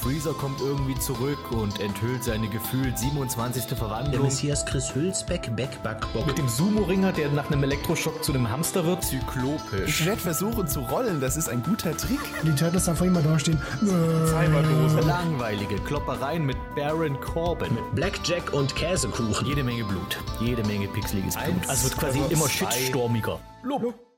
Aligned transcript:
Freezer 0.00 0.32
kommt 0.32 0.60
irgendwie 0.60 0.98
zurück 0.98 1.38
und 1.52 1.78
enthüllt 1.80 2.24
seine 2.24 2.48
gefühlt 2.48 2.98
27. 2.98 3.66
Der 3.66 3.76
Verwandlung. 3.76 4.22
Messias 4.22 4.64
Chris 4.64 4.94
Hülsbeck, 4.94 5.54
Backbackbock. 5.54 6.26
Mit 6.26 6.38
dem 6.38 6.48
Sumo-Ringer, 6.48 7.12
der 7.12 7.28
nach 7.30 7.50
einem 7.50 7.62
Elektroschock 7.64 8.24
zu 8.24 8.32
einem 8.32 8.48
Hamster 8.50 8.84
wird. 8.86 9.04
Zyklopisch. 9.04 10.00
Ich 10.00 10.06
werde 10.06 10.20
versuchen 10.20 10.66
zu 10.68 10.80
rollen, 10.80 11.20
das 11.20 11.36
ist 11.36 11.48
ein 11.48 11.62
guter 11.62 11.94
Trick. 11.96 12.18
Die 12.44 12.54
Turtles 12.54 12.88
einfach 12.88 13.04
immer 13.04 13.20
dastehen. 13.20 13.58
Cyberdose. 13.80 15.00
Langweilige 15.00 15.76
Kloppereien 15.76 16.46
mit 16.46 16.56
Baron 16.74 17.20
Corbin. 17.20 17.76
Blackjack 17.94 18.52
und 18.54 18.74
Käsekuchen. 18.76 19.46
Jede 19.46 19.62
Menge 19.62 19.84
Blut. 19.84 20.18
Jede 20.40 20.64
Menge 20.64 20.88
pixeliges 20.88 21.34
Blut. 21.36 21.46
Eins, 21.46 21.68
Also 21.68 21.84
wird 21.90 21.98
quasi 21.98 22.18
immer 22.30 22.46
zwei. 22.46 22.70
shitstormiger. 22.70 23.38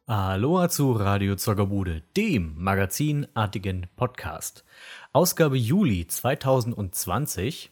Aloha 0.07 0.69
zu 0.69 0.93
Radio 0.93 1.37
Zockerbude, 1.37 2.03
dem 2.17 2.55
magazinartigen 2.57 3.87
Podcast. 3.97 4.65
Ausgabe 5.15 5.59
Juli 5.59 6.07
2020. 6.07 7.71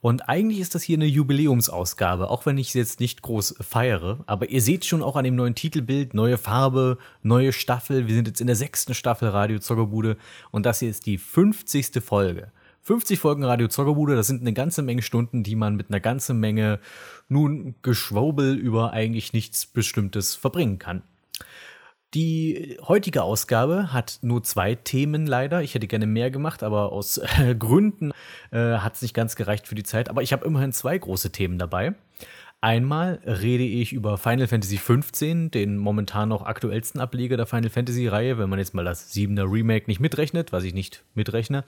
Und 0.00 0.28
eigentlich 0.28 0.58
ist 0.58 0.74
das 0.74 0.82
hier 0.82 0.96
eine 0.96 1.06
Jubiläumsausgabe, 1.06 2.28
auch 2.28 2.44
wenn 2.44 2.58
ich 2.58 2.72
sie 2.72 2.80
jetzt 2.80 2.98
nicht 2.98 3.22
groß 3.22 3.54
feiere. 3.60 4.24
Aber 4.26 4.50
ihr 4.50 4.60
seht 4.60 4.84
schon 4.84 5.00
auch 5.00 5.14
an 5.14 5.22
dem 5.22 5.36
neuen 5.36 5.54
Titelbild, 5.54 6.12
neue 6.12 6.38
Farbe, 6.38 6.98
neue 7.22 7.52
Staffel. 7.52 8.08
Wir 8.08 8.16
sind 8.16 8.26
jetzt 8.26 8.40
in 8.40 8.48
der 8.48 8.56
sechsten 8.56 8.94
Staffel 8.94 9.28
Radio 9.28 9.60
Zockerbude 9.60 10.16
und 10.50 10.66
das 10.66 10.80
hier 10.80 10.90
ist 10.90 11.06
die 11.06 11.18
50. 11.18 12.02
Folge. 12.02 12.50
50 12.80 13.20
Folgen 13.20 13.44
Radio 13.44 13.68
Zockerbude, 13.68 14.16
das 14.16 14.26
sind 14.26 14.40
eine 14.40 14.52
ganze 14.52 14.82
Menge 14.82 15.02
Stunden, 15.02 15.44
die 15.44 15.54
man 15.54 15.76
mit 15.76 15.90
einer 15.90 16.00
ganzen 16.00 16.40
Menge 16.40 16.80
nun 17.28 17.76
Geschwurbel 17.82 18.56
über 18.56 18.92
eigentlich 18.92 19.32
nichts 19.32 19.66
Bestimmtes 19.66 20.34
verbringen 20.34 20.80
kann. 20.80 21.04
Die 22.14 22.76
heutige 22.86 23.22
Ausgabe 23.22 23.92
hat 23.92 24.18
nur 24.20 24.42
zwei 24.42 24.74
Themen 24.74 25.26
leider. 25.26 25.62
Ich 25.62 25.74
hätte 25.74 25.86
gerne 25.86 26.06
mehr 26.06 26.30
gemacht, 26.30 26.62
aber 26.62 26.92
aus 26.92 27.18
äh, 27.18 27.54
Gründen 27.58 28.12
äh, 28.50 28.76
hat 28.76 28.96
es 28.96 29.02
nicht 29.02 29.14
ganz 29.14 29.34
gereicht 29.34 29.66
für 29.66 29.74
die 29.74 29.82
Zeit. 29.82 30.10
Aber 30.10 30.22
ich 30.22 30.32
habe 30.32 30.44
immerhin 30.44 30.72
zwei 30.72 30.98
große 30.98 31.32
Themen 31.32 31.58
dabei. 31.58 31.94
Einmal 32.64 33.18
rede 33.26 33.64
ich 33.64 33.92
über 33.92 34.18
Final 34.18 34.46
Fantasy 34.46 34.76
XV, 34.76 35.50
den 35.50 35.78
momentan 35.78 36.28
noch 36.28 36.46
aktuellsten 36.46 37.00
Ableger 37.00 37.36
der 37.36 37.46
Final 37.46 37.70
Fantasy 37.70 38.06
Reihe, 38.06 38.38
wenn 38.38 38.48
man 38.48 38.60
jetzt 38.60 38.72
mal 38.72 38.84
das 38.84 39.12
7er 39.12 39.50
Remake 39.50 39.86
nicht 39.88 39.98
mitrechnet, 39.98 40.52
was 40.52 40.62
ich 40.62 40.72
nicht 40.72 41.02
mitrechne. 41.14 41.64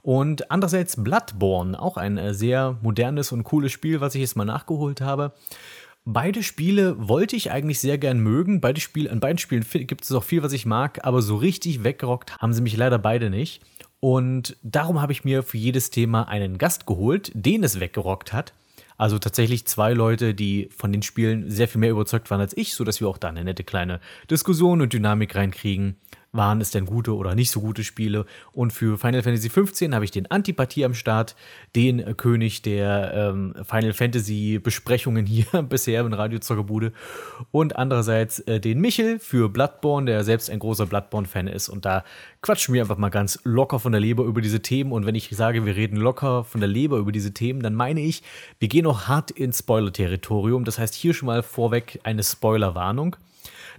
Und 0.00 0.50
andererseits 0.50 1.00
Bloodborne, 1.00 1.80
auch 1.80 1.96
ein 1.96 2.18
äh, 2.18 2.34
sehr 2.34 2.76
modernes 2.82 3.30
und 3.30 3.44
cooles 3.44 3.70
Spiel, 3.70 4.00
was 4.00 4.16
ich 4.16 4.20
jetzt 4.22 4.34
mal 4.34 4.44
nachgeholt 4.44 5.00
habe. 5.00 5.32
Beide 6.04 6.42
Spiele 6.42 6.96
wollte 7.08 7.36
ich 7.36 7.52
eigentlich 7.52 7.78
sehr 7.78 7.96
gern 7.96 8.18
mögen. 8.18 8.60
Beide 8.60 8.80
Spiele, 8.80 9.10
an 9.10 9.20
beiden 9.20 9.38
Spielen 9.38 9.64
gibt 9.86 10.02
es 10.02 10.10
auch 10.10 10.24
viel, 10.24 10.42
was 10.42 10.52
ich 10.52 10.66
mag, 10.66 11.04
aber 11.04 11.22
so 11.22 11.36
richtig 11.36 11.84
weggerockt 11.84 12.36
haben 12.38 12.52
sie 12.52 12.60
mich 12.60 12.76
leider 12.76 12.98
beide 12.98 13.30
nicht. 13.30 13.62
Und 14.00 14.56
darum 14.64 15.00
habe 15.00 15.12
ich 15.12 15.22
mir 15.24 15.44
für 15.44 15.58
jedes 15.58 15.90
Thema 15.90 16.24
einen 16.24 16.58
Gast 16.58 16.86
geholt, 16.86 17.30
den 17.34 17.62
es 17.62 17.78
weggerockt 17.78 18.32
hat. 18.32 18.52
Also 18.98 19.20
tatsächlich 19.20 19.64
zwei 19.64 19.92
Leute, 19.92 20.34
die 20.34 20.68
von 20.76 20.90
den 20.90 21.02
Spielen 21.02 21.48
sehr 21.48 21.68
viel 21.68 21.80
mehr 21.80 21.90
überzeugt 21.92 22.30
waren 22.32 22.40
als 22.40 22.56
ich, 22.56 22.74
sodass 22.74 23.00
wir 23.00 23.08
auch 23.08 23.18
da 23.18 23.28
eine 23.28 23.44
nette 23.44 23.62
kleine 23.62 24.00
Diskussion 24.28 24.80
und 24.80 24.92
Dynamik 24.92 25.36
reinkriegen. 25.36 25.96
Waren 26.34 26.62
es 26.62 26.70
denn 26.70 26.86
gute 26.86 27.14
oder 27.14 27.34
nicht 27.34 27.50
so 27.50 27.60
gute 27.60 27.84
Spiele? 27.84 28.24
Und 28.52 28.72
für 28.72 28.96
Final 28.96 29.22
Fantasy 29.22 29.50
XV 29.50 29.92
habe 29.92 30.06
ich 30.06 30.12
den 30.12 30.30
Antipathie 30.30 30.86
am 30.86 30.94
Start, 30.94 31.36
den 31.76 32.16
König 32.16 32.62
der 32.62 33.12
ähm, 33.14 33.54
Final 33.68 33.92
Fantasy 33.92 34.58
Besprechungen 34.58 35.26
hier 35.26 35.44
bisher 35.68 36.00
in 36.06 36.14
Radio 36.14 36.38
Zockerbude. 36.38 36.94
Und 37.50 37.76
andererseits 37.76 38.38
äh, 38.40 38.60
den 38.60 38.80
Michel 38.80 39.18
für 39.18 39.50
Bloodborne, 39.50 40.06
der 40.06 40.24
selbst 40.24 40.48
ein 40.48 40.58
großer 40.58 40.86
Bloodborne-Fan 40.86 41.48
ist. 41.48 41.68
Und 41.68 41.84
da 41.84 42.02
quatschen 42.40 42.72
wir 42.72 42.80
einfach 42.80 42.96
mal 42.96 43.10
ganz 43.10 43.38
locker 43.44 43.78
von 43.78 43.92
der 43.92 44.00
Leber 44.00 44.24
über 44.24 44.40
diese 44.40 44.62
Themen. 44.62 44.92
Und 44.92 45.04
wenn 45.04 45.14
ich 45.14 45.28
sage, 45.32 45.66
wir 45.66 45.76
reden 45.76 45.96
locker 45.96 46.44
von 46.44 46.62
der 46.62 46.68
Leber 46.68 46.96
über 46.96 47.12
diese 47.12 47.34
Themen, 47.34 47.62
dann 47.62 47.74
meine 47.74 48.00
ich, 48.00 48.22
wir 48.58 48.68
gehen 48.68 48.86
auch 48.86 49.02
hart 49.06 49.30
ins 49.30 49.58
Spoiler-Territorium. 49.58 50.64
Das 50.64 50.78
heißt, 50.78 50.94
hier 50.94 51.12
schon 51.12 51.26
mal 51.26 51.42
vorweg 51.42 52.00
eine 52.04 52.22
Spoiler-Warnung 52.22 53.16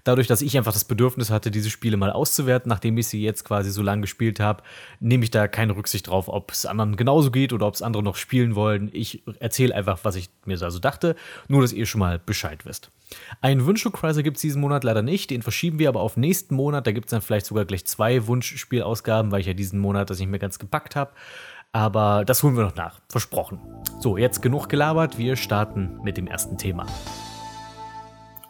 dadurch, 0.04 0.28
dass 0.28 0.42
ich 0.42 0.58
einfach 0.58 0.74
das 0.74 0.86
Bedürfnis 0.86 1.30
hatte, 1.30 1.52
diese 1.52 1.70
Spiele 1.70 1.98
mal 1.98 2.12
auszuwerten, 2.12 2.70
nachdem 2.70 2.98
ich 2.98 3.08
sie 3.08 3.22
jetzt 3.22 3.44
quasi 3.46 3.72
so 3.72 3.82
lange 3.82 4.02
gespielt 4.02 4.40
habe, 4.40 4.64
nehme 5.00 5.24
ich 5.24 5.32
da 5.32 5.48
keine 5.48 5.76
Rücksicht 5.76 6.08
drauf, 6.08 6.28
ob 6.28 6.52
es 6.52 6.66
anderen 6.66 6.96
genauso 6.96 7.32
geht 7.32 7.54
oder 7.54 7.68
ob 7.68 7.76
es 7.76 7.82
andere 7.82 8.04
noch 8.04 8.16
spielen 8.16 8.56
wollen. 8.56 8.90
Ich 8.94 9.24
erzähle 9.40 9.76
einfach, 9.76 10.00
was 10.04 10.16
ich 10.16 10.30
mir 10.46 10.58
so 10.58 10.66
also 10.66 10.80
dachte, 10.80 11.16
nur 11.48 11.62
dass 11.62 11.74
ihr 11.74 11.86
schon 11.86 12.00
mal 12.00 12.20
Bescheid 12.20 12.66
wisst. 12.66 12.92
Einen 13.42 13.66
Wunschchreuser 13.66 14.24
gibt 14.24 14.38
es 14.38 14.42
diesen 14.42 14.62
Monat 14.62 14.84
leider 14.84 15.02
nicht, 15.02 15.30
den 15.30 15.42
verschieben 15.42 15.80
wir 15.80 15.90
aber 15.90 16.02
auf 16.02 16.18
nächsten 16.18 16.56
Monat. 16.56 16.88
Da 16.88 16.92
gibt 16.92 17.08
es 17.08 17.12
dann 17.12 17.22
vielleicht 17.22 17.46
sogar 17.46 17.66
gleich 17.66 17.86
zwei 17.86 18.28
Wunschspielausgaben, 18.28 19.32
weil 19.32 19.42
ich 19.42 19.48
ja 19.48 19.54
diesen 19.54 19.80
Monat 19.80 20.10
das 20.10 20.20
nicht 20.20 20.30
mehr 20.30 20.40
ganz 20.40 20.60
gepackt 20.60 20.96
habe. 20.96 21.12
Aber 21.72 22.24
das 22.24 22.44
holen 22.44 22.56
wir 22.56 22.64
noch 22.64 22.76
nach, 22.76 23.00
versprochen. 23.10 23.60
So, 24.00 24.18
jetzt 24.18 24.42
genug 24.42 24.70
gelabert, 24.70 25.18
wir 25.18 25.36
starten 25.36 26.00
mit 26.04 26.18
dem 26.18 26.28
ersten 26.28 26.58
Thema. 26.58 26.86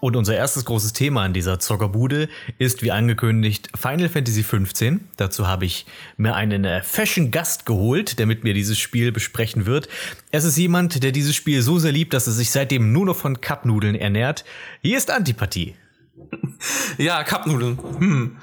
Und 0.04 0.18
unser 0.18 0.36
erstes 0.36 0.66
großes 0.66 0.92
Thema 0.92 1.24
an 1.24 1.32
dieser 1.32 1.60
Zockerbude 1.60 2.28
ist, 2.58 2.84
wie 2.84 2.92
angekündigt, 2.92 3.70
Final 3.74 4.10
Fantasy 4.10 4.44
XV. 4.44 5.00
Dazu 5.16 5.48
habe 5.48 5.64
ich 5.64 5.86
mir 6.18 6.36
einen 6.36 6.66
äh, 6.66 6.84
Fashion-Gast 6.84 7.66
geholt, 7.66 8.20
der 8.20 8.26
mit 8.26 8.44
mir 8.44 8.54
dieses 8.54 8.78
Spiel 8.78 9.14
besprechen 9.14 9.66
wird. 9.66 9.88
Es 10.30 10.44
ist 10.44 10.58
jemand, 10.58 11.04
der 11.04 11.14
dieses 11.14 11.38
Spiel 11.38 11.62
so 11.62 11.80
sehr 11.80 11.94
liebt, 11.94 12.14
dass 12.14 12.28
er 12.28 12.34
sich 12.34 12.52
seitdem 12.52 12.92
nur 12.92 13.06
noch 13.06 13.16
von 13.16 13.40
Cupnudeln 13.40 13.96
ernährt. 13.96 14.44
Hier 14.82 14.98
ist 14.98 15.10
Antipathie. 15.10 15.76
Ja, 16.98 17.24
Cupnudeln. 17.24 17.78
Hm. 18.00 18.38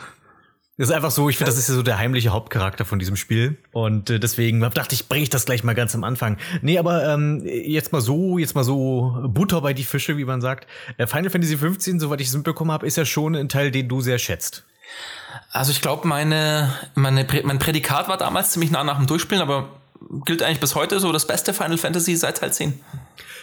Das 0.81 0.89
ist 0.89 0.95
einfach 0.95 1.11
so, 1.11 1.29
ich 1.29 1.37
finde, 1.37 1.51
das 1.51 1.59
ist 1.59 1.69
ja 1.69 1.75
so 1.75 1.83
der 1.83 1.99
heimliche 1.99 2.31
Hauptcharakter 2.31 2.87
von 2.87 2.99
diesem 2.99 3.15
Spiel. 3.15 3.59
Und 3.71 4.09
äh, 4.09 4.19
deswegen 4.19 4.63
dachte 4.63 4.95
ich, 4.95 5.09
bringe 5.09 5.25
ich 5.25 5.29
das 5.29 5.45
gleich 5.45 5.63
mal 5.63 5.75
ganz 5.75 5.95
am 5.95 6.05
Anfang. 6.05 6.39
Nee, 6.63 6.79
aber 6.79 7.07
ähm, 7.07 7.43
jetzt 7.45 7.93
mal 7.93 8.01
so, 8.01 8.39
jetzt 8.39 8.55
mal 8.55 8.65
so 8.65 9.15
Butter 9.29 9.61
bei 9.61 9.75
die 9.75 9.85
Fische, 9.85 10.17
wie 10.17 10.25
man 10.25 10.41
sagt. 10.41 10.67
Äh, 10.97 11.07
Final 11.07 11.29
Fantasy 11.29 11.59
15, 11.59 12.01
soweit 12.01 12.23
ich 12.23 12.29
es 12.29 12.35
mitbekommen 12.35 12.73
habe, 12.73 12.87
ist 12.87 12.97
ja 12.97 13.05
schon 13.05 13.37
ein 13.37 13.51
Teil, 13.51 13.71
den 13.71 13.89
du 13.89 14.01
sehr 14.01 14.19
schätzt. 14.19 14.65
Also 15.51 15.71
ich 15.71 15.83
glaube, 15.83 16.09
meine, 16.09 16.73
meine, 16.95 17.27
mein 17.45 17.59
Prädikat 17.59 18.09
war 18.09 18.17
damals 18.17 18.53
ziemlich 18.53 18.71
nah 18.71 18.83
nach 18.83 18.97
dem 18.97 19.07
Durchspielen, 19.07 19.43
aber 19.43 19.69
gilt 20.25 20.43
eigentlich 20.43 20.61
bis 20.61 20.77
heute 20.77 20.99
so 20.99 21.13
das 21.13 21.27
beste 21.27 21.53
Final 21.53 21.77
Fantasy 21.77 22.17
seit 22.17 22.39
Teil 22.39 22.55
10. 22.55 22.81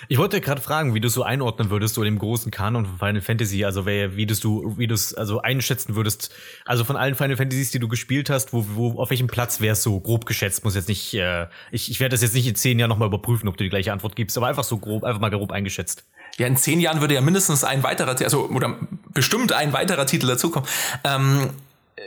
Ich 0.09 0.18
wollte 0.18 0.40
gerade 0.40 0.62
fragen, 0.62 0.94
wie 0.94 1.01
du 1.01 1.07
es 1.07 1.13
so 1.13 1.23
einordnen 1.23 1.69
würdest, 1.69 1.95
so 1.95 2.01
in 2.03 2.13
dem 2.13 2.19
großen 2.19 2.50
Kanon 2.51 2.85
von 2.85 2.97
Final 2.97 3.22
Fantasy. 3.22 3.66
Also 3.66 3.85
wer, 3.85 4.16
wie 4.16 4.25
du, 4.25 4.75
wie 4.78 4.88
du 4.88 4.94
es 4.95 5.13
also 5.13 5.41
einschätzen 5.41 5.95
würdest. 5.95 6.34
Also 6.66 6.84
von 6.84 6.95
allen 6.95 7.16
Final 7.16 7.35
Fantasies, 7.35 7.72
die 7.72 7.79
du 7.79 7.88
gespielt 7.88 8.29
hast, 8.29 8.53
wo, 8.53 8.66
wo 8.75 9.01
auf 9.01 9.09
welchem 9.09 9.28
Platz 9.28 9.59
wär's 9.59 9.84
so 9.84 10.00
grob 10.00 10.25
geschätzt? 10.25 10.63
Muss 10.63 10.75
jetzt 10.75 10.88
nicht, 10.88 11.13
äh, 11.13 11.47
ich, 11.72 11.91
ich 11.91 12.00
werde 12.00 12.13
das 12.13 12.22
jetzt 12.22 12.34
nicht 12.35 12.47
in 12.47 12.56
zehn 12.56 12.79
Jahren 12.79 12.90
nochmal 12.90 13.09
überprüfen, 13.09 13.50
ob 13.50 13.57
du 13.57 13.63
die 13.66 13.69
gleiche 13.69 13.91
Antwort 13.91 14.16
gibst, 14.16 14.38
aber 14.38 14.47
einfach 14.47 14.63
so 14.63 14.78
grob, 14.78 15.03
einfach 15.03 15.19
mal 15.19 15.29
grob 15.29 15.51
eingeschätzt. 15.51 16.06
Ja, 16.38 16.47
in 16.47 16.56
zehn 16.56 16.79
Jahren 16.79 17.01
würde 17.01 17.13
ja 17.16 17.22
mindestens 17.22 17.63
ein 17.63 17.84
weiterer, 17.84 18.16
also 18.22 18.47
oder 18.47 18.78
bestimmt 19.13 19.51
ein 19.51 19.74
weiterer 19.74 20.06
Titel 20.06 20.28
dazukommen. 20.28 20.69
Ähm, 21.03 21.50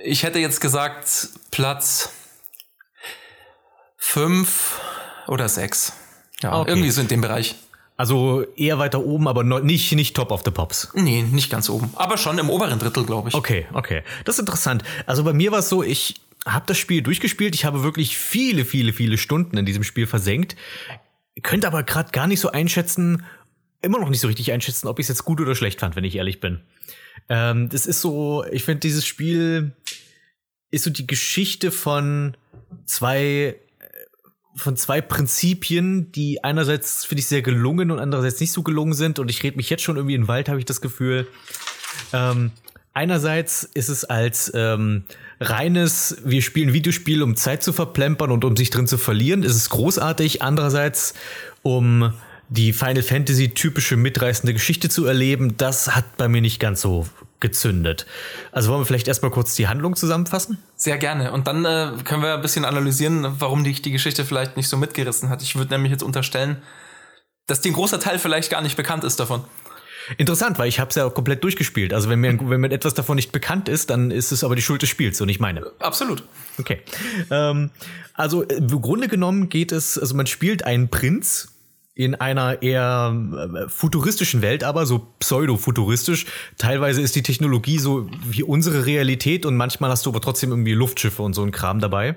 ich 0.04 0.22
hätte 0.22 0.38
jetzt 0.38 0.60
gesagt 0.60 1.28
Platz 1.50 2.12
fünf 3.96 4.80
oder 5.26 5.48
sechs. 5.48 5.92
Ja, 6.42 6.58
Okay. 6.58 6.70
irgendwie 6.70 6.90
so 6.90 7.00
in 7.02 7.08
dem 7.08 7.20
Bereich. 7.20 7.56
Also 8.00 8.46
eher 8.56 8.78
weiter 8.78 9.04
oben, 9.04 9.28
aber 9.28 9.44
nicht, 9.44 9.92
nicht 9.92 10.16
top 10.16 10.30
of 10.30 10.40
the 10.42 10.50
pops. 10.50 10.88
Nee, 10.94 11.20
nicht 11.20 11.50
ganz 11.50 11.68
oben. 11.68 11.90
Aber 11.96 12.16
schon 12.16 12.38
im 12.38 12.48
oberen 12.48 12.78
Drittel, 12.78 13.04
glaube 13.04 13.28
ich. 13.28 13.34
Okay, 13.34 13.66
okay. 13.74 14.04
Das 14.24 14.36
ist 14.36 14.40
interessant. 14.40 14.82
Also 15.04 15.22
bei 15.22 15.34
mir 15.34 15.52
war 15.52 15.58
es 15.58 15.68
so, 15.68 15.82
ich 15.82 16.14
habe 16.46 16.64
das 16.66 16.78
Spiel 16.78 17.02
durchgespielt. 17.02 17.54
Ich 17.54 17.66
habe 17.66 17.82
wirklich 17.82 18.16
viele, 18.16 18.64
viele, 18.64 18.94
viele 18.94 19.18
Stunden 19.18 19.58
in 19.58 19.66
diesem 19.66 19.82
Spiel 19.82 20.06
versenkt. 20.06 20.56
Könnte 21.42 21.66
aber 21.66 21.82
gerade 21.82 22.10
gar 22.10 22.26
nicht 22.26 22.40
so 22.40 22.50
einschätzen, 22.50 23.22
immer 23.82 23.98
noch 23.98 24.08
nicht 24.08 24.20
so 24.20 24.28
richtig 24.28 24.50
einschätzen, 24.50 24.88
ob 24.88 24.98
ich 24.98 25.04
es 25.04 25.08
jetzt 25.08 25.26
gut 25.26 25.38
oder 25.38 25.54
schlecht 25.54 25.80
fand, 25.80 25.94
wenn 25.94 26.04
ich 26.04 26.16
ehrlich 26.16 26.40
bin. 26.40 26.62
Ähm, 27.28 27.68
das 27.68 27.84
ist 27.84 28.00
so, 28.00 28.46
ich 28.50 28.64
finde, 28.64 28.80
dieses 28.80 29.04
Spiel 29.04 29.72
ist 30.70 30.84
so 30.84 30.90
die 30.90 31.06
Geschichte 31.06 31.70
von 31.70 32.34
zwei 32.86 33.56
von 34.56 34.76
zwei 34.76 35.00
Prinzipien, 35.00 36.12
die 36.12 36.42
einerseits 36.42 37.04
finde 37.04 37.20
ich 37.20 37.26
sehr 37.26 37.42
gelungen 37.42 37.90
und 37.90 37.98
andererseits 37.98 38.40
nicht 38.40 38.52
so 38.52 38.62
gelungen 38.62 38.94
sind. 38.94 39.18
Und 39.18 39.30
ich 39.30 39.42
rede 39.42 39.56
mich 39.56 39.70
jetzt 39.70 39.82
schon 39.82 39.96
irgendwie 39.96 40.14
in 40.14 40.22
den 40.22 40.28
Wald, 40.28 40.48
habe 40.48 40.58
ich 40.58 40.64
das 40.64 40.80
Gefühl. 40.80 41.26
Ähm, 42.12 42.50
einerseits 42.92 43.62
ist 43.62 43.88
es 43.88 44.04
als 44.04 44.50
ähm, 44.54 45.04
reines, 45.40 46.18
wir 46.24 46.42
spielen 46.42 46.72
Videospiel, 46.72 47.22
um 47.22 47.36
Zeit 47.36 47.62
zu 47.62 47.72
verplempern 47.72 48.30
und 48.30 48.44
um 48.44 48.56
sich 48.56 48.70
drin 48.70 48.86
zu 48.86 48.98
verlieren, 48.98 49.42
ist 49.42 49.54
es 49.54 49.70
großartig. 49.70 50.42
Andererseits, 50.42 51.14
um 51.62 52.12
die 52.48 52.72
Final 52.72 53.02
Fantasy 53.02 53.50
typische 53.50 53.96
mitreißende 53.96 54.52
Geschichte 54.52 54.88
zu 54.88 55.06
erleben, 55.06 55.56
das 55.56 55.94
hat 55.94 56.16
bei 56.16 56.28
mir 56.28 56.40
nicht 56.40 56.58
ganz 56.58 56.80
so 56.80 57.06
gezündet. 57.40 58.06
Also 58.52 58.70
wollen 58.70 58.80
wir 58.80 58.86
vielleicht 58.86 59.08
erstmal 59.08 59.30
kurz 59.30 59.54
die 59.54 59.68
Handlung 59.68 59.96
zusammenfassen? 59.96 60.58
Sehr 60.76 60.98
gerne. 60.98 61.32
Und 61.32 61.46
dann 61.46 61.64
äh, 61.64 61.92
können 62.04 62.22
wir 62.22 62.34
ein 62.34 62.42
bisschen 62.42 62.64
analysieren, 62.64 63.26
warum 63.38 63.64
dich 63.64 63.82
die 63.82 63.90
Geschichte 63.90 64.24
vielleicht 64.24 64.56
nicht 64.56 64.68
so 64.68 64.76
mitgerissen 64.76 65.28
hat. 65.28 65.42
Ich 65.42 65.56
würde 65.56 65.72
nämlich 65.72 65.90
jetzt 65.90 66.02
unterstellen, 66.02 66.62
dass 67.46 67.60
dir 67.60 67.72
ein 67.72 67.74
großer 67.74 68.00
Teil 68.00 68.18
vielleicht 68.18 68.50
gar 68.50 68.62
nicht 68.62 68.76
bekannt 68.76 69.04
ist 69.04 69.18
davon. 69.18 69.44
Interessant, 70.16 70.58
weil 70.58 70.68
ich 70.68 70.80
habe 70.80 70.90
es 70.90 70.96
ja 70.96 71.08
komplett 71.08 71.44
durchgespielt. 71.44 71.92
Also 71.92 72.08
wenn 72.08 72.20
mir, 72.20 72.38
wenn 72.48 72.60
mir 72.60 72.70
etwas 72.70 72.94
davon 72.94 73.16
nicht 73.16 73.32
bekannt 73.32 73.68
ist, 73.68 73.90
dann 73.90 74.10
ist 74.10 74.32
es 74.32 74.44
aber 74.44 74.56
die 74.56 74.62
Schuld 74.62 74.82
des 74.82 74.88
Spiels 74.88 75.20
und 75.20 75.26
nicht 75.26 75.40
meine. 75.40 75.70
Absolut. 75.78 76.24
Okay. 76.58 76.82
Ähm, 77.30 77.70
also 78.14 78.42
äh, 78.42 78.54
im 78.54 78.80
Grunde 78.80 79.08
genommen 79.08 79.48
geht 79.48 79.72
es, 79.72 79.98
also 79.98 80.14
man 80.14 80.26
spielt 80.26 80.64
einen 80.64 80.88
Prinz 80.88 81.49
in 82.00 82.14
einer 82.14 82.62
eher 82.62 83.14
äh, 83.14 83.68
futuristischen 83.68 84.40
Welt, 84.40 84.64
aber 84.64 84.86
so 84.86 85.06
pseudo-futuristisch. 85.18 86.24
Teilweise 86.56 87.02
ist 87.02 87.14
die 87.14 87.22
Technologie 87.22 87.78
so 87.78 88.08
wie 88.24 88.42
unsere 88.42 88.86
Realität 88.86 89.44
und 89.44 89.54
manchmal 89.54 89.90
hast 89.90 90.06
du 90.06 90.10
aber 90.10 90.22
trotzdem 90.22 90.48
irgendwie 90.48 90.72
Luftschiffe 90.72 91.22
und 91.22 91.34
so 91.34 91.42
ein 91.42 91.50
Kram 91.50 91.78
dabei. 91.78 92.16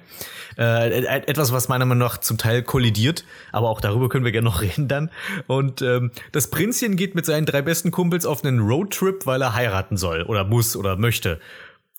Äh, 0.57 1.03
etwas, 1.03 1.51
was 1.51 1.67
meiner 1.67 1.83
Meinung 1.83 2.07
nach 2.07 2.17
zum 2.17 2.37
Teil 2.37 2.63
kollidiert, 2.63 3.25
aber 3.51 3.67
auch 3.67 3.81
darüber 3.81 4.07
können 4.07 4.23
wir 4.23 4.31
gerne 4.31 4.45
noch 4.45 4.61
reden 4.61 4.87
dann. 4.87 5.11
Und 5.47 5.81
ähm, 5.81 6.11
das 6.31 6.49
Prinzchen 6.49 6.95
geht 6.95 7.13
mit 7.13 7.25
seinen 7.25 7.45
drei 7.45 7.61
besten 7.61 7.91
Kumpels 7.91 8.25
auf 8.25 8.45
einen 8.45 8.59
Roadtrip, 8.59 9.25
weil 9.25 9.41
er 9.41 9.53
heiraten 9.53 9.97
soll 9.97 10.21
oder 10.23 10.45
muss 10.45 10.77
oder 10.77 10.95
möchte. 10.95 11.41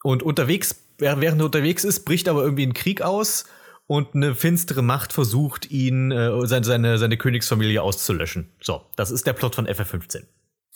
Und 0.03 0.23
unterwegs, 0.23 0.81
während 0.97 1.23
er 1.23 1.45
unterwegs 1.45 1.85
ist, 1.85 2.07
bricht 2.07 2.31
aber 2.31 2.45
irgendwie 2.45 2.67
ein 2.67 2.73
Krieg 2.73 3.03
aus 3.03 3.45
und 3.87 4.15
eine 4.15 4.35
finstere 4.35 4.83
Macht 4.83 5.13
versucht, 5.13 5.71
ihn, 5.71 6.11
äh, 6.11 6.47
seine, 6.47 6.65
seine, 6.65 6.99
seine 6.99 7.17
Königsfamilie 7.17 7.83
auszulöschen. 7.83 8.51
So, 8.61 8.83
das 8.97 9.11
ist 9.11 9.27
der 9.27 9.35
Plot 9.35 9.55
von 9.55 9.67
FF15. 9.67 10.25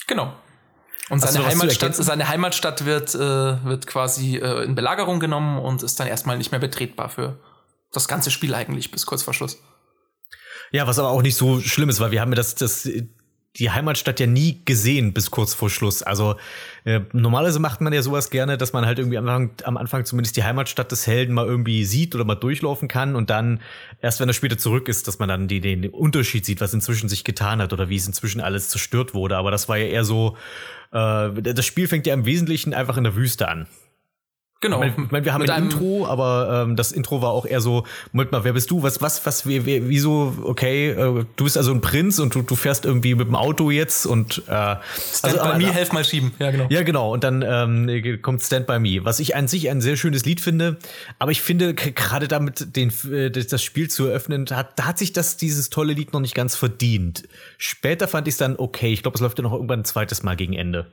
Genau. 0.06 0.32
Und 1.08 1.20
seine 1.20 1.46
Heimatstadt, 1.46 1.94
seine 1.94 2.28
Heimatstadt 2.28 2.84
wird, 2.84 3.14
äh, 3.14 3.19
wird 3.19 3.87
quasi 3.87 4.37
äh, 4.37 4.64
in 4.64 4.75
Belagerung 4.75 5.20
genommen 5.20 5.58
und 5.58 5.82
ist 5.82 5.99
dann 5.99 6.06
erstmal 6.06 6.37
nicht 6.37 6.50
mehr 6.50 6.60
betretbar 6.60 7.08
für 7.08 7.38
das 7.93 8.08
ganze 8.08 8.31
Spiel 8.31 8.55
eigentlich 8.55 8.90
bis 8.90 9.06
kurz 9.06 9.22
vor 9.22 9.32
Schluss. 9.32 9.58
Ja, 10.70 10.87
was 10.87 10.99
aber 10.99 11.08
auch 11.08 11.22
nicht 11.22 11.37
so 11.37 11.61
schlimm 11.61 11.88
ist, 11.88 12.00
weil 12.00 12.11
wir 12.11 12.20
haben 12.20 12.32
ja 12.32 12.37
das, 12.37 12.54
das 12.54 12.87
die 13.58 13.70
Heimatstadt 13.70 14.20
ja 14.20 14.26
nie 14.26 14.62
gesehen 14.64 15.12
bis 15.12 15.31
kurz 15.31 15.55
vor 15.55 15.69
Schluss. 15.70 16.02
Also 16.02 16.37
äh, 16.84 17.00
normalerweise 17.12 17.58
macht 17.58 17.81
man 17.81 17.93
ja 17.93 18.02
sowas 18.02 18.31
gerne, 18.31 18.56
dass 18.56 18.72
man 18.72 18.87
halt 18.87 18.99
irgendwie 18.99 19.19
am 19.19 19.28
Anfang, 19.28 19.50
am 19.64 19.76
Anfang 19.76 20.05
zumindest 20.05 20.37
die 20.37 20.44
Heimatstadt 20.44 20.93
des 20.93 21.06
Helden 21.06 21.34
mal 21.34 21.46
irgendwie 21.46 21.84
sieht 21.84 22.14
oder 22.14 22.25
mal 22.25 22.37
durchlaufen 22.37 22.88
kann 22.88 23.16
und 23.16 23.31
dann 23.31 23.60
erst 24.00 24.20
wenn 24.20 24.28
er 24.28 24.34
später 24.34 24.58
zurück 24.58 24.88
ist, 24.88 25.08
dass 25.08 25.19
man 25.19 25.28
dann 25.28 25.49
die, 25.49 25.60
den 25.60 25.88
Unterschied 25.90 26.44
sieht, 26.46 26.60
was 26.60 26.72
inzwischen 26.72 27.08
sich 27.08 27.25
getan 27.25 27.60
hat 27.60 27.72
oder 27.72 27.88
wie 27.88 27.96
es 27.96 28.06
inzwischen 28.06 28.40
alles 28.40 28.69
zerstört 28.69 29.14
wurde. 29.14 29.37
Aber 29.37 29.50
das 29.50 29.69
war 29.69 29.76
ja 29.76 29.87
eher 29.87 30.04
so, 30.04 30.37
äh, 30.93 31.31
das 31.43 31.66
Spiel 31.66 31.88
fängt 31.88 32.06
ja 32.06 32.14
im 32.14 32.26
Wesentlichen 32.26 32.75
einfach 32.75 32.96
in 32.96 33.04
der 33.04 33.16
Wüste 33.16 33.49
an. 33.49 33.66
Genau. 34.60 34.82
Ich 34.82 34.96
meine, 34.96 35.25
wir 35.25 35.32
haben 35.32 35.43
Mit 35.43 35.50
ein 35.50 35.64
Intro, 35.64 36.05
aber 36.05 36.64
ähm, 36.66 36.75
das 36.75 36.90
Intro 36.90 37.22
war 37.22 37.31
auch 37.31 37.46
eher 37.46 37.60
so, 37.60 37.84
Moment 38.10 38.32
mal, 38.32 38.43
wer 38.43 38.55
bist 38.55 38.69
du? 38.72 38.82
Was, 38.82 39.00
was, 39.00 39.25
was, 39.25 39.46
wie, 39.46 39.64
wie, 39.66 39.88
wieso, 39.88 40.34
okay, 40.43 40.90
äh, 40.90 41.25
du 41.37 41.44
bist 41.44 41.56
also 41.56 41.70
ein 41.70 41.81
Prinz 41.81 42.19
und 42.19 42.34
du, 42.34 42.43
du 42.43 42.56
fährst 42.56 42.84
irgendwie 42.84 43.14
mit 43.14 43.28
dem 43.28 43.37
Auto 43.37 43.70
jetzt 43.70 44.05
und 44.05 44.38
äh, 44.38 44.43
Stand 44.49 44.81
also, 45.22 45.38
by 45.38 45.64
Me, 45.64 45.72
helf 45.72 45.93
mal 45.93 46.02
schieben. 46.02 46.32
Ja, 46.40 46.50
genau. 46.50 46.66
Ja, 46.70 46.82
genau. 46.82 47.12
Und 47.12 47.22
dann 47.22 47.43
ähm, 47.46 48.20
kommt 48.20 48.43
Stand 48.43 48.66
by 48.66 48.81
Me, 48.81 49.05
was 49.05 49.20
ich 49.20 49.37
an 49.37 49.46
sich 49.46 49.70
ein 49.70 49.81
sehr 49.81 49.96
schönes 49.96 50.25
Lied 50.25 50.40
finde. 50.40 50.78
Aber 51.20 51.31
ich 51.31 51.40
finde, 51.40 51.72
gerade 51.75 52.26
damit 52.26 52.75
den, 52.75 52.93
äh, 53.12 53.31
das 53.31 53.62
Spiel 53.62 53.88
zu 53.88 54.06
eröffnen, 54.06 54.46
hat, 54.50 54.76
da 54.76 54.87
hat 54.87 54.99
sich 54.99 55.12
das, 55.12 55.37
dieses 55.37 55.70
tolle 55.70 55.93
Lied 55.93 56.12
noch 56.12 56.20
nicht 56.20 56.34
ganz 56.34 56.56
verdient. 56.56 57.28
Später 57.58 58.08
fand 58.08 58.26
ich 58.26 58.34
es 58.34 58.38
dann 58.38 58.56
okay. 58.56 58.93
Ich 58.93 59.02
glaube, 59.02 59.14
es 59.14 59.20
läuft 59.20 59.38
ja 59.38 59.44
noch 59.44 59.52
irgendwann 59.52 59.81
ein 59.81 59.84
zweites 59.84 60.25
Mal 60.25 60.34
gegen 60.34 60.54
Ende. 60.54 60.90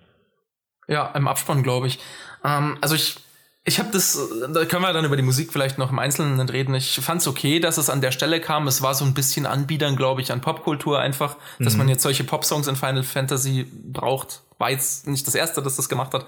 Ja, 0.88 1.08
im 1.16 1.28
Abspann, 1.28 1.64
glaube 1.64 1.88
ich. 1.88 1.98
Ähm, 2.44 2.78
also 2.82 2.94
ich 2.94 3.25
ich 3.68 3.80
habe 3.80 3.90
das, 3.92 4.20
da 4.54 4.64
können 4.66 4.84
wir 4.84 4.94
dann 4.94 5.06
über 5.06 5.18
die 5.18 5.24
Musik 5.24 5.52
vielleicht 5.52 5.80
noch 5.80 5.92
im 5.92 5.98
Einzelnen 5.98 6.48
reden. 6.48 6.76
Ich 6.76 7.00
fand 7.02 7.22
es 7.22 7.28
okay, 7.28 7.60
dass 7.60 7.80
es 7.80 7.90
an 7.90 8.00
der 8.00 8.12
Stelle 8.12 8.40
kam. 8.40 8.68
Es 8.68 8.84
war 8.84 8.94
so 8.94 9.04
ein 9.04 9.16
bisschen 9.16 9.48
Anbiedern, 9.48 9.96
glaube 9.96 10.22
ich, 10.22 10.32
an 10.32 10.40
Popkultur 10.40 11.00
einfach, 11.00 11.38
dass 11.60 11.74
mhm. 11.74 11.80
man 11.80 11.90
jetzt 11.90 12.04
solche 12.04 12.24
Popsongs 12.24 12.68
in 12.68 12.76
Final 12.76 13.02
Fantasy 13.02 13.66
braucht. 13.72 14.44
War 14.60 14.70
jetzt 14.70 15.08
nicht 15.08 15.26
das 15.26 15.34
erste, 15.34 15.64
das 15.64 15.78
das 15.78 15.90
gemacht 15.90 16.14
hat. 16.14 16.28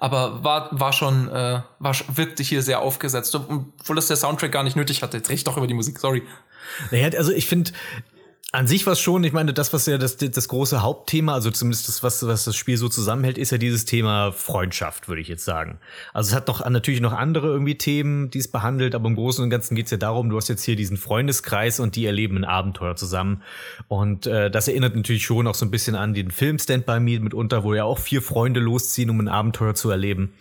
Aber 0.00 0.42
war, 0.42 0.68
war 0.72 0.92
schon, 0.92 1.28
äh, 1.28 1.62
war, 1.78 1.94
wirkte 2.12 2.42
hier 2.42 2.62
sehr 2.62 2.80
aufgesetzt, 2.80 3.32
obwohl 3.36 3.94
das 3.94 4.08
der 4.08 4.16
Soundtrack 4.16 4.50
gar 4.50 4.64
nicht 4.64 4.74
nötig 4.74 5.04
hatte. 5.04 5.18
Jetzt 5.18 5.28
rede 5.28 5.36
ich 5.36 5.44
doch 5.44 5.56
über 5.56 5.68
die 5.68 5.74
Musik, 5.74 6.00
sorry. 6.00 6.24
Naja, 6.90 7.16
also 7.16 7.30
ich 7.30 7.46
finde, 7.46 7.70
an 8.54 8.66
sich 8.66 8.86
was 8.86 9.00
schon, 9.00 9.24
ich 9.24 9.32
meine, 9.32 9.54
das, 9.54 9.72
was 9.72 9.86
ja 9.86 9.96
das, 9.96 10.18
das 10.18 10.46
große 10.46 10.82
Hauptthema, 10.82 11.32
also 11.32 11.50
zumindest 11.50 11.88
das, 11.88 12.02
was, 12.02 12.26
was 12.26 12.44
das 12.44 12.54
Spiel 12.54 12.76
so 12.76 12.90
zusammenhält, 12.90 13.38
ist 13.38 13.50
ja 13.50 13.56
dieses 13.56 13.86
Thema 13.86 14.30
Freundschaft, 14.30 15.08
würde 15.08 15.22
ich 15.22 15.28
jetzt 15.28 15.46
sagen. 15.46 15.78
Also 16.12 16.28
es 16.28 16.36
hat 16.36 16.48
noch 16.48 16.68
natürlich 16.68 17.00
noch 17.00 17.14
andere 17.14 17.46
irgendwie 17.46 17.78
Themen, 17.78 18.28
die 18.28 18.40
es 18.40 18.48
behandelt, 18.48 18.94
aber 18.94 19.08
im 19.08 19.14
Großen 19.14 19.42
und 19.42 19.48
Ganzen 19.48 19.74
geht 19.74 19.86
es 19.86 19.90
ja 19.90 19.96
darum, 19.96 20.28
du 20.28 20.36
hast 20.36 20.48
jetzt 20.48 20.64
hier 20.64 20.76
diesen 20.76 20.98
Freundeskreis 20.98 21.80
und 21.80 21.96
die 21.96 22.04
erleben 22.04 22.36
ein 22.36 22.44
Abenteuer 22.44 22.94
zusammen. 22.94 23.40
Und 23.88 24.26
äh, 24.26 24.50
das 24.50 24.68
erinnert 24.68 24.96
natürlich 24.96 25.24
schon 25.24 25.46
auch 25.46 25.54
so 25.54 25.64
ein 25.64 25.70
bisschen 25.70 25.94
an 25.94 26.12
den 26.12 26.30
Film 26.30 26.58
Stand 26.58 26.84
By 26.84 27.00
Me 27.00 27.20
mitunter, 27.20 27.64
wo 27.64 27.72
ja 27.72 27.84
auch 27.84 27.98
vier 27.98 28.20
Freunde 28.20 28.60
losziehen, 28.60 29.08
um 29.08 29.18
ein 29.18 29.28
Abenteuer 29.28 29.74
zu 29.74 29.88
erleben. 29.88 30.34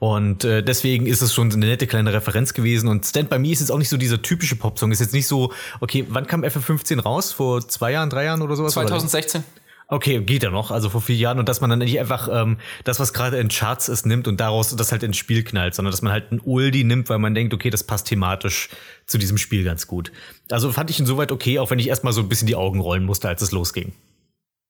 Und 0.00 0.42
äh, 0.42 0.64
deswegen 0.64 1.06
ist 1.06 1.22
es 1.22 1.32
schon 1.32 1.52
eine 1.52 1.66
nette 1.66 1.86
kleine 1.86 2.12
Referenz 2.12 2.54
gewesen. 2.54 2.88
Und 2.88 3.06
Stand 3.06 3.30
By 3.30 3.38
Me 3.38 3.52
ist 3.52 3.60
jetzt 3.60 3.70
auch 3.70 3.78
nicht 3.78 3.88
so 3.88 3.96
dieser 3.96 4.20
typische 4.20 4.56
Popsong. 4.56 4.90
Ist 4.90 4.98
jetzt 4.98 5.14
nicht 5.14 5.28
so, 5.28 5.52
okay, 5.78 6.04
wann 6.08 6.26
kam 6.26 6.42
FF15 6.42 7.00
raus? 7.00 7.30
Vor 7.32 7.51
vor 7.52 7.68
zwei 7.68 7.92
Jahren, 7.92 8.08
drei 8.08 8.24
Jahren 8.24 8.40
oder 8.40 8.56
sowas? 8.56 8.72
2016. 8.72 9.44
Okay, 9.88 10.20
geht 10.20 10.42
ja 10.42 10.50
noch, 10.50 10.70
also 10.70 10.88
vor 10.88 11.02
vier 11.02 11.16
Jahren 11.16 11.38
und 11.38 11.50
dass 11.50 11.60
man 11.60 11.68
dann 11.68 11.80
nicht 11.80 12.00
einfach 12.00 12.26
ähm, 12.32 12.56
das, 12.84 12.98
was 12.98 13.12
gerade 13.12 13.36
in 13.38 13.48
Charts 13.48 13.90
ist, 13.90 14.06
nimmt 14.06 14.26
und 14.26 14.40
daraus 14.40 14.74
das 14.74 14.90
halt 14.90 15.02
ins 15.02 15.18
Spiel 15.18 15.44
knallt, 15.44 15.74
sondern 15.74 15.90
dass 15.90 16.00
man 16.00 16.12
halt 16.12 16.32
ein 16.32 16.40
Oldie 16.46 16.82
nimmt, 16.82 17.10
weil 17.10 17.18
man 17.18 17.34
denkt, 17.34 17.52
okay, 17.52 17.68
das 17.68 17.84
passt 17.84 18.06
thematisch 18.06 18.70
zu 19.06 19.18
diesem 19.18 19.36
Spiel 19.36 19.64
ganz 19.64 19.86
gut. 19.86 20.10
Also 20.50 20.72
fand 20.72 20.88
ich 20.88 20.98
insoweit 20.98 21.30
okay, 21.30 21.58
auch 21.58 21.70
wenn 21.70 21.78
ich 21.78 21.88
erstmal 21.88 22.14
so 22.14 22.22
ein 22.22 22.28
bisschen 22.30 22.46
die 22.46 22.56
Augen 22.56 22.80
rollen 22.80 23.04
musste, 23.04 23.28
als 23.28 23.42
es 23.42 23.52
losging. 23.52 23.92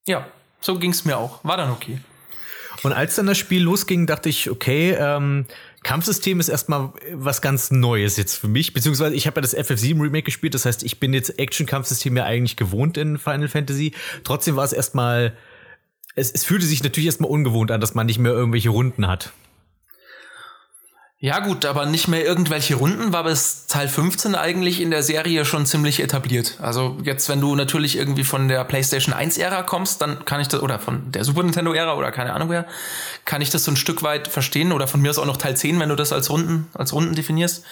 Ja, 0.05 0.27
so 0.59 0.77
ging's 0.77 1.05
mir 1.05 1.17
auch. 1.17 1.41
War 1.45 1.55
dann 1.55 1.71
okay. 1.71 1.99
Und 2.83 2.91
als 2.91 3.15
dann 3.15 3.27
das 3.27 3.37
Spiel 3.37 3.63
losging, 3.63 4.07
dachte 4.07 4.27
ich, 4.27 4.49
okay, 4.49 4.93
ähm, 4.99 5.45
Kampfsystem 5.83 6.39
ist 6.39 6.49
erstmal 6.49 6.93
was 7.13 7.41
ganz 7.41 7.69
Neues 7.69 8.17
jetzt 8.17 8.35
für 8.35 8.47
mich, 8.47 8.73
beziehungsweise 8.73 9.15
ich 9.15 9.27
habe 9.27 9.37
ja 9.37 9.41
das 9.41 9.55
FF7 9.55 10.01
Remake 10.01 10.23
gespielt, 10.23 10.53
das 10.53 10.65
heißt, 10.65 10.83
ich 10.83 10.99
bin 10.99 11.13
jetzt 11.13 11.37
Action-Kampfsystem 11.37 12.15
ja 12.17 12.23
eigentlich 12.23 12.55
gewohnt 12.55 12.97
in 12.97 13.17
Final 13.17 13.49
Fantasy. 13.49 13.93
Trotzdem 14.23 14.55
war 14.55 14.63
es 14.63 14.73
erstmal, 14.73 15.37
es, 16.15 16.31
es 16.31 16.45
fühlte 16.45 16.65
sich 16.65 16.83
natürlich 16.83 17.07
erstmal 17.07 17.29
ungewohnt 17.29 17.71
an, 17.71 17.81
dass 17.81 17.95
man 17.95 18.05
nicht 18.05 18.19
mehr 18.19 18.31
irgendwelche 18.31 18.69
Runden 18.69 19.07
hat. 19.07 19.33
Ja 21.23 21.39
gut, 21.39 21.63
aber 21.63 21.85
nicht 21.85 22.09
mehr 22.09 22.25
irgendwelche 22.25 22.75
Runden 22.75 23.13
war 23.13 23.23
bis 23.23 23.65
Teil 23.67 23.87
15 23.87 24.35
eigentlich 24.35 24.81
in 24.81 24.91
der 24.91 25.03
Serie 25.03 25.45
schon 25.45 25.65
ziemlich 25.65 26.01
etabliert. 26.01 26.57
Also 26.59 26.97
jetzt, 27.01 27.29
wenn 27.29 27.39
du 27.39 27.55
natürlich 27.55 27.97
irgendwie 27.97 28.25
von 28.25 28.49
der 28.49 28.65
PlayStation 28.65 29.15
1-Ära 29.15 29.63
kommst, 29.63 30.01
dann 30.01 30.25
kann 30.25 30.41
ich 30.41 30.49
das, 30.49 30.61
oder 30.61 30.79
von 30.79 31.13
der 31.13 31.23
Super 31.23 31.43
Nintendo-Ära 31.43 31.93
oder 31.95 32.11
keine 32.11 32.33
Ahnung 32.33 32.49
wer, 32.49 32.65
kann 33.23 33.41
ich 33.41 33.49
das 33.49 33.63
so 33.63 33.71
ein 33.71 33.77
Stück 33.77 34.03
weit 34.03 34.27
verstehen. 34.27 34.73
Oder 34.73 34.85
von 34.85 35.01
mir 35.01 35.11
aus 35.11 35.17
auch 35.17 35.25
noch 35.25 35.37
Teil 35.37 35.55
10, 35.55 35.79
wenn 35.79 35.87
du 35.87 35.95
das 35.95 36.11
als 36.11 36.29
Runden, 36.29 36.67
als 36.73 36.91
Runden 36.91 37.15
definierst. 37.15 37.63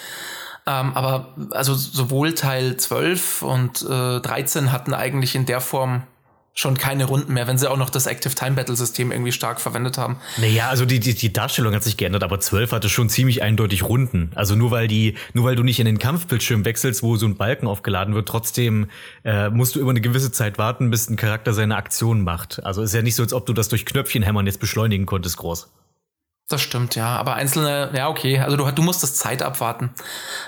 Ähm, 0.65 0.93
aber 0.93 1.35
also 1.49 1.73
sowohl 1.73 2.33
Teil 2.35 2.77
12 2.77 3.41
und 3.41 3.81
äh, 3.81 4.21
13 4.21 4.71
hatten 4.71 4.93
eigentlich 4.93 5.35
in 5.35 5.45
der 5.45 5.59
Form 5.59 6.03
schon 6.53 6.77
keine 6.77 7.05
Runden 7.05 7.33
mehr, 7.33 7.47
wenn 7.47 7.57
sie 7.57 7.69
auch 7.69 7.77
noch 7.77 7.89
das 7.89 8.07
Active 8.07 8.35
Time 8.35 8.51
Battle 8.51 8.75
System 8.75 9.11
irgendwie 9.11 9.31
stark 9.31 9.61
verwendet 9.61 9.97
haben. 9.97 10.17
Naja, 10.37 10.69
also 10.69 10.85
die, 10.85 10.99
die, 10.99 11.13
die 11.15 11.31
Darstellung 11.31 11.73
hat 11.73 11.83
sich 11.83 11.97
geändert, 11.97 12.23
aber 12.23 12.39
12 12.39 12.73
hatte 12.73 12.89
schon 12.89 13.09
ziemlich 13.09 13.41
eindeutig 13.41 13.83
Runden. 13.83 14.31
Also 14.35 14.55
nur 14.55 14.71
weil 14.71 14.87
die, 14.87 15.15
nur 15.33 15.45
weil 15.45 15.55
du 15.55 15.63
nicht 15.63 15.79
in 15.79 15.85
den 15.85 15.97
Kampfbildschirm 15.97 16.65
wechselst, 16.65 17.03
wo 17.03 17.15
so 17.15 17.25
ein 17.25 17.37
Balken 17.37 17.67
aufgeladen 17.67 18.13
wird, 18.13 18.27
trotzdem 18.27 18.89
äh, 19.23 19.49
musst 19.49 19.75
du 19.75 19.79
über 19.79 19.91
eine 19.91 20.01
gewisse 20.01 20.31
Zeit 20.31 20.57
warten, 20.57 20.91
bis 20.91 21.09
ein 21.09 21.15
Charakter 21.15 21.53
seine 21.53 21.77
Aktion 21.77 22.21
macht. 22.21 22.63
Also 22.63 22.81
ist 22.81 22.93
ja 22.93 23.01
nicht 23.01 23.15
so, 23.15 23.23
als 23.23 23.33
ob 23.33 23.45
du 23.45 23.53
das 23.53 23.69
durch 23.69 23.85
Knöpfchenhämmern 23.85 24.45
jetzt 24.45 24.59
beschleunigen 24.59 25.05
konntest, 25.05 25.37
groß. 25.37 25.69
Das 26.51 26.61
stimmt, 26.61 26.95
ja. 26.95 27.15
Aber 27.15 27.35
einzelne, 27.35 27.91
ja, 27.93 28.09
okay. 28.09 28.39
Also 28.39 28.57
du, 28.57 28.69
du 28.69 28.81
musst 28.81 29.01
das 29.03 29.15
Zeit 29.15 29.41
abwarten. 29.41 29.89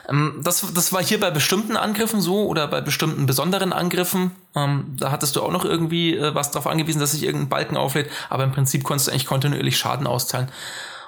Ähm, 0.10 0.41
das, 0.43 0.65
das 0.74 0.91
war 0.91 1.01
hier 1.01 1.17
bei 1.17 1.31
bestimmten 1.31 1.77
Angriffen 1.77 2.19
so 2.19 2.45
oder 2.45 2.67
bei 2.67 2.81
bestimmten 2.81 3.25
besonderen 3.25 3.72
Angriffen. 3.72 4.31
Ähm, 4.53 4.98
da 5.00 5.12
hattest 5.12 5.38
du 5.38 5.41
auch 5.41 5.51
noch 5.51 5.63
irgendwie 5.63 6.17
äh, 6.17 6.36
was 6.36 6.51
darauf 6.51 6.67
angewiesen, 6.67 7.00
dass 7.00 7.12
sich 7.12 7.24
irgendein 7.24 7.48
Balken 7.48 7.77
auflädt. 7.77 8.10
Aber 8.29 8.43
im 8.43 8.51
Prinzip 8.51 8.83
konntest 8.83 9.07
du 9.07 9.12
eigentlich 9.12 9.25
kontinuierlich 9.25 9.77
Schaden 9.77 10.05
austeilen. 10.05 10.51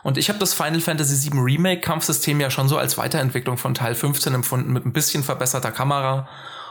Und 0.01 0.17
ich 0.17 0.29
habe 0.29 0.39
das 0.39 0.53
Final 0.53 0.79
Fantasy 0.79 1.29
VII 1.29 1.41
Remake 1.41 1.81
Kampfsystem 1.81 2.39
ja 2.39 2.49
schon 2.49 2.69
so 2.69 2.77
als 2.77 2.97
Weiterentwicklung 2.97 3.57
von 3.57 3.73
Teil 3.73 3.95
15 3.95 4.33
empfunden, 4.33 4.71
mit 4.71 4.85
ein 4.85 4.93
bisschen 4.93 5.23
verbesserter 5.23 5.73
Kamera 5.73 6.29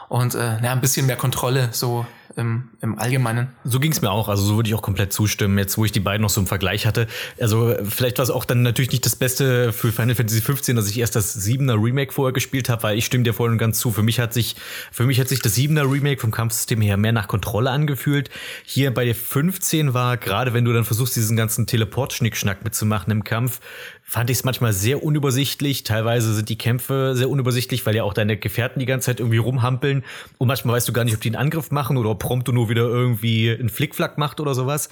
und 0.09 0.35
äh, 0.35 0.61
ja, 0.61 0.71
ein 0.71 0.81
bisschen 0.81 1.05
mehr 1.05 1.15
Kontrolle 1.15 1.69
so 1.71 2.05
im, 2.35 2.69
im 2.81 2.99
Allgemeinen. 2.99 3.47
So 3.63 3.79
ging 3.79 3.91
es 3.91 4.01
mir 4.01 4.11
auch. 4.11 4.27
Also 4.27 4.43
so 4.43 4.55
würde 4.55 4.69
ich 4.69 4.75
auch 4.75 4.81
komplett 4.81 5.13
zustimmen, 5.13 5.57
jetzt 5.57 5.77
wo 5.77 5.85
ich 5.85 5.91
die 5.91 5.99
beiden 5.99 6.21
noch 6.21 6.29
so 6.29 6.41
im 6.41 6.47
Vergleich 6.47 6.85
hatte. 6.85 7.07
Also 7.39 7.75
vielleicht 7.83 8.17
war 8.17 8.23
es 8.23 8.29
auch 8.29 8.45
dann 8.45 8.61
natürlich 8.61 8.91
nicht 8.91 9.05
das 9.05 9.15
Beste 9.15 9.71
für 9.71 9.91
Final 9.91 10.15
Fantasy 10.15 10.41
15, 10.41 10.75
dass 10.75 10.89
ich 10.89 10.99
erst 10.99 11.15
das 11.15 11.39
7er 11.45 11.81
Remake 11.81 12.11
vorher 12.11 12.33
gespielt 12.33 12.69
habe, 12.69 12.83
weil 12.83 12.97
ich 12.97 13.05
stimme 13.05 13.23
dir 13.23 13.33
voll 13.33 13.51
und 13.51 13.57
ganz 13.57 13.79
zu. 13.79 13.91
Für 13.91 14.03
mich 14.03 14.19
hat 14.19 14.33
sich, 14.33 14.55
für 14.91 15.05
mich 15.05 15.19
hat 15.19 15.29
sich 15.29 15.41
das 15.41 15.55
7er 15.55 15.89
Remake 15.91 16.19
vom 16.19 16.31
Kampfsystem 16.31 16.81
her 16.81 16.97
mehr 16.97 17.13
nach 17.13 17.27
Kontrolle 17.27 17.71
angefühlt. 17.71 18.29
Hier 18.65 18.93
bei 18.93 19.05
der 19.05 19.15
15 19.15 19.93
war, 19.93 20.17
gerade 20.17 20.53
wenn 20.53 20.65
du 20.65 20.73
dann 20.73 20.85
versuchst, 20.85 21.15
diesen 21.15 21.37
ganzen 21.37 21.67
Teleport-Schnickschnack 21.67 22.63
mitzumachen 22.63 23.11
im 23.11 23.23
Kampf, 23.23 23.59
fand 24.07 24.29
ich 24.29 24.37
es 24.37 24.43
manchmal 24.43 24.71
sehr 24.71 25.03
unübersichtlich. 25.03 25.83
Teilweise 25.83 26.33
sind 26.35 26.47
die 26.47 26.57
Kämpfe 26.57 27.13
sehr 27.15 27.27
unübersichtlich, 27.29 27.85
weil 27.87 27.95
ja 27.95 28.03
auch 28.03 28.13
deine 28.13 28.37
Gefährten 28.37 28.79
die 28.79 28.85
ganze 28.85 29.07
Zeit 29.07 29.19
irgendwie 29.19 29.39
rumhampeln. 29.39 30.03
Und 30.37 30.47
manchmal 30.47 30.75
weißt 30.75 30.87
du 30.87 30.93
gar 30.93 31.03
nicht, 31.03 31.15
ob 31.15 31.21
die 31.21 31.29
einen 31.29 31.35
Angriff 31.35 31.71
machen 31.71 31.97
oder 31.97 32.11
ob 32.11 32.19
Prompto 32.19 32.51
nur 32.51 32.69
wieder 32.69 32.83
irgendwie 32.83 33.51
einen 33.51 33.69
Flickflack 33.69 34.19
macht 34.19 34.39
oder 34.39 34.53
sowas. 34.53 34.89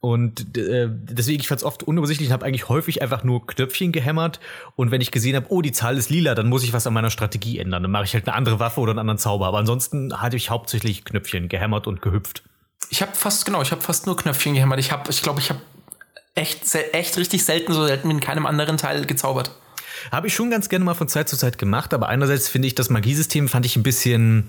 Und 0.00 0.58
äh, 0.58 0.90
deswegen, 0.90 1.40
ich 1.40 1.48
fand 1.48 1.62
es 1.62 1.64
oft 1.64 1.82
unübersichtlich 1.82 2.28
und 2.28 2.34
habe 2.34 2.44
eigentlich 2.44 2.68
häufig 2.68 3.00
einfach 3.00 3.24
nur 3.24 3.46
Knöpfchen 3.46 3.90
gehämmert. 3.90 4.38
Und 4.76 4.90
wenn 4.90 5.00
ich 5.00 5.10
gesehen 5.10 5.34
habe, 5.34 5.46
oh, 5.48 5.62
die 5.62 5.72
Zahl 5.72 5.96
ist 5.96 6.10
lila, 6.10 6.34
dann 6.34 6.50
muss 6.50 6.62
ich 6.62 6.74
was 6.74 6.86
an 6.86 6.92
meiner 6.92 7.08
Strategie 7.08 7.58
ändern. 7.58 7.82
Dann 7.82 7.90
mache 7.90 8.04
ich 8.04 8.12
halt 8.12 8.28
eine 8.28 8.36
andere 8.36 8.60
Waffe 8.60 8.80
oder 8.80 8.90
einen 8.90 8.98
anderen 8.98 9.16
Zauber. 9.16 9.46
Aber 9.46 9.56
ansonsten 9.56 10.20
hatte 10.20 10.36
ich 10.36 10.50
hauptsächlich 10.50 11.06
Knöpfchen 11.06 11.48
gehämmert 11.48 11.86
und 11.86 12.02
gehüpft. 12.02 12.42
Ich 12.90 13.00
habe 13.00 13.12
fast, 13.14 13.46
genau, 13.46 13.62
ich 13.62 13.72
habe 13.72 13.80
fast 13.80 14.04
nur 14.04 14.18
Knöpfchen 14.18 14.52
gehämmert. 14.52 14.78
Ich 14.78 14.92
habe, 14.92 15.10
ich 15.10 15.22
glaube, 15.22 15.40
ich 15.40 15.48
habe 15.48 15.60
echt, 16.34 16.74
echt 16.92 17.16
richtig 17.16 17.44
selten, 17.44 17.72
so 17.72 17.86
selten 17.86 18.08
wie 18.08 18.12
in 18.12 18.20
keinem 18.20 18.46
anderen 18.46 18.76
Teil 18.76 19.06
gezaubert. 19.06 19.50
Habe 20.10 20.26
ich 20.26 20.34
schon 20.34 20.50
ganz 20.50 20.68
gerne 20.68 20.84
mal 20.84 20.94
von 20.94 21.08
Zeit 21.08 21.28
zu 21.28 21.36
Zeit 21.36 21.58
gemacht, 21.58 21.94
aber 21.94 22.08
einerseits 22.08 22.48
finde 22.48 22.68
ich 22.68 22.74
das 22.74 22.90
Magiesystem 22.90 23.48
fand 23.48 23.64
ich 23.64 23.76
ein 23.76 23.82
bisschen, 23.82 24.48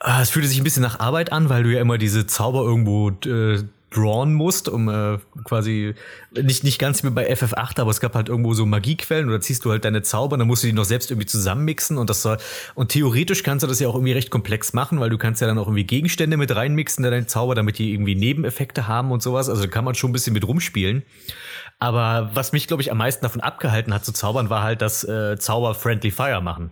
ah, 0.00 0.20
es 0.20 0.30
fühlte 0.30 0.48
sich 0.48 0.58
ein 0.58 0.64
bisschen 0.64 0.82
nach 0.82 1.00
Arbeit 1.00 1.32
an, 1.32 1.48
weil 1.48 1.62
du 1.62 1.72
ja 1.72 1.80
immer 1.80 1.98
diese 1.98 2.26
Zauber 2.26 2.62
irgendwo 2.62 3.10
äh, 3.10 3.62
drawn 3.96 4.34
musst, 4.34 4.68
um 4.68 4.88
äh, 4.88 5.18
quasi 5.44 5.94
nicht 6.30 6.64
nicht 6.64 6.78
ganz 6.78 7.02
wie 7.02 7.10
bei 7.10 7.32
FF8, 7.32 7.80
aber 7.80 7.90
es 7.90 8.00
gab 8.00 8.14
halt 8.14 8.28
irgendwo 8.28 8.54
so 8.54 8.66
Magiequellen 8.66 9.28
oder 9.28 9.40
ziehst 9.40 9.64
du 9.64 9.70
halt 9.70 9.84
deine 9.84 10.02
Zauber, 10.02 10.34
und 10.34 10.40
dann 10.40 10.48
musst 10.48 10.62
du 10.62 10.66
die 10.66 10.72
noch 10.72 10.84
selbst 10.84 11.10
irgendwie 11.10 11.26
zusammenmixen 11.26 11.98
und 11.98 12.10
das 12.10 12.22
soll 12.22 12.38
und 12.74 12.90
theoretisch 12.90 13.42
kannst 13.42 13.62
du 13.62 13.66
das 13.66 13.80
ja 13.80 13.88
auch 13.88 13.94
irgendwie 13.94 14.12
recht 14.12 14.30
komplex 14.30 14.72
machen, 14.72 15.00
weil 15.00 15.10
du 15.10 15.18
kannst 15.18 15.40
ja 15.40 15.46
dann 15.46 15.58
auch 15.58 15.66
irgendwie 15.66 15.84
Gegenstände 15.84 16.36
mit 16.36 16.54
reinmixen 16.54 17.04
in 17.04 17.10
deinen 17.10 17.28
Zauber, 17.28 17.54
damit 17.54 17.78
die 17.78 17.92
irgendwie 17.92 18.14
Nebeneffekte 18.14 18.86
haben 18.88 19.12
und 19.12 19.22
sowas. 19.22 19.48
Also 19.48 19.62
da 19.62 19.68
kann 19.68 19.84
man 19.84 19.94
schon 19.94 20.10
ein 20.10 20.12
bisschen 20.12 20.32
mit 20.32 20.46
rumspielen. 20.46 21.02
Aber 21.78 22.30
was 22.34 22.52
mich, 22.52 22.66
glaube 22.66 22.82
ich, 22.82 22.90
am 22.90 22.98
meisten 22.98 23.22
davon 23.22 23.40
abgehalten 23.40 23.92
hat 23.92 24.04
zu 24.04 24.12
zaubern, 24.12 24.48
war 24.50 24.62
halt 24.62 24.80
das 24.80 25.04
äh, 25.04 25.36
Zauber 25.38 25.74
Friendly 25.74 26.10
Fire 26.10 26.40
machen. 26.40 26.70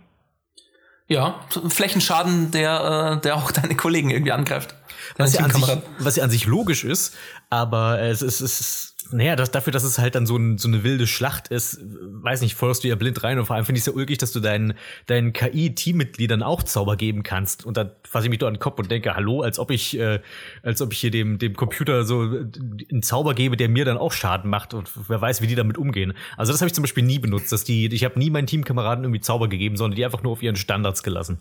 Ja, 1.07 1.41
Flächenschaden, 1.67 2.49
der, 2.49 3.17
äh, 3.17 3.21
der 3.21 3.35
auch 3.35 3.51
deine 3.51 3.75
Kollegen 3.75 4.09
irgendwie 4.09 4.31
angreift. 4.31 4.75
Was 5.17 5.33
ja, 5.33 5.41
an 5.41 5.51
sich, 5.51 5.77
was 5.99 6.15
ja 6.15 6.23
an 6.23 6.29
sich 6.29 6.45
logisch 6.45 6.83
ist, 6.83 7.15
aber 7.49 8.01
es 8.01 8.21
ist, 8.21 8.41
es 8.41 8.59
ist 8.59 8.95
naja, 9.11 9.35
das, 9.35 9.51
dafür, 9.51 9.71
dass 9.71 9.83
es 9.83 9.99
halt 9.99 10.15
dann 10.15 10.25
so, 10.25 10.35
ein, 10.37 10.57
so 10.57 10.67
eine 10.67 10.83
wilde 10.83 11.05
Schlacht 11.05 11.49
ist, 11.49 11.79
weiß 11.81 12.41
nicht, 12.41 12.55
feuerst 12.55 12.83
du 12.83 12.87
ja 12.87 12.95
blind 12.95 13.23
rein 13.23 13.37
und 13.37 13.45
vor 13.45 13.55
allem 13.55 13.65
finde 13.65 13.77
ich 13.77 13.83
es 13.83 13.87
ja 13.87 13.93
ulkig, 13.93 14.17
dass 14.17 14.31
du 14.31 14.39
deinen, 14.39 14.73
deinen 15.05 15.33
KI-Teammitgliedern 15.33 16.41
auch 16.41 16.63
Zauber 16.63 16.95
geben 16.95 17.23
kannst. 17.23 17.65
Und 17.65 17.77
dann 17.77 17.91
fasse 18.03 18.25
ich 18.25 18.29
mich 18.29 18.39
doch 18.39 18.47
an 18.47 18.55
den 18.55 18.59
Kopf 18.59 18.79
und 18.79 18.89
denke, 18.89 19.15
hallo, 19.15 19.41
als 19.41 19.59
ob 19.59 19.71
ich, 19.71 19.97
äh, 19.99 20.21
als 20.63 20.81
ob 20.81 20.91
ich 20.91 20.99
hier 20.99 21.11
dem, 21.11 21.37
dem 21.37 21.55
Computer 21.55 22.03
so 22.03 22.21
einen 22.21 23.03
Zauber 23.03 23.33
gebe, 23.35 23.57
der 23.57 23.69
mir 23.69 23.85
dann 23.85 23.97
auch 23.97 24.11
Schaden 24.11 24.49
macht 24.49 24.73
und 24.73 24.89
wer 25.07 25.21
weiß, 25.21 25.41
wie 25.41 25.47
die 25.47 25.55
damit 25.55 25.77
umgehen. 25.77 26.13
Also 26.37 26.51
das 26.51 26.61
habe 26.61 26.67
ich 26.67 26.73
zum 26.73 26.83
Beispiel 26.83 27.03
nie 27.03 27.19
benutzt, 27.19 27.51
dass 27.51 27.63
die, 27.63 27.85
ich 27.87 28.03
habe 28.05 28.17
nie 28.17 28.29
meinen 28.29 28.47
Teamkameraden 28.47 29.03
irgendwie 29.03 29.21
Zauber 29.21 29.47
gegeben, 29.47 29.77
sondern 29.77 29.95
die 29.95 30.05
einfach 30.05 30.23
nur 30.23 30.31
auf 30.31 30.41
ihren 30.41 30.55
Standards 30.55 31.03
gelassen. 31.03 31.39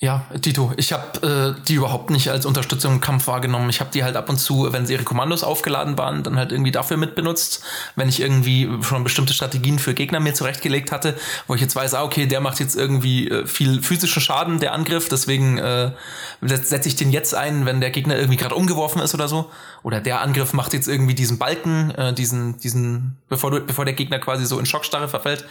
Ja, 0.00 0.26
Tito, 0.42 0.72
ich 0.76 0.92
habe 0.92 1.56
äh, 1.58 1.60
die 1.66 1.74
überhaupt 1.74 2.10
nicht 2.10 2.30
als 2.30 2.46
Unterstützung 2.46 2.92
im 2.92 3.00
Kampf 3.00 3.26
wahrgenommen. 3.26 3.68
Ich 3.68 3.80
habe 3.80 3.90
die 3.90 4.04
halt 4.04 4.14
ab 4.14 4.28
und 4.28 4.36
zu, 4.36 4.72
wenn 4.72 4.86
sie 4.86 4.92
ihre 4.92 5.02
Kommandos 5.02 5.42
aufgeladen 5.42 5.98
waren, 5.98 6.22
dann 6.22 6.36
halt 6.36 6.52
irgendwie 6.52 6.70
dafür 6.70 6.96
mitbenutzt, 6.96 7.64
wenn 7.96 8.08
ich 8.08 8.20
irgendwie 8.20 8.70
schon 8.82 9.02
bestimmte 9.02 9.34
Strategien 9.34 9.80
für 9.80 9.94
Gegner 9.94 10.20
mir 10.20 10.34
zurechtgelegt 10.34 10.92
hatte, 10.92 11.18
wo 11.48 11.56
ich 11.56 11.60
jetzt 11.60 11.74
weiß, 11.74 11.94
ah, 11.94 12.04
okay, 12.04 12.26
der 12.26 12.40
macht 12.40 12.60
jetzt 12.60 12.76
irgendwie 12.76 13.28
äh, 13.28 13.44
viel 13.48 13.82
physischen 13.82 14.22
Schaden, 14.22 14.60
der 14.60 14.72
Angriff, 14.72 15.08
deswegen 15.08 15.58
äh, 15.58 15.90
setze 16.42 16.88
ich 16.88 16.94
den 16.94 17.10
jetzt 17.10 17.34
ein, 17.34 17.66
wenn 17.66 17.80
der 17.80 17.90
Gegner 17.90 18.14
irgendwie 18.14 18.36
gerade 18.36 18.54
umgeworfen 18.54 19.02
ist 19.02 19.14
oder 19.14 19.26
so. 19.26 19.50
Oder 19.82 20.00
der 20.00 20.20
Angriff 20.20 20.52
macht 20.52 20.74
jetzt 20.74 20.86
irgendwie 20.86 21.14
diesen 21.14 21.38
Balken, 21.38 21.90
äh, 21.92 22.12
diesen, 22.12 22.58
diesen, 22.60 23.16
bevor 23.28 23.50
du, 23.50 23.60
bevor 23.62 23.84
der 23.84 23.94
Gegner 23.94 24.20
quasi 24.20 24.46
so 24.46 24.60
in 24.60 24.66
Schockstarre 24.66 25.08
verfällt, 25.08 25.44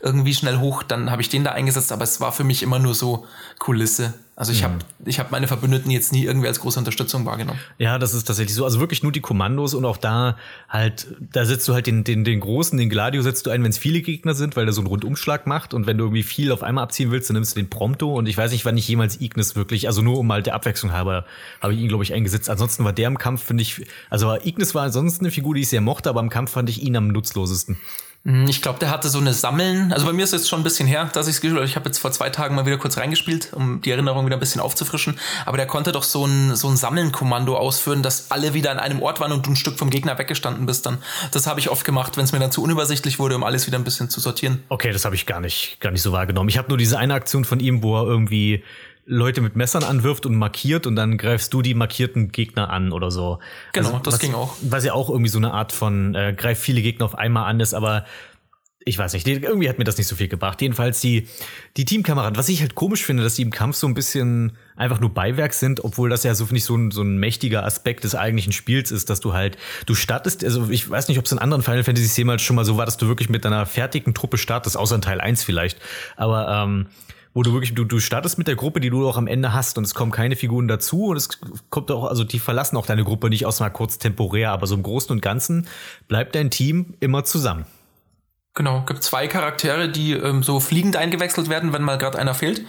irgendwie 0.00 0.34
schnell 0.34 0.58
hoch, 0.58 0.82
dann 0.82 1.08
habe 1.12 1.22
ich 1.22 1.28
den 1.28 1.44
da 1.44 1.52
eingesetzt, 1.52 1.92
aber 1.92 2.02
es 2.02 2.20
war 2.20 2.32
für 2.32 2.42
mich 2.42 2.64
immer 2.64 2.80
nur 2.80 2.96
so 2.96 3.26
Kulisse. 3.60 3.91
Also 4.34 4.50
ich 4.50 4.64
habe 4.64 4.78
ich 5.04 5.20
hab 5.20 5.30
meine 5.30 5.46
Verbündeten 5.46 5.90
jetzt 5.90 6.10
nie 6.10 6.24
irgendwie 6.24 6.48
als 6.48 6.58
große 6.58 6.78
Unterstützung 6.78 7.26
wahrgenommen. 7.26 7.60
Ja, 7.78 7.98
das 7.98 8.14
ist 8.14 8.24
tatsächlich 8.24 8.56
so. 8.56 8.64
Also 8.64 8.80
wirklich 8.80 9.02
nur 9.02 9.12
die 9.12 9.20
Kommandos 9.20 9.74
und 9.74 9.84
auch 9.84 9.98
da 9.98 10.36
halt, 10.70 11.06
da 11.20 11.44
setzt 11.44 11.68
du 11.68 11.74
halt 11.74 11.86
den, 11.86 12.02
den, 12.02 12.24
den 12.24 12.40
großen, 12.40 12.78
den 12.78 12.88
Gladio 12.88 13.20
setzt 13.20 13.46
du 13.46 13.50
ein, 13.50 13.62
wenn 13.62 13.70
es 13.70 13.78
viele 13.78 14.00
Gegner 14.00 14.34
sind, 14.34 14.56
weil 14.56 14.64
der 14.64 14.72
so 14.72 14.80
einen 14.80 14.88
Rundumschlag 14.88 15.46
macht. 15.46 15.74
Und 15.74 15.86
wenn 15.86 15.98
du 15.98 16.04
irgendwie 16.04 16.22
viel 16.22 16.50
auf 16.50 16.62
einmal 16.62 16.82
abziehen 16.84 17.10
willst, 17.10 17.28
dann 17.28 17.34
nimmst 17.34 17.54
du 17.54 17.60
den 17.60 17.68
Prompto. 17.68 18.14
Und 18.14 18.26
ich 18.26 18.36
weiß 18.36 18.52
nicht, 18.52 18.64
wann 18.64 18.76
ich 18.76 18.88
jemals 18.88 19.20
Ignis 19.20 19.54
wirklich, 19.54 19.86
also 19.86 20.00
nur 20.00 20.18
um 20.18 20.26
mal 20.26 20.42
der 20.42 20.54
Abwechslung 20.54 20.92
halber, 20.92 21.26
habe 21.60 21.74
ich 21.74 21.80
ihn, 21.80 21.88
glaube 21.88 22.02
ich, 22.02 22.14
eingesetzt. 22.14 22.48
Ansonsten 22.48 22.84
war 22.84 22.94
der 22.94 23.08
im 23.08 23.18
Kampf, 23.18 23.44
finde 23.44 23.62
ich, 23.62 23.84
also 24.08 24.34
Ignis 24.42 24.74
war 24.74 24.84
ansonsten 24.84 25.26
eine 25.26 25.30
Figur, 25.30 25.54
die 25.54 25.60
ich 25.60 25.68
sehr 25.68 25.82
mochte, 25.82 26.08
aber 26.08 26.20
im 26.20 26.30
Kampf 26.30 26.52
fand 26.52 26.70
ich 26.70 26.82
ihn 26.82 26.96
am 26.96 27.08
nutzlosesten. 27.08 27.76
Hm, 28.24 28.46
Ich 28.48 28.62
glaube, 28.62 28.78
der 28.78 28.90
hatte 28.90 29.08
so 29.08 29.18
eine 29.18 29.34
Sammeln. 29.34 29.92
Also 29.92 30.06
bei 30.06 30.12
mir 30.12 30.22
ist 30.24 30.32
es 30.32 30.42
jetzt 30.42 30.48
schon 30.48 30.60
ein 30.60 30.62
bisschen 30.62 30.86
her, 30.86 31.10
dass 31.12 31.26
ich 31.26 31.34
es 31.34 31.40
gespielt 31.40 31.56
habe. 31.56 31.66
Ich 31.66 31.74
habe 31.76 31.86
jetzt 31.86 31.98
vor 31.98 32.12
zwei 32.12 32.30
Tagen 32.30 32.54
mal 32.54 32.66
wieder 32.66 32.78
kurz 32.78 32.96
reingespielt, 32.96 33.52
um 33.52 33.80
die 33.82 33.90
Erinnerung 33.90 34.24
wieder 34.26 34.36
ein 34.36 34.40
bisschen 34.40 34.60
aufzufrischen. 34.60 35.18
Aber 35.44 35.56
der 35.56 35.66
konnte 35.66 35.90
doch 35.92 36.04
so 36.04 36.24
ein, 36.24 36.54
so 36.54 36.68
ein 36.68 36.76
Sammeln-Kommando 36.76 37.56
ausführen, 37.56 38.02
dass 38.02 38.30
alle 38.30 38.54
wieder 38.54 38.70
an 38.70 38.78
einem 38.78 39.02
Ort 39.02 39.18
waren 39.20 39.32
und 39.32 39.44
du 39.46 39.50
ein 39.50 39.56
Stück 39.56 39.78
vom 39.78 39.90
Gegner 39.90 40.18
weggestanden 40.18 40.66
bist 40.66 40.86
dann. 40.86 40.98
Das 41.32 41.46
habe 41.46 41.58
ich 41.60 41.68
oft 41.68 41.84
gemacht, 41.84 42.16
wenn 42.16 42.24
es 42.24 42.32
mir 42.32 42.38
dann 42.38 42.52
zu 42.52 42.62
unübersichtlich 42.62 43.18
wurde, 43.18 43.34
um 43.36 43.42
alles 43.44 43.66
wieder 43.66 43.78
ein 43.78 43.84
bisschen 43.84 44.08
zu 44.08 44.20
sortieren. 44.20 44.62
Okay, 44.68 44.92
das 44.92 45.04
habe 45.04 45.14
ich 45.14 45.26
gar 45.26 45.40
nicht, 45.40 45.78
gar 45.80 45.90
nicht 45.90 46.02
so 46.02 46.12
wahrgenommen. 46.12 46.48
Ich 46.48 46.58
habe 46.58 46.68
nur 46.68 46.78
diese 46.78 46.98
eine 46.98 47.14
Aktion 47.14 47.44
von 47.44 47.58
ihm, 47.60 47.82
wo 47.82 47.96
er 48.00 48.06
irgendwie 48.06 48.62
Leute 49.04 49.40
mit 49.40 49.56
Messern 49.56 49.82
anwirft 49.82 50.26
und 50.26 50.36
markiert 50.36 50.86
und 50.86 50.96
dann 50.96 51.18
greifst 51.18 51.52
du 51.52 51.62
die 51.62 51.74
markierten 51.74 52.30
Gegner 52.30 52.70
an 52.70 52.92
oder 52.92 53.10
so. 53.10 53.40
Genau, 53.72 53.98
das 53.98 54.14
was, 54.14 54.20
ging 54.20 54.34
auch. 54.34 54.56
Was 54.62 54.84
ja 54.84 54.92
auch 54.92 55.10
irgendwie 55.10 55.30
so 55.30 55.38
eine 55.38 55.52
Art 55.52 55.72
von 55.72 56.14
äh, 56.14 56.34
greif 56.36 56.58
viele 56.58 56.82
Gegner 56.82 57.06
auf 57.06 57.16
einmal 57.16 57.48
an 57.48 57.60
ist, 57.60 57.74
aber 57.74 58.04
ich 58.84 58.98
weiß 58.98 59.12
nicht, 59.12 59.26
irgendwie 59.26 59.68
hat 59.68 59.78
mir 59.78 59.84
das 59.84 59.96
nicht 59.98 60.06
so 60.06 60.16
viel 60.16 60.28
gebracht. 60.28 60.60
Jedenfalls 60.60 61.00
die, 61.00 61.28
die 61.76 61.84
Teamkameraden, 61.84 62.36
was 62.36 62.48
ich 62.48 62.60
halt 62.60 62.74
komisch 62.74 63.04
finde, 63.04 63.22
dass 63.22 63.34
die 63.34 63.42
im 63.42 63.50
Kampf 63.50 63.76
so 63.76 63.86
ein 63.86 63.94
bisschen 63.94 64.56
einfach 64.76 65.00
nur 65.00 65.14
Beiwerk 65.14 65.52
sind, 65.52 65.84
obwohl 65.84 66.10
das 66.10 66.24
ja 66.24 66.34
so, 66.34 66.46
finde 66.46 66.58
ich, 66.58 66.64
so 66.64 66.76
ein, 66.76 66.90
so 66.90 67.02
ein 67.02 67.18
mächtiger 67.18 67.64
Aspekt 67.64 68.04
des 68.04 68.14
eigentlichen 68.14 68.52
Spiels 68.52 68.90
ist, 68.90 69.10
dass 69.10 69.20
du 69.20 69.32
halt, 69.32 69.56
du 69.86 69.94
startest, 69.94 70.44
also 70.44 70.68
ich 70.70 70.88
weiß 70.88 71.08
nicht, 71.08 71.18
ob 71.18 71.26
es 71.26 71.32
in 71.32 71.38
anderen 71.38 71.62
Final 71.62 71.84
Fantasy 71.84 72.20
jemals 72.20 72.42
schon 72.42 72.56
mal 72.56 72.64
so 72.64 72.76
war, 72.76 72.84
dass 72.84 72.96
du 72.96 73.06
wirklich 73.06 73.28
mit 73.28 73.44
deiner 73.44 73.66
fertigen 73.66 74.14
Truppe 74.14 74.38
startest, 74.38 74.76
außer 74.76 74.96
in 74.96 75.02
Teil 75.02 75.20
1 75.20 75.44
vielleicht. 75.44 75.78
Aber 76.16 76.48
ähm, 76.48 76.86
wo 77.34 77.42
du 77.42 77.52
wirklich, 77.52 77.74
du, 77.74 77.84
du 77.84 77.98
startest 77.98 78.38
mit 78.38 78.46
der 78.46 78.56
Gruppe, 78.56 78.80
die 78.80 78.90
du 78.90 79.08
auch 79.08 79.16
am 79.16 79.26
Ende 79.26 79.52
hast 79.52 79.78
und 79.78 79.84
es 79.84 79.94
kommen 79.94 80.10
keine 80.10 80.36
Figuren 80.36 80.68
dazu 80.68 81.06
und 81.06 81.16
es 81.16 81.28
kommt 81.70 81.90
auch, 81.90 82.04
also 82.04 82.24
die 82.24 82.38
verlassen 82.38 82.76
auch 82.76 82.86
deine 82.86 83.04
Gruppe 83.04 83.30
nicht 83.30 83.46
aus 83.46 83.60
mal 83.60 83.70
kurz 83.70 83.98
temporär, 83.98 84.50
aber 84.52 84.66
so 84.66 84.74
im 84.74 84.82
Großen 84.82 85.10
und 85.10 85.22
Ganzen 85.22 85.66
bleibt 86.08 86.34
dein 86.34 86.50
Team 86.50 86.94
immer 87.00 87.24
zusammen. 87.24 87.64
Genau, 88.54 88.82
gibt 88.84 89.02
zwei 89.02 89.28
Charaktere, 89.28 89.88
die 89.88 90.12
ähm, 90.12 90.42
so 90.42 90.60
fliegend 90.60 90.96
eingewechselt 90.96 91.48
werden, 91.48 91.72
wenn 91.72 91.82
mal 91.82 91.96
gerade 91.96 92.18
einer 92.18 92.34
fehlt. 92.34 92.66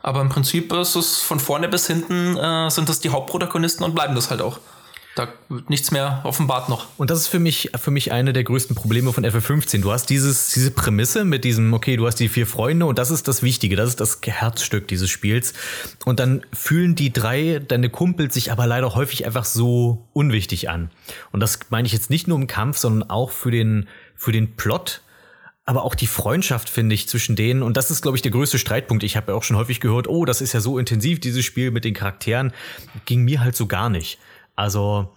Aber 0.00 0.20
im 0.20 0.28
Prinzip 0.28 0.72
ist 0.72 0.94
es 0.94 1.22
von 1.22 1.40
vorne 1.40 1.68
bis 1.68 1.86
hinten 1.86 2.36
äh, 2.36 2.70
sind 2.70 2.88
das 2.88 3.00
die 3.00 3.10
Hauptprotagonisten 3.10 3.84
und 3.84 3.94
bleiben 3.94 4.14
das 4.14 4.30
halt 4.30 4.42
auch. 4.42 4.60
Da 5.14 5.28
wird 5.48 5.70
nichts 5.70 5.92
mehr 5.92 6.22
offenbart 6.24 6.68
noch. 6.68 6.88
Und 6.96 7.08
das 7.10 7.20
ist 7.20 7.28
für 7.28 7.38
mich, 7.38 7.70
für 7.80 7.92
mich 7.92 8.10
eine 8.10 8.32
der 8.32 8.42
größten 8.42 8.74
Probleme 8.74 9.12
von 9.12 9.24
FF15. 9.24 9.80
Du 9.80 9.92
hast 9.92 10.06
dieses, 10.06 10.48
diese 10.52 10.72
Prämisse 10.72 11.24
mit 11.24 11.44
diesem, 11.44 11.72
okay, 11.72 11.96
du 11.96 12.06
hast 12.06 12.16
die 12.16 12.28
vier 12.28 12.48
Freunde 12.48 12.86
und 12.86 12.98
das 12.98 13.12
ist 13.12 13.28
das 13.28 13.42
Wichtige, 13.42 13.76
das 13.76 13.90
ist 13.90 14.00
das 14.00 14.18
Herzstück 14.24 14.88
dieses 14.88 15.10
Spiels. 15.10 15.54
Und 16.04 16.18
dann 16.18 16.44
fühlen 16.52 16.96
die 16.96 17.12
drei, 17.12 17.60
deine 17.66 17.90
Kumpels, 17.90 18.34
sich 18.34 18.50
aber 18.50 18.66
leider 18.66 18.94
häufig 18.96 19.24
einfach 19.24 19.44
so 19.44 20.08
unwichtig 20.12 20.68
an. 20.68 20.90
Und 21.30 21.40
das 21.40 21.60
meine 21.70 21.86
ich 21.86 21.92
jetzt 21.92 22.10
nicht 22.10 22.26
nur 22.26 22.36
im 22.36 22.48
Kampf, 22.48 22.78
sondern 22.78 23.08
auch 23.08 23.30
für 23.30 23.52
den, 23.52 23.86
für 24.16 24.32
den 24.32 24.56
Plot 24.56 25.00
aber 25.66 25.84
auch 25.84 25.94
die 25.94 26.06
Freundschaft, 26.06 26.68
finde 26.68 26.94
ich, 26.94 27.08
zwischen 27.08 27.36
denen. 27.36 27.62
Und 27.62 27.76
das 27.76 27.90
ist, 27.90 28.02
glaube 28.02 28.18
ich, 28.18 28.22
der 28.22 28.32
größte 28.32 28.58
Streitpunkt. 28.58 29.02
Ich 29.02 29.16
habe 29.16 29.32
ja 29.32 29.38
auch 29.38 29.42
schon 29.42 29.56
häufig 29.56 29.80
gehört, 29.80 30.08
oh, 30.08 30.26
das 30.26 30.42
ist 30.42 30.52
ja 30.52 30.60
so 30.60 30.78
intensiv, 30.78 31.20
dieses 31.20 31.44
Spiel 31.44 31.70
mit 31.70 31.84
den 31.84 31.94
Charakteren. 31.94 32.52
Ging 33.06 33.22
mir 33.22 33.40
halt 33.40 33.56
so 33.56 33.66
gar 33.66 33.88
nicht. 33.88 34.18
Also, 34.56 35.14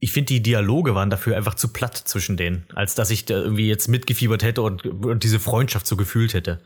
ich 0.00 0.12
finde, 0.12 0.26
die 0.26 0.42
Dialoge 0.42 0.94
waren 0.94 1.10
dafür 1.10 1.36
einfach 1.36 1.54
zu 1.54 1.68
platt 1.68 1.96
zwischen 1.96 2.36
denen, 2.36 2.66
als 2.74 2.94
dass 2.94 3.10
ich 3.10 3.24
da 3.24 3.34
irgendwie 3.34 3.68
jetzt 3.68 3.88
mitgefiebert 3.88 4.42
hätte 4.42 4.62
und, 4.62 4.84
und 4.86 5.24
diese 5.24 5.40
Freundschaft 5.40 5.86
so 5.86 5.96
gefühlt 5.96 6.34
hätte. 6.34 6.60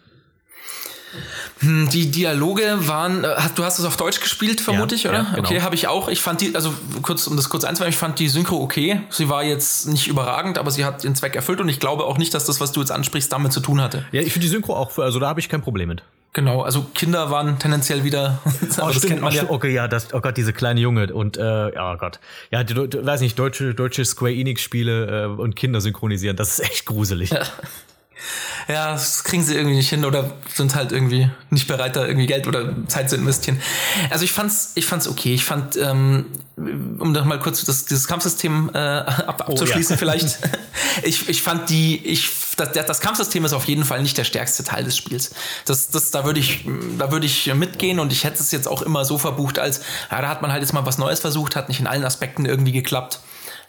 Hm, 1.60 1.88
Die 1.90 2.10
Dialoge 2.10 2.88
waren, 2.88 3.24
äh, 3.24 3.36
du 3.54 3.64
hast 3.64 3.78
es 3.78 3.84
auf 3.84 3.96
Deutsch 3.96 4.20
gespielt, 4.20 4.60
vermute 4.60 4.94
Ja, 4.94 4.98
ich, 4.98 5.08
oder? 5.08 5.18
ja, 5.18 5.30
genau. 5.34 5.48
Okay, 5.48 5.60
habe 5.60 5.74
ich 5.74 5.86
auch. 5.86 6.08
Ich 6.08 6.20
fand 6.20 6.40
die, 6.40 6.54
also 6.54 6.72
kurz, 7.02 7.26
um 7.26 7.36
das 7.36 7.48
kurz 7.48 7.64
einzuweichen, 7.64 7.92
ich 7.92 7.98
fand 7.98 8.18
die 8.18 8.28
Synchro 8.28 8.56
okay. 8.56 9.00
Sie 9.10 9.28
war 9.28 9.44
jetzt 9.44 9.88
nicht 9.88 10.08
überragend, 10.08 10.58
aber 10.58 10.70
sie 10.70 10.84
hat 10.84 11.04
ihren 11.04 11.14
Zweck 11.14 11.34
erfüllt 11.36 11.60
und 11.60 11.68
ich 11.68 11.80
glaube 11.80 12.04
auch 12.04 12.18
nicht, 12.18 12.34
dass 12.34 12.44
das, 12.46 12.60
was 12.60 12.72
du 12.72 12.80
jetzt 12.80 12.90
ansprichst, 12.90 13.32
damit 13.32 13.52
zu 13.52 13.60
tun 13.60 13.80
hatte. 13.80 14.06
Ja, 14.12 14.22
ich 14.22 14.32
finde 14.32 14.46
die 14.46 14.50
Synchro 14.50 14.74
auch, 14.74 14.96
also 14.98 15.18
da 15.18 15.28
habe 15.28 15.40
ich 15.40 15.48
kein 15.48 15.62
Problem 15.62 15.88
mit. 15.88 16.02
Genau, 16.34 16.62
also 16.62 16.86
Kinder 16.94 17.30
waren 17.30 17.58
tendenziell 17.58 18.04
wieder, 18.04 18.40
aber 18.78 18.92
das 18.94 19.06
kennt 19.06 19.20
man 19.20 19.34
oh, 19.34 19.36
ja. 19.36 19.50
Okay, 19.50 19.72
ja, 19.72 19.86
das, 19.86 20.14
oh 20.14 20.20
Gott, 20.20 20.38
diese 20.38 20.54
kleine 20.54 20.80
Junge 20.80 21.12
und, 21.12 21.36
äh, 21.36 21.74
ja, 21.74 21.92
oh 21.92 21.96
Gott. 21.98 22.20
Ja, 22.50 22.64
die, 22.64 22.74
weiß 22.74 23.20
nicht, 23.20 23.38
deutsche, 23.38 23.74
deutsche 23.74 24.02
Square 24.06 24.32
Enix-Spiele 24.32 25.24
äh, 25.24 25.26
und 25.26 25.56
Kinder 25.56 25.82
synchronisieren, 25.82 26.36
das 26.36 26.58
ist 26.58 26.60
echt 26.60 26.86
gruselig. 26.86 27.30
Ja, 27.30 27.42
das 28.68 29.24
kriegen 29.24 29.42
sie 29.42 29.54
irgendwie 29.54 29.76
nicht 29.76 29.88
hin 29.88 30.04
oder 30.04 30.32
sind 30.54 30.74
halt 30.74 30.92
irgendwie 30.92 31.30
nicht 31.50 31.66
bereit, 31.66 31.96
da 31.96 32.06
irgendwie 32.06 32.26
Geld 32.26 32.46
oder 32.46 32.74
Zeit 32.88 33.10
zu 33.10 33.16
investieren. 33.16 33.60
Also 34.10 34.24
ich 34.24 34.32
fand's, 34.32 34.72
ich 34.74 34.86
fand's 34.86 35.08
okay. 35.08 35.34
Ich 35.34 35.44
fand, 35.44 35.76
ähm, 35.76 36.26
um 36.56 37.12
noch 37.12 37.24
mal 37.24 37.38
kurz 37.38 37.64
das, 37.64 37.84
dieses 37.86 38.06
Kampfsystem 38.06 38.70
äh, 38.72 38.78
ab, 38.78 39.48
abzuschließen 39.48 39.94
ja. 39.94 39.98
vielleicht. 39.98 40.38
ich, 41.02 41.28
ich 41.28 41.42
fand 41.42 41.70
die, 41.70 41.96
ich, 42.06 42.30
das, 42.56 42.72
das 42.72 43.00
Kampfsystem 43.00 43.44
ist 43.44 43.52
auf 43.52 43.64
jeden 43.64 43.84
Fall 43.84 44.02
nicht 44.02 44.16
der 44.16 44.24
stärkste 44.24 44.64
Teil 44.64 44.84
des 44.84 44.96
Spiels. 44.96 45.34
Das, 45.64 45.90
das, 45.90 46.10
da 46.10 46.24
würde 46.24 46.40
ich, 46.40 46.64
da 46.98 47.10
würde 47.10 47.26
ich 47.26 47.52
mitgehen 47.54 47.98
und 47.98 48.12
ich 48.12 48.24
hätte 48.24 48.40
es 48.40 48.50
jetzt 48.52 48.68
auch 48.68 48.82
immer 48.82 49.04
so 49.04 49.18
verbucht 49.18 49.58
als, 49.58 49.80
ja, 50.10 50.20
da 50.20 50.28
hat 50.28 50.42
man 50.42 50.52
halt 50.52 50.62
jetzt 50.62 50.72
mal 50.72 50.86
was 50.86 50.98
Neues 50.98 51.20
versucht, 51.20 51.56
hat 51.56 51.68
nicht 51.68 51.80
in 51.80 51.86
allen 51.86 52.04
Aspekten 52.04 52.44
irgendwie 52.44 52.72
geklappt. 52.72 53.20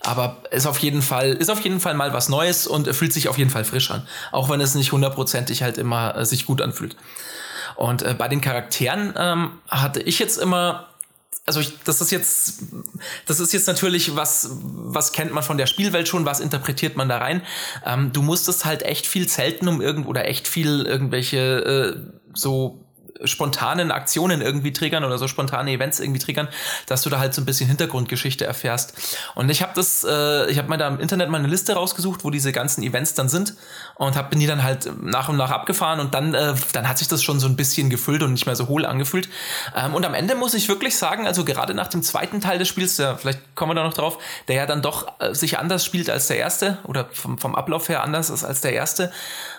Aber 0.05 0.43
ist 0.51 0.65
auf 0.65 0.79
jeden 0.79 1.01
Fall, 1.01 1.31
ist 1.31 1.49
auf 1.49 1.61
jeden 1.61 1.79
Fall 1.79 1.93
mal 1.93 2.13
was 2.13 2.27
Neues 2.27 2.67
und 2.67 2.93
fühlt 2.93 3.13
sich 3.13 3.29
auf 3.29 3.37
jeden 3.37 3.49
Fall 3.49 3.63
frisch 3.63 3.89
an. 3.89 4.05
Auch 4.31 4.49
wenn 4.49 4.59
es 4.59 4.75
nicht 4.75 4.91
hundertprozentig 4.91 5.63
halt 5.63 5.77
immer 5.77 6.15
äh, 6.15 6.25
sich 6.25 6.45
gut 6.45 6.61
anfühlt. 6.61 6.97
Und 7.75 8.03
äh, 8.03 8.13
bei 8.13 8.27
den 8.27 8.41
Charakteren 8.41 9.13
ähm, 9.17 9.51
hatte 9.69 10.01
ich 10.01 10.19
jetzt 10.19 10.37
immer 10.37 10.87
also 11.45 11.59
ich, 11.59 11.77
das 11.83 11.99
ist 11.99 12.11
jetzt, 12.11 12.63
das 13.25 13.39
ist 13.39 13.51
jetzt 13.51 13.67
natürlich 13.67 14.15
was, 14.15 14.49
was 14.61 15.11
kennt 15.11 15.33
man 15.33 15.43
von 15.43 15.57
der 15.57 15.67
Spielwelt 15.67 16.07
schon, 16.07 16.25
was 16.25 16.39
interpretiert 16.39 16.95
man 16.95 17.09
da 17.09 17.17
rein. 17.17 17.41
Ähm, 17.85 18.13
du 18.13 18.21
musstest 18.21 18.63
halt 18.63 18.83
echt 18.83 19.05
viel 19.07 19.27
zelten 19.27 19.67
um 19.67 19.81
irgend 19.81 20.07
oder 20.07 20.25
echt 20.27 20.47
viel 20.47 20.85
irgendwelche 20.85 21.37
äh, 21.37 21.99
so 22.33 22.82
spontanen 23.23 23.91
Aktionen 23.91 24.41
irgendwie 24.41 24.73
triggern 24.73 25.03
oder 25.03 25.17
so 25.17 25.27
spontane 25.27 25.71
Events 25.71 25.99
irgendwie 25.99 26.19
triggern, 26.19 26.47
dass 26.87 27.01
du 27.03 27.09
da 27.09 27.19
halt 27.19 27.33
so 27.33 27.41
ein 27.41 27.45
bisschen 27.45 27.67
Hintergrundgeschichte 27.67 28.45
erfährst. 28.45 28.93
Und 29.35 29.49
ich 29.49 29.61
habe 29.61 29.73
das, 29.75 30.03
äh, 30.03 30.49
ich 30.49 30.57
habe 30.57 30.69
mir 30.69 30.77
da 30.77 30.87
im 30.87 30.99
Internet 30.99 31.29
mal 31.29 31.37
eine 31.37 31.47
Liste 31.47 31.73
rausgesucht, 31.73 32.23
wo 32.23 32.29
diese 32.29 32.51
ganzen 32.51 32.83
Events 32.83 33.13
dann 33.13 33.29
sind 33.29 33.55
und 33.95 34.15
hab, 34.15 34.29
bin 34.29 34.39
die 34.39 34.47
dann 34.47 34.63
halt 34.63 34.91
nach 35.01 35.29
und 35.29 35.37
nach 35.37 35.51
abgefahren 35.51 35.99
und 35.99 36.13
dann, 36.13 36.33
äh, 36.33 36.53
dann 36.73 36.87
hat 36.87 36.97
sich 36.97 37.07
das 37.07 37.23
schon 37.23 37.39
so 37.39 37.47
ein 37.47 37.55
bisschen 37.55 37.89
gefüllt 37.89 38.23
und 38.23 38.33
nicht 38.33 38.45
mehr 38.45 38.55
so 38.55 38.67
hohl 38.67 38.85
angefühlt. 38.85 39.29
Ähm, 39.75 39.93
und 39.93 40.05
am 40.05 40.13
Ende 40.13 40.35
muss 40.35 40.53
ich 40.53 40.67
wirklich 40.67 40.97
sagen, 40.97 41.27
also 41.27 41.45
gerade 41.45 41.73
nach 41.73 41.87
dem 41.87 42.03
zweiten 42.03 42.41
Teil 42.41 42.59
des 42.59 42.67
Spiels, 42.67 42.95
der, 42.95 43.17
vielleicht 43.17 43.55
kommen 43.55 43.71
wir 43.71 43.75
da 43.75 43.83
noch 43.83 43.93
drauf, 43.93 44.17
der 44.47 44.55
ja 44.55 44.65
dann 44.65 44.81
doch 44.81 45.19
äh, 45.19 45.33
sich 45.33 45.59
anders 45.59 45.85
spielt 45.85 46.09
als 46.09 46.27
der 46.27 46.37
erste 46.37 46.79
oder 46.83 47.09
vom, 47.11 47.37
vom 47.37 47.55
Ablauf 47.55 47.89
her 47.89 48.03
anders 48.03 48.29
ist 48.29 48.43
als 48.43 48.61
der 48.61 48.73
erste, 48.73 49.11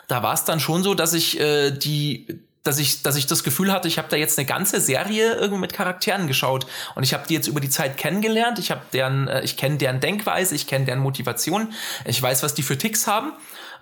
da 0.09 0.23
war 0.23 0.35
es 0.35 0.45
dann 0.45 0.61
schon 0.61 0.83
so, 0.83 0.95
dass 0.95 1.15
ich 1.15 1.41
äh, 1.41 1.71
die 1.71 2.27
dass 2.65 2.79
ich, 2.79 3.03
dass 3.03 3.15
ich 3.17 3.27
das 3.27 3.45
Gefühl 3.45 3.71
hatte, 3.71 3.89
ich 3.89 3.99
habe 3.99 4.09
da 4.09 4.17
jetzt 4.17 4.39
eine 4.39 4.47
ganze 4.47 4.81
Serie 4.81 5.35
irgendwie 5.35 5.61
mit 5.61 5.75
Charakteren 5.75 6.27
geschaut 6.27 6.67
und 6.95 7.03
ich 7.03 7.13
habe 7.13 7.25
die 7.29 7.35
jetzt 7.35 7.47
über 7.47 7.61
die 7.61 7.69
Zeit 7.69 7.99
kennengelernt. 7.99 8.59
Ich 8.59 8.71
habe 8.71 8.81
deren, 8.93 9.29
äh, 9.29 9.43
ich 9.43 9.57
kenne 9.57 9.77
deren 9.77 10.01
Denkweise, 10.01 10.55
ich 10.55 10.67
kenne 10.67 10.87
deren 10.87 11.01
Motivation, 11.01 11.73
ich 12.07 12.21
weiß, 12.21 12.43
was 12.43 12.55
die 12.55 12.63
für 12.63 12.79
Ticks 12.79 13.07
haben. 13.07 13.33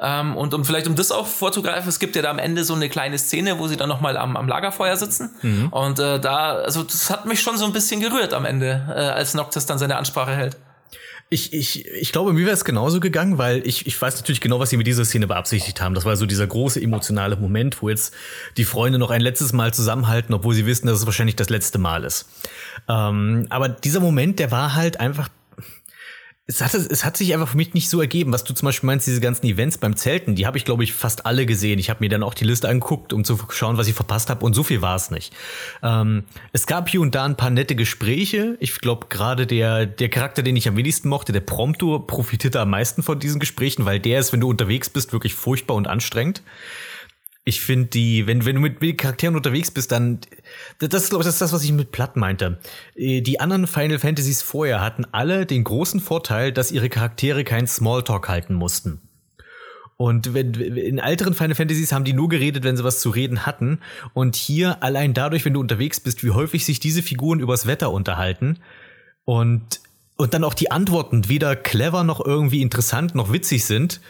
Ähm, 0.01 0.37
und 0.37 0.53
um 0.53 0.65
vielleicht 0.65 0.89
um 0.89 0.97
das 0.97 1.12
auch 1.12 1.29
vorzugreifen, 1.29 1.89
es 1.89 2.01
gibt 2.01 2.17
ja 2.17 2.23
da 2.23 2.31
am 2.31 2.41
Ende 2.41 2.65
so 2.65 2.75
eine 2.75 2.89
kleine 2.89 3.19
Szene, 3.19 3.61
wo 3.61 3.69
sie 3.69 3.77
dann 3.77 3.89
nochmal 3.89 4.17
am, 4.17 4.37
am 4.37 4.49
Lagerfeuer 4.49 4.97
sitzen. 4.97 5.31
Mhm. 5.43 5.69
Und 5.69 6.01
äh, 6.01 6.19
da, 6.19 6.57
also 6.57 6.83
das 6.83 7.09
hat 7.09 7.25
mich 7.25 7.41
schon 7.41 7.57
so 7.57 7.65
ein 7.65 7.73
bisschen 7.73 8.01
gerührt 8.01 8.35
am 8.35 8.45
Ende, 8.45 8.85
äh, 8.89 8.99
als 8.99 9.35
Noctis 9.35 9.65
dann 9.67 9.79
seine 9.79 9.97
Ansprache 9.97 10.35
hält. 10.35 10.57
Ich, 11.33 11.55
ich, 11.55 11.87
ich 11.87 12.12
glaube, 12.12 12.35
mir 12.35 12.45
wäre 12.45 12.53
es 12.53 12.62
genauso 12.62 13.01
gegangen, 13.01 13.39
weil 13.39 13.67
ich, 13.67 13.87
ich 13.87 14.01
weiß 14.01 14.17
natürlich 14.17 14.43
genau, 14.43 14.61
was 14.61 14.69
sie 14.69 14.77
mit 14.77 14.87
dieser 14.87 15.07
Szene 15.07 15.27
beabsichtigt 15.27 15.81
haben. 15.81 15.95
Das 15.95 16.05
war 16.05 16.15
so 16.17 16.27
dieser 16.27 16.47
große 16.47 16.79
emotionale 16.79 17.37
Moment, 17.37 17.81
wo 17.81 17.89
jetzt 17.89 18.12
die 18.59 18.67
Freunde 18.67 18.99
noch 18.99 19.11
ein 19.11 19.23
letztes 19.23 19.55
Mal 19.55 19.73
zusammenhalten, 19.73 20.35
obwohl 20.35 20.53
sie 20.55 20.67
wissen, 20.67 20.89
dass 20.89 20.99
es 20.99 21.07
wahrscheinlich 21.07 21.37
das 21.37 21.49
letzte 21.49 21.79
Mal 21.79 22.05
ist. 22.05 22.29
Ähm, 22.87 23.47
aber 23.49 23.71
dieser 23.71 24.01
Moment, 24.01 24.41
der 24.41 24.51
war 24.51 24.75
halt 24.75 25.01
einfach 25.01 25.31
es 26.52 26.61
hat, 26.61 26.75
es 26.75 27.04
hat 27.04 27.16
sich 27.16 27.32
einfach 27.32 27.49
für 27.49 27.56
mich 27.56 27.75
nicht 27.75 27.88
so 27.88 28.00
ergeben, 28.00 28.32
was 28.32 28.44
du 28.44 28.52
zum 28.52 28.66
Beispiel 28.66 28.87
meinst, 28.87 29.06
diese 29.06 29.21
ganzen 29.21 29.47
Events 29.47 29.78
beim 29.78 29.97
Zelten, 29.97 30.35
die 30.35 30.47
habe 30.47 30.59
ich, 30.59 30.64
glaube 30.64 30.85
ich, 30.85 30.92
fast 30.92 31.25
alle 31.25 31.47
gesehen. 31.47 31.78
Ich 31.78 31.88
habe 31.88 31.99
mir 32.00 32.11
dann 32.11 32.23
auch 32.23 32.35
die 32.35 32.44
Liste 32.44 32.68
angeguckt, 32.68 33.12
um 33.12 33.25
zu 33.25 33.38
schauen, 33.50 33.78
was 33.78 33.88
ich 33.88 33.94
verpasst 33.94 34.28
habe, 34.28 34.44
und 34.44 34.54
so 34.54 34.62
viel 34.62 34.82
war 34.82 34.97
es 34.97 35.11
nicht. 35.11 35.32
Ähm, 35.82 36.25
es 36.52 36.66
gab 36.66 36.88
hier 36.88 37.00
und 37.00 37.14
da 37.14 37.25
ein 37.25 37.37
paar 37.37 37.50
nette 37.50 37.75
Gespräche. 37.75 38.56
Ich 38.61 38.78
glaube, 38.78 39.06
gerade 39.09 39.47
der, 39.47 39.87
der 39.87 40.09
Charakter, 40.09 40.42
den 40.42 40.56
ich 40.56 40.68
am 40.68 40.76
wenigsten 40.76 41.09
mochte, 41.09 41.32
der 41.32 41.40
Prompto, 41.40 41.99
profitierte 42.00 42.61
am 42.61 42.71
meisten 42.71 43.02
von 43.02 43.18
diesen 43.18 43.40
Gesprächen, 43.40 43.85
weil 43.85 44.00
der 44.00 44.21
ist, 44.21 44.32
wenn 44.32 44.40
du 44.40 44.49
unterwegs 44.49 44.90
bist, 44.90 45.12
wirklich 45.12 45.35
furchtbar 45.35 45.75
und 45.75 45.88
anstrengend. 45.88 46.42
Ich 47.44 47.61
finde 47.61 47.88
die, 47.88 48.26
wenn, 48.28 48.44
wenn 48.44 48.54
du 48.54 48.61
mit, 48.61 48.80
mit 48.80 48.99
Charakteren 48.99 49.34
unterwegs 49.34 49.70
bist, 49.72 49.90
dann, 49.90 50.20
das 50.78 51.08
glaube 51.08 51.22
ich, 51.22 51.26
das 51.26 51.34
ist 51.34 51.42
das, 51.42 51.52
was 51.52 51.64
ich 51.64 51.72
mit 51.72 51.90
Platt 51.90 52.16
meinte. 52.16 52.61
Äh, 52.94 53.20
die 53.20 53.40
anderen 53.40 53.66
Final 53.66 53.99
Fantasies 53.99 54.42
vorher 54.42 54.80
hatten 54.80 55.04
alle 55.11 55.44
den 55.44 55.64
großen 55.64 56.00
Vorteil, 56.00 56.52
dass 56.52 56.70
ihre 56.70 56.88
Charaktere 56.88 57.42
keinen 57.42 57.66
Smalltalk 57.66 58.28
halten 58.28 58.54
mussten. 58.54 59.00
Und 59.96 60.34
wenn, 60.34 60.54
in 60.54 60.99
älteren 60.99 61.34
Final 61.34 61.54
Fantasies 61.54 61.92
haben 61.92 62.04
die 62.04 62.12
nur 62.12 62.28
geredet, 62.28 62.64
wenn 62.64 62.76
sie 62.76 62.84
was 62.84 63.00
zu 63.00 63.11
reden 63.11 63.46
hatten. 63.46 63.78
Und 64.14 64.37
hier 64.37 64.82
allein 64.82 65.14
dadurch, 65.14 65.44
wenn 65.44 65.54
du 65.54 65.61
unterwegs 65.61 66.00
bist, 66.00 66.25
wie 66.25 66.30
häufig 66.30 66.64
sich 66.64 66.80
diese 66.80 67.02
Figuren 67.02 67.40
übers 67.40 67.66
Wetter 67.66 67.92
unterhalten 67.92 68.58
und, 69.25 69.80
und 70.16 70.35
dann 70.35 70.44
auch 70.44 70.55
die 70.55 70.70
Antworten 70.70 71.28
weder 71.28 71.55
clever 71.55 72.05
noch 72.05 72.24
irgendwie 72.24 72.62
interessant 72.62 73.14
noch 73.14 73.33
witzig 73.33 73.64
sind, 73.64 74.00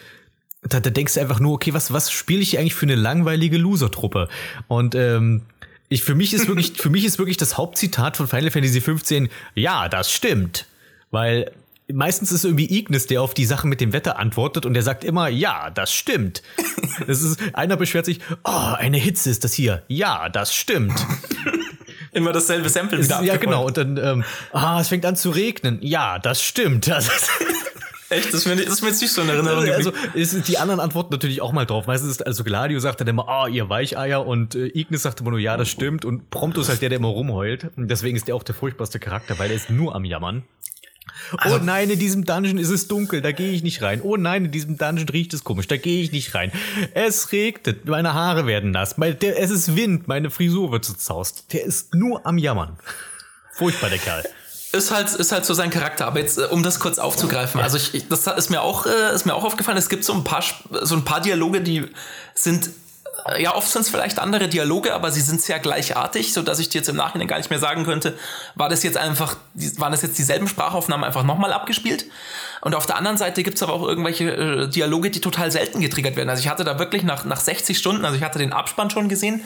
da, 0.62 0.80
da 0.80 0.90
denkst 0.90 1.14
du 1.14 1.20
einfach 1.20 1.40
nur, 1.40 1.54
okay, 1.54 1.74
was, 1.74 1.92
was 1.92 2.10
spiele 2.10 2.40
ich 2.40 2.58
eigentlich 2.58 2.74
für 2.74 2.86
eine 2.86 2.94
langweilige 2.94 3.58
Loser-Truppe? 3.58 4.28
Und 4.68 4.94
ähm, 4.94 5.42
ich, 5.88 6.04
für 6.04 6.14
mich 6.14 6.32
ist 6.32 6.46
wirklich, 6.48 6.72
für 6.76 6.90
mich 6.90 7.04
ist 7.04 7.18
wirklich 7.18 7.36
das 7.36 7.56
Hauptzitat 7.56 8.16
von 8.16 8.28
Final 8.28 8.50
Fantasy 8.50 8.80
15, 8.80 9.28
ja, 9.54 9.88
das 9.88 10.10
stimmt. 10.12 10.66
Weil 11.10 11.50
meistens 11.92 12.32
ist 12.32 12.44
irgendwie 12.44 12.78
Ignis, 12.78 13.06
der 13.06 13.22
auf 13.22 13.34
die 13.34 13.44
Sachen 13.44 13.68
mit 13.68 13.80
dem 13.80 13.92
Wetter 13.92 14.18
antwortet 14.18 14.64
und 14.64 14.74
der 14.74 14.82
sagt 14.82 15.04
immer, 15.04 15.28
ja, 15.28 15.70
das 15.70 15.92
stimmt. 15.92 16.42
Das 17.06 17.22
ist, 17.22 17.40
einer 17.54 17.78
beschwert 17.78 18.04
sich, 18.04 18.20
oh, 18.44 18.74
eine 18.76 18.98
Hitze 18.98 19.30
ist 19.30 19.44
das 19.44 19.54
hier. 19.54 19.82
Ja, 19.88 20.28
das 20.28 20.54
stimmt. 20.54 20.94
Immer 22.12 22.32
dasselbe 22.32 22.68
Sample 22.68 23.02
wieder 23.02 23.22
Ja, 23.22 23.38
genau. 23.38 23.64
Und 23.66 23.78
dann, 23.78 23.96
ähm, 23.96 24.24
ah, 24.52 24.78
es 24.78 24.88
fängt 24.88 25.06
an 25.06 25.16
zu 25.16 25.30
regnen. 25.30 25.78
Ja, 25.80 26.18
das 26.18 26.42
stimmt. 26.42 26.86
Das 26.86 27.08
Echt? 28.12 28.28
Das 28.28 28.34
ist, 28.34 28.46
mir, 28.46 28.56
das 28.56 28.74
ist 28.74 28.82
mir 28.82 28.88
jetzt 28.88 29.00
nicht 29.00 29.12
so 29.12 29.22
in 29.22 29.28
Erinnerung. 29.28 29.68
Also, 29.68 29.92
ist 30.14 30.48
die 30.48 30.58
anderen 30.58 30.80
antworten 30.80 31.12
natürlich 31.12 31.40
auch 31.40 31.52
mal 31.52 31.64
drauf. 31.64 31.86
Meistens 31.86 32.10
ist 32.10 32.26
also 32.26 32.44
Gladio 32.44 32.78
sagt 32.78 33.00
dann 33.00 33.08
immer, 33.08 33.28
ah, 33.28 33.44
oh, 33.44 33.46
ihr 33.46 33.68
Weicheier 33.68 34.26
und 34.26 34.54
äh, 34.54 34.66
Ignis 34.66 35.02
sagt 35.02 35.20
immer 35.20 35.30
nur, 35.30 35.38
ja, 35.38 35.56
das 35.56 35.68
stimmt. 35.68 36.04
Und 36.04 36.30
Prompto 36.30 36.60
ist 36.60 36.68
halt 36.68 36.82
der, 36.82 36.90
der 36.90 36.98
immer 36.98 37.08
rumheult. 37.08 37.70
Und 37.76 37.88
deswegen 37.88 38.16
ist 38.16 38.28
der 38.28 38.34
auch 38.34 38.42
der 38.42 38.54
furchtbarste 38.54 38.98
Charakter, 38.98 39.38
weil 39.38 39.50
er 39.50 39.56
ist 39.56 39.70
nur 39.70 39.94
am 39.94 40.04
Jammern. 40.04 40.44
Also, 41.38 41.56
oh 41.56 41.58
nein, 41.62 41.88
in 41.88 41.98
diesem 41.98 42.24
Dungeon 42.24 42.58
ist 42.58 42.68
es 42.68 42.88
dunkel, 42.88 43.22
da 43.22 43.32
gehe 43.32 43.52
ich 43.52 43.62
nicht 43.62 43.82
rein. 43.82 44.02
Oh 44.02 44.16
nein, 44.16 44.44
in 44.46 44.50
diesem 44.50 44.76
Dungeon 44.76 45.08
riecht 45.08 45.32
es 45.32 45.44
komisch, 45.44 45.66
da 45.66 45.76
gehe 45.76 46.02
ich 46.02 46.12
nicht 46.12 46.34
rein. 46.34 46.52
Es 46.94 47.32
regnet, 47.32 47.86
meine 47.86 48.12
Haare 48.14 48.46
werden 48.46 48.70
nass, 48.70 48.96
der, 48.96 49.40
es 49.40 49.50
ist 49.50 49.74
Wind, 49.74 50.08
meine 50.08 50.30
Frisur 50.30 50.70
wird 50.70 50.84
zerzaust. 50.84 51.52
Der 51.52 51.64
ist 51.64 51.94
nur 51.94 52.26
am 52.26 52.38
Jammern. 52.38 52.76
Furchtbar, 53.52 53.90
der 53.90 53.98
Kerl 53.98 54.24
ist 54.72 54.90
halt 54.90 55.12
ist 55.12 55.32
halt 55.32 55.44
so 55.44 55.54
sein 55.54 55.70
Charakter. 55.70 56.06
Aber 56.06 56.18
jetzt, 56.18 56.38
äh, 56.38 56.44
um 56.44 56.62
das 56.62 56.80
kurz 56.80 56.98
aufzugreifen, 56.98 57.60
also 57.60 57.76
ich, 57.76 57.94
ich, 57.94 58.08
das 58.08 58.26
ist 58.26 58.50
mir 58.50 58.62
auch 58.62 58.86
äh, 58.86 59.14
ist 59.14 59.26
mir 59.26 59.34
auch 59.34 59.44
aufgefallen. 59.44 59.78
Es 59.78 59.88
gibt 59.88 60.04
so 60.04 60.12
ein 60.14 60.24
paar 60.24 60.42
so 60.82 60.94
ein 60.94 61.04
paar 61.04 61.20
Dialoge, 61.20 61.60
die 61.60 61.88
sind 62.34 62.70
äh, 63.26 63.42
ja, 63.42 63.54
oft 63.54 63.70
sind 63.70 63.82
es 63.82 63.90
vielleicht 63.90 64.18
andere 64.18 64.48
Dialoge, 64.48 64.94
aber 64.94 65.10
sie 65.10 65.20
sind 65.20 65.40
sehr 65.40 65.58
gleichartig, 65.58 66.32
so 66.32 66.42
dass 66.42 66.58
ich 66.58 66.68
dir 66.68 66.78
jetzt 66.78 66.88
im 66.88 66.96
Nachhinein 66.96 67.28
gar 67.28 67.38
nicht 67.38 67.50
mehr 67.50 67.58
sagen 67.58 67.84
könnte, 67.84 68.16
war 68.54 68.68
das 68.68 68.82
jetzt 68.82 68.96
einfach, 68.96 69.36
waren 69.76 69.92
das 69.92 70.02
jetzt 70.02 70.18
dieselben 70.18 70.48
Sprachaufnahmen 70.48 71.04
einfach 71.04 71.22
nochmal 71.22 71.52
abgespielt? 71.52 72.06
Und 72.62 72.76
auf 72.76 72.86
der 72.86 72.96
anderen 72.96 73.16
Seite 73.16 73.42
gibt's 73.42 73.60
aber 73.62 73.72
auch 73.72 73.82
irgendwelche 73.82 74.30
äh, 74.30 74.68
Dialoge, 74.68 75.10
die 75.10 75.20
total 75.20 75.50
selten 75.50 75.80
getriggert 75.80 76.14
werden. 76.14 76.30
Also 76.30 76.40
ich 76.40 76.48
hatte 76.48 76.62
da 76.62 76.78
wirklich 76.78 77.02
nach, 77.02 77.24
nach 77.24 77.40
60 77.40 77.76
Stunden, 77.76 78.04
also 78.04 78.16
ich 78.16 78.22
hatte 78.22 78.38
den 78.38 78.52
Abspann 78.52 78.88
schon 78.88 79.08
gesehen 79.08 79.42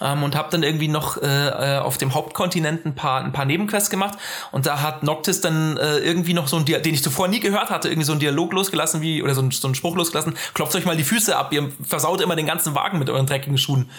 ähm, 0.00 0.22
und 0.22 0.36
habe 0.36 0.50
dann 0.52 0.62
irgendwie 0.62 0.86
noch 0.86 1.20
äh, 1.20 1.26
äh, 1.26 1.78
auf 1.78 1.98
dem 1.98 2.14
Hauptkontinent 2.14 2.86
ein 2.86 2.94
paar, 2.94 3.24
ein 3.24 3.32
paar 3.32 3.44
Nebenquests 3.44 3.90
gemacht. 3.90 4.16
Und 4.52 4.66
da 4.66 4.82
hat 4.82 5.02
Noctis 5.02 5.40
dann 5.40 5.78
äh, 5.78 5.98
irgendwie 5.98 6.32
noch 6.32 6.46
so 6.46 6.58
ein 6.58 6.64
Dialog, 6.64 6.84
den 6.84 6.94
ich 6.94 7.02
zuvor 7.02 7.26
nie 7.26 7.40
gehört 7.40 7.70
hatte, 7.70 7.88
irgendwie 7.88 8.06
so 8.06 8.12
einen 8.12 8.20
Dialog 8.20 8.52
losgelassen, 8.52 9.02
wie, 9.02 9.20
oder 9.20 9.34
so, 9.34 9.42
ein, 9.42 9.50
so 9.50 9.66
einen 9.66 9.74
Spruch 9.74 9.96
losgelassen, 9.96 10.34
klopft 10.54 10.76
euch 10.76 10.84
mal 10.84 10.96
die 10.96 11.02
Füße 11.02 11.36
ab, 11.36 11.52
ihr 11.52 11.72
versaut 11.82 12.20
immer 12.20 12.36
den 12.36 12.46
ganzen 12.46 12.76
Wagen 12.76 13.00
mit 13.00 13.10
euren 13.10 13.26
dreckigen 13.26 13.58
Schuhen. 13.58 13.90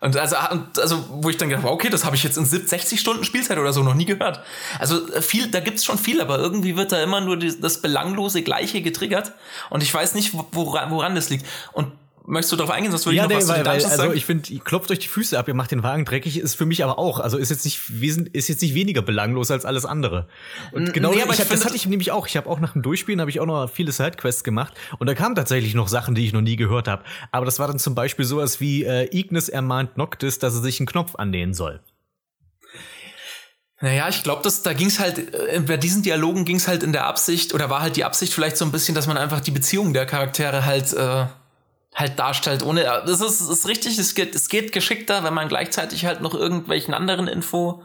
Und 0.00 0.16
also, 0.16 0.36
also, 0.36 1.04
wo 1.22 1.30
ich 1.30 1.36
dann 1.36 1.48
gedacht 1.48 1.64
habe, 1.64 1.74
okay, 1.74 1.88
das 1.88 2.04
habe 2.04 2.16
ich 2.16 2.22
jetzt 2.22 2.36
in 2.36 2.44
60 2.44 3.00
Stunden 3.00 3.24
Spielzeit 3.24 3.58
oder 3.58 3.72
so 3.72 3.82
noch 3.82 3.94
nie 3.94 4.04
gehört. 4.04 4.40
Also 4.78 5.10
äh, 5.12 5.22
viel, 5.22 5.50
da 5.50 5.60
gibt's 5.60 5.84
schon 5.84 5.98
viel, 5.98 6.20
aber 6.20 6.38
irgendwie 6.38 6.76
wird 6.76 6.92
da 6.92 7.02
immer 7.02 7.20
nur 7.20 7.36
das 7.36 7.80
belanglose 7.80 8.42
Gleiche 8.42 8.82
getriggert. 8.82 9.32
Und 9.70 9.82
ich 9.82 9.92
weiß 9.92 10.14
nicht, 10.14 10.32
woran, 10.52 10.90
woran 10.90 11.14
das 11.14 11.30
liegt. 11.30 11.46
Und 11.72 11.92
Möchtest 12.28 12.52
du 12.52 12.56
darauf 12.56 12.72
eingehen, 12.72 12.90
sonst 12.90 13.06
würde 13.06 13.16
ja, 13.16 13.24
ich 13.24 13.28
noch 13.28 13.36
nee, 13.36 13.42
was 13.42 13.48
weil, 13.48 13.64
weil, 13.64 13.84
Also 13.84 14.12
ich 14.12 14.24
finde, 14.24 14.58
klopft 14.58 14.90
euch 14.90 14.98
die 14.98 15.08
Füße 15.08 15.38
ab, 15.38 15.46
ihr 15.46 15.54
macht 15.54 15.70
den 15.70 15.84
Wagen 15.84 16.04
dreckig, 16.04 16.38
ist 16.38 16.56
für 16.56 16.66
mich 16.66 16.82
aber 16.82 16.98
auch. 16.98 17.20
Also 17.20 17.38
ist 17.38 17.50
jetzt 17.50 17.64
nicht, 17.64 17.80
ist 18.32 18.48
jetzt 18.48 18.62
nicht 18.62 18.74
weniger 18.74 19.00
belanglos 19.00 19.50
als 19.52 19.64
alles 19.64 19.84
andere. 19.84 20.26
Und 20.72 20.92
genau 20.92 21.10
nee, 21.10 21.18
ich, 21.18 21.30
ich 21.30 21.40
hab, 21.40 21.48
das 21.48 21.64
hatte 21.64 21.76
ich 21.76 21.86
nämlich 21.86 22.10
auch. 22.10 22.26
Ich 22.26 22.36
habe 22.36 22.50
auch 22.50 22.58
nach 22.58 22.72
dem 22.72 22.82
Durchspielen 22.82 23.20
habe 23.20 23.30
ich 23.30 23.38
auch 23.38 23.46
noch 23.46 23.70
viele 23.70 23.92
Sidequests 23.92 24.42
gemacht 24.42 24.74
und 24.98 25.06
da 25.06 25.14
kamen 25.14 25.36
tatsächlich 25.36 25.74
noch 25.74 25.86
Sachen, 25.86 26.16
die 26.16 26.24
ich 26.24 26.32
noch 26.32 26.40
nie 26.40 26.56
gehört 26.56 26.88
habe. 26.88 27.04
Aber 27.30 27.46
das 27.46 27.58
war 27.60 27.68
dann 27.68 27.78
zum 27.78 27.94
Beispiel 27.94 28.24
sowas 28.24 28.60
wie 28.60 28.84
äh, 28.84 29.08
Ignis 29.16 29.48
ermahnt 29.48 29.96
Noctis, 29.96 30.40
dass 30.40 30.54
er 30.54 30.62
sich 30.62 30.80
einen 30.80 30.86
Knopf 30.86 31.14
annähen 31.14 31.54
soll. 31.54 31.80
Naja, 33.80 34.08
ich 34.08 34.22
glaube, 34.22 34.48
da 34.64 34.72
ging 34.72 34.86
es 34.86 34.98
halt, 34.98 35.18
äh, 35.34 35.60
bei 35.60 35.76
diesen 35.76 36.02
Dialogen 36.02 36.44
ging 36.44 36.56
es 36.56 36.66
halt 36.66 36.82
in 36.82 36.92
der 36.92 37.06
Absicht, 37.06 37.52
oder 37.52 37.68
war 37.68 37.82
halt 37.82 37.96
die 37.96 38.04
Absicht 38.04 38.32
vielleicht 38.32 38.56
so 38.56 38.64
ein 38.64 38.72
bisschen, 38.72 38.94
dass 38.94 39.06
man 39.06 39.18
einfach 39.18 39.40
die 39.40 39.50
Beziehung 39.50 39.92
der 39.92 40.06
Charaktere 40.06 40.64
halt 40.64 40.94
äh, 40.94 41.26
halt 41.96 42.18
darstellt, 42.18 42.62
ohne, 42.62 42.84
das 43.06 43.22
ist, 43.22 43.40
ist 43.40 43.66
richtig, 43.66 43.98
es 43.98 44.14
geht, 44.14 44.34
es 44.34 44.48
geht 44.48 44.70
geschickter, 44.72 45.24
wenn 45.24 45.32
man 45.32 45.48
gleichzeitig 45.48 46.04
halt 46.04 46.20
noch 46.20 46.34
irgendwelchen 46.34 46.92
anderen 46.92 47.26
Info, 47.26 47.82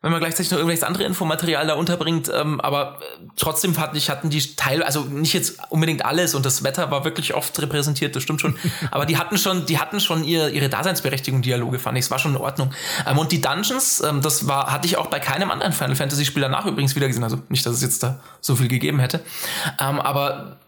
wenn 0.00 0.12
man 0.12 0.20
gleichzeitig 0.20 0.52
noch 0.52 0.58
irgendwelches 0.58 0.84
andere 0.84 1.02
Infomaterial 1.02 1.66
da 1.66 1.74
unterbringt. 1.74 2.30
Ähm, 2.32 2.60
aber 2.60 3.00
äh, 3.00 3.26
trotzdem 3.34 3.76
hatten, 3.78 3.96
ich, 3.96 4.10
hatten 4.10 4.30
die 4.30 4.54
Teil, 4.54 4.84
also 4.84 5.00
nicht 5.00 5.32
jetzt 5.32 5.58
unbedingt 5.70 6.04
alles 6.04 6.36
und 6.36 6.46
das 6.46 6.62
Wetter 6.62 6.92
war 6.92 7.04
wirklich 7.04 7.34
oft 7.34 7.60
repräsentiert, 7.60 8.14
das 8.14 8.22
stimmt 8.22 8.40
schon. 8.40 8.56
aber 8.92 9.06
die 9.06 9.18
hatten 9.18 9.38
schon, 9.38 9.66
die 9.66 9.80
hatten 9.80 9.98
schon 9.98 10.22
ihr, 10.22 10.50
ihre 10.50 10.68
Daseinsberechtigung, 10.68 11.42
Dialoge, 11.42 11.80
fand 11.80 11.98
ich. 11.98 12.04
Es 12.04 12.10
war 12.12 12.20
schon 12.20 12.36
in 12.36 12.40
Ordnung. 12.40 12.72
Ähm, 13.08 13.18
und 13.18 13.32
die 13.32 13.40
Dungeons, 13.40 14.00
ähm, 14.06 14.20
das 14.20 14.46
war, 14.46 14.70
hatte 14.70 14.86
ich 14.86 14.98
auch 14.98 15.08
bei 15.08 15.18
keinem 15.18 15.50
anderen 15.50 15.72
Final 15.72 15.96
Fantasy 15.96 16.24
Spiel 16.24 16.42
danach 16.42 16.66
übrigens 16.66 16.94
wieder 16.94 17.08
gesehen. 17.08 17.24
Also 17.24 17.38
nicht, 17.48 17.66
dass 17.66 17.74
es 17.74 17.82
jetzt 17.82 18.04
da 18.04 18.20
so 18.40 18.54
viel 18.54 18.68
gegeben 18.68 19.00
hätte. 19.00 19.18
Ähm, 19.80 19.98
aber 19.98 20.58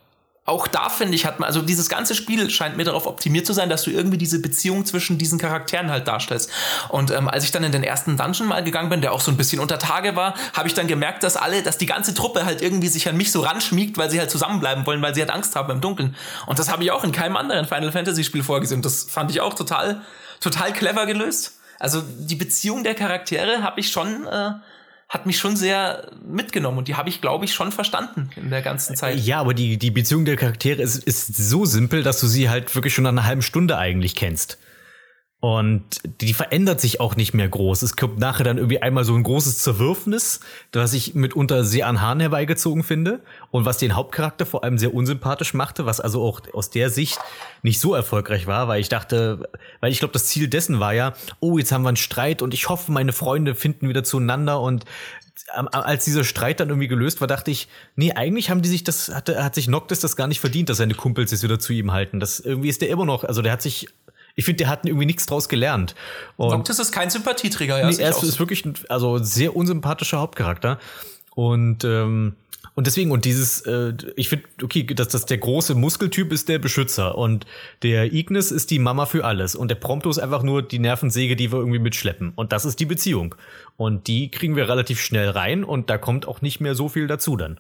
auch 0.49 0.67
da 0.67 0.89
finde 0.89 1.15
ich, 1.15 1.27
hat 1.27 1.41
man, 1.41 1.47
also 1.47 1.61
dieses 1.61 1.89
ganze 1.89 2.15
Spiel 2.15 2.49
scheint 2.49 2.77
mir 2.77 2.85
darauf 2.85 3.07
optimiert 3.07 3.47
zu 3.47 3.53
sein, 3.53 3.69
dass 3.69 3.83
du 3.83 3.91
irgendwie 3.91 4.17
diese 4.17 4.41
Beziehung 4.41 4.87
zwischen 4.87 5.19
diesen 5.19 5.39
Charakteren 5.39 5.91
halt 5.91 6.09
darstellst. 6.09 6.51
Und 6.89 7.11
ähm, 7.11 7.29
als 7.29 7.45
ich 7.45 7.51
dann 7.51 7.65
in 7.65 7.73
den 7.73 7.83
ersten 7.83 8.17
Dungeon 8.17 8.49
mal 8.49 8.65
gegangen 8.65 8.89
bin, 8.89 9.03
der 9.03 9.13
auch 9.13 9.21
so 9.21 9.31
ein 9.31 9.37
bisschen 9.37 9.61
unter 9.61 9.79
Tage 9.79 10.17
war, 10.17 10.35
habe 10.55 10.67
ich 10.67 10.75
dann 10.75 10.87
gemerkt, 10.87 11.23
dass 11.23 11.37
alle, 11.37 11.63
dass 11.63 11.77
die 11.77 11.87
ganze 11.87 12.15
Truppe 12.15 12.47
halt 12.47 12.63
irgendwie 12.63 12.89
sich 12.89 13.09
an 13.09 13.17
mich 13.17 13.31
so 13.31 13.43
ranschmiegt, 13.43 13.99
weil 13.99 14.11
sie 14.11 14.19
halt 14.19 14.31
zusammenbleiben 14.31 14.87
wollen, 14.87 15.03
weil 15.03 15.15
sie 15.15 15.21
halt 15.21 15.31
Angst 15.31 15.55
haben 15.55 15.71
im 15.71 15.83
Dunkeln. 15.83 16.17
Und 16.47 16.59
das 16.59 16.71
habe 16.71 16.83
ich 16.83 16.91
auch 16.91 17.05
in 17.05 17.13
keinem 17.13 17.37
anderen 17.37 17.67
Final 17.67 17.93
Fantasy 17.93 18.25
Spiel 18.25 18.43
vorgesehen. 18.43 18.81
Das 18.81 19.05
fand 19.05 19.31
ich 19.31 19.43
auch 19.43 19.53
total, 19.53 20.01
total 20.41 20.73
clever 20.73 21.05
gelöst. 21.05 21.59
Also 21.79 22.03
die 22.03 22.37
Beziehung 22.37 22.85
der 22.85 22.95
Charaktere 22.95 23.63
habe 23.63 23.81
ich 23.81 23.91
schon 23.91 24.27
äh, 24.27 24.53
hat 25.09 25.25
mich 25.25 25.39
schon 25.39 25.57
sehr 25.57 26.11
mitgenommen 26.23 26.79
und 26.79 26.89
die 26.89 26.95
habe 26.95 27.09
ich, 27.09 27.23
glaube 27.23 27.47
ich, 27.47 27.55
schon 27.55 27.73
verstanden 27.73 28.29
in 28.37 28.51
der 28.51 28.61
ganzen 28.61 28.95
Zeit. 28.95 29.19
Ja, 29.19 29.41
aber 29.41 29.55
die, 29.55 29.79
die 29.79 29.91
Beziehung 29.91 30.27
der 30.27 30.37
Charaktere 30.37 30.83
ist, 30.83 31.03
ist 31.03 31.35
so 31.35 31.65
simpel, 31.65 32.03
dass 32.03 32.21
du 32.21 32.27
sie 32.27 32.51
halt 32.51 32.75
wirklich 32.75 32.93
schon 32.93 33.05
nach 33.05 33.13
einer 33.13 33.25
halben 33.25 33.43
Stunde 33.43 33.79
eigentlich 33.79 34.15
kennst. 34.15 34.59
Und 35.41 35.85
die 36.21 36.35
verändert 36.35 36.81
sich 36.81 37.01
auch 37.01 37.15
nicht 37.15 37.33
mehr 37.33 37.49
groß. 37.49 37.83
Es 37.83 37.95
kommt 37.95 38.19
nachher 38.19 38.43
dann 38.43 38.59
irgendwie 38.59 38.83
einmal 38.83 39.05
so 39.05 39.15
ein 39.15 39.23
großes 39.23 39.59
Zerwürfnis, 39.59 40.41
das 40.73 40.93
ich 40.95 41.15
mitunter 41.15 41.63
sehr 41.63 41.87
an 41.87 42.01
Haaren 42.01 42.19
herbeigezogen 42.19 42.83
finde 42.83 43.21
und 43.53 43.65
was 43.65 43.79
den 43.79 43.95
Hauptcharakter 43.95 44.47
vor 44.47 44.65
allem 44.65 44.79
sehr 44.79 44.93
unsympathisch 44.93 45.55
machte, 45.55 45.87
was 45.87 46.01
also 46.01 46.25
auch 46.25 46.41
aus 46.55 46.71
der 46.71 46.91
Sicht 46.91 47.21
nicht 47.63 47.79
so 47.79 47.95
erfolgreich 47.95 48.49
war, 48.49 48.67
weil 48.67 48.81
ich 48.81 48.89
dachte, 48.89 49.49
weil 49.79 49.93
ich 49.93 50.01
glaube, 50.01 50.13
das 50.13 50.27
Ziel 50.27 50.49
dessen 50.49 50.81
war 50.81 50.93
ja, 50.93 51.13
oh, 51.39 51.57
jetzt 51.57 51.71
haben 51.71 51.83
wir 51.83 51.89
einen 51.89 51.97
Streit 51.97 52.43
und 52.43 52.53
ich 52.53 52.69
hoffe, 52.69 52.91
meine 52.91 53.13
Freunde 53.13 53.55
finden 53.55 53.89
wieder 53.89 54.03
zueinander 54.03 54.61
und 54.61 54.87
als 55.55 56.05
dieser 56.05 56.25
Streit 56.25 56.61
dann 56.61 56.69
irgendwie 56.69 56.89
gelöst 56.89 57.21
war, 57.21 57.29
dachte 57.29 57.51
ich, 57.51 57.69
nee, 57.97 58.13
eigentlich 58.13 58.51
haben 58.51 58.61
die 58.61 58.69
sich 58.69 58.85
das, 58.85 59.15
hat, 59.15 59.29
hat 59.29 59.55
sich 59.55 59.69
Noctis 59.69 60.01
das 60.01 60.17
gar 60.17 60.27
nicht 60.27 60.41
verdient, 60.41 60.69
dass 60.69 60.79
seine 60.79 60.95
Kumpels 60.95 61.31
jetzt 61.31 61.43
wieder 61.43 61.59
zu 61.59 61.73
ihm 61.73 61.93
halten. 61.93 62.21
Das 62.21 62.41
irgendwie 62.41 62.69
ist 62.69 62.83
der 62.83 62.91
immer 62.91 63.07
noch, 63.07 63.25
also 63.25 63.41
der 63.41 63.53
hat 63.53 63.63
sich 63.63 63.89
ich 64.39 64.45
finde, 64.45 64.59
der 64.59 64.69
hat 64.69 64.87
irgendwie 64.87 65.05
nichts 65.05 65.27
draus 65.27 65.49
gelernt. 65.49 65.97
Und 66.37 66.51
Noctis 66.51 66.79
ist 66.79 66.93
kein 66.93 67.11
Sympathieträger, 67.11 67.81
ja. 67.81 67.91
Nee, 67.91 67.97
er 68.01 68.11
ist, 68.11 68.23
ist 68.23 68.39
wirklich 68.39 68.65
ein 68.65 68.75
also 68.89 69.19
sehr 69.19 69.57
unsympathischer 69.57 70.21
Hauptcharakter. 70.21 70.79
Und 71.35 71.83
ähm, 71.83 72.37
und 72.77 72.87
deswegen, 72.87 73.11
und 73.11 73.25
dieses, 73.25 73.63
äh, 73.63 73.95
ich 74.15 74.29
finde, 74.29 74.45
okay, 74.63 74.85
dass 74.85 75.09
das 75.09 75.27
der 75.27 75.39
große 75.39 75.75
Muskeltyp 75.75 76.31
ist 76.33 76.49
der 76.49 76.61
Beschützer 76.61 77.19
und 77.19 77.47
der 77.83 78.13
Ignis 78.13 78.53
ist 78.53 78.71
die 78.71 78.79
Mama 78.79 79.07
für 79.07 79.25
alles 79.25 79.57
und 79.57 79.73
der 79.73 79.75
Prompto 79.75 80.09
ist 80.09 80.21
einfach 80.21 80.45
nur 80.45 80.63
die 80.63 80.79
Nervensäge, 80.79 81.35
die 81.35 81.51
wir 81.51 81.59
irgendwie 81.59 81.81
mitschleppen. 81.81 82.33
Und 82.37 82.53
das 82.53 82.65
ist 82.65 82.79
die 82.79 82.87
Beziehung. 82.87 83.35
Und 83.77 84.07
die 84.07 84.31
kriegen 84.31 84.55
wir 84.55 84.69
relativ 84.69 85.01
schnell 85.01 85.31
rein 85.31 85.65
und 85.65 85.91
da 85.91 85.99
kommt 85.99 86.29
auch 86.29 86.43
nicht 86.43 86.61
mehr 86.61 86.77
so 86.77 86.89
viel 86.89 87.09
dazu 87.09 87.37
dann 87.37 87.59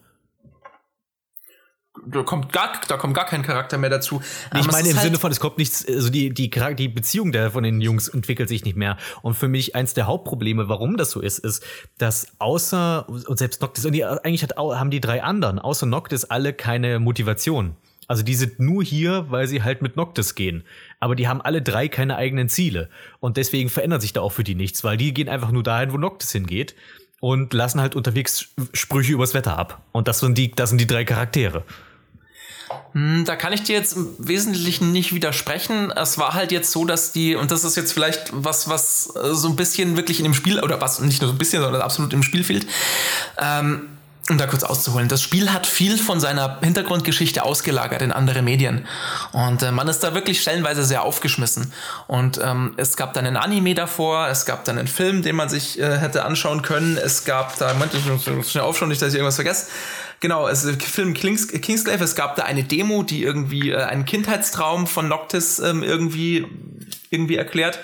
da 2.07 2.23
kommt 2.23 2.53
gar, 2.53 2.81
da 2.89 2.97
kommt 2.97 3.15
gar 3.15 3.27
kein 3.27 3.43
Charakter 3.43 3.79
mehr 3.79 3.91
dazu. 3.91 4.21
Nee, 4.53 4.61
ich 4.61 4.71
meine 4.71 4.89
im 4.89 4.97
halt 4.97 5.05
Sinne 5.05 5.19
von, 5.19 5.31
es 5.31 5.41
kommt 5.41 5.59
nichts, 5.59 5.87
also 5.87 6.11
die, 6.11 6.33
die, 6.33 6.51
die 6.51 6.89
Beziehung 6.89 7.33
der 7.33 7.51
von 7.51 7.63
den 7.63 7.81
Jungs 7.81 8.09
entwickelt 8.09 8.49
sich 8.49 8.65
nicht 8.65 8.77
mehr. 8.77 8.97
Und 9.23 9.35
für 9.35 9.49
mich 9.49 9.75
eins 9.75 9.95
der 9.95 10.07
Hauptprobleme, 10.07 10.69
warum 10.69 10.97
das 10.97 11.11
so 11.11 11.21
ist, 11.21 11.39
ist, 11.39 11.65
dass 11.99 12.29
außer, 12.39 13.09
und 13.09 13.39
selbst 13.39 13.61
Noctis, 13.63 13.85
und 13.85 13.93
die, 13.93 14.05
eigentlich 14.05 14.43
hat, 14.43 14.57
haben 14.57 14.91
die 14.91 15.01
drei 15.01 15.23
anderen, 15.23 15.59
außer 15.59 15.87
Noctis 15.87 16.25
alle 16.25 16.53
keine 16.53 16.99
Motivation. 16.99 17.77
Also 18.09 18.23
die 18.23 18.35
sind 18.35 18.59
nur 18.59 18.83
hier, 18.83 19.27
weil 19.29 19.47
sie 19.47 19.63
halt 19.63 19.83
mit 19.83 19.97
Noctis 19.97 20.35
gehen. 20.35 20.65
Aber 20.99 21.15
die 21.15 21.29
haben 21.29 21.43
alle 21.43 21.61
drei 21.61 21.89
keine 21.89 22.17
eigenen 22.17 22.49
Ziele. 22.49 22.89
Und 23.21 23.37
deswegen 23.37 23.69
verändert 23.69 24.01
sich 24.01 24.15
da 24.15 24.23
auch 24.23 24.33
für 24.33 24.45
die 24.45 24.55
nichts, 24.55 24.83
weil 24.83 24.97
die 24.97 25.13
gehen 25.13 25.29
einfach 25.29 25.51
nur 25.51 25.63
dahin, 25.63 25.93
wo 25.93 25.99
Noctis 25.99 26.33
hingeht 26.33 26.75
und 27.21 27.53
lassen 27.53 27.81
halt 27.81 27.95
unterwegs 27.95 28.49
Sprüche 28.73 29.13
übers 29.13 29.35
Wetter 29.35 29.59
ab. 29.59 29.83
Und 29.93 30.09
das 30.09 30.21
sind 30.21 30.39
die, 30.39 30.51
das 30.51 30.71
sind 30.71 30.81
die 30.81 30.87
drei 30.87 31.05
Charaktere. 31.05 31.65
Hm, 32.92 33.24
da 33.24 33.37
kann 33.37 33.52
ich 33.52 33.62
dir 33.62 33.76
jetzt 33.76 33.96
im 33.96 34.14
Wesentlichen 34.18 34.92
nicht 34.92 35.14
widersprechen. 35.14 35.90
Es 35.90 36.18
war 36.18 36.35
halt 36.35 36.52
jetzt 36.52 36.70
so, 36.70 36.85
dass 36.85 37.12
die, 37.12 37.37
und 37.37 37.50
das 37.50 37.64
ist 37.64 37.76
jetzt 37.76 37.92
vielleicht 37.92 38.31
was, 38.33 38.68
was 38.68 39.12
äh, 39.14 39.35
so 39.35 39.48
ein 39.48 39.57
bisschen 39.57 39.96
wirklich 39.96 40.18
in 40.18 40.24
dem 40.24 40.35
Spiel, 40.35 40.61
oder 40.61 40.81
was 40.81 41.00
nicht 41.00 41.20
nur 41.20 41.28
so 41.28 41.35
ein 41.35 41.38
bisschen, 41.38 41.62
sondern 41.62 41.83
absolut 41.83 42.12
im 42.12 42.22
Spiel 42.22 42.44
fehlt, 42.44 42.66
ähm, 43.38 43.88
um 44.31 44.37
da 44.37 44.46
kurz 44.46 44.62
auszuholen. 44.62 45.09
Das 45.09 45.22
Spiel 45.22 45.52
hat 45.52 45.66
viel 45.66 45.96
von 45.96 46.20
seiner 46.20 46.59
Hintergrundgeschichte 46.61 47.44
ausgelagert 47.44 48.02
in 48.02 48.12
andere 48.12 48.42
Medien. 48.42 48.87
Und 49.33 49.62
äh, 49.62 49.72
man 49.72 49.88
ist 49.88 50.00
da 50.00 50.14
wirklich 50.14 50.42
stellenweise 50.42 50.85
sehr 50.85 51.02
aufgeschmissen. 51.02 51.72
Und 52.07 52.38
ähm, 52.42 52.74
es 52.76 52.96
gab 52.96 53.14
dann 53.14 53.26
ein 53.26 53.37
Anime 53.37 53.74
davor, 53.74 54.28
es 54.28 54.44
gab 54.44 54.64
dann 54.64 54.78
einen 54.78 54.88
Film, 54.88 55.22
den 55.22 55.37
man 55.37 55.48
sich 55.48 55.78
äh, 55.78 55.98
hätte 55.98 56.24
anschauen 56.24 56.62
können. 56.62 56.98
Es 56.98 57.24
gab 57.24 57.57
da, 57.59 57.72
Moment, 57.72 57.92
ich 57.94 58.07
muss 58.07 58.50
schnell 58.50 58.64
aufschauen, 58.64 58.88
nicht, 58.88 59.00
dass 59.00 59.11
ich 59.11 59.14
irgendwas 59.14 59.37
vergesse. 59.37 59.66
Genau, 60.20 60.48
es 60.48 60.64
ist 60.64 60.83
Film 60.83 61.14
Kings, 61.14 61.48
Kingsglaive. 61.48 62.02
Es 62.02 62.16
gab 62.16 62.35
da 62.35 62.42
eine 62.42 62.64
Demo, 62.64 63.02
die 63.04 63.22
irgendwie 63.22 63.70
äh, 63.70 63.76
einen 63.76 64.04
Kindheitstraum 64.04 64.87
von 64.87 65.09
Noctis 65.09 65.61
ähm, 65.61 65.83
irgendwie, 65.83 66.46
irgendwie 67.11 67.37
erklärt. 67.37 67.78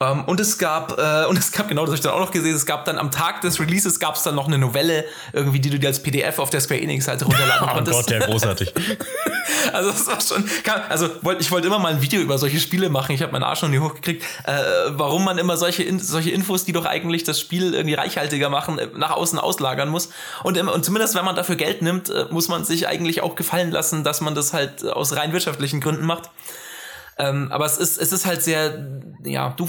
Um, 0.00 0.06
ähm, 0.06 0.24
und 0.26 0.38
es 0.38 0.58
gab, 0.58 0.96
äh, 0.96 1.24
und 1.28 1.36
es 1.36 1.50
gab, 1.50 1.68
genau, 1.68 1.82
das 1.82 1.90
habe 1.90 1.96
ich 1.96 2.02
dann 2.02 2.12
auch 2.12 2.20
noch 2.20 2.30
gesehen, 2.30 2.54
es 2.54 2.66
gab 2.66 2.84
dann 2.84 2.98
am 2.98 3.10
Tag 3.10 3.40
des 3.40 3.58
Releases 3.58 3.98
gab 3.98 4.14
es 4.14 4.22
dann 4.22 4.36
noch 4.36 4.46
eine 4.46 4.58
Novelle, 4.58 5.04
irgendwie, 5.32 5.58
die 5.58 5.70
du 5.70 5.78
dir 5.78 5.88
als 5.88 6.02
PDF 6.02 6.38
auf 6.38 6.50
der 6.50 6.60
Square 6.60 6.80
Enix-Seite 6.80 7.24
runterladen 7.24 7.68
konntest. 7.72 7.96
oh 7.96 8.00
Gott, 8.00 8.10
der 8.10 8.20
großartig. 8.20 8.72
also 9.72 9.90
das 9.90 10.06
war 10.06 10.20
schon, 10.20 10.48
also 10.88 11.10
wollt, 11.22 11.40
ich 11.40 11.50
wollte 11.50 11.66
immer 11.66 11.80
mal 11.80 11.92
ein 11.92 12.00
Video 12.00 12.20
über 12.20 12.38
solche 12.38 12.60
Spiele 12.60 12.88
machen, 12.90 13.12
ich 13.12 13.22
habe 13.22 13.32
meinen 13.32 13.42
Arsch 13.42 13.62
noch 13.62 13.68
nie 13.68 13.80
hochgekriegt, 13.80 14.22
äh, 14.44 14.52
warum 14.90 15.24
man 15.24 15.36
immer 15.38 15.56
solche, 15.56 15.82
in, 15.82 15.98
solche 15.98 16.30
Infos, 16.30 16.64
die 16.64 16.72
doch 16.72 16.84
eigentlich 16.84 17.24
das 17.24 17.40
Spiel 17.40 17.74
irgendwie 17.74 17.94
reichhaltiger 17.94 18.50
machen, 18.50 18.78
äh, 18.78 18.88
nach 18.94 19.10
außen 19.10 19.38
auslagern 19.38 19.88
muss. 19.88 20.10
Und, 20.44 20.58
und 20.58 20.84
zumindest, 20.84 21.16
wenn 21.16 21.24
man 21.24 21.34
dafür 21.34 21.56
Geld 21.56 21.82
nimmt, 21.82 22.08
äh, 22.08 22.26
muss 22.30 22.48
man 22.48 22.64
sich 22.64 22.86
eigentlich 22.86 23.20
auch 23.22 23.34
gefallen 23.34 23.72
lassen, 23.72 24.04
dass 24.04 24.20
man 24.20 24.36
das 24.36 24.52
halt 24.52 24.84
aus 24.86 25.16
rein 25.16 25.32
wirtschaftlichen 25.32 25.80
Gründen 25.80 26.06
macht. 26.06 26.30
Ähm, 27.18 27.50
aber 27.50 27.66
es 27.66 27.78
ist, 27.78 27.98
es 27.98 28.12
ist 28.12 28.26
halt 28.26 28.42
sehr, 28.42 29.00
ja, 29.24 29.50
du, 29.56 29.68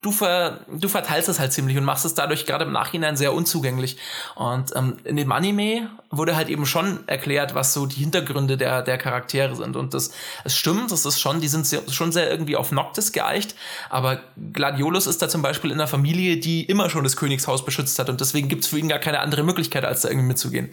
du, 0.00 0.12
ver, 0.12 0.60
du 0.68 0.88
verteilst 0.88 1.28
es 1.28 1.40
halt 1.40 1.52
ziemlich 1.52 1.76
und 1.76 1.84
machst 1.84 2.04
es 2.04 2.14
dadurch 2.14 2.46
gerade 2.46 2.64
im 2.64 2.72
Nachhinein 2.72 3.16
sehr 3.16 3.32
unzugänglich. 3.32 3.96
Und 4.36 4.74
ähm, 4.76 4.98
in 5.04 5.16
dem 5.16 5.32
Anime 5.32 5.90
wurde 6.10 6.36
halt 6.36 6.48
eben 6.48 6.66
schon 6.66 7.06
erklärt, 7.08 7.54
was 7.54 7.74
so 7.74 7.84
die 7.86 7.96
Hintergründe 7.96 8.56
der, 8.56 8.82
der 8.82 8.96
Charaktere 8.96 9.56
sind. 9.56 9.74
Und 9.76 9.94
das, 9.94 10.12
es 10.44 10.56
stimmt, 10.56 10.92
das 10.92 11.04
ist 11.04 11.20
schon, 11.20 11.40
die 11.40 11.48
sind 11.48 11.66
sehr, 11.66 11.82
schon 11.90 12.12
sehr 12.12 12.30
irgendwie 12.30 12.54
auf 12.54 12.70
Noctis 12.70 13.12
geeicht. 13.12 13.56
Aber 13.90 14.20
Gladiolus 14.52 15.08
ist 15.08 15.20
da 15.20 15.28
zum 15.28 15.42
Beispiel 15.42 15.70
in 15.70 15.78
einer 15.78 15.88
Familie, 15.88 16.36
die 16.36 16.64
immer 16.64 16.90
schon 16.90 17.02
das 17.02 17.16
Königshaus 17.16 17.64
beschützt 17.64 17.98
hat. 17.98 18.08
Und 18.08 18.20
deswegen 18.20 18.48
gibt's 18.48 18.68
für 18.68 18.78
ihn 18.78 18.88
gar 18.88 19.00
keine 19.00 19.18
andere 19.18 19.42
Möglichkeit, 19.42 19.84
als 19.84 20.02
da 20.02 20.10
irgendwie 20.10 20.28
mitzugehen. 20.28 20.70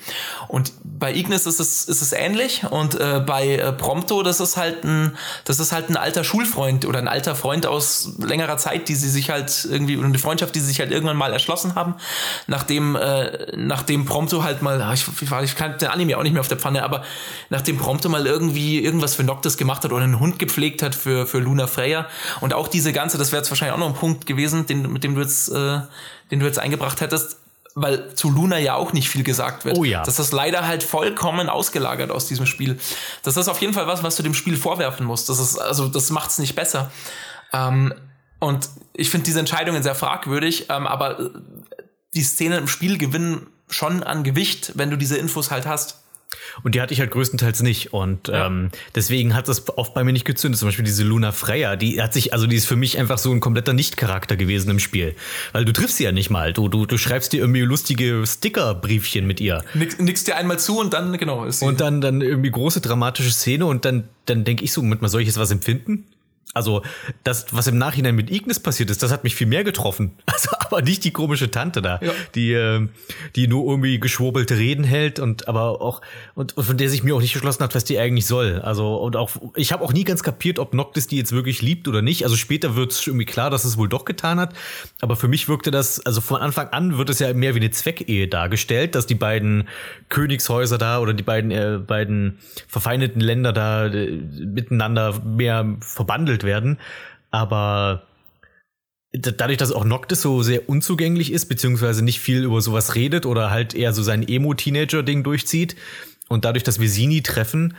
Und 0.47 0.73
bei 0.83 1.13
Ignis 1.13 1.47
ist 1.47 1.59
es, 1.59 1.85
ist 1.85 2.01
es 2.03 2.13
ähnlich. 2.13 2.63
Und 2.69 2.93
äh, 2.93 3.23
bei 3.25 3.55
äh, 3.55 3.73
Prompto, 3.73 4.21
das 4.21 4.39
ist 4.39 4.55
halt 4.55 4.83
ein, 4.83 5.17
das 5.45 5.59
ist 5.59 5.71
halt 5.71 5.89
ein 5.89 5.97
alter 5.97 6.23
Schulfreund 6.23 6.85
oder 6.85 6.99
ein 6.99 7.07
alter 7.07 7.35
Freund 7.35 7.65
aus 7.65 8.13
längerer 8.19 8.57
Zeit, 8.57 8.87
die 8.87 8.95
sie 8.95 9.14
sich 9.15 9.29
halt 9.29 9.67
irgendwie, 9.69 9.97
eine 10.01 10.17
Freundschaft, 10.19 10.53
die 10.55 10.59
sie 10.59 10.67
sich 10.67 10.79
halt 10.79 10.91
irgendwann 10.91 11.17
mal 11.17 11.33
erschlossen 11.33 11.75
haben, 11.75 11.95
nachdem, 12.47 12.95
äh, 12.95 13.55
nachdem 13.55 14.05
Prompto 14.05 14.43
halt 14.43 14.61
mal, 14.61 14.81
ah, 14.81 14.93
ich, 14.93 15.05
ich 15.43 15.55
kann 15.55 15.77
den 15.77 15.89
Anime 15.89 16.17
auch 16.17 16.23
nicht 16.23 16.33
mehr 16.33 16.41
auf 16.41 16.47
der 16.47 16.57
Pfanne, 16.57 16.83
aber 16.83 17.03
nachdem 17.49 17.77
Prompto 17.77 18.09
mal 18.09 18.25
irgendwie 18.25 18.79
irgendwas 18.79 19.15
für 19.15 19.23
Noctis 19.23 19.57
gemacht 19.57 19.83
hat 19.83 19.91
oder 19.91 20.03
einen 20.03 20.19
Hund 20.19 20.39
gepflegt 20.39 20.81
hat 20.81 20.95
für, 20.95 21.25
für 21.25 21.39
Luna 21.39 21.67
Freya 21.67 22.07
und 22.41 22.53
auch 22.53 22.67
diese 22.67 22.93
ganze, 22.93 23.17
das 23.17 23.31
wäre 23.31 23.41
jetzt 23.41 23.49
wahrscheinlich 23.49 23.73
auch 23.73 23.79
noch 23.79 23.89
ein 23.89 23.95
Punkt 23.95 24.25
gewesen, 24.25 24.65
den, 24.65 24.91
mit 24.91 25.03
dem 25.03 25.15
du 25.15 25.21
jetzt, 25.21 25.49
äh, 25.49 25.79
den 26.31 26.39
du 26.39 26.45
jetzt 26.45 26.59
eingebracht 26.59 27.01
hättest, 27.01 27.37
weil 27.75 28.15
zu 28.15 28.31
Luna 28.31 28.57
ja 28.57 28.75
auch 28.75 28.93
nicht 28.93 29.09
viel 29.09 29.23
gesagt 29.23 29.65
wird. 29.65 29.77
Oh 29.77 29.83
ja. 29.83 30.01
Das 30.03 30.17
ist 30.17 30.31
leider 30.31 30.65
halt 30.65 30.81
vollkommen 30.81 31.49
ausgelagert 31.49 32.09
aus 32.09 32.25
diesem 32.25 32.45
Spiel. 32.45 32.79
Das 33.21 33.35
ist 33.35 33.49
auf 33.49 33.59
jeden 33.59 33.73
Fall 33.73 33.85
was, 33.85 34.01
was 34.01 34.15
du 34.15 34.23
dem 34.23 34.33
Spiel 34.33 34.55
vorwerfen 34.55 35.05
musst. 35.05 35.27
Das 35.27 35.39
ist, 35.39 35.57
also, 35.57 35.89
das 35.89 36.09
macht's 36.09 36.39
nicht 36.39 36.55
besser. 36.55 36.89
Ähm, 37.51 37.93
und 38.39 38.69
ich 38.93 39.09
finde 39.09 39.25
diese 39.25 39.39
Entscheidungen 39.39 39.83
sehr 39.83 39.95
fragwürdig, 39.95 40.67
ähm, 40.69 40.87
aber 40.87 41.19
äh, 41.19 41.29
die 42.13 42.23
Szenen 42.23 42.59
im 42.59 42.67
Spiel 42.67 42.97
gewinnen 42.97 43.47
schon 43.69 44.03
an 44.03 44.23
Gewicht, 44.23 44.73
wenn 44.75 44.89
du 44.89 44.97
diese 44.97 45.17
Infos 45.17 45.51
halt 45.51 45.65
hast. 45.65 46.01
Und 46.63 46.75
die 46.75 46.81
hatte 46.81 46.93
ich 46.93 46.99
halt 46.99 47.11
größtenteils 47.11 47.61
nicht. 47.61 47.93
Und 47.93 48.27
ja. 48.27 48.47
ähm, 48.47 48.71
deswegen 48.93 49.35
hat 49.35 49.47
das 49.47 49.67
oft 49.77 49.93
bei 49.93 50.03
mir 50.03 50.13
nicht 50.13 50.25
gezündet. 50.25 50.59
Zum 50.59 50.67
Beispiel 50.67 50.85
diese 50.85 51.03
Luna 51.03 51.31
Freya, 51.31 51.75
die 51.75 52.01
hat 52.01 52.13
sich, 52.13 52.33
also 52.33 52.47
die 52.47 52.55
ist 52.55 52.65
für 52.65 52.75
mich 52.75 52.97
einfach 52.97 53.17
so 53.17 53.31
ein 53.31 53.39
kompletter 53.39 53.73
Nicht-Charakter 53.73 54.35
gewesen 54.35 54.69
im 54.69 54.79
Spiel. 54.79 55.15
Weil 55.51 55.65
du 55.65 55.73
triffst 55.73 55.97
sie 55.97 56.03
ja 56.03 56.11
nicht 56.11 56.29
mal. 56.29 56.53
Du, 56.53 56.67
du, 56.67 56.85
du 56.85 56.97
schreibst 56.97 57.33
dir 57.33 57.41
irgendwie 57.41 57.61
lustige 57.61 58.23
Sticker-Briefchen 58.25 59.25
mit 59.25 59.39
ihr. 59.39 59.63
Nix, 59.73 59.97
nix 59.99 60.23
dir 60.23 60.35
einmal 60.35 60.59
zu 60.59 60.79
und 60.79 60.93
dann, 60.93 61.17
genau, 61.17 61.45
ist 61.45 61.59
sie. 61.59 61.65
Und 61.65 61.81
dann, 61.81 62.01
dann 62.01 62.21
irgendwie 62.21 62.51
große 62.51 62.81
dramatische 62.81 63.31
Szene 63.31 63.65
und 63.65 63.85
dann, 63.85 64.07
dann 64.25 64.43
denke 64.43 64.63
ich 64.63 64.71
so, 64.71 64.81
mit 64.81 65.01
mal, 65.01 65.09
soll 65.09 65.21
ich 65.21 65.27
jetzt 65.27 65.39
was 65.39 65.51
empfinden? 65.51 66.05
Also, 66.53 66.83
das, 67.23 67.47
was 67.51 67.67
im 67.67 67.77
Nachhinein 67.77 68.15
mit 68.15 68.31
Ignis 68.31 68.59
passiert 68.59 68.89
ist, 68.89 69.03
das 69.03 69.11
hat 69.11 69.23
mich 69.23 69.35
viel 69.35 69.47
mehr 69.47 69.63
getroffen. 69.63 70.11
Also 70.35 70.49
aber 70.65 70.81
nicht 70.81 71.03
die 71.05 71.11
komische 71.11 71.49
Tante 71.51 71.81
da, 71.81 71.99
ja. 72.01 72.11
die, 72.33 72.51
äh, 72.51 72.87
die 73.35 73.47
nur 73.47 73.65
irgendwie 73.69 73.99
geschwurbelte 73.99 74.57
Reden 74.57 74.83
hält 74.83 75.19
und 75.19 75.47
aber 75.47 75.81
auch 75.81 76.01
und, 76.33 76.57
und 76.57 76.63
von 76.65 76.77
der 76.77 76.89
sich 76.89 77.03
mir 77.03 77.15
auch 77.15 77.21
nicht 77.21 77.33
geschlossen 77.33 77.63
hat, 77.63 77.75
was 77.75 77.85
die 77.85 77.97
eigentlich 77.97 78.25
soll. 78.25 78.59
Also 78.61 78.97
und 78.97 79.15
auch 79.15 79.31
ich 79.55 79.71
habe 79.71 79.83
auch 79.83 79.93
nie 79.93 80.03
ganz 80.03 80.23
kapiert, 80.23 80.59
ob 80.59 80.73
Noctis 80.73 81.07
die 81.07 81.17
jetzt 81.17 81.31
wirklich 81.31 81.61
liebt 81.61 81.87
oder 81.87 82.01
nicht. 82.01 82.23
Also 82.23 82.35
später 82.35 82.75
wird 82.75 82.91
es 82.91 83.07
irgendwie 83.07 83.25
klar, 83.25 83.49
dass 83.49 83.63
es 83.63 83.77
wohl 83.77 83.87
doch 83.87 84.05
getan 84.05 84.39
hat, 84.39 84.53
aber 85.01 85.15
für 85.15 85.27
mich 85.27 85.47
wirkte 85.47 85.71
das 85.71 86.05
also 86.05 86.19
von 86.19 86.41
Anfang 86.41 86.69
an 86.69 86.97
wird 86.97 87.09
es 87.09 87.19
ja 87.19 87.33
mehr 87.33 87.55
wie 87.55 87.59
eine 87.59 87.71
Zweckehe 87.71 88.27
dargestellt, 88.27 88.95
dass 88.95 89.07
die 89.07 89.15
beiden 89.15 89.69
Königshäuser 90.09 90.77
da 90.77 90.99
oder 90.99 91.13
die 91.13 91.23
beiden 91.23 91.51
äh, 91.51 91.79
beiden 91.85 92.39
verfeindeten 92.67 93.21
Länder 93.21 93.53
da 93.53 93.85
äh, 93.85 94.11
miteinander 94.11 95.21
mehr 95.23 95.77
verbandelt 95.79 96.34
werden, 96.43 96.79
aber 97.31 98.03
dadurch, 99.11 99.57
dass 99.57 99.71
auch 99.71 99.85
Noctis 99.85 100.21
so 100.21 100.43
sehr 100.43 100.67
unzugänglich 100.69 101.31
ist, 101.31 101.45
beziehungsweise 101.47 102.03
nicht 102.03 102.19
viel 102.19 102.43
über 102.43 102.61
sowas 102.61 102.95
redet 102.95 103.25
oder 103.25 103.49
halt 103.49 103.73
eher 103.73 103.93
so 103.93 104.03
sein 104.03 104.27
Emo-Teenager-Ding 104.27 105.23
durchzieht 105.23 105.75
und 106.27 106.45
dadurch, 106.45 106.63
dass 106.63 106.79
wir 106.79 106.89
sie 106.89 107.07
nie 107.07 107.21
treffen 107.21 107.75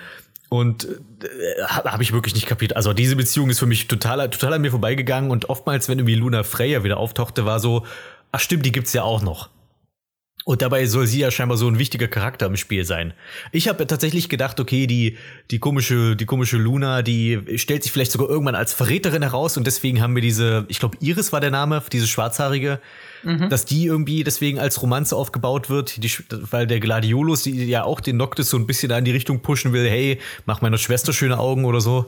und 0.48 0.84
äh, 0.84 1.62
habe 1.64 2.02
ich 2.02 2.12
wirklich 2.12 2.34
nicht 2.34 2.46
kapiert. 2.46 2.76
Also 2.76 2.92
diese 2.92 3.16
Beziehung 3.16 3.50
ist 3.50 3.58
für 3.58 3.66
mich 3.66 3.88
total, 3.88 4.30
total 4.30 4.54
an 4.54 4.62
mir 4.62 4.70
vorbeigegangen 4.70 5.30
und 5.30 5.48
oftmals, 5.48 5.88
wenn 5.88 5.98
irgendwie 5.98 6.14
Luna 6.14 6.42
Freya 6.44 6.84
wieder 6.84 6.98
auftauchte, 6.98 7.44
war 7.44 7.60
so, 7.60 7.84
ach 8.32 8.40
stimmt, 8.40 8.64
die 8.64 8.72
gibt's 8.72 8.92
ja 8.92 9.02
auch 9.02 9.22
noch. 9.22 9.50
Und 10.48 10.62
dabei 10.62 10.86
soll 10.86 11.08
sie 11.08 11.18
ja 11.18 11.32
scheinbar 11.32 11.56
so 11.56 11.66
ein 11.66 11.76
wichtiger 11.76 12.06
Charakter 12.06 12.46
im 12.46 12.56
Spiel 12.56 12.84
sein. 12.84 13.14
Ich 13.50 13.66
habe 13.66 13.84
tatsächlich 13.84 14.28
gedacht, 14.28 14.60
okay, 14.60 14.86
die, 14.86 15.16
die 15.50 15.58
komische, 15.58 16.14
die 16.14 16.24
komische 16.24 16.56
Luna, 16.56 17.02
die 17.02 17.42
stellt 17.56 17.82
sich 17.82 17.90
vielleicht 17.90 18.12
sogar 18.12 18.30
irgendwann 18.30 18.54
als 18.54 18.72
Verräterin 18.72 19.22
heraus 19.22 19.56
und 19.56 19.66
deswegen 19.66 20.00
haben 20.00 20.14
wir 20.14 20.22
diese, 20.22 20.64
ich 20.68 20.78
glaube, 20.78 20.98
Iris 21.00 21.32
war 21.32 21.40
der 21.40 21.50
Name, 21.50 21.82
diese 21.90 22.06
schwarzhaarige, 22.06 22.78
mhm. 23.24 23.48
dass 23.48 23.64
die 23.64 23.86
irgendwie 23.86 24.22
deswegen 24.22 24.60
als 24.60 24.80
Romanze 24.80 25.16
aufgebaut 25.16 25.68
wird, 25.68 26.00
die, 26.04 26.12
weil 26.30 26.68
der 26.68 26.78
Gladiolus 26.78 27.42
die 27.42 27.64
ja 27.64 27.82
auch 27.82 27.98
den 27.98 28.16
Noctis 28.16 28.48
so 28.48 28.56
ein 28.56 28.68
bisschen 28.68 28.88
da 28.88 28.98
in 28.98 29.04
die 29.04 29.10
Richtung 29.10 29.40
pushen 29.40 29.72
will, 29.72 29.90
hey, 29.90 30.20
mach 30.44 30.60
meiner 30.60 30.78
Schwester 30.78 31.12
schöne 31.12 31.40
Augen 31.40 31.64
oder 31.64 31.80
so. 31.80 32.06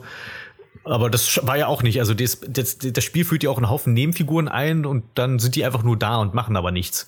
Aber 0.85 1.09
das 1.09 1.45
war 1.45 1.57
ja 1.57 1.67
auch 1.67 1.83
nicht. 1.83 1.99
Also 1.99 2.13
das, 2.13 2.39
das, 2.47 2.77
das 2.77 3.03
Spiel 3.03 3.25
führt 3.25 3.43
ja 3.43 3.49
auch 3.49 3.57
einen 3.57 3.69
Haufen 3.69 3.93
Nebenfiguren 3.93 4.47
ein 4.47 4.85
und 4.85 5.03
dann 5.15 5.39
sind 5.39 5.57
die 5.57 5.65
einfach 5.65 5.83
nur 5.83 5.97
da 5.97 6.19
und 6.19 6.33
machen 6.33 6.55
aber 6.55 6.71
nichts. 6.71 7.05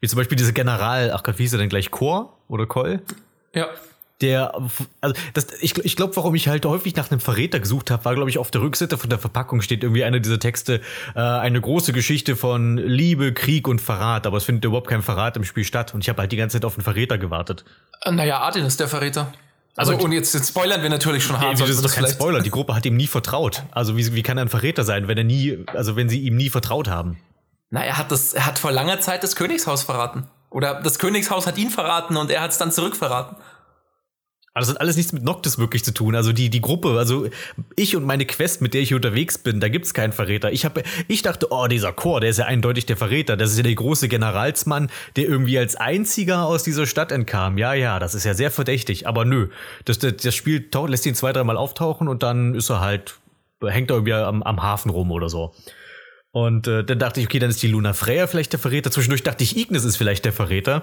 Wie 0.00 0.08
zum 0.08 0.16
Beispiel 0.16 0.36
dieser 0.36 0.52
General, 0.52 1.12
ach 1.12 1.22
Gott, 1.22 1.38
wie 1.38 1.42
hieß 1.42 1.52
er 1.54 1.58
denn 1.58 1.68
gleich? 1.68 1.90
Chor 1.90 2.36
oder 2.48 2.66
Koll? 2.66 3.02
Ja. 3.54 3.68
Der, 4.20 4.54
also 5.00 5.16
das, 5.34 5.48
ich, 5.60 5.76
ich 5.78 5.96
glaube, 5.96 6.14
warum 6.14 6.36
ich 6.36 6.46
halt 6.46 6.64
häufig 6.64 6.94
nach 6.94 7.10
einem 7.10 7.18
Verräter 7.18 7.58
gesucht 7.58 7.90
habe, 7.90 8.04
war, 8.04 8.14
glaube 8.14 8.30
ich, 8.30 8.38
auf 8.38 8.52
der 8.52 8.60
Rückseite 8.60 8.96
von 8.96 9.10
der 9.10 9.18
Verpackung 9.18 9.62
steht 9.62 9.82
irgendwie 9.82 10.04
einer 10.04 10.20
dieser 10.20 10.38
Texte, 10.38 10.80
äh, 11.16 11.20
eine 11.20 11.60
große 11.60 11.92
Geschichte 11.92 12.36
von 12.36 12.76
Liebe, 12.76 13.32
Krieg 13.32 13.66
und 13.66 13.80
Verrat, 13.80 14.28
aber 14.28 14.36
es 14.36 14.44
findet 14.44 14.64
überhaupt 14.64 14.86
kein 14.86 15.02
Verrat 15.02 15.36
im 15.36 15.42
Spiel 15.42 15.64
statt 15.64 15.92
und 15.92 16.02
ich 16.02 16.08
habe 16.08 16.20
halt 16.20 16.30
die 16.30 16.36
ganze 16.36 16.58
Zeit 16.58 16.64
auf 16.64 16.76
einen 16.76 16.84
Verräter 16.84 17.18
gewartet. 17.18 17.64
Äh, 18.02 18.12
naja, 18.12 18.38
Artin 18.38 18.64
ist 18.64 18.78
der 18.78 18.86
Verräter. 18.86 19.32
Also, 19.74 19.96
und 19.96 20.12
jetzt, 20.12 20.34
jetzt 20.34 20.50
spoilern 20.50 20.82
wir 20.82 20.90
natürlich 20.90 21.24
schon 21.24 21.40
hart. 21.40 21.54
Nee, 21.54 21.60
das 21.60 21.70
ist 21.70 21.84
doch 21.84 21.92
kein 21.92 22.06
Spoiler. 22.06 22.42
Die 22.42 22.50
Gruppe 22.50 22.74
hat 22.74 22.84
ihm 22.84 22.96
nie 22.96 23.06
vertraut. 23.06 23.62
Also 23.70 23.96
wie, 23.96 24.14
wie 24.14 24.22
kann 24.22 24.36
er 24.36 24.44
ein 24.44 24.48
Verräter 24.48 24.84
sein, 24.84 25.08
wenn 25.08 25.16
er 25.16 25.24
nie, 25.24 25.64
also 25.72 25.96
wenn 25.96 26.10
sie 26.10 26.20
ihm 26.20 26.36
nie 26.36 26.50
vertraut 26.50 26.88
haben? 26.88 27.18
Na, 27.72 27.82
er 27.82 27.96
hat 27.96 28.12
das, 28.12 28.34
er 28.34 28.44
hat 28.44 28.58
vor 28.58 28.70
langer 28.70 29.00
Zeit 29.00 29.24
das 29.24 29.34
Königshaus 29.34 29.82
verraten. 29.82 30.28
Oder 30.50 30.82
das 30.82 30.98
Königshaus 30.98 31.46
hat 31.46 31.56
ihn 31.56 31.70
verraten 31.70 32.18
und 32.18 32.30
er 32.30 32.42
hat 32.42 32.50
es 32.50 32.58
dann 32.58 32.70
zurückverraten. 32.70 33.38
Aber 34.52 34.60
das 34.60 34.68
hat 34.68 34.78
alles 34.82 34.96
nichts 34.96 35.14
mit 35.14 35.22
Noctis 35.22 35.56
wirklich 35.56 35.82
zu 35.82 35.94
tun. 35.94 36.14
Also 36.14 36.34
die, 36.34 36.50
die 36.50 36.60
Gruppe, 36.60 36.98
also 36.98 37.26
ich 37.74 37.96
und 37.96 38.04
meine 38.04 38.26
Quest, 38.26 38.60
mit 38.60 38.74
der 38.74 38.82
ich 38.82 38.92
unterwegs 38.92 39.38
bin, 39.38 39.58
da 39.60 39.70
gibt's 39.70 39.94
keinen 39.94 40.12
Verräter. 40.12 40.52
Ich, 40.52 40.66
hab, 40.66 40.78
ich 41.08 41.22
dachte, 41.22 41.46
oh, 41.48 41.66
dieser 41.66 41.94
Chor, 41.94 42.20
der 42.20 42.28
ist 42.28 42.38
ja 42.38 42.44
eindeutig 42.44 42.84
der 42.84 42.98
Verräter. 42.98 43.38
Das 43.38 43.52
ist 43.52 43.56
ja 43.56 43.62
der 43.62 43.74
große 43.74 44.08
Generalsmann, 44.08 44.90
der 45.16 45.24
irgendwie 45.24 45.58
als 45.58 45.74
einziger 45.74 46.44
aus 46.44 46.64
dieser 46.64 46.84
Stadt 46.84 47.10
entkam. 47.10 47.56
Ja, 47.56 47.72
ja, 47.72 47.98
das 47.98 48.14
ist 48.14 48.24
ja 48.24 48.34
sehr 48.34 48.50
verdächtig. 48.50 49.06
Aber 49.06 49.24
nö, 49.24 49.48
das, 49.86 49.98
das, 49.98 50.16
das 50.16 50.34
Spiel 50.34 50.68
lässt 50.88 51.06
ihn 51.06 51.14
zwei, 51.14 51.32
dreimal 51.32 51.56
auftauchen 51.56 52.08
und 52.08 52.22
dann 52.22 52.54
ist 52.54 52.68
er 52.68 52.80
halt, 52.80 53.14
hängt 53.66 53.90
er 53.90 53.96
irgendwie 53.96 54.12
am, 54.12 54.42
am 54.42 54.62
Hafen 54.62 54.90
rum 54.90 55.10
oder 55.10 55.30
so. 55.30 55.54
Und 56.34 56.66
äh, 56.66 56.82
dann 56.82 56.98
dachte 56.98 57.20
ich, 57.20 57.26
okay, 57.26 57.38
dann 57.38 57.50
ist 57.50 57.62
die 57.62 57.68
Luna 57.68 57.92
Freya 57.92 58.26
vielleicht 58.26 58.54
der 58.54 58.58
Verräter. 58.58 58.90
Zwischendurch 58.90 59.22
dachte 59.22 59.44
ich, 59.44 59.54
Ignis 59.54 59.84
ist 59.84 59.98
vielleicht 59.98 60.24
der 60.24 60.32
Verräter, 60.32 60.82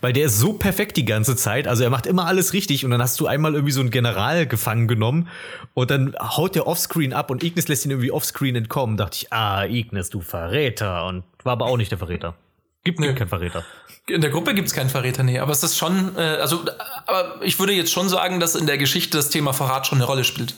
weil 0.00 0.14
der 0.14 0.24
ist 0.24 0.38
so 0.38 0.54
perfekt 0.54 0.96
die 0.96 1.04
ganze 1.04 1.36
Zeit. 1.36 1.68
Also 1.68 1.84
er 1.84 1.90
macht 1.90 2.06
immer 2.06 2.24
alles 2.24 2.54
richtig 2.54 2.82
und 2.82 2.92
dann 2.92 3.02
hast 3.02 3.20
du 3.20 3.26
einmal 3.26 3.52
irgendwie 3.52 3.72
so 3.72 3.80
einen 3.80 3.90
General 3.90 4.46
gefangen 4.46 4.88
genommen 4.88 5.28
und 5.74 5.90
dann 5.90 6.16
haut 6.18 6.54
der 6.54 6.66
Offscreen 6.66 7.12
ab 7.12 7.30
und 7.30 7.44
Ignis 7.44 7.68
lässt 7.68 7.84
ihn 7.84 7.90
irgendwie 7.90 8.10
Offscreen 8.10 8.56
entkommen. 8.56 8.96
Dachte 8.96 9.18
ich, 9.20 9.32
ah, 9.34 9.66
Ignis, 9.66 10.08
du 10.08 10.22
Verräter. 10.22 11.04
Und 11.04 11.24
war 11.44 11.52
aber 11.52 11.66
auch 11.66 11.76
nicht 11.76 11.90
der 11.90 11.98
Verräter. 11.98 12.34
Gibt 12.82 12.98
nee. 12.98 13.12
keinen 13.12 13.28
Verräter. 13.28 13.64
In 14.08 14.22
der 14.22 14.30
Gruppe 14.30 14.54
gibt's 14.54 14.72
keinen 14.72 14.88
Verräter, 14.88 15.24
nee. 15.24 15.40
Aber 15.40 15.52
es 15.52 15.62
ist 15.62 15.76
schon, 15.76 16.16
äh, 16.16 16.20
also, 16.20 16.64
aber 17.06 17.42
ich 17.42 17.58
würde 17.58 17.74
jetzt 17.74 17.92
schon 17.92 18.08
sagen, 18.08 18.40
dass 18.40 18.54
in 18.54 18.66
der 18.66 18.78
Geschichte 18.78 19.18
das 19.18 19.28
Thema 19.28 19.52
Verrat 19.52 19.86
schon 19.86 19.98
eine 19.98 20.06
Rolle 20.06 20.24
spielt. 20.24 20.54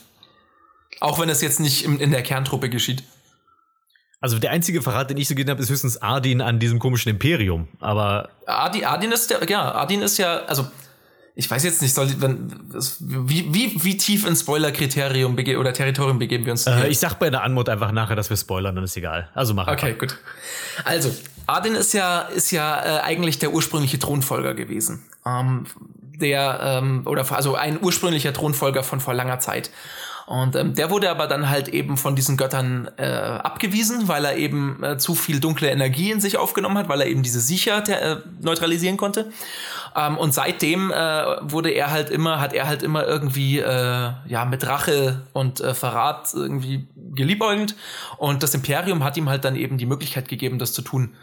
Auch 1.00 1.18
wenn 1.18 1.28
es 1.28 1.40
jetzt 1.40 1.58
nicht 1.58 1.84
in, 1.84 1.98
in 1.98 2.12
der 2.12 2.22
Kerntruppe 2.22 2.68
geschieht. 2.68 3.02
Also 4.20 4.38
der 4.38 4.50
einzige 4.50 4.82
Verrat, 4.82 5.10
den 5.10 5.16
ich 5.16 5.28
so 5.28 5.34
gesehen 5.34 5.50
habe, 5.50 5.62
ist 5.62 5.70
höchstens 5.70 6.02
Ardin 6.02 6.40
an 6.40 6.58
diesem 6.58 6.78
komischen 6.78 7.10
Imperium. 7.10 7.68
Aber 7.78 8.30
Ardin, 8.46 8.84
Ardin 8.84 9.12
ist 9.12 9.30
der, 9.30 9.48
ja, 9.48 9.72
Ardin 9.72 10.02
ist 10.02 10.18
ja, 10.18 10.38
also 10.46 10.66
ich 11.36 11.48
weiß 11.48 11.62
jetzt 11.62 11.80
nicht, 11.82 11.94
soll, 11.94 12.08
wenn, 12.18 12.50
wie, 12.98 13.54
wie, 13.54 13.84
wie 13.84 13.96
tief 13.96 14.26
ins 14.26 14.40
Spoiler-Kriterium 14.40 15.38
oder 15.38 15.72
Territorium 15.72 16.18
begeben 16.18 16.44
wir 16.44 16.50
uns? 16.50 16.66
Äh, 16.66 16.88
ich 16.88 16.98
sag 16.98 17.14
bei 17.20 17.30
der 17.30 17.44
Anmod 17.44 17.68
einfach 17.68 17.92
nachher, 17.92 18.16
dass 18.16 18.28
wir 18.28 18.36
spoilern, 18.36 18.74
dann 18.74 18.82
ist 18.82 18.96
egal. 18.96 19.28
Also 19.34 19.54
mach 19.54 19.68
Okay, 19.68 19.86
einfach. 19.92 20.00
gut. 20.00 20.18
Also, 20.84 21.14
Ardin 21.46 21.76
ist 21.76 21.94
ja, 21.94 22.22
ist 22.22 22.50
ja 22.50 22.98
äh, 22.98 23.00
eigentlich 23.02 23.38
der 23.38 23.52
ursprüngliche 23.52 24.00
Thronfolger 24.00 24.54
gewesen. 24.54 25.04
Ähm, 25.24 25.66
der, 26.20 26.58
ähm, 26.60 27.02
oder 27.06 27.24
also 27.30 27.54
ein 27.54 27.78
ursprünglicher 27.80 28.32
Thronfolger 28.32 28.82
von 28.82 28.98
vor 28.98 29.14
langer 29.14 29.38
Zeit. 29.38 29.70
Und 30.28 30.56
ähm, 30.56 30.74
der 30.74 30.90
wurde 30.90 31.08
aber 31.08 31.26
dann 31.26 31.48
halt 31.48 31.68
eben 31.68 31.96
von 31.96 32.14
diesen 32.14 32.36
Göttern 32.36 32.90
äh, 32.98 33.06
abgewiesen, 33.06 34.08
weil 34.08 34.26
er 34.26 34.36
eben 34.36 34.84
äh, 34.84 34.98
zu 34.98 35.14
viel 35.14 35.40
dunkle 35.40 35.70
Energie 35.70 36.10
in 36.10 36.20
sich 36.20 36.36
aufgenommen 36.36 36.76
hat, 36.76 36.90
weil 36.90 37.00
er 37.00 37.06
eben 37.06 37.22
diese 37.22 37.40
Sicher 37.40 37.82
äh, 37.88 38.16
neutralisieren 38.42 38.98
konnte. 38.98 39.32
Ähm, 39.96 40.18
und 40.18 40.34
seitdem 40.34 40.90
äh, 40.90 40.94
wurde 41.40 41.70
er 41.70 41.90
halt 41.90 42.10
immer, 42.10 42.40
hat 42.40 42.52
er 42.52 42.68
halt 42.68 42.82
immer 42.82 43.06
irgendwie 43.06 43.58
äh, 43.58 44.10
ja 44.26 44.44
mit 44.44 44.66
Rache 44.66 45.22
und 45.32 45.62
äh, 45.62 45.72
Verrat 45.72 46.34
irgendwie 46.34 46.86
geliebäugelt. 47.14 47.74
Und 48.18 48.42
das 48.42 48.52
Imperium 48.52 49.04
hat 49.04 49.16
ihm 49.16 49.30
halt 49.30 49.46
dann 49.46 49.56
eben 49.56 49.78
die 49.78 49.86
Möglichkeit 49.86 50.28
gegeben, 50.28 50.58
das 50.58 50.74
zu 50.74 50.82
tun. 50.82 51.14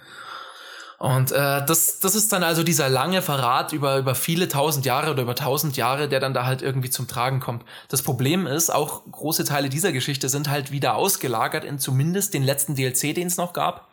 Und 0.97 1.31
äh, 1.31 1.65
das, 1.65 1.99
das 1.99 2.15
ist 2.15 2.31
dann 2.31 2.43
also 2.43 2.63
dieser 2.63 2.87
lange 2.87 3.21
Verrat 3.21 3.73
über, 3.73 3.97
über 3.97 4.15
viele 4.15 4.47
tausend 4.47 4.85
Jahre 4.85 5.11
oder 5.11 5.23
über 5.23 5.35
tausend 5.35 5.75
Jahre, 5.75 6.07
der 6.07 6.19
dann 6.19 6.33
da 6.33 6.45
halt 6.45 6.61
irgendwie 6.61 6.89
zum 6.89 7.07
Tragen 7.07 7.39
kommt. 7.39 7.63
Das 7.89 8.01
Problem 8.01 8.47
ist, 8.47 8.69
auch 8.69 9.01
große 9.11 9.43
Teile 9.43 9.69
dieser 9.69 9.91
Geschichte 9.91 10.29
sind 10.29 10.49
halt 10.49 10.71
wieder 10.71 10.95
ausgelagert 10.95 11.65
in 11.65 11.79
zumindest 11.79 12.33
den 12.33 12.43
letzten 12.43 12.75
DLC, 12.75 13.13
den 13.13 13.27
es 13.27 13.35
noch 13.35 13.51
gab. 13.51 13.89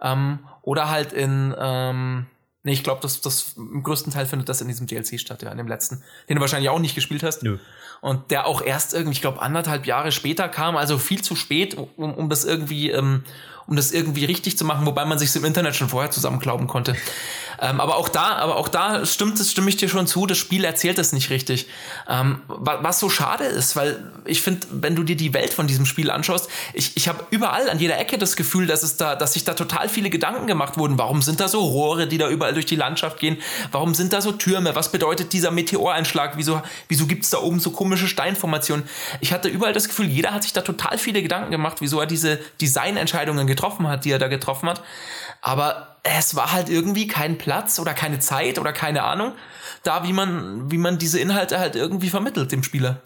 Ähm, 0.00 0.40
oder 0.62 0.90
halt 0.90 1.12
in, 1.12 1.54
ähm, 1.58 2.26
nee, 2.62 2.72
ich 2.72 2.84
glaube, 2.84 3.02
das, 3.02 3.20
das 3.20 3.54
im 3.56 3.82
größten 3.82 4.12
Teil 4.12 4.24
findet 4.24 4.48
das 4.48 4.60
in 4.62 4.68
diesem 4.68 4.86
DLC 4.86 5.20
statt, 5.20 5.42
ja, 5.42 5.50
in 5.50 5.58
dem 5.58 5.68
letzten, 5.68 6.02
den 6.28 6.36
du 6.36 6.40
wahrscheinlich 6.40 6.70
auch 6.70 6.78
nicht 6.78 6.94
gespielt 6.94 7.22
hast. 7.22 7.42
Nö. 7.42 7.58
Und 8.00 8.30
der 8.30 8.46
auch 8.46 8.62
erst 8.62 8.94
irgendwie, 8.94 9.12
ich 9.12 9.20
glaube, 9.20 9.42
anderthalb 9.42 9.84
Jahre 9.86 10.12
später 10.12 10.48
kam, 10.48 10.76
also 10.76 10.98
viel 10.98 11.20
zu 11.20 11.34
spät, 11.34 11.76
um, 11.76 12.14
um 12.14 12.30
das 12.30 12.44
irgendwie, 12.44 12.90
ähm, 12.90 13.24
um 13.68 13.76
das 13.76 13.92
irgendwie 13.92 14.24
richtig 14.24 14.56
zu 14.58 14.64
machen, 14.64 14.86
wobei 14.86 15.04
man 15.04 15.18
sich 15.18 15.36
im 15.36 15.44
Internet 15.44 15.76
schon 15.76 15.88
vorher 15.88 16.10
zusammenklauben 16.10 16.66
konnte. 16.66 16.96
Ähm, 17.60 17.80
aber 17.80 17.96
auch 17.96 18.08
da, 18.08 18.36
aber 18.36 18.56
auch 18.56 18.68
da 18.68 19.04
stimmt 19.04 19.40
es, 19.40 19.50
stimme 19.50 19.68
ich 19.68 19.76
dir 19.76 19.88
schon 19.88 20.06
zu, 20.06 20.26
das 20.26 20.38
Spiel 20.38 20.64
erzählt 20.64 20.98
es 20.98 21.12
nicht 21.12 21.30
richtig. 21.30 21.66
Ähm, 22.08 22.42
was 22.46 23.00
so 23.00 23.10
schade 23.10 23.44
ist, 23.44 23.74
weil 23.74 24.12
ich 24.24 24.42
finde, 24.42 24.66
wenn 24.70 24.94
du 24.94 25.02
dir 25.02 25.16
die 25.16 25.34
Welt 25.34 25.52
von 25.52 25.66
diesem 25.66 25.86
Spiel 25.86 26.10
anschaust, 26.10 26.48
ich, 26.72 26.96
ich 26.96 27.08
habe 27.08 27.26
überall 27.30 27.68
an 27.68 27.78
jeder 27.78 27.98
Ecke 27.98 28.18
das 28.18 28.36
Gefühl, 28.36 28.66
dass 28.66 28.82
es 28.82 28.96
da, 28.96 29.16
dass 29.16 29.32
sich 29.32 29.44
da 29.44 29.54
total 29.54 29.88
viele 29.88 30.10
Gedanken 30.10 30.46
gemacht 30.46 30.78
wurden. 30.78 30.98
Warum 30.98 31.22
sind 31.22 31.40
da 31.40 31.48
so 31.48 31.60
Rohre, 31.60 32.06
die 32.06 32.18
da 32.18 32.28
überall 32.28 32.54
durch 32.54 32.66
die 32.66 32.76
Landschaft 32.76 33.18
gehen? 33.18 33.38
Warum 33.72 33.94
sind 33.94 34.12
da 34.12 34.20
so 34.20 34.32
Türme? 34.32 34.74
Was 34.74 34.92
bedeutet 34.92 35.32
dieser 35.32 35.50
Meteoreinschlag? 35.50 36.36
Wieso, 36.36 36.62
wieso 36.88 37.06
gibt 37.06 37.24
es 37.24 37.30
da 37.30 37.38
oben 37.38 37.58
so 37.58 37.70
komische 37.70 38.06
Steinformationen? 38.06 38.88
Ich 39.20 39.32
hatte 39.32 39.48
überall 39.48 39.72
das 39.72 39.88
Gefühl, 39.88 40.06
jeder 40.06 40.32
hat 40.32 40.44
sich 40.44 40.52
da 40.52 40.60
total 40.60 40.98
viele 40.98 41.22
Gedanken 41.22 41.50
gemacht, 41.50 41.78
wieso 41.80 42.00
er 42.00 42.06
diese 42.06 42.38
Designentscheidungen 42.60 43.46
getroffen 43.46 43.88
hat, 43.88 44.04
die 44.04 44.10
er 44.10 44.18
da 44.18 44.28
getroffen 44.28 44.68
hat. 44.68 44.82
Aber 45.40 45.97
es 46.16 46.34
war 46.34 46.52
halt 46.52 46.68
irgendwie 46.68 47.06
kein 47.06 47.38
Platz 47.38 47.78
oder 47.78 47.94
keine 47.94 48.18
Zeit 48.20 48.58
oder 48.58 48.72
keine 48.72 49.02
Ahnung 49.02 49.32
da, 49.82 50.04
wie 50.04 50.12
man, 50.12 50.70
wie 50.70 50.78
man 50.78 50.98
diese 50.98 51.18
Inhalte 51.18 51.58
halt 51.58 51.76
irgendwie 51.76 52.10
vermittelt 52.10 52.52
dem 52.52 52.62
Spieler. 52.62 53.02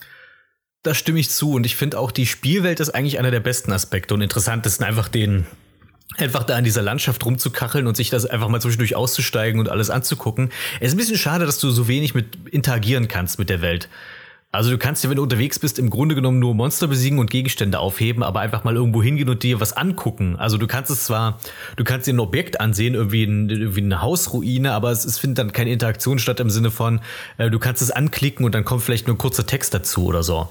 Da 0.82 0.94
stimme 0.94 1.20
ich 1.20 1.30
zu 1.30 1.52
und 1.52 1.64
ich 1.64 1.76
finde 1.76 1.98
auch 1.98 2.10
die 2.10 2.26
Spielwelt 2.26 2.80
ist 2.80 2.90
eigentlich 2.90 3.18
einer 3.18 3.30
der 3.30 3.40
besten 3.40 3.72
Aspekte 3.72 4.14
und 4.14 4.20
interessantesten, 4.20 4.84
einfach 4.84 5.08
den 5.08 5.46
einfach 6.18 6.42
da 6.42 6.58
in 6.58 6.64
dieser 6.64 6.82
Landschaft 6.82 7.24
rumzukacheln 7.24 7.86
und 7.86 7.96
sich 7.96 8.10
das 8.10 8.26
einfach 8.26 8.48
mal 8.48 8.60
zwischendurch 8.60 8.96
auszusteigen 8.96 9.60
und 9.60 9.70
alles 9.70 9.88
anzugucken. 9.88 10.50
Es 10.80 10.88
ist 10.88 10.94
ein 10.94 10.98
bisschen 10.98 11.16
schade, 11.16 11.46
dass 11.46 11.58
du 11.58 11.70
so 11.70 11.88
wenig 11.88 12.14
mit 12.14 12.36
interagieren 12.50 13.08
kannst 13.08 13.38
mit 13.38 13.48
der 13.48 13.62
Welt. 13.62 13.88
Also 14.54 14.68
du 14.68 14.76
kannst 14.76 15.02
ja, 15.02 15.08
wenn 15.08 15.16
du 15.16 15.22
unterwegs 15.22 15.58
bist, 15.58 15.78
im 15.78 15.88
Grunde 15.88 16.14
genommen 16.14 16.38
nur 16.38 16.54
Monster 16.54 16.86
besiegen 16.86 17.18
und 17.18 17.30
Gegenstände 17.30 17.78
aufheben, 17.78 18.22
aber 18.22 18.40
einfach 18.40 18.64
mal 18.64 18.76
irgendwo 18.76 19.02
hingehen 19.02 19.30
und 19.30 19.42
dir 19.42 19.60
was 19.60 19.72
angucken. 19.72 20.36
Also 20.36 20.58
du 20.58 20.66
kannst 20.66 20.90
es 20.90 21.04
zwar, 21.04 21.40
du 21.76 21.84
kannst 21.84 22.06
dir 22.06 22.12
ein 22.12 22.20
Objekt 22.20 22.60
ansehen, 22.60 22.92
irgendwie, 22.92 23.24
ein, 23.24 23.48
irgendwie 23.48 23.80
eine 23.80 24.02
Hausruine, 24.02 24.74
aber 24.74 24.90
es, 24.90 25.06
es 25.06 25.18
findet 25.18 25.38
dann 25.38 25.52
keine 25.52 25.72
Interaktion 25.72 26.18
statt 26.18 26.38
im 26.38 26.50
Sinne 26.50 26.70
von, 26.70 27.00
äh, 27.38 27.48
du 27.48 27.58
kannst 27.58 27.80
es 27.80 27.90
anklicken 27.90 28.44
und 28.44 28.54
dann 28.54 28.66
kommt 28.66 28.82
vielleicht 28.82 29.06
nur 29.06 29.16
ein 29.16 29.18
kurzer 29.18 29.46
Text 29.46 29.72
dazu 29.72 30.04
oder 30.04 30.22
so. 30.22 30.50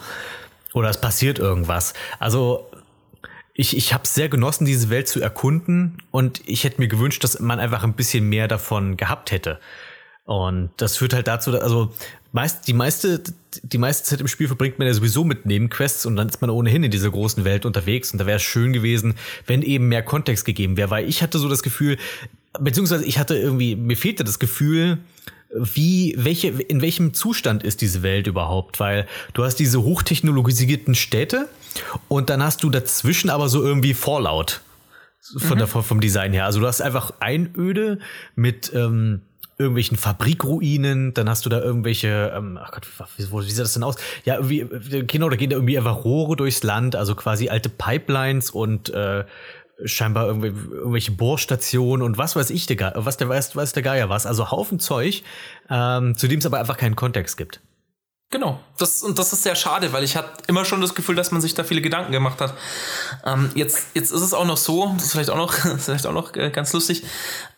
Oder 0.73 0.89
es 0.89 0.99
passiert 0.99 1.37
irgendwas. 1.37 1.93
Also 2.17 2.71
ich, 3.53 3.77
ich 3.77 3.93
habe 3.93 4.07
sehr 4.07 4.29
genossen, 4.29 4.65
diese 4.65 4.89
Welt 4.89 5.09
zu 5.09 5.21
erkunden 5.21 5.99
und 6.09 6.41
ich 6.47 6.63
hätte 6.63 6.81
mir 6.81 6.87
gewünscht, 6.87 7.23
dass 7.23 7.39
man 7.39 7.59
einfach 7.59 7.83
ein 7.83 7.93
bisschen 7.93 8.27
mehr 8.27 8.47
davon 8.47 8.97
gehabt 8.97 9.31
hätte. 9.31 9.59
Und 10.25 10.71
das 10.77 10.97
führt 10.97 11.13
halt 11.13 11.27
dazu, 11.27 11.59
also 11.59 11.93
meist, 12.31 12.67
die 12.67 12.73
meiste, 12.73 13.21
die 13.63 13.77
meiste 13.77 14.03
Zeit 14.03 14.21
im 14.21 14.27
Spiel 14.27 14.47
verbringt 14.47 14.79
man 14.79 14.87
ja 14.87 14.93
sowieso 14.93 15.23
mit 15.23 15.45
Nebenquests 15.45 16.05
und 16.05 16.15
dann 16.15 16.29
ist 16.29 16.41
man 16.41 16.49
ohnehin 16.49 16.83
in 16.83 16.91
dieser 16.91 17.09
großen 17.09 17.43
Welt 17.43 17.65
unterwegs 17.65 18.11
und 18.11 18.19
da 18.19 18.25
wäre 18.25 18.37
es 18.37 18.43
schön 18.43 18.73
gewesen, 18.73 19.15
wenn 19.45 19.61
eben 19.61 19.87
mehr 19.87 20.03
Kontext 20.03 20.45
gegeben 20.45 20.77
wäre, 20.77 20.89
weil 20.89 21.07
ich 21.07 21.21
hatte 21.21 21.39
so 21.39 21.49
das 21.49 21.63
Gefühl, 21.63 21.97
beziehungsweise 22.59 23.05
ich 23.05 23.17
hatte 23.17 23.35
irgendwie, 23.35 23.75
mir 23.75 23.97
fehlte 23.97 24.23
das 24.23 24.39
Gefühl, 24.39 24.99
wie, 25.53 26.15
welche, 26.17 26.47
in 26.47 26.81
welchem 26.81 27.13
Zustand 27.13 27.63
ist 27.63 27.81
diese 27.81 28.03
Welt 28.03 28.27
überhaupt? 28.27 28.79
Weil 28.79 29.07
du 29.33 29.43
hast 29.43 29.55
diese 29.55 29.83
hochtechnologisierten 29.83 30.95
Städte 30.95 31.49
und 32.07 32.29
dann 32.29 32.41
hast 32.41 32.63
du 32.63 32.69
dazwischen 32.69 33.29
aber 33.29 33.49
so 33.49 33.61
irgendwie 33.61 33.93
Fallout 33.93 34.61
von 35.37 35.55
mhm. 35.55 35.59
der, 35.59 35.67
vom 35.67 35.99
Design 35.99 36.33
her. 36.33 36.45
Also 36.45 36.61
du 36.61 36.67
hast 36.67 36.81
einfach 36.81 37.13
Einöde 37.19 37.99
mit, 38.35 38.71
ähm, 38.73 39.21
irgendwelchen 39.61 39.97
Fabrikruinen, 39.97 41.13
dann 41.13 41.29
hast 41.29 41.45
du 41.45 41.49
da 41.49 41.59
irgendwelche, 41.59 42.33
ähm, 42.35 42.59
ach 42.61 42.71
Gott, 42.71 42.87
wie, 43.17 43.31
wie, 43.31 43.49
sieht 43.49 43.59
das 43.59 43.73
denn 43.73 43.83
aus? 43.83 43.95
Ja, 44.25 44.35
irgendwie, 44.35 45.05
genau, 45.07 45.29
da 45.29 45.35
gehen 45.35 45.49
da 45.49 45.55
irgendwie 45.55 45.77
einfach 45.77 46.03
Rohre 46.03 46.35
durchs 46.35 46.63
Land, 46.63 46.95
also 46.95 47.15
quasi 47.15 47.49
alte 47.49 47.69
Pipelines 47.69 48.49
und 48.49 48.89
äh, 48.93 49.25
scheinbar 49.85 50.27
irgendwie, 50.27 50.47
irgendwelche 50.47 51.11
Bohrstationen 51.11 52.05
und 52.05 52.17
was 52.17 52.35
weiß 52.35 52.49
ich, 52.49 52.65
der, 52.65 52.93
was 52.95 53.17
der 53.17 53.29
weiß, 53.29 53.55
weiß 53.55 53.73
der 53.73 53.83
Geier 53.83 54.09
was. 54.09 54.25
Also 54.25 54.51
Haufen 54.51 54.79
Zeug, 54.79 55.23
ähm, 55.69 56.15
zu 56.17 56.27
dem 56.27 56.39
es 56.39 56.45
aber 56.45 56.59
einfach 56.59 56.77
keinen 56.77 56.95
Kontext 56.95 57.37
gibt. 57.37 57.61
Genau, 58.31 58.61
das, 58.77 59.03
und 59.03 59.19
das 59.19 59.33
ist 59.33 59.43
sehr 59.43 59.55
schade, 59.55 59.91
weil 59.91 60.05
ich 60.05 60.15
hatte 60.15 60.43
immer 60.47 60.63
schon 60.63 60.79
das 60.79 60.95
Gefühl, 60.95 61.15
dass 61.15 61.31
man 61.31 61.41
sich 61.41 61.53
da 61.53 61.65
viele 61.65 61.81
Gedanken 61.81 62.13
gemacht 62.13 62.39
hat. 62.39 62.53
Ähm, 63.25 63.51
jetzt, 63.55 63.87
jetzt 63.93 64.11
ist 64.11 64.21
es 64.21 64.33
auch 64.33 64.45
noch 64.45 64.55
so, 64.55 64.89
das 64.93 65.07
ist 65.07 65.11
vielleicht 65.11 65.29
auch 65.29 65.35
noch, 65.35 65.53
vielleicht 65.79 66.07
auch 66.07 66.13
noch 66.13 66.33
äh, 66.35 66.49
ganz 66.49 66.71
lustig. 66.71 67.03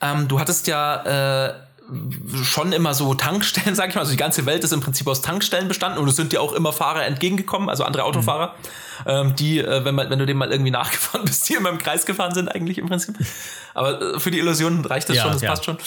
Ähm, 0.02 0.28
du 0.28 0.40
hattest 0.40 0.66
ja 0.66 1.50
äh, 1.50 1.54
schon 2.44 2.72
immer 2.74 2.94
so 2.94 3.14
Tankstellen, 3.14 3.76
sag 3.76 3.90
ich 3.90 3.96
mal. 3.96 4.02
Also 4.02 4.12
die 4.12 4.18
ganze 4.18 4.46
Welt 4.46 4.64
ist 4.64 4.74
im 4.74 4.82
Prinzip 4.82 5.08
aus 5.08 5.22
Tankstellen 5.22 5.68
bestanden 5.68 6.00
und 6.00 6.08
es 6.08 6.16
sind 6.16 6.32
dir 6.32 6.42
auch 6.42 6.54
immer 6.54 6.74
Fahrer 6.74 7.06
entgegengekommen, 7.06 7.70
also 7.70 7.84
andere 7.84 8.04
Autofahrer, 8.04 8.56
mhm. 9.06 9.10
ähm, 9.10 9.36
die, 9.36 9.60
äh, 9.60 9.86
wenn, 9.86 9.96
man, 9.96 10.10
wenn 10.10 10.20
du 10.20 10.26
dem 10.26 10.38
mal 10.38 10.52
irgendwie 10.52 10.72
nachgefahren 10.72 11.26
bist, 11.26 11.48
die 11.50 11.54
immer 11.54 11.70
im 11.70 11.78
Kreis 11.78 12.06
gefahren 12.06 12.34
sind 12.34 12.50
eigentlich 12.50 12.78
im 12.78 12.88
Prinzip. 12.88 13.16
Aber 13.74 14.02
äh, 14.02 14.20
für 14.20 14.32
die 14.32 14.40
Illusion 14.40 14.86
reicht 14.86 15.10
das 15.10 15.18
ja, 15.18 15.24
schon, 15.24 15.34
das 15.34 15.42
ja. 15.42 15.50
passt 15.50 15.66
schon. 15.66 15.78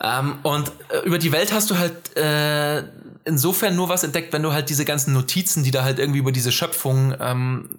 Ähm, 0.00 0.38
und 0.42 0.70
äh, 0.90 1.06
über 1.06 1.18
die 1.18 1.32
Welt 1.32 1.52
hast 1.52 1.70
du 1.70 1.78
halt 1.78 2.16
äh, 2.16 2.84
insofern 3.24 3.74
nur 3.74 3.88
was 3.88 4.04
entdeckt, 4.04 4.32
wenn 4.32 4.42
du 4.42 4.52
halt 4.52 4.68
diese 4.68 4.84
ganzen 4.84 5.12
Notizen, 5.12 5.64
die 5.64 5.70
da 5.70 5.82
halt 5.82 5.98
irgendwie 5.98 6.18
über 6.18 6.32
diese 6.32 6.52
Schöpfung 6.52 7.14
ähm, 7.18 7.70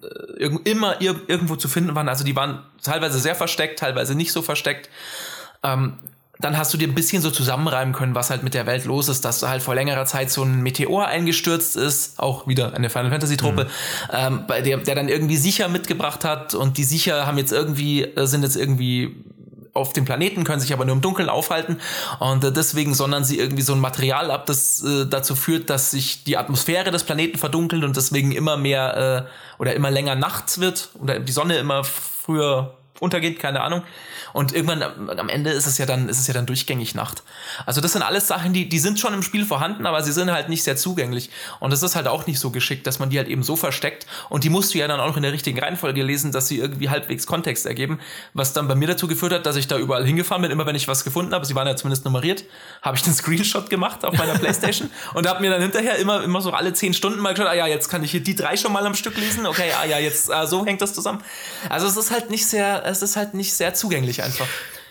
immer 0.64 1.00
ir 1.00 1.14
irgendwo 1.26 1.56
zu 1.56 1.68
finden 1.68 1.94
waren, 1.94 2.08
also 2.08 2.24
die 2.24 2.36
waren 2.36 2.62
teilweise 2.82 3.18
sehr 3.18 3.34
versteckt, 3.34 3.78
teilweise 3.78 4.14
nicht 4.14 4.32
so 4.32 4.42
versteckt. 4.42 4.90
Ähm, 5.62 5.98
dann 6.40 6.56
hast 6.56 6.72
du 6.72 6.78
dir 6.78 6.88
ein 6.88 6.94
bisschen 6.94 7.20
so 7.20 7.30
zusammenreimen 7.30 7.92
können, 7.92 8.14
was 8.14 8.30
halt 8.30 8.42
mit 8.42 8.54
der 8.54 8.66
Welt 8.66 8.84
los 8.84 9.08
ist, 9.08 9.24
dass 9.24 9.42
halt 9.42 9.62
vor 9.62 9.74
längerer 9.74 10.04
Zeit 10.04 10.30
so 10.30 10.42
ein 10.42 10.62
Meteor 10.62 11.06
eingestürzt 11.06 11.76
ist, 11.76 12.18
auch 12.18 12.46
wieder 12.46 12.74
eine 12.74 12.90
Final 12.90 13.10
Fantasy 13.10 13.36
Truppe, 13.36 13.64
mhm. 13.64 13.68
ähm, 14.12 14.44
bei 14.46 14.60
der, 14.60 14.78
der 14.78 14.94
dann 14.94 15.08
irgendwie 15.08 15.36
sicher 15.36 15.68
mitgebracht 15.68 16.24
hat 16.24 16.54
und 16.54 16.78
die 16.78 16.84
sicher 16.84 17.26
haben 17.26 17.38
jetzt 17.38 17.52
irgendwie, 17.52 18.04
äh, 18.04 18.26
sind 18.26 18.42
jetzt 18.42 18.56
irgendwie 18.56 19.16
auf 19.74 19.92
dem 19.92 20.04
Planeten, 20.04 20.44
können 20.44 20.60
sich 20.60 20.72
aber 20.72 20.84
nur 20.84 20.94
im 20.94 21.00
Dunkeln 21.00 21.28
aufhalten 21.28 21.78
und 22.20 22.44
äh, 22.44 22.52
deswegen 22.52 22.94
sondern 22.94 23.24
sie 23.24 23.38
irgendwie 23.38 23.62
so 23.62 23.72
ein 23.72 23.80
Material 23.80 24.30
ab, 24.30 24.46
das 24.46 24.82
äh, 24.82 25.06
dazu 25.06 25.34
führt, 25.34 25.70
dass 25.70 25.90
sich 25.90 26.24
die 26.24 26.36
Atmosphäre 26.36 26.90
des 26.90 27.04
Planeten 27.04 27.38
verdunkelt 27.38 27.84
und 27.84 27.96
deswegen 27.96 28.32
immer 28.32 28.56
mehr 28.56 29.26
äh, 29.26 29.60
oder 29.60 29.74
immer 29.74 29.90
länger 29.90 30.14
nachts 30.14 30.60
wird 30.60 30.90
oder 31.00 31.18
die 31.18 31.32
Sonne 31.32 31.58
immer 31.58 31.84
früher 31.84 32.74
untergeht, 33.00 33.38
keine 33.38 33.60
Ahnung. 33.62 33.82
Und 34.32 34.52
irgendwann 34.52 34.82
am 34.82 35.28
Ende 35.28 35.50
ist 35.50 35.66
es 35.66 35.78
ja 35.78 35.86
dann, 35.86 36.08
ist 36.08 36.18
es 36.18 36.26
ja 36.26 36.34
dann 36.34 36.46
durchgängig 36.46 36.94
Nacht. 36.94 37.22
Also 37.66 37.80
das 37.80 37.92
sind 37.92 38.02
alles 38.02 38.26
Sachen, 38.26 38.52
die, 38.52 38.68
die 38.68 38.78
sind 38.78 39.00
schon 39.00 39.14
im 39.14 39.22
Spiel 39.22 39.44
vorhanden, 39.44 39.86
aber 39.86 40.02
sie 40.02 40.12
sind 40.12 40.30
halt 40.30 40.48
nicht 40.48 40.62
sehr 40.62 40.76
zugänglich. 40.76 41.30
Und 41.60 41.72
das 41.72 41.82
ist 41.82 41.96
halt 41.96 42.06
auch 42.06 42.26
nicht 42.26 42.38
so 42.38 42.50
geschickt, 42.50 42.86
dass 42.86 42.98
man 42.98 43.10
die 43.10 43.18
halt 43.18 43.28
eben 43.28 43.42
so 43.42 43.56
versteckt. 43.56 44.06
Und 44.28 44.44
die 44.44 44.50
musst 44.50 44.74
du 44.74 44.78
ja 44.78 44.88
dann 44.88 45.00
auch 45.00 45.16
in 45.16 45.22
der 45.22 45.32
richtigen 45.32 45.58
Reihenfolge 45.58 46.02
lesen, 46.02 46.32
dass 46.32 46.48
sie 46.48 46.58
irgendwie 46.58 46.90
halbwegs 46.90 47.26
Kontext 47.26 47.66
ergeben. 47.66 48.00
Was 48.34 48.52
dann 48.52 48.68
bei 48.68 48.74
mir 48.74 48.88
dazu 48.88 49.08
geführt 49.08 49.32
hat, 49.32 49.46
dass 49.46 49.56
ich 49.56 49.66
da 49.66 49.78
überall 49.78 50.04
hingefahren 50.04 50.42
bin. 50.42 50.50
Immer 50.50 50.66
wenn 50.66 50.76
ich 50.76 50.88
was 50.88 51.04
gefunden 51.04 51.34
habe, 51.34 51.46
sie 51.46 51.54
waren 51.54 51.66
ja 51.66 51.76
zumindest 51.76 52.04
nummeriert, 52.04 52.44
habe 52.82 52.96
ich 52.96 53.02
den 53.02 53.14
Screenshot 53.14 53.70
gemacht 53.70 54.04
auf 54.04 54.16
meiner 54.16 54.34
Playstation 54.38 54.90
und 55.14 55.26
habe 55.26 55.40
mir 55.40 55.50
dann 55.50 55.62
hinterher 55.62 55.96
immer, 55.96 56.22
immer 56.22 56.40
so 56.40 56.52
alle 56.52 56.72
zehn 56.72 56.94
Stunden 56.94 57.20
mal 57.20 57.34
geschaut, 57.34 57.48
ah 57.48 57.54
ja, 57.54 57.66
jetzt 57.66 57.88
kann 57.88 58.02
ich 58.04 58.10
hier 58.10 58.22
die 58.22 58.34
drei 58.34 58.56
schon 58.56 58.72
mal 58.72 58.84
am 58.86 58.94
Stück 58.94 59.16
lesen. 59.16 59.46
Okay, 59.46 59.70
ah 59.80 59.86
ja, 59.86 59.98
jetzt 59.98 60.30
ah, 60.30 60.46
so 60.46 60.66
hängt 60.66 60.82
das 60.82 60.94
zusammen. 60.94 61.22
Also 61.68 61.86
es 61.86 61.96
ist 61.96 62.10
halt 62.10 62.30
nicht 62.30 62.46
sehr, 62.46 62.82
es 62.90 63.02
ist 63.02 63.16
halt 63.16 63.34
nicht 63.34 63.52
sehr 63.52 63.74
zugänglich 63.74 64.22
einfach. 64.22 64.46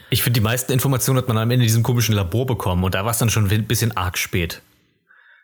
Ich 0.10 0.24
finde, 0.24 0.40
die 0.40 0.44
meisten 0.44 0.72
Informationen 0.72 1.18
hat 1.18 1.28
man 1.28 1.38
am 1.38 1.52
Ende 1.52 1.66
in 1.66 1.68
diesem 1.68 1.84
komischen 1.84 2.16
Labor 2.16 2.46
bekommen 2.46 2.84
und 2.84 2.96
da 2.96 3.04
war 3.04 3.12
es 3.12 3.18
dann 3.18 3.30
schon 3.30 3.50
ein 3.50 3.68
bisschen 3.68 3.96
arg 3.98 4.18
spät. 4.18 4.62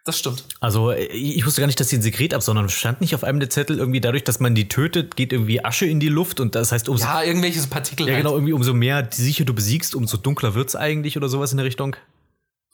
Das 0.05 0.19
stimmt. 0.19 0.43
Also 0.59 0.91
ich 0.91 1.45
wusste 1.45 1.61
gar 1.61 1.67
nicht, 1.67 1.79
dass 1.79 1.87
sie 1.87 1.97
ein 1.97 2.01
Sekret 2.01 2.33
absondern. 2.33 2.67
Stand 2.67 2.99
nicht 2.99 3.15
auf 3.15 3.23
einem 3.23 3.39
der 3.39 3.49
Zettel 3.49 3.77
irgendwie 3.77 4.01
dadurch, 4.01 4.25
dass 4.25 4.41
man 4.41 4.53
die 4.53 4.67
tötet, 4.67 5.15
geht 5.15 5.31
irgendwie 5.31 5.63
Asche 5.63 5.85
in 5.85 6.01
die 6.01 6.09
Luft 6.09 6.41
und 6.41 6.55
das 6.55 6.73
heißt 6.73 6.89
umso 6.89 7.05
ja 7.05 7.23
irgendwelche 7.23 7.65
Partikel. 7.67 8.09
Ja 8.09 8.17
genau, 8.17 8.33
irgendwie 8.33 8.51
umso 8.51 8.73
mehr 8.73 9.01
die 9.01 9.21
sicher 9.21 9.45
du 9.45 9.53
besiegst, 9.53 9.95
umso 9.95 10.17
dunkler 10.17 10.55
wird's 10.55 10.75
eigentlich 10.75 11.15
oder 11.15 11.29
sowas 11.29 11.51
in 11.51 11.57
der 11.57 11.65
Richtung. 11.65 11.95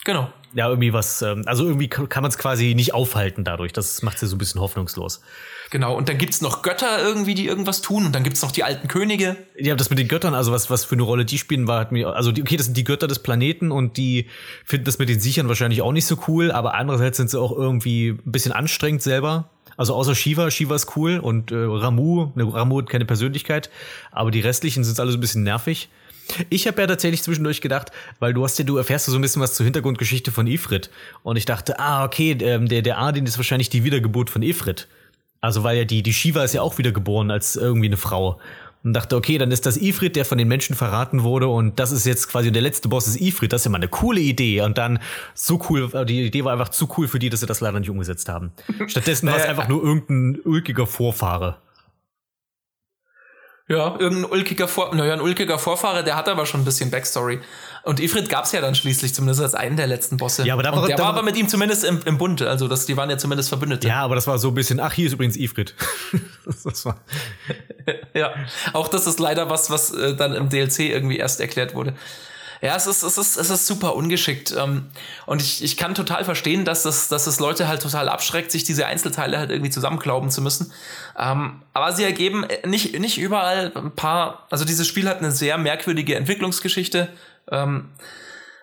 Genau. 0.06 0.32
Ja, 0.54 0.68
irgendwie 0.68 0.94
was, 0.94 1.22
ähm, 1.22 1.44
also 1.46 1.66
irgendwie 1.66 1.90
kann 1.90 2.24
man 2.24 2.32
es 2.32 2.38
quasi 2.38 2.74
nicht 2.74 2.94
aufhalten 2.94 3.44
dadurch. 3.44 3.74
Das 3.74 4.02
macht 4.02 4.18
sie 4.18 4.26
so 4.26 4.36
ein 4.36 4.40
bisschen 4.40 4.62
hoffnungslos. 4.62 5.22
Genau, 5.72 5.96
und 5.96 6.10
dann 6.10 6.18
gibt's 6.18 6.42
noch 6.42 6.64
Götter 6.64 7.00
irgendwie, 7.04 7.36
die 7.36 7.46
irgendwas 7.46 7.82
tun, 7.82 8.08
und 8.08 8.16
dann 8.16 8.24
gibt's 8.24 8.42
noch 8.42 8.52
die 8.52 8.64
alten 8.64 8.88
Könige. 8.88 9.36
Ja, 9.56 9.76
das 9.76 9.92
mit 9.92 10.00
den 10.00 10.08
Göttern, 10.08 10.34
also 10.34 10.52
was, 10.52 10.72
was 10.72 10.84
für 10.84 10.96
eine 10.96 11.04
Rolle 11.04 11.26
die 11.26 11.38
spielen, 11.38 11.68
war 11.68 11.80
hat 11.80 11.92
mir, 11.92 12.16
also 12.16 12.32
die, 12.32 12.42
okay, 12.42 12.58
das 12.58 12.66
sind 12.66 12.76
die 12.76 12.84
Götter 12.84 13.08
des 13.08 13.20
Planeten 13.20 13.72
und 13.72 13.98
die 13.98 14.28
finden 14.66 14.86
das 14.86 14.98
mit 14.98 15.10
den 15.10 15.20
Sichern 15.20 15.48
wahrscheinlich 15.48 15.84
auch 15.84 15.92
nicht 15.92 16.08
so 16.08 16.18
cool, 16.28 16.52
aber 16.52 16.74
andererseits 16.74 17.18
sind 17.18 17.30
sie 17.30 17.40
auch 17.40 17.52
irgendwie 17.52 18.10
ein 18.10 18.32
bisschen 18.32 18.52
anstrengend 18.52 19.04
selber. 19.04 19.50
Also 19.78 19.94
außer 19.94 20.16
Shiva, 20.16 20.50
Shiva 20.50 20.76
ist 20.76 20.98
cool 20.98 21.20
und 21.20 21.52
äh, 21.52 21.56
Ramu, 21.56 22.32
ne, 22.34 22.52
Ramu 22.52 22.80
hat 22.80 22.90
keine 22.90 23.06
Persönlichkeit, 23.06 23.70
aber 24.12 24.32
die 24.32 24.42
restlichen 24.42 24.84
sind 24.84 25.00
alle 25.00 25.12
so 25.12 25.18
ein 25.18 25.22
bisschen 25.22 25.44
nervig. 25.44 25.90
Ich 26.50 26.68
habe 26.68 26.82
ja 26.82 26.88
tatsächlich 26.88 27.24
zwischendurch 27.24 27.62
gedacht, 27.62 27.92
weil 28.20 28.34
du 28.34 28.44
hast 28.44 28.60
ja, 28.60 28.66
du 28.66 28.78
erfährst 28.78 29.08
ja 29.08 29.12
so 29.12 29.18
ein 29.18 29.22
bisschen 29.22 29.42
was 29.42 29.54
zur 29.54 29.64
Hintergrundgeschichte 29.64 30.32
von 30.32 30.48
Ifrit. 30.48 30.90
Und 31.24 31.36
ich 31.38 31.46
dachte, 31.46 31.80
ah, 31.80 32.04
okay, 32.04 32.32
ähm, 32.42 32.68
der, 32.68 32.82
der 32.82 33.00
Adin 33.00 33.26
ist 33.26 33.38
wahrscheinlich 33.38 33.70
die 33.70 33.84
Wiedergeburt 33.84 34.30
von 34.30 34.42
Ifrit. 34.42 34.88
Also 35.42 35.64
weil 35.64 35.78
ja 35.78 35.86
die, 35.86 36.04
die 36.04 36.14
Shiva 36.14 36.44
ist 36.44 36.54
ja 36.54 36.62
auch 36.62 36.78
wieder 36.78 36.92
geboren 36.92 37.32
als 37.32 37.56
irgendwie 37.56 37.88
eine 37.88 37.98
Frau. 37.98 38.40
Und 38.82 38.94
dachte, 38.94 39.18
okay, 39.18 39.38
dann 39.38 39.52
ist 39.52 39.66
das 39.66 39.76
Ifrit, 39.76 40.16
der 40.16 40.24
von 40.24 40.38
den 40.38 40.48
Menschen 40.48 40.74
verraten 40.74 41.24
wurde 41.24 41.50
und 41.50 41.80
das 41.80 41.92
ist 41.92 42.06
jetzt 42.06 42.30
quasi 42.30 42.50
der 42.50 42.62
letzte 42.62 42.88
Boss 42.88 43.08
ist 43.08 43.20
Ifrit. 43.20 43.52
Das 43.52 43.62
ist 43.62 43.66
ja 43.66 43.72
mal 43.72 43.78
eine 43.78 43.90
coole 43.90 44.22
Idee. 44.22 44.62
Und 44.62 44.78
dann 44.78 45.00
so 45.34 45.60
cool, 45.70 45.90
die 46.06 46.28
Idee 46.28 46.46
war 46.46 46.54
einfach 46.54 46.70
zu 46.70 46.88
cool 46.98 47.10
für 47.10 47.20
die, 47.20 47.30
dass 47.30 47.42
sie 47.42 47.46
das 47.46 47.60
leider 47.60 47.78
nicht 47.80 47.90
umgesetzt 47.90 48.30
haben. 48.30 48.52
Stattdessen 48.88 49.28
war 49.28 49.36
es 49.36 49.44
einfach 49.44 49.68
nur 49.68 49.84
irgendein 49.84 50.40
ulkiger 50.46 50.88
Vorfahre. 50.88 51.58
Ja, 53.70 53.96
irgendein 54.00 54.32
ulkiger, 54.32 54.68
Vor 54.68 54.96
naja, 54.96 55.14
ein 55.14 55.22
ulkiger 55.22 55.60
Vorfahre, 55.60 56.04
der 56.04 56.16
hat 56.16 56.28
aber 56.28 56.48
schon 56.48 56.62
ein 56.62 56.66
bisschen 56.66 56.90
Backstory. 56.90 57.40
Und 57.84 58.00
Ifrit 58.00 58.28
gab's 58.28 58.52
ja 58.52 58.62
dann 58.62 58.74
schließlich 58.74 59.14
zumindest 59.14 59.42
als 59.42 59.54
einen 59.54 59.78
der 59.78 59.86
letzten 59.86 60.18
Bosse. 60.18 60.44
Ja, 60.44 60.56
aber 60.56 60.64
da 60.64 60.76
war, 60.76 60.88
der 60.88 60.98
da 60.98 61.04
war 61.04 61.10
aber 61.10 61.22
mit 61.22 61.38
ihm 61.38 61.48
zumindest 61.48 61.84
im, 61.84 62.00
im 62.06 62.18
Bund, 62.18 62.42
also 62.42 62.68
das, 62.68 62.88
die 62.88 62.98
waren 62.98 63.12
ja 63.12 63.20
zumindest 63.20 63.50
Verbündete. 63.50 63.88
Ja, 63.88 64.02
aber 64.02 64.16
das 64.16 64.26
war 64.26 64.40
so 64.40 64.48
ein 64.48 64.56
bisschen, 64.56 64.80
ach, 64.80 64.94
hier 64.94 65.06
ist 65.06 65.14
übrigens 65.14 65.38
Ifrit. 65.38 65.76
das 66.64 66.84
war 66.84 67.00
ja, 68.16 68.34
auch 68.74 68.88
das 68.88 69.06
ist 69.06 69.20
leider 69.20 69.52
was, 69.52 69.70
was 69.70 69.92
äh, 69.92 70.16
dann 70.16 70.34
im 70.34 70.50
DLC 70.50 70.80
irgendwie 70.80 71.18
erst 71.18 71.40
erklärt 71.40 71.76
wurde. 71.76 71.94
Ja, 72.62 72.76
es 72.76 72.88
ist, 72.88 73.04
es 73.04 73.18
ist, 73.18 73.38
es 73.38 73.50
ist 73.50 73.68
super 73.68 73.96
ungeschickt. 73.96 74.54
Ähm, 74.58 74.90
und 75.26 75.42
ich, 75.42 75.64
ich 75.64 75.78
kann 75.78 75.96
total 75.96 76.26
verstehen, 76.26 76.66
dass 76.66 76.84
es, 76.86 77.08
dass 77.08 77.26
es 77.26 77.40
Leute 77.40 77.68
halt 77.68 77.82
total 77.82 78.10
abschreckt, 78.10 78.52
sich 78.52 78.66
diese 78.66 78.86
Einzelteile 78.86 79.38
halt 79.38 79.50
irgendwie 79.50 79.72
zusammenklauben 79.72 80.30
zu 80.30 80.42
müssen. 80.42 80.74
Ähm, 81.18 81.62
aber 81.74 81.94
sie 81.94 82.04
ergeben 82.04 82.46
nicht, 82.66 83.00
nicht 83.00 83.18
überall 83.18 83.72
ein 83.76 83.92
paar, 83.92 84.46
also 84.50 84.66
dieses 84.66 84.88
Spiel 84.88 85.08
hat 85.08 85.20
eine 85.20 85.32
sehr 85.32 85.58
merkwürdige 85.58 86.16
Entwicklungsgeschichte. 86.16 87.08
Ähm, 87.50 87.90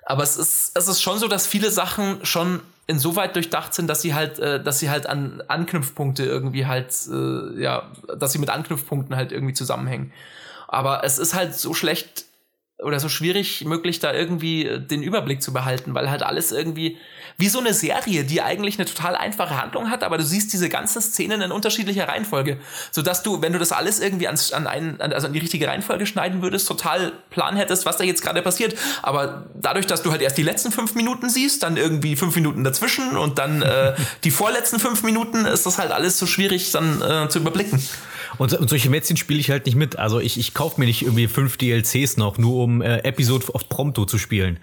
aber 0.04 0.22
es 0.22 0.36
ist, 0.36 0.76
es 0.76 0.88
ist 0.88 1.00
schon 1.00 1.18
so, 1.18 1.26
dass 1.26 1.46
viele 1.46 1.70
Sachen 1.70 2.24
schon 2.24 2.60
insoweit 2.86 3.34
durchdacht 3.34 3.74
sind, 3.74 3.88
dass 3.88 4.02
sie 4.02 4.14
halt, 4.14 4.38
äh, 4.38 4.62
dass 4.62 4.78
sie 4.78 4.90
halt 4.90 5.06
an 5.08 5.42
Anknüpfpunkte 5.48 6.22
irgendwie 6.22 6.66
halt, 6.66 6.94
äh, 7.10 7.60
ja, 7.60 7.90
dass 8.16 8.32
sie 8.32 8.38
mit 8.38 8.50
Anknüpfpunkten 8.50 9.16
halt 9.16 9.32
irgendwie 9.32 9.54
zusammenhängen. 9.54 10.12
Aber 10.68 11.02
es 11.02 11.18
ist 11.18 11.34
halt 11.34 11.54
so 11.54 11.74
schlecht 11.74 12.26
oder 12.78 13.00
so 13.00 13.08
schwierig 13.08 13.64
möglich, 13.64 14.00
da 14.00 14.12
irgendwie 14.12 14.66
äh, 14.66 14.78
den 14.78 15.02
Überblick 15.02 15.42
zu 15.42 15.52
behalten, 15.52 15.94
weil 15.94 16.10
halt 16.10 16.22
alles 16.22 16.52
irgendwie 16.52 16.98
wie 17.38 17.48
so 17.48 17.58
eine 17.58 17.74
Serie, 17.74 18.24
die 18.24 18.40
eigentlich 18.42 18.78
eine 18.78 18.86
total 18.86 19.14
einfache 19.14 19.60
Handlung 19.60 19.90
hat, 19.90 20.02
aber 20.02 20.18
du 20.18 20.24
siehst 20.24 20.52
diese 20.52 20.68
ganzen 20.68 21.02
Szenen 21.02 21.42
in 21.42 21.52
unterschiedlicher 21.52 22.08
Reihenfolge, 22.08 22.58
sodass 22.90 23.22
du, 23.22 23.42
wenn 23.42 23.52
du 23.52 23.58
das 23.58 23.72
alles 23.72 24.00
irgendwie 24.00 24.28
an, 24.28 24.38
an 24.52 24.66
einen, 24.66 25.00
also 25.00 25.26
an 25.26 25.32
die 25.32 25.38
richtige 25.38 25.68
Reihenfolge 25.68 26.06
schneiden 26.06 26.42
würdest, 26.42 26.68
total 26.68 27.12
Plan 27.30 27.56
hättest, 27.56 27.84
was 27.84 27.96
da 27.96 28.04
jetzt 28.04 28.22
gerade 28.22 28.40
passiert. 28.42 28.76
Aber 29.02 29.46
dadurch, 29.54 29.86
dass 29.86 30.02
du 30.02 30.10
halt 30.10 30.22
erst 30.22 30.38
die 30.38 30.42
letzten 30.42 30.72
fünf 30.72 30.94
Minuten 30.94 31.28
siehst, 31.28 31.62
dann 31.62 31.76
irgendwie 31.76 32.16
fünf 32.16 32.34
Minuten 32.36 32.64
dazwischen 32.64 33.16
und 33.16 33.38
dann 33.38 33.62
äh, 33.62 33.94
die 34.24 34.30
vorletzten 34.30 34.80
fünf 34.80 35.02
Minuten, 35.02 35.44
ist 35.44 35.66
das 35.66 35.78
halt 35.78 35.92
alles 35.92 36.18
so 36.18 36.26
schwierig 36.26 36.70
dann 36.72 37.02
äh, 37.02 37.28
zu 37.28 37.38
überblicken. 37.38 37.82
Und, 38.38 38.52
und 38.54 38.68
solche 38.68 38.90
Mätzchen 38.90 39.16
spiele 39.16 39.40
ich 39.40 39.50
halt 39.50 39.66
nicht 39.66 39.76
mit. 39.76 39.98
Also 39.98 40.20
ich, 40.20 40.38
ich 40.38 40.54
kaufe 40.54 40.80
mir 40.80 40.86
nicht 40.86 41.02
irgendwie 41.02 41.26
fünf 41.28 41.56
DLCs 41.56 42.16
noch, 42.16 42.38
nur 42.38 42.62
um 42.62 42.82
äh, 42.82 42.98
Episode 42.98 43.52
of 43.52 43.68
Prompto 43.68 44.04
zu 44.04 44.18
spielen. 44.18 44.58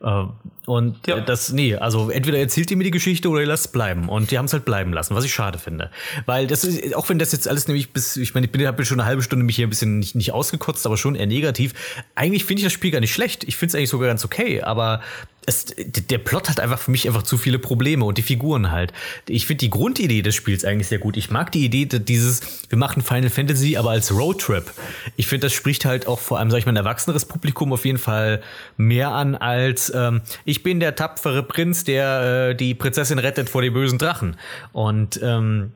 Äh, 0.00 0.24
und 0.66 1.06
ja. 1.06 1.20
das, 1.20 1.52
nee, 1.52 1.76
also 1.76 2.10
entweder 2.10 2.38
erzählt 2.38 2.70
ihr 2.72 2.76
mir 2.76 2.84
die 2.84 2.90
Geschichte 2.90 3.28
oder 3.28 3.40
ihr 3.40 3.46
lasst 3.46 3.66
es 3.66 3.72
bleiben. 3.72 4.08
Und 4.08 4.32
die 4.32 4.38
haben 4.38 4.46
es 4.46 4.52
halt 4.52 4.64
bleiben 4.64 4.92
lassen, 4.92 5.14
was 5.14 5.24
ich 5.24 5.32
schade 5.32 5.58
finde. 5.58 5.90
Weil 6.26 6.48
das 6.48 6.64
ist, 6.64 6.94
auch 6.96 7.08
wenn 7.08 7.20
das 7.20 7.30
jetzt 7.32 7.48
alles 7.48 7.68
nämlich 7.68 7.92
bis, 7.92 8.16
ich 8.16 8.34
meine, 8.34 8.46
ich 8.46 8.52
bin 8.52 8.66
habe 8.66 8.84
schon 8.84 9.00
eine 9.00 9.06
halbe 9.08 9.22
Stunde 9.22 9.44
mich 9.44 9.56
hier 9.56 9.66
ein 9.66 9.70
bisschen 9.70 10.00
nicht, 10.00 10.16
nicht 10.16 10.32
ausgekotzt, 10.32 10.84
aber 10.84 10.96
schon 10.96 11.14
eher 11.14 11.26
negativ. 11.26 11.72
Eigentlich 12.16 12.44
finde 12.44 12.60
ich 12.60 12.64
das 12.64 12.72
Spiel 12.72 12.90
gar 12.90 13.00
nicht 13.00 13.14
schlecht. 13.14 13.44
Ich 13.44 13.56
finde 13.56 13.70
es 13.70 13.74
eigentlich 13.76 13.90
sogar 13.90 14.08
ganz 14.08 14.24
okay, 14.24 14.60
aber 14.60 15.02
es, 15.46 15.66
der 15.76 16.18
Plot 16.18 16.50
hat 16.50 16.60
einfach 16.60 16.78
für 16.80 16.90
mich 16.90 17.06
einfach 17.06 17.22
zu 17.22 17.38
viele 17.38 17.58
Probleme 17.58 18.04
und 18.04 18.18
die 18.18 18.22
Figuren 18.22 18.72
halt. 18.72 18.92
Ich 19.28 19.46
finde 19.46 19.60
die 19.60 19.70
Grundidee 19.70 20.22
des 20.22 20.34
Spiels 20.34 20.64
eigentlich 20.64 20.88
sehr 20.88 20.98
gut. 20.98 21.16
Ich 21.16 21.30
mag 21.30 21.52
die 21.52 21.64
Idee 21.64 21.86
dieses, 21.86 22.40
wir 22.68 22.76
machen 22.76 23.00
Final 23.00 23.30
Fantasy, 23.30 23.76
aber 23.76 23.90
als 23.90 24.12
Roadtrip. 24.12 24.72
Ich 25.16 25.28
finde, 25.28 25.46
das 25.46 25.52
spricht 25.52 25.84
halt 25.84 26.08
auch 26.08 26.18
vor 26.18 26.40
allem, 26.40 26.50
sag 26.50 26.58
ich 26.58 26.66
mal, 26.66 26.72
ein 26.72 26.76
erwachseneres 26.76 27.24
Publikum 27.24 27.72
auf 27.72 27.84
jeden 27.84 27.98
Fall 27.98 28.42
mehr 28.76 29.10
an 29.12 29.36
als 29.36 29.92
ähm, 29.94 30.22
ich 30.44 30.55
bin 30.62 30.80
der 30.80 30.94
tapfere 30.94 31.42
Prinz, 31.42 31.84
der 31.84 32.50
äh, 32.50 32.54
die 32.54 32.74
Prinzessin 32.74 33.18
rettet 33.18 33.48
vor 33.48 33.62
den 33.62 33.72
bösen 33.72 33.98
Drachen. 33.98 34.36
Und 34.72 35.20
ähm, 35.22 35.72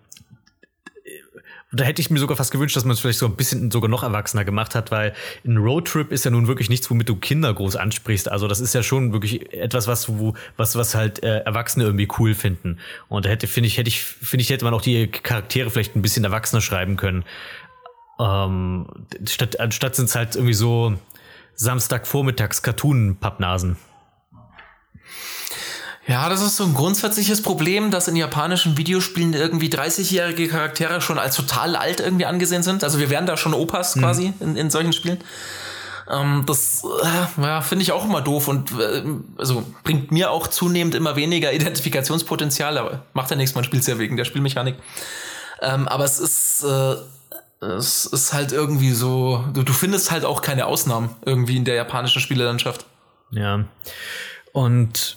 da 1.73 1.85
hätte 1.85 2.03
ich 2.03 2.11
mir 2.11 2.19
sogar 2.19 2.37
fast 2.37 2.51
gewünscht, 2.51 2.75
dass 2.75 2.85
man 2.85 2.95
es 2.95 3.01
vielleicht 3.01 3.21
so 3.21 3.27
ein 3.27 3.37
bisschen 3.37 3.71
sogar 3.71 3.89
noch 3.89 4.03
erwachsener 4.03 4.45
gemacht 4.45 4.75
hat, 4.75 4.91
weil 4.91 5.15
ein 5.47 5.57
Roadtrip 5.57 6.11
ist 6.11 6.25
ja 6.25 6.31
nun 6.33 6.49
wirklich 6.49 6.69
nichts, 6.69 6.91
womit 6.91 7.09
du 7.09 7.15
Kinder 7.15 7.55
groß 7.55 7.77
ansprichst. 7.77 8.29
Also 8.29 8.49
das 8.49 8.59
ist 8.59 8.75
ja 8.75 8.83
schon 8.83 9.13
wirklich 9.13 9.53
etwas, 9.53 9.87
was 9.87 10.09
wo, 10.09 10.35
was 10.57 10.75
was 10.75 10.97
halt 10.97 11.23
äh, 11.23 11.39
Erwachsene 11.41 11.85
irgendwie 11.85 12.09
cool 12.19 12.35
finden. 12.35 12.79
Und 13.09 13.25
da 13.25 13.29
hätte 13.29 13.47
finde 13.47 13.69
ich 13.69 13.79
hätte 13.79 13.89
ich 13.89 14.03
finde 14.03 14.43
ich 14.43 14.51
hätte 14.51 14.65
man 14.65 14.75
auch 14.75 14.83
die 14.83 15.07
Charaktere 15.07 15.71
vielleicht 15.71 15.95
ein 15.95 16.03
bisschen 16.03 16.25
erwachsener 16.25 16.61
schreiben 16.61 16.97
können. 16.97 17.25
Ähm, 18.19 18.87
statt 19.29 19.61
anstatt 19.61 19.95
sind 19.95 20.07
es 20.07 20.17
halt 20.17 20.35
irgendwie 20.35 20.55
so 20.55 20.95
Samstagvormittags 21.55 22.63
Cartoon 22.63 23.17
Pappnasen. 23.21 23.77
Ja, 26.07 26.29
das 26.29 26.43
ist 26.43 26.57
so 26.57 26.65
ein 26.65 26.75
grundsätzliches 26.75 27.43
Problem, 27.43 27.91
dass 27.91 28.09
in 28.09 28.17
japanischen 28.17 28.77
Videospielen 28.77 29.35
irgendwie 29.35 29.69
30-jährige 29.69 30.49
Charaktere 30.49 31.01
schon 31.01 31.19
als 31.19 31.37
total 31.37 31.77
alt 31.77 32.01
irgendwie 32.01 32.27
angesehen 32.27 32.63
sind. 32.63 32.83
Also 32.83 32.99
wir 32.99 33.11
wären 33.11 33.27
da 33.27 33.37
schon 33.37 33.55
Opas 33.55 33.97
mhm. 33.97 34.01
quasi 34.01 34.33
in, 34.41 34.57
in 34.57 34.71
solchen 34.71 34.93
Spielen. 34.93 35.19
Ähm, 36.11 36.45
das 36.47 36.83
äh, 36.85 37.43
ja, 37.43 37.61
finde 37.61 37.83
ich 37.83 37.93
auch 37.93 38.05
immer 38.05 38.23
doof 38.23 38.49
und 38.49 38.73
äh, 38.73 39.03
also 39.39 39.65
bringt 39.85 40.11
mir 40.11 40.31
auch 40.31 40.49
zunehmend 40.49 40.95
immer 40.95 41.17
weniger 41.17 41.53
Identifikationspotenzial, 41.53 42.79
aber 42.79 43.05
macht 43.13 43.31
ja 43.31 43.37
nichts, 43.37 43.55
man 43.55 43.65
spielt 43.65 43.83
es 43.83 43.87
ja 43.87 43.99
wegen 43.99 44.17
der 44.17 44.25
Spielmechanik. 44.25 44.77
Ähm, 45.61 45.87
aber 45.87 46.05
es 46.05 46.19
ist, 46.19 46.65
äh, 46.65 46.97
es 47.65 48.07
ist 48.07 48.33
halt 48.33 48.53
irgendwie 48.53 48.93
so, 48.93 49.45
du, 49.53 49.63
du 49.63 49.73
findest 49.73 50.11
halt 50.11 50.25
auch 50.25 50.41
keine 50.41 50.67
Ausnahmen 50.67 51.11
irgendwie 51.25 51.59
in 51.59 51.67
der 51.67 51.75
japanischen 51.75 52.21
Spielelandschaft. 52.21 52.87
Ja. 53.31 53.65
Und 54.53 55.17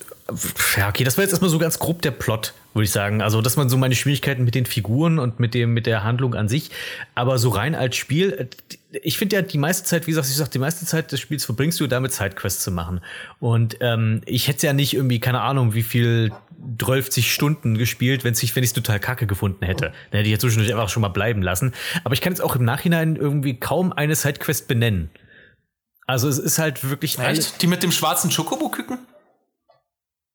ja, 0.77 0.87
okay, 0.87 1.03
das 1.03 1.17
war 1.17 1.23
jetzt 1.23 1.31
erstmal 1.31 1.49
so 1.49 1.59
ganz 1.59 1.79
grob 1.79 2.01
der 2.01 2.11
Plot, 2.11 2.53
würde 2.73 2.85
ich 2.85 2.91
sagen. 2.91 3.21
Also, 3.21 3.41
dass 3.41 3.57
man 3.57 3.67
so 3.67 3.77
meine 3.77 3.95
Schwierigkeiten 3.95 4.45
mit 4.45 4.55
den 4.55 4.65
Figuren 4.65 5.19
und 5.19 5.39
mit 5.39 5.53
dem, 5.53 5.73
mit 5.73 5.85
der 5.85 6.03
Handlung 6.03 6.33
an 6.33 6.47
sich, 6.47 6.71
aber 7.13 7.37
so 7.37 7.49
rein 7.49 7.75
als 7.75 7.97
Spiel, 7.97 8.49
ich 8.91 9.17
finde 9.17 9.35
ja 9.35 9.41
die 9.41 9.57
meiste 9.57 9.85
Zeit, 9.85 10.07
wie 10.07 10.11
gesagt, 10.11 10.27
ich 10.29 10.35
sag, 10.35 10.49
die 10.51 10.59
meiste 10.59 10.85
Zeit 10.85 11.11
des 11.11 11.19
Spiels 11.19 11.43
verbringst 11.43 11.79
du 11.79 11.87
damit 11.87 12.13
Sidequests 12.13 12.63
zu 12.63 12.71
machen. 12.71 13.01
Und 13.39 13.77
ähm, 13.81 14.21
ich 14.25 14.47
hätte 14.47 14.65
ja 14.65 14.73
nicht 14.73 14.93
irgendwie, 14.93 15.19
keine 15.19 15.41
Ahnung, 15.41 15.73
wie 15.73 15.83
viel 15.83 16.31
12 16.79 17.11
Stunden 17.25 17.77
gespielt, 17.77 18.23
wenn 18.23 18.33
ich 18.33 18.55
wenn 18.55 18.63
ich 18.63 18.73
total 18.73 18.99
kacke 18.99 19.27
gefunden 19.27 19.65
hätte. 19.65 19.87
Dann 20.11 20.19
hätte 20.19 20.27
ich 20.27 20.31
ja 20.31 20.39
zwischendurch 20.39 20.71
einfach 20.73 20.89
schon 20.89 21.01
mal 21.01 21.09
bleiben 21.09 21.41
lassen. 21.41 21.73
Aber 22.03 22.13
ich 22.13 22.21
kann 22.21 22.31
jetzt 22.31 22.41
auch 22.41 22.55
im 22.55 22.63
Nachhinein 22.63 23.17
irgendwie 23.17 23.59
kaum 23.59 23.91
eine 23.91 24.15
Sidequest 24.15 24.67
benennen. 24.67 25.09
Also 26.07 26.27
es 26.27 26.37
ist 26.37 26.59
halt 26.59 26.89
wirklich 26.89 27.19
Echt? 27.19 27.61
Die 27.61 27.67
mit 27.67 27.83
dem 27.83 27.91
schwarzen 27.91 28.29
Chocobo-Küken? 28.29 28.99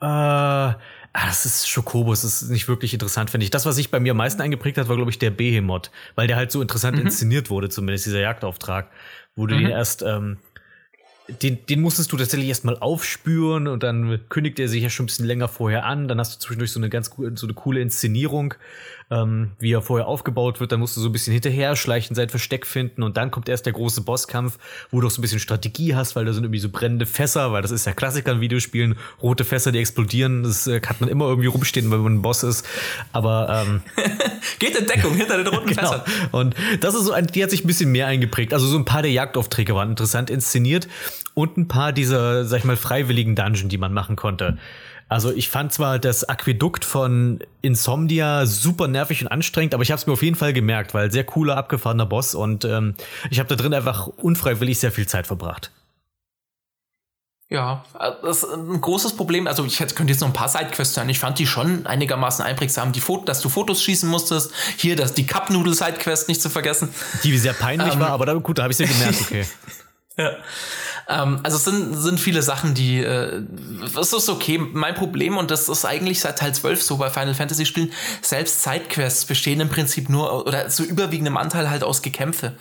Äh, 0.00 0.06
ah, 0.06 0.76
das 1.12 1.44
ist 1.44 1.68
Schokobus, 1.68 2.22
das 2.22 2.42
ist 2.42 2.50
nicht 2.50 2.68
wirklich 2.68 2.92
interessant, 2.92 3.30
finde 3.30 3.44
ich. 3.44 3.50
Das, 3.50 3.66
was 3.66 3.76
sich 3.76 3.90
bei 3.90 4.00
mir 4.00 4.12
am 4.12 4.18
meisten 4.18 4.40
eingeprägt 4.40 4.78
hat, 4.78 4.88
war, 4.88 4.96
glaube 4.96 5.10
ich, 5.10 5.18
der 5.18 5.30
Behemoth, 5.30 5.90
weil 6.14 6.26
der 6.26 6.36
halt 6.36 6.52
so 6.52 6.62
interessant 6.62 6.96
mhm. 6.96 7.06
inszeniert 7.06 7.50
wurde, 7.50 7.68
zumindest 7.68 8.06
dieser 8.06 8.20
Jagdauftrag, 8.20 8.90
wo 9.34 9.46
du 9.46 9.54
mhm. 9.54 9.60
den 9.60 9.70
erst, 9.70 10.02
ähm, 10.02 10.38
den, 11.42 11.66
den 11.66 11.80
musstest 11.80 12.12
du 12.12 12.16
tatsächlich 12.16 12.48
erstmal 12.48 12.78
aufspüren 12.78 13.66
und 13.68 13.82
dann 13.82 14.20
kündigt 14.28 14.58
er 14.60 14.68
sich 14.68 14.82
ja 14.82 14.88
schon 14.88 15.04
ein 15.04 15.08
bisschen 15.08 15.26
länger 15.26 15.48
vorher 15.48 15.84
an. 15.84 16.08
Dann 16.08 16.18
hast 16.18 16.34
du 16.34 16.38
zwischendurch 16.38 16.72
so 16.72 16.80
eine 16.80 16.88
ganz 16.88 17.10
so 17.34 17.46
eine 17.46 17.54
coole 17.54 17.80
Inszenierung 17.80 18.54
ähm, 19.10 19.52
wie 19.58 19.72
er 19.72 19.82
vorher 19.82 20.06
aufgebaut 20.06 20.60
wird. 20.60 20.72
Dann 20.72 20.80
musst 20.80 20.96
du 20.96 21.00
so 21.00 21.08
ein 21.08 21.12
bisschen 21.12 21.32
hinterher 21.32 21.76
schleichen, 21.76 22.14
sein 22.14 22.28
Versteck 22.28 22.66
finden 22.66 23.02
und 23.02 23.16
dann 23.16 23.30
kommt 23.30 23.48
erst 23.48 23.66
der 23.66 23.72
große 23.72 24.02
Bosskampf, 24.02 24.58
wo 24.90 25.00
du 25.00 25.06
auch 25.06 25.10
so 25.10 25.20
ein 25.20 25.22
bisschen 25.22 25.40
Strategie 25.40 25.94
hast, 25.94 26.16
weil 26.16 26.24
da 26.24 26.32
sind 26.32 26.44
irgendwie 26.44 26.60
so 26.60 26.68
brennende 26.68 27.06
Fässer, 27.06 27.52
weil 27.52 27.62
das 27.62 27.70
ist 27.70 27.86
ja 27.86 27.92
Klassiker 27.92 28.32
in 28.32 28.40
Videospielen, 28.40 28.96
rote 29.22 29.44
Fässer, 29.44 29.72
die 29.72 29.78
explodieren, 29.78 30.42
das 30.42 30.66
äh, 30.66 30.80
kann 30.80 30.96
man 31.00 31.08
immer 31.08 31.26
irgendwie 31.26 31.48
rumstehen, 31.48 31.90
wenn 31.90 32.00
man 32.00 32.14
ein 32.14 32.22
Boss 32.22 32.42
ist. 32.42 32.66
Aber 33.12 33.64
ähm, 33.66 33.82
geht 34.58 34.76
in 34.76 34.86
Deckung 34.86 35.14
hinter 35.14 35.38
den 35.38 35.46
roten 35.46 35.66
genau. 35.68 35.82
Fässern. 35.82 36.02
Und 36.32 36.54
das 36.80 36.94
ist 36.94 37.04
so 37.04 37.12
ein, 37.12 37.26
die 37.26 37.42
hat 37.42 37.50
sich 37.50 37.64
ein 37.64 37.66
bisschen 37.66 37.90
mehr 37.90 38.06
eingeprägt. 38.06 38.52
Also 38.52 38.66
so 38.66 38.76
ein 38.76 38.84
paar 38.84 39.02
der 39.02 39.12
Jagdaufträge 39.12 39.74
waren 39.74 39.90
interessant 39.90 40.30
inszeniert 40.30 40.88
und 41.34 41.56
ein 41.56 41.68
paar 41.68 41.92
dieser, 41.92 42.44
sag 42.44 42.58
ich 42.58 42.64
mal, 42.64 42.76
freiwilligen 42.76 43.36
Dungeon, 43.36 43.68
die 43.68 43.78
man 43.78 43.92
machen 43.92 44.16
konnte. 44.16 44.58
Also 45.08 45.32
ich 45.32 45.48
fand 45.48 45.72
zwar 45.72 45.98
das 45.98 46.24
Aquädukt 46.28 46.84
von 46.84 47.40
Insomnia 47.62 48.44
super 48.44 48.88
nervig 48.88 49.22
und 49.22 49.28
anstrengend, 49.28 49.72
aber 49.72 49.82
ich 49.82 49.90
habe 49.90 49.98
es 49.98 50.06
mir 50.06 50.12
auf 50.12 50.22
jeden 50.22 50.36
Fall 50.36 50.52
gemerkt, 50.52 50.92
weil 50.92 51.10
sehr 51.10 51.24
cooler, 51.24 51.56
abgefahrener 51.56 52.06
Boss 52.06 52.34
und 52.34 52.64
ähm, 52.66 52.94
ich 53.30 53.38
habe 53.38 53.48
da 53.48 53.56
drin 53.56 53.72
einfach 53.72 54.06
unfreiwillig 54.06 54.78
sehr 54.78 54.92
viel 54.92 55.06
Zeit 55.06 55.26
verbracht. 55.26 55.72
Ja, 57.50 57.86
das 58.22 58.42
ist 58.42 58.52
ein 58.52 58.78
großes 58.78 59.16
Problem. 59.16 59.46
Also 59.46 59.64
ich 59.64 59.78
könnte 59.78 60.12
jetzt 60.12 60.20
noch 60.20 60.28
ein 60.28 60.34
paar 60.34 60.50
Sidequests 60.50 60.94
sein. 60.94 61.08
Ich 61.08 61.18
fand 61.18 61.38
die 61.38 61.46
schon 61.46 61.86
einigermaßen 61.86 62.44
einprägsam. 62.44 62.92
Die 62.92 63.00
Foto, 63.00 63.24
dass 63.24 63.40
du 63.40 63.48
Fotos 63.48 63.82
schießen 63.82 64.06
musstest. 64.06 64.52
Hier, 64.76 64.96
dass 64.96 65.14
die 65.14 65.26
Cup-Noodle-Sidequest 65.26 66.28
nicht 66.28 66.42
zu 66.42 66.50
vergessen. 66.50 66.90
Die 67.24 67.38
sehr 67.38 67.54
peinlich 67.54 67.94
ähm, 67.94 68.00
war, 68.00 68.10
aber 68.10 68.26
da, 68.26 68.34
gut, 68.34 68.58
da 68.58 68.64
habe 68.64 68.72
ich 68.72 68.76
sie 68.76 68.84
gemerkt, 68.84 69.22
okay. 69.22 69.46
ja. 70.18 70.32
Ähm, 71.08 71.40
also 71.42 71.56
es 71.56 71.64
sind, 71.64 71.94
sind 71.96 72.20
viele 72.20 72.42
Sachen, 72.42 72.74
die, 72.74 73.00
äh, 73.02 73.42
das 73.94 74.12
ist 74.12 74.28
okay. 74.28 74.58
Mein 74.58 74.94
Problem, 74.94 75.38
und 75.38 75.50
das 75.50 75.68
ist 75.68 75.84
eigentlich 75.84 76.20
seit 76.20 76.38
Teil 76.38 76.54
12 76.54 76.82
so 76.82 76.96
bei 76.98 77.08
Final 77.08 77.34
Fantasy 77.34 77.64
Spielen, 77.64 77.92
selbst 78.20 78.62
Sidequests 78.62 79.24
bestehen 79.24 79.60
im 79.60 79.70
Prinzip 79.70 80.10
nur, 80.10 80.46
oder 80.46 80.68
zu 80.68 80.84
überwiegendem 80.84 81.36
Anteil 81.36 81.70
halt 81.70 81.82
aus 81.82 82.02
Gekämpfe. 82.02 82.54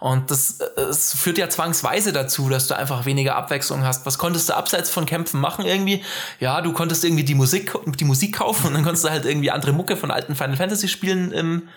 Und 0.00 0.32
das, 0.32 0.58
das 0.74 1.14
führt 1.14 1.38
ja 1.38 1.48
zwangsweise 1.48 2.12
dazu, 2.12 2.48
dass 2.48 2.66
du 2.66 2.76
einfach 2.76 3.04
weniger 3.04 3.36
Abwechslung 3.36 3.84
hast. 3.84 4.04
Was 4.04 4.18
konntest 4.18 4.48
du 4.48 4.56
abseits 4.56 4.90
von 4.90 5.06
Kämpfen 5.06 5.40
machen 5.40 5.64
irgendwie? 5.64 6.04
Ja, 6.40 6.60
du 6.60 6.72
konntest 6.72 7.04
irgendwie 7.04 7.22
die 7.22 7.36
Musik, 7.36 7.72
die 7.86 8.04
Musik 8.04 8.36
kaufen 8.36 8.66
und 8.66 8.74
dann 8.74 8.82
konntest 8.82 9.04
du 9.04 9.10
halt 9.10 9.26
irgendwie 9.26 9.52
andere 9.52 9.72
Mucke 9.72 9.96
von 9.96 10.10
alten 10.10 10.34
Final 10.34 10.56
Fantasy 10.56 10.88
Spielen 10.88 11.30
im, 11.30 11.68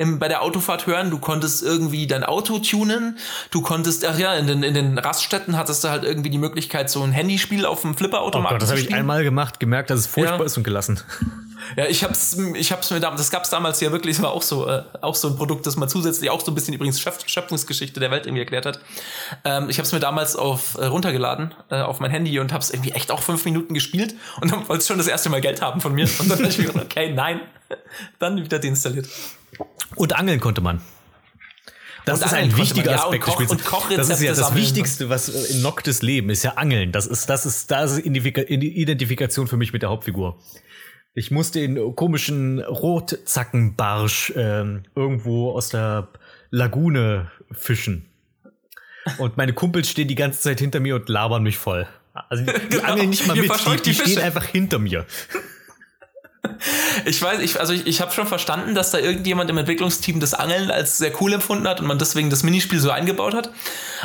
im, 0.00 0.18
bei 0.18 0.28
der 0.28 0.40
Autofahrt 0.40 0.86
hören. 0.86 1.10
Du 1.10 1.18
konntest 1.18 1.62
irgendwie 1.62 2.06
dein 2.06 2.24
Auto 2.24 2.58
tunen. 2.58 3.18
Du 3.50 3.60
konntest, 3.60 4.06
ach 4.06 4.18
ja, 4.18 4.34
in 4.34 4.46
den, 4.46 4.62
in 4.62 4.72
den 4.72 4.98
Raststätten 4.98 5.58
hattest 5.58 5.84
du 5.84 5.90
halt 5.90 6.04
irgendwie 6.04 6.30
die 6.30 6.38
Möglichkeit, 6.38 6.88
so 6.88 7.02
ein 7.02 7.12
Handyspiel 7.12 7.66
auf 7.66 7.82
dem 7.82 7.94
Flipperautomaten 7.94 8.56
oh 8.56 8.58
Gott, 8.58 8.62
das 8.62 8.70
habe 8.70 8.80
ich 8.80 8.94
einmal 8.94 9.24
gemacht, 9.24 9.60
gemerkt, 9.60 9.90
dass 9.90 10.00
es 10.00 10.06
furchtbar 10.06 10.38
ja. 10.38 10.44
ist 10.46 10.56
und 10.56 10.64
gelassen. 10.64 11.02
Ja, 11.76 11.84
ich 11.84 12.02
hab's, 12.02 12.38
ich 12.54 12.72
hab's 12.72 12.90
mir 12.90 13.00
damals, 13.00 13.20
das 13.20 13.30
gab's 13.30 13.50
damals 13.50 13.78
ja 13.82 13.92
wirklich, 13.92 14.16
das 14.16 14.24
war 14.24 14.32
auch 14.32 14.40
so, 14.40 14.66
äh, 14.66 14.82
auch 15.02 15.14
so 15.14 15.28
ein 15.28 15.36
Produkt, 15.36 15.66
das 15.66 15.76
man 15.76 15.90
zusätzlich 15.90 16.30
auch 16.30 16.40
so 16.40 16.50
ein 16.50 16.54
bisschen 16.54 16.72
übrigens 16.72 16.98
Schöpfungsgeschichte 16.98 18.00
der 18.00 18.10
Welt 18.10 18.24
irgendwie 18.24 18.40
erklärt 18.40 18.64
hat. 18.64 18.80
Ähm, 19.44 19.68
ich 19.68 19.78
hab's 19.78 19.92
mir 19.92 20.00
damals 20.00 20.34
auf 20.34 20.78
äh, 20.78 20.86
runtergeladen 20.86 21.52
äh, 21.68 21.82
auf 21.82 22.00
mein 22.00 22.10
Handy 22.10 22.38
und 22.38 22.54
hab's 22.54 22.70
irgendwie 22.70 22.92
echt 22.92 23.10
auch 23.10 23.20
fünf 23.20 23.44
Minuten 23.44 23.74
gespielt 23.74 24.14
und 24.40 24.50
dann 24.50 24.66
wollte 24.66 24.86
schon 24.86 24.96
das 24.96 25.06
erste 25.06 25.28
Mal 25.28 25.42
Geld 25.42 25.60
haben 25.60 25.82
von 25.82 25.92
mir 25.92 26.08
und 26.18 26.30
dann 26.30 26.38
habe 26.38 26.48
ich 26.48 26.56
mir 26.56 26.64
gedacht, 26.64 26.86
okay, 26.86 27.12
nein, 27.12 27.42
dann 28.18 28.42
wieder 28.42 28.58
deinstalliert. 28.58 29.06
Und 29.96 30.14
angeln 30.16 30.40
konnte 30.40 30.60
man. 30.60 30.80
Das 32.06 32.20
und 32.20 32.26
ist 32.26 32.32
ein 32.32 32.56
wichtiger 32.56 32.92
ja, 32.92 33.04
Aspekt 33.04 33.26
des 33.26 33.34
Spiels. 33.34 33.50
das 33.96 34.08
ist 34.08 34.22
ja 34.22 34.30
das 34.30 34.38
sammeln. 34.38 34.62
Wichtigste, 34.62 35.08
was 35.10 35.28
in 35.28 35.60
Noctis 35.62 36.02
Leben 36.02 36.30
ist 36.30 36.42
ja 36.42 36.52
Angeln. 36.52 36.92
Das 36.92 37.06
ist, 37.06 37.28
das 37.28 37.44
ist, 37.46 37.70
da 37.70 37.84
ist 37.84 37.98
Identifikation 37.98 39.46
für 39.46 39.56
mich 39.56 39.72
mit 39.72 39.82
der 39.82 39.90
Hauptfigur. 39.90 40.38
Ich 41.14 41.30
muss 41.30 41.50
den 41.50 41.94
komischen 41.96 42.60
Rotzackenbarsch 42.60 44.32
ähm, 44.36 44.84
irgendwo 44.94 45.52
aus 45.52 45.68
der 45.68 46.08
Lagune 46.50 47.30
fischen. 47.52 48.06
Und 49.18 49.36
meine 49.36 49.52
Kumpels 49.52 49.90
stehen 49.90 50.08
die 50.08 50.14
ganze 50.14 50.40
Zeit 50.40 50.60
hinter 50.60 50.80
mir 50.80 50.94
und 50.96 51.08
labern 51.08 51.42
mich 51.42 51.58
voll. 51.58 51.86
Also 52.14 52.44
die, 52.44 52.52
die 52.68 52.68
Genau. 52.68 52.84
angeln 52.84 53.10
nicht 53.10 53.26
mal 53.26 53.36
Ihr 53.36 53.42
mit, 53.42 53.86
die, 53.86 53.90
die 53.90 53.94
stehen 53.94 54.20
einfach 54.20 54.44
hinter 54.44 54.78
mir. 54.78 55.06
Ich 57.04 57.20
weiß, 57.20 57.40
ich, 57.40 57.60
also 57.60 57.72
ich, 57.72 57.86
ich 57.86 58.00
habe 58.00 58.12
schon 58.12 58.26
verstanden, 58.26 58.74
dass 58.74 58.90
da 58.90 58.98
irgendjemand 58.98 59.50
im 59.50 59.58
Entwicklungsteam 59.58 60.20
das 60.20 60.34
Angeln 60.34 60.70
als 60.70 60.98
sehr 60.98 61.12
cool 61.20 61.32
empfunden 61.34 61.68
hat 61.68 61.80
und 61.80 61.86
man 61.86 61.98
deswegen 61.98 62.30
das 62.30 62.42
Minispiel 62.42 62.80
so 62.80 62.90
eingebaut 62.90 63.34
hat. 63.34 63.50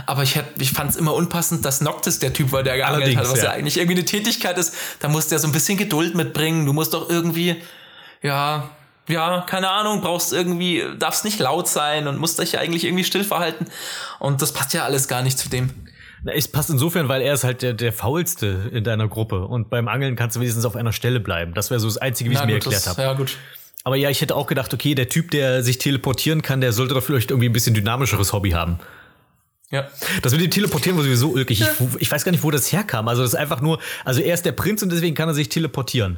Aber 0.05 0.23
ich, 0.23 0.35
hätt- 0.35 0.59
ich 0.59 0.71
fand 0.71 0.91
es 0.91 0.95
immer 0.97 1.13
unpassend, 1.13 1.63
dass 1.65 1.81
Noctis 1.81 2.19
der 2.19 2.33
Typ 2.33 2.51
war, 2.51 2.63
der 2.63 2.75
geangelt 2.77 3.03
Allerdings, 3.03 3.21
hat, 3.21 3.31
was 3.31 3.39
ja. 3.39 3.45
ja. 3.45 3.51
eigentlich 3.51 3.77
irgendwie 3.77 3.97
eine 3.97 4.05
Tätigkeit 4.05 4.57
ist. 4.57 4.75
Da 4.99 5.07
musst 5.07 5.31
du 5.31 5.35
ja 5.35 5.39
so 5.39 5.47
ein 5.47 5.53
bisschen 5.53 5.77
Geduld 5.77 6.15
mitbringen. 6.15 6.65
Du 6.65 6.73
musst 6.73 6.93
doch 6.93 7.09
irgendwie, 7.09 7.61
ja, 8.21 8.69
ja, 9.07 9.41
keine 9.47 9.69
Ahnung, 9.69 10.01
brauchst 10.01 10.33
irgendwie, 10.33 10.83
darfst 10.97 11.25
nicht 11.25 11.39
laut 11.39 11.67
sein 11.69 12.07
und 12.07 12.17
musst 12.17 12.39
dich 12.39 12.53
ja 12.53 12.59
eigentlich 12.59 12.83
irgendwie 12.83 13.03
still 13.03 13.23
verhalten. 13.23 13.67
Und 14.19 14.41
das 14.41 14.51
passt 14.51 14.73
ja 14.73 14.83
alles 14.83 15.07
gar 15.07 15.21
nicht 15.21 15.37
zu 15.37 15.47
dem. 15.49 15.69
Na, 16.25 16.33
Es 16.33 16.47
passt 16.47 16.71
insofern, 16.71 17.07
weil 17.07 17.21
er 17.21 17.35
ist 17.35 17.43
halt 17.43 17.61
der, 17.61 17.73
der 17.73 17.93
faulste 17.93 18.69
in 18.71 18.83
deiner 18.83 19.07
Gruppe. 19.07 19.45
Und 19.45 19.69
beim 19.69 19.87
Angeln 19.87 20.15
kannst 20.15 20.35
du 20.35 20.39
wenigstens 20.39 20.65
auf 20.65 20.75
einer 20.75 20.91
Stelle 20.91 21.19
bleiben. 21.19 21.53
Das 21.53 21.69
wäre 21.69 21.79
so 21.79 21.87
das 21.87 21.99
Einzige, 21.99 22.31
wie 22.31 22.33
ich 22.33 22.39
Na 22.39 22.47
mir 22.47 22.55
gut, 22.55 22.63
erklärt 22.63 22.87
habe. 22.87 23.01
Ja, 23.01 23.13
gut. 23.13 23.37
Aber 23.83 23.95
ja, 23.95 24.09
ich 24.09 24.21
hätte 24.21 24.35
auch 24.35 24.47
gedacht, 24.47 24.73
okay, 24.73 24.95
der 24.95 25.07
Typ, 25.07 25.29
der 25.29 25.61
sich 25.61 25.77
teleportieren 25.77 26.41
kann, 26.41 26.61
der 26.61 26.73
sollte 26.73 26.95
doch 26.95 27.03
vielleicht 27.03 27.29
irgendwie 27.29 27.47
ein 27.47 27.53
bisschen 27.53 27.75
dynamischeres 27.75 28.33
Hobby 28.33 28.49
haben. 28.49 28.79
Ja. 29.69 29.87
Das 30.23 30.33
mit 30.33 30.41
dem 30.41 30.49
Teleportieren 30.49 30.97
war 30.97 31.03
sowieso 31.03 31.29
ulkig. 31.29 31.61
Ich, 31.61 31.67
ich 31.99 32.11
weiß 32.11 32.25
gar 32.25 32.31
nicht, 32.31 32.43
wo 32.43 32.49
das 32.49 32.71
herkam. 32.71 33.07
Also 33.07 33.21
das 33.21 33.33
ist 33.33 33.39
einfach 33.39 33.61
nur, 33.61 33.79
also 34.03 34.21
er 34.21 34.33
ist 34.33 34.45
der 34.45 34.51
Prinz 34.53 34.81
und 34.81 34.91
deswegen 34.91 35.15
kann 35.15 35.29
er 35.29 35.35
sich 35.35 35.49
teleportieren. 35.49 36.17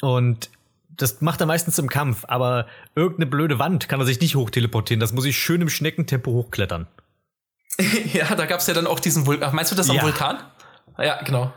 Und 0.00 0.48
das 0.96 1.20
macht 1.20 1.40
er 1.40 1.46
meistens 1.46 1.78
im 1.78 1.90
Kampf, 1.90 2.24
aber 2.28 2.66
irgendeine 2.94 3.26
blöde 3.26 3.58
Wand 3.58 3.90
kann 3.90 4.00
er 4.00 4.06
sich 4.06 4.20
nicht 4.20 4.34
hochteleportieren. 4.34 5.00
Das 5.00 5.12
muss 5.12 5.26
ich 5.26 5.36
schön 5.36 5.60
im 5.60 5.68
Schneckentempo 5.68 6.30
hochklettern. 6.30 6.86
Ja, 8.12 8.34
da 8.34 8.46
gab's 8.46 8.66
ja 8.66 8.74
dann 8.74 8.86
auch 8.86 9.00
diesen 9.00 9.26
Vulkan. 9.26 9.54
Meinst 9.54 9.72
du 9.72 9.76
das 9.76 9.88
am 9.90 9.96
Ja. 9.96 10.02
Vulkan? 10.02 10.38
Ja, 10.98 11.22
genau. 11.22 11.52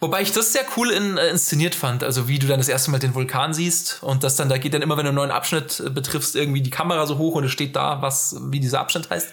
Wobei 0.00 0.22
ich 0.22 0.30
das 0.30 0.52
sehr 0.52 0.62
cool 0.76 0.90
in, 0.92 1.16
äh, 1.18 1.28
inszeniert 1.30 1.74
fand. 1.74 2.04
Also 2.04 2.28
wie 2.28 2.38
du 2.38 2.46
dann 2.46 2.58
das 2.60 2.68
erste 2.68 2.92
Mal 2.92 2.98
den 3.00 3.16
Vulkan 3.16 3.52
siehst 3.52 3.98
und 4.02 4.22
das 4.22 4.36
dann, 4.36 4.48
da 4.48 4.56
geht 4.56 4.72
dann 4.72 4.80
immer, 4.82 4.96
wenn 4.96 5.02
du 5.04 5.08
einen 5.08 5.16
neuen 5.16 5.32
Abschnitt 5.32 5.80
äh, 5.84 5.90
betriffst, 5.90 6.36
irgendwie 6.36 6.60
die 6.62 6.70
Kamera 6.70 7.04
so 7.06 7.18
hoch 7.18 7.34
und 7.34 7.42
es 7.44 7.50
steht 7.50 7.74
da, 7.74 8.00
was, 8.00 8.36
wie 8.50 8.60
dieser 8.60 8.78
Abschnitt 8.78 9.10
heißt. 9.10 9.32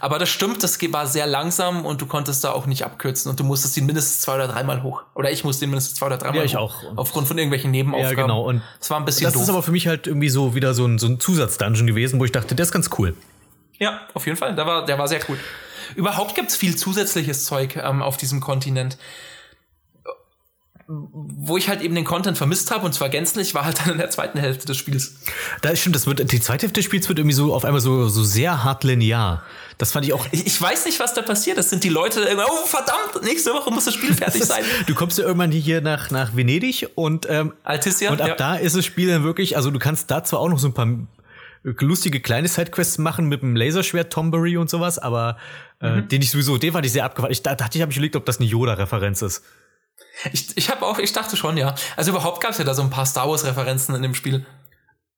Aber 0.00 0.18
das 0.18 0.30
stimmt, 0.30 0.62
das 0.62 0.78
war 0.92 1.06
sehr 1.06 1.26
langsam 1.26 1.84
und 1.84 2.00
du 2.00 2.06
konntest 2.06 2.42
da 2.42 2.52
auch 2.52 2.64
nicht 2.64 2.84
abkürzen 2.86 3.28
und 3.30 3.38
du 3.38 3.44
musstest 3.44 3.76
ihn 3.76 3.84
mindestens 3.84 4.20
zwei 4.20 4.36
oder 4.36 4.48
dreimal 4.48 4.82
hoch. 4.82 5.02
Oder 5.14 5.30
ich 5.30 5.44
musste 5.44 5.66
ihn 5.66 5.70
mindestens 5.70 5.96
zwei 5.98 6.06
oder 6.06 6.16
dreimal 6.16 6.38
Ja, 6.38 6.44
ich 6.44 6.56
hoch. 6.56 6.84
auch. 6.84 6.96
Aufgrund 6.96 7.28
von 7.28 7.36
irgendwelchen 7.36 7.70
Nebenaufgaben. 7.70 8.16
Ja, 8.16 8.22
genau. 8.22 8.44
Und 8.48 8.62
es 8.80 8.88
war 8.88 8.96
ein 8.98 9.04
bisschen 9.04 9.24
Das 9.24 9.34
doof. 9.34 9.42
ist 9.42 9.48
aber 9.50 9.62
für 9.62 9.72
mich 9.72 9.88
halt 9.88 10.06
irgendwie 10.06 10.30
so 10.30 10.54
wieder 10.54 10.72
so 10.72 10.86
ein, 10.86 10.98
so 10.98 11.06
ein 11.06 11.20
Zusatzdungeon 11.20 11.86
gewesen, 11.86 12.18
wo 12.18 12.24
ich 12.24 12.32
dachte, 12.32 12.54
der 12.54 12.62
ist 12.64 12.72
ganz 12.72 12.88
cool. 12.98 13.14
Ja, 13.78 14.00
auf 14.14 14.26
jeden 14.26 14.36
Fall. 14.36 14.54
Der 14.54 14.66
war, 14.66 14.84
der 14.84 14.98
war 14.98 15.08
sehr 15.08 15.20
cool. 15.28 15.38
Überhaupt 15.94 16.34
gibt's 16.34 16.56
viel 16.56 16.76
zusätzliches 16.76 17.44
Zeug 17.44 17.76
ähm, 17.76 18.02
auf 18.02 18.16
diesem 18.16 18.40
Kontinent. 18.40 18.98
Wo 20.90 21.58
ich 21.58 21.68
halt 21.68 21.82
eben 21.82 21.94
den 21.94 22.06
Content 22.06 22.38
vermisst 22.38 22.70
habe, 22.70 22.86
und 22.86 22.94
zwar 22.94 23.10
gänzlich, 23.10 23.54
war 23.54 23.66
halt 23.66 23.78
dann 23.80 23.92
in 23.92 23.98
der 23.98 24.08
zweiten 24.08 24.38
Hälfte 24.38 24.66
des 24.66 24.78
Spiels. 24.78 25.16
Da 25.60 25.68
ist 25.68 25.80
stimmt, 25.80 25.94
das 25.96 26.06
wird, 26.06 26.32
die 26.32 26.40
zweite 26.40 26.62
Hälfte 26.62 26.80
des 26.80 26.86
Spiels 26.86 27.06
wird 27.10 27.18
irgendwie 27.18 27.34
so 27.34 27.54
auf 27.54 27.66
einmal 27.66 27.82
so, 27.82 28.08
so 28.08 28.24
sehr 28.24 28.64
hart 28.64 28.84
linear. 28.84 29.42
Das 29.76 29.92
fand 29.92 30.06
ich 30.06 30.14
auch. 30.14 30.26
Ich, 30.30 30.46
ich 30.46 30.60
weiß 30.60 30.86
nicht, 30.86 30.98
was 30.98 31.12
da 31.12 31.20
passiert. 31.20 31.58
Das 31.58 31.68
sind 31.68 31.84
die 31.84 31.90
Leute 31.90 32.26
oh 32.34 32.66
verdammt, 32.66 33.22
nächste 33.22 33.52
Woche 33.52 33.70
muss 33.70 33.84
das 33.84 33.94
Spiel 33.94 34.14
fertig 34.14 34.44
sein. 34.44 34.64
Du 34.86 34.94
kommst 34.94 35.18
ja 35.18 35.24
irgendwann 35.24 35.52
hier 35.52 35.82
nach, 35.82 36.10
nach 36.10 36.34
Venedig 36.34 36.88
und, 36.94 37.26
ähm, 37.28 37.52
Altissia, 37.64 38.10
und 38.10 38.22
ab 38.22 38.28
ja. 38.28 38.34
da 38.34 38.56
ist 38.56 38.74
das 38.74 38.86
Spiel 38.86 39.08
dann 39.08 39.24
wirklich, 39.24 39.56
also 39.56 39.70
du 39.70 39.78
kannst 39.78 40.10
da 40.10 40.24
zwar 40.24 40.40
auch 40.40 40.48
noch 40.48 40.58
so 40.58 40.68
ein 40.68 40.74
paar 40.74 40.88
lustige 41.62 42.20
kleine 42.20 42.48
Sidequests 42.48 42.98
machen 42.98 43.26
mit 43.26 43.42
dem 43.42 43.56
Laserschwert 43.56 44.12
Tombury 44.12 44.56
und 44.56 44.70
sowas, 44.70 44.98
aber 44.98 45.36
äh, 45.80 45.96
Mhm. 45.96 46.08
den 46.08 46.22
ich 46.22 46.30
sowieso, 46.30 46.58
den 46.58 46.72
fand 46.72 46.84
ich 46.86 46.92
sehr 46.92 47.04
abgefahren. 47.04 47.32
Ich 47.32 47.42
da- 47.42 47.54
dachte, 47.54 47.76
ich 47.78 47.82
habe 47.82 47.88
mich 47.88 47.96
überlegt, 47.96 48.16
ob 48.16 48.24
das 48.26 48.38
eine 48.38 48.46
Yoda-Referenz 48.48 49.22
ist. 49.22 49.42
Ich, 50.32 50.56
ich 50.56 50.70
habe 50.70 50.84
auch, 50.84 50.98
ich 50.98 51.12
dachte 51.12 51.36
schon, 51.36 51.56
ja. 51.56 51.74
Also 51.96 52.10
überhaupt 52.10 52.40
gab's 52.42 52.58
ja 52.58 52.64
da 52.64 52.74
so 52.74 52.82
ein 52.82 52.90
paar 52.90 53.06
Star 53.06 53.28
Wars-Referenzen 53.28 53.94
in 53.94 54.02
dem 54.02 54.14
Spiel. 54.14 54.44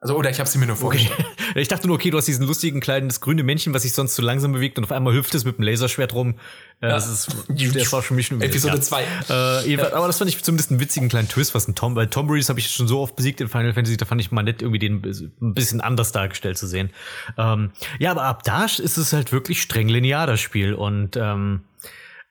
Also, 0.02 0.16
oder 0.16 0.30
ich 0.30 0.38
habe 0.38 0.48
sie 0.48 0.56
mir 0.58 0.66
nur 0.66 0.76
vorgestellt. 0.76 1.26
Ich 1.56 1.68
dachte 1.68 1.86
nur, 1.86 1.96
okay, 1.96 2.10
du 2.10 2.16
hast 2.16 2.26
diesen 2.26 2.46
lustigen 2.46 2.80
kleinen, 2.80 3.08
das 3.08 3.20
grüne 3.20 3.42
Männchen, 3.42 3.74
was 3.74 3.82
sich 3.82 3.92
sonst 3.92 4.14
so 4.14 4.22
langsam 4.22 4.52
bewegt 4.52 4.78
und 4.78 4.84
auf 4.84 4.92
einmal 4.92 5.12
hüpft 5.12 5.34
es 5.34 5.44
mit 5.44 5.58
dem 5.58 5.64
Laserschwert 5.64 6.14
rum. 6.14 6.36
Äh, 6.80 6.88
Das 6.88 7.06
ist, 7.08 7.28
das 7.74 7.92
war 7.92 8.00
für 8.00 8.14
mich 8.14 8.28
schon 8.28 8.40
Episode 8.40 8.76
ja. 8.76 8.80
zwei. 8.80 9.02
Äh, 9.28 9.66
jedenfalls, 9.66 9.92
Aber 9.92 10.06
das 10.06 10.16
fand 10.16 10.30
ich 10.30 10.42
zumindest 10.42 10.70
einen 10.70 10.80
witzigen 10.80 11.08
kleinen 11.08 11.28
Twist, 11.28 11.54
was 11.54 11.68
ein 11.68 11.74
Tom, 11.74 11.96
weil 11.96 12.06
Tom 12.06 12.28
Breeze 12.28 12.48
habe 12.48 12.60
ich 12.60 12.70
schon 12.70 12.88
so 12.88 13.00
oft 13.00 13.14
besiegt 13.14 13.40
in 13.40 13.48
Final 13.48 13.74
Fantasy, 13.74 13.98
da 13.98 14.06
fand 14.06 14.20
ich 14.20 14.30
mal 14.30 14.42
nett, 14.42 14.62
irgendwie 14.62 14.78
den 14.78 15.02
ein 15.42 15.54
bisschen 15.54 15.80
anders 15.80 16.12
dargestellt 16.12 16.56
zu 16.56 16.66
sehen. 16.66 16.90
Ähm, 17.36 17.72
ja, 17.98 18.12
aber 18.12 18.22
ab 18.22 18.42
da 18.44 18.64
ist 18.64 18.96
es 18.96 19.12
halt 19.12 19.32
wirklich 19.32 19.60
streng 19.60 19.88
linear, 19.88 20.26
das 20.26 20.40
Spiel. 20.40 20.72
Und 20.72 21.16
ähm, 21.16 21.60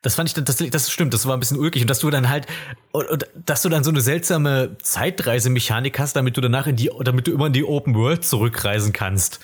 das 0.01 0.15
fand 0.15 0.29
ich 0.29 0.33
tatsächlich, 0.33 0.71
das 0.71 0.91
stimmt, 0.91 1.13
das 1.13 1.25
war 1.25 1.35
ein 1.35 1.39
bisschen 1.39 1.57
ulkig. 1.57 1.81
Und 1.81 1.89
dass 1.89 1.99
du 1.99 2.09
dann 2.09 2.29
halt, 2.29 2.47
und, 2.91 3.09
und, 3.09 3.27
dass 3.45 3.61
du 3.61 3.69
dann 3.69 3.83
so 3.83 3.89
eine 3.89 4.01
seltsame 4.01 4.77
Zeitreisemechanik 4.81 5.99
hast, 5.99 6.15
damit 6.15 6.37
du 6.37 6.41
danach 6.41 6.67
in 6.67 6.77
die, 6.77 6.89
damit 7.03 7.27
du 7.27 7.31
immer 7.31 7.47
in 7.47 7.53
die 7.53 7.65
Open 7.65 7.95
World 7.95 8.23
zurückreisen 8.23 8.93
kannst. 8.93 9.39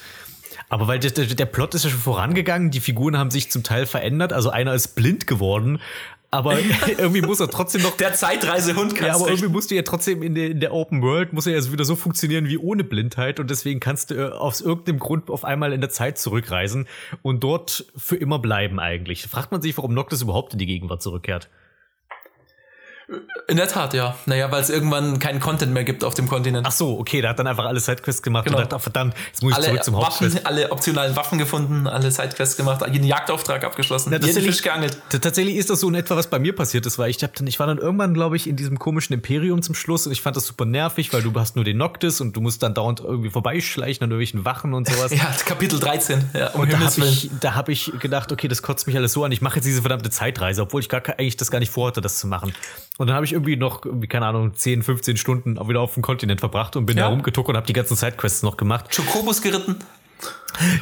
Aber 0.69 0.87
weil 0.87 0.99
der, 0.99 1.11
der 1.11 1.45
Plot 1.45 1.75
ist 1.75 1.83
ja 1.83 1.89
schon 1.89 1.99
vorangegangen, 1.99 2.71
die 2.71 2.79
Figuren 2.79 3.17
haben 3.17 3.31
sich 3.31 3.51
zum 3.51 3.63
Teil 3.63 3.85
verändert, 3.85 4.33
also 4.33 4.49
einer 4.49 4.73
ist 4.73 4.95
blind 4.95 5.27
geworden, 5.27 5.79
aber 6.35 6.59
irgendwie 6.87 7.21
muss 7.21 7.39
er 7.39 7.49
trotzdem 7.49 7.81
noch 7.81 7.95
Der 7.97 8.13
Zeitreisehund 8.13 8.93
ja, 8.93 8.97
kannst 8.99 9.15
aber 9.15 9.25
du 9.25 9.31
irgendwie 9.31 9.51
musst 9.51 9.71
du 9.71 9.75
ja 9.75 9.81
trotzdem 9.81 10.21
in 10.21 10.35
der, 10.35 10.49
in 10.49 10.59
der 10.59 10.73
Open 10.73 11.01
World, 11.01 11.33
muss 11.33 11.47
er 11.47 11.53
ja 11.53 11.71
wieder 11.71 11.85
so 11.85 11.95
funktionieren 11.95 12.47
wie 12.47 12.57
ohne 12.57 12.83
Blindheit 12.83 13.39
und 13.39 13.49
deswegen 13.49 13.79
kannst 13.79 14.11
du 14.11 14.15
äh, 14.15 14.31
aus 14.31 14.61
irgendeinem 14.61 14.99
Grund 14.99 15.29
auf 15.29 15.45
einmal 15.45 15.73
in 15.73 15.81
der 15.81 15.89
Zeit 15.89 16.17
zurückreisen 16.17 16.87
und 17.21 17.43
dort 17.43 17.85
für 17.95 18.15
immer 18.15 18.39
bleiben 18.39 18.79
eigentlich. 18.79 19.23
Fragt 19.23 19.51
man 19.51 19.61
sich, 19.61 19.75
warum 19.77 19.93
Noctis 19.93 20.21
überhaupt 20.21 20.53
in 20.53 20.59
die 20.59 20.65
Gegenwart 20.65 21.01
zurückkehrt. 21.01 21.49
In 23.47 23.57
der 23.57 23.67
Tat, 23.67 23.93
ja. 23.93 24.15
Naja, 24.25 24.51
weil 24.51 24.61
es 24.61 24.69
irgendwann 24.69 25.19
keinen 25.19 25.39
Content 25.39 25.71
mehr 25.73 25.83
gibt 25.83 26.03
auf 26.03 26.15
dem 26.15 26.27
Kontinent. 26.27 26.65
Ach 26.67 26.71
so, 26.71 26.97
okay, 26.99 27.21
da 27.21 27.29
hat 27.29 27.39
dann 27.39 27.45
einfach 27.45 27.65
alle 27.65 27.79
Sidequests 27.79 28.23
gemacht 28.23 28.45
Genau. 28.45 28.57
und 28.57 28.63
dachte, 28.63 28.75
ach, 28.77 28.81
verdammt, 28.81 29.13
jetzt 29.31 29.43
muss 29.43 29.51
ich 29.51 29.57
alle 29.57 29.65
zurück 29.67 29.83
zum 29.83 29.95
Hauptquest. 29.97 30.35
Waffen, 30.35 30.45
alle 30.47 30.71
optionalen 30.71 31.15
Waffen 31.15 31.37
gefunden, 31.37 31.85
alle 31.87 32.09
Sidequests 32.09 32.57
gemacht, 32.57 32.83
jeden 32.91 33.05
Jagdauftrag 33.05 33.63
abgeschlossen, 33.63 34.09
Ja, 34.11 34.15
jeden 34.17 34.25
tatsächlich- 34.27 34.55
Fisch 34.55 34.63
geangelt. 34.63 34.97
Tatsächlich 35.09 35.55
ist 35.55 35.69
das 35.69 35.79
so 35.81 35.89
in 35.89 35.95
etwa, 35.95 36.15
was 36.15 36.27
bei 36.29 36.39
mir 36.39 36.55
passiert 36.55 36.85
ist, 36.87 36.97
weil 36.97 37.09
ich 37.11 37.21
hab 37.23 37.35
dann, 37.35 37.45
ich 37.45 37.59
war 37.59 37.67
dann 37.67 37.77
irgendwann, 37.77 38.13
glaube 38.15 38.35
ich, 38.37 38.47
in 38.47 38.55
diesem 38.55 38.79
komischen 38.79 39.13
Imperium 39.13 39.61
zum 39.61 39.75
Schluss 39.75 40.07
und 40.07 40.11
ich 40.11 40.21
fand 40.21 40.35
das 40.35 40.47
super 40.47 40.65
nervig, 40.65 41.13
weil 41.13 41.21
du 41.21 41.31
hast 41.39 41.55
nur 41.55 41.65
den 41.65 41.77
Noctis 41.77 42.21
und 42.21 42.35
du 42.35 42.41
musst 42.41 42.63
dann 42.63 42.73
dauernd 42.73 43.01
irgendwie 43.01 43.29
vorbeischleichen 43.29 44.03
an 44.03 44.09
irgendwelchen 44.09 44.45
Wachen 44.45 44.73
und 44.73 44.87
sowas. 44.89 45.11
Ja, 45.15 45.33
Kapitel 45.45 45.79
13. 45.79 46.29
Ja, 46.33 46.49
um 46.51 46.61
Und 46.61 46.73
da 46.73 46.79
habe 46.79 47.05
ich, 47.05 47.29
da 47.39 47.53
hab 47.55 47.69
ich 47.69 47.91
gedacht, 47.99 48.31
okay, 48.31 48.47
das 48.47 48.61
kotzt 48.63 48.87
mich 48.87 48.95
alles 48.97 49.13
so 49.13 49.23
an. 49.23 49.31
Ich 49.31 49.41
mache 49.41 49.57
jetzt 49.57 49.65
diese 49.65 49.81
verdammte 49.81 50.09
Zeitreise, 50.09 50.63
obwohl 50.63 50.81
ich 50.81 50.89
gar, 50.89 51.01
eigentlich 51.07 51.37
das 51.37 51.51
gar 51.51 51.59
nicht 51.59 51.71
vorhatte, 51.71 52.01
das 52.01 52.17
zu 52.17 52.27
machen. 52.27 52.53
Und 52.97 53.07
dann 53.07 53.15
habe 53.15 53.25
ich 53.25 53.33
irgendwie 53.33 53.57
noch, 53.57 53.83
irgendwie, 53.85 54.07
keine 54.07 54.25
Ahnung, 54.27 54.53
10, 54.53 54.83
15 54.83 55.17
Stunden 55.17 55.57
auch 55.57 55.67
wieder 55.67 55.81
auf 55.81 55.93
dem 55.95 56.03
Kontinent 56.03 56.39
verbracht 56.39 56.75
und 56.75 56.85
bin 56.85 56.97
Ja. 56.97 57.03
da 57.03 57.09
rumgetuckt 57.09 57.49
und 57.49 57.57
habe 57.57 57.67
die 57.67 57.73
ganzen 57.73 57.95
Sidequests 57.95 58.41
noch 58.43 58.55
gemacht. 58.57 58.95
Chocobus 58.95 59.41
geritten. 59.41 59.77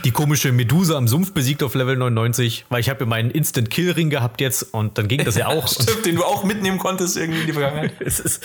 Die 0.06 0.12
komische 0.12 0.52
Medusa 0.52 0.96
am 0.98 1.08
Sumpf 1.08 1.32
besiegt 1.34 1.64
auf 1.64 1.76
Level 1.76 1.96
99, 1.98 2.66
weil 2.70 2.80
ich 2.80 2.90
habe 2.90 3.02
ja 3.02 3.06
meinen 3.06 3.32
Instant-Kill-Ring 3.32 4.10
gehabt 4.10 4.42
jetzt 4.42 4.74
und 4.74 4.98
dann 4.98 5.08
ging 5.08 5.24
das 5.24 5.36
ja 5.36 5.48
auch. 5.48 5.68
Stimmt, 5.82 6.06
den 6.06 6.16
du 6.16 6.24
auch 6.24 6.44
mitnehmen 6.44 6.78
konntest 6.80 7.18
irgendwie 7.18 7.42
in 7.42 7.48
die 7.48 7.54
Vergangenheit. 7.54 7.94
es 8.00 8.20
ist, 8.20 8.44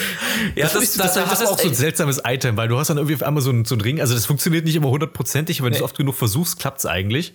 Ja, 0.54 0.64
das, 0.64 0.72
das- 0.74 0.82
ist, 0.84 1.00
das- 1.00 1.14
das, 1.14 1.40
ist 1.40 1.46
auch 1.48 1.58
so 1.58 1.68
ein 1.68 1.74
seltsames 1.74 2.22
Item, 2.24 2.56
weil 2.56 2.68
du 2.68 2.78
hast 2.78 2.88
dann 2.88 2.96
irgendwie 2.96 3.14
auf 3.14 3.22
einmal 3.22 3.42
so 3.42 3.50
ein, 3.50 3.64
so 3.64 3.74
ein 3.74 3.80
Ring, 3.80 4.00
also 4.00 4.14
das 4.14 4.26
funktioniert 4.26 4.64
nicht 4.64 4.76
immer 4.76 4.88
hundertprozentig, 4.90 5.60
aber 5.60 5.66
wenn 5.66 5.72
du 5.72 5.76
es 5.76 5.80
Nee. 5.80 5.84
oft 5.84 5.96
genug 5.96 6.14
versuchst, 6.14 6.58
klappt's 6.58 6.86
eigentlich. 6.86 7.34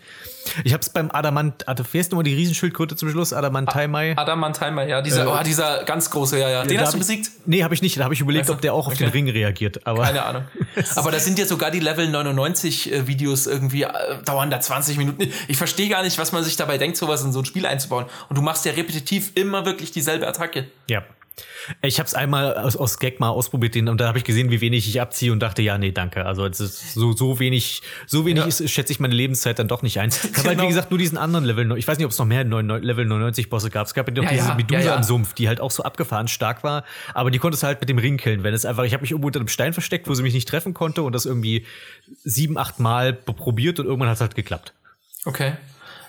Ich 0.66 0.74
habe 0.74 0.82
es 0.82 0.90
beim 0.90 1.10
Adamant, 1.12 1.70
Ad- 1.70 1.82
wer 1.94 2.02
ist 2.02 2.12
nochmal 2.12 2.26
die 2.26 2.34
Riesenschildkröte 2.36 2.98
zum 2.98 3.10
Schluss? 3.10 3.32
Adamantaimai? 3.32 4.18
Adamantimer, 4.18 4.86
ja, 4.86 5.02
dieser, 5.02 5.24
Äh, 5.24 5.28
oh, 5.28 5.44
dieser 5.46 5.84
ganz 5.86 6.10
große, 6.10 6.38
ja, 6.38 6.50
ja. 6.50 6.64
Den 6.66 6.80
hast 6.82 6.92
du 6.94 6.98
ich- 6.98 7.00
besiegt? 7.08 7.30
Nee, 7.46 7.64
habe 7.64 7.74
ich 7.74 7.82
nicht. 7.82 7.98
Da 7.98 8.04
habe 8.04 8.14
ich 8.14 8.20
überlegt, 8.20 8.44
Also, 8.44 8.54
ob 8.54 8.62
der 8.62 8.74
auch 8.74 8.88
auf 8.88 8.94
den 8.98 9.08
okay. 9.08 9.18
Ring 9.18 9.30
reagiert. 9.30 9.86
Aber 9.88 10.04
Keine 10.04 10.24
Ahnung. 10.24 10.44
Aber 10.96 11.12
da 11.12 11.20
sind 11.20 11.40
ja 11.40 11.46
sogar 11.46 11.72
die 11.72 11.80
Level 11.80 12.10
99 12.10 12.92
äh, 12.92 13.08
Videos 13.08 13.48
irgendwie, 13.48 13.83
äh, 13.90 14.24
dauern 14.24 14.50
da 14.50 14.60
20 14.60 14.98
Minuten. 14.98 15.32
Ich 15.48 15.58
verstehe 15.58 15.90
gar 15.90 16.04
nicht, 16.04 16.18
was 16.18 16.32
man 16.32 16.44
sich 16.44 16.56
dabei 16.56 16.78
denkt, 16.78 16.98
sowas 16.98 17.24
in 17.24 17.32
so 17.32 17.40
ein 17.40 17.46
Spiel 17.46 17.66
einzubauen. 17.66 18.06
Und 18.30 18.38
du 18.38 18.42
machst 18.42 18.66
ja 18.66 18.74
repetitiv 18.74 19.32
immer 19.36 19.66
wirklich 19.66 19.92
dieselbe 19.92 20.28
Attacke. 20.28 20.68
ja. 20.90 21.04
Ich 21.82 21.98
habe 22.00 22.08
es 22.08 22.14
einmal 22.14 22.56
aus, 22.58 22.76
aus 22.76 23.00
Gag 23.00 23.20
mal 23.20 23.30
ausprobiert 23.30 23.74
den, 23.76 23.88
und 23.90 24.00
da 24.00 24.08
habe 24.08 24.18
ich 24.18 24.24
gesehen, 24.24 24.52
wie 24.52 24.62
wenig 24.62 24.88
ich 24.88 25.02
abziehe 25.02 25.32
und 25.32 25.40
dachte, 25.40 25.62
ja, 25.62 25.78
nee, 25.78 25.92
danke. 25.92 26.26
Also 26.26 26.46
es 26.46 26.60
ist 26.60 26.94
so, 26.94 27.14
so 27.14 27.40
wenig, 27.40 27.82
so 28.06 28.26
wenig 28.26 28.44
Ja. 28.44 28.48
ist, 28.48 28.70
schätze 28.70 28.92
ich 28.94 29.00
meine 29.00 29.16
Lebenszeit 29.16 29.58
dann 29.60 29.68
doch 29.68 29.82
nicht 29.82 30.00
ein. 30.00 30.10
Ich 30.10 30.16
habe 30.24 30.34
halt, 30.36 30.46
Genau. 30.50 30.64
wie 30.64 30.68
gesagt, 30.68 30.92
nur 30.92 30.98
diesen 30.98 31.18
anderen 31.18 31.46
Level. 31.46 31.76
Ich 31.78 31.88
weiß 31.88 31.98
nicht, 31.98 32.06
ob 32.06 32.12
es 32.12 32.20
noch 32.20 32.26
mehr 32.26 32.44
Level 32.44 33.06
99 33.06 33.50
Bosse 33.50 33.70
gab. 33.70 33.88
Es 33.88 33.94
gab 33.94 34.08
ja 34.08 34.14
noch 34.14 34.24
Ja, 34.24 34.30
diese 34.38 34.48
ja, 34.50 34.56
Medusa 34.56 34.80
ja, 34.80 34.86
ja. 34.86 34.96
im 34.98 35.04
Sumpf, 35.04 35.34
die 35.34 35.48
halt 35.48 35.60
auch 35.62 35.72
so 35.72 35.84
abgefahren 35.84 36.28
stark 36.28 36.64
war. 36.64 36.84
Aber 37.14 37.32
die 37.32 37.40
konntest 37.40 37.64
du 37.64 37.68
halt 37.68 37.80
mit 37.80 37.90
dem 37.90 37.98
Ring 37.98 38.18
killen. 38.18 38.44
Wenn 38.44 38.54
es 38.54 38.66
einfach, 38.66 38.84
ich 38.84 38.94
habe 38.94 39.02
mich 39.02 39.12
irgendwo 39.12 39.28
unter 39.28 39.40
einem 39.40 39.48
Stein 39.48 39.74
versteckt, 39.74 40.08
wo 40.08 40.14
sie 40.14 40.24
mich 40.24 40.34
nicht 40.34 40.48
treffen 40.48 40.74
konnte 40.74 41.02
und 41.04 41.14
das 41.14 41.26
irgendwie 41.26 41.66
sieben, 42.24 42.58
acht 42.58 42.80
Mal 42.80 43.14
probiert 43.14 43.80
und 43.80 43.86
irgendwann 43.86 44.10
hat 44.10 44.16
es 44.16 44.22
halt 44.22 44.36
geklappt. 44.36 44.74
Okay. 45.26 45.54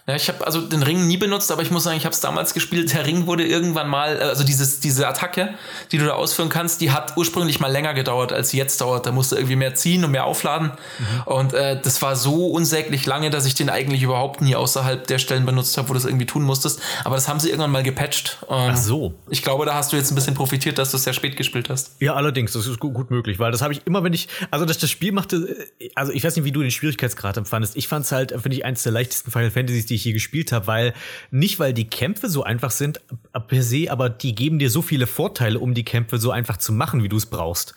Ja, 0.07 0.17
ich 0.17 0.29
habe 0.29 0.47
also 0.47 0.61
den 0.61 0.83
Ring 0.83 1.07
nie 1.07 1.17
benutzt, 1.17 1.51
aber 1.51 1.63
ich 1.63 1.71
muss 1.71 1.85
sagen, 1.85 1.97
ich 1.97 2.05
habe 2.05 2.13
es 2.13 2.21
damals 2.21 2.53
gespielt. 2.53 2.93
Der 2.93 3.07
Ring 3.07 3.27
wurde 3.27 3.47
irgendwann 3.47 3.89
mal, 3.89 4.19
äh, 4.19 4.25
also 4.25 4.45
dieses, 4.45 4.81
diese 4.81 5.09
Attacke, 5.09 5.55
die 5.93 5.99
du 5.99 6.05
da 6.05 6.13
ausführen 6.13 6.51
kannst, 6.51 6.83
die 6.83 6.91
hat 6.91 7.17
ursprünglich 7.17 7.59
mal 7.59 7.73
länger 7.73 7.95
gedauert, 7.95 8.31
als 8.31 8.51
sie 8.51 8.59
jetzt 8.59 8.83
dauert. 8.83 9.07
Da 9.07 9.13
musst 9.13 9.33
du 9.33 9.37
irgendwie 9.37 9.57
mehr 9.57 9.75
ziehen 9.75 10.05
und 10.05 10.11
mehr 10.11 10.27
aufladen. 10.27 10.73
Mhm. 10.99 11.23
Und 11.25 11.55
äh, 11.55 11.81
das 11.81 12.03
war 12.03 12.17
so 12.17 12.49
unsäglich 12.49 13.07
lange, 13.07 13.31
dass 13.31 13.47
ich 13.47 13.55
den 13.55 13.71
eigentlich 13.71 14.03
überhaupt 14.03 14.43
nie 14.43 14.55
außerhalb 14.55 15.07
der 15.07 15.19
Stellen 15.19 15.47
benutzt 15.47 15.79
habe, 15.79 15.89
wo 15.89 15.95
du 15.95 15.99
das 15.99 16.05
irgendwie 16.05 16.27
tun 16.27 16.43
musstest. 16.43 16.81
Aber 17.05 17.15
das 17.15 17.27
haben 17.27 17.41
sie 17.41 17.49
irgendwann 17.49 17.71
mal 17.71 17.83
gepatcht. 17.83 18.39
Ähm, 18.51 18.73
Ach 18.73 18.77
so. 18.77 19.15
Ich 19.31 19.43
glaube, 19.43 19.65
da 19.65 19.75
hast 19.75 19.93
du 19.93 19.97
jetzt 19.97 20.13
ein 20.13 20.17
bisschen 20.17 20.35
profitiert, 20.35 20.77
dass 20.77 20.91
du 20.91 20.99
es 20.99 21.05
sehr 21.05 21.15
spät 21.15 21.35
gespielt 21.37 21.71
hast. 21.71 21.93
Ja, 22.01 22.13
allerdings, 22.13 22.53
das 22.53 22.67
ist 22.67 22.79
gut, 22.79 22.93
gut 22.93 23.11
möglich, 23.11 23.39
weil 23.39 23.53
das 23.53 23.63
habe 23.63 23.73
ich 23.73 23.87
immer, 23.87 24.05
wenn 24.05 24.13
ich, 24.13 24.29
also 24.51 24.67
das, 24.67 24.77
das 24.77 24.91
Spiel 24.91 25.13
machte, 25.13 25.57
also 25.95 26.13
ich 26.13 26.23
weiß 26.25 26.37
nicht, 26.37 26.45
wie 26.45 26.53
du 26.53 26.61
den 26.61 26.71
Schwierigkeitsgrad 26.71 27.39
empfandest. 27.39 27.75
Ich 27.77 27.89
fand 27.89 28.05
es 28.05 28.13
halt, 28.13 28.33
finde 28.33 28.55
ich, 28.55 28.67
eins 28.67 28.83
der 28.83 28.93
leichtesten 28.93 29.31
Final 29.31 29.51
Fantasies, 29.51 29.87
die 29.87 29.94
ich 29.95 30.05
je 30.05 30.13
gespielt 30.13 30.53
habe, 30.53 30.67
weil 30.67 30.95
nicht, 31.31 31.59
weil 31.59 31.73
die 31.73 31.89
Kämpfe 31.89 32.29
so 32.29 32.43
einfach 32.43 32.71
sind 32.71 33.01
per 33.49 33.63
se, 33.63 33.91
aber 33.91 34.09
die 34.09 34.35
geben 34.35 34.59
dir 34.59 34.71
so 34.71 34.83
viele 34.83 35.07
Vorteile, 35.07 35.59
um 35.59 35.75
die 35.75 35.85
Kämpfe 35.85 36.19
so 36.19 36.31
einfach 36.31 36.57
zu 36.57 36.73
machen, 36.73 37.03
wie 37.03 37.09
du 37.09 37.17
es 37.17 37.27
brauchst. 37.27 37.75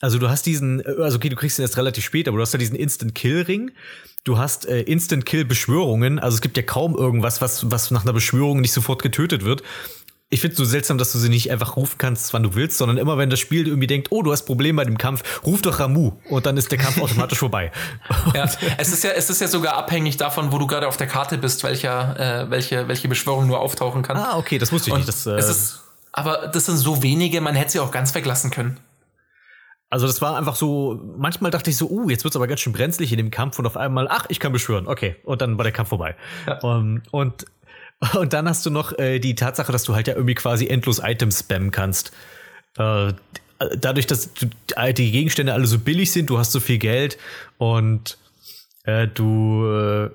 Also 0.00 0.18
du 0.18 0.28
hast 0.28 0.44
diesen, 0.44 0.84
also 0.84 1.16
okay, 1.16 1.30
du 1.30 1.36
kriegst 1.36 1.58
ihn 1.58 1.62
erst 1.62 1.78
relativ 1.78 2.04
spät, 2.04 2.28
aber 2.28 2.36
du 2.36 2.42
hast 2.42 2.52
ja 2.52 2.58
diesen 2.58 2.76
Instant 2.76 3.14
Kill 3.14 3.42
Ring. 3.42 3.70
Du 4.24 4.36
hast 4.36 4.66
äh, 4.66 4.82
Instant 4.82 5.24
Kill 5.24 5.44
Beschwörungen. 5.44 6.18
Also 6.18 6.34
es 6.34 6.40
gibt 6.42 6.56
ja 6.56 6.62
kaum 6.62 6.94
irgendwas, 6.94 7.40
was, 7.40 7.70
was 7.70 7.90
nach 7.90 8.02
einer 8.02 8.12
Beschwörung 8.12 8.60
nicht 8.60 8.72
sofort 8.72 9.02
getötet 9.02 9.44
wird 9.44 9.62
ich 10.28 10.40
finde 10.40 10.54
es 10.54 10.58
so 10.58 10.64
seltsam, 10.64 10.98
dass 10.98 11.12
du 11.12 11.18
sie 11.18 11.28
nicht 11.28 11.52
einfach 11.52 11.76
rufen 11.76 11.98
kannst, 11.98 12.32
wann 12.32 12.42
du 12.42 12.54
willst, 12.54 12.78
sondern 12.78 12.98
immer, 12.98 13.16
wenn 13.16 13.30
das 13.30 13.38
Spiel 13.38 13.68
irgendwie 13.68 13.86
denkt, 13.86 14.08
oh, 14.10 14.22
du 14.22 14.32
hast 14.32 14.42
Probleme 14.42 14.78
bei 14.78 14.84
dem 14.84 14.98
Kampf, 14.98 15.22
ruf 15.46 15.62
doch 15.62 15.78
Ramu 15.78 16.12
und 16.28 16.46
dann 16.46 16.56
ist 16.56 16.72
der 16.72 16.78
Kampf 16.78 17.00
automatisch 17.00 17.38
vorbei. 17.38 17.70
Ja, 18.34 18.44
es 18.76 18.92
ist 18.92 19.04
ja, 19.04 19.10
es 19.10 19.30
ist 19.30 19.40
ja 19.40 19.48
sogar 19.48 19.76
abhängig 19.76 20.16
davon, 20.16 20.50
wo 20.50 20.58
du 20.58 20.66
gerade 20.66 20.88
auf 20.88 20.96
der 20.96 21.06
Karte 21.06 21.38
bist, 21.38 21.62
welcher, 21.62 22.44
äh, 22.44 22.50
welche, 22.50 22.88
welche 22.88 23.08
Beschwörung 23.08 23.46
nur 23.46 23.60
auftauchen 23.60 24.02
kann. 24.02 24.16
Ah, 24.16 24.36
okay, 24.36 24.58
das 24.58 24.72
wusste 24.72 24.90
ich 24.90 24.94
und 24.94 25.00
nicht. 25.00 25.08
Das, 25.08 25.26
äh, 25.26 25.38
ist, 25.38 25.84
aber 26.12 26.48
das 26.48 26.66
sind 26.66 26.76
so 26.76 27.02
wenige, 27.02 27.40
man 27.40 27.54
hätte 27.54 27.72
sie 27.72 27.80
auch 27.80 27.90
ganz 27.90 28.14
weglassen 28.14 28.50
können. 28.50 28.78
Also 29.88 30.06
das 30.06 30.20
war 30.20 30.36
einfach 30.36 30.56
so, 30.56 31.00
manchmal 31.16 31.50
dachte 31.50 31.70
ich 31.70 31.76
so, 31.76 31.88
uh, 31.88 32.10
jetzt 32.10 32.24
wird's 32.24 32.36
aber 32.36 32.48
ganz 32.48 32.60
schön 32.60 32.72
brenzlig 32.72 33.12
in 33.12 33.18
dem 33.18 33.30
Kampf 33.30 33.58
und 33.58 33.66
auf 33.66 33.76
einmal, 33.76 34.08
ach, 34.10 34.26
ich 34.28 34.40
kann 34.40 34.52
beschwören, 34.52 34.88
okay, 34.88 35.16
und 35.24 35.40
dann 35.40 35.56
war 35.58 35.62
der 35.62 35.72
Kampf 35.72 35.90
vorbei. 35.90 36.16
Ja. 36.46 36.58
Um, 36.58 37.02
und 37.12 37.46
und 38.14 38.32
dann 38.32 38.48
hast 38.48 38.64
du 38.66 38.70
noch 38.70 38.98
äh, 38.98 39.18
die 39.18 39.34
Tatsache, 39.34 39.72
dass 39.72 39.84
du 39.84 39.94
halt 39.94 40.08
ja 40.08 40.14
irgendwie 40.14 40.34
quasi 40.34 40.66
endlos 40.66 41.00
Items 41.02 41.40
spammen 41.40 41.70
kannst. 41.70 42.12
Äh, 42.78 43.12
dadurch, 43.78 44.06
dass 44.06 44.34
du, 44.34 44.48
die 44.92 45.12
Gegenstände 45.12 45.54
alle 45.54 45.66
so 45.66 45.78
billig 45.78 46.12
sind, 46.12 46.28
du 46.28 46.38
hast 46.38 46.52
so 46.52 46.60
viel 46.60 46.78
Geld 46.78 47.16
und 47.58 48.18
äh, 48.84 49.08
du, 49.08 49.66
äh, 49.66 50.10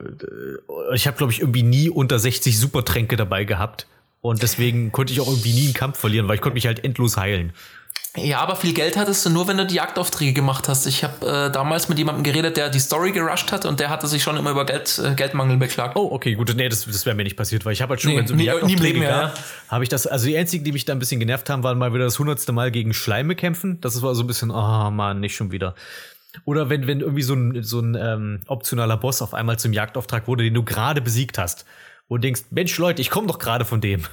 ich 0.93 1.07
habe 1.07 1.17
glaube 1.17 1.31
ich 1.33 1.39
irgendwie 1.39 1.63
nie 1.63 1.89
unter 1.89 2.19
60 2.19 2.57
Supertränke 2.57 3.15
dabei 3.17 3.45
gehabt 3.45 3.87
und 4.21 4.43
deswegen 4.43 4.91
konnte 4.91 5.11
ich 5.13 5.19
auch 5.19 5.27
irgendwie 5.27 5.53
nie 5.53 5.65
einen 5.65 5.73
Kampf 5.73 5.97
verlieren, 5.97 6.27
weil 6.27 6.35
ich 6.35 6.41
konnte 6.41 6.53
mich 6.53 6.67
halt 6.67 6.83
endlos 6.83 7.17
heilen. 7.17 7.53
Ja, 8.17 8.39
aber 8.39 8.57
viel 8.57 8.73
Geld 8.73 8.97
hattest 8.97 9.25
du 9.25 9.29
nur, 9.29 9.47
wenn 9.47 9.55
du 9.55 9.65
die 9.65 9.75
Jagdaufträge 9.75 10.33
gemacht 10.33 10.67
hast. 10.67 10.85
Ich 10.85 11.05
habe 11.05 11.25
äh, 11.25 11.51
damals 11.51 11.87
mit 11.87 11.97
jemandem 11.97 12.23
geredet, 12.23 12.57
der 12.57 12.69
die 12.69 12.79
Story 12.79 13.13
gerusht 13.13 13.53
hat 13.53 13.65
und 13.65 13.79
der 13.79 13.89
hatte 13.89 14.05
sich 14.07 14.21
schon 14.21 14.35
immer 14.35 14.51
über 14.51 14.65
Geld, 14.65 14.99
äh, 15.01 15.15
Geldmangel 15.15 15.55
beklagt. 15.55 15.95
Oh, 15.95 16.09
okay, 16.11 16.33
gut. 16.33 16.53
Nee, 16.53 16.67
das, 16.67 16.85
das 16.85 17.05
wäre 17.05 17.15
mir 17.15 17.23
nicht 17.23 17.37
passiert, 17.37 17.63
weil 17.63 17.71
ich 17.71 17.81
habe 17.81 17.91
halt 17.91 18.01
schon, 18.01 18.11
nee, 18.11 18.17
wenn 18.17 18.25
es 18.25 18.31
um 18.31 18.37
die 18.37 18.45
Jagdaufträge 18.45 19.01
ja. 19.01 19.33
habe 19.69 19.83
ich 19.83 19.89
das, 19.89 20.07
also 20.07 20.25
die 20.25 20.37
einzigen, 20.37 20.65
die 20.65 20.73
mich 20.73 20.83
da 20.83 20.91
ein 20.91 20.99
bisschen 20.99 21.21
genervt 21.21 21.49
haben, 21.49 21.63
waren 21.63 21.77
mal 21.77 21.93
wieder 21.93 22.03
das 22.03 22.19
hundertste 22.19 22.51
Mal 22.51 22.69
gegen 22.69 22.93
Schleime 22.93 23.35
kämpfen. 23.35 23.79
Das 23.79 24.01
war 24.01 24.13
so 24.13 24.23
ein 24.23 24.27
bisschen, 24.27 24.51
oh 24.51 24.91
man, 24.91 25.21
nicht 25.21 25.35
schon 25.35 25.53
wieder. 25.53 25.73
Oder 26.43 26.69
wenn, 26.69 26.87
wenn 26.87 26.99
irgendwie 26.99 27.23
so 27.23 27.33
ein, 27.33 27.63
so 27.63 27.79
ein 27.79 27.95
ähm, 27.95 28.41
optionaler 28.47 28.97
Boss 28.97 29.21
auf 29.21 29.33
einmal 29.33 29.57
zum 29.57 29.71
Jagdauftrag 29.71 30.27
wurde, 30.27 30.43
den 30.43 30.53
du 30.53 30.63
gerade 30.63 31.01
besiegt 31.01 31.37
hast. 31.37 31.65
Und 32.09 32.23
du 32.23 32.27
denkst, 32.27 32.43
Mensch, 32.49 32.77
Leute, 32.77 33.01
ich 33.01 33.09
komme 33.09 33.27
doch 33.27 33.39
gerade 33.39 33.63
von 33.63 33.79
dem. 33.79 34.03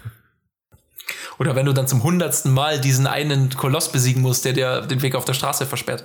Oder 1.39 1.55
wenn 1.55 1.67
du 1.67 1.73
dann 1.73 1.87
zum 1.87 2.03
hundertsten 2.03 2.53
Mal 2.53 2.81
diesen 2.81 3.07
einen 3.07 3.51
Koloss 3.51 3.91
besiegen 3.93 4.23
musst, 4.23 4.45
der 4.45 4.53
dir 4.53 4.81
den 4.83 5.03
Weg 5.03 5.15
auf 5.15 5.25
der 5.25 5.35
Straße 5.35 5.67
versperrt. 5.67 6.05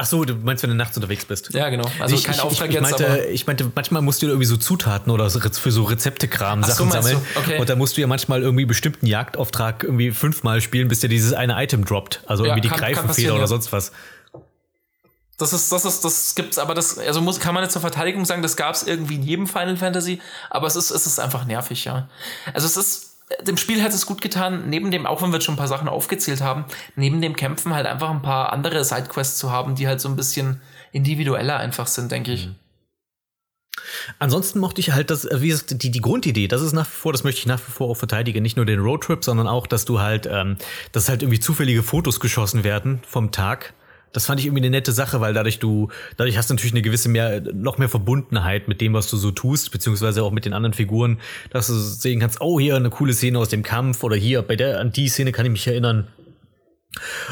Ach 0.00 0.06
so, 0.06 0.24
du 0.24 0.36
meinst, 0.36 0.62
wenn 0.62 0.70
du 0.70 0.76
nachts 0.76 0.96
unterwegs 0.96 1.24
bist? 1.24 1.52
Ja, 1.52 1.68
genau. 1.70 1.90
Also 1.98 2.14
ich, 2.14 2.22
kein 2.22 2.38
Auftrag 2.38 2.68
ich, 2.68 2.76
ich, 2.76 2.80
meinte, 2.80 3.02
jetzt, 3.02 3.30
ich 3.30 3.46
meinte, 3.48 3.72
manchmal 3.74 4.00
musst 4.00 4.22
du 4.22 4.26
irgendwie 4.26 4.46
so 4.46 4.56
Zutaten 4.56 5.10
oder 5.10 5.28
für 5.28 5.72
so 5.72 5.82
Rezeptekram 5.82 6.62
Sachen 6.62 6.86
so, 6.86 6.92
sammeln. 6.92 7.20
Okay. 7.34 7.58
Und 7.58 7.68
da 7.68 7.74
musst 7.74 7.96
du 7.96 8.00
ja 8.00 8.06
manchmal 8.06 8.42
irgendwie 8.42 8.64
bestimmten 8.64 9.06
Jagdauftrag 9.06 9.82
irgendwie 9.82 10.12
fünfmal 10.12 10.60
spielen, 10.60 10.86
bis 10.86 11.00
dir 11.00 11.08
dieses 11.08 11.32
eine 11.32 11.60
Item 11.60 11.84
droppt. 11.84 12.22
Also 12.26 12.44
ja, 12.44 12.50
irgendwie 12.52 12.68
die 12.68 12.74
Greifenfeder 12.74 13.32
oder 13.32 13.42
ja. 13.42 13.46
sonst 13.48 13.72
was. 13.72 13.90
Das 15.38 15.52
ist, 15.52 15.70
das 15.70 15.84
ist, 15.84 16.04
das 16.04 16.34
gibt's, 16.34 16.58
aber 16.58 16.74
das, 16.74 16.98
also 16.98 17.20
muss, 17.20 17.38
kann 17.38 17.54
man 17.54 17.62
jetzt 17.62 17.72
zur 17.72 17.80
Verteidigung 17.80 18.24
sagen, 18.24 18.42
das 18.42 18.56
gab's 18.56 18.82
irgendwie 18.82 19.14
in 19.14 19.22
jedem 19.22 19.46
Final 19.46 19.76
Fantasy, 19.76 20.20
aber 20.50 20.66
es 20.66 20.74
ist, 20.74 20.90
es 20.90 21.06
ist 21.06 21.20
einfach 21.20 21.44
nervig, 21.44 21.84
ja. 21.84 22.08
Also 22.52 22.66
es 22.66 22.76
ist, 22.76 23.16
dem 23.42 23.56
Spiel 23.56 23.82
hat 23.82 23.92
es 23.92 24.04
gut 24.04 24.20
getan, 24.20 24.68
neben 24.68 24.90
dem, 24.90 25.06
auch 25.06 25.22
wenn 25.22 25.30
wir 25.30 25.36
jetzt 25.36 25.44
schon 25.44 25.54
ein 25.54 25.58
paar 25.58 25.68
Sachen 25.68 25.88
aufgezählt 25.88 26.40
haben, 26.40 26.64
neben 26.96 27.20
dem 27.20 27.36
Kämpfen 27.36 27.72
halt 27.72 27.86
einfach 27.86 28.10
ein 28.10 28.22
paar 28.22 28.52
andere 28.52 28.84
Sidequests 28.84 29.38
zu 29.38 29.52
haben, 29.52 29.76
die 29.76 29.86
halt 29.86 30.00
so 30.00 30.08
ein 30.08 30.16
bisschen 30.16 30.60
individueller 30.90 31.56
einfach 31.56 31.86
sind, 31.86 32.10
denke 32.10 32.32
ich. 32.32 32.46
Mhm. 32.46 32.56
Ansonsten 34.18 34.58
mochte 34.58 34.80
ich 34.80 34.92
halt 34.92 35.10
das, 35.10 35.28
wie 35.32 35.50
ist 35.50 35.82
die, 35.82 35.90
die 35.90 36.00
Grundidee, 36.00 36.48
das 36.48 36.62
ist 36.62 36.72
nach 36.72 36.86
wie 36.86 36.96
vor, 36.96 37.12
das 37.12 37.24
möchte 37.24 37.40
ich 37.40 37.46
nach 37.46 37.60
wie 37.60 37.70
vor 37.70 37.88
auch 37.88 37.96
verteidigen, 37.96 38.42
nicht 38.42 38.56
nur 38.56 38.66
den 38.66 38.80
Roadtrip, 38.80 39.24
sondern 39.24 39.46
auch, 39.46 39.66
dass 39.66 39.84
du 39.84 40.00
halt, 40.00 40.26
ähm, 40.30 40.56
dass 40.92 41.08
halt 41.08 41.22
irgendwie 41.22 41.40
zufällige 41.40 41.82
Fotos 41.82 42.18
geschossen 42.20 42.64
werden 42.64 43.00
vom 43.06 43.30
Tag 43.30 43.74
das 44.12 44.26
fand 44.26 44.40
ich 44.40 44.46
irgendwie 44.46 44.62
eine 44.62 44.70
nette 44.70 44.92
Sache, 44.92 45.20
weil 45.20 45.34
dadurch 45.34 45.58
du, 45.58 45.88
dadurch 46.16 46.36
hast 46.36 46.50
du 46.50 46.54
natürlich 46.54 46.72
eine 46.72 46.82
gewisse 46.82 47.08
mehr, 47.08 47.40
noch 47.40 47.78
mehr 47.78 47.88
Verbundenheit 47.88 48.68
mit 48.68 48.80
dem, 48.80 48.94
was 48.94 49.08
du 49.08 49.16
so 49.16 49.30
tust, 49.30 49.70
beziehungsweise 49.70 50.22
auch 50.22 50.32
mit 50.32 50.44
den 50.44 50.52
anderen 50.52 50.74
Figuren, 50.74 51.18
dass 51.50 51.66
du 51.66 51.74
sehen 51.74 52.20
kannst, 52.20 52.40
oh, 52.40 52.58
hier 52.58 52.76
eine 52.76 52.90
coole 52.90 53.12
Szene 53.12 53.38
aus 53.38 53.48
dem 53.48 53.62
Kampf 53.62 54.02
oder 54.02 54.16
hier, 54.16 54.42
bei 54.42 54.56
der, 54.56 54.80
an 54.80 54.92
die 54.92 55.08
Szene 55.08 55.32
kann 55.32 55.46
ich 55.46 55.52
mich 55.52 55.66
erinnern. 55.66 56.08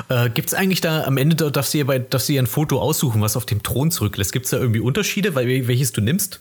Äh, 0.09 0.31
Gibt 0.31 0.49
es 0.49 0.55
eigentlich 0.55 0.81
da 0.81 1.05
am 1.05 1.17
Ende, 1.17 1.51
darfst 1.51 1.75
du, 1.75 1.79
ja 1.79 1.85
bei, 1.85 1.99
darfst 1.99 2.29
du 2.29 2.35
ja 2.35 2.43
ein 2.43 2.47
Foto 2.47 2.81
aussuchen, 2.81 3.21
was 3.21 3.37
auf 3.37 3.47
dem 3.47 3.63
Thron 3.63 3.91
zurücklässt? 3.91 4.33
Gibt 4.33 4.45
es 4.45 4.51
da 4.51 4.59
irgendwie 4.59 4.81
Unterschiede, 4.81 5.35
weil, 5.35 5.69
welches 5.69 5.93
du 5.93 6.01
nimmst? 6.01 6.41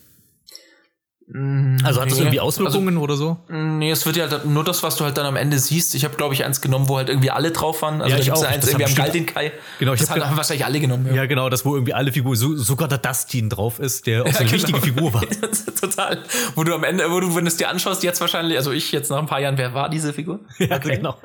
Mm, 1.28 1.78
also 1.84 2.02
hat 2.02 2.12
das 2.12 2.20
irgendwie 2.20 2.40
Auswirkungen 2.40 2.90
also, 2.90 3.02
oder 3.02 3.16
so? 3.16 3.38
Nee, 3.50 3.90
es 3.90 4.06
wird 4.06 4.16
ja 4.16 4.30
halt 4.30 4.46
nur 4.46 4.64
das, 4.64 4.84
was 4.84 4.96
du 4.96 5.06
halt 5.06 5.18
dann 5.18 5.26
am 5.26 5.36
Ende 5.36 5.58
siehst. 5.58 5.96
Ich 5.96 6.06
habe, 6.06 6.16
glaube 6.18 6.36
ich, 6.36 6.46
eins 6.46 6.62
genommen, 6.62 6.88
wo 6.88 6.98
halt 6.98 7.10
irgendwie 7.10 7.32
alle 7.32 7.50
drauf 7.50 7.82
waren. 7.82 8.04
Also 8.04 8.16
ja, 8.16 8.22
ich 8.22 8.28
da 8.28 8.34
auch. 8.34 8.44
Ja 8.44 8.50
eins 8.50 8.68
irgendwie 8.68 8.86
am 8.86 8.94
Galdin 8.94 9.26
Kai. 9.26 9.52
Genau, 9.80 9.94
ich 9.94 10.02
das 10.02 10.12
hab 10.12 10.20
haben 10.20 10.38
wahrscheinlich 10.38 10.66
alle 10.66 10.80
genommen. 10.80 11.08
Ja. 11.08 11.16
ja. 11.16 11.26
genau, 11.26 11.50
das, 11.50 11.66
wo 11.66 11.74
irgendwie 11.74 11.96
alle 11.96 12.12
Figuren, 12.12 12.36
so, 12.36 12.56
sogar 12.56 12.88
der 12.88 13.00
Dustin 13.00 13.50
drauf 13.50 13.80
ist, 13.80 14.06
der 14.06 14.22
auch 14.22 14.28
so 14.28 14.38
eine 14.38 14.50
genau. 14.50 14.54
wichtige 14.54 14.82
Figur 14.82 15.14
war. 15.16 15.24
Total. 15.82 16.20
Wo 16.54 16.64
du 16.64 16.76
am 16.76 16.84
Ende, 16.84 17.10
wo 17.10 17.20
du, 17.20 17.36
wenn 17.36 17.46
du 17.46 17.48
es 17.48 17.58
dir 17.58 17.70
anschaust, 17.70 18.04
jetzt 18.04 18.22
wahrscheinlich, 18.22 18.58
also 18.58 18.72
ich 18.72 18.92
jetzt 18.92 19.10
nach 19.10 19.18
ein 19.18 19.26
paar 19.26 19.40
Jahren, 19.40 19.58
wer 19.58 19.74
war 19.74 19.90
diese 19.90 20.14
Figur? 20.14 20.42
Ja, 20.60 20.78
okay. 20.78 20.96
genau. 20.96 21.18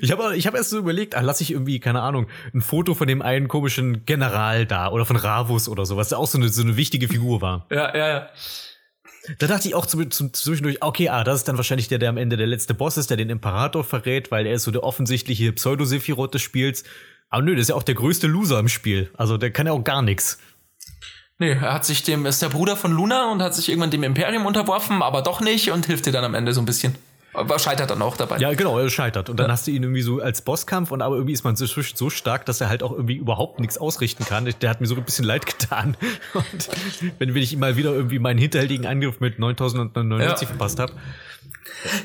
Ich 0.00 0.12
habe 0.12 0.36
ich 0.36 0.46
hab 0.46 0.54
erst 0.54 0.70
so 0.70 0.78
überlegt, 0.78 1.16
ach, 1.16 1.22
lass 1.22 1.40
ich 1.40 1.50
irgendwie, 1.50 1.80
keine 1.80 2.02
Ahnung, 2.02 2.26
ein 2.54 2.60
Foto 2.60 2.94
von 2.94 3.08
dem 3.08 3.22
einen 3.22 3.48
komischen 3.48 4.04
General 4.04 4.66
da 4.66 4.90
oder 4.90 5.04
von 5.04 5.16
Ravus 5.16 5.68
oder 5.68 5.86
so, 5.86 5.96
was 5.96 6.12
auch 6.12 6.26
so 6.26 6.38
eine, 6.38 6.50
so 6.50 6.62
eine 6.62 6.76
wichtige 6.76 7.08
Figur 7.08 7.40
war. 7.40 7.66
Ja, 7.70 7.96
ja, 7.96 8.08
ja. 8.08 8.28
Da 9.38 9.46
dachte 9.46 9.68
ich 9.68 9.74
auch 9.74 9.86
zum, 9.86 10.10
zum, 10.10 10.32
zwischendurch, 10.32 10.82
okay, 10.82 11.08
ah, 11.08 11.24
das 11.24 11.40
ist 11.40 11.48
dann 11.48 11.56
wahrscheinlich 11.56 11.88
der, 11.88 11.98
der 11.98 12.10
am 12.10 12.16
Ende 12.16 12.36
der 12.36 12.46
letzte 12.46 12.74
Boss 12.74 12.96
ist, 12.96 13.10
der 13.10 13.16
den 13.16 13.30
Imperator 13.30 13.84
verrät, 13.84 14.30
weil 14.30 14.46
er 14.46 14.54
ist 14.54 14.64
so 14.64 14.70
der 14.70 14.84
offensichtliche 14.84 15.52
Pseudo-Sephiroth 15.52 16.34
des 16.34 16.42
Spiels. 16.42 16.84
Aber 17.28 17.42
nö, 17.42 17.54
das 17.54 17.62
ist 17.62 17.68
ja 17.68 17.74
auch 17.74 17.82
der 17.82 17.94
größte 17.94 18.26
Loser 18.26 18.58
im 18.58 18.68
Spiel. 18.68 19.10
Also 19.16 19.36
der 19.36 19.50
kann 19.50 19.66
ja 19.66 19.72
auch 19.72 19.82
gar 19.84 20.02
nichts. 20.02 20.38
Nee, 21.38 21.50
er 21.50 21.74
hat 21.74 21.84
sich 21.84 22.02
dem, 22.02 22.24
ist 22.24 22.40
der 22.40 22.48
Bruder 22.48 22.76
von 22.76 22.92
Luna 22.92 23.30
und 23.30 23.42
hat 23.42 23.54
sich 23.54 23.68
irgendwann 23.68 23.90
dem 23.90 24.04
Imperium 24.04 24.46
unterworfen, 24.46 25.02
aber 25.02 25.22
doch 25.22 25.40
nicht 25.40 25.70
und 25.70 25.86
hilft 25.86 26.06
dir 26.06 26.12
dann 26.12 26.24
am 26.24 26.34
Ende 26.34 26.54
so 26.54 26.62
ein 26.62 26.66
bisschen. 26.66 26.94
Aber 27.36 27.58
scheitert 27.58 27.90
dann 27.90 28.02
auch 28.02 28.16
dabei. 28.16 28.38
Ja, 28.38 28.52
genau, 28.54 28.78
er 28.78 28.88
scheitert. 28.88 29.28
Und 29.28 29.38
dann 29.38 29.46
ja. 29.46 29.52
hast 29.52 29.66
du 29.66 29.70
ihn 29.70 29.82
irgendwie 29.82 30.02
so 30.02 30.20
als 30.20 30.42
Bosskampf 30.42 30.90
und 30.90 31.02
aber 31.02 31.16
irgendwie 31.16 31.34
ist 31.34 31.44
man 31.44 31.54
inzwischen 31.54 31.96
so 31.96 32.10
stark, 32.10 32.46
dass 32.46 32.60
er 32.60 32.68
halt 32.68 32.82
auch 32.82 32.92
irgendwie 32.92 33.16
überhaupt 33.16 33.60
nichts 33.60 33.78
ausrichten 33.78 34.24
kann. 34.24 34.46
Der 34.60 34.70
hat 34.70 34.80
mir 34.80 34.86
so 34.86 34.96
ein 34.96 35.04
bisschen 35.04 35.24
leid 35.24 35.46
getan. 35.46 35.96
Und 36.34 36.68
wenn, 37.18 37.34
wenn 37.34 37.42
ich 37.42 37.52
ihm 37.52 37.60
mal 37.60 37.76
wieder 37.76 37.92
irgendwie 37.92 38.18
meinen 38.18 38.38
hinterhältigen 38.38 38.86
Angriff 38.86 39.20
mit 39.20 39.38
9099 39.38 40.42
ja. 40.42 40.48
verpasst 40.48 40.78
habe. 40.78 40.92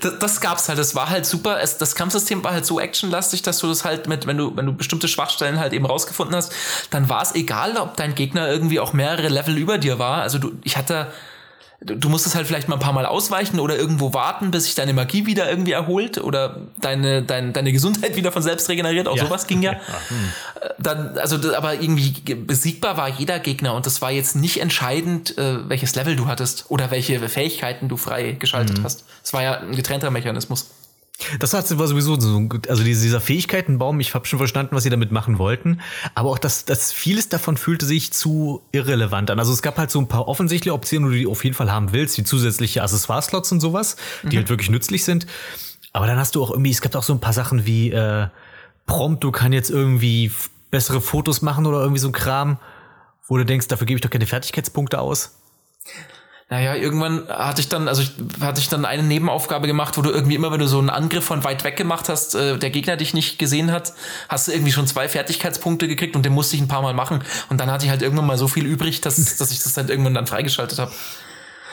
Das, 0.01 0.19
das 0.19 0.41
gab's 0.41 0.67
halt, 0.69 0.79
das 0.79 0.95
war 0.95 1.09
halt 1.09 1.25
super. 1.25 1.61
Es, 1.61 1.77
das 1.77 1.95
Kampfsystem 1.95 2.43
war 2.43 2.51
halt 2.51 2.65
so 2.65 2.79
actionlastig, 2.79 3.41
dass 3.41 3.59
du 3.59 3.67
das 3.67 3.85
halt 3.85 4.07
mit, 4.07 4.27
wenn 4.27 4.37
du, 4.37 4.55
wenn 4.55 4.65
du 4.65 4.73
bestimmte 4.73 5.07
Schwachstellen 5.07 5.59
halt 5.59 5.73
eben 5.73 5.85
rausgefunden 5.85 6.35
hast, 6.35 6.53
dann 6.89 7.09
war 7.09 7.21
es 7.21 7.35
egal, 7.35 7.77
ob 7.77 7.95
dein 7.97 8.15
Gegner 8.15 8.49
irgendwie 8.49 8.79
auch 8.79 8.93
mehrere 8.93 9.29
Level 9.29 9.57
über 9.57 9.77
dir 9.77 9.99
war. 9.99 10.21
Also 10.21 10.39
du, 10.39 10.51
ich 10.63 10.77
hatte, 10.77 11.07
du 11.83 12.09
musst 12.09 12.27
es 12.27 12.35
halt 12.35 12.45
vielleicht 12.45 12.67
mal 12.67 12.75
ein 12.75 12.81
paar 12.81 12.93
Mal 12.93 13.07
ausweichen 13.07 13.59
oder 13.59 13.75
irgendwo 13.75 14.13
warten, 14.13 14.51
bis 14.51 14.65
sich 14.65 14.75
deine 14.75 14.93
Magie 14.93 15.25
wieder 15.25 15.49
irgendwie 15.49 15.71
erholt 15.71 16.19
oder 16.19 16.67
deine, 16.79 17.23
dein, 17.23 17.53
deine 17.53 17.71
Gesundheit 17.71 18.15
wieder 18.15 18.31
von 18.31 18.43
selbst 18.43 18.69
regeneriert. 18.69 19.07
Auch 19.07 19.17
ja. 19.17 19.25
sowas 19.25 19.47
ging 19.47 19.61
ja. 19.61 19.75
Hm. 20.07 20.31
Dann, 20.77 21.17
also, 21.17 21.55
aber 21.55 21.75
irgendwie 21.75 22.11
besiegbar 22.35 22.97
war 22.97 23.07
jeder 23.07 23.39
Gegner 23.39 23.73
und 23.73 23.85
das 23.85 24.01
war 24.01 24.11
jetzt 24.11 24.35
nicht 24.35 24.59
entscheidend, 24.61 25.37
äh, 25.37 25.69
welches 25.69 25.95
Level 25.95 26.15
du 26.15 26.27
hattest 26.27 26.65
oder 26.69 26.91
welche 26.91 27.19
Fähigkeiten 27.29 27.87
du 27.87 27.97
frei 27.97 28.33
geschaltet 28.33 28.79
mhm. 28.79 28.83
hast. 28.83 29.05
Es 29.23 29.33
war 29.33 29.43
ja 29.43 29.59
ein 29.59 29.75
getrennter 29.75 30.11
Mechanismus. 30.11 30.69
Das 31.39 31.53
hat 31.53 31.77
war 31.77 31.87
sowieso 31.87 32.19
so, 32.19 32.49
also 32.67 32.83
dieser 32.83 33.21
Fähigkeitenbaum, 33.21 33.99
ich 33.99 34.13
habe 34.13 34.25
schon 34.25 34.39
verstanden, 34.39 34.75
was 34.75 34.83
sie 34.83 34.89
damit 34.89 35.11
machen 35.11 35.37
wollten, 35.37 35.81
aber 36.15 36.29
auch 36.29 36.39
das, 36.39 36.65
das 36.65 36.91
vieles 36.91 37.29
davon 37.29 37.57
fühlte 37.57 37.85
sich 37.85 38.11
zu 38.13 38.61
irrelevant 38.71 39.31
an. 39.31 39.39
Also 39.39 39.53
es 39.53 39.61
gab 39.61 39.77
halt 39.77 39.91
so 39.91 39.99
ein 39.99 40.07
paar 40.07 40.27
offensichtliche 40.27 40.73
Optionen, 40.73 41.11
die 41.11 41.23
du 41.23 41.31
auf 41.31 41.43
jeden 41.43 41.55
Fall 41.55 41.71
haben 41.71 41.93
willst, 41.93 42.17
wie 42.17 42.23
zusätzliche 42.23 42.83
Accessoire-Slots 42.83 43.51
und 43.51 43.59
sowas, 43.59 43.95
die 44.23 44.27
mhm. 44.27 44.39
halt 44.39 44.49
wirklich 44.49 44.69
nützlich 44.69 45.03
sind. 45.03 45.27
Aber 45.93 46.07
dann 46.07 46.17
hast 46.17 46.35
du 46.35 46.43
auch 46.43 46.51
irgendwie, 46.51 46.71
es 46.71 46.81
gab 46.81 46.95
auch 46.95 47.03
so 47.03 47.13
ein 47.13 47.19
paar 47.19 47.33
Sachen 47.33 47.65
wie 47.65 47.91
äh, 47.91 48.27
prompt, 48.85 49.23
du 49.23 49.31
kann 49.31 49.53
jetzt 49.53 49.69
irgendwie 49.69 50.31
bessere 50.69 51.01
Fotos 51.01 51.41
machen 51.41 51.65
oder 51.65 51.79
irgendwie 51.79 51.99
so 51.99 52.07
ein 52.07 52.13
Kram, 52.13 52.57
wo 53.27 53.37
du 53.37 53.45
denkst, 53.45 53.67
dafür 53.67 53.85
gebe 53.85 53.97
ich 53.97 54.01
doch 54.01 54.09
keine 54.09 54.25
Fertigkeitspunkte 54.25 54.99
aus. 54.99 55.35
Naja, 56.51 56.75
irgendwann 56.75 57.29
hatte 57.29 57.61
ich 57.61 57.69
dann, 57.69 57.87
also 57.87 58.01
ich, 58.01 58.11
hatte 58.41 58.59
ich 58.59 58.67
dann 58.67 58.83
eine 58.83 59.03
Nebenaufgabe 59.03 59.67
gemacht, 59.67 59.97
wo 59.97 60.01
du 60.01 60.09
irgendwie 60.09 60.35
immer, 60.35 60.51
wenn 60.51 60.59
du 60.59 60.67
so 60.67 60.79
einen 60.79 60.89
Angriff 60.89 61.23
von 61.23 61.45
weit 61.45 61.63
weg 61.63 61.77
gemacht 61.77 62.09
hast, 62.09 62.35
äh, 62.35 62.59
der 62.59 62.69
Gegner 62.71 62.97
dich 62.97 63.13
nicht 63.13 63.39
gesehen 63.39 63.71
hat, 63.71 63.93
hast 64.27 64.49
du 64.49 64.51
irgendwie 64.51 64.73
schon 64.73 64.85
zwei 64.85 65.07
Fertigkeitspunkte 65.07 65.87
gekriegt 65.87 66.13
und 66.13 66.25
den 66.25 66.33
musste 66.33 66.57
ich 66.57 66.61
ein 66.61 66.67
paar 66.67 66.81
Mal 66.81 66.93
machen. 66.93 67.23
Und 67.47 67.61
dann 67.61 67.71
hatte 67.71 67.85
ich 67.85 67.89
halt 67.89 68.01
irgendwann 68.01 68.25
mal 68.27 68.37
so 68.37 68.49
viel 68.49 68.65
übrig, 68.65 68.99
dass, 68.99 69.15
dass 69.37 69.49
ich 69.51 69.63
das 69.63 69.71
dann 69.71 69.87
irgendwann 69.87 70.13
dann 70.13 70.27
freigeschaltet 70.27 70.77
habe. 70.77 70.91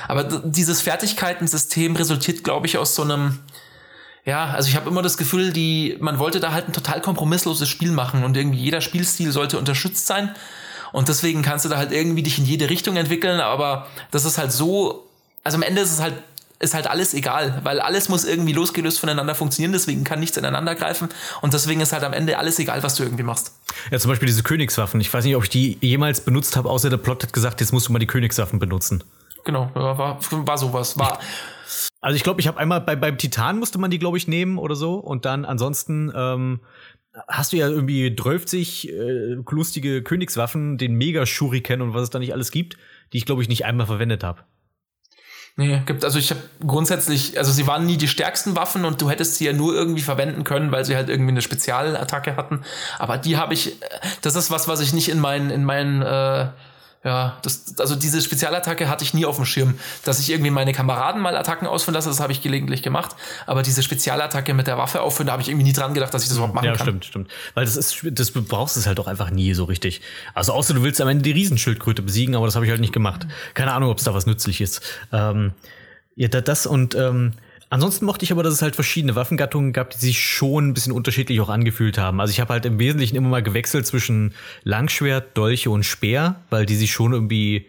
Aber 0.07 0.23
dieses 0.23 0.81
Fertigkeitensystem 0.81 1.97
resultiert, 1.97 2.45
glaube 2.45 2.69
ich, 2.69 2.79
aus 2.79 2.95
so 2.95 3.03
einem, 3.03 3.41
ja, 4.25 4.51
also 4.51 4.69
ich 4.69 4.77
habe 4.77 4.89
immer 4.89 5.03
das 5.03 5.19
Gefühl, 5.19 5.53
die, 5.53 5.97
man 5.99 6.21
wollte 6.21 6.39
da 6.39 6.53
halt 6.53 6.69
ein 6.69 6.73
total 6.73 7.01
kompromissloses 7.01 7.69
Spiel 7.69 7.91
machen 7.91 8.23
und 8.23 8.37
irgendwie 8.37 8.61
jeder 8.61 8.81
Spielstil 8.81 9.33
sollte 9.33 9.59
unterstützt 9.59 10.07
sein. 10.07 10.37
Und 10.93 11.09
deswegen 11.09 11.43
kannst 11.43 11.65
du 11.65 11.69
da 11.69 11.77
halt 11.77 11.93
irgendwie 11.93 12.23
dich 12.23 12.39
in 12.39 12.45
jede 12.45 12.71
Richtung 12.71 12.97
entwickeln, 12.97 13.41
aber 13.41 13.87
das 14.11 14.25
ist 14.25 14.39
halt 14.39 14.53
so, 14.53 15.07
also 15.45 15.57
am 15.57 15.63
Ende 15.63 15.83
ist 15.83 15.93
es 15.93 16.01
halt 16.01 16.15
ist 16.61 16.75
halt 16.75 16.89
alles 16.89 17.15
egal, 17.15 17.61
weil 17.63 17.81
alles 17.81 18.09
muss 18.09 18.25
irgendwie 18.25 18.53
losgelöst 18.53 18.99
voneinander 18.99 19.35
funktionieren, 19.35 19.73
deswegen 19.73 20.03
kann 20.03 20.19
nichts 20.19 20.37
ineinander 20.37 20.75
greifen 20.75 21.09
und 21.41 21.55
deswegen 21.55 21.81
ist 21.81 21.93
halt 21.93 22.03
am 22.03 22.13
Ende 22.13 22.37
alles 22.39 22.59
egal, 22.59 22.83
was 22.83 22.97
du 22.97 23.05
irgendwie 23.05 23.23
machst. 23.23 23.53
Ja, 23.91 23.99
zum 23.99 24.11
Beispiel 24.11 24.27
diese 24.27 24.43
Königswaffen. 24.43 25.01
Ich 25.01 25.13
weiß 25.13 25.25
nicht, 25.25 25.37
ob 25.37 25.45
ich 25.45 25.51
die 25.51 25.79
jemals 25.81 26.21
benutzt 26.21 26.57
habe, 26.57 26.69
außer 26.69 26.91
der 26.91 26.97
Plot 26.97 27.23
hat 27.23 27.33
gesagt, 27.33 27.61
jetzt 27.61 27.73
musst 27.73 27.89
du 27.89 27.93
mal 27.93 28.01
die 28.01 28.07
Königswaffen 28.07 28.59
benutzen. 28.59 29.05
Genau, 29.45 29.71
war, 29.75 30.19
war 30.21 30.59
sowas. 30.59 30.99
War. 30.99 31.21
Also 32.01 32.17
ich 32.17 32.23
glaube, 32.23 32.41
ich 32.41 32.49
habe 32.49 32.59
einmal 32.59 32.81
bei, 32.81 32.97
beim 32.97 33.19
Titan 33.19 33.59
musste 33.59 33.79
man 33.79 33.91
die, 33.91 33.99
glaube 33.99 34.19
ich, 34.19 34.29
nehmen 34.29 34.59
oder 34.59 34.75
so. 34.75 34.97
Und 34.97 35.25
dann 35.25 35.45
ansonsten 35.45 36.13
ähm, 36.15 36.61
hast 37.27 37.53
du 37.53 37.57
ja 37.57 37.69
irgendwie 37.69 38.15
12 38.15 38.53
äh, 38.53 39.37
lustige 39.51 40.03
Königswaffen, 40.03 40.79
den 40.79 40.95
Mega-Shuriken 40.95 41.83
und 41.83 41.95
was 41.95 42.05
es 42.05 42.11
da 42.11 42.19
nicht 42.19 42.33
alles 42.33 42.51
gibt, 42.51 42.77
die 43.13 43.19
ich, 43.19 43.27
glaube 43.27 43.43
ich, 43.43 43.49
nicht 43.49 43.65
einmal 43.65 43.87
verwendet 43.87 44.23
habe. 44.23 44.45
Nee, 45.57 45.83
gibt, 45.87 46.05
also 46.05 46.21
ich 46.21 46.31
habe 46.31 46.41
grundsätzlich, 46.65 47.37
also 47.37 47.51
sie 47.51 47.67
waren 47.67 47.85
nie 47.85 47.97
die 47.97 48.07
stärksten 48.07 48.55
Waffen 48.55 48.85
und 48.85 49.03
du 49.03 49.11
hättest 49.11 49.35
sie 49.35 49.47
ja 49.47 49.53
nur 49.53 49.75
irgendwie 49.75 50.03
verwenden 50.03 50.45
können, 50.45 50.71
weil 50.71 50.85
sie 50.85 50.95
halt 50.95 51.09
irgendwie 51.09 51.33
eine 51.33 51.43
Spezialattacke 51.43 52.37
hatten. 52.37 52.63
Aber 53.01 53.19
die 53.19 53.37
habe 53.37 53.55
ich, 53.55 53.83
äh, 53.83 53.87
das 54.23 54.37
ist 54.37 54.53
was, 54.53 54.69
was 54.69 54.79
ich 54.81 54.93
nicht 54.93 55.09
in 55.09 55.19
meinen, 55.19 55.51
in 55.51 55.65
meinen 55.65 56.01
äh, 56.01 56.51
ja, 57.09 57.39
das, 57.41 57.75
also 57.79 57.97
diese 57.97 58.21
Spezialattacke 58.21 58.87
hatte 58.87 59.03
ich 59.03 59.15
nie 59.15 59.25
auf 59.25 59.37
dem 59.37 59.47
Schirm. 59.47 59.79
Dass 60.05 60.21
ich 60.21 60.31
irgendwie 60.31 60.51
meine 60.51 60.75
Kameraden 60.75 61.23
mal 61.23 61.35
Attacken 61.39 61.67
ausführen 61.67 61.95
lasse, 61.95 62.11
das 62.11 62.21
habe 62.21 62.33
ich 62.33 62.43
gelegentlich 62.43 62.83
gemacht. 62.83 63.17
Aber 63.47 63.63
diese 63.63 63.83
Spezialattacke 63.83 64.53
mit 64.53 64.67
der 64.67 64.77
Waffe 64.77 65.01
aufführen, 65.01 65.29
da 65.29 65.33
habe 65.33 65.41
ich 65.41 65.49
irgendwie 65.49 65.65
nie 65.65 65.73
dran 65.73 65.95
gedacht, 65.95 66.13
dass 66.13 66.25
ich 66.25 66.29
das 66.29 66.37
überhaupt 66.37 66.55
machen 66.55 66.67
ja, 66.67 66.73
kann. 66.73 66.81
Ja, 66.81 66.91
stimmt, 66.91 67.05
stimmt. 67.07 67.31
Weil 67.55 67.65
das 67.65 67.77
ist, 67.77 68.07
das 68.13 68.33
brauchst 68.33 68.77
es 68.77 68.87
halt 68.87 69.01
auch 69.01 69.07
einfach 69.07 69.31
nie 69.31 69.55
so 69.55 69.65
richtig. 69.65 70.03
Also 70.35 70.53
außer 70.53 70.75
du 70.75 70.83
willst 70.83 71.01
am 71.01 71.09
Ende 71.09 71.23
die 71.23 71.31
Riesenschildkröte 71.31 72.03
besiegen, 72.03 72.37
aber 72.37 72.45
das 72.45 72.57
habe 72.57 72.67
ich 72.67 72.71
halt 72.71 72.83
nicht 72.83 72.93
gemacht. 72.93 73.27
Keine 73.55 73.73
Ahnung, 73.73 73.89
ob 73.89 73.97
es 73.97 74.05
da 74.05 74.13
was 74.13 74.27
nützlich 74.27 74.61
ist. 74.61 74.83
Ähm, 75.11 75.53
ja, 76.15 76.29
das 76.29 76.67
und 76.67 76.95
ähm, 76.95 77.33
Ansonsten 77.71 78.07
mochte 78.07 78.25
ich 78.25 78.33
aber, 78.33 78.43
dass 78.43 78.55
es 78.55 78.63
halt 78.63 78.75
verschiedene 78.75 79.15
Waffengattungen 79.15 79.73
gab, 79.73 79.91
die 79.91 79.99
sich 79.99 80.25
schon 80.25 80.69
ein 80.69 80.75
bisschen 80.75 80.93
unterschiedlich 80.93 81.41
auch 81.41 81.51
angefühlt 81.51 81.99
haben. 81.99 82.21
Also 82.21 82.31
ich 82.31 82.41
habe 82.41 82.55
halt 82.55 82.65
im 82.65 82.79
Wesentlichen 82.79 83.17
immer 83.17 83.29
mal 83.29 83.43
gewechselt 83.43 83.87
zwischen 83.87 84.35
Langschwert, 84.65 85.37
Dolche 85.37 85.71
und 85.71 85.85
Speer, 85.85 86.41
weil 86.49 86.65
die 86.65 86.77
sich 86.77 86.93
schon 86.93 87.13
irgendwie 87.13 87.67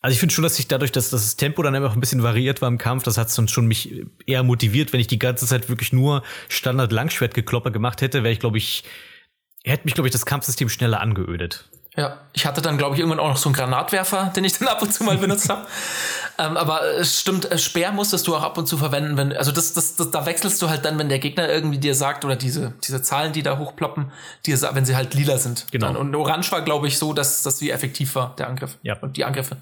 also 0.00 0.12
ich 0.12 0.20
finde 0.20 0.34
schon, 0.34 0.44
dass 0.44 0.56
sich 0.56 0.68
dadurch, 0.68 0.92
dass, 0.92 1.10
dass 1.10 1.22
das 1.22 1.36
Tempo 1.36 1.62
dann 1.62 1.74
einfach 1.74 1.94
ein 1.94 2.00
bisschen 2.00 2.22
variiert 2.22 2.62
war 2.62 2.68
im 2.68 2.78
Kampf, 2.78 3.02
das 3.02 3.18
hat 3.18 3.30
schon 3.50 3.66
mich 3.66 4.04
eher 4.26 4.44
motiviert. 4.44 4.92
Wenn 4.92 5.00
ich 5.00 5.08
die 5.08 5.18
ganze 5.18 5.46
Zeit 5.46 5.68
wirklich 5.68 5.92
nur 5.92 6.22
Standard 6.48 6.92
Langschwert 6.92 7.34
geklopper 7.34 7.72
gemacht 7.72 8.00
hätte, 8.00 8.22
wäre 8.22 8.32
ich, 8.32 8.38
glaube 8.38 8.58
ich, 8.58 8.84
hätte 9.64 9.84
mich, 9.84 9.94
glaube 9.94 10.06
ich, 10.06 10.12
das 10.12 10.24
Kampfsystem 10.24 10.68
schneller 10.68 11.00
angeödet. 11.00 11.68
Ja, 11.96 12.18
ich 12.32 12.46
hatte 12.46 12.62
dann, 12.62 12.78
glaube 12.78 12.94
ich, 12.94 13.00
irgendwann 13.00 13.18
auch 13.18 13.28
noch 13.28 13.36
so 13.36 13.48
einen 13.48 13.56
Granatwerfer, 13.56 14.32
den 14.36 14.44
ich 14.44 14.56
dann 14.56 14.68
ab 14.68 14.80
und 14.82 14.92
zu 14.92 15.04
mal 15.04 15.16
benutzt 15.18 15.48
habe. 15.48 15.66
Ähm, 16.40 16.56
aber 16.56 16.84
es 16.84 17.18
stimmt, 17.18 17.50
äh, 17.50 17.58
Speer 17.58 17.90
musstest 17.90 18.28
du 18.28 18.36
auch 18.36 18.44
ab 18.44 18.56
und 18.58 18.68
zu 18.68 18.78
verwenden, 18.78 19.16
wenn, 19.16 19.36
also 19.36 19.50
das, 19.50 19.72
das, 19.72 19.96
das, 19.96 20.12
da 20.12 20.24
wechselst 20.24 20.62
du 20.62 20.68
halt 20.68 20.84
dann, 20.84 20.96
wenn 20.96 21.08
der 21.08 21.18
Gegner 21.18 21.48
irgendwie 21.48 21.78
dir 21.78 21.96
sagt, 21.96 22.24
oder 22.24 22.36
diese, 22.36 22.74
diese 22.84 23.02
Zahlen, 23.02 23.32
die 23.32 23.42
da 23.42 23.58
hochploppen, 23.58 24.12
dir, 24.46 24.56
wenn 24.72 24.84
sie 24.84 24.94
halt 24.94 25.14
lila 25.14 25.36
sind. 25.38 25.66
Genau. 25.72 25.98
Und 25.98 26.14
Orange 26.14 26.52
war, 26.52 26.62
glaube 26.62 26.86
ich, 26.86 26.96
so, 26.96 27.12
dass 27.12 27.42
das 27.42 27.60
wie 27.60 27.70
effektiv 27.70 28.14
war, 28.14 28.36
der 28.36 28.46
Angriff. 28.46 28.78
Ja. 28.82 28.96
Und 29.00 29.16
die 29.16 29.24
Angriffe. 29.24 29.56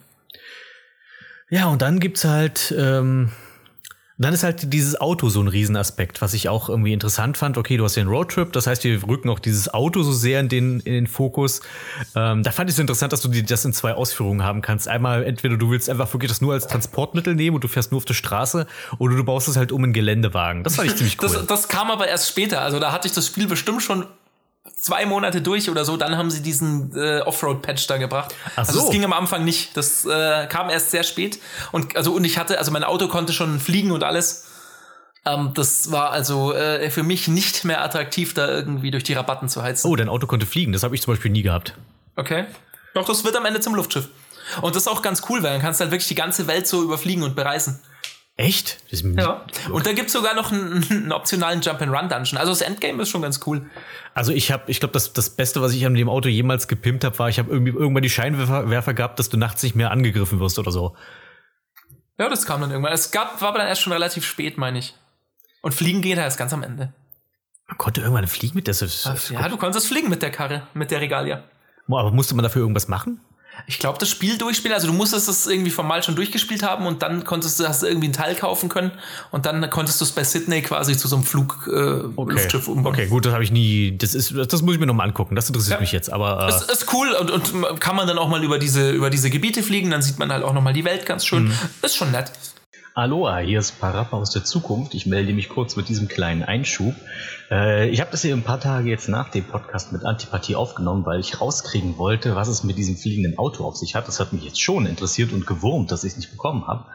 Ja, 1.49 1.69
und 1.69 1.81
dann 1.81 1.99
gibt's 1.99 2.27
halt, 2.27 2.75
ähm, 2.77 3.33
dann 4.19 4.33
ist 4.33 4.45
halt 4.45 4.73
dieses 4.73 4.99
Auto 4.99 5.29
so 5.29 5.41
ein 5.41 5.49
Riesenaspekt, 5.49 6.23
was 6.23 6.33
ich 6.33 6.49
auch 6.49 6.71
irgendwie 6.71 6.95
interessant 6.95 7.37
fand. 7.37 7.59
Okay, 7.59 7.77
du 7.77 7.85
hast 7.85 7.97
den 7.97 8.09
Roadtrip, 8.09 8.53
das 8.53 8.67
heißt, 8.67 8.83
wir 8.85 9.03
rücken 9.07 9.29
auch 9.29 9.39
dieses 9.39 9.73
Auto 9.73 10.03
so 10.03 10.13
sehr 10.13 10.41
in 10.41 10.49
den, 10.49 10.81
in 10.81 10.95
den 10.95 11.07
Fokus. 11.07 11.61
Ähm, 12.15 12.43
da 12.43 12.51
fand 12.51 12.71
ich 12.71 12.73
es 12.73 12.77
so 12.77 12.81
interessant, 12.81 13.13
dass 13.13 13.21
du 13.21 13.29
das 13.29 13.65
in 13.65 13.75
zwei 13.75 13.93
Ausführungen 13.93 14.43
haben 14.43 14.63
kannst. 14.63 14.89
Einmal, 14.89 15.25
entweder 15.25 15.59
du 15.59 15.71
willst 15.71 15.91
einfach 15.91 16.13
wirklich 16.15 16.31
das 16.31 16.41
nur 16.41 16.55
als 16.55 16.67
Transportmittel 16.67 17.35
nehmen 17.35 17.57
und 17.57 17.65
du 17.65 17.69
fährst 17.69 17.93
nur 17.93 17.99
auf 17.99 18.07
der 18.07 18.15
Straße, 18.15 18.67
oder 18.99 19.17
du 19.17 19.25
baust 19.25 19.49
es 19.49 19.57
halt 19.57 19.71
um 19.71 19.85
in 19.85 19.93
Geländewagen. 19.93 20.65
Das 20.65 20.77
fand 20.77 20.89
ich 20.89 20.97
ziemlich 20.97 21.21
cool. 21.23 21.29
Das, 21.29 21.47
das 21.47 21.69
kam 21.69 21.91
aber 21.91 22.09
erst 22.09 22.29
später. 22.29 22.63
Also 22.63 22.81
da 22.81 22.93
hatte 22.93 23.09
ich 23.09 23.15
das 23.15 23.27
Spiel 23.27 23.47
bestimmt 23.47 23.83
schon 23.83 24.07
zwei 24.75 25.07
Monate 25.07 25.43
durch 25.43 25.71
oder 25.71 25.85
so, 25.85 25.97
dann 25.97 26.17
haben 26.17 26.31
sie 26.31 26.43
diesen 26.43 26.97
äh, 26.97 27.21
Offroad-Patch 27.21 27.87
da 27.87 27.97
gebracht. 27.97 28.35
Ach 28.57 28.65
so. 28.65 28.73
Also 28.73 28.81
das 28.81 28.91
ging 28.91 29.05
am 29.05 29.13
Anfang 29.13 29.45
nicht. 29.45 29.77
Das 29.77 30.05
äh, 30.05 30.47
kam 30.49 30.71
erst 30.71 30.91
sehr 30.91 31.03
spät. 31.03 31.39
Und 31.73 31.97
also 31.97 32.13
und 32.13 32.25
ich 32.25 32.39
hatte, 32.39 32.59
also 32.59 32.71
mein 32.71 32.85
Auto 32.85 33.09
konnte 33.09 33.33
schon 33.33 33.61
fliegen 33.61 33.93
und 33.93 34.05
alles. 34.05 34.47
Ähm, 35.25 35.53
das 35.55 35.91
war 35.91 36.11
also 36.11 36.55
äh, 36.55 36.91
für 36.91 37.03
mich 37.03 37.29
nicht 37.29 37.65
mehr 37.65 37.83
attraktiv, 37.83 38.35
da 38.35 38.49
irgendwie 38.49 38.91
durch 38.91 39.05
die 39.05 39.15
Rabatten 39.15 39.49
zu 39.49 39.63
heizen. 39.63 39.89
Oh, 39.89 39.97
dein 39.97 40.09
Auto 40.09 40.27
konnte 40.27 40.47
fliegen. 40.47 40.73
Das 40.73 40.83
habe 40.83 40.95
ich 40.95 41.03
zum 41.03 41.13
Beispiel 41.15 41.31
nie 41.31 41.43
gehabt. 41.43 41.75
Okay. 42.15 42.45
Doch, 42.95 43.07
das 43.07 43.25
wird 43.25 43.37
am 43.37 43.45
Ende 43.45 43.61
zum 43.61 43.75
Luftschiff. 43.75 44.09
Und 44.63 44.75
das 44.77 44.85
ist 44.85 44.89
auch 44.89 45.03
ganz 45.03 45.23
cool, 45.29 45.43
weil 45.43 45.53
dann 45.53 45.61
kannst 45.61 45.81
du 45.81 45.83
halt 45.83 45.93
wirklich 45.93 46.09
die 46.09 46.15
ganze 46.15 46.47
Welt 46.47 46.67
so 46.67 46.83
überfliegen 46.83 47.25
und 47.25 47.35
bereisen. 47.35 47.81
Echt? 48.39 48.83
ja. 48.93 49.47
Und 49.71 49.87
da 49.87 49.93
gibt's 49.95 50.13
sogar 50.13 50.35
noch 50.35 50.53
einen, 50.53 50.85
einen 50.91 51.13
optionalen 51.13 51.63
Jump-and-Run-Dungeon. 51.63 52.39
Also 52.39 52.53
das 52.53 52.61
Endgame 52.61 53.03
ist 53.03 53.09
schon 53.09 53.23
ganz 53.23 53.41
cool. 53.47 53.71
Also 54.13 54.33
ich 54.33 54.53
habe, 54.53 54.71
ich 54.71 54.79
glaube, 54.79 54.93
das, 54.93 55.15
das 55.15 55.31
Beste, 55.31 55.63
was 55.63 55.73
ich 55.73 55.87
an 55.87 55.95
dem 55.95 56.11
Auto 56.11 56.29
jemals 56.29 56.69
gepimpt 56.69 57.05
habe, 57.05 57.19
war, 57.19 57.31
ich 57.31 57.39
habe 57.39 57.51
irgendwie 57.51 57.73
irgendwann 57.73 58.03
die 58.03 58.11
Scheinwerfer 58.11 58.93
gehabt, 58.93 59.19
dass 59.19 59.31
du 59.31 59.39
nachts 59.39 59.63
nicht 59.63 59.75
mehr 59.75 59.91
angegriffen 59.91 60.39
wirst 60.39 60.59
oder 60.59 60.71
so. 60.71 60.95
Ja, 62.19 62.29
das 62.29 62.45
kam 62.45 62.61
dann 62.61 62.71
irgendwann. 62.71 62.93
Es 62.93 63.11
gab, 63.11 63.41
war 63.41 63.49
aber 63.49 63.59
dann 63.59 63.69
erst 63.69 63.83
schon 63.83 63.93
relativ 63.93 64.25
spät, 64.25 64.59
meine 64.59 64.79
ich. 64.79 64.95
Und 65.63 65.73
fliegen 65.73 66.03
geht 66.03 66.19
erst 66.19 66.39
ganz 66.39 66.53
am 66.53 66.63
Ende. 66.63 66.93
Man 67.67 67.79
konnte 67.79 68.01
irgendwann 68.03 68.27
fliegen 68.27 68.55
mit 68.55 68.67
der. 68.67 68.75
Ja, 68.75 69.49
du 69.49 69.57
konntest 69.57 69.89
fliegen 69.89 70.09
mit 70.09 70.23
der 70.23 70.31
Karre, 70.31 70.67
mit 70.75 70.91
der 70.91 71.01
Regalia. 71.01 71.43
Aber 71.89 72.11
musste 72.11 72.35
man 72.35 72.43
dafür 72.43 72.63
irgendwas 72.63 72.89
machen? 72.89 73.21
Ich 73.67 73.79
glaube, 73.79 73.99
das 73.99 74.09
Spiel 74.09 74.39
durchspielen, 74.39 74.75
also 74.75 74.87
du 74.87 74.93
musstest 74.93 75.29
es 75.29 75.47
irgendwie 75.47 75.71
formal 75.71 76.03
schon 76.03 76.15
durchgespielt 76.15 76.63
haben 76.63 76.87
und 76.87 77.03
dann 77.03 77.25
konntest 77.25 77.59
du, 77.59 77.67
hast 77.67 77.83
du 77.83 77.87
irgendwie 77.87 78.07
einen 78.07 78.13
Teil 78.13 78.35
kaufen 78.35 78.69
können 78.69 78.93
und 79.31 79.47
dann 79.47 79.69
konntest 79.71 80.01
du 80.01 80.05
es 80.05 80.13
bei 80.13 80.25
Sydney 80.25 80.63
quasi 80.63 80.97
zu 80.97 81.09
so 81.09 81.17
einem 81.17 81.25
Flug 81.25 81.69
äh, 81.73 82.05
okay. 82.17 82.33
Luftschiff 82.33 82.69
umbauen. 82.69 82.95
Okay, 82.95 83.07
gut, 83.07 83.27
das 83.27 83.33
habe 83.33 83.45
ich 83.45 83.51
nie, 83.51 83.97
das 83.97 84.15
ist, 84.15 84.35
das 84.37 84.63
muss 84.63 84.75
ich 84.75 84.81
mir 84.81 84.87
nochmal 84.87 85.09
angucken, 85.09 85.35
das 85.35 85.49
interessiert 85.49 85.77
ja. 85.77 85.81
mich 85.81 85.93
jetzt, 85.93 86.13
aber. 86.13 86.49
Äh 86.49 86.53
es 86.53 86.63
ist 86.63 86.93
cool 86.93 87.13
und, 87.13 87.31
und 87.31 87.81
kann 87.81 87.97
man 87.97 88.07
dann 88.07 88.19
auch 88.19 88.29
mal 88.29 88.43
über 88.45 88.59
diese, 88.59 88.91
über 88.91 89.11
diese 89.11 89.31
Gebiete 89.31 89.63
fliegen, 89.63 89.91
dann 89.91 90.03
sieht 90.03 90.19
man 90.19 90.33
halt 90.33 90.45
auch 90.45 90.53
nochmal 90.53 90.73
die 90.73 90.85
Welt 90.85 91.07
ganz 91.07 91.25
schön. 91.27 91.45
Mhm. 91.45 91.55
Ist 91.83 91.97
schon 91.97 92.13
nett. 92.13 92.31
Aloha, 92.97 93.41
hier 93.41 93.59
ist 93.59 93.79
Parappa 93.79 94.17
aus 94.17 94.31
der 94.31 94.43
Zukunft. 94.43 94.95
Ich 94.95 95.05
melde 95.05 95.35
mich 95.35 95.51
kurz 95.51 95.77
mit 95.77 95.91
diesem 95.91 96.09
kleinen 96.09 96.43
Einschub. 96.43 96.95
Äh, 97.51 97.91
ich 97.91 98.01
habe 98.01 98.11
das 98.11 98.23
hier 98.23 98.35
ein 98.35 98.43
paar 98.43 98.59
Tage 98.59 98.89
jetzt 98.89 99.11
nach 99.11 99.29
dem 99.29 99.45
Podcast 99.45 99.93
mit 99.93 100.03
Antipathie 100.03 100.57
aufgenommen, 100.57 101.05
weil 101.05 101.21
ich 101.21 101.39
rauskriegen 101.39 101.99
wollte, 101.99 102.37
was 102.37 102.49
es 102.49 102.65
mit 102.65 102.79
diesem 102.79 102.97
fliegenden 102.97 103.37
Auto 103.37 103.67
auf 103.67 103.77
sich 103.77 103.95
hat. 103.95 104.09
Das 104.09 104.19
hat 104.19 104.33
mich 104.33 104.45
jetzt 104.45 104.63
schon 104.63 104.87
interessiert 104.87 105.35
und 105.35 105.47
gewurmt, 105.47 105.93
dass 105.93 106.05
ich 106.05 106.13
es 106.13 106.17
nicht 106.17 106.31
bekommen 106.31 106.67
habe. 106.67 106.87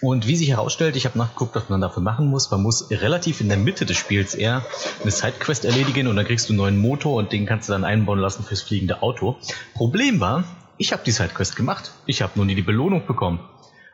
Und 0.00 0.26
wie 0.26 0.36
sich 0.36 0.48
herausstellt, 0.48 0.96
ich 0.96 1.04
habe 1.04 1.18
nachgeguckt, 1.18 1.54
was 1.54 1.68
man 1.68 1.82
dafür 1.82 2.02
machen 2.02 2.28
muss. 2.28 2.50
Man 2.50 2.62
muss 2.62 2.90
relativ 2.90 3.42
in 3.42 3.50
der 3.50 3.58
Mitte 3.58 3.84
des 3.84 3.98
Spiels 3.98 4.34
eher 4.34 4.64
eine 5.02 5.10
Sidequest 5.10 5.66
erledigen 5.66 6.06
und 6.06 6.16
dann 6.16 6.24
kriegst 6.24 6.48
du 6.48 6.54
einen 6.54 6.58
neuen 6.60 6.78
Motor 6.78 7.16
und 7.16 7.30
den 7.32 7.44
kannst 7.44 7.68
du 7.68 7.74
dann 7.74 7.84
einbauen 7.84 8.20
lassen 8.20 8.42
fürs 8.42 8.62
fliegende 8.62 9.02
Auto. 9.02 9.36
Problem 9.74 10.18
war, 10.18 10.44
ich 10.78 10.94
habe 10.94 11.02
die 11.04 11.12
Sidequest 11.12 11.56
gemacht. 11.56 11.92
Ich 12.06 12.22
habe 12.22 12.32
nur 12.36 12.46
nie 12.46 12.54
die 12.54 12.62
Belohnung 12.62 13.04
bekommen. 13.06 13.40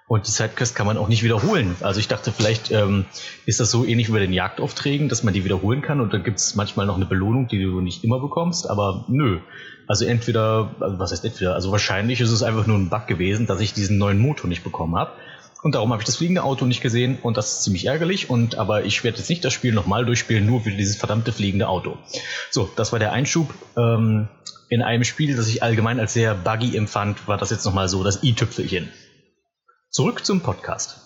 Und 0.07 0.27
die 0.27 0.31
Sidequest 0.31 0.75
kann 0.75 0.87
man 0.87 0.99
auch 0.99 1.09
nicht 1.09 1.23
wiederholen. 1.23 1.77
Also 1.81 2.01
ich 2.01 2.09
dachte, 2.09 2.33
vielleicht 2.33 2.71
ähm, 2.71 3.07
ist 3.47 3.61
das 3.61 3.71
so 3.71 3.85
ähnlich 3.85 4.09
wie 4.09 4.13
bei 4.13 4.19
den 4.19 4.33
Jagdaufträgen, 4.33 5.09
dass 5.09 5.23
man 5.23 5.33
die 5.33 5.45
wiederholen 5.45 5.81
kann 5.81 6.01
und 6.01 6.13
dann 6.13 6.23
gibt 6.23 6.39
es 6.39 6.55
manchmal 6.55 6.87
noch 6.87 6.97
eine 6.97 7.07
Belohnung, 7.07 7.49
die 7.49 7.63
du 7.63 7.81
nicht 7.81 8.05
immer 8.05 8.21
bekommst, 8.21 8.69
aber 8.69 9.07
nö. 9.09 9.41
Also 9.87 10.05
entweder, 10.05 10.75
also 10.81 10.99
was 10.99 11.13
heißt 11.13 11.25
entweder, 11.25 11.55
also 11.55 11.73
wahrscheinlich 11.73 12.21
ist 12.21 12.31
es 12.31 12.43
einfach 12.43 12.67
nur 12.67 12.79
ein 12.79 12.91
Bug 12.91 13.07
gewesen, 13.07 13.47
dass 13.47 13.61
ich 13.61 13.73
diesen 13.73 13.99
neuen 13.99 14.19
Motor 14.19 14.49
nicht 14.49 14.65
bekommen 14.65 14.97
habe. 14.97 15.13
Und 15.63 15.77
darum 15.77 15.93
habe 15.93 16.03
ich 16.03 16.07
das 16.07 16.17
fliegende 16.17 16.43
Auto 16.43 16.67
nicht 16.67 16.81
gesehen 16.81 17.19
und 17.23 17.37
das 17.37 17.53
ist 17.53 17.63
ziemlich 17.63 17.87
ärgerlich. 17.87 18.29
Und 18.29 18.57
aber 18.57 18.85
ich 18.85 19.05
werde 19.05 19.19
jetzt 19.19 19.31
nicht 19.31 19.45
das 19.45 19.53
Spiel 19.53 19.73
nochmal 19.73 20.05
durchspielen, 20.05 20.45
nur 20.45 20.63
für 20.63 20.73
dieses 20.73 20.97
verdammte 20.97 21.33
fliegende 21.33 21.69
Auto. 21.69 21.97
So, 22.51 22.69
das 22.75 22.91
war 22.91 22.99
der 22.99 23.13
Einschub. 23.13 23.55
Ähm, 23.77 24.29
in 24.69 24.83
einem 24.83 25.05
Spiel, 25.05 25.37
das 25.37 25.49
ich 25.49 25.63
allgemein 25.63 26.01
als 26.01 26.15
sehr 26.15 26.35
buggy 26.35 26.77
empfand, 26.77 27.29
war 27.29 27.37
das 27.37 27.51
jetzt 27.51 27.65
nochmal 27.65 27.89
so 27.89 28.03
das 28.03 28.25
i-Tüpfelchen. 28.25 28.89
Zurück 29.93 30.25
zum 30.25 30.41
Podcast. 30.41 30.97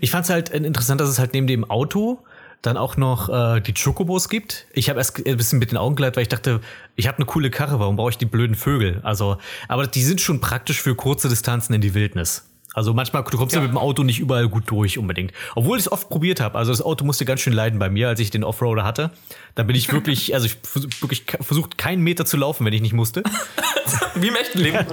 Ich 0.00 0.10
fand 0.10 0.24
es 0.24 0.30
halt 0.30 0.48
interessant, 0.48 1.00
dass 1.00 1.08
es 1.08 1.20
halt 1.20 1.32
neben 1.32 1.46
dem 1.46 1.70
Auto 1.70 2.24
dann 2.60 2.76
auch 2.76 2.96
noch 2.96 3.28
äh, 3.28 3.60
die 3.60 3.72
Chocobos 3.72 4.28
gibt. 4.28 4.66
Ich 4.72 4.90
habe 4.90 4.98
erst 4.98 5.24
ein 5.24 5.36
bisschen 5.36 5.60
mit 5.60 5.70
den 5.70 5.78
Augen 5.78 5.94
geleitet, 5.94 6.16
weil 6.16 6.22
ich 6.22 6.28
dachte, 6.28 6.60
ich 6.96 7.06
habe 7.06 7.18
eine 7.18 7.26
coole 7.26 7.50
Karre, 7.50 7.78
warum 7.78 7.94
brauche 7.94 8.10
ich 8.10 8.18
die 8.18 8.26
blöden 8.26 8.56
Vögel? 8.56 8.98
Also, 9.04 9.38
aber 9.68 9.86
die 9.86 10.02
sind 10.02 10.20
schon 10.20 10.40
praktisch 10.40 10.82
für 10.82 10.96
kurze 10.96 11.28
Distanzen 11.28 11.72
in 11.72 11.80
die 11.80 11.94
Wildnis. 11.94 12.50
Also 12.74 12.92
manchmal, 12.92 13.24
du 13.24 13.38
kommst 13.38 13.54
ja. 13.54 13.60
ja 13.60 13.66
mit 13.66 13.74
dem 13.74 13.78
Auto 13.78 14.02
nicht 14.02 14.20
überall 14.20 14.48
gut 14.48 14.64
durch 14.66 14.98
unbedingt. 14.98 15.32
Obwohl 15.54 15.78
ich 15.78 15.86
es 15.86 15.92
oft 15.92 16.08
probiert 16.10 16.40
habe. 16.40 16.58
Also 16.58 16.70
das 16.70 16.82
Auto 16.82 17.04
musste 17.04 17.24
ganz 17.24 17.40
schön 17.40 17.54
leiden 17.54 17.78
bei 17.78 17.88
mir, 17.88 18.08
als 18.08 18.20
ich 18.20 18.30
den 18.30 18.44
Offroader 18.44 18.84
hatte. 18.84 19.10
Da 19.54 19.62
bin 19.62 19.74
ich 19.74 19.90
wirklich, 19.92 20.34
also 20.34 20.46
ich 20.46 20.56
wirklich 21.00 21.24
versucht, 21.40 21.78
keinen 21.78 22.02
Meter 22.02 22.26
zu 22.26 22.36
laufen, 22.36 22.66
wenn 22.66 22.72
ich 22.72 22.82
nicht 22.82 22.92
musste. 22.92 23.22
Wie 24.14 24.28
im 24.28 24.36
echten 24.36 24.58
Leben. 24.58 24.86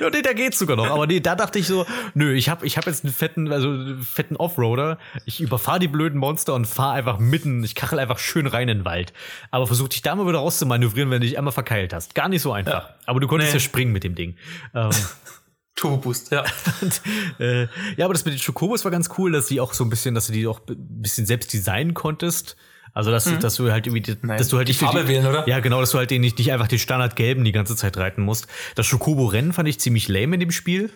Ja, 0.00 0.10
nee, 0.10 0.22
da 0.22 0.32
geht's 0.32 0.58
sogar 0.58 0.76
noch. 0.76 0.90
Aber 0.90 1.06
nee, 1.06 1.20
da 1.20 1.34
dachte 1.34 1.58
ich 1.58 1.66
so, 1.66 1.86
nö, 2.14 2.34
ich 2.34 2.48
habe 2.50 2.66
ich 2.66 2.76
hab 2.76 2.86
jetzt 2.86 3.04
einen 3.04 3.14
fetten, 3.14 3.50
also 3.50 3.74
fetten 4.02 4.36
Offroader. 4.36 4.98
Ich 5.24 5.40
überfahre 5.40 5.78
die 5.78 5.88
blöden 5.88 6.18
Monster 6.18 6.54
und 6.54 6.66
fahre 6.66 6.92
einfach 6.92 7.18
mitten, 7.18 7.64
ich 7.64 7.74
kachel 7.74 7.98
einfach 7.98 8.18
schön 8.18 8.46
rein 8.46 8.68
in 8.68 8.78
den 8.78 8.84
Wald. 8.84 9.12
Aber 9.50 9.66
versuch 9.66 9.88
dich 9.88 10.02
da 10.02 10.14
mal 10.14 10.26
wieder 10.26 10.38
rauszumanövrieren, 10.38 11.10
wenn 11.10 11.20
du 11.20 11.26
dich 11.26 11.38
einmal 11.38 11.52
verkeilt 11.52 11.92
hast. 11.94 12.14
Gar 12.14 12.28
nicht 12.28 12.42
so 12.42 12.52
einfach. 12.52 12.88
Ja. 12.88 12.94
Aber 13.06 13.20
du 13.20 13.28
konntest 13.28 13.52
nee. 13.52 13.58
ja 13.58 13.60
springen 13.60 13.92
mit 13.92 14.04
dem 14.04 14.14
Ding. 14.14 14.36
Ähm, 14.74 14.90
Turbo 15.78 15.96
Boost, 15.98 16.32
ja. 16.32 16.44
Und, 16.80 17.00
äh, 17.40 17.68
ja, 17.96 18.04
aber 18.04 18.14
das 18.14 18.24
mit 18.24 18.34
den 18.34 18.40
Chocobos 18.40 18.84
war 18.84 18.90
ganz 18.90 19.08
cool, 19.16 19.32
dass 19.32 19.46
sie 19.46 19.60
auch 19.60 19.72
so 19.72 19.84
ein 19.84 19.90
bisschen, 19.90 20.14
dass 20.14 20.26
du 20.26 20.32
die 20.32 20.46
auch 20.46 20.60
ein 20.68 20.76
bisschen 21.02 21.24
selbst 21.24 21.52
designen 21.52 21.94
konntest. 21.94 22.56
Also 22.94 23.10
dass, 23.10 23.26
mhm. 23.26 23.38
dass 23.38 23.54
du 23.54 23.70
halt 23.70 23.86
irgendwie, 23.86 24.16
Nein, 24.22 24.38
dass 24.38 24.48
du 24.48 24.56
halt 24.56 24.68
die 24.68 24.74
Farbe 24.74 25.02
die, 25.02 25.08
wählen, 25.08 25.26
oder? 25.26 25.46
Ja, 25.46 25.60
genau, 25.60 25.80
dass 25.80 25.90
du 25.90 25.98
halt 25.98 26.10
nicht, 26.10 26.38
nicht 26.38 26.52
einfach 26.52 26.68
den 26.68 26.78
Standard 26.78 27.16
gelben 27.16 27.44
die 27.44 27.52
ganze 27.52 27.76
Zeit 27.76 27.96
reiten 27.96 28.22
musst. 28.22 28.48
Das 28.74 28.90
Chocobo-Rennen 28.90 29.52
fand 29.52 29.68
ich 29.68 29.78
ziemlich 29.78 30.08
lame 30.08 30.34
in 30.34 30.40
dem 30.40 30.50
Spiel. 30.50 30.90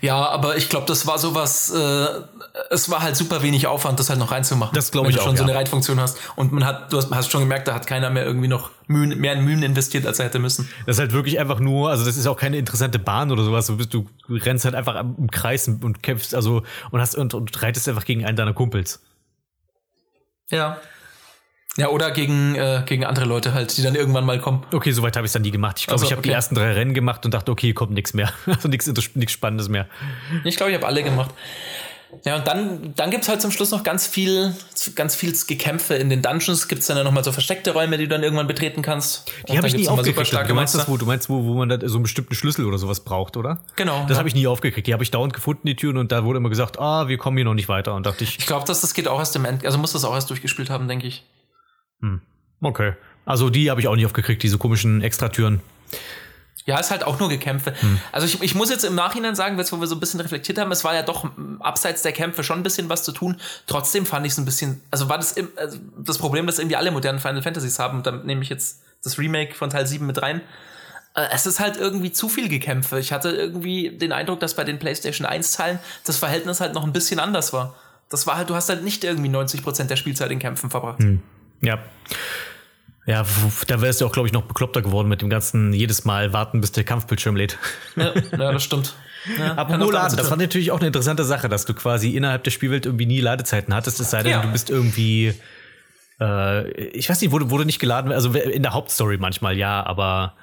Ja, 0.00 0.28
aber 0.28 0.56
ich 0.56 0.68
glaube, 0.68 0.86
das 0.86 1.06
war 1.06 1.18
sowas, 1.18 1.70
äh, 1.70 2.06
es 2.70 2.90
war 2.90 3.02
halt 3.02 3.16
super 3.16 3.42
wenig 3.42 3.66
Aufwand, 3.66 3.98
das 3.98 4.08
halt 4.08 4.18
noch 4.18 4.30
reinzumachen. 4.30 4.74
Das 4.74 4.90
glaube 4.90 5.10
ich 5.10 5.18
auch. 5.18 5.26
Wenn 5.26 5.32
du 5.32 5.38
schon 5.38 5.46
ja. 5.46 5.46
so 5.46 5.50
eine 5.50 5.54
Reitfunktion 5.58 6.00
hast. 6.00 6.18
Und 6.36 6.52
man 6.52 6.64
hat, 6.64 6.92
du 6.92 6.96
hast, 6.96 7.10
hast 7.10 7.30
schon 7.30 7.40
gemerkt, 7.40 7.68
da 7.68 7.74
hat 7.74 7.86
keiner 7.86 8.10
mehr 8.10 8.24
irgendwie 8.24 8.48
noch 8.48 8.70
Mühen, 8.86 9.18
mehr 9.18 9.34
in 9.34 9.44
Mühen 9.44 9.62
investiert, 9.62 10.06
als 10.06 10.18
er 10.18 10.26
hätte 10.26 10.38
müssen. 10.38 10.68
Das 10.86 10.96
ist 10.96 11.00
halt 11.00 11.12
wirklich 11.12 11.38
einfach 11.38 11.60
nur, 11.60 11.90
also 11.90 12.04
das 12.04 12.16
ist 12.16 12.26
auch 12.26 12.36
keine 12.36 12.58
interessante 12.58 12.98
Bahn 12.98 13.30
oder 13.30 13.44
sowas. 13.44 13.66
Du, 13.66 13.76
bist, 13.76 13.92
du 13.94 14.06
rennst 14.28 14.64
halt 14.64 14.74
einfach 14.74 15.00
im 15.00 15.30
Kreis 15.30 15.68
und 15.68 16.02
kämpfst, 16.02 16.34
also 16.34 16.62
und 16.90 17.00
hast 17.00 17.14
und, 17.14 17.34
und 17.34 17.62
reitest 17.62 17.88
einfach 17.88 18.04
gegen 18.04 18.24
einen 18.24 18.36
deiner 18.36 18.52
Kumpels. 18.52 19.00
Ja. 20.50 20.78
Ja, 21.78 21.88
oder 21.88 22.10
gegen, 22.10 22.54
äh, 22.54 22.82
gegen 22.84 23.04
andere 23.06 23.24
Leute 23.24 23.54
halt, 23.54 23.76
die 23.76 23.82
dann 23.82 23.94
irgendwann 23.94 24.26
mal 24.26 24.38
kommen. 24.38 24.64
Okay, 24.72 24.92
soweit 24.92 25.16
habe 25.16 25.24
ich 25.24 25.30
es 25.30 25.32
dann 25.32 25.42
nie 25.42 25.50
gemacht. 25.50 25.78
Ich 25.78 25.86
glaube, 25.86 25.94
also, 25.94 26.04
ich 26.04 26.12
habe 26.12 26.20
okay. 26.20 26.28
die 26.28 26.34
ersten 26.34 26.54
drei 26.54 26.72
Rennen 26.72 26.92
gemacht 26.92 27.24
und 27.24 27.32
dachte, 27.32 27.50
okay, 27.50 27.72
kommt 27.72 27.92
nichts 27.92 28.12
mehr. 28.14 28.32
Also 28.46 28.68
nichts 28.68 28.86
nichts 29.14 29.32
Spannendes 29.32 29.68
mehr. 29.68 29.86
Ich 30.44 30.56
glaube, 30.56 30.70
ich 30.70 30.76
habe 30.76 30.86
alle 30.86 31.02
gemacht. 31.02 31.30
Ja, 32.24 32.36
und 32.36 32.46
dann, 32.46 32.92
dann 32.94 33.10
gibt's 33.10 33.28
halt 33.28 33.40
zum 33.40 33.50
Schluss 33.50 33.70
noch 33.70 33.82
ganz 33.82 34.06
viel, 34.06 34.54
ganz 34.94 35.14
viel 35.14 35.34
Gekämpfe. 35.46 35.94
In 35.94 36.10
den 36.10 36.20
Dungeons 36.20 36.68
gibt's 36.68 36.86
dann 36.86 36.98
ja 36.98 37.04
nochmal 37.04 37.24
so 37.24 37.32
versteckte 37.32 37.72
Räume, 37.72 37.96
die 37.96 38.04
du 38.04 38.10
dann 38.10 38.22
irgendwann 38.22 38.46
betreten 38.46 38.82
kannst. 38.82 39.32
Die 39.48 39.56
habe 39.56 39.66
ich 39.66 39.74
nie 39.74 39.88
aufgekriegt. 39.88 40.48
Du 40.48 40.54
meinst 40.54 40.74
das, 40.74 40.88
wo, 40.88 40.96
du 40.98 41.06
meinst, 41.06 41.30
wo, 41.30 41.44
wo 41.44 41.54
man 41.54 41.70
da 41.70 41.78
so 41.88 41.94
einen 41.94 42.02
bestimmten 42.02 42.34
Schlüssel 42.34 42.66
oder 42.66 42.76
sowas 42.76 43.00
braucht, 43.00 43.36
oder? 43.36 43.62
Genau. 43.76 44.02
Das 44.02 44.12
ja. 44.12 44.18
habe 44.18 44.28
ich 44.28 44.34
nie 44.34 44.46
aufgekriegt. 44.46 44.86
Die 44.86 44.92
habe 44.92 45.02
ich 45.02 45.10
dauernd 45.10 45.32
gefunden, 45.32 45.66
die 45.66 45.74
Türen, 45.74 45.96
und 45.96 46.12
da 46.12 46.24
wurde 46.24 46.36
immer 46.36 46.50
gesagt, 46.50 46.78
ah, 46.78 47.08
wir 47.08 47.16
kommen 47.16 47.38
hier 47.38 47.46
noch 47.46 47.54
nicht 47.54 47.70
weiter. 47.70 47.94
Und 47.94 48.04
dachte 48.04 48.24
ich. 48.24 48.38
Ich 48.38 48.46
glaube, 48.46 48.66
dass 48.66 48.82
das 48.82 48.92
geht 48.92 49.08
auch 49.08 49.18
erst 49.18 49.34
im 49.36 49.46
End, 49.46 49.64
also 49.64 49.78
muss 49.78 49.92
das 49.92 50.04
auch 50.04 50.14
erst 50.14 50.28
durchgespielt 50.28 50.68
haben, 50.68 50.88
denke 50.88 51.06
ich. 51.06 51.24
Hm. 52.02 52.20
Okay. 52.60 52.92
Also 53.24 53.50
die 53.50 53.70
habe 53.70 53.80
ich 53.80 53.88
auch 53.88 53.96
nicht 53.96 54.06
aufgekriegt, 54.06 54.42
diese 54.42 54.58
komischen 54.58 55.02
Extratüren. 55.02 55.60
Ja, 56.64 56.78
ist 56.78 56.92
halt 56.92 57.02
auch 57.04 57.18
nur 57.18 57.28
Gekämpfe. 57.28 57.74
Hm. 57.80 57.98
Also 58.12 58.26
ich, 58.26 58.40
ich 58.40 58.54
muss 58.54 58.70
jetzt 58.70 58.84
im 58.84 58.94
Nachhinein 58.94 59.34
sagen, 59.34 59.58
jetzt 59.58 59.72
wo 59.72 59.80
wir 59.80 59.86
so 59.88 59.96
ein 59.96 60.00
bisschen 60.00 60.20
reflektiert 60.20 60.58
haben, 60.58 60.70
es 60.70 60.84
war 60.84 60.94
ja 60.94 61.02
doch 61.02 61.28
abseits 61.58 62.02
der 62.02 62.12
Kämpfe 62.12 62.44
schon 62.44 62.60
ein 62.60 62.62
bisschen 62.62 62.88
was 62.88 63.02
zu 63.02 63.10
tun. 63.10 63.40
Trotzdem 63.66 64.06
fand 64.06 64.26
ich 64.26 64.32
es 64.32 64.38
ein 64.38 64.44
bisschen, 64.44 64.80
also 64.90 65.08
war 65.08 65.18
das 65.18 65.32
im, 65.32 65.48
also 65.56 65.78
das 65.98 66.18
Problem, 66.18 66.46
das 66.46 66.58
irgendwie 66.58 66.76
alle 66.76 66.92
modernen 66.92 67.18
Final 67.18 67.42
Fantasies 67.42 67.78
haben, 67.78 67.98
und 67.98 68.06
dann 68.06 68.26
nehme 68.26 68.42
ich 68.42 68.48
jetzt 68.48 68.82
das 69.02 69.18
Remake 69.18 69.54
von 69.54 69.70
Teil 69.70 69.86
7 69.86 70.06
mit 70.06 70.22
rein. 70.22 70.40
Äh, 71.14 71.26
es 71.32 71.46
ist 71.46 71.58
halt 71.58 71.76
irgendwie 71.76 72.12
zu 72.12 72.28
viel 72.28 72.48
Gekämpfe. 72.48 73.00
Ich 73.00 73.12
hatte 73.12 73.30
irgendwie 73.30 73.90
den 73.90 74.12
Eindruck, 74.12 74.38
dass 74.38 74.54
bei 74.54 74.62
den 74.62 74.78
PlayStation 74.78 75.26
1 75.26 75.52
Teilen 75.52 75.80
das 76.04 76.16
Verhältnis 76.18 76.60
halt 76.60 76.74
noch 76.74 76.84
ein 76.84 76.92
bisschen 76.92 77.18
anders 77.18 77.52
war. 77.52 77.74
Das 78.08 78.26
war 78.28 78.36
halt, 78.36 78.50
du 78.50 78.54
hast 78.54 78.68
halt 78.68 78.84
nicht 78.84 79.02
irgendwie 79.02 79.30
90% 79.30 79.84
der 79.84 79.96
Spielzeit 79.96 80.30
in 80.30 80.38
Kämpfen 80.38 80.70
verbracht. 80.70 81.00
Hm. 81.00 81.22
Ja. 81.62 81.78
Ja, 83.04 83.26
da 83.66 83.80
wärst 83.80 84.00
du 84.00 84.06
auch, 84.06 84.12
glaube 84.12 84.28
ich, 84.28 84.32
noch 84.32 84.42
bekloppter 84.42 84.80
geworden 84.80 85.08
mit 85.08 85.22
dem 85.22 85.30
ganzen 85.30 85.72
jedes 85.72 86.04
Mal 86.04 86.32
warten, 86.32 86.60
bis 86.60 86.70
der 86.70 86.84
Kampfbildschirm 86.84 87.34
lädt. 87.34 87.58
Ja, 87.96 88.12
ja 88.32 88.52
das 88.52 88.62
stimmt. 88.62 88.94
Ja, 89.38 89.56
Aber 89.56 89.76
nur 89.76 89.92
laden, 89.92 90.16
das 90.16 90.30
war 90.30 90.36
natürlich 90.36 90.70
auch 90.70 90.78
eine 90.78 90.88
interessante 90.88 91.24
Sache, 91.24 91.48
dass 91.48 91.64
du 91.64 91.74
quasi 91.74 92.10
innerhalb 92.16 92.44
der 92.44 92.50
Spielwelt 92.50 92.86
irgendwie 92.86 93.06
nie 93.06 93.20
Ladezeiten 93.20 93.74
hattest, 93.74 94.00
es 94.00 94.10
sei 94.10 94.22
denn, 94.22 94.32
ja. 94.32 94.42
du 94.42 94.48
bist 94.48 94.70
irgendwie, 94.70 95.34
äh, 96.20 96.70
ich 96.90 97.08
weiß 97.08 97.20
nicht, 97.20 97.30
wurde, 97.30 97.50
wurde 97.50 97.64
nicht 97.64 97.78
geladen, 97.78 98.12
also 98.12 98.32
in 98.32 98.62
der 98.62 98.72
Hauptstory 98.72 99.18
manchmal 99.18 99.56
ja, 99.56 99.84
aber 99.84 100.34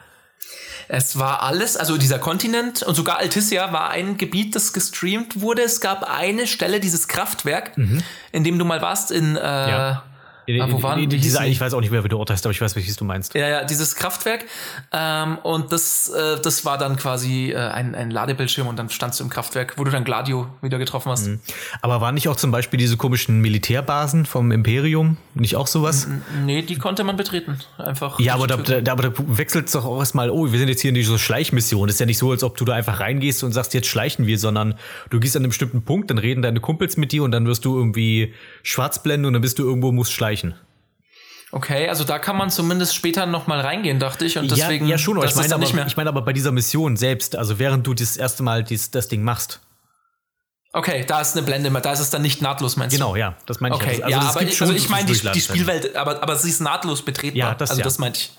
es 0.87 1.19
war 1.19 1.43
alles, 1.43 1.77
also 1.77 1.97
dieser 1.97 2.19
Kontinent 2.19 2.81
und 2.81 2.95
sogar 2.95 3.19
Altissia 3.19 3.71
war 3.71 3.91
ein 3.91 4.17
Gebiet, 4.17 4.55
das 4.55 4.73
gestreamt 4.73 5.39
wurde. 5.39 5.61
Es 5.61 5.81
gab 5.81 6.03
eine 6.03 6.47
Stelle, 6.47 6.79
dieses 6.79 7.07
Kraftwerk, 7.07 7.77
mhm. 7.77 8.01
in 8.31 8.43
dem 8.43 8.57
du 8.57 8.65
mal 8.65 8.81
warst 8.81 9.11
in 9.11 9.35
äh, 9.35 9.39
ja. 9.39 10.03
In, 10.49 10.61
ah, 10.61 10.67
wo 10.71 10.81
waren 10.81 10.99
in, 10.99 11.09
diese, 11.11 11.45
ich 11.45 11.61
weiß 11.61 11.75
auch 11.75 11.79
nicht 11.79 11.91
mehr, 11.91 12.03
wie 12.03 12.07
du 12.07 12.17
Ort 12.17 12.31
heißt, 12.31 12.43
aber 12.43 12.51
ich 12.51 12.59
weiß, 12.59 12.75
welches 12.75 12.95
du 12.95 13.05
meinst. 13.05 13.35
Ja, 13.35 13.47
ja, 13.47 13.63
dieses 13.63 13.95
Kraftwerk. 13.95 14.45
Ähm, 14.91 15.37
und 15.43 15.71
das, 15.71 16.09
äh, 16.09 16.41
das 16.41 16.65
war 16.65 16.79
dann 16.79 16.97
quasi 16.97 17.51
äh, 17.51 17.57
ein, 17.57 17.93
ein 17.93 18.09
Ladebildschirm 18.09 18.65
und 18.65 18.79
dann 18.79 18.89
standst 18.89 19.19
du 19.19 19.25
im 19.25 19.29
Kraftwerk, 19.29 19.77
wo 19.77 19.83
du 19.83 19.91
dann 19.91 20.03
Gladio 20.03 20.47
wieder 20.63 20.79
getroffen 20.79 21.11
hast. 21.11 21.27
Mhm. 21.27 21.39
Aber 21.83 22.01
waren 22.01 22.15
nicht 22.15 22.27
auch 22.29 22.35
zum 22.35 22.49
Beispiel 22.49 22.79
diese 22.79 22.97
komischen 22.97 23.41
Militärbasen 23.41 24.25
vom 24.25 24.51
Imperium? 24.51 25.17
Nicht 25.35 25.55
auch 25.55 25.67
sowas? 25.67 26.07
Nee, 26.43 26.63
die 26.63 26.77
konnte 26.77 27.03
man 27.03 27.15
betreten. 27.15 27.59
Einfach. 27.77 28.19
Ja, 28.19 28.33
aber 28.33 28.47
da, 28.47 28.57
da, 28.57 28.91
aber 28.91 29.03
da 29.03 29.13
wechselt 29.27 29.67
es 29.67 29.73
doch 29.73 29.85
auch 29.85 29.99
erstmal, 29.99 30.31
oh, 30.31 30.51
wir 30.51 30.57
sind 30.57 30.69
jetzt 30.69 30.81
hier 30.81 30.89
in 30.89 30.95
dieser 30.95 31.19
Schleichmission. 31.19 31.89
Ist 31.89 31.99
ja 31.99 32.07
nicht 32.07 32.17
so, 32.17 32.31
als 32.31 32.43
ob 32.43 32.57
du 32.57 32.65
da 32.65 32.73
einfach 32.73 33.01
reingehst 33.01 33.43
und 33.43 33.51
sagst, 33.51 33.75
jetzt 33.75 33.87
schleichen 33.87 34.25
wir, 34.25 34.39
sondern 34.39 34.73
du 35.11 35.19
gehst 35.19 35.35
an 35.35 35.43
einem 35.43 35.49
bestimmten 35.49 35.83
Punkt, 35.83 36.09
dann 36.09 36.17
reden 36.17 36.41
deine 36.41 36.59
Kumpels 36.59 36.97
mit 36.97 37.11
dir 37.11 37.21
und 37.21 37.31
dann 37.31 37.45
wirst 37.45 37.65
du 37.65 37.77
irgendwie 37.77 38.33
schwarz 38.63 39.03
blenden 39.03 39.27
und 39.27 39.33
dann 39.33 39.43
bist 39.43 39.59
du 39.59 39.63
irgendwo, 39.63 39.91
musst 39.91 40.11
schleichen. 40.11 40.38
Okay, 41.51 41.89
also 41.89 42.03
da 42.03 42.19
kann 42.19 42.37
man 42.37 42.51
zumindest 42.51 42.93
später 42.93 43.25
noch 43.25 43.47
mal 43.47 43.59
reingehen, 43.59 43.99
dachte 43.99 44.25
ich. 44.25 44.37
Und 44.37 44.51
deswegen, 44.51 44.85
ja, 44.85 44.91
ja 44.91 44.97
schon, 44.99 45.17
aber 45.17 45.25
ich 45.25 45.35
meine, 45.35 45.53
aber, 45.53 45.61
nicht 45.61 45.73
mehr. 45.73 45.87
ich 45.87 45.97
meine 45.97 46.09
aber 46.09 46.21
bei 46.21 46.33
dieser 46.33 46.51
Mission 46.51 46.95
selbst, 46.95 47.35
also 47.35 47.57
während 47.57 47.87
du 47.87 47.93
das 47.95 48.17
erste 48.17 48.43
Mal 48.43 48.63
dies, 48.63 48.91
das 48.91 49.07
Ding 49.07 49.23
machst. 49.23 49.59
Okay, 50.71 51.03
da 51.07 51.19
ist 51.19 51.35
eine 51.35 51.43
Blende, 51.43 51.71
da 51.71 51.91
ist 51.91 51.99
es 51.99 52.11
dann 52.11 52.21
nicht 52.21 52.43
nahtlos, 52.43 52.77
meinst 52.77 52.95
du? 52.95 52.99
Genau, 52.99 53.15
ja, 53.15 53.35
das 53.47 53.59
meine 53.59 53.75
ich. 53.75 53.81
Okay, 53.81 54.03
also, 54.03 54.09
ja, 54.09 54.19
aber 54.21 54.41
ich, 54.43 54.61
also 54.61 54.73
ich 54.73 54.89
meine 54.89 55.11
die, 55.11 55.19
die, 55.19 55.41
Spielwelt, 55.41 55.95
aber, 55.95 56.21
aber 56.21 56.35
sie 56.35 56.49
ist 56.49 56.61
nahtlos 56.61 57.03
betretbar. 57.03 57.35
Ja, 57.35 57.55
das, 57.55 57.71
also 57.71 57.79
ja. 57.79 57.83
das 57.83 57.97
meinte 57.97 58.19
ich. 58.19 58.31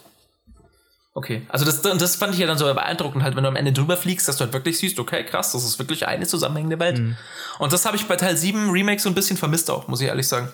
Okay, 1.12 1.42
also 1.48 1.64
das, 1.64 1.82
das 1.82 2.14
fand 2.14 2.34
ich 2.34 2.40
ja 2.40 2.46
dann 2.46 2.56
so 2.56 2.72
beeindruckend, 2.72 3.24
halt, 3.24 3.34
wenn 3.34 3.42
du 3.42 3.48
am 3.48 3.56
Ende 3.56 3.72
drüber 3.72 3.96
fliegst, 3.96 4.28
dass 4.28 4.36
du 4.36 4.44
halt 4.44 4.52
wirklich 4.52 4.78
siehst, 4.78 5.00
okay, 5.00 5.24
krass, 5.24 5.50
das 5.50 5.64
ist 5.64 5.80
wirklich 5.80 6.06
eine 6.06 6.24
zusammenhängende 6.24 6.78
Welt. 6.78 6.98
Mhm. 7.00 7.16
Und 7.58 7.72
das 7.72 7.84
habe 7.84 7.96
ich 7.96 8.06
bei 8.06 8.14
Teil 8.14 8.36
7 8.36 8.70
Remake 8.70 9.02
so 9.02 9.08
ein 9.08 9.14
bisschen 9.16 9.36
vermisst 9.36 9.68
auch, 9.68 9.88
muss 9.88 10.00
ich 10.00 10.06
ehrlich 10.06 10.28
sagen. 10.28 10.50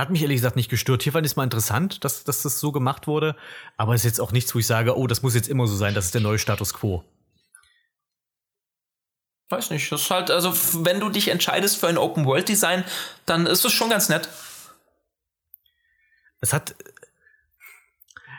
Hat 0.00 0.08
mich 0.08 0.22
ehrlich 0.22 0.38
gesagt 0.38 0.56
nicht 0.56 0.70
gestört. 0.70 1.02
Hier 1.02 1.12
fand 1.12 1.26
ich 1.26 1.32
es 1.32 1.36
mal 1.36 1.44
interessant, 1.44 2.04
dass, 2.04 2.24
dass 2.24 2.40
das 2.40 2.58
so 2.58 2.72
gemacht 2.72 3.06
wurde. 3.06 3.36
Aber 3.76 3.94
es 3.94 4.00
ist 4.00 4.12
jetzt 4.12 4.20
auch 4.20 4.32
nichts, 4.32 4.54
wo 4.54 4.58
ich 4.58 4.66
sage, 4.66 4.96
oh, 4.96 5.06
das 5.06 5.20
muss 5.20 5.34
jetzt 5.34 5.46
immer 5.46 5.66
so 5.66 5.76
sein, 5.76 5.94
das 5.94 6.06
ist 6.06 6.14
der 6.14 6.22
neue 6.22 6.38
Status 6.38 6.72
quo. 6.72 7.04
Weiß 9.50 9.68
nicht. 9.68 9.92
Das 9.92 10.00
ist 10.00 10.10
halt, 10.10 10.30
also, 10.30 10.54
wenn 10.86 11.00
du 11.00 11.10
dich 11.10 11.28
entscheidest 11.28 11.76
für 11.76 11.88
ein 11.88 11.98
Open-World-Design, 11.98 12.84
dann 13.26 13.46
ist 13.46 13.62
es 13.66 13.72
schon 13.72 13.90
ganz 13.90 14.08
nett. 14.08 14.30
Es 16.40 16.54
hat. 16.54 16.74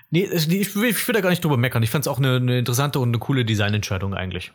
Nee, 0.09 0.23
ich 0.23 0.75
will, 0.75 0.89
ich 0.89 1.07
will 1.07 1.13
da 1.13 1.21
gar 1.21 1.29
nicht 1.29 1.43
drüber 1.43 1.57
meckern. 1.57 1.83
Ich 1.83 1.91
fand 1.91 2.05
es 2.05 2.07
auch 2.07 2.17
eine, 2.17 2.37
eine 2.37 2.57
interessante 2.57 2.97
und 2.97 3.09
eine 3.09 3.19
coole 3.19 3.45
Designentscheidung 3.45 4.15
eigentlich. 4.15 4.51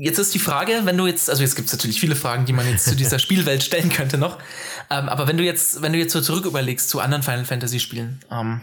Jetzt 0.00 0.18
ist 0.18 0.32
die 0.32 0.38
Frage, 0.38 0.82
wenn 0.84 0.96
du 0.96 1.08
jetzt, 1.08 1.28
also 1.28 1.42
jetzt 1.42 1.56
gibt 1.56 1.66
es 1.66 1.74
natürlich 1.74 1.98
viele 1.98 2.14
Fragen, 2.14 2.44
die 2.44 2.52
man 2.52 2.68
jetzt 2.70 2.84
zu 2.84 2.94
dieser 2.94 3.18
Spielwelt 3.18 3.64
stellen 3.64 3.88
könnte 3.88 4.16
noch. 4.16 4.38
Ähm, 4.90 5.08
aber 5.08 5.26
wenn 5.26 5.36
du 5.36 5.42
jetzt, 5.42 5.82
wenn 5.82 5.92
du 5.92 5.98
jetzt 5.98 6.12
so 6.12 6.20
zurück 6.20 6.44
überlegst 6.44 6.88
zu 6.88 7.00
anderen 7.00 7.24
Final 7.24 7.44
Fantasy 7.44 7.80
Spielen, 7.80 8.20
ähm, 8.30 8.60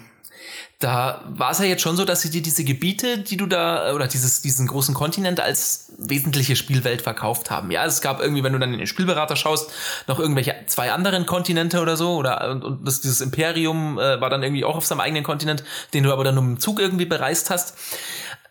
da 0.80 1.24
war 1.28 1.52
es 1.52 1.60
ja 1.60 1.66
jetzt 1.66 1.82
schon 1.82 1.98
so, 1.98 2.06
dass 2.06 2.22
sie 2.22 2.30
dir 2.30 2.42
diese 2.42 2.64
Gebiete, 2.64 3.18
die 3.18 3.36
du 3.36 3.48
da, 3.48 3.94
oder 3.94 4.08
dieses, 4.08 4.42
diesen 4.42 4.68
großen 4.68 4.94
Kontinent 4.94 5.42
als 5.42 5.92
wesentliche 5.98 6.56
Spielwelt 6.56 7.02
verkauft 7.02 7.52
haben. 7.52 7.70
Ja, 7.72 7.86
es 7.86 8.02
gab 8.02 8.22
irgendwie, 8.22 8.44
wenn 8.44 8.54
du 8.54 8.60
dann 8.60 8.72
in 8.72 8.78
den 8.78 8.88
Spielberater 8.88 9.36
schaust, 9.36 9.72
noch 10.08 10.20
irgendwelche 10.20 10.56
zwei 10.68 10.92
anderen 10.92 11.26
Kontinente 11.26 11.82
oder 11.82 11.98
so, 11.98 12.16
oder 12.16 12.50
und, 12.50 12.64
und 12.64 12.88
das, 12.88 13.02
dieses 13.02 13.20
Imperium 13.20 14.00
äh, 14.00 14.22
war 14.22 14.30
dann 14.30 14.44
irgendwie 14.44 14.64
auch 14.64 14.76
auf 14.76 14.86
seinem 14.86 15.02
eigenen 15.02 15.24
Kontinent, 15.24 15.64
den 15.94 16.04
du 16.04 16.14
aber 16.14 16.24
dann 16.24 16.36
nur 16.36 16.44
im 16.44 16.60
Zug 16.60 16.80
irgendwie 16.80 17.06
bereist 17.06 17.50
hast 17.50 17.76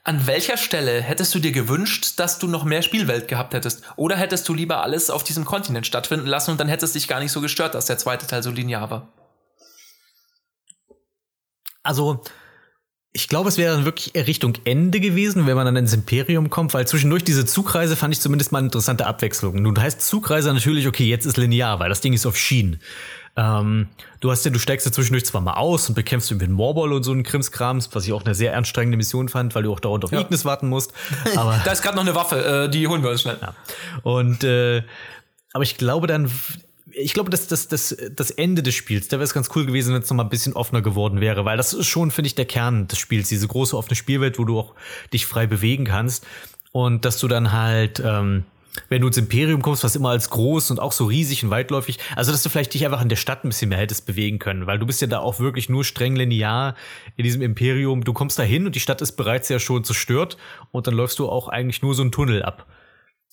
An 0.07 0.27
welcher 0.27 0.59
Stelle 0.59 1.01
hättest 1.01 1.35
du 1.35 1.39
dir 1.39 1.53
gewünscht, 1.53 2.21
dass 2.21 2.39
du 2.39 2.47
noch 2.47 2.65
mehr 2.65 2.83
Spielwelt 2.83 3.27
gehabt 3.27 3.55
hättest? 3.55 3.83
Oder 3.97 4.17
hättest 4.17 4.47
du 4.47 4.53
lieber 4.53 4.83
alles 4.83 5.09
auf 5.09 5.25
diesem 5.25 5.47
Kontinent 5.47 5.87
stattfinden 5.87 6.27
lassen 6.27 6.51
und 6.51 6.61
dann 6.61 6.69
hättest 6.69 6.95
dich 6.95 7.09
gar 7.09 7.21
nicht 7.21 7.33
so 7.33 7.41
gestört, 7.41 7.75
dass 7.75 7.87
der 7.87 7.97
zweite 7.97 8.27
Teil 8.27 8.43
so 8.43 8.51
linear 8.51 8.91
war? 8.91 9.09
Also, 11.83 12.23
ich 13.15 13.29
glaube, 13.29 13.49
es 13.49 13.57
wäre 13.57 13.75
dann 13.75 13.87
wirklich 13.87 14.13
Richtung 14.15 14.59
Ende 14.67 15.01
gewesen, 15.01 15.47
wenn 15.47 15.57
man 15.57 15.65
dann 15.65 15.77
ins 15.77 15.95
Imperium 15.95 16.51
kommt, 16.51 16.75
weil 16.75 16.87
zwischendurch 16.87 17.25
diese 17.25 17.47
Zugreise 17.47 17.97
fand 17.97 18.13
ich 18.13 18.21
zumindest 18.21 18.53
mal 18.53 18.59
eine 18.59 18.67
interessante 18.67 19.07
Abwechslung. 19.07 19.63
Nun 19.63 19.81
heißt 19.81 20.03
Zugreise 20.03 20.53
natürlich, 20.53 20.87
okay, 20.87 21.05
jetzt 21.05 21.25
ist 21.25 21.39
linear, 21.39 21.81
weil 21.81 21.89
das 21.89 22.03
Ding 22.03 22.13
ist 22.13 22.27
auf 22.27 22.37
Schienen. 22.37 22.79
Ähm, 23.37 23.89
du 24.21 24.31
hast 24.31 24.45
ja, 24.45 24.51
du 24.53 24.59
steigst 24.61 24.87
ja 24.87 24.93
zwischendurch 24.93 25.25
zwar 25.27 25.41
mal 25.41 25.55
aus 25.55 25.89
und 25.89 25.95
bekämpfst 25.97 26.31
irgendwie 26.31 26.45
einen 26.47 26.55
Morbol 26.55 26.93
und 26.93 27.03
so 27.03 27.11
einen 27.13 27.25
Krimskrams, 27.25 27.89
was 27.93 28.07
ich 28.07 28.13
auch 28.13 28.25
eine 28.25 28.35
sehr 28.35 28.57
anstrengende 28.57 28.97
Mission 28.97 29.29
fand, 29.29 29.55
weil 29.55 29.65
du 29.65 29.73
auch 29.73 29.81
dauernd 29.81 30.05
auf 30.05 30.13
Ja. 30.13 30.21
Ignis 30.21 30.45
warten 30.45 30.69
musst. 30.69 30.93
Aber 31.37 31.61
Da 31.65 31.73
ist 31.73 31.83
gerade 31.83 31.97
noch 31.97 32.05
eine 32.05 32.15
Waffe, 32.15 32.65
äh, 32.67 32.69
die 32.71 32.87
holen 32.87 33.03
wir 33.03 33.11
uns 33.11 33.23
schnell. 33.23 33.39
ja. 33.43 33.55
Und 34.03 34.45
äh, 34.45 34.83
aber 35.53 35.63
ich 35.65 35.77
glaube 35.77 36.07
dann, 36.07 36.31
ich 36.93 37.13
glaube, 37.13 37.31
dass 37.31 37.49
das, 37.49 37.67
das, 37.67 37.97
das 38.15 38.31
Ende 38.31 38.63
des 38.63 38.75
Spiels, 38.77 39.09
da 39.09 39.17
wäre 39.19 39.25
es 39.25 39.35
ganz 39.35 39.51
cool 39.57 39.67
gewesen, 39.67 39.95
wenn 39.95 40.03
es 40.03 40.11
noch 40.11 40.17
mal 40.17 40.23
ein 40.25 40.29
bisschen 40.29 40.53
offener 40.53 40.81
geworden 40.83 41.21
wäre, 41.21 41.45
weil 41.45 41.57
das 41.57 41.73
ist 41.73 41.87
schon, 41.89 42.13
finde 42.13 42.29
ich, 42.29 42.37
der 42.37 42.45
Kern 42.45 42.87
des 42.87 42.99
Spiels, 42.99 43.29
diese 43.29 43.49
große 43.49 43.77
offene 43.77 43.97
Spielwelt, 43.97 44.39
wo 44.39 44.45
du 44.45 44.61
auch 44.61 44.75
dich 45.13 45.27
frei 45.27 45.47
bewegen 45.49 45.85
kannst 45.87 46.25
und 46.71 47.05
dass 47.05 47.19
du 47.19 47.27
dann 47.27 47.51
halt 47.53 48.01
ähm, 48.05 48.45
wenn 48.89 49.01
du 49.01 49.07
ins 49.07 49.17
Imperium 49.17 49.63
kommst, 49.63 49.85
was 49.85 49.97
immer 49.97 50.11
als 50.11 50.31
groß 50.31 50.71
und 50.71 50.81
auch 50.81 50.93
so 50.93 51.07
riesig 51.07 51.45
und 51.45 51.51
weitläufig, 51.51 51.99
also 52.17 52.33
dass 52.33 52.43
du 52.43 52.49
vielleicht 52.49 52.75
dich 52.75 52.85
einfach 52.85 53.03
in 53.03 53.09
der 53.09 53.17
Stadt 53.17 53.45
ein 53.45 53.49
bisschen 53.49 53.69
mehr 53.69 53.79
hättest 53.79 54.07
bewegen 54.07 54.39
können, 54.39 54.67
weil 54.67 54.79
du 54.79 54.87
bist 54.87 55.01
ja 55.01 55.07
da 55.07 55.21
auch 55.21 55.39
wirklich 55.41 55.69
nur 55.69 55.85
streng 55.85 56.17
linear 56.17 56.75
in 57.17 57.25
diesem 57.25 57.43
Imperium. 57.43 58.05
Du 58.05 58.13
kommst 58.13 58.39
da 58.39 58.43
hin 58.43 58.67
und 58.67 58.75
die 58.75 58.81
Stadt 58.81 59.01
ist 59.01 59.13
bereits 59.13 59.49
ja 59.49 59.59
schon 59.59 59.85
zerstört 59.85 60.37
und 60.71 60.87
dann 60.87 60.95
läufst 60.95 61.19
du 61.19 61.29
auch 61.29 61.49
eigentlich 61.49 61.83
nur 61.83 61.95
so 61.95 62.03
einen 62.03 62.13
Tunnel 62.13 62.43
ab. 62.43 62.67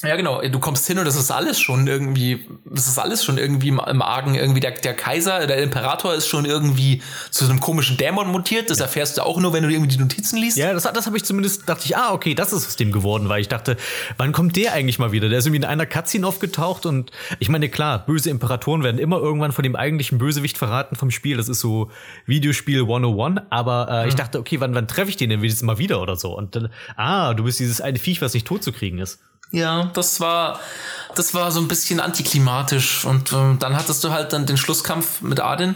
Ja, 0.03 0.15
genau. 0.15 0.41
Du 0.41 0.59
kommst 0.59 0.87
hin 0.87 0.97
und 0.97 1.05
das 1.05 1.15
ist 1.15 1.31
alles 1.31 1.59
schon 1.59 1.87
irgendwie, 1.87 2.47
das 2.65 2.87
ist 2.87 2.97
alles 2.97 3.23
schon 3.23 3.37
irgendwie 3.37 3.67
im, 3.67 3.79
im 3.79 4.01
Argen. 4.01 4.35
Irgendwie 4.35 4.59
der, 4.59 4.71
der 4.71 4.95
Kaiser, 4.95 5.45
der 5.45 5.57
Imperator 5.57 6.13
ist 6.13 6.27
schon 6.27 6.45
irgendwie 6.45 7.01
zu 7.29 7.45
so 7.45 7.51
einem 7.51 7.59
komischen 7.59 7.97
Dämon 7.97 8.27
mutiert. 8.27 8.69
Das 8.69 8.79
erfährst 8.79 9.17
du 9.17 9.25
auch 9.25 9.39
nur, 9.39 9.53
wenn 9.53 9.63
du 9.63 9.69
irgendwie 9.69 9.89
die 9.89 10.01
Notizen 10.01 10.37
liest. 10.37 10.57
Ja, 10.57 10.73
das, 10.73 10.83
das 10.83 11.05
habe 11.05 11.17
ich 11.17 11.23
zumindest, 11.23 11.69
dachte 11.69 11.85
ich, 11.85 11.95
ah, 11.95 12.13
okay, 12.13 12.33
das 12.33 12.51
ist 12.51 12.67
aus 12.67 12.75
dem 12.75 12.91
geworden, 12.91 13.29
weil 13.29 13.41
ich 13.41 13.47
dachte, 13.47 13.77
wann 14.17 14.31
kommt 14.31 14.55
der 14.55 14.73
eigentlich 14.73 14.97
mal 14.97 15.11
wieder? 15.11 15.29
Der 15.29 15.39
ist 15.39 15.45
irgendwie 15.45 15.63
in 15.63 15.65
einer 15.65 15.85
Cutscene 15.85 16.25
aufgetaucht 16.25 16.85
und 16.85 17.11
ich 17.39 17.49
meine, 17.49 17.69
klar, 17.69 18.05
böse 18.05 18.29
Imperatoren 18.29 18.83
werden 18.83 18.99
immer 18.99 19.17
irgendwann 19.17 19.51
von 19.51 19.63
dem 19.63 19.75
eigentlichen 19.75 20.17
Bösewicht 20.17 20.57
verraten 20.57 20.95
vom 20.95 21.11
Spiel. 21.11 21.37
Das 21.37 21.47
ist 21.47 21.59
so 21.59 21.91
Videospiel 22.25 22.81
101, 22.81 23.41
aber 23.49 23.87
äh, 23.89 24.07
ich 24.07 24.15
dachte, 24.15 24.39
okay, 24.39 24.59
wann, 24.59 24.73
wann 24.73 24.87
treffe 24.87 25.09
ich 25.09 25.17
den 25.17 25.29
denn 25.29 25.41
wenigstens 25.41 25.65
mal 25.65 25.77
wieder 25.77 26.01
oder 26.01 26.15
so? 26.15 26.35
Und 26.35 26.55
dann, 26.55 26.69
ah, 26.95 27.33
du 27.33 27.43
bist 27.43 27.59
dieses 27.59 27.81
eine 27.81 27.99
Viech, 27.99 28.21
was 28.21 28.33
nicht 28.33 28.47
tot 28.47 28.63
zu 28.63 28.71
kriegen 28.71 28.97
ist. 28.97 29.19
Ja, 29.51 29.89
das 29.93 30.19
war, 30.19 30.59
das 31.15 31.33
war 31.33 31.51
so 31.51 31.59
ein 31.59 31.67
bisschen 31.67 31.99
antiklimatisch. 31.99 33.05
Und 33.05 33.33
ähm, 33.33 33.57
dann 33.59 33.75
hattest 33.75 34.03
du 34.03 34.11
halt 34.11 34.33
dann 34.33 34.45
den 34.45 34.57
Schlusskampf 34.57 35.21
mit 35.21 35.39
Adin. 35.39 35.75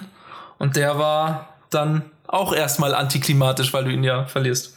Und 0.58 0.76
der 0.76 0.98
war 0.98 1.50
dann 1.70 2.04
auch 2.28 2.54
erstmal 2.54 2.96
antiklimatisch, 2.96 3.74
weil 3.74 3.84
du 3.84 3.92
ihn 3.92 4.04
ja 4.04 4.26
verlierst. 4.26 4.75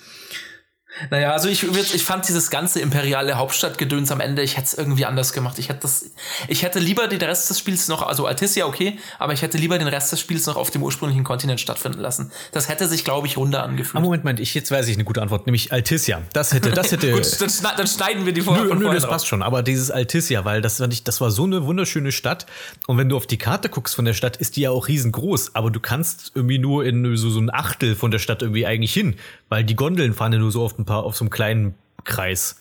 Naja, 1.10 1.32
also 1.32 1.48
ich, 1.48 1.62
ich 1.64 2.02
fand 2.04 2.28
dieses 2.28 2.50
ganze 2.50 2.80
imperiale 2.80 3.34
Hauptstadtgedöns 3.36 4.10
am 4.10 4.20
Ende, 4.20 4.42
ich 4.42 4.56
hätte 4.56 4.66
es 4.66 4.74
irgendwie 4.74 5.04
anders 5.04 5.32
gemacht. 5.32 5.58
Ich 5.58 5.68
hätte 5.68 5.80
das, 5.82 6.06
ich 6.48 6.62
hätte 6.62 6.78
lieber 6.78 7.06
den 7.08 7.20
Rest 7.20 7.48
des 7.50 7.58
Spiels 7.58 7.88
noch, 7.88 8.02
also 8.02 8.26
Altissia 8.26 8.66
okay, 8.66 8.98
aber 9.18 9.32
ich 9.32 9.42
hätte 9.42 9.58
lieber 9.58 9.78
den 9.78 9.88
Rest 9.88 10.12
des 10.12 10.20
Spiels 10.20 10.46
noch 10.46 10.56
auf 10.56 10.70
dem 10.70 10.82
ursprünglichen 10.82 11.24
Kontinent 11.24 11.60
stattfinden 11.60 12.00
lassen. 12.00 12.32
Das 12.52 12.68
hätte 12.68 12.88
sich, 12.88 13.04
glaube 13.04 13.26
ich, 13.26 13.36
runder 13.36 13.62
angefühlt. 13.62 14.02
Moment, 14.02 14.24
Moment, 14.24 14.40
ich, 14.40 14.54
jetzt 14.54 14.70
weiß 14.70 14.88
ich 14.88 14.94
eine 14.96 15.04
gute 15.04 15.22
Antwort, 15.22 15.46
nämlich 15.46 15.72
Altissia. 15.72 16.22
Das 16.32 16.52
hätte, 16.52 16.70
das 16.70 16.92
hätte. 16.92 17.12
Gut, 17.12 17.40
dann, 17.40 17.48
schna- 17.48 17.76
dann 17.76 17.86
schneiden 17.86 18.26
wir 18.26 18.32
die 18.32 18.40
vorher 18.42 18.64
Nö, 18.64 18.68
von 18.70 18.78
nö, 18.78 18.84
vorher 18.84 18.96
das 19.00 19.04
drauf. 19.04 19.12
passt 19.12 19.26
schon. 19.28 19.42
Aber 19.42 19.62
dieses 19.62 19.90
Altissia, 19.90 20.44
weil 20.44 20.60
das, 20.62 20.82
das 21.04 21.20
war 21.20 21.30
so 21.30 21.44
eine 21.44 21.64
wunderschöne 21.64 22.12
Stadt. 22.12 22.46
Und 22.86 22.98
wenn 22.98 23.08
du 23.08 23.16
auf 23.16 23.26
die 23.26 23.38
Karte 23.38 23.68
guckst 23.68 23.94
von 23.94 24.04
der 24.04 24.14
Stadt, 24.14 24.36
ist 24.36 24.56
die 24.56 24.62
ja 24.62 24.70
auch 24.70 24.88
riesengroß. 24.88 25.54
Aber 25.54 25.70
du 25.70 25.80
kannst 25.80 26.32
irgendwie 26.34 26.58
nur 26.58 26.84
in 26.84 27.16
so, 27.16 27.30
so 27.30 27.40
ein 27.40 27.52
Achtel 27.52 27.94
von 27.96 28.10
der 28.10 28.18
Stadt 28.18 28.42
irgendwie 28.42 28.66
eigentlich 28.66 28.92
hin. 28.92 29.16
Weil 29.48 29.64
die 29.64 29.76
Gondeln 29.76 30.12
fahren 30.14 30.32
ja 30.32 30.38
nur 30.38 30.50
so 30.52 30.62
auf 30.64 30.78
ein 30.78 30.84
paar, 30.88 31.04
auf 31.04 31.16
so 31.16 31.24
einem 31.24 31.30
kleinen 31.30 31.74
Kreis. 32.04 32.60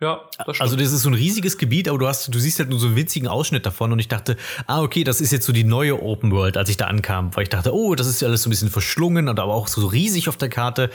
Ja, 0.00 0.20
das 0.36 0.56
stimmt. 0.56 0.60
Also 0.60 0.76
das 0.76 0.92
ist 0.92 1.02
so 1.02 1.10
ein 1.10 1.14
riesiges 1.14 1.58
Gebiet, 1.58 1.88
aber 1.88 1.98
du 1.98 2.06
hast, 2.06 2.32
du 2.32 2.38
siehst 2.38 2.60
halt 2.60 2.68
nur 2.68 2.78
so 2.78 2.86
einen 2.86 2.94
winzigen 2.94 3.26
Ausschnitt 3.26 3.66
davon 3.66 3.90
und 3.90 3.98
ich 3.98 4.06
dachte, 4.06 4.36
ah, 4.66 4.80
okay, 4.80 5.02
das 5.02 5.20
ist 5.20 5.32
jetzt 5.32 5.44
so 5.44 5.52
die 5.52 5.64
neue 5.64 6.00
Open 6.00 6.30
World, 6.30 6.56
als 6.56 6.70
ich 6.70 6.76
da 6.76 6.86
ankam, 6.86 7.34
weil 7.34 7.42
ich 7.42 7.48
dachte, 7.48 7.74
oh, 7.74 7.96
das 7.96 8.06
ist 8.06 8.20
ja 8.20 8.28
alles 8.28 8.44
so 8.44 8.48
ein 8.48 8.50
bisschen 8.50 8.70
verschlungen 8.70 9.28
und 9.28 9.40
aber 9.40 9.54
auch 9.54 9.66
so 9.66 9.86
riesig 9.88 10.28
auf 10.28 10.36
der 10.36 10.50
Karte. 10.50 10.90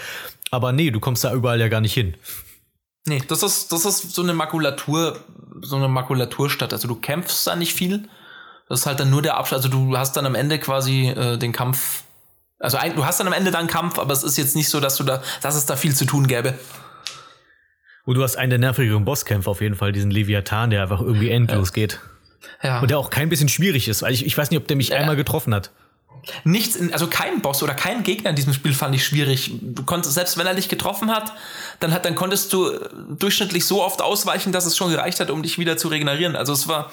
Aber 0.51 0.71
nee, 0.71 0.89
du 0.89 1.01
kommst 1.01 1.25
da 1.25 1.33
überall 1.33 1.59
ja 1.59 1.67
gar 1.67 1.81
nicht 1.81 1.93
hin. 1.93 2.15
Nee, 3.05 3.21
das 3.27 3.43
ist, 3.43 3.73
das 3.73 3.83
ist 3.83 4.13
so 4.13 4.21
eine 4.21 4.33
Makulatur, 4.33 5.19
so 5.61 5.75
eine 5.75 5.89
Makulaturstadt. 5.89 6.71
Also 6.71 6.87
du 6.87 6.95
kämpfst 6.95 7.45
da 7.45 7.57
nicht 7.57 7.73
viel. 7.73 8.07
Das 8.69 8.81
ist 8.81 8.85
halt 8.85 9.01
dann 9.01 9.09
nur 9.09 9.21
der 9.21 9.35
Abschluss. 9.35 9.65
Also 9.65 9.69
du 9.69 9.97
hast 9.97 10.15
dann 10.15 10.25
am 10.25 10.35
Ende 10.35 10.59
quasi 10.59 11.09
äh, 11.09 11.37
den 11.37 11.51
Kampf. 11.51 12.03
Also 12.63 12.77
ein, 12.77 12.95
du 12.95 13.05
hast 13.05 13.19
dann 13.19 13.27
am 13.27 13.33
Ende 13.33 13.51
dann 13.51 13.67
Kampf, 13.67 13.99
aber 13.99 14.13
es 14.13 14.23
ist 14.23 14.37
jetzt 14.37 14.55
nicht 14.55 14.69
so, 14.69 14.79
dass 14.79 14.95
du 14.95 15.03
da, 15.03 15.21
dass 15.41 15.55
es 15.55 15.65
da 15.65 15.75
viel 15.75 15.93
zu 15.93 16.05
tun 16.05 16.27
gäbe. 16.27 16.53
Und 18.05 18.15
du 18.15 18.23
hast 18.23 18.37
einen 18.37 18.49
der 18.49 18.59
nervigeren 18.59 19.05
Bosskämpfe 19.05 19.49
auf 19.49 19.61
jeden 19.61 19.75
Fall, 19.75 19.91
diesen 19.91 20.11
Leviathan, 20.11 20.69
der 20.69 20.81
einfach 20.83 21.01
irgendwie 21.01 21.29
endlos 21.29 21.73
geht. 21.73 21.99
Ja. 22.61 22.79
Und 22.79 22.89
der 22.89 22.97
auch 22.97 23.09
kein 23.09 23.29
bisschen 23.29 23.49
schwierig 23.49 23.87
ist, 23.87 24.01
weil 24.01 24.13
ich, 24.13 24.25
ich 24.25 24.37
weiß 24.37 24.49
nicht, 24.49 24.59
ob 24.59 24.67
der 24.67 24.77
mich 24.77 24.89
Ja. 24.89 24.97
einmal 24.97 25.15
getroffen 25.17 25.53
hat. 25.53 25.71
Nichts, 26.45 26.77
in, 26.77 26.93
also 26.93 27.07
kein 27.07 27.41
Boss 27.41 27.61
oder 27.63 27.73
kein 27.73 28.03
Gegner 28.03 28.29
in 28.29 28.37
diesem 28.37 28.53
Spiel 28.53 28.73
fand 28.73 28.95
ich 28.95 29.05
schwierig. 29.05 29.51
Du 29.61 29.83
konntest, 29.83 30.13
selbst 30.13 30.37
wenn 30.37 30.47
er 30.47 30.53
dich 30.53 30.69
getroffen 30.69 31.11
hat, 31.11 31.33
dann 31.81 31.93
hat, 31.93 32.05
dann 32.05 32.15
konntest 32.15 32.53
du 32.53 32.69
äh, 32.71 32.79
durchschnittlich 33.19 33.65
so 33.65 33.83
oft 33.83 34.01
ausweichen, 34.01 34.53
dass 34.53 34.65
es 34.65 34.77
schon 34.77 34.89
gereicht 34.89 35.19
hat, 35.19 35.29
um 35.29 35.43
dich 35.43 35.57
wieder 35.59 35.75
zu 35.75 35.89
regenerieren. 35.89 36.37
Also 36.37 36.53
es 36.53 36.69
war 36.69 36.91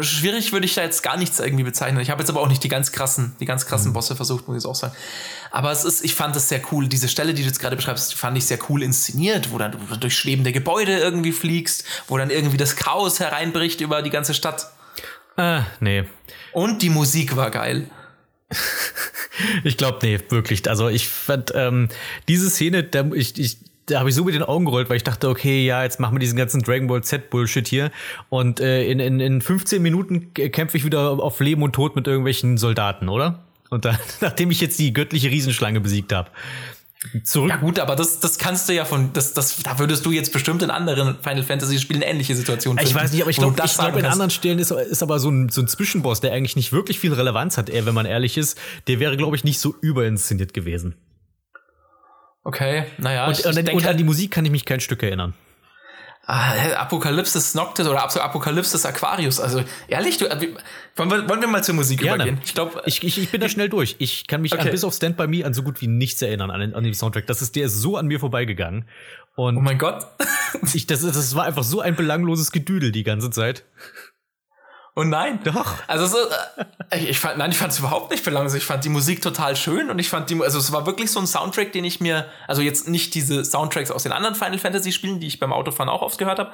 schwierig, 0.00 0.52
würde 0.52 0.66
ich 0.66 0.74
da 0.74 0.82
jetzt 0.82 1.02
gar 1.02 1.16
nichts 1.16 1.40
irgendwie 1.40 1.64
bezeichnen. 1.64 2.00
Ich 2.00 2.10
habe 2.10 2.20
jetzt 2.22 2.30
aber 2.30 2.40
auch 2.40 2.48
nicht 2.48 2.62
die 2.62 2.68
ganz 2.68 2.92
krassen, 2.92 3.34
die 3.40 3.44
ganz 3.44 3.66
krassen 3.66 3.92
Bosse 3.92 4.14
versucht, 4.14 4.46
muss 4.46 4.56
ich 4.56 4.62
jetzt 4.62 4.70
auch 4.70 4.74
sagen. 4.74 4.94
Aber 5.50 5.72
es 5.72 5.84
ist, 5.84 6.04
ich 6.04 6.14
fand 6.14 6.36
es 6.36 6.48
sehr 6.48 6.60
cool. 6.70 6.88
Diese 6.88 7.08
Stelle, 7.08 7.34
die 7.34 7.42
du 7.42 7.48
jetzt 7.48 7.58
gerade 7.58 7.76
beschreibst, 7.76 8.14
fand 8.14 8.38
ich 8.38 8.46
sehr 8.46 8.58
cool 8.68 8.82
inszeniert, 8.82 9.50
wo 9.50 9.58
dann 9.58 9.72
du 9.72 9.96
durch 9.96 10.16
schwebende 10.16 10.52
Gebäude 10.52 10.98
irgendwie 10.98 11.32
fliegst, 11.32 11.84
wo 12.06 12.16
dann 12.18 12.30
irgendwie 12.30 12.56
das 12.56 12.76
Chaos 12.76 13.18
hereinbricht 13.18 13.80
über 13.80 14.02
die 14.02 14.10
ganze 14.10 14.34
Stadt. 14.34 14.70
Ah, 15.36 15.64
nee. 15.80 16.04
Und 16.52 16.82
die 16.82 16.90
Musik 16.90 17.36
war 17.36 17.50
geil. 17.50 17.90
Ich 19.64 19.78
glaube, 19.78 20.00
nee, 20.02 20.20
wirklich. 20.28 20.68
Also 20.68 20.88
ich 20.88 21.08
fand 21.08 21.52
ähm, 21.54 21.88
diese 22.28 22.50
Szene, 22.50 22.84
da, 22.84 23.06
ich, 23.14 23.38
ich, 23.38 23.56
da 23.90 23.98
habe 24.00 24.08
ich 24.08 24.14
so 24.14 24.24
mit 24.24 24.34
den 24.34 24.42
Augen 24.42 24.64
gerollt, 24.64 24.88
weil 24.88 24.96
ich 24.96 25.04
dachte, 25.04 25.28
okay, 25.28 25.64
ja, 25.64 25.82
jetzt 25.82 26.00
machen 26.00 26.14
wir 26.14 26.20
diesen 26.20 26.36
ganzen 26.36 26.62
Dragon 26.62 26.86
Ball 26.86 27.02
Z 27.02 27.30
Bullshit 27.30 27.66
hier 27.66 27.90
und 28.28 28.60
äh, 28.60 28.84
in, 28.84 29.00
in, 29.00 29.20
in 29.20 29.40
15 29.40 29.82
Minuten 29.82 30.32
kämpfe 30.34 30.76
ich 30.76 30.84
wieder 30.84 31.10
auf 31.10 31.40
Leben 31.40 31.62
und 31.62 31.72
Tod 31.72 31.96
mit 31.96 32.06
irgendwelchen 32.06 32.58
Soldaten, 32.58 33.08
oder? 33.08 33.44
Und 33.70 33.84
dann, 33.84 33.98
nachdem 34.20 34.50
ich 34.50 34.60
jetzt 34.60 34.78
die 34.78 34.92
göttliche 34.92 35.30
Riesenschlange 35.30 35.80
besiegt 35.80 36.12
habe. 36.12 36.30
Zurück. 37.24 37.48
Ja 37.48 37.56
gut, 37.56 37.78
aber 37.78 37.96
das, 37.96 38.20
das 38.20 38.36
kannst 38.36 38.68
du 38.68 38.74
ja 38.74 38.84
von, 38.84 39.14
das, 39.14 39.32
das, 39.32 39.62
da 39.62 39.78
würdest 39.78 40.04
du 40.04 40.10
jetzt 40.10 40.34
bestimmt 40.34 40.62
in 40.62 40.68
anderen 40.68 41.16
Final 41.22 41.42
Fantasy 41.44 41.78
Spielen 41.78 42.02
ähnliche 42.02 42.34
Situationen 42.34 42.84
Ich 42.84 42.94
weiß 42.94 43.12
nicht, 43.12 43.22
aber 43.22 43.30
ich 43.30 43.38
glaube, 43.38 43.54
glaub, 43.54 43.96
in 43.96 44.04
anderen 44.04 44.30
Stellen 44.30 44.58
ist, 44.58 44.70
ist 44.70 45.02
aber 45.02 45.18
so 45.18 45.30
ein, 45.30 45.48
so 45.48 45.62
ein 45.62 45.66
Zwischenboss, 45.66 46.20
der 46.20 46.32
eigentlich 46.32 46.56
nicht 46.56 46.74
wirklich 46.74 47.00
viel 47.00 47.14
Relevanz 47.14 47.56
hat, 47.56 47.70
eher 47.70 47.86
wenn 47.86 47.94
man 47.94 48.04
ehrlich 48.04 48.36
ist, 48.36 48.58
der 48.86 49.00
wäre, 49.00 49.16
glaube 49.16 49.34
ich, 49.34 49.44
nicht 49.44 49.60
so 49.60 49.74
überinszeniert 49.80 50.52
gewesen. 50.52 50.94
Okay, 52.42 52.84
naja, 52.98 53.26
Und, 53.26 53.38
ich, 53.38 53.44
und, 53.44 53.52
ich 53.52 53.58
und 53.58 53.66
denke, 53.66 53.88
an 53.88 53.96
die 53.96 54.04
Musik 54.04 54.30
kann 54.30 54.44
ich 54.44 54.50
mich 54.50 54.64
kein 54.64 54.80
Stück 54.80 55.02
erinnern. 55.02 55.34
ah, 56.26 56.52
Apokalypsis 56.76 57.54
Noctis 57.54 57.86
oder 57.86 58.02
Ap- 58.02 58.16
Apokalypsis 58.16 58.86
Aquarius, 58.86 59.40
also 59.40 59.62
ehrlich, 59.88 60.16
du, 60.16 60.26
äh, 60.26 60.48
wollen 60.96 61.10
wir, 61.10 61.28
wollen 61.28 61.40
wir 61.40 61.48
mal 61.48 61.62
zur 61.64 61.74
Musik 61.74 62.00
Gerne. 62.00 62.24
übergehen? 62.24 62.40
Ich 62.44 62.54
glaube, 62.54 62.82
Ich, 62.86 63.02
ich, 63.02 63.18
ich 63.18 63.30
bin 63.30 63.40
da 63.40 63.48
schnell 63.48 63.68
durch. 63.68 63.96
Ich 63.98 64.26
kann 64.26 64.40
mich 64.42 64.52
Okay. 64.54 64.62
an, 64.62 64.70
bis 64.70 64.84
auf 64.84 64.94
Stand 64.94 65.16
by 65.16 65.26
Me 65.26 65.44
an 65.44 65.52
so 65.54 65.62
gut 65.62 65.80
wie 65.80 65.86
nichts 65.88 66.22
erinnern 66.22 66.50
an, 66.50 66.60
den- 66.60 66.74
an 66.74 66.84
den 66.84 66.94
Soundtrack. 66.94 67.26
Das 67.26 67.42
ist, 67.42 67.56
der 67.56 67.66
ist 67.66 67.74
so 67.80 67.96
an 67.96 68.06
mir 68.06 68.20
vorbeigegangen. 68.20 68.86
Und 69.36 69.56
oh 69.56 69.60
mein 69.60 69.78
Gott. 69.78 70.06
ich, 70.74 70.86
das, 70.86 71.02
das 71.02 71.34
war 71.34 71.44
einfach 71.44 71.62
so 71.64 71.80
ein 71.80 71.94
belangloses 71.96 72.52
Gedüdel 72.52 72.90
die 72.92 73.02
ganze 73.04 73.30
Zeit. 73.30 73.64
Oh 74.96 75.04
nein. 75.04 75.40
Doch. 75.44 75.76
Also 75.86 76.06
so, 76.06 76.16
äh, 76.18 76.98
ich, 76.98 77.10
ich 77.10 77.18
fand, 77.18 77.38
nein, 77.38 77.50
ich 77.50 77.56
fand 77.56 77.72
es 77.72 77.78
überhaupt 77.78 78.10
nicht 78.10 78.24
belanglos. 78.24 78.54
Ich 78.54 78.64
fand 78.64 78.84
die 78.84 78.88
Musik 78.88 79.22
total 79.22 79.56
schön 79.56 79.90
und 79.90 79.98
ich 79.98 80.08
fand 80.08 80.30
die, 80.30 80.42
also 80.42 80.58
es 80.58 80.72
war 80.72 80.86
wirklich 80.86 81.10
so 81.10 81.20
ein 81.20 81.26
Soundtrack, 81.26 81.72
den 81.72 81.84
ich 81.84 82.00
mir, 82.00 82.26
also 82.48 82.62
jetzt 82.62 82.88
nicht 82.88 83.14
diese 83.14 83.44
Soundtracks 83.44 83.90
aus 83.90 84.02
den 84.02 84.12
anderen 84.12 84.34
Final 84.34 84.58
Fantasy 84.58 84.92
Spielen, 84.92 85.20
die 85.20 85.26
ich 85.26 85.38
beim 85.38 85.52
Autofahren 85.52 85.88
auch 85.88 86.02
oft 86.02 86.18
gehört 86.18 86.38
habe, 86.38 86.52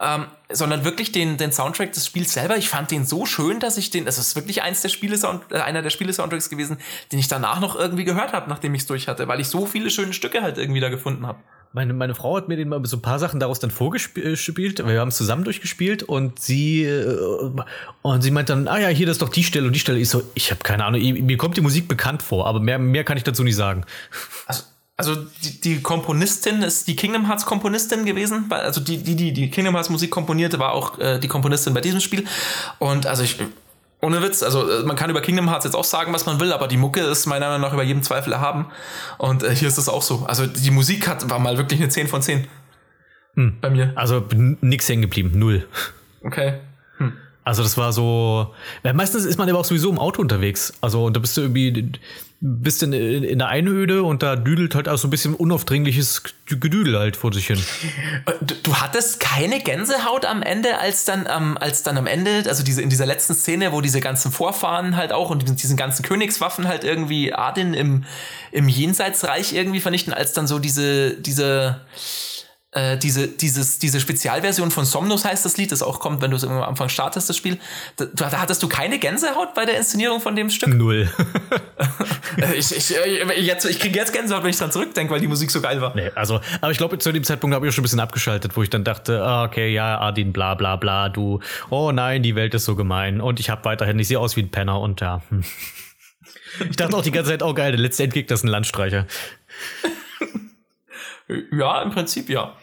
ähm, 0.00 0.26
sondern 0.52 0.84
wirklich 0.84 1.12
den, 1.12 1.38
den 1.38 1.52
Soundtrack 1.52 1.92
des 1.92 2.06
Spiels 2.06 2.32
selber. 2.32 2.56
Ich 2.56 2.68
fand 2.68 2.90
den 2.90 3.06
so 3.06 3.24
schön, 3.24 3.60
dass 3.60 3.78
ich 3.78 3.90
den, 3.90 4.06
es 4.06 4.18
ist 4.18 4.36
wirklich 4.36 4.62
eins 4.62 4.82
der 4.82 4.90
Spiele 4.90 5.16
Sound, 5.16 5.42
äh, 5.50 5.58
einer 5.58 5.82
der 5.82 5.90
Spiele 5.90 6.12
Soundtracks 6.12 6.50
gewesen, 6.50 6.78
den 7.12 7.18
ich 7.18 7.28
danach 7.28 7.60
noch 7.60 7.76
irgendwie 7.76 8.04
gehört 8.04 8.32
habe, 8.32 8.48
nachdem 8.50 8.74
ich 8.74 8.82
es 8.82 8.86
durch 8.86 9.08
hatte, 9.08 9.26
weil 9.28 9.40
ich 9.40 9.48
so 9.48 9.64
viele 9.64 9.90
schöne 9.90 10.12
Stücke 10.12 10.42
halt 10.42 10.58
irgendwie 10.58 10.80
da 10.80 10.90
gefunden 10.90 11.26
habe. 11.26 11.38
Meine, 11.72 11.92
meine 11.92 12.14
Frau 12.14 12.36
hat 12.36 12.48
mir 12.48 12.56
den 12.56 12.68
mal 12.68 12.84
so 12.86 12.96
ein 12.96 13.02
paar 13.02 13.18
Sachen 13.18 13.40
daraus 13.40 13.58
dann 13.58 13.70
vorgespielt. 13.70 14.86
Wir 14.86 15.00
haben 15.00 15.08
es 15.08 15.16
zusammen 15.16 15.44
durchgespielt 15.44 16.02
und 16.02 16.40
sie 16.40 16.84
äh, 16.84 17.50
und 18.02 18.22
sie 18.22 18.30
meint 18.30 18.48
dann, 18.48 18.68
ah 18.68 18.78
ja, 18.78 18.88
hier 18.88 19.06
das 19.06 19.16
ist 19.16 19.22
doch 19.22 19.28
die 19.28 19.44
Stelle 19.44 19.66
und 19.66 19.72
die 19.72 19.80
Stelle. 19.80 19.98
Ich 19.98 20.08
so, 20.08 20.22
ich 20.34 20.50
habe 20.50 20.62
keine 20.62 20.84
Ahnung, 20.84 21.00
mir 21.00 21.36
kommt 21.36 21.56
die 21.56 21.60
Musik 21.60 21.88
bekannt 21.88 22.22
vor, 22.22 22.46
aber 22.46 22.60
mehr, 22.60 22.78
mehr 22.78 23.04
kann 23.04 23.16
ich 23.16 23.24
dazu 23.24 23.44
nicht 23.44 23.56
sagen. 23.56 23.84
Also, 24.46 24.62
also 24.96 25.14
die, 25.14 25.60
die 25.60 25.82
Komponistin 25.82 26.62
ist 26.62 26.88
die 26.88 26.96
Kingdom 26.96 27.26
Hearts 27.26 27.44
Komponistin 27.44 28.04
gewesen, 28.04 28.46
also 28.50 28.80
die 28.80 28.98
die 28.98 29.14
die, 29.14 29.32
die 29.32 29.50
Kingdom 29.50 29.74
Hearts 29.74 29.90
Musik 29.90 30.10
komponierte, 30.10 30.58
war 30.58 30.72
auch 30.72 30.98
äh, 30.98 31.18
die 31.18 31.28
Komponistin 31.28 31.74
bei 31.74 31.80
diesem 31.80 32.00
Spiel 32.00 32.24
und 32.78 33.06
also 33.06 33.22
ich 33.22 33.38
ohne 34.02 34.22
Witz, 34.22 34.42
also 34.42 34.68
äh, 34.68 34.82
man 34.84 34.96
kann 34.96 35.10
über 35.10 35.20
Kingdom 35.20 35.48
Hearts 35.48 35.64
jetzt 35.64 35.74
auch 35.74 35.84
sagen, 35.84 36.12
was 36.12 36.26
man 36.26 36.40
will, 36.40 36.52
aber 36.52 36.68
die 36.68 36.76
Mucke 36.76 37.00
ist 37.00 37.26
meiner 37.26 37.48
Meinung 37.48 37.62
nach 37.62 37.72
über 37.72 37.82
jedem 37.82 38.02
Zweifel 38.02 38.32
erhaben 38.32 38.66
und 39.18 39.42
äh, 39.42 39.54
hier 39.54 39.68
ist 39.68 39.78
es 39.78 39.88
auch 39.88 40.02
so. 40.02 40.24
Also 40.26 40.46
die 40.46 40.70
Musik 40.70 41.08
hat 41.08 41.28
war 41.28 41.38
mal 41.38 41.58
wirklich 41.58 41.80
eine 41.80 41.88
10 41.88 42.08
von 42.08 42.22
10 42.22 42.46
Hm. 43.34 43.58
bei 43.60 43.68
mir. 43.68 43.92
Also 43.96 44.24
nix 44.62 44.88
hängen 44.88 45.02
geblieben, 45.02 45.32
null. 45.34 45.66
Okay. 46.22 46.54
Also 47.46 47.62
das 47.62 47.78
war 47.78 47.92
so, 47.92 48.52
weil 48.82 48.92
meistens 48.92 49.24
ist 49.24 49.38
man 49.38 49.48
aber 49.48 49.60
auch 49.60 49.64
sowieso 49.64 49.88
im 49.88 50.00
Auto 50.00 50.20
unterwegs. 50.20 50.72
Also 50.80 51.04
und 51.04 51.14
da 51.14 51.20
bist 51.20 51.36
du 51.36 51.42
irgendwie, 51.42 51.92
bist 52.40 52.82
in, 52.82 52.92
in 52.92 53.38
der 53.38 53.48
Einöde 53.48 54.02
und 54.02 54.22
da 54.22 54.36
düdelt 54.36 54.74
halt 54.74 54.88
auch 54.88 54.98
so 54.98 55.08
ein 55.08 55.10
bisschen 55.10 55.34
unaufdringliches 55.34 56.22
Gedüdel 56.46 56.98
halt 56.98 57.16
vor 57.16 57.32
sich 57.32 57.46
hin. 57.46 57.58
Du, 58.42 58.54
du 58.62 58.76
hattest 58.76 59.20
keine 59.20 59.60
Gänsehaut 59.60 60.26
am 60.26 60.42
Ende, 60.42 60.78
als 60.78 61.06
dann, 61.06 61.26
ähm, 61.34 61.56
als 61.58 61.82
dann 61.82 61.96
am 61.96 62.06
Ende, 62.06 62.44
also 62.46 62.62
diese 62.62 62.82
in 62.82 62.90
dieser 62.90 63.06
letzten 63.06 63.34
Szene, 63.34 63.72
wo 63.72 63.80
diese 63.80 64.00
ganzen 64.00 64.30
Vorfahren 64.30 64.96
halt 64.96 65.12
auch 65.12 65.30
und 65.30 65.42
diesen, 65.42 65.56
diesen 65.56 65.76
ganzen 65.78 66.02
Königswaffen 66.02 66.68
halt 66.68 66.84
irgendwie 66.84 67.32
Adin 67.32 67.72
im, 67.72 68.04
im 68.52 68.68
Jenseitsreich 68.68 69.54
irgendwie 69.54 69.80
vernichten, 69.80 70.12
als 70.12 70.34
dann 70.34 70.46
so 70.46 70.58
diese, 70.58 71.14
diese, 71.14 71.80
äh, 72.76 72.98
diese, 72.98 73.26
dieses, 73.28 73.78
diese 73.78 74.00
Spezialversion 74.00 74.70
von 74.70 74.84
Somnus 74.84 75.24
heißt 75.24 75.44
das 75.44 75.56
Lied, 75.56 75.72
das 75.72 75.82
auch 75.82 75.98
kommt, 75.98 76.20
wenn 76.20 76.30
du 76.30 76.36
es 76.36 76.44
am 76.44 76.62
Anfang 76.62 76.90
startest, 76.90 77.30
das 77.30 77.36
Spiel. 77.36 77.58
Da, 77.96 78.04
da 78.04 78.30
hattest 78.32 78.62
du 78.62 78.68
keine 78.68 78.98
Gänsehaut 78.98 79.54
bei 79.54 79.64
der 79.64 79.78
Inszenierung 79.78 80.20
von 80.20 80.36
dem 80.36 80.50
Stück? 80.50 80.68
Null. 80.68 81.10
Äh, 82.36 82.54
ich, 82.56 82.76
ich, 82.76 82.94
äh, 82.94 83.40
jetzt, 83.40 83.64
ich 83.64 83.80
kriege 83.80 83.98
jetzt 83.98 84.12
Gänsehaut, 84.12 84.42
wenn 84.42 84.50
ich 84.50 84.58
dran 84.58 84.70
zurückdenke, 84.70 85.10
weil 85.10 85.20
die 85.20 85.26
Musik 85.26 85.50
so 85.50 85.62
geil 85.62 85.80
war. 85.80 85.94
nee, 85.94 86.10
also, 86.14 86.40
aber 86.60 86.70
ich 86.70 86.76
glaube, 86.76 86.98
zu 86.98 87.10
dem 87.10 87.24
Zeitpunkt 87.24 87.54
habe 87.54 87.64
ich 87.64 87.70
auch 87.70 87.74
schon 87.74 87.80
ein 87.80 87.84
bisschen 87.84 88.00
abgeschaltet, 88.00 88.56
wo 88.56 88.62
ich 88.62 88.68
dann 88.68 88.84
dachte, 88.84 89.22
ah, 89.22 89.44
okay, 89.44 89.72
ja, 89.72 89.98
Adin, 90.00 90.34
bla 90.34 90.54
bla 90.54 90.76
bla, 90.76 91.08
du, 91.08 91.40
oh 91.70 91.92
nein, 91.92 92.22
die 92.22 92.34
Welt 92.34 92.52
ist 92.52 92.66
so 92.66 92.76
gemein 92.76 93.22
und 93.22 93.40
ich 93.40 93.48
habe 93.48 93.64
weiterhin, 93.64 93.98
ich 93.98 94.08
sehe 94.08 94.20
aus 94.20 94.36
wie 94.36 94.42
ein 94.42 94.50
Penner 94.50 94.80
und 94.80 95.00
ja. 95.00 95.22
Hm. 95.30 95.44
Ich 96.70 96.76
dachte 96.76 96.96
auch 96.96 97.02
die 97.02 97.10
ganze 97.10 97.30
Zeit, 97.30 97.42
oh 97.42 97.52
geil, 97.52 97.72
der 97.72 97.80
letzte 97.80 98.04
Endgegner 98.04 98.34
ist 98.34 98.44
ein 98.44 98.48
Landstreicher. 98.48 99.06
Ja, 101.52 101.82
im 101.82 101.90
Prinzip 101.90 102.28
ja. 102.28 102.54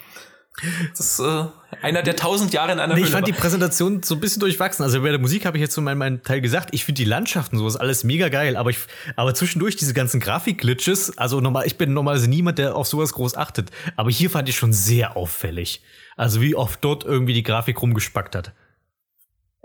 Das 0.92 1.00
ist 1.00 1.20
äh, 1.20 1.46
einer 1.82 2.04
der 2.04 2.16
tausend 2.16 2.54
Jahre 2.54 2.72
in 2.74 2.80
einer 2.80 2.94
Nee, 2.94 3.00
Höhle. 3.00 3.08
ich 3.08 3.12
fand 3.12 3.28
die. 3.28 3.32
Präsentation 3.34 4.04
so 4.04 4.14
ein 4.16 4.20
bisschen 4.20 4.40
durchwachsen. 4.40 4.84
Also 4.84 5.02
bei 5.02 5.10
der 5.10 5.20
Musik 5.20 5.46
habe 5.46 5.58
ich 5.58 5.62
jetzt 5.62 5.74
so 5.74 5.82
meinen, 5.82 5.98
meinen 5.98 6.24
Teil 6.24 6.42
gesagt. 6.42 6.70
Ich 6.74 6.86
finde 6.86 7.02
die 7.02 7.10
Landschaften 7.10 7.58
so 7.58 7.68
ist 7.68 7.76
alles 7.76 8.04
mega 8.04 8.30
geil, 8.30 8.56
aber 8.56 8.70
ich, 8.70 8.78
aber 9.16 9.34
zwischendurch 9.34 9.76
diese 9.76 9.94
ganzen 9.94 10.20
Grafikglitches, 10.20 11.18
also 11.18 11.42
normal, 11.42 11.66
ich 11.66 11.78
bin 11.78 11.94
normalerweise 11.94 12.30
niemand, 12.30 12.60
der 12.60 12.76
auf 12.76 12.88
sowas 12.88 13.14
groß 13.14 13.36
achtet, 13.36 13.72
aber 13.96 14.12
hier 14.12 14.30
fand 14.30 14.48
ich 14.48 14.56
schon 14.56 14.74
sehr 14.74 15.18
auffällig. 15.18 15.82
Also 16.16 16.40
wie 16.42 16.56
oft 16.56 16.84
dort 16.84 17.04
irgendwie 17.04 17.34
die 17.34 17.44
Grafik 17.44 17.82
rumgespackt 17.82 18.36
hat. 18.36 18.52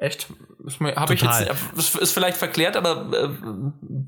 Echt? 0.01 0.29
Habe 0.95 1.15
ich 1.15 1.23
jetzt, 1.23 1.51
ist, 1.97 2.13
vielleicht 2.13 2.37
verklärt, 2.37 2.77
aber 2.77 3.11
äh, 3.13 3.29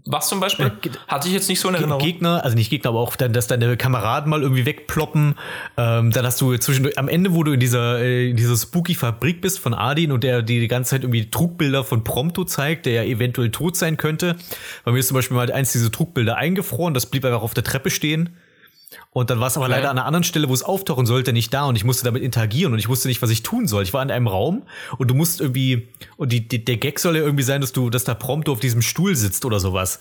was 0.07 0.29
zum 0.29 0.39
Beispiel? 0.39 0.67
Äh, 0.67 0.91
Hatte 1.09 1.27
ich 1.27 1.35
jetzt 1.35 1.49
nicht 1.49 1.59
so 1.59 1.67
in 1.67 1.75
Ge- 1.75 1.81
Erinnerung. 1.81 2.01
Gegner, 2.05 2.45
also 2.45 2.57
nicht 2.57 2.71
Gegner, 2.71 2.91
aber 2.91 3.01
auch 3.01 3.17
dann, 3.17 3.33
dass 3.33 3.49
deine 3.49 3.77
Kameraden 3.77 4.31
mal 4.31 4.41
irgendwie 4.43 4.67
wegploppen. 4.67 5.35
Ähm, 5.77 6.13
dann 6.13 6.25
hast 6.25 6.41
du 6.41 6.57
zwischendurch, 6.59 6.97
am 6.97 7.09
Ende, 7.09 7.35
wo 7.35 7.43
du 7.43 7.51
in 7.53 7.59
dieser, 7.61 7.99
äh, 7.99 8.31
in 8.31 8.37
dieser 8.37 8.57
spooky 8.57 8.95
Fabrik 8.95 9.41
bist 9.41 9.59
von 9.59 9.75
Adin 9.75 10.13
und 10.13 10.23
der 10.23 10.43
dir 10.43 10.61
die 10.61 10.69
ganze 10.69 10.91
Zeit 10.91 11.03
irgendwie 11.03 11.29
Trugbilder 11.29 11.83
von 11.83 12.05
Prompto 12.05 12.45
zeigt, 12.45 12.87
der 12.87 12.93
ja 12.93 13.03
eventuell 13.03 13.51
tot 13.51 13.77
sein 13.77 13.97
könnte. 13.97 14.37
Bei 14.85 14.93
mir 14.93 15.01
ist 15.01 15.09
zum 15.09 15.17
Beispiel 15.17 15.37
mal 15.37 15.51
eins 15.51 15.73
dieser 15.73 15.91
Trugbilder 15.91 16.37
eingefroren, 16.37 16.95
das 16.95 17.07
blieb 17.07 17.25
einfach 17.25 17.43
auf 17.43 17.55
der 17.55 17.65
Treppe 17.65 17.91
stehen. 17.91 18.31
Und 19.11 19.31
dann 19.31 19.41
war 19.41 19.47
es 19.47 19.57
aber 19.57 19.67
Okay. 19.67 19.75
leider 19.77 19.91
an 19.91 19.99
einer 19.99 20.07
anderen 20.07 20.25
Stelle, 20.25 20.49
wo 20.49 20.55
es 20.55 20.63
auftauchen 20.63 21.07
sollte, 21.07 21.33
nicht 21.33 21.53
da 21.55 21.65
und 21.67 21.77
ich 21.77 21.85
musste 21.85 22.05
damit 22.05 22.23
interagieren 22.23 22.73
und 22.73 22.79
ich 22.79 22.89
wusste 22.89 23.09
nicht, 23.09 23.23
was 23.23 23.31
ich 23.31 23.43
tun 23.43 23.67
soll. 23.69 23.83
Ich 23.83 23.93
war 23.93 24.03
in 24.03 24.11
einem 24.11 24.27
Raum 24.27 24.63
und 24.99 25.09
du 25.09 25.15
musst 25.15 25.41
irgendwie, 25.41 25.89
und 26.17 26.33
die, 26.33 26.47
die, 26.47 26.65
der 26.65 26.77
Gag 26.77 26.99
soll 26.99 27.17
ja 27.17 27.23
irgendwie 27.23 27.45
sein, 27.45 27.61
dass 27.61 27.73
du, 27.73 27.91
dass 27.91 28.05
da 28.05 28.15
Prompto 28.15 28.53
auf 28.53 28.61
diesem 28.61 28.83
Stuhl 28.83 29.15
sitzt 29.15 29.45
oder 29.45 29.61
sowas. 29.61 30.01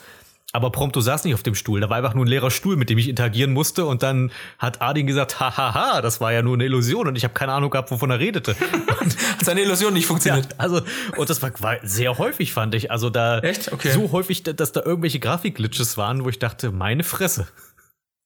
Aber 0.51 0.71
Prompto 0.71 0.99
saß 0.99 1.25
nicht 1.25 1.35
auf 1.35 1.43
dem 1.43 1.53
Stuhl, 1.53 1.79
da 1.79 1.91
war 1.91 1.97
einfach 1.97 2.15
nur 2.15 2.25
ein 2.25 2.27
leerer 2.27 2.49
Stuhl, 2.49 2.75
mit 2.75 2.89
dem 2.89 2.97
ich 2.97 3.07
interagieren 3.07 3.53
musste 3.53 3.85
und 3.85 4.01
dann 4.01 4.31
hat 4.57 4.81
Adin 4.81 5.05
gesagt, 5.05 5.39
hahaha, 5.39 6.01
das 6.01 6.21
war 6.21 6.33
ja 6.33 6.41
nur 6.41 6.55
eine 6.55 6.65
Illusion 6.65 7.07
und 7.07 7.15
ich 7.15 7.23
habe 7.23 7.35
keine 7.35 7.51
Ahnung 7.53 7.69
gehabt, 7.69 7.91
wovon 7.91 8.09
er 8.09 8.17
redete. 8.19 8.55
Hat 8.99 9.15
seine 9.45 9.61
Illusion 9.61 9.93
nicht 9.93 10.05
ja, 10.05 10.07
funktioniert. 10.07 10.47
also, 10.57 10.81
und 11.17 11.29
das 11.29 11.43
war, 11.43 11.51
war 11.59 11.77
sehr 11.83 12.17
häufig, 12.17 12.51
fand 12.51 12.73
ich. 12.73 12.89
Also 12.89 13.11
da, 13.11 13.37
Echt? 13.41 13.71
Okay. 13.71 13.91
so 13.91 14.11
häufig, 14.11 14.41
dass 14.41 14.71
da 14.71 14.81
irgendwelche 14.83 15.19
Grafikglitches 15.19 15.97
waren, 15.97 16.25
wo 16.25 16.29
ich 16.29 16.39
dachte, 16.39 16.71
meine 16.71 17.03
Fresse. 17.03 17.47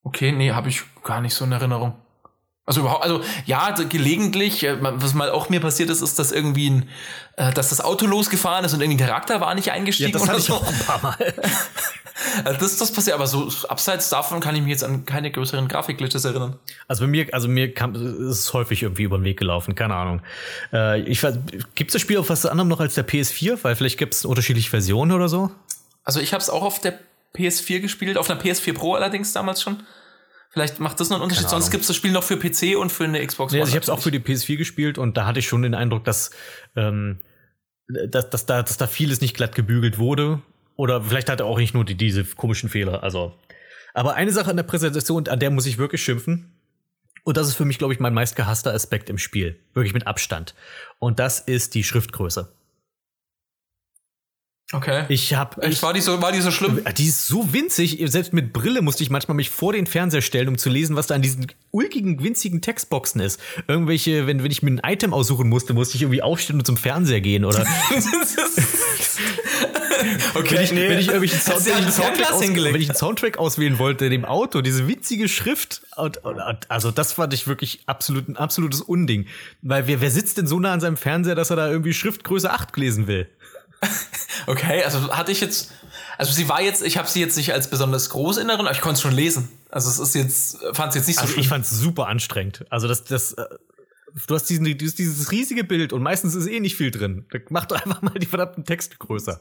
Okay, 0.04 0.32
nee, 0.32 0.52
habe 0.52 0.70
ich 0.70 0.84
gar 1.04 1.22
nicht 1.22 1.34
so 1.34 1.46
in 1.46 1.52
Erinnerung. 1.52 1.94
Also 2.66 2.80
überhaupt, 2.80 3.04
also 3.04 3.22
ja, 3.46 3.72
gelegentlich, 3.72 4.64
äh, 4.64 4.78
was 4.80 5.14
mal 5.14 5.30
auch 5.32 5.50
mir 5.50 5.60
passiert 5.60 5.90
ist, 5.90 6.02
ist, 6.02 6.18
dass 6.18 6.32
irgendwie 6.32 6.70
ein, 6.70 6.90
äh, 7.36 7.52
dass 7.54 7.70
das 7.70 7.82
Auto 7.82 8.06
losgefahren 8.06 8.64
ist 8.64 8.74
und 8.74 8.80
irgendwie 8.82 9.04
ein 9.04 9.08
Charakter 9.08 9.42
war 9.42 9.54
nicht 9.54 9.68
Ja, 9.68 9.74
eingestiegen. 9.74 10.14
das 10.14 10.22
oder 10.22 10.32
hatte 10.32 10.42
ich 10.42 10.52
auch 10.52 10.66
ein 10.66 10.80
paar 10.80 11.02
Mal. 11.02 11.34
Also 12.46 12.60
das, 12.60 12.78
das 12.78 12.92
passiert, 12.92 13.16
aber 13.16 13.28
so 13.28 13.52
abseits 13.68 14.10
davon 14.10 14.40
kann 14.40 14.56
ich 14.56 14.62
mich 14.62 14.70
jetzt 14.72 14.84
an 14.84 15.04
keine 15.06 15.30
größeren 15.32 15.68
Grafikglitches 15.68 16.24
erinnern. 16.24 16.58
Also 16.88 17.04
bei 17.04 17.08
mir, 17.08 17.28
also 17.34 17.48
mir 17.48 17.74
kam, 17.74 17.96
es 17.96 18.40
ist 18.40 18.54
häufig 18.54 18.84
irgendwie 18.84 19.04
über 19.04 19.18
den 19.18 19.24
Weg 19.26 19.38
gelaufen, 19.38 19.76
keine 19.76 19.96
Ahnung. 19.96 20.22
Äh, 20.72 21.02
ich 21.02 21.22
weiß, 21.22 21.40
gibt's 21.76 21.94
das 21.94 22.02
Spiel 22.02 22.18
auf 22.18 22.30
was 22.30 22.46
anderem 22.46 22.70
noch 22.70 22.80
als 22.80 22.94
der 22.96 23.06
PS4? 23.06 23.60
Weil 23.64 23.76
vielleicht 23.76 23.98
gibt's 23.98 24.26
unterschiedliche 24.26 24.70
Versionen 24.70 25.12
oder 25.12 25.28
so. 25.28 25.52
Also 26.04 26.20
ich 26.20 26.34
habe 26.34 26.42
es 26.42 26.50
auch 26.50 26.64
auf 26.64 26.80
der 26.80 26.98
PS4 27.36 27.80
gespielt, 27.80 28.18
auf 28.18 28.30
einer 28.30 28.40
PS4 28.40 28.74
Pro 28.74 28.94
allerdings 28.94 29.34
damals 29.34 29.62
schon. 29.62 29.84
Vielleicht 30.50 30.80
macht 30.80 31.00
das 31.00 31.10
noch 31.10 31.18
einen 31.18 31.24
Unterschied. 31.24 31.50
Sonst 31.50 31.72
gibt 31.72 31.82
es 31.82 31.88
das 31.88 31.96
Spiel 31.96 32.12
noch 32.12 32.24
für 32.24 32.38
PC 32.38 32.78
und 32.78 32.92
für 32.92 33.06
eine 33.06 33.26
Xbox 33.26 33.54
Nee, 33.54 33.60
also 33.60 33.70
ich 33.70 33.74
One 33.74 33.82
habe 33.82 33.84
es 33.84 33.90
auch 33.90 34.04
für 34.04 34.12
die 34.12 34.20
PS4 34.20 34.58
gespielt 34.58 34.98
und 35.00 35.18
da 35.18 35.26
hatte 35.26 35.40
ich 35.40 35.48
schon 35.48 35.64
den 35.64 35.74
Eindruck, 35.74 36.04
dass, 36.04 36.30
ähm, 36.76 37.20
dass, 37.88 38.30
dass, 38.30 38.46
da, 38.46 38.62
dass 38.62 38.78
da 38.78 38.86
vieles 38.86 39.20
nicht 39.20 39.36
glatt 39.36 39.56
gebügelt 39.56 39.98
wurde. 39.98 40.44
Oder 40.76 41.02
vielleicht 41.02 41.30
hatte 41.30 41.44
er 41.44 41.48
auch 41.48 41.58
nicht 41.58 41.74
nur 41.74 41.86
die, 41.86 41.96
diese 41.96 42.24
komischen 42.24 42.70
Fehler. 42.70 43.02
Also. 43.02 43.34
Aber 43.96 44.14
eine 44.14 44.32
Sache 44.32 44.52
an 44.52 44.58
der 44.58 44.64
Präsentation, 44.64 45.28
an 45.28 45.40
der 45.40 45.50
muss 45.50 45.66
ich 45.66 45.80
wirklich 45.80 46.04
schimpfen. 46.04 46.54
Und 47.24 47.38
das 47.38 47.48
ist 47.48 47.56
für 47.56 47.66
mich, 47.66 47.80
glaube 47.80 47.94
ich, 47.94 48.00
mein 48.00 48.14
meistgehasster 48.14 48.74
Aspekt 48.74 49.10
im 49.10 49.18
Spiel. 49.18 49.60
Wirklich 49.74 49.94
mit 49.94 50.06
Abstand. 50.06 50.54
Und 51.00 51.20
das 51.20 51.40
ist 51.40 51.74
die 51.74 51.84
Schriftgröße. 51.84 52.54
Okay. 54.74 55.06
Ich 55.10 55.34
habe 55.36 55.62
Echt, 55.62 55.82
war, 55.84 55.94
die 55.94 56.02
so, 56.02 56.22
war 56.22 56.32
die 56.32 56.42
so 56.42 56.52
schlimm? 56.52 56.84
Die 56.98 57.06
ist 57.06 57.28
so 57.28 57.54
winzig, 57.54 58.04
selbst 58.06 58.34
mit 58.34 58.54
Brille 58.54 58.82
musste 58.82 59.04
ich 59.04 59.10
manchmal 59.10 59.36
mich 59.36 59.50
vor 59.50 59.74
den 59.74 59.86
Fernseher 59.86 60.22
stellen, 60.22 60.48
um 60.48 60.58
zu 60.58 60.70
lesen, 60.70 60.96
was 60.96 61.08
da 61.08 61.16
an 61.16 61.22
diesen 61.22 61.48
ulkigen, 61.72 62.24
winzigen 62.24 62.62
Textboxen 62.62 63.22
ist. 63.22 63.40
Irgendwelche, 63.68 64.28
wenn, 64.28 64.44
wenn 64.44 64.52
ich 64.52 64.64
mir 64.64 64.72
ein 64.72 64.82
Item 64.84 65.14
aussuchen 65.14 65.48
musste, 65.48 65.74
musste 65.74 65.96
ich 65.96 66.02
irgendwie 66.02 66.24
aufstehen 66.24 66.58
und 66.58 66.66
zum 66.66 66.78
Fernseher 66.78 67.22
gehen 67.22 67.46
oder 67.46 67.66
okay, 70.36 70.56
wenn 70.56 70.64
ich, 70.64 70.72
wenn 70.72 71.00
ich 71.00 71.08
irgendwelchen 71.08 71.40
Sound, 71.40 71.62
ich 71.62 71.68
ja 71.68 71.92
Soundtrack, 71.92 72.32
aus, 72.32 72.42
wenn 72.42 72.82
ich 72.82 72.90
einen 72.90 72.98
Soundtrack 72.98 73.38
auswählen 73.38 73.80
wollte, 73.80 74.06
in 74.06 74.12
dem 74.12 74.26
Auto, 74.26 74.62
diese 74.62 74.88
winzige 74.88 75.28
Schrift, 75.28 75.82
und, 75.96 76.18
und, 76.24 76.40
also 76.70 76.92
das 76.92 77.14
fand 77.14 77.34
ich 77.34 77.48
wirklich 77.48 77.82
absolut, 77.86 78.28
ein 78.28 78.38
absolutes 78.38 78.82
Unding. 78.82 79.28
Weil 79.62 79.88
wer, 79.88 80.02
wer 80.02 80.12
sitzt 80.12 80.38
denn 80.38 80.48
so 80.48 80.60
nah 80.60 80.74
an 80.74 80.80
seinem 80.80 80.98
Fernseher, 80.98 81.36
dass 81.36 81.50
er 81.50 81.56
da 81.56 81.70
irgendwie 81.70 81.94
Schriftgröße 81.94 82.52
8 82.52 82.76
lesen 82.78 83.08
will? 83.08 83.28
Okay, 84.48 84.84
also 84.84 85.16
hatte 85.16 85.32
ich 85.32 85.40
jetzt, 85.40 85.72
also 86.18 86.34
sie 86.34 86.50
war 86.50 86.62
jetzt, 86.62 86.84
ich 86.84 86.98
habe 86.98 87.08
sie 87.08 87.22
jetzt 87.22 87.38
nicht 87.38 87.54
als 87.54 87.70
besonders 87.70 88.10
groß 88.10 88.38
in 88.38 88.42
Erinnerung, 88.50 88.66
aber 88.68 88.76
ich 88.76 88.82
konnte 88.82 88.96
es 88.96 89.02
schon 89.02 89.14
lesen. 89.14 89.48
Also 89.70 89.90
es 89.90 90.00
ist 90.00 90.16
jetzt, 90.16 90.58
fand 90.74 90.90
es 90.90 90.96
jetzt 90.96 91.08
nicht 91.08 91.16
so 91.16 91.22
Also 91.22 91.34
schlimm. 91.34 91.42
ich 91.44 91.48
fand's 91.50 91.70
super 91.70 92.08
anstrengend. 92.08 92.66
Also 92.70 92.88
das, 92.90 93.06
das, 93.06 93.34
äh, 93.34 93.46
du 94.28 94.36
hast 94.36 94.46
diesen, 94.50 94.66
du 94.78 94.86
hast 94.86 95.00
dieses 95.00 95.32
riesige 95.32 95.64
Bild 95.64 95.94
und 95.94 96.02
meistens 96.04 96.36
ist 96.36 96.48
eh 96.48 96.60
nicht 96.60 96.76
viel 96.76 96.92
drin. 96.92 97.26
Mach 97.50 97.66
doch 97.66 97.78
einfach 97.86 98.02
mal 98.02 98.14
die 98.20 98.26
verdammten 98.26 98.66
Texte 98.66 98.98
größer. 98.98 99.40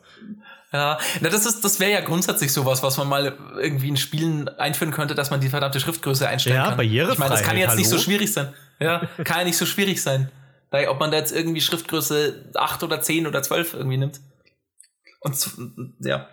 Ja, 0.72 0.98
na, 1.20 1.28
das 1.28 1.46
ist, 1.46 1.64
das 1.64 1.80
wäre 1.80 1.90
ja 1.90 2.00
grundsätzlich 2.00 2.52
sowas, 2.52 2.82
was 2.84 2.96
man 2.96 3.08
mal 3.08 3.36
irgendwie 3.60 3.88
in 3.88 3.96
Spielen 3.96 4.48
einführen 4.48 4.92
könnte, 4.92 5.14
dass 5.16 5.30
man 5.30 5.40
die 5.40 5.48
verdammte 5.48 5.80
Schriftgröße 5.80 6.28
einstellen 6.28 6.56
Ja, 6.56 6.68
kann. 6.68 6.76
Barrierefreiheit, 6.76 7.14
Ich 7.14 7.18
meine, 7.18 7.30
das 7.32 7.42
kann 7.42 7.56
jetzt 7.58 7.76
nicht 7.76 7.88
so 7.88 7.96
hallo? 7.96 8.04
schwierig 8.04 8.32
sein. 8.32 8.54
Ja, 8.78 9.00
kann 9.24 9.40
ja 9.40 9.44
nicht 9.44 9.56
so 9.58 9.66
schwierig 9.66 10.00
sein. 10.00 10.30
Ob 10.88 10.98
man 11.00 11.10
da 11.10 11.18
jetzt 11.18 11.32
irgendwie 11.32 11.60
Schriftgröße 11.60 12.46
8 12.54 12.82
oder 12.84 13.02
10 13.02 13.26
oder 13.26 13.42
12 13.42 13.74
irgendwie 13.74 13.98
nimmt. 13.98 14.20
Und 15.22 15.50
ja. 16.00 16.28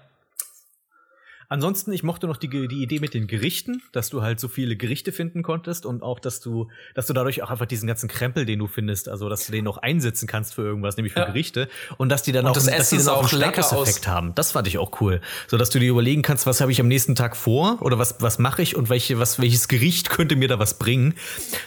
Ansonsten, 1.52 1.92
ich 1.94 2.04
mochte 2.04 2.28
noch 2.28 2.38
die, 2.38 2.48
die 2.48 2.84
Idee 2.84 3.00
mit 3.00 3.16
den 3.16 3.26
Gerichten, 3.26 3.82
dass 3.92 4.12
du 4.12 4.22
halt 4.22 4.40
so 4.40 4.48
viele 4.48 4.76
Gerichte 4.76 5.12
finden 5.12 5.42
konntest 5.42 5.88
und 5.88 6.04
auch, 6.04 6.20
dass 6.20 6.42
du, 6.42 6.70
dass 6.94 7.08
du 7.08 7.14
dadurch 7.14 7.42
auch 7.42 7.50
einfach 7.50 7.66
diesen 7.66 7.88
ganzen 7.88 8.08
Krempel, 8.08 8.46
den 8.46 8.60
du 8.60 8.68
findest, 8.68 9.10
also 9.10 9.30
dass 9.30 9.48
du 9.48 9.52
den 9.52 9.64
noch 9.64 9.80
einsetzen 9.80 10.28
kannst 10.28 10.54
für 10.54 10.62
irgendwas, 10.62 10.96
nämlich 10.96 11.14
für 11.14 11.22
Ja. 11.22 11.26
Gerichte 11.26 11.68
und 11.98 12.10
dass 12.10 12.22
die 12.22 12.34
dann 12.34 12.46
Und 12.46 12.52
auch, 12.52 12.54
das 12.54 12.66
dass 12.68 12.92
die 12.92 12.98
dann 12.98 13.08
auch 13.08 13.18
einen 13.18 13.26
auch 13.26 13.32
lecker 13.48 13.64
Statuseffekt 13.64 14.08
haben. 14.08 14.36
Das 14.36 14.52
fand 14.52 14.68
ich 14.68 14.78
auch 14.78 15.02
cool, 15.02 15.22
so 15.48 15.58
dass 15.58 15.72
du 15.72 15.80
dir 15.80 15.90
überlegen 15.90 16.22
kannst, 16.22 16.46
was 16.46 16.62
habe 16.62 16.72
ich 16.72 16.80
am 16.82 16.88
nächsten 16.88 17.16
Tag 17.16 17.36
vor 17.36 17.80
oder 17.82 17.98
was 17.98 18.22
was 18.22 18.38
mache 18.38 18.62
ich 18.62 18.76
und 18.76 18.90
welche 18.90 19.18
was 19.18 19.40
welches 19.40 19.68
Gericht 19.68 20.12
könnte 20.12 20.36
mir 20.36 20.50
da 20.50 20.60
was 20.60 20.78
bringen. 20.78 21.16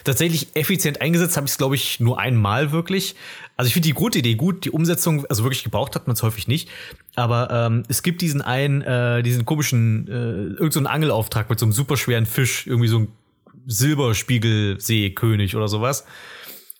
Tatsächlich 0.05 0.55
effizient 0.55 1.01
eingesetzt 1.01 1.35
habe 1.35 1.45
ich 1.45 1.51
es 1.51 1.57
glaube 1.57 1.75
ich 1.75 1.99
nur 1.99 2.19
einmal 2.19 2.71
wirklich. 2.71 3.17
Also 3.57 3.67
ich 3.67 3.73
finde 3.73 3.87
die 3.89 3.93
Grundidee 3.93 4.35
gut, 4.35 4.63
die 4.63 4.71
Umsetzung, 4.71 5.25
also 5.25 5.43
wirklich 5.43 5.63
gebraucht 5.65 5.93
hat 5.95 6.07
man 6.07 6.15
es 6.15 6.23
häufig 6.23 6.47
nicht. 6.47 6.69
Aber 7.15 7.49
ähm, 7.51 7.83
es 7.87 8.03
gibt 8.03 8.21
diesen 8.21 8.41
einen, 8.41 8.81
äh, 8.81 9.21
diesen 9.23 9.45
komischen, 9.45 10.07
äh, 10.07 10.11
irgendeinen 10.11 10.71
so 10.71 10.85
Angelauftrag 10.85 11.49
mit 11.49 11.59
so 11.59 11.65
einem 11.65 11.73
superschweren 11.73 12.25
Fisch, 12.25 12.67
irgendwie 12.67 12.87
so 12.87 12.99
ein 12.99 13.07
Silberspiegelseekönig 13.67 15.55
oder 15.55 15.67
sowas. 15.67 16.05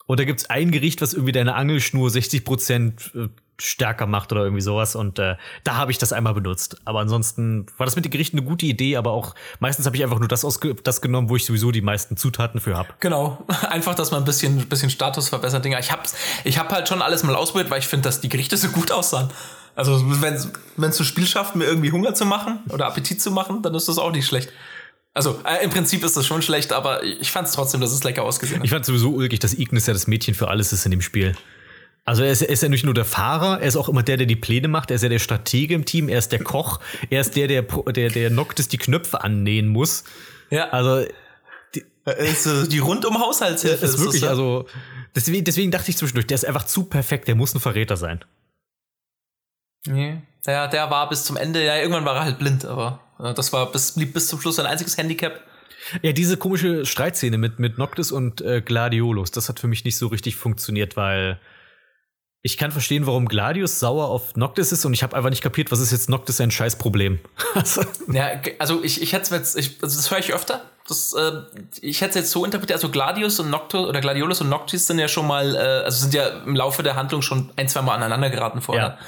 Und 0.06 0.20
da 0.20 0.26
gibt's 0.26 0.50
ein 0.50 0.72
Gericht, 0.72 1.02
was 1.02 1.14
irgendwie 1.14 1.32
deine 1.32 1.56
Angelschnur 1.56 2.10
60 2.10 2.44
Prozent 2.44 3.12
äh, 3.16 3.30
stärker 3.58 4.06
macht 4.06 4.32
oder 4.32 4.44
irgendwie 4.44 4.62
sowas. 4.62 4.96
Und 4.96 5.18
äh, 5.20 5.36
da 5.64 5.76
habe 5.76 5.92
ich 5.92 5.98
das 5.98 6.12
einmal 6.12 6.34
benutzt. 6.34 6.78
Aber 6.84 7.00
ansonsten 7.00 7.68
war 7.78 7.86
das 7.86 7.96
mit 7.96 8.04
den 8.04 8.12
Gerichten 8.12 8.38
eine 8.38 8.46
gute 8.46 8.66
Idee, 8.66 8.98
aber 8.98 9.12
auch 9.12 9.34
meistens 9.60 9.86
habe 9.86 9.96
ich 9.96 10.04
einfach 10.04 10.20
nur 10.20 10.28
das, 10.28 10.44
ausge 10.44 10.76
das 10.76 11.02
genommen, 11.02 11.30
wo 11.30 11.36
ich 11.36 11.46
sowieso 11.46 11.72
die 11.72 11.82
meisten 11.82 12.18
Zutaten 12.18 12.60
für 12.60 12.76
habe. 12.76 12.90
Genau, 13.00 13.46
einfach, 13.70 13.96
dass 13.96 14.12
man 14.12 14.24
ein 14.24 14.26
bisschen, 14.26 14.68
bisschen 14.68 14.90
Status 14.90 15.30
verbessert. 15.30 15.64
Dinger. 15.64 15.80
Ich 15.80 15.92
habe 15.92 16.04
ich 16.44 16.58
hab 16.60 16.72
halt 16.72 16.90
schon 16.90 17.02
alles 17.02 17.24
mal 17.24 17.36
ausprobiert, 17.36 17.72
weil 17.72 17.80
ich 17.80 17.88
finde, 17.88 18.04
dass 18.04 18.20
die 18.20 18.30
Gerichte 18.30 18.58
so 18.58 18.70
gut 18.70 18.92
aussahen. 18.92 19.30
Also 19.76 20.04
wenn 20.18 20.90
es 20.90 20.96
zu 20.96 21.04
Spiel 21.04 21.26
schafft, 21.26 21.56
mir 21.56 21.66
irgendwie 21.66 21.92
Hunger 21.92 22.14
zu 22.14 22.26
machen 22.26 22.60
oder 22.70 22.86
Appetit 22.86 23.22
zu 23.22 23.32
machen, 23.32 23.62
dann 23.62 23.74
ist 23.74 23.88
das 23.88 23.98
auch 23.98 24.12
nicht 24.12 24.26
schlecht. 24.26 24.50
Also 25.16 25.40
äh, 25.46 25.64
im 25.64 25.70
Prinzip 25.70 26.04
ist 26.04 26.18
das 26.18 26.26
schon 26.26 26.42
schlecht, 26.42 26.74
aber 26.74 27.04
ich 27.04 27.32
fand 27.32 27.48
es 27.48 27.54
trotzdem, 27.54 27.82
dass 27.82 27.92
es 27.92 28.04
lecker 28.04 28.24
ausgesehen 28.24 28.60
hat. 28.60 28.66
Ich 28.66 28.72
fand 28.72 28.86
sowieso 28.86 29.12
ulkig, 29.12 29.40
dass 29.40 29.54
Ignis 29.54 29.86
ja 29.86 29.94
das 29.94 30.08
Mädchen 30.08 30.34
für 30.34 30.48
alles 30.48 30.74
ist 30.74 30.86
in 30.86 30.92
dem 30.92 31.02
Spiel. 31.02 31.36
Also 32.06 32.24
er 32.24 32.32
ist, 32.32 32.42
er 32.42 32.50
ist 32.50 32.62
ja 32.62 32.70
nicht 32.70 32.84
nur 32.84 32.94
der 32.94 33.06
Fahrer, 33.06 33.62
er 33.62 33.68
ist 33.68 33.78
auch 33.78 33.88
immer 33.88 34.04
der, 34.04 34.18
der 34.18 34.26
die 34.26 34.36
Pläne 34.36 34.68
macht, 34.68 34.92
er 34.92 34.96
ist 34.96 35.04
ja 35.04 35.10
der 35.10 35.20
Stratege 35.20 35.74
im 35.74 35.86
Team, 35.86 36.10
er 36.10 36.20
ist 36.20 36.32
der 36.32 36.44
Koch, 36.44 36.80
er 37.10 37.22
ist 37.22 37.36
der, 37.36 37.48
der, 37.48 37.62
der, 37.62 38.10
der 38.10 38.30
Noctis 38.30 38.68
die 38.68 38.78
Knöpfe 38.78 39.24
annähen 39.24 39.68
muss. 39.68 40.04
Ja. 40.50 40.70
Also 40.70 41.06
die, 41.76 41.86
ist, 42.18 42.46
äh, 42.46 42.68
die 42.68 42.80
rundum 42.80 43.20
Haushaltshilfe. 43.20 43.78
Das 43.82 43.94
ist 43.94 44.00
wirklich, 44.02 44.22
das, 44.22 44.32
also 44.32 44.66
deswegen, 45.16 45.46
deswegen 45.46 45.72
dachte 45.72 45.92
ich 45.92 45.98
zwischendurch, 45.98 46.28
der 46.28 46.36
ist 46.36 46.46
einfach 46.46 46.66
zu 46.66 46.84
perfekt, 46.84 47.28
der 47.28 47.36
muss 47.36 47.56
ein 47.56 47.62
Verräter 47.62 47.96
sein. 47.98 48.26
Nee. 49.88 50.22
Der, 50.46 50.68
der 50.68 50.90
war 50.90 51.08
bis 51.10 51.24
zum 51.24 51.38
Ende, 51.38 51.64
ja, 51.64 51.78
irgendwann 51.78 52.06
war 52.06 52.16
er 52.16 52.24
halt 52.24 52.40
blind, 52.40 52.66
aber 52.66 53.00
äh, 53.20 53.34
das 53.34 53.54
war 53.54 53.72
bis, 53.72 53.94
blieb 53.94 54.14
bis 54.14 54.28
zum 54.28 54.40
Schluss 54.42 54.58
sein 54.58 54.66
einziges 54.66 54.98
Handicap. 54.98 55.40
Ja, 56.02 56.12
diese 56.12 56.38
komische 56.38 56.86
Streitszene 56.86 57.38
mit, 57.38 57.60
mit 57.60 57.78
Noctis 57.78 58.12
und 58.12 58.42
äh, 58.42 58.62
Gladiolus, 58.62 59.32
das 59.32 59.50
hat 59.50 59.60
für 59.60 59.68
mich 59.68 59.84
nicht 59.84 59.98
so 59.98 60.08
richtig 60.08 60.36
funktioniert, 60.36 60.96
weil 60.96 61.40
ich 62.46 62.58
kann 62.58 62.74
verstehen, 62.74 63.08
warum 63.08 63.28
Gladius 63.30 63.80
sauer 63.80 64.10
auf 64.10 64.36
Noctis 64.36 64.74
ist 64.74 64.84
und 64.84 64.94
ich 64.94 65.02
habe 65.02 65.16
einfach 65.16 65.30
nicht 65.30 65.42
kapiert, 65.42 65.72
was 65.72 65.80
ist 65.80 65.94
jetzt 65.94 66.10
Noctis 66.10 66.42
ein 66.42 66.52
Scheißproblem. 66.52 67.20
ja, 68.12 68.32
also 68.60 68.84
ich, 68.84 69.02
ich 69.02 69.14
hätte 69.14 69.34
jetzt, 69.34 69.58
ich, 69.58 69.82
also 69.82 69.96
das 69.96 70.12
höre 70.12 70.20
ich 70.20 70.34
öfter. 70.34 70.62
Das, 70.90 71.14
äh, 71.14 71.32
ich 71.80 72.02
hätte 72.02 72.10
es 72.10 72.16
jetzt 72.16 72.32
so 72.32 72.44
interpretiert, 72.44 72.76
also 72.76 72.90
Gladius 72.90 73.40
und 73.40 73.50
Noctis 73.50 73.80
oder 73.80 74.02
Gladiolus 74.02 74.42
und 74.42 74.50
Noctis 74.50 74.88
sind 74.88 75.00
ja 75.00 75.08
schon 75.08 75.26
mal, 75.26 75.56
äh, 75.56 75.86
also 75.86 76.02
sind 76.02 76.14
ja 76.14 76.28
im 76.28 76.58
Laufe 76.58 76.84
der 76.84 76.98
Handlung 76.98 77.22
schon 77.22 77.50
ein, 77.56 77.70
zwei 77.70 77.82
Mal 77.82 77.96
aneinander 77.96 78.30
geraten 78.30 78.62
vorher. 78.62 78.98
Ja. 79.00 79.06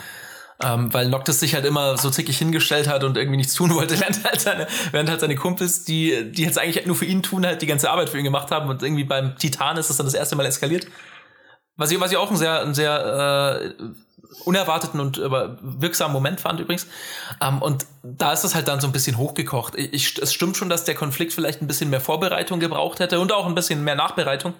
Ähm, 0.63 0.93
weil 0.93 1.09
Noctis 1.09 1.41
sich 1.41 1.53
halt 1.53 1.65
immer 1.65 1.97
so 1.97 2.09
zickig 2.09 2.37
hingestellt 2.37 2.87
hat 2.87 3.03
und 3.03 3.17
irgendwie 3.17 3.35
nichts 3.35 3.53
tun 3.55 3.75
wollte, 3.75 3.99
während 3.99 4.23
halt 4.23 4.39
seine, 4.39 4.67
während 4.91 5.09
halt 5.09 5.19
seine 5.19 5.35
Kumpels, 5.35 5.83
die, 5.83 6.31
die 6.31 6.43
jetzt 6.43 6.57
eigentlich 6.57 6.85
nur 6.85 6.95
für 6.95 7.05
ihn 7.05 7.23
tun, 7.23 7.45
halt 7.45 7.61
die 7.61 7.65
ganze 7.65 7.89
Arbeit 7.89 8.09
für 8.09 8.17
ihn 8.17 8.23
gemacht 8.23 8.51
haben 8.51 8.69
und 8.69 8.81
irgendwie 8.81 9.03
beim 9.03 9.37
Titan 9.37 9.77
ist 9.77 9.89
das 9.89 9.97
dann 9.97 10.05
das 10.05 10.13
erste 10.13 10.35
Mal 10.37 10.45
eskaliert. 10.45 10.87
Was 11.75 11.91
ich, 11.91 11.99
was 11.99 12.11
ich 12.11 12.17
auch 12.17 12.31
ein 12.31 12.37
sehr, 12.37 12.61
ein 12.61 12.73
sehr 12.73 13.73
äh, 13.81 13.83
unerwarteten 14.45 14.99
und 14.99 15.19
aber 15.19 15.57
wirksamen 15.61 16.13
Moment 16.13 16.41
fand 16.41 16.59
übrigens. 16.59 16.87
Ähm, 17.41 17.61
und 17.61 17.85
da 18.03 18.33
ist 18.33 18.43
das 18.43 18.55
halt 18.55 18.67
dann 18.67 18.79
so 18.79 18.87
ein 18.87 18.93
bisschen 18.93 19.17
hochgekocht. 19.17 19.75
Ich, 19.75 20.17
es 20.17 20.33
stimmt 20.33 20.57
schon, 20.57 20.69
dass 20.69 20.83
der 20.83 20.95
Konflikt 20.95 21.33
vielleicht 21.33 21.61
ein 21.61 21.67
bisschen 21.67 21.89
mehr 21.89 22.01
Vorbereitung 22.01 22.59
gebraucht 22.59 22.99
hätte 22.99 23.19
und 23.19 23.31
auch 23.31 23.45
ein 23.45 23.55
bisschen 23.55 23.83
mehr 23.83 23.95
Nachbereitung. 23.95 24.53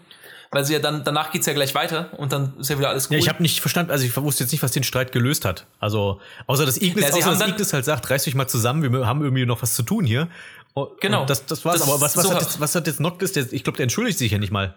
Weil 0.52 0.66
sie 0.66 0.74
ja 0.74 0.80
dann, 0.80 1.04
danach 1.04 1.32
geht's 1.32 1.46
ja 1.46 1.54
gleich 1.54 1.76
weiter 1.76 2.12
und 2.18 2.32
dann 2.32 2.58
ist 2.60 2.70
ja 2.70 2.78
wieder 2.78 2.90
alles 2.90 3.08
gut. 3.08 3.14
Ja, 3.14 3.20
ich 3.20 3.30
habe 3.30 3.42
nicht 3.42 3.60
verstanden, 3.62 3.92
also 3.92 4.06
ich 4.06 4.16
wusste 4.16 4.44
jetzt 4.44 4.52
nicht, 4.52 4.64
was 4.64 4.72
den 4.72 4.84
Streit 4.84 5.12
gelöst 5.12 5.46
hat. 5.46 5.66
Also, 5.80 6.20
außer 6.48 6.66
dass 6.66 6.78
Ignis, 6.78 7.10
ja, 7.10 7.14
außer 7.14 7.32
dass 7.32 7.48
Ignis 7.48 7.74
halt 7.74 7.86
sagt, 7.86 8.10
reißt 8.10 8.28
euch 8.28 8.36
mal 8.36 8.48
zusammen, 8.48 8.94
wir 8.94 9.08
haben 9.08 9.22
irgendwie 9.22 9.46
noch 9.46 9.62
was 9.62 9.76
zu 9.76 9.84
tun 9.84 10.06
hier. 10.06 10.28
Und 10.74 11.00
genau. 11.02 11.26
Das, 11.26 11.46
das 11.46 11.66
war's. 11.66 11.80
Das 11.80 11.90
aber 11.90 12.02
was, 12.02 12.18
was, 12.18 12.24
so 12.24 12.34
hat 12.34 12.42
jetzt, 12.42 12.60
was 12.60 12.76
hat 12.76 12.88
jetzt 12.88 13.00
Noctis? 13.00 13.36
Ich 13.36 13.64
glaube, 13.64 13.78
der 13.78 13.84
entschuldigt 13.84 14.20
sich 14.20 14.32
ja 14.32 14.38
nicht 14.38 14.52
mal. 14.52 14.76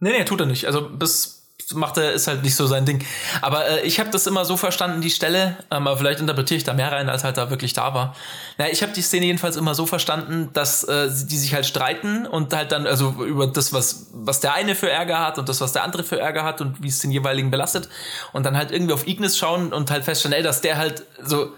Nee, 0.00 0.12
nee, 0.12 0.24
tut 0.24 0.40
er 0.40 0.46
nicht. 0.46 0.66
Also 0.66 0.88
bis 0.88 1.39
macht 1.74 1.96
er, 1.96 2.12
ist 2.12 2.26
halt 2.26 2.42
nicht 2.42 2.54
so 2.54 2.66
sein 2.66 2.84
Ding. 2.84 3.04
Aber 3.42 3.66
äh, 3.66 3.80
ich 3.82 4.00
habe 4.00 4.10
das 4.10 4.26
immer 4.26 4.44
so 4.44 4.56
verstanden, 4.56 5.00
die 5.00 5.10
Stelle, 5.10 5.56
ähm, 5.70 5.86
aber 5.86 5.96
vielleicht 5.96 6.20
interpretiere 6.20 6.58
ich 6.58 6.64
da 6.64 6.72
mehr 6.72 6.92
rein, 6.92 7.08
als 7.08 7.24
halt 7.24 7.36
da 7.36 7.50
wirklich 7.50 7.72
da 7.72 7.94
war. 7.94 8.14
Na, 8.58 8.68
ich 8.70 8.82
habe 8.82 8.92
die 8.92 9.02
Szene 9.02 9.26
jedenfalls 9.26 9.56
immer 9.56 9.74
so 9.74 9.86
verstanden, 9.86 10.50
dass 10.52 10.84
äh, 10.84 11.08
die 11.08 11.38
sich 11.38 11.54
halt 11.54 11.66
streiten 11.66 12.26
und 12.26 12.54
halt 12.54 12.72
dann, 12.72 12.86
also 12.86 13.10
über 13.24 13.46
das, 13.46 13.72
was, 13.72 14.06
was 14.12 14.40
der 14.40 14.54
eine 14.54 14.74
für 14.74 14.90
Ärger 14.90 15.20
hat 15.20 15.38
und 15.38 15.48
das, 15.48 15.60
was 15.60 15.72
der 15.72 15.84
andere 15.84 16.04
für 16.04 16.18
Ärger 16.18 16.44
hat 16.44 16.60
und 16.60 16.82
wie 16.82 16.88
es 16.88 16.98
den 17.00 17.10
jeweiligen 17.10 17.50
belastet 17.50 17.88
und 18.32 18.44
dann 18.44 18.56
halt 18.56 18.70
irgendwie 18.70 18.94
auf 18.94 19.06
Ignis 19.06 19.38
schauen 19.38 19.72
und 19.72 19.90
halt 19.90 20.04
feststellen, 20.04 20.36
ey, 20.36 20.42
dass 20.42 20.60
der 20.60 20.78
halt 20.78 21.04
so 21.22 21.52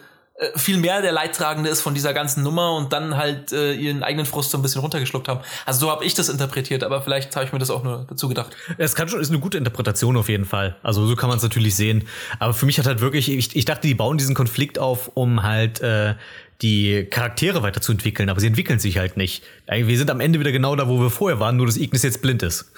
viel 0.56 0.78
mehr 0.78 1.02
der 1.02 1.12
Leidtragende 1.12 1.70
ist 1.70 1.82
von 1.82 1.94
dieser 1.94 2.12
ganzen 2.14 2.42
Nummer 2.42 2.74
und 2.74 2.92
dann 2.92 3.16
halt 3.16 3.52
äh, 3.52 3.74
ihren 3.74 4.02
eigenen 4.02 4.26
Frust 4.26 4.50
so 4.50 4.58
ein 4.58 4.62
bisschen 4.62 4.80
runtergeschluckt 4.80 5.28
haben. 5.28 5.40
Also 5.66 5.80
so 5.80 5.90
habe 5.90 6.04
ich 6.04 6.14
das 6.14 6.28
interpretiert, 6.28 6.84
aber 6.84 7.02
vielleicht 7.02 7.34
habe 7.36 7.44
ich 7.44 7.52
mir 7.52 7.58
das 7.58 7.70
auch 7.70 7.84
nur 7.84 8.06
dazu 8.08 8.28
gedacht. 8.28 8.56
Es 8.78 8.94
kann 8.94 9.08
schon, 9.08 9.20
ist 9.20 9.30
eine 9.30 9.38
gute 9.40 9.58
Interpretation 9.58 10.16
auf 10.16 10.28
jeden 10.28 10.44
Fall. 10.44 10.76
Also 10.82 11.06
so 11.06 11.14
kann 11.16 11.28
man 11.28 11.36
es 11.36 11.42
natürlich 11.42 11.76
sehen. 11.76 12.08
Aber 12.38 12.54
für 12.54 12.66
mich 12.66 12.78
hat 12.78 12.86
halt 12.86 13.00
wirklich, 13.00 13.30
ich, 13.30 13.54
ich 13.54 13.64
dachte, 13.64 13.86
die 13.86 13.94
bauen 13.94 14.18
diesen 14.18 14.34
Konflikt 14.34 14.78
auf, 14.78 15.10
um 15.14 15.42
halt 15.42 15.80
äh, 15.80 16.14
die 16.62 17.06
Charaktere 17.10 17.62
weiterzuentwickeln, 17.62 18.28
aber 18.28 18.40
sie 18.40 18.46
entwickeln 18.46 18.78
sich 18.78 18.98
halt 18.98 19.16
nicht. 19.16 19.42
Wir 19.68 19.98
sind 19.98 20.10
am 20.10 20.20
Ende 20.20 20.40
wieder 20.40 20.52
genau 20.52 20.74
da, 20.76 20.88
wo 20.88 21.00
wir 21.00 21.10
vorher 21.10 21.40
waren, 21.40 21.56
nur 21.56 21.66
dass 21.66 21.76
Ignis 21.76 22.02
jetzt 22.02 22.22
blind 22.22 22.42
ist. 22.42 22.72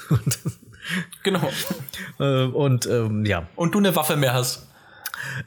genau. 1.23 1.51
äh, 2.19 2.45
und 2.45 2.87
ähm, 2.87 3.25
ja. 3.25 3.47
Und 3.57 3.75
du 3.75 3.79
eine 3.79 3.95
Waffe 3.95 4.17
mehr 4.17 4.35
hast. 4.35 4.67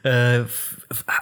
Äh, 0.02 0.40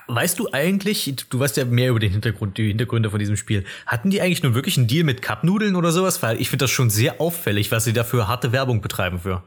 weißt 0.09 0.39
du 0.39 0.49
eigentlich, 0.53 1.15
du 1.29 1.39
weißt 1.39 1.57
ja 1.57 1.65
mehr 1.65 1.91
über 1.91 2.01
den 2.01 2.13
Hintergrund, 2.13 2.59
die 2.59 2.69
Hintergründe 2.69 3.11
von 3.11 3.19
diesem 3.19 3.37
Spiel. 3.37 3.65
Hatten 3.87 4.11
die 4.11 4.21
eigentlich 4.21 4.43
nur 4.43 4.55
wirklich 4.55 4.77
einen 4.77 4.87
Deal 4.87 5.05
mit 5.05 5.23
Cupnudeln 5.23 5.77
oder 5.77 5.93
sowas? 5.93 6.23
Weil 6.23 6.41
ich 6.41 6.51
finde 6.51 6.65
das 6.65 6.71
schon 6.71 6.91
sehr 6.91 7.21
auffällig, 7.21 7.71
was 7.71 7.85
sie 7.85 7.93
dafür 7.93 8.29
harte 8.29 8.53
Werbung 8.53 8.81
betreiben 8.81 9.21
für. 9.21 9.43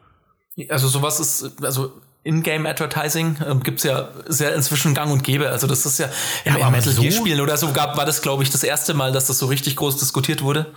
Also 0.70 0.88
sowas 0.88 1.20
ist, 1.20 1.64
also 1.64 1.94
in-Game-Advertising 2.24 3.38
ähm, 3.48 3.64
gibt's 3.64 3.84
ja 3.84 4.10
sehr 4.28 4.54
inzwischen 4.54 4.94
gang 4.94 5.12
und 5.12 5.24
gäbe. 5.24 5.50
Also 5.50 5.68
das 5.68 5.86
ist 5.86 6.00
ja, 6.00 6.10
ja 6.46 6.56
in 6.58 6.72
Metal 6.72 6.94
Gear 6.94 7.12
Spielen 7.12 7.42
oder 7.42 7.58
so 7.58 7.72
gab, 7.72 7.98
war 7.98 8.06
das 8.06 8.22
glaube 8.22 8.44
ich 8.44 8.50
das 8.50 8.64
erste 8.64 8.94
Mal, 8.94 9.12
dass 9.12 9.28
das 9.28 9.40
so 9.40 9.46
richtig 9.46 9.76
groß 9.78 9.98
diskutiert 9.98 10.42
wurde. 10.42 10.68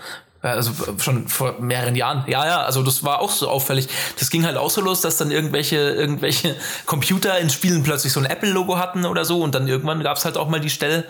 Also 0.42 0.72
schon 0.98 1.28
vor 1.28 1.60
mehreren 1.60 1.94
Jahren. 1.94 2.24
Ja, 2.26 2.44
ja, 2.44 2.62
also 2.62 2.82
das 2.82 3.04
war 3.04 3.20
auch 3.20 3.30
so 3.30 3.48
auffällig. 3.48 3.88
Das 4.18 4.28
ging 4.28 4.44
halt 4.44 4.56
auch 4.56 4.70
so 4.70 4.80
los, 4.80 5.00
dass 5.00 5.16
dann 5.16 5.30
irgendwelche, 5.30 5.76
irgendwelche 5.76 6.56
Computer 6.86 7.38
in 7.38 7.48
Spielen 7.48 7.84
plötzlich 7.84 8.12
so 8.12 8.18
ein 8.18 8.26
Apple-Logo 8.26 8.76
hatten 8.76 9.06
oder 9.06 9.24
so 9.24 9.40
und 9.40 9.54
dann 9.54 9.68
irgendwann 9.68 10.02
gab's 10.02 10.24
halt 10.24 10.36
auch 10.36 10.48
mal 10.48 10.60
die 10.60 10.70
Stelle, 10.70 11.04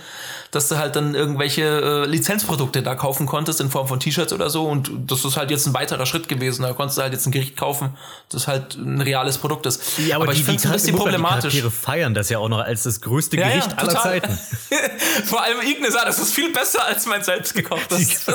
dass 0.53 0.69
du 0.69 0.77
halt 0.77 0.97
dann 0.97 1.15
irgendwelche 1.15 1.63
äh, 1.63 2.07
Lizenzprodukte 2.07 2.83
da 2.83 2.95
kaufen 2.95 3.27
konntest 3.27 3.61
in 3.63 3.71
Form 3.71 3.89
von 3.89 3.99
T-Shirts 3.99 4.35
oder 4.35 4.51
so 4.51 4.69
und 4.69 4.91
das 5.07 5.25
ist 5.25 5.39
halt 5.39 5.51
jetzt 5.51 5.67
ein 5.67 5.73
weiterer 5.73 6.05
Schritt 6.05 6.29
gewesen. 6.29 6.63
Da 6.63 6.75
konntest 6.75 6.99
du 6.99 7.03
halt 7.03 7.15
jetzt 7.15 7.27
ein 7.27 7.33
Gericht 7.33 7.57
kaufen, 7.57 7.97
das 8.29 8.47
halt 8.47 8.77
ein 8.77 9.01
reales 9.01 9.39
Produkt 9.39 9.65
ist. 9.65 9.99
Ja, 9.99 10.17
aber, 10.17 10.25
aber 10.25 10.35
ich 10.35 10.45
finde 10.45 10.59
es 10.59 10.67
ein 10.67 10.73
bisschen 10.73 10.95
problematisch. 10.95 11.55
Die 11.55 11.63
feiern 11.63 12.13
das 12.13 12.29
ja 12.29 12.39
auch 12.39 12.51
noch 12.51 12.59
als 12.59 12.83
das 12.83 13.01
größte 13.01 13.39
ja, 13.39 13.49
Gericht 13.49 13.73
ja, 13.73 13.79
aller 13.79 13.99
Zeiten. 13.99 14.39
Vor 15.25 15.43
allem 15.43 15.61
Ignis, 15.63 15.97
ah, 15.97 16.05
das 16.05 16.19
ist 16.19 16.35
viel 16.35 16.53
besser 16.53 16.85
als 16.85 17.07
mein 17.07 17.25
selbst 17.25 17.55
gekochtes. 17.55 18.27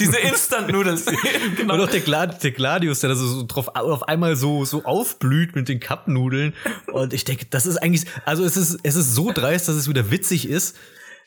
Diese 0.00 0.18
Instant-Nudeln. 0.18 1.00
genau. 1.56 1.74
Und 1.74 1.80
auch 1.80 1.88
der, 1.88 2.00
Glad 2.00 2.42
der 2.42 2.50
Gladius, 2.50 3.00
der 3.00 3.14
so 3.14 3.44
drauf, 3.46 3.68
auf 3.74 4.02
einmal 4.08 4.34
so, 4.34 4.64
so 4.64 4.84
aufblüht 4.84 5.54
mit 5.54 5.68
den 5.68 5.78
Cup-Nudeln. 5.78 6.54
Und 6.92 7.12
ich 7.12 7.24
denke, 7.24 7.46
das 7.50 7.66
ist 7.66 7.76
eigentlich, 7.76 8.06
also 8.24 8.44
es 8.44 8.56
ist, 8.56 8.80
es 8.82 8.96
ist 8.96 9.14
so 9.14 9.30
dreist, 9.30 9.68
dass 9.68 9.76
es 9.76 9.88
wieder 9.88 10.10
witzig 10.10 10.48
ist. 10.48 10.76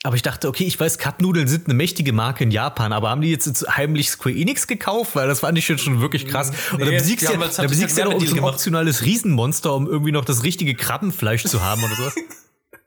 Aber 0.06 0.14
ich 0.14 0.22
dachte, 0.22 0.46
okay, 0.46 0.62
ich 0.62 0.78
weiß, 0.78 0.98
Cup-Nudeln 0.98 1.48
sind 1.48 1.66
eine 1.66 1.74
mächtige 1.74 2.12
Marke 2.12 2.44
in 2.44 2.52
Japan, 2.52 2.92
aber 2.92 3.10
haben 3.10 3.22
die 3.22 3.30
jetzt 3.30 3.66
heimlich 3.76 4.08
Square 4.08 4.36
Enix 4.36 4.68
gekauft? 4.68 5.16
Weil 5.16 5.26
das 5.26 5.40
fand 5.40 5.58
ich 5.58 5.66
schon 5.66 6.00
wirklich 6.00 6.28
krass. 6.28 6.52
Nee, 6.52 6.84
und 6.84 6.92
da 6.92 6.96
besiegst 6.96 7.28
ja, 7.28 7.36
da 7.36 7.62
besiegst 7.66 7.98
ja 7.98 8.04
noch 8.04 8.20
so 8.20 8.36
ein 8.36 8.44
optionales 8.44 9.02
Riesenmonster, 9.02 9.74
um 9.74 9.88
irgendwie 9.88 10.12
noch 10.12 10.24
das 10.24 10.44
richtige 10.44 10.76
Krabbenfleisch 10.76 11.42
zu 11.42 11.60
haben 11.60 11.82
oder 11.82 11.96
sowas. 11.96 12.14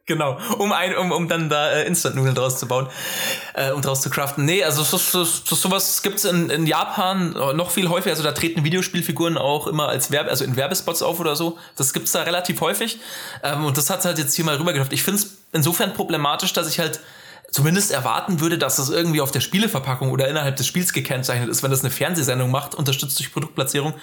Genau, 0.09 0.39
um 0.57 0.71
ein, 0.71 0.97
um, 0.97 1.11
um 1.11 1.27
dann 1.27 1.49
da 1.49 1.69
äh, 1.69 1.85
Instant-Nudeln 1.85 2.33
draus 2.33 2.57
zu 2.57 2.67
bauen 2.67 2.87
äh, 3.53 3.69
und 3.69 3.85
draus 3.85 4.01
zu 4.01 4.09
craften. 4.09 4.43
Nee, 4.43 4.63
also 4.63 4.81
so, 4.81 4.97
so, 4.97 5.23
so, 5.23 5.55
sowas 5.55 6.01
gibt's 6.01 6.25
in, 6.25 6.49
in 6.49 6.65
Japan 6.65 7.35
noch 7.53 7.69
viel 7.69 7.89
häufiger. 7.89 8.09
Also 8.09 8.23
da 8.23 8.31
treten 8.31 8.63
Videospielfiguren 8.63 9.37
auch 9.37 9.67
immer 9.67 9.87
als 9.87 10.09
Werbe, 10.09 10.31
also 10.31 10.45
in 10.45 10.55
Werbespots 10.55 11.03
auf 11.03 11.19
oder 11.19 11.35
so. 11.35 11.59
Das 11.75 11.93
gibt's 11.93 12.11
da 12.11 12.23
relativ 12.23 12.59
häufig. 12.59 12.99
Ähm, 13.43 13.65
und 13.65 13.77
das 13.77 13.91
hat 13.91 14.03
halt 14.03 14.17
jetzt 14.17 14.33
hier 14.33 14.45
mal 14.45 14.55
rübergeschafft. 14.55 14.93
Ich 14.93 15.03
finde 15.03 15.21
es 15.21 15.37
insofern 15.51 15.93
problematisch, 15.93 16.53
dass 16.53 16.67
ich 16.67 16.79
halt 16.79 16.99
zumindest 17.51 17.91
erwarten 17.91 18.39
würde, 18.39 18.57
dass 18.57 18.75
das 18.75 18.89
irgendwie 18.89 19.21
auf 19.21 19.31
der 19.31 19.39
Spieleverpackung 19.39 20.11
oder 20.11 20.27
innerhalb 20.27 20.55
des 20.55 20.67
Spiels 20.67 20.93
gekennzeichnet 20.93 21.49
ist. 21.49 21.63
Wenn 21.63 21.71
das 21.71 21.81
eine 21.81 21.89
Fernsehsendung 21.89 22.51
macht, 22.51 22.75
unterstützt 22.75 23.17
durch 23.19 23.31
Produktplatzierung, 23.31 23.93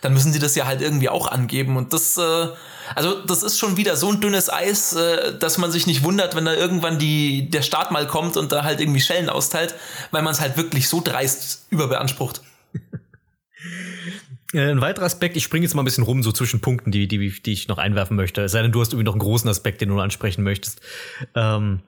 dann 0.00 0.12
müssen 0.12 0.32
sie 0.32 0.38
das 0.38 0.54
ja 0.56 0.66
halt 0.66 0.80
irgendwie 0.82 1.08
auch 1.08 1.28
angeben. 1.28 1.76
Und 1.76 1.92
das, 1.92 2.16
äh, 2.16 2.48
also 2.94 3.22
das 3.24 3.42
ist 3.42 3.58
schon 3.58 3.76
wieder 3.76 3.96
so 3.96 4.10
ein 4.10 4.20
dünnes 4.20 4.52
Eis, 4.52 4.94
äh, 4.94 5.38
dass 5.38 5.58
man 5.58 5.70
sich 5.70 5.86
nicht 5.86 6.02
wundert, 6.02 6.34
wenn 6.34 6.44
da 6.44 6.54
irgendwann 6.54 6.98
die, 6.98 7.48
der 7.50 7.62
Start 7.62 7.90
mal 7.92 8.06
kommt 8.06 8.36
und 8.36 8.52
da 8.52 8.64
halt 8.64 8.80
irgendwie 8.80 9.00
Schellen 9.00 9.28
austeilt, 9.28 9.74
weil 10.10 10.22
man 10.22 10.32
es 10.32 10.40
halt 10.40 10.56
wirklich 10.56 10.88
so 10.88 11.00
dreist 11.00 11.66
überbeansprucht. 11.70 12.42
Äh, 14.52 14.70
Ein 14.70 14.80
weiterer 14.80 15.06
Aspekt, 15.06 15.36
ich 15.36 15.42
springe 15.42 15.64
jetzt 15.64 15.74
mal 15.74 15.82
ein 15.82 15.84
bisschen 15.84 16.04
rum, 16.04 16.22
so 16.22 16.30
zwischen 16.30 16.60
Punkten, 16.60 16.92
die, 16.92 17.08
die, 17.08 17.42
die 17.42 17.52
ich 17.52 17.66
noch 17.66 17.78
einwerfen 17.78 18.16
möchte. 18.16 18.42
Es 18.42 18.52
sei 18.52 18.62
denn, 18.62 18.70
du 18.70 18.80
hast 18.80 18.92
irgendwie 18.92 19.04
noch 19.04 19.14
einen 19.14 19.20
großen 19.20 19.50
Aspekt, 19.50 19.80
den 19.80 19.88
du 19.88 19.98
ansprechen 19.98 20.44
möchtest. 20.44 20.80
Ähm, 21.34 21.80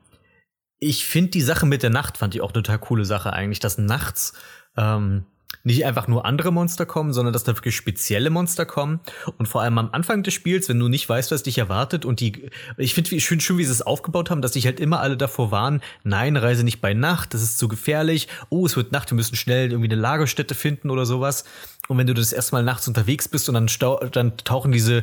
ich 0.81 1.07
finde 1.07 1.31
die 1.31 1.43
Sache 1.43 1.67
mit 1.67 1.83
der 1.83 1.91
Nacht, 1.91 2.19
fand 2.19 2.35
ich 2.35 2.41
auch 2.41 2.53
eine 2.53 2.63
total 2.63 2.79
coole 2.79 3.05
Sache 3.05 3.33
eigentlich, 3.33 3.59
dass 3.59 3.79
nachts 3.79 4.35
ähm, 4.77 5.25
nicht 5.65 5.85
einfach 5.85 6.09
nur 6.09 6.25
andere 6.25 6.53
Monster 6.53 6.87
kommen, 6.87 7.13
sondern 7.13 7.33
dass 7.33 7.45
da 7.45 7.57
wirklich 7.57 7.77
spezielle 7.77 8.31
Monster 8.31 8.65
kommen. 8.65 9.01
Und 9.39 9.47
vor 9.47 9.63
allem 9.63 9.79
am 9.79 9.91
Anfang 9.93 10.23
des 10.23 10.35
Spiels, 10.35 10.69
wenn 10.69 10.79
du 10.79 10.89
nicht 10.89 11.09
weißt, 11.09 11.31
was 11.31 11.43
dich 11.43 11.59
erwartet 11.59 12.05
und 12.05 12.21
die, 12.21 12.51
ich 12.77 12.95
finde 12.95 13.21
schön, 13.21 13.41
schön, 13.41 13.59
wie 13.59 13.65
sie 13.65 13.73
es 13.73 13.83
aufgebaut 13.83 14.31
haben, 14.31 14.41
dass 14.41 14.53
sich 14.53 14.67
halt 14.67 14.79
immer 14.79 15.01
alle 15.01 15.17
davor 15.17 15.51
warnen, 15.51 15.83
nein, 16.05 16.37
reise 16.37 16.65
nicht 16.65 16.81
bei 16.81 16.95
Nacht, 16.95 17.35
das 17.35 17.43
ist 17.43 17.59
zu 17.59 17.69
gefährlich. 17.69 18.29
Oh, 18.51 18.67
es 18.67 18.77
wird 18.77 18.93
Nacht, 18.93 19.11
wir 19.11 19.17
müssen 19.17 19.37
schnell 19.37 19.71
irgendwie 19.71 19.91
eine 19.91 20.01
Lagerstätte 20.01 20.55
finden 20.55 20.91
oder 20.91 21.07
sowas. 21.07 21.45
Und 21.89 21.99
wenn 21.99 22.07
du 22.07 22.15
das 22.15 22.33
erstmal 22.33 22.63
nachts 22.63 22.87
unterwegs 22.87 23.29
bist 23.29 23.49
und 23.49 23.55
dann, 23.55 23.69
dann 24.13 24.37
tauchen 24.39 24.73
diese, 24.73 25.03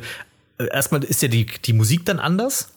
äh, 0.58 0.68
erstmal 0.72 1.04
ist 1.04 1.22
ja 1.22 1.28
die, 1.28 1.46
die 1.46 1.72
Musik 1.72 2.06
dann 2.06 2.18
anders. 2.18 2.72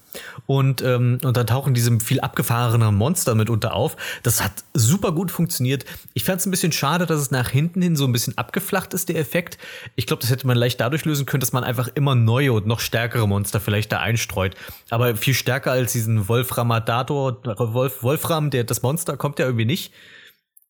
Und, 0.46 0.82
ähm, 0.82 1.20
und 1.24 1.38
dann 1.38 1.48
tauchen 1.48 1.74
diese 1.74 2.00
viel 2.00 2.20
abgefahrenen 2.20 2.96
Monster 2.96 3.36
mitunter 3.36 3.74
auf. 3.74 3.96
Das 4.24 4.44
hat 4.44 4.52
super 4.74 5.12
gut 5.12 5.32
funktioniert. 5.32 5.86
Ich 6.14 6.24
fand 6.24 6.40
es 6.40 6.48
ein 6.48 6.52
bisschen 6.52 6.72
schade, 6.72 7.06
dass 7.06 7.20
es 7.20 7.32
nach 7.32 7.50
hinten 7.50 7.82
hin 7.82 7.96
so 7.96 8.06
ein 8.06 8.12
bisschen 8.12 8.38
abgeflacht 8.38 8.94
ist, 8.94 9.10
der 9.10 9.18
Effekt. 9.18 9.58
Ich 9.96 10.08
glaube, 10.08 10.22
das 10.22 10.32
hätte 10.32 10.48
man 10.48 10.58
leicht 10.58 10.80
dadurch 10.80 11.06
lösen 11.06 11.26
können, 11.26 11.42
dass 11.42 11.54
man 11.54 11.64
einfach 11.64 11.90
immer 11.96 12.16
neue 12.16 12.54
und 12.54 12.66
noch 12.66 12.80
stärkere 12.80 13.28
Monster 13.28 13.60
vielleicht 13.60 13.92
da 13.92 14.00
einstreut. 14.00 14.56
Aber 14.90 15.16
viel 15.16 15.34
stärker 15.34 15.72
als 15.72 15.94
diesen 15.94 16.28
Wolframadator, 16.28 17.38
Wolf, 17.44 18.04
Wolfram, 18.04 18.50
der, 18.50 18.64
das 18.64 18.82
Monster 18.82 19.18
kommt 19.18 19.40
ja 19.40 19.46
irgendwie 19.46 19.66
nicht. 19.66 19.94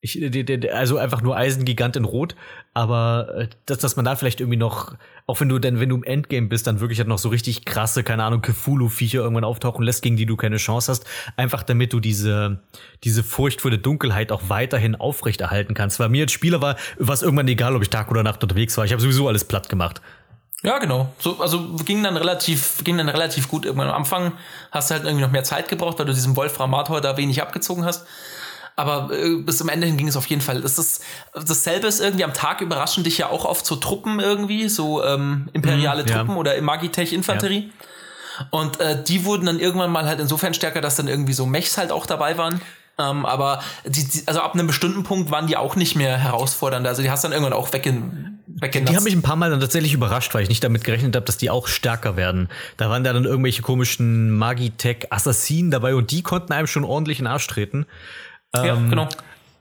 Ich, 0.02 0.18
der- 0.22 0.78
also 0.78 0.98
einfach 0.98 1.22
nur 1.22 1.36
Eisengigant 1.36 1.98
in 1.98 2.06
Rot, 2.06 2.34
aber 2.74 3.28
äh, 3.38 3.48
dass, 3.66 3.80
dass 3.80 3.98
man 3.98 4.06
da 4.06 4.16
vielleicht 4.16 4.40
irgendwie 4.40 4.58
noch, 4.58 4.96
auch 5.28 5.42
wenn 5.42 5.50
du 5.50 5.60
dann, 5.60 5.82
wenn 5.82 5.90
du 5.90 5.98
im 5.98 6.04
Endgame 6.04 6.48
bist, 6.48 6.68
dann 6.68 6.80
wirklich 6.80 7.00
halt 7.00 7.10
noch 7.10 7.18
so 7.18 7.28
richtig 7.28 7.66
krasse, 7.66 8.04
keine 8.04 8.24
Ahnung, 8.24 8.42
Cthulhu-Viecher 8.42 9.20
irgendwann 9.20 9.44
auftauchen 9.44 9.84
lässt, 9.84 10.02
gegen 10.02 10.16
die 10.16 10.26
du 10.26 10.38
keine 10.38 10.56
Chance 10.56 10.90
hast, 10.90 11.06
einfach 11.36 11.64
damit 11.64 11.92
du 11.92 12.00
diese, 12.00 12.60
diese 13.04 13.24
Furcht 13.24 13.60
vor 13.60 13.72
der 13.72 13.80
Dunkelheit 13.82 14.32
auch 14.32 14.44
weiterhin 14.48 14.96
aufrechterhalten 14.96 15.74
kannst. 15.74 16.00
Weil 16.00 16.08
mir 16.08 16.24
als 16.24 16.32
Spieler 16.32 16.62
war, 16.62 16.78
war 16.98 17.14
es 17.14 17.22
irgendwann 17.22 17.50
egal, 17.50 17.76
ob 17.76 17.82
ich 17.82 17.90
Tag 17.90 18.10
oder 18.10 18.24
Nacht 18.24 18.42
unterwegs 18.42 18.78
war. 18.78 18.86
Ich 18.86 18.94
habe 18.94 19.02
sowieso 19.02 19.28
alles 19.28 19.44
platt 19.44 19.68
gemacht. 19.68 20.02
Ja, 20.62 20.78
genau. 20.80 21.14
So, 21.20 21.42
also 21.42 21.76
ging 21.86 22.04
dann 22.04 22.16
relativ, 22.18 22.84
ging 22.86 22.98
dann 22.98 23.10
relativ 23.10 23.50
gut. 23.50 23.66
Irgendwann 23.66 23.90
am 23.90 23.96
Anfang 23.96 24.34
hast 24.72 24.90
du 24.90 24.96
halt 24.96 25.04
irgendwie 25.06 25.24
noch 25.24 25.32
mehr 25.32 25.44
Zeit 25.44 25.68
gebraucht, 25.70 26.00
weil 26.00 26.06
du 26.06 26.14
diesem 26.14 26.36
Wolframator 26.38 27.02
da 27.02 27.18
wenig 27.18 27.42
abgezogen 27.42 27.84
hast. 27.86 28.06
Aber 28.80 29.14
äh, 29.14 29.36
bis 29.36 29.58
zum 29.58 29.68
Ende 29.68 29.88
hin 29.88 29.98
ging 29.98 30.08
es 30.08 30.16
auf 30.16 30.26
jeden 30.28 30.42
Fall. 30.42 30.62
Das 30.62 30.80
ist 30.80 31.04
dasselbe 31.34 31.88
ist 31.88 32.00
irgendwie 32.00 32.24
am 32.24 32.34
Tag 32.34 32.62
überraschen 32.62 33.04
dich 33.04 33.18
ja 33.18 33.30
auch 33.30 33.44
oft 33.44 33.66
so 33.66 33.76
Truppen 33.76 34.22
irgendwie, 34.22 34.70
so 34.70 35.04
ähm, 35.04 35.50
imperiale 35.52 36.04
Mhm, 36.04 36.08
ja. 36.08 36.16
Truppen 36.16 36.38
oder 36.38 36.62
Magitech-Infanterie. 36.62 37.72
Und 38.52 38.80
äh, 38.80 39.04
die 39.04 39.26
wurden 39.26 39.48
dann 39.48 39.60
irgendwann 39.60 39.92
mal 39.92 40.06
halt 40.06 40.22
insofern 40.22 40.54
stärker, 40.54 40.80
dass 40.80 40.96
dann 40.96 41.10
irgendwie 41.10 41.34
so 41.34 41.46
Mechs 41.46 41.78
halt 41.78 41.92
auch 41.92 42.06
dabei 42.06 42.38
waren. 42.38 42.62
Ähm, 42.98 43.26
aber 43.26 43.62
die, 43.86 44.08
die, 44.08 44.24
also 44.28 44.40
ab 44.40 44.54
einem 44.54 44.68
bestimmten 44.68 45.04
Punkt 45.04 45.30
waren 45.30 45.48
die 45.48 45.58
auch 45.58 45.76
nicht 45.76 45.98
mehr 45.98 46.18
herausfordernd. 46.18 46.88
Also 46.88 47.02
die 47.02 47.12
hast 47.12 47.26
dann 47.26 47.34
irgendwann 47.34 47.52
auch 47.52 47.74
weggen, 47.74 48.40
weggenutzt. 48.48 48.94
Die 48.94 48.96
haben 48.96 49.04
mich 49.04 49.14
ein 49.14 49.22
paar 49.22 49.36
Mal 49.36 49.50
dann 49.50 49.60
tatsächlich 49.60 49.94
überrascht, 49.94 50.34
weil 50.34 50.44
ich 50.44 50.50
nicht 50.50 50.64
damit 50.64 50.86
gerechnet 50.86 51.18
habe, 51.18 51.26
dass 51.26 51.36
die 51.36 51.50
auch 51.50 51.68
stärker 51.68 52.16
werden. 52.16 52.48
Da 52.78 52.90
waren 52.90 53.04
da 53.04 53.12
dann 53.12 53.26
irgendwelche 53.26 53.62
komischen 53.62 54.38
Magitech-Assassinen 54.38 55.70
dabei 55.70 55.96
und 55.96 56.12
die 56.12 56.24
konnten 56.24 56.54
einem 56.54 56.68
schon 56.68 56.86
ordentlich 56.86 57.20
in 57.20 57.26
den 57.26 57.34
Arsch 57.34 57.48
treten. 57.48 57.86
Ja, 58.56 58.76
ähm, 58.76 58.90
genau. 58.90 59.08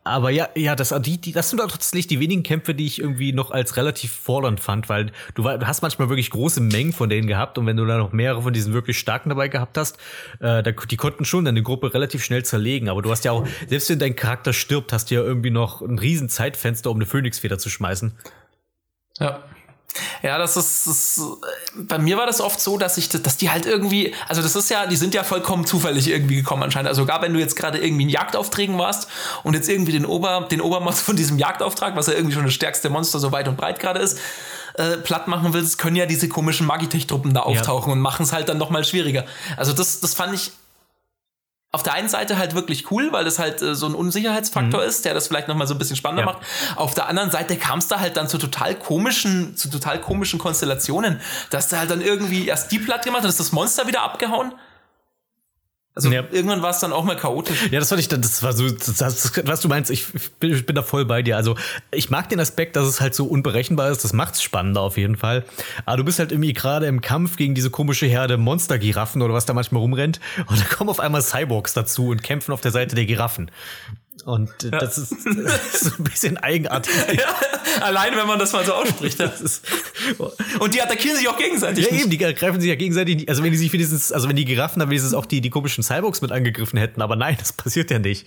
Aber 0.09 0.31
ja, 0.31 0.48
ja, 0.55 0.74
das, 0.74 0.94
die, 1.01 1.20
die, 1.20 1.32
das 1.32 1.51
sind 1.51 1.60
doch 1.60 1.70
tatsächlich 1.70 2.06
die 2.06 2.19
wenigen 2.19 2.43
Kämpfe, 2.43 2.74
die 2.74 2.86
ich 2.86 2.98
irgendwie 2.98 3.35
noch 3.35 3.51
als 3.51 3.77
relativ 3.77 4.10
fordernd 4.10 4.59
fand, 4.59 4.89
weil 4.89 5.12
du, 5.35 5.47
hast 5.47 5.82
manchmal 5.82 6.09
wirklich 6.09 6.31
große 6.31 6.62
Mengen 6.62 6.94
von 6.94 7.10
denen 7.10 7.28
gehabt 7.28 7.59
und 7.59 7.66
wenn 7.66 7.77
du 7.77 7.85
da 7.85 7.98
noch 7.98 8.12
mehrere 8.12 8.40
von 8.40 8.55
diesen 8.55 8.73
wirklich 8.73 8.98
starken 8.98 9.28
dabei 9.28 9.48
gehabt 9.48 9.77
hast, 9.77 9.98
äh, 10.40 10.62
da, 10.62 10.73
die 10.73 10.97
konnten 10.97 11.27
schon 11.27 11.44
deine 11.44 11.62
Gruppe 11.62 11.93
relativ 11.93 12.24
schnell 12.24 12.43
zerlegen. 12.43 12.89
Aber 12.89 13.02
du 13.02 13.10
hast 13.10 13.27
ja 13.27 13.32
auch, 13.32 13.47
selbst 13.66 13.90
wenn 13.90 13.98
dein 13.98 14.16
Charakter 14.16 14.55
stirbt, 14.55 14.94
hast 14.94 15.10
du 15.10 15.16
ja 15.16 15.23
irgendwie 15.23 15.51
noch 15.51 15.82
ein 15.82 15.98
riesen 15.98 16.31
Zeitfenster, 16.31 16.90
um 16.90 16.97
eine 16.97 17.06
Phönixfeder 17.06 17.59
zu 17.59 17.69
schmeißen. 17.69 18.12
Ja. 19.19 19.43
Ja, 20.23 20.39
das 20.39 20.56
ist, 20.56 20.86
das, 20.86 21.19
äh, 21.19 21.82
bei 21.82 21.98
mir 21.98 22.16
war 22.16 22.27
das 22.27 22.40
oft 22.40 22.60
so, 22.60 22.78
dass 22.78 22.98
ich, 22.98 23.09
dass 23.09 23.36
die 23.36 23.51
halt 23.51 23.66
irgendwie, 23.66 24.15
also 24.28 24.43
das 24.43 24.55
ist 24.56 24.70
ja, 24.70 24.86
die 24.86 24.97
sind 24.97 25.15
ja 25.15 25.24
vollkommen 25.24 25.66
zufällig 25.66 26.09
irgendwie 26.09 26.36
gekommen 26.36 26.62
anscheinend. 26.62 26.89
Also 26.89 27.02
sogar 27.02 27.23
wenn 27.23 27.32
du 27.32 27.40
jetzt 27.40 27.56
gerade 27.56 27.78
irgendwie 27.78 28.05
in 28.05 28.09
Jagdaufträgen 28.09 28.78
warst 28.78 29.09
und 29.43 29.55
jetzt 29.55 29.69
irgendwie 29.69 29.93
den 29.93 30.06
Ober, 30.06 30.47
den 30.51 30.60
Obermonster 30.60 31.05
von 31.05 31.16
diesem 31.16 31.39
Jagdauftrag, 31.39 31.97
was 31.97 32.06
ja 32.06 32.15
irgendwie 32.15 32.35
schon 32.35 32.44
das 32.44 32.55
stärkste 32.55 32.90
Monster 32.90 33.19
so 33.19 33.32
weit 33.32 33.48
und 33.48 33.56
breit 33.56 33.81
gerade 33.81 34.01
ist, 34.01 34.19
äh, 34.74 34.97
platt 34.97 35.27
machen 35.28 35.52
willst, 35.52 35.78
können 35.78 35.97
ja 35.97 36.06
diese 36.06 36.28
komischen 36.28 36.66
Magitech-Truppen 36.66 37.35
da 37.35 37.40
auftauchen 37.40 37.93
und 37.93 38.01
machen 38.01 38.23
es 38.23 38.32
halt 38.32 38.48
dann 38.48 38.59
noch 38.59 38.70
mal 38.70 38.85
schwieriger. 38.85 39.24
Also 39.56 39.73
das, 39.73 40.01
das 40.01 40.15
fand 40.15 40.35
ich 40.35 40.52
auf 41.70 41.82
der 41.82 41.92
einen 41.92 42.08
Seite 42.08 42.38
halt 42.38 42.54
wirklich 42.54 42.90
cool, 42.90 43.12
weil 43.12 43.26
es 43.26 43.38
halt 43.38 43.60
äh, 43.60 43.74
so 43.74 43.86
ein 43.86 43.94
Unsicherheitsfaktor 43.94 44.82
ist, 44.82 45.04
der 45.04 45.12
das 45.12 45.28
vielleicht 45.28 45.48
noch 45.48 45.54
mal 45.54 45.66
so 45.66 45.74
ein 45.74 45.78
bisschen 45.78 45.96
spannender 45.96 46.24
Ja. 46.24 46.32
macht. 46.32 46.38
Auf 46.76 46.94
der 46.94 47.08
anderen 47.08 47.30
Seite 47.30 47.56
kam 47.56 47.78
es 47.80 47.88
da 47.88 48.00
halt 48.00 48.16
dann 48.16 48.26
zu 48.26 48.38
total 48.38 48.74
komischen, 48.74 49.54
zu 49.56 49.68
total 49.70 50.00
komischen 50.00 50.38
Konstellationen, 50.38 51.20
dass 51.50 51.68
da 51.68 51.78
halt 51.78 51.90
dann 51.90 52.00
irgendwie 52.00 52.46
erst 52.46 52.72
die 52.72 52.78
platt 52.78 53.04
gemacht, 53.04 53.22
dann 53.22 53.28
ist 53.30 53.40
das 53.40 53.52
Monster 53.52 53.86
wieder 53.86 54.02
abgehauen. 54.02 54.52
Also 55.98 56.12
Ja. 56.12 56.22
irgendwann 56.30 56.62
war 56.62 56.70
es 56.70 56.78
dann 56.78 56.92
auch 56.92 57.02
mal 57.02 57.16
chaotisch. 57.16 57.70
Ja, 57.72 57.80
das 57.80 57.88
fand 57.88 58.00
ich, 58.00 58.06
dann- 58.06 58.22
das 58.22 58.40
war 58.44 58.52
so, 58.52 58.70
das, 58.70 58.94
das, 58.98 59.32
was 59.44 59.60
du 59.60 59.66
meinst, 59.66 59.90
ich 59.90 60.06
bin, 60.38 60.52
ich 60.54 60.64
bin 60.64 60.76
da 60.76 60.82
voll 60.82 61.04
bei 61.04 61.22
dir. 61.22 61.36
Also, 61.36 61.56
ich 61.90 62.08
mag 62.08 62.28
den 62.28 62.38
Aspekt, 62.38 62.76
dass 62.76 62.86
es 62.86 63.00
halt 63.00 63.16
so 63.16 63.24
unberechenbar 63.26 63.90
ist, 63.90 64.04
das 64.04 64.12
macht's 64.12 64.40
spannender 64.40 64.80
auf 64.80 64.96
jeden 64.96 65.16
Fall. 65.16 65.44
Aber 65.86 65.96
du 65.96 66.04
bist 66.04 66.20
halt 66.20 66.30
irgendwie 66.30 66.52
gerade 66.52 66.86
im 66.86 67.00
Kampf 67.00 67.36
gegen 67.36 67.56
diese 67.56 67.70
komische 67.70 68.06
Herde 68.06 68.36
Monster-Giraffen 68.36 69.22
oder 69.22 69.34
was 69.34 69.44
da 69.44 69.54
manchmal 69.54 69.80
rumrennt 69.82 70.20
und 70.46 70.60
da 70.60 70.64
kommen 70.66 70.88
auf 70.88 71.00
einmal 71.00 71.20
Cyborgs 71.20 71.72
dazu 71.74 72.10
und 72.10 72.22
kämpfen 72.22 72.52
auf 72.52 72.60
der 72.60 72.70
Seite 72.70 72.94
der 72.94 73.04
Giraffen. 73.04 73.50
Und 74.28 74.50
äh, 74.62 74.70
das, 74.70 74.98
ist, 74.98 75.14
das 75.24 75.74
ist 75.74 75.84
so 75.84 75.90
ein 75.96 76.05
bisschen 76.05 76.36
eigenartig. 76.36 76.92
Allein 77.80 78.14
wenn 78.14 78.26
man 78.26 78.38
das 78.38 78.52
mal 78.52 78.62
so 78.62 78.74
ausspricht. 78.74 79.18
Das 79.18 79.40
ist, 79.40 79.64
Und 80.59 80.74
die 80.74 80.82
attackieren 80.82 81.16
sich 81.16 81.26
auch 81.28 81.38
gegenseitig. 81.38 81.86
ja, 81.86 81.90
nicht. 81.90 82.02
eben, 82.02 82.10
die 82.10 82.18
greifen 82.18 82.60
sich 82.60 82.68
ja 82.68 82.74
gegenseitig 82.74 83.16
nicht. 83.16 83.28
Also 83.30 83.42
wenn 83.42 83.52
die 83.52 83.56
sich 83.56 83.72
wenigstens, 83.72 84.12
also 84.12 84.28
wenn 84.28 84.36
die 84.36 84.44
Giraffen 84.44 84.80
dann 84.80 84.90
wenigstens 84.90 85.14
auch 85.14 85.24
die, 85.24 85.40
die 85.40 85.48
komischen 85.48 85.82
Cyborgs 85.82 86.20
mit 86.20 86.30
angegriffen 86.30 86.78
hätten, 86.78 87.00
aber 87.00 87.16
nein, 87.16 87.36
das 87.38 87.55
passiert 87.55 87.90
ja 87.90 87.98
nicht. 87.98 88.26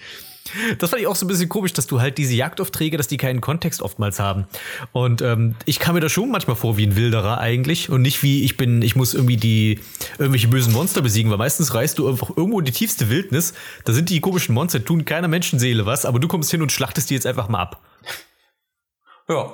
Das 0.79 0.89
fand 0.89 1.01
ich 1.01 1.07
auch 1.07 1.15
so 1.15 1.25
ein 1.25 1.27
bisschen 1.27 1.49
komisch, 1.49 1.73
dass 1.73 1.87
du 1.87 2.01
halt 2.01 2.17
diese 2.17 2.33
Jagdaufträge, 2.33 2.97
dass 2.97 3.07
die 3.07 3.17
keinen 3.17 3.41
Kontext 3.41 3.81
oftmals 3.81 4.19
haben. 4.19 4.45
Und 4.91 5.21
ähm, 5.21 5.55
ich 5.65 5.79
kam 5.79 5.95
mir 5.95 6.01
da 6.01 6.09
schon 6.09 6.31
manchmal 6.31 6.55
vor 6.55 6.77
wie 6.77 6.85
ein 6.85 6.95
Wilderer 6.95 7.39
eigentlich 7.39 7.89
und 7.89 8.01
nicht 8.01 8.23
wie 8.23 8.43
ich 8.43 8.57
bin, 8.57 8.81
ich 8.81 8.95
muss 8.95 9.13
irgendwie 9.13 9.37
die 9.37 9.79
irgendwelche 10.17 10.47
bösen 10.47 10.73
Monster 10.73 11.01
besiegen, 11.01 11.31
weil 11.31 11.37
meistens 11.37 11.73
reist 11.73 11.99
du 11.99 12.07
einfach 12.07 12.35
irgendwo 12.35 12.59
in 12.59 12.65
die 12.65 12.71
tiefste 12.71 13.09
Wildnis, 13.09 13.53
da 13.85 13.93
sind 13.93 14.09
die 14.09 14.19
komischen 14.19 14.55
Monster, 14.55 14.83
tun 14.83 15.05
keiner 15.05 15.27
Menschenseele 15.27 15.85
was, 15.85 16.05
aber 16.05 16.19
du 16.19 16.27
kommst 16.27 16.51
hin 16.51 16.61
und 16.61 16.71
schlachtest 16.71 17.09
die 17.09 17.13
jetzt 17.13 17.27
einfach 17.27 17.47
mal 17.47 17.59
ab. 17.59 17.81
Ja. 19.29 19.53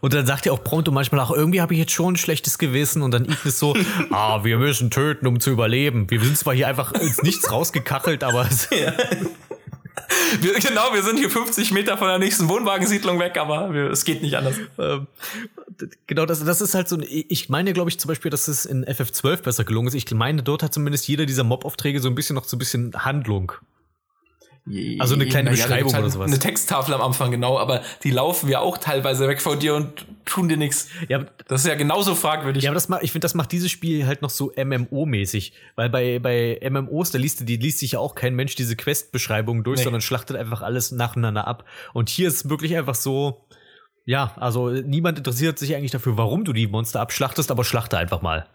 Und 0.00 0.12
dann 0.12 0.26
sagt 0.26 0.46
er 0.46 0.52
auch 0.52 0.64
Prompto 0.64 0.90
manchmal 0.90 1.20
auch, 1.20 1.30
irgendwie 1.30 1.60
habe 1.60 1.74
ich 1.74 1.80
jetzt 1.80 1.92
schon 1.92 2.14
ein 2.14 2.16
schlechtes 2.16 2.58
Gewissen. 2.58 3.02
Und 3.02 3.12
dann 3.12 3.24
Ignis 3.24 3.58
so, 3.58 3.76
ah, 4.10 4.44
wir 4.44 4.58
müssen 4.58 4.90
töten, 4.90 5.26
um 5.26 5.38
zu 5.38 5.50
überleben. 5.50 6.10
Wir 6.10 6.20
sind 6.20 6.36
zwar 6.36 6.54
hier 6.54 6.66
einfach 6.66 6.92
ins 6.92 7.22
Nichts 7.22 7.50
rausgekachelt, 7.50 8.24
aber 8.24 8.46
es, 8.50 8.68
Wir, 10.40 10.54
genau, 10.54 10.92
wir 10.94 11.02
sind 11.02 11.18
hier 11.18 11.28
50 11.30 11.72
Meter 11.72 11.98
von 11.98 12.08
der 12.08 12.18
nächsten 12.18 12.48
Wohnwagensiedlung 12.48 13.18
weg, 13.18 13.36
aber 13.36 13.72
wir, 13.74 13.90
es 13.90 14.04
geht 14.04 14.22
nicht 14.22 14.34
anders. 14.36 14.54
ähm, 14.78 15.06
genau, 16.06 16.24
das, 16.26 16.42
das 16.44 16.60
ist 16.60 16.74
halt 16.74 16.88
so, 16.88 16.96
ein- 16.96 17.04
ich 17.08 17.48
meine, 17.48 17.72
glaube 17.72 17.90
ich, 17.90 17.98
zum 17.98 18.08
Beispiel, 18.08 18.30
dass 18.30 18.48
es 18.48 18.64
in 18.64 18.84
FF12 18.84 19.42
besser 19.42 19.64
gelungen 19.64 19.88
ist. 19.88 19.94
Ich 19.94 20.10
meine, 20.14 20.42
dort 20.42 20.62
hat 20.62 20.72
zumindest 20.72 21.06
jeder 21.08 21.26
dieser 21.26 21.44
Mob-Aufträge 21.44 22.00
so 22.00 22.08
ein 22.08 22.14
bisschen 22.14 22.34
noch 22.34 22.44
so 22.44 22.56
ein 22.56 22.58
bisschen 22.58 22.92
Handlung. 23.04 23.52
Also 25.00 25.14
eine 25.14 25.26
kleine 25.26 25.50
Beschreibung 25.50 25.92
halt 25.92 26.04
oder 26.04 26.10
sowas. 26.12 26.28
Eine 26.30 26.38
Texttafel 26.38 26.94
am 26.94 27.00
Anfang, 27.00 27.32
genau, 27.32 27.58
aber 27.58 27.82
die 28.04 28.12
laufen 28.12 28.48
ja 28.48 28.60
auch 28.60 28.78
teilweise 28.78 29.26
weg 29.26 29.40
von 29.40 29.58
dir 29.58 29.74
und 29.74 30.06
tun 30.24 30.48
dir 30.48 30.56
nichts. 30.56 30.88
Ja, 31.08 31.24
Das 31.48 31.62
ist 31.62 31.66
ja 31.66 31.74
genauso 31.74 32.14
fragwürdig. 32.14 32.62
Ja, 32.62 32.70
aber 32.70 32.74
das 32.76 32.88
macht, 32.88 33.02
ich 33.02 33.10
finde, 33.10 33.24
das 33.24 33.34
macht 33.34 33.50
dieses 33.50 33.72
Spiel 33.72 34.06
halt 34.06 34.22
noch 34.22 34.30
so 34.30 34.52
MMO-mäßig. 34.52 35.52
Weil 35.74 35.90
bei, 35.90 36.20
bei 36.20 36.60
MMOs, 36.70 37.10
da 37.10 37.18
liest, 37.18 37.48
die 37.48 37.56
liest 37.56 37.80
sich 37.80 37.92
ja 37.92 37.98
auch 37.98 38.14
kein 38.14 38.34
Mensch 38.36 38.54
diese 38.54 38.76
Quest-Beschreibungen 38.76 39.64
durch, 39.64 39.78
Nee. 39.78 39.84
sondern 39.84 40.00
schlachtet 40.00 40.36
einfach 40.36 40.62
alles 40.62 40.92
nacheinander 40.92 41.48
ab. 41.48 41.64
Und 41.92 42.08
hier 42.08 42.28
ist 42.28 42.48
wirklich 42.48 42.76
einfach 42.76 42.94
so, 42.94 43.44
ja, 44.04 44.32
also 44.36 44.70
niemand 44.70 45.18
interessiert 45.18 45.58
sich 45.58 45.74
eigentlich 45.74 45.90
dafür, 45.90 46.16
warum 46.16 46.44
du 46.44 46.52
die 46.52 46.68
Monster 46.68 47.00
abschlachtest, 47.00 47.50
aber 47.50 47.64
schlachte 47.64 47.98
einfach 47.98 48.22
mal. 48.22 48.46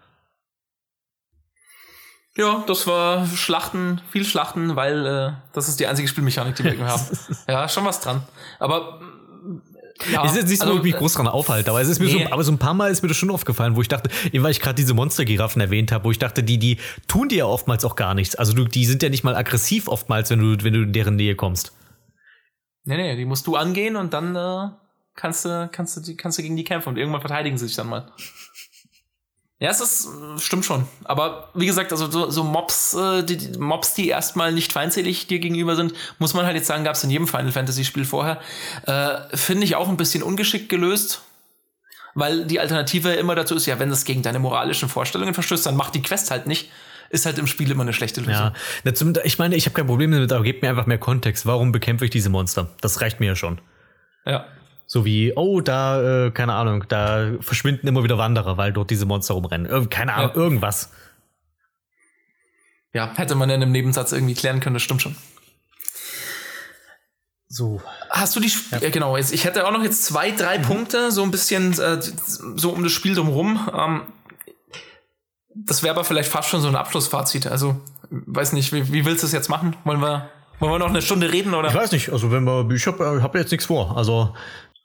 Ja, 2.37 2.63
das 2.67 2.85
war 2.85 3.25
Schlachten, 3.25 3.99
viel 4.11 4.23
Schlachten, 4.23 4.75
weil 4.75 5.05
äh, 5.05 5.31
das 5.53 5.67
ist 5.69 5.79
die 5.79 5.87
einzige 5.87 6.07
Spielmechanik, 6.07 6.55
die 6.55 6.63
wir 6.63 6.71
irgendwie 6.73 6.91
haben. 6.91 7.03
Ja, 7.47 7.67
schon 7.67 7.83
was 7.83 7.99
dran. 7.99 8.21
Aber 8.59 8.99
mm, 9.41 9.61
ja, 10.11 10.23
es 10.23 10.35
ist 10.35 10.47
nicht 10.47 10.61
so, 10.61 10.67
also, 10.67 10.77
ich 10.77 10.83
mich 10.83 10.95
groß 10.95 11.15
dran 11.15 11.27
aufhalte, 11.27 11.71
aber 11.71 11.81
es 11.81 11.87
ist 11.87 11.99
mir 11.99 12.05
nee. 12.05 12.25
so, 12.25 12.31
aber 12.31 12.43
so 12.43 12.51
ein 12.51 12.59
paar 12.59 12.75
Mal 12.75 12.91
ist 12.91 13.01
mir 13.01 13.07
das 13.07 13.17
schon 13.17 13.31
aufgefallen, 13.31 13.75
wo 13.75 13.81
ich 13.81 13.87
dachte, 13.87 14.11
eben 14.31 14.43
weil 14.43 14.51
ich 14.51 14.61
gerade 14.61 14.75
diese 14.75 14.93
Monstergiraffen 14.93 15.59
erwähnt 15.59 15.91
habe, 15.91 16.03
wo 16.03 16.11
ich 16.11 16.19
dachte, 16.19 16.43
die, 16.43 16.59
die 16.59 16.77
tun 17.07 17.27
dir 17.27 17.39
ja 17.39 17.45
oftmals 17.45 17.83
auch 17.83 17.95
gar 17.95 18.13
nichts. 18.13 18.35
Also 18.35 18.53
du, 18.53 18.65
die 18.65 18.85
sind 18.85 19.01
ja 19.01 19.09
nicht 19.09 19.23
mal 19.23 19.35
aggressiv 19.35 19.87
oftmals, 19.87 20.29
wenn 20.29 20.39
du, 20.39 20.63
wenn 20.63 20.73
du 20.73 20.83
in 20.83 20.93
deren 20.93 21.15
Nähe 21.15 21.35
kommst. 21.35 21.73
Nee, 22.83 22.97
nee, 22.97 23.15
die 23.15 23.25
musst 23.25 23.47
du 23.47 23.55
angehen 23.55 23.95
und 23.95 24.13
dann 24.13 24.35
äh, 24.35 24.69
kannst 25.15 25.43
du, 25.43 25.69
kannst 25.71 25.97
du, 25.97 26.01
die, 26.01 26.15
kannst 26.15 26.37
du 26.37 26.43
gegen 26.43 26.55
die 26.55 26.63
kämpfen 26.63 26.89
und 26.89 26.97
irgendwann 26.97 27.21
verteidigen 27.21 27.57
sie 27.57 27.65
sich 27.65 27.75
dann 27.75 27.89
mal. 27.89 28.11
Ja, 29.59 29.71
es 29.71 29.81
ist, 29.81 30.07
stimmt 30.39 30.65
schon. 30.65 30.87
Aber 31.03 31.49
wie 31.55 31.65
gesagt, 31.65 31.91
also 31.91 32.11
so, 32.11 32.29
so 32.29 32.43
Mobs, 32.43 32.93
äh, 32.93 33.23
die, 33.23 33.37
die 33.37 33.57
Mobs, 33.57 33.95
die 33.95 34.07
erstmal 34.07 34.51
nicht 34.51 34.71
feindselig 34.71 35.25
dir 35.25 35.39
gegenüber 35.39 35.75
sind, 35.75 35.93
muss 36.19 36.35
man 36.35 36.45
halt 36.45 36.55
jetzt 36.55 36.67
sagen, 36.67 36.83
gab 36.83 36.93
es 36.95 37.03
in 37.03 37.09
jedem 37.09 37.27
Final 37.27 37.51
Fantasy 37.51 37.83
Spiel 37.83 38.05
vorher. 38.05 38.39
Äh, 38.85 39.35
Finde 39.35 39.63
ich 39.63 39.75
auch 39.75 39.89
ein 39.89 39.97
bisschen 39.97 40.21
ungeschickt 40.21 40.69
gelöst. 40.69 41.21
Weil 42.13 42.45
die 42.45 42.59
Alternative 42.59 43.13
immer 43.13 43.35
dazu 43.35 43.53
ist, 43.55 43.67
ja, 43.67 43.77
wenn 43.79 43.89
das 43.91 44.03
gegen 44.05 44.23
deine 44.23 44.39
moralischen 44.39 44.89
Vorstellungen 44.89 45.33
verstößt, 45.35 45.65
dann 45.67 45.75
mach 45.75 45.91
die 45.91 46.01
Quest 46.01 46.31
halt 46.31 46.47
nicht. 46.47 46.69
Ist 47.09 47.25
halt 47.25 47.37
im 47.37 47.47
Spiel 47.47 47.69
immer 47.71 47.83
eine 47.83 47.93
schlechte 47.93 48.21
Lösung. 48.21 48.33
Ja, 48.33 48.53
Na, 48.83 48.93
zum- 48.93 49.13
ich 49.23 49.37
meine, 49.39 49.55
ich 49.55 49.65
habe 49.65 49.73
kein 49.75 49.85
Problem 49.87 50.11
damit, 50.11 50.31
aber 50.33 50.43
gebt 50.43 50.61
mir 50.63 50.69
einfach 50.69 50.87
mehr 50.87 50.97
Kontext. 50.97 51.45
Warum 51.45 51.71
bekämpfe 51.71 52.05
ich 52.05 52.11
diese 52.11 52.29
Monster? 52.29 52.69
Das 52.81 53.01
reicht 53.01 53.19
mir 53.19 53.27
ja 53.27 53.35
schon. 53.35 53.59
ja. 54.25 54.45
So 54.89 55.03
wie, 55.03 55.33
oh, 55.35 55.59
da, 55.59 56.27
äh, 56.27 56.31
keine 56.31 56.53
Ahnung, 56.53 56.85
da 56.87 57.33
verschwinden 57.41 57.87
immer 57.87 58.03
wieder 58.05 58.17
Wanderer, 58.17 58.57
weil 58.57 58.71
dort 58.71 58.89
diese 58.89 59.05
Monster 59.05 59.33
rumrennen. 59.33 59.69
Ir 59.69 59.87
keine 59.87 60.13
Ahnung, 60.13 60.31
Ja. 60.33 60.41
irgendwas. 60.41 60.91
Ja, 62.93 63.11
hätte 63.15 63.35
man 63.35 63.49
in 63.49 63.61
einem 63.61 63.73
Nebensatz 63.73 64.13
irgendwie 64.13 64.33
klären 64.33 64.61
können, 64.61 64.75
das 64.75 64.83
stimmt 64.83 65.01
schon. 65.01 65.15
So. 67.49 67.81
Hast 68.09 68.35
du 68.35 68.39
die 68.39 68.47
Sp 68.51 68.79
ja. 68.81 68.89
genau, 68.89 69.17
jetzt, 69.17 69.33
ich 69.33 69.45
hätte 69.45 69.67
auch 69.67 69.71
noch 69.71 69.83
jetzt 69.83 70.05
zwei, 70.05 70.31
drei 70.31 70.57
Punkte, 70.57 71.11
so 71.11 71.23
ein 71.23 71.31
bisschen 71.31 71.77
äh, 71.79 71.99
so 72.01 72.71
um 72.71 72.83
das 72.83 72.91
Spiel 72.91 73.15
drumherum. 73.15 73.69
Ähm, 73.73 74.01
das 75.53 75.83
wäre 75.83 75.95
aber 75.95 76.03
vielleicht 76.03 76.29
fast 76.29 76.49
schon 76.49 76.61
so 76.61 76.67
ein 76.67 76.75
Abschlussfazit. 76.75 77.47
Also, 77.47 77.79
weiß 78.09 78.53
nicht, 78.53 78.73
wie, 78.73 78.91
wie 78.93 79.05
willst 79.05 79.23
du 79.23 79.27
es 79.27 79.33
jetzt 79.33 79.49
machen? 79.49 79.75
Wollen 79.85 79.99
wir, 80.01 80.29
wollen 80.59 80.71
wir 80.73 80.79
noch 80.79 80.89
eine 80.89 81.01
Stunde 81.01 81.31
reden 81.31 81.53
oder? 81.53 81.69
Ich 81.69 81.75
weiß 81.75 81.91
nicht, 81.93 82.09
also 82.11 82.31
wenn 82.31 82.43
wir, 82.43 82.69
ich 82.71 82.85
habe 82.87 83.21
hab 83.21 83.35
jetzt 83.35 83.51
nichts 83.51 83.65
vor. 83.65 83.97
Also, 83.97 84.35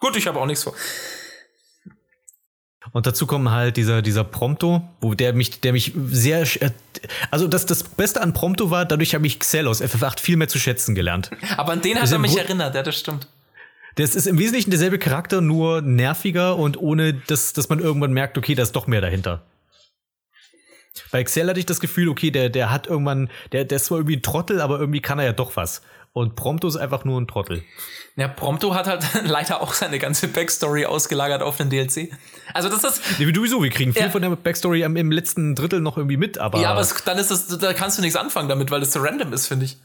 Gut, 0.02 0.16
ich 0.16 0.26
habe 0.26 0.40
auch 0.40 0.46
nichts 0.46 0.64
vor. 0.64 0.74
und 2.90 3.06
dazu 3.06 3.24
kommen 3.24 3.52
halt 3.52 3.76
dieser, 3.76 4.02
dieser 4.02 4.24
Prompto, 4.24 4.82
wo 5.00 5.14
der 5.14 5.32
mich, 5.32 5.60
der 5.60 5.72
mich 5.72 5.92
sehr, 6.06 6.42
äh, 6.60 6.70
also 7.30 7.46
das, 7.46 7.66
das 7.66 7.84
Beste 7.84 8.20
an 8.20 8.32
Prompto 8.32 8.72
war, 8.72 8.84
dadurch 8.84 9.14
habe 9.14 9.24
ich 9.28 9.38
Xell 9.38 9.68
aus 9.68 9.80
FF8 9.80 10.18
viel 10.18 10.36
mehr 10.36 10.48
zu 10.48 10.58
schätzen 10.58 10.96
gelernt. 10.96 11.30
Aber 11.56 11.70
an 11.70 11.82
den 11.82 12.00
hat 12.00 12.10
er 12.10 12.18
mich 12.18 12.36
erinnert, 12.36 12.74
ja, 12.74 12.82
das 12.82 12.98
stimmt. 12.98 13.28
Das 13.94 14.16
ist 14.16 14.26
im 14.26 14.40
Wesentlichen 14.40 14.70
derselbe 14.70 14.98
Charakter, 14.98 15.40
nur 15.40 15.82
nerviger 15.82 16.56
und 16.56 16.76
ohne, 16.78 17.14
dass, 17.14 17.52
dass 17.52 17.68
man 17.68 17.78
irgendwann 17.78 18.12
merkt, 18.12 18.36
okay, 18.36 18.56
da 18.56 18.64
ist 18.64 18.72
doch 18.72 18.88
mehr 18.88 19.02
dahinter. 19.02 19.42
Bei 21.12 21.20
Excel 21.20 21.48
hatte 21.48 21.60
ich 21.60 21.66
das 21.66 21.78
Gefühl, 21.78 22.08
okay, 22.08 22.32
der, 22.32 22.50
der 22.50 22.72
hat 22.72 22.88
irgendwann, 22.88 23.30
der, 23.52 23.64
der 23.64 23.76
ist 23.76 23.84
zwar 23.84 23.98
irgendwie 23.98 24.16
ein 24.16 24.22
Trottel, 24.22 24.60
aber 24.60 24.80
irgendwie 24.80 25.00
kann 25.00 25.20
er 25.20 25.26
ja 25.26 25.32
doch 25.32 25.54
was. 25.54 25.82
Und 26.14 26.36
Prompto 26.36 26.68
ist 26.68 26.76
einfach 26.76 27.05
nur 27.06 27.18
ein 27.20 27.26
Trottel. 27.26 27.62
Ja, 28.16 28.28
Prompto 28.28 28.74
hat 28.74 28.86
halt 28.86 29.02
leider 29.24 29.62
auch 29.62 29.72
seine 29.72 29.98
ganze 29.98 30.28
Backstory 30.28 30.84
ausgelagert 30.84 31.43
auf 31.43 31.56
den 31.56 31.70
DLC. 31.70 32.10
Also 32.52 32.68
das 32.68 32.84
ist, 32.84 33.01
Nee, 33.18 33.26
wie 33.26 33.34
sowieso, 33.34 33.62
wir 33.62 33.70
kriegen 33.70 33.94
viel 33.94 34.02
Ja. 34.02 34.10
von 34.10 34.20
der 34.20 34.28
Backstory 34.30 34.82
im, 34.82 34.97
im 34.97 35.10
letzten 35.10 35.55
Drittel 35.55 35.80
noch 35.80 35.97
irgendwie 35.97 36.18
mit, 36.18 36.36
aber. 36.36 36.60
ja, 36.60 36.70
aber 36.70 36.80
es, 36.80 36.94
dann 37.05 37.16
ist 37.18 37.30
das, 37.30 37.47
da 37.59 37.72
kannst 37.72 37.97
du 37.97 38.02
nichts 38.02 38.16
anfangen 38.16 38.48
damit, 38.51 38.70
weil 38.70 38.82
es 38.82 38.93
so 38.93 39.01
random 39.01 39.32
ist, 39.32 39.47
finde 39.47 39.64
ich. 39.64 39.78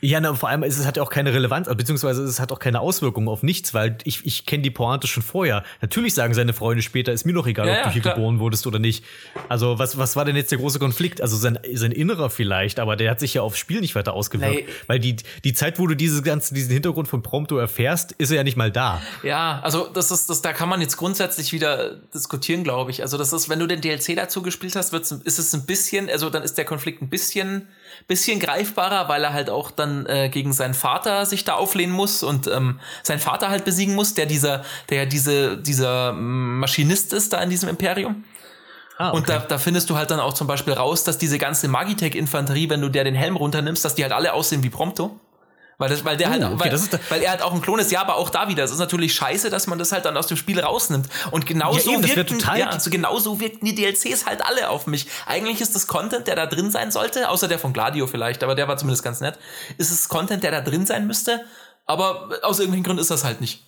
Ja, 0.00 0.20
na, 0.20 0.34
vor 0.34 0.48
allem 0.48 0.62
ist 0.62 0.78
es 0.78 0.86
hat 0.86 0.96
ja 0.96 1.02
auch 1.02 1.10
keine 1.10 1.32
Relevanz, 1.34 1.66
also 1.66 1.76
beziehungsweise 1.76 2.22
es 2.22 2.38
hat 2.40 2.52
auch 2.52 2.58
keine 2.58 2.80
Auswirkungen 2.80 3.28
auf 3.28 3.42
nichts, 3.42 3.74
weil 3.74 3.98
ich, 4.04 4.24
ich 4.24 4.46
kenne 4.46 4.62
die 4.62 4.70
Pointe 4.70 5.06
schon 5.06 5.22
vorher. 5.22 5.64
Natürlich 5.80 6.14
sagen 6.14 6.32
seine 6.34 6.52
Freunde 6.52 6.82
später, 6.82 7.12
ist 7.12 7.24
mir 7.26 7.32
doch 7.32 7.46
egal, 7.46 7.66
Ja, 7.66 7.78
ob 7.78 7.84
du 7.84 7.90
hier 7.90 8.02
klar. 8.02 8.14
geboren 8.14 8.38
wurdest 8.38 8.66
oder 8.66 8.78
nicht. 8.78 9.04
Also 9.48 9.78
was, 9.78 9.98
was 9.98 10.16
war 10.16 10.24
denn 10.24 10.36
jetzt 10.36 10.50
der 10.52 10.58
große 10.58 10.78
Konflikt? 10.78 11.20
Also 11.20 11.36
sein, 11.36 11.58
sein 11.72 11.92
Innerer 11.92 12.30
vielleicht, 12.30 12.78
aber 12.78 12.96
der 12.96 13.10
hat 13.10 13.20
sich 13.20 13.34
ja 13.34 13.42
aufs 13.42 13.58
Spiel 13.58 13.80
nicht 13.80 13.94
weiter 13.94 14.12
ausgewirkt. 14.14 14.54
Nee. 14.54 14.66
Weil 14.86 14.98
die, 15.00 15.16
die 15.42 15.52
Zeit, 15.52 15.78
wo 15.78 15.86
du 15.86 15.94
diese 15.94 16.22
ganze, 16.22 16.54
diesen 16.54 16.72
Hintergrund 16.72 17.08
von 17.08 17.22
Prompto 17.22 17.56
erfährst, 17.58 18.12
ist 18.12 18.30
er 18.30 18.36
ja 18.36 18.44
nicht 18.44 18.56
mal 18.56 18.70
da. 18.70 19.02
Ja, 19.22 19.60
also 19.62 19.88
das 19.92 20.10
ist, 20.10 20.30
das, 20.30 20.40
da 20.42 20.52
kann 20.52 20.68
man 20.68 20.80
jetzt 20.80 20.96
grundsätzlich 20.96 21.52
wieder 21.52 21.96
diskutieren, 22.14 22.64
glaube 22.64 22.90
ich. 22.90 23.02
Also 23.02 23.18
das 23.18 23.32
ist, 23.32 23.48
wenn 23.48 23.58
du 23.58 23.66
den 23.66 23.80
DLC 23.80 24.14
dazu 24.16 24.42
gespielt 24.42 24.76
hast, 24.76 24.92
wird's, 24.92 25.10
ist 25.10 25.38
es 25.38 25.52
ein 25.54 25.66
bisschen, 25.66 26.08
also 26.08 26.30
dann 26.30 26.42
ist 26.42 26.58
der 26.58 26.64
Konflikt 26.64 27.02
ein 27.02 27.10
bisschen, 27.10 27.68
bisschen 28.06 28.40
greifbarer, 28.40 29.08
weil 29.08 29.24
er 29.24 29.32
halt 29.32 29.50
auch 29.50 29.70
dann 29.70 30.06
äh, 30.06 30.28
gegen 30.28 30.52
seinen 30.52 30.74
Vater 30.74 31.26
sich 31.26 31.44
da 31.44 31.54
auflehnen 31.54 31.94
muss 31.94 32.22
und 32.22 32.46
ähm, 32.46 32.80
seinen 33.02 33.20
Vater 33.20 33.50
halt 33.50 33.64
besiegen 33.64 33.94
muss, 33.94 34.14
der 34.14 34.26
dieser, 34.26 34.64
der 34.90 35.06
diese, 35.06 35.56
dieser 35.56 36.12
mm, 36.12 36.60
Maschinist 36.60 37.12
ist 37.12 37.32
da 37.32 37.42
in 37.42 37.50
diesem 37.50 37.68
Imperium. 37.68 38.24
Ah, 38.96 39.10
Und 39.10 39.28
da, 39.28 39.40
da 39.40 39.58
findest 39.58 39.90
du 39.90 39.96
halt 39.96 40.10
dann 40.10 40.20
auch 40.20 40.34
zum 40.34 40.46
Beispiel 40.46 40.72
raus, 40.72 41.02
dass 41.02 41.18
diese 41.18 41.38
ganze 41.38 41.66
Magitech-Infanterie, 41.68 42.70
wenn 42.70 42.80
du 42.80 42.88
der 42.88 43.02
den 43.02 43.16
Helm 43.16 43.36
runternimmst, 43.36 43.84
dass 43.84 43.96
die 43.96 44.04
halt 44.04 44.12
alle 44.12 44.32
aussehen 44.32 44.62
wie 44.62 44.70
Prompto. 44.70 45.18
Weil, 45.78 45.88
das, 45.88 46.04
weil 46.04 46.16
der 46.16 46.28
Oh, 46.28 46.30
halt, 46.32 46.44
okay, 46.44 46.54
weil, 46.58 46.70
da- 46.70 46.98
weil 47.08 47.22
er 47.22 47.30
halt 47.32 47.42
auch 47.42 47.52
ein 47.52 47.60
Klon 47.60 47.78
ist, 47.80 47.90
ja, 47.90 48.00
aber 48.00 48.16
auch 48.16 48.30
da 48.30 48.48
wieder. 48.48 48.62
Es 48.64 48.70
ist 48.70 48.78
natürlich 48.78 49.14
scheiße, 49.14 49.50
dass 49.50 49.66
man 49.66 49.78
das 49.78 49.90
halt 49.92 50.04
dann 50.04 50.16
aus 50.16 50.26
dem 50.28 50.36
Spiel 50.36 50.60
rausnimmt. 50.60 51.08
Und 51.32 51.46
genau 51.46 51.74
Ja, 51.74 51.80
so 51.80 51.92
eben, 51.92 52.06
wirkten, 52.06 52.38
ja, 52.56 52.68
also 52.68 52.90
genau 52.90 53.18
so 53.18 53.40
wirkten 53.40 53.66
die 53.66 53.74
DLCs 53.74 54.26
halt 54.26 54.44
alle 54.44 54.70
auf 54.70 54.86
mich. 54.86 55.06
Eigentlich 55.26 55.60
ist 55.60 55.74
das 55.74 55.86
Content, 55.86 56.26
der 56.28 56.36
da 56.36 56.46
drin 56.46 56.70
sein 56.70 56.90
sollte, 56.90 57.28
außer 57.28 57.48
der 57.48 57.58
von 57.58 57.72
Gladio 57.72 58.06
vielleicht, 58.06 58.44
aber 58.44 58.54
der 58.54 58.68
war 58.68 58.76
zumindest 58.76 59.02
ganz 59.02 59.20
nett. 59.20 59.38
Ist 59.78 59.90
es 59.90 60.08
Content, 60.08 60.42
der 60.44 60.52
da 60.52 60.60
drin 60.60 60.86
sein 60.86 61.06
müsste, 61.06 61.44
aber 61.86 62.28
aus 62.42 62.58
irgendwelchen 62.60 62.84
Gründen 62.84 63.00
ist 63.02 63.10
das 63.10 63.24
halt 63.24 63.40
nicht. 63.40 63.62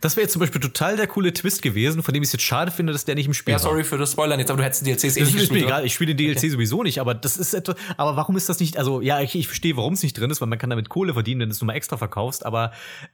Das 0.00 0.16
wäre 0.16 0.24
jetzt 0.24 0.32
zum 0.32 0.40
Beispiel 0.40 0.60
total 0.60 0.96
der 0.96 1.06
coole 1.06 1.32
Twist 1.32 1.62
gewesen, 1.62 2.02
von 2.02 2.12
dem 2.12 2.22
ich 2.22 2.28
es 2.28 2.32
jetzt 2.32 2.42
schade 2.44 2.70
finde, 2.70 2.92
dass 2.92 3.04
der 3.04 3.14
nicht 3.14 3.26
im 3.26 3.34
Spiel 3.34 3.52
Ja, 3.52 3.58
war. 3.58 3.62
sorry 3.70 3.84
für 3.84 3.96
das 3.98 4.12
Spoilern 4.12 4.38
jetzt, 4.40 4.50
aber 4.50 4.58
du 4.58 4.64
hättest 4.64 4.84
DLCs 4.86 5.04
eh 5.04 5.06
Das 5.06 5.14
nicht 5.16 5.26
ist 5.26 5.34
mir 5.34 5.38
gespielt. 5.40 5.62
egal, 5.64 5.84
ich 5.86 5.94
spiele 5.94 6.14
den 6.14 6.34
DLC 6.34 6.50
sowieso 6.50 6.82
nicht, 6.82 7.00
aber 7.00 7.14
das 7.14 7.36
ist 7.36 7.54
etwas, 7.54 7.76
aber 7.96 8.16
warum 8.16 8.36
ist 8.36 8.48
das 8.48 8.58
nicht, 8.60 8.76
also 8.76 9.00
ja, 9.00 9.20
ich, 9.20 9.34
ich 9.34 9.46
verstehe, 9.46 9.76
warum 9.76 9.94
es 9.94 10.02
nicht 10.02 10.18
drin 10.18 10.30
ist, 10.30 10.40
weil 10.40 10.48
man 10.48 10.58
kann 10.58 10.70
damit 10.70 10.88
Kohle 10.88 11.12
verdienen, 11.14 11.40
wenn 11.42 11.48
du 11.48 11.52
es 11.54 11.60
nur 11.60 11.66
mal 11.66 11.74
extra 11.74 11.96
verkaufst, 11.96 12.44
aber 12.44 12.72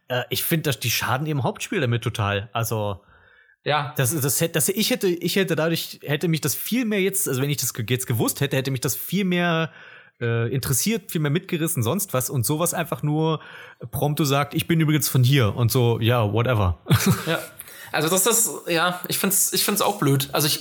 äh, 0.08 0.22
ich 0.30 0.42
finde, 0.42 0.62
dass 0.64 0.80
die 0.80 0.90
schaden 0.90 1.26
im 1.26 1.42
Hauptspiel 1.42 1.80
damit 1.80 2.02
total. 2.02 2.48
Also, 2.52 3.00
Ja, 3.64 3.92
das, 3.96 4.18
das, 4.20 4.40
hätte- 4.40 4.52
das, 4.54 4.68
ich 4.68 4.90
hätte, 4.90 5.08
ich 5.08 5.36
hätte 5.36 5.56
dadurch, 5.56 6.00
hätte 6.02 6.28
mich 6.28 6.40
das 6.40 6.54
viel 6.54 6.84
mehr 6.84 7.00
jetzt, 7.00 7.28
also 7.28 7.40
wenn 7.42 7.50
ich 7.50 7.56
das 7.58 7.72
jetzt 7.88 8.06
gewusst 8.06 8.40
hätte, 8.40 8.56
hätte 8.56 8.70
mich 8.70 8.80
das 8.80 8.94
viel 8.96 9.24
mehr 9.24 9.70
äh, 10.20 10.52
interessiert, 10.52 11.10
viel 11.10 11.20
mehr 11.20 11.30
mitgerissen, 11.30 11.82
sonst 11.82 12.14
was 12.14 12.30
und 12.30 12.46
sowas 12.46 12.74
einfach 12.74 13.02
nur 13.02 13.40
prompto 13.90 14.24
sagt, 14.24 14.54
ich 14.54 14.66
bin 14.66 14.80
übrigens 14.80 15.08
von 15.08 15.24
hier 15.24 15.54
und 15.56 15.70
so, 15.70 15.98
ja, 16.00 16.32
whatever. 16.32 16.78
Ja. 17.26 17.38
Also 17.92 18.08
das 18.08 18.26
ist, 18.26 18.50
ja, 18.66 19.00
ich 19.06 19.18
find's, 19.18 19.52
ich 19.52 19.64
find's 19.64 19.80
auch 19.80 20.00
blöd. 20.00 20.28
Also 20.32 20.48
ich, 20.48 20.58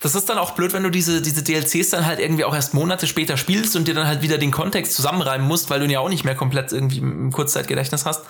das 0.00 0.14
ist 0.16 0.28
dann 0.28 0.38
auch 0.38 0.52
blöd, 0.52 0.72
wenn 0.72 0.82
du 0.82 0.90
diese, 0.90 1.22
diese 1.22 1.44
DLCs 1.44 1.90
dann 1.90 2.04
halt 2.04 2.18
irgendwie 2.18 2.44
auch 2.44 2.54
erst 2.54 2.74
Monate 2.74 3.06
später 3.06 3.36
spielst 3.36 3.76
und 3.76 3.86
dir 3.86 3.94
dann 3.94 4.08
halt 4.08 4.22
wieder 4.22 4.38
den 4.38 4.50
Kontext 4.50 4.94
zusammenreimen 4.94 5.46
musst, 5.46 5.70
weil 5.70 5.78
du 5.78 5.84
ihn 5.84 5.92
ja 5.92 6.00
auch 6.00 6.08
nicht 6.08 6.24
mehr 6.24 6.34
komplett 6.34 6.72
irgendwie 6.72 6.98
im 6.98 7.30
Kurzzeitgedächtnis 7.30 8.04
hast. 8.06 8.24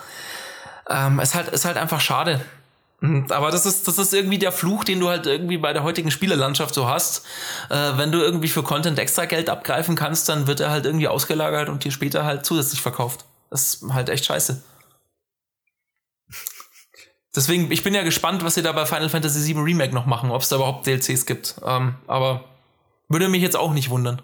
Ähm, 0.87 1.19
ist 1.19 1.33
halt, 1.33 1.49
ist 1.49 1.65
halt 1.65 1.77
einfach 1.77 2.01
schade. 2.01 2.41
Und- 3.01 3.31
Aber 3.31 3.49
das 3.51 3.65
ist, 3.65 3.87
das 3.87 3.97
ist 3.97 4.13
irgendwie 4.13 4.39
der 4.39 4.51
Fluch, 4.51 4.83
den 4.83 4.99
du 4.99 5.09
halt 5.09 5.25
irgendwie 5.25 5.57
bei 5.57 5.71
der 5.73 5.83
heutigen 5.83 6.11
Spielelandschaft 6.11 6.73
so 6.75 6.87
hast. 6.87 7.25
Äh, 7.69 7.97
wenn 7.97 8.11
du 8.11 8.19
irgendwie 8.19 8.49
für 8.49 8.61
Content 8.63 8.99
extra 8.99 9.25
Geld 9.25 9.49
abgreifen 9.49 9.95
kannst, 9.95 10.27
dann 10.29 10.47
wird 10.47 10.59
er 10.59 10.69
halt 10.69 10.85
irgendwie 10.85 11.07
ausgelagert 11.07 11.69
und 11.69 11.83
dir 11.83 11.91
später 11.91 12.25
halt 12.25 12.45
zusätzlich 12.45 12.81
verkauft. 12.81 13.25
Das 13.49 13.75
ist 13.75 13.93
halt 13.93 14.09
echt 14.09 14.25
scheiße. 14.25 14.61
Deswegen, 17.35 17.71
ich 17.71 17.83
bin 17.83 17.93
ja 17.93 18.03
gespannt, 18.03 18.43
was 18.43 18.55
sie 18.55 18.63
da 18.63 18.71
bei 18.71 18.85
Final 18.85 19.09
Fantasy 19.09 19.53
VII 19.55 19.61
Remake 19.63 19.93
noch 19.93 20.05
machen, 20.05 20.31
ob 20.31 20.41
es 20.41 20.49
da 20.49 20.55
überhaupt 20.57 20.87
DLCs 20.87 21.25
gibt. 21.25 21.55
Ähm, 21.63 21.95
aber 22.07 22.45
würde 23.07 23.29
mich 23.29 23.41
jetzt 23.41 23.55
auch 23.55 23.71
nicht 23.71 23.89
wundern. 23.91 24.21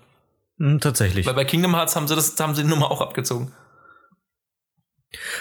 Hm, 0.58 0.80
tatsächlich. 0.82 1.26
Weil 1.26 1.34
bei 1.36 1.46
Kingdom 1.46 1.76
Hearts 1.76 1.96
haben 1.96 2.08
sie 2.08 2.16
das, 2.16 2.36
haben 2.40 2.56
sie 2.56 2.64
die 2.64 2.68
Nummer 2.68 2.90
auch 2.92 3.02
abgezogen. 3.02 3.52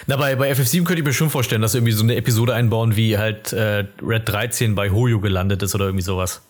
Na, 0.06 0.16
bei, 0.16 0.36
bei 0.36 0.52
FF7 0.52 0.84
könnte 0.84 1.00
ich 1.00 1.04
mir 1.04 1.12
schon 1.12 1.30
vorstellen, 1.30 1.62
dass 1.62 1.72
sie 1.72 1.78
irgendwie 1.78 1.92
so 1.92 2.02
eine 2.02 2.16
Episode 2.16 2.54
einbauen, 2.54 2.96
wie 2.96 3.18
halt 3.18 3.52
äh, 3.52 3.86
Red 4.02 4.28
13 4.28 4.74
bei 4.74 4.90
Hoyo 4.90 5.20
gelandet 5.20 5.62
ist 5.62 5.74
oder 5.74 5.86
irgendwie 5.86 6.04
sowas. 6.04 6.42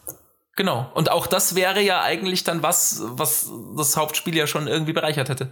Genau. 0.57 0.91
Und 0.95 1.11
auch 1.11 1.27
das 1.27 1.55
wäre 1.55 1.81
ja 1.81 2.03
eigentlich 2.03 2.45
dann 2.45 2.63
was, 2.63 3.03
was 3.03 3.51
das 3.77 3.97
Hauptspiel 3.97 4.37
ja 4.37 4.47
schon 4.47 4.69
irgendwie 4.69 4.93
bereichert 4.93 5.29
hätte. 5.29 5.49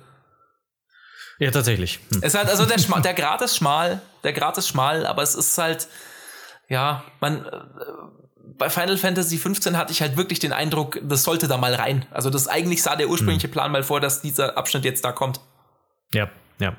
Ja, 1.39 1.51
tatsächlich. 1.51 1.98
Hm. 2.10 2.18
Es 2.18 2.34
ist 2.34 2.39
halt, 2.39 2.48
also 2.48 2.66
der, 2.66 2.78
Schma 2.78 3.01
der 3.01 3.14
Grad 3.14 3.43
ist 3.43 3.56
schmal, 3.56 4.01
der 4.22 4.32
Grad 4.32 4.59
ist 4.59 4.68
schmal, 4.68 5.06
aber 5.06 5.22
es 5.22 5.34
ist 5.34 5.56
halt, 5.59 5.89
ja, 6.68 7.02
man, 7.20 7.44
äh, 7.44 7.51
bei 8.59 8.70
Final 8.70 8.97
Fantasy 8.97 9.39
15 9.39 9.76
hatte 9.76 9.93
ich 9.93 10.02
halt 10.02 10.16
wirklich 10.16 10.39
den 10.39 10.52
Eindruck, 10.52 11.01
das 11.02 11.24
sollte 11.24 11.48
da 11.48 11.56
mal 11.56 11.74
rein. 11.74 12.06
Also 12.10 12.30
das 12.30 12.47
eigentlich 12.47 12.82
sah 12.82 12.94
der 12.94 13.09
ursprüngliche 13.09 13.48
Plan 13.48 13.72
mal 13.72 13.82
vor, 13.82 14.01
dass 14.01 14.22
dieser 14.22 14.56
Abschnitt 14.56 14.84
jetzt 14.84 15.05
da 15.05 15.10
kommt. 15.10 15.40
Ja, 16.12 16.30
ja. 16.60 16.76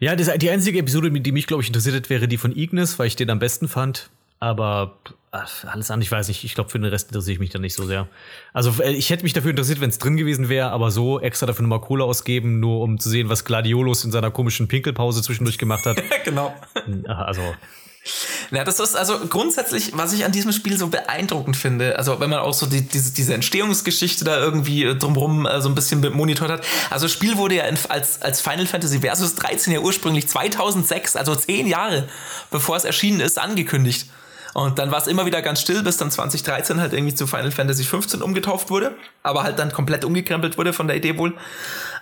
Ja, 0.00 0.14
das, 0.14 0.30
die 0.38 0.50
einzige 0.50 0.78
Episode, 0.78 1.10
die 1.10 1.32
mich, 1.32 1.46
glaube 1.46 1.62
ich, 1.62 1.68
interessiert 1.68 1.96
hat, 1.96 2.10
wäre 2.10 2.28
die 2.28 2.36
von 2.36 2.56
Ignis, 2.56 2.98
weil 2.98 3.08
ich 3.08 3.16
den 3.16 3.30
am 3.30 3.38
besten 3.38 3.68
fand. 3.68 4.10
Aber 4.40 4.96
ach, 5.32 5.64
alles 5.64 5.90
andere, 5.90 6.04
ich 6.04 6.12
weiß 6.12 6.28
nicht. 6.28 6.44
Ich 6.44 6.54
glaube, 6.54 6.70
für 6.70 6.78
den 6.78 6.84
Rest 6.84 7.08
interessiere 7.08 7.34
ich 7.34 7.40
mich 7.40 7.50
da 7.50 7.58
nicht 7.58 7.74
so 7.74 7.84
sehr. 7.84 8.06
Also, 8.52 8.82
äh, 8.82 8.92
ich 8.92 9.10
hätte 9.10 9.24
mich 9.24 9.32
dafür 9.32 9.50
interessiert, 9.50 9.80
wenn 9.80 9.90
es 9.90 9.98
drin 9.98 10.16
gewesen 10.16 10.48
wäre, 10.48 10.70
aber 10.70 10.90
so 10.92 11.20
extra 11.20 11.46
dafür 11.46 11.62
nochmal 11.62 11.80
Kohle 11.80 12.04
ausgeben, 12.04 12.60
nur 12.60 12.80
um 12.80 13.00
zu 13.00 13.08
sehen, 13.08 13.28
was 13.28 13.44
Gladiolus 13.44 14.04
in 14.04 14.12
seiner 14.12 14.30
komischen 14.30 14.68
Pinkelpause 14.68 15.22
zwischendurch 15.22 15.58
gemacht 15.58 15.84
hat. 15.86 16.00
genau. 16.24 16.54
Ach, 17.08 17.18
also, 17.18 17.42
Na, 18.50 18.64
das 18.64 18.80
ist 18.80 18.96
also 18.96 19.18
grundsätzlich, 19.28 19.92
was 19.94 20.12
ich 20.12 20.24
an 20.24 20.32
diesem 20.32 20.52
Spiel 20.52 20.78
so 20.78 20.88
beeindruckend 20.88 21.56
finde. 21.56 21.98
Also, 21.98 22.20
wenn 22.20 22.30
man 22.30 22.40
auch 22.40 22.54
so 22.54 22.66
die, 22.66 22.82
diese, 22.82 23.12
diese 23.12 23.34
Entstehungsgeschichte 23.34 24.24
da 24.24 24.38
irgendwie 24.38 24.84
äh, 24.84 24.94
drumherum 24.94 25.46
äh, 25.46 25.60
so 25.60 25.68
ein 25.68 25.74
bisschen 25.74 26.00
monitort 26.12 26.50
hat. 26.50 26.64
Also, 26.90 27.06
das 27.06 27.12
Spiel 27.12 27.36
wurde 27.36 27.56
ja 27.56 27.64
in, 27.64 27.78
als, 27.88 28.22
als 28.22 28.40
Final 28.40 28.66
Fantasy 28.66 29.00
Versus 29.00 29.34
13 29.34 29.72
ja 29.72 29.80
ursprünglich 29.80 30.28
2006, 30.28 31.16
also 31.16 31.34
zehn 31.34 31.66
Jahre 31.66 32.08
bevor 32.50 32.76
es 32.76 32.84
erschienen 32.84 33.20
ist, 33.20 33.38
angekündigt. 33.38 34.08
Und 34.54 34.78
dann 34.78 34.90
war 34.90 34.98
es 34.98 35.06
immer 35.06 35.26
wieder 35.26 35.42
ganz 35.42 35.60
still, 35.60 35.82
bis 35.82 35.98
dann 35.98 36.10
2013 36.10 36.80
halt 36.80 36.92
irgendwie 36.92 37.14
zu 37.14 37.26
Final 37.26 37.52
Fantasy 37.52 37.84
15 37.84 38.22
umgetauft 38.22 38.70
wurde, 38.70 38.96
aber 39.22 39.42
halt 39.42 39.58
dann 39.58 39.72
komplett 39.72 40.04
umgekrempelt 40.04 40.58
wurde 40.58 40.72
von 40.72 40.88
der 40.88 40.96
Idee 40.96 41.18
wohl. 41.18 41.34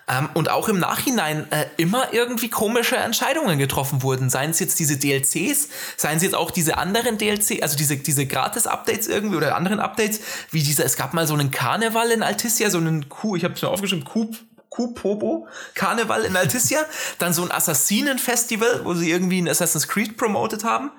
Ähm, 0.08 0.28
und 0.34 0.50
auch 0.50 0.68
im 0.68 0.78
Nachhinein 0.78 1.50
äh, 1.50 1.66
immer 1.76 2.12
irgendwie 2.12 2.48
komische 2.48 2.96
Entscheidungen 2.96 3.58
getroffen 3.58 4.02
wurden. 4.02 4.30
Seien 4.30 4.50
es 4.50 4.60
jetzt 4.60 4.78
diese 4.78 4.98
DLCs, 4.98 5.68
seien 5.96 6.16
es 6.18 6.22
jetzt 6.22 6.34
auch 6.36 6.52
diese 6.52 6.78
anderen 6.78 7.18
DLC, 7.18 7.62
also 7.62 7.76
diese, 7.76 7.96
diese 7.96 8.24
Gratis-Updates 8.26 9.08
irgendwie 9.08 9.36
oder 9.36 9.56
anderen 9.56 9.80
Updates, 9.80 10.20
wie 10.52 10.62
dieser, 10.62 10.84
es 10.84 10.96
gab 10.96 11.12
mal 11.12 11.26
so 11.26 11.34
einen 11.34 11.50
Karneval 11.50 12.12
in 12.12 12.22
Altissia, 12.22 12.70
so 12.70 12.78
einen 12.78 13.08
Kuh, 13.08 13.34
ich 13.34 13.42
habe 13.42 13.54
es 13.54 13.62
mir 13.62 13.68
aufgeschrieben, 13.68 14.04
Kuh, 14.04 14.30
Kupobo 14.70 15.48
Karneval 15.74 16.24
in 16.24 16.36
Altissia, 16.36 16.84
dann 17.18 17.32
so 17.32 17.42
ein 17.42 17.50
Assassinen-Festival, 17.50 18.82
wo 18.84 18.94
sie 18.94 19.10
irgendwie 19.10 19.40
ein 19.40 19.48
Assassin's 19.48 19.88
Creed 19.88 20.16
promotet 20.16 20.64
haben. 20.64 20.90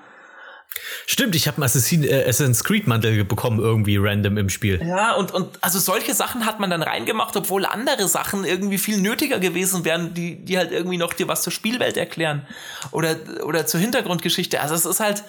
Stimmt, 1.06 1.36
ich 1.36 1.48
habe 1.48 1.62
einen 1.62 2.04
äh, 2.04 2.24
Assassin's 2.28 2.64
Creed 2.64 2.88
Mantel 2.88 3.24
bekommen 3.24 3.60
irgendwie 3.60 3.98
random 3.98 4.38
im 4.38 4.50
Spiel. 4.50 4.82
Ja, 4.86 5.14
und, 5.14 5.34
und 5.34 5.58
also 5.62 5.80
solche 5.80 6.14
Sachen 6.14 6.46
hat 6.46 6.60
man 6.60 6.70
dann 6.70 6.82
reingemacht, 6.82 7.36
obwohl 7.36 7.66
andere 7.66 8.08
Sachen 8.08 8.44
irgendwie 8.44 8.78
viel 8.78 8.98
nötiger 9.00 9.40
gewesen 9.40 9.86
wären, 9.86 10.14
die, 10.14 10.44
die 10.44 10.58
halt 10.58 10.72
irgendwie 10.72 10.98
noch 10.98 11.14
dir 11.14 11.28
was 11.28 11.44
zur 11.44 11.54
Spielwelt 11.54 11.98
erklären 11.98 12.46
oder, 12.92 13.16
oder 13.44 13.66
zur 13.66 13.80
Hintergrundgeschichte. 13.80 14.62
Also 14.62 14.76
es 14.76 14.86
ist 14.86 15.00
halt, 15.00 15.24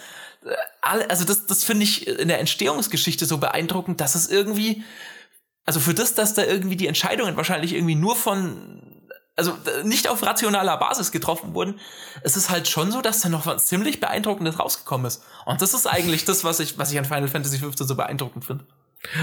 äh, 0.44 1.04
also 1.08 1.24
das, 1.24 1.46
das 1.46 1.64
finde 1.64 1.84
ich 1.84 2.06
in 2.06 2.28
der 2.28 2.40
Entstehungsgeschichte 2.40 3.26
so 3.26 3.38
beeindruckend, 3.38 4.00
dass 4.00 4.14
es 4.14 4.28
irgendwie, 4.28 4.82
also 5.64 5.80
für 5.80 5.94
das, 5.94 6.14
dass 6.14 6.34
da 6.34 6.44
irgendwie 6.44 6.76
die 6.76 6.86
Entscheidungen 6.86 7.36
wahrscheinlich 7.36 7.74
irgendwie 7.74 7.94
nur 7.94 8.16
von 8.16 8.97
also 9.38 9.56
nicht 9.84 10.08
auf 10.08 10.22
rationaler 10.22 10.76
Basis 10.76 11.12
getroffen 11.12 11.54
wurden, 11.54 11.78
es 12.22 12.36
ist 12.36 12.50
halt 12.50 12.68
schon 12.68 12.90
so, 12.90 13.00
dass 13.00 13.20
da 13.20 13.28
noch 13.28 13.46
was 13.46 13.66
ziemlich 13.66 14.00
Beeindruckendes 14.00 14.58
rausgekommen 14.58 15.06
ist. 15.06 15.22
Und 15.46 15.62
das 15.62 15.74
ist 15.74 15.86
eigentlich 15.86 16.24
das, 16.24 16.44
was 16.44 16.60
ich, 16.60 16.76
was 16.76 16.92
ich 16.92 16.98
an 16.98 17.04
Final 17.04 17.28
Fantasy 17.28 17.58
XV 17.58 17.86
so 17.86 17.94
beeindruckend 17.94 18.44
finde. 18.44 18.64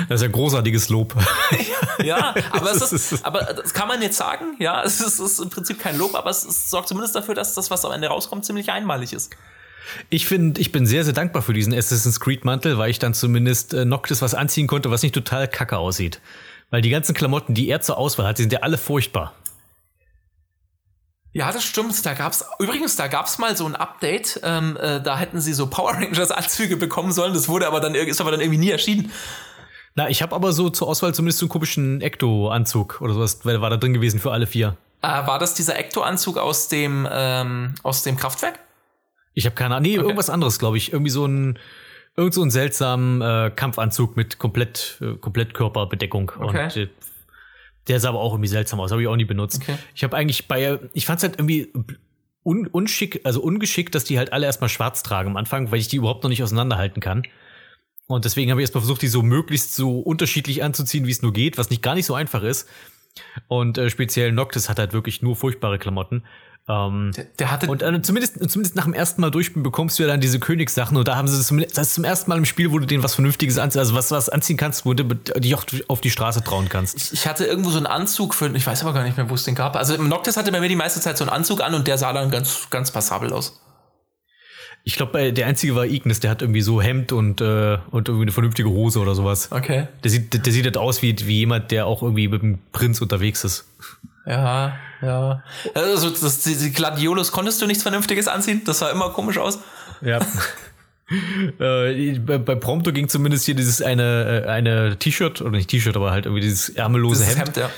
Das 0.07 0.21
ist 0.21 0.25
ein 0.25 0.31
großartiges 0.31 0.87
Lob. 0.87 1.13
ja, 2.03 2.33
aber 2.51 2.71
es 2.71 2.91
ist, 2.93 3.25
aber 3.25 3.41
das 3.41 3.73
kann 3.73 3.89
man 3.89 4.01
jetzt 4.01 4.17
sagen, 4.17 4.55
ja, 4.57 4.81
es 4.85 5.01
ist, 5.01 5.19
ist 5.19 5.39
im 5.39 5.49
Prinzip 5.49 5.79
kein 5.79 5.97
Lob, 5.97 6.15
aber 6.15 6.29
es, 6.29 6.45
es 6.45 6.69
sorgt 6.69 6.87
zumindest 6.87 7.15
dafür, 7.15 7.35
dass 7.35 7.53
das, 7.53 7.69
was 7.69 7.83
am 7.83 7.91
Ende 7.91 8.07
rauskommt, 8.07 8.45
ziemlich 8.45 8.71
einmalig 8.71 9.11
ist. 9.11 9.35
Ich 10.09 10.25
finde, 10.25 10.59
ich 10.61 10.71
bin 10.71 10.87
sehr, 10.87 11.03
sehr 11.03 11.13
dankbar 11.13 11.41
für 11.43 11.53
diesen 11.53 11.73
Assassin's 11.73 12.19
Creed 12.19 12.43
Mantel, 12.43 12.77
weil 12.77 12.89
ich 12.89 12.99
dann 12.99 13.13
zumindest 13.13 13.73
äh, 13.73 13.85
Noctis 13.85 14.21
was 14.21 14.33
anziehen 14.33 14.65
konnte, 14.65 14.89
was 14.89 15.03
nicht 15.03 15.13
total 15.13 15.47
kacke 15.47 15.77
aussieht. 15.77 16.21
Weil 16.71 16.81
die 16.81 16.89
ganzen 16.89 17.13
Klamotten, 17.13 17.53
die 17.53 17.69
er 17.69 17.81
zur 17.81 17.97
Auswahl 17.97 18.25
hat, 18.25 18.39
die 18.39 18.43
sind 18.43 18.53
ja 18.53 18.59
alle 18.61 18.77
furchtbar. 18.77 19.33
Ja, 21.35 21.51
das 21.51 21.65
stimmt. 21.65 22.05
Da 22.05 22.13
gab's 22.13 22.45
übrigens, 22.59 22.95
da 22.95 23.07
gab's 23.07 23.39
mal 23.39 23.57
so 23.57 23.65
ein 23.65 23.75
Update. 23.75 24.39
Ähm, 24.41 24.77
äh, 24.77 25.01
da 25.01 25.17
hätten 25.17 25.41
sie 25.41 25.51
so 25.51 25.67
Power 25.67 25.93
Rangers 25.95 26.31
Anzüge 26.31 26.77
bekommen 26.77 27.11
sollen. 27.11 27.33
Das 27.33 27.49
wurde 27.49 27.67
aber 27.67 27.81
dann 27.81 27.93
ist 27.93 28.21
aber 28.21 28.31
dann 28.31 28.39
irgendwie 28.39 28.59
nie 28.59 28.69
erschienen. 28.69 29.11
Na, 29.95 30.09
ich 30.09 30.21
habe 30.21 30.33
aber 30.33 30.53
so 30.53 30.69
zur 30.69 30.87
Auswahl 30.87 31.13
zumindest 31.13 31.39
so 31.39 31.45
einen 31.45 31.49
komischen 31.49 31.99
Ecto-Anzug 31.99 33.01
oder 33.01 33.13
sowas, 33.13 33.41
weil 33.43 33.59
war 33.59 33.69
da 33.69 33.75
drin 33.75 33.93
gewesen 33.93 34.21
für 34.21 34.31
alle 34.31 34.47
vier. 34.47 34.77
Äh, 35.01 35.07
war 35.07 35.37
das 35.37 35.55
dieser 35.55 35.77
Ecto-Anzug 35.77 36.37
aus 36.37 36.69
dem 36.69 37.05
ähm, 37.11 37.75
aus 37.83 38.03
dem 38.03 38.15
Kraftwerk? 38.15 38.57
Ich 39.33 39.45
habe 39.45 39.55
keine 39.55 39.75
Ahnung. 39.75 39.89
Nee, 39.89 39.97
okay. 39.97 40.05
irgendwas 40.05 40.29
anderes, 40.29 40.57
glaube 40.57 40.77
ich. 40.77 40.93
Irgendwie 40.93 41.11
so 41.11 41.25
ein 41.25 41.59
irgend 42.15 42.33
so 42.33 42.43
einen 42.43 42.51
seltsamen 42.51 43.21
äh, 43.21 43.51
Kampfanzug 43.53 44.15
mit 44.15 44.39
komplett 44.39 44.99
äh, 45.01 45.17
komplett 45.17 45.53
Körperbedeckung 45.53 46.31
okay. 46.39 46.63
und 46.63 46.77
äh, 46.77 46.87
der 47.87 47.99
sah 47.99 48.09
aber 48.09 48.19
auch 48.19 48.33
irgendwie 48.33 48.49
seltsam 48.49 48.79
aus, 48.79 48.91
habe 48.91 49.01
ich 49.01 49.07
auch 49.07 49.15
nie 49.15 49.25
benutzt. 49.25 49.61
Okay. 49.61 49.77
Ich 49.93 50.03
habe 50.03 50.15
eigentlich 50.17 50.47
bei, 50.47 50.79
ich 50.93 51.05
fand 51.05 51.17
es 51.17 51.23
halt 51.23 51.39
irgendwie 51.39 51.71
un, 52.43 52.67
unschick, 52.67 53.21
also 53.23 53.41
ungeschickt, 53.41 53.95
dass 53.95 54.03
die 54.03 54.17
halt 54.17 54.33
alle 54.33 54.45
erstmal 54.45 54.69
schwarz 54.69 55.03
tragen 55.03 55.31
am 55.31 55.37
Anfang, 55.37 55.71
weil 55.71 55.79
ich 55.79 55.87
die 55.87 55.97
überhaupt 55.97 56.23
noch 56.23 56.29
nicht 56.29 56.43
auseinanderhalten 56.43 57.01
kann. 57.01 57.23
Und 58.07 58.25
deswegen 58.25 58.51
habe 58.51 58.61
ich 58.61 58.65
erstmal 58.65 58.83
versucht, 58.83 59.01
die 59.01 59.07
so 59.07 59.23
möglichst 59.23 59.75
so 59.75 59.99
unterschiedlich 59.99 60.63
anzuziehen, 60.63 61.07
wie 61.07 61.11
es 61.11 61.23
nur 61.23 61.33
geht, 61.33 61.57
was 61.57 61.71
nicht 61.71 61.81
gar 61.81 61.95
nicht 61.95 62.05
so 62.05 62.13
einfach 62.13 62.43
ist. 62.43 62.69
Und 63.47 63.77
äh, 63.77 63.89
speziell 63.89 64.31
Noctis 64.31 64.69
hat 64.69 64.77
halt 64.77 64.93
wirklich 64.93 65.21
nur 65.21 65.35
furchtbare 65.35 65.79
Klamotten. 65.79 66.23
Ähm, 66.67 67.11
der, 67.15 67.25
der, 67.37 67.51
hatte 67.51 67.67
und 67.67 67.83
äh, 67.83 68.01
zumindest, 68.01 68.37
zumindest 68.49 68.75
nach 68.75 68.85
dem 68.85 68.95
ersten 68.95 69.21
Mal 69.21 69.29
durchspielen 69.29 69.61
bekommst 69.61 69.99
du 69.99 70.03
ja 70.03 70.09
dann 70.09 70.19
diese 70.19 70.39
Königssachen 70.39 70.97
und 70.97 71.07
da 71.07 71.15
haben 71.15 71.27
sie 71.27 71.37
das, 71.37 71.75
das 71.75 71.89
ist 71.89 71.93
zum 71.93 72.03
ersten 72.03 72.27
Mal 72.27 72.39
im 72.39 72.45
Spiel, 72.45 72.71
wo 72.71 72.79
du 72.79 72.87
denen 72.87 73.03
was 73.03 73.13
Vernünftiges 73.13 73.59
anziehen, 73.59 73.77
also 73.77 73.93
was, 73.93 74.09
was 74.09 74.29
anziehen 74.29 74.57
kannst, 74.57 74.83
wo 74.83 74.95
du 74.95 75.03
dich 75.03 75.53
auch 75.53 75.63
auf 75.87 76.01
die 76.01 76.09
Straße 76.09 76.43
trauen 76.43 76.67
kannst. 76.67 76.97
Ich, 76.97 77.13
ich, 77.13 77.27
hatte 77.27 77.45
irgendwo 77.45 77.69
so 77.69 77.77
einen 77.77 77.85
Anzug 77.85 78.33
für, 78.33 78.47
ich 78.55 78.65
weiß 78.65 78.81
aber 78.81 78.93
gar 78.93 79.03
nicht 79.03 79.15
mehr, 79.15 79.29
wo 79.29 79.35
es 79.35 79.43
den 79.43 79.53
gab. 79.53 79.75
Also 79.75 79.93
im 79.93 80.09
Noctis 80.09 80.37
hatte 80.37 80.51
bei 80.51 80.59
mir 80.59 80.67
die 80.67 80.75
meiste 80.75 80.99
Zeit 80.99 81.19
so 81.19 81.23
einen 81.23 81.31
Anzug 81.31 81.61
an 81.61 81.75
und 81.75 81.85
der 81.85 81.99
sah 81.99 82.11
dann 82.13 82.31
ganz, 82.31 82.67
ganz 82.71 82.89
passabel 82.89 83.31
aus. 83.31 83.61
Ich 84.83 84.95
glaube, 84.95 85.33
der 85.33 85.45
einzige 85.45 85.75
war 85.75 85.85
Ignis, 85.85 86.19
der 86.19 86.31
hat 86.31 86.41
irgendwie 86.41 86.61
so 86.61 86.81
Hemd 86.81 87.11
und, 87.11 87.41
äh, 87.41 87.77
und 87.91 88.07
irgendwie 88.07 88.23
eine 88.23 88.31
vernünftige 88.31 88.69
Hose 88.69 88.99
oder 88.99 89.13
sowas. 89.13 89.51
Okay. 89.51 89.87
Der 90.03 90.09
sieht, 90.09 90.33
der, 90.33 90.39
der 90.41 90.51
sieht 90.53 90.65
halt 90.65 90.77
aus 90.77 91.03
wie, 91.03 91.15
wie 91.27 91.39
jemand, 91.39 91.69
der 91.69 91.85
auch 91.85 92.01
irgendwie 92.01 92.27
mit 92.27 92.41
einem 92.41 92.59
Prinz 92.71 93.01
unterwegs 93.01 93.43
ist. 93.43 93.65
Ja, 94.25 94.75
ja. 95.01 95.43
Also 95.73 96.09
das, 96.09 96.39
die 96.39 96.71
Gladiolus 96.71 97.31
konntest 97.31 97.61
du 97.61 97.67
nichts 97.67 97.83
Vernünftiges 97.83 98.27
anziehen? 98.27 98.61
Das 98.65 98.79
sah 98.79 98.89
immer 98.89 99.09
komisch 99.09 99.37
aus. 99.37 99.59
Ja. 100.01 100.19
äh, 101.59 102.19
bei, 102.19 102.37
bei 102.39 102.55
Prompto 102.55 102.91
ging 102.91 103.07
zumindest 103.07 103.45
hier 103.45 103.55
dieses 103.55 103.81
eine, 103.81 104.43
äh, 104.45 104.49
eine 104.49 104.97
T-Shirt, 104.97 105.41
oder 105.41 105.51
nicht 105.51 105.69
T-Shirt, 105.69 105.95
aber 105.95 106.11
halt 106.11 106.25
irgendwie 106.25 106.41
dieses 106.41 106.69
ärmellose 106.69 107.25
Hemd. 107.25 107.39
Hemd 107.39 107.57
ja. 107.57 107.69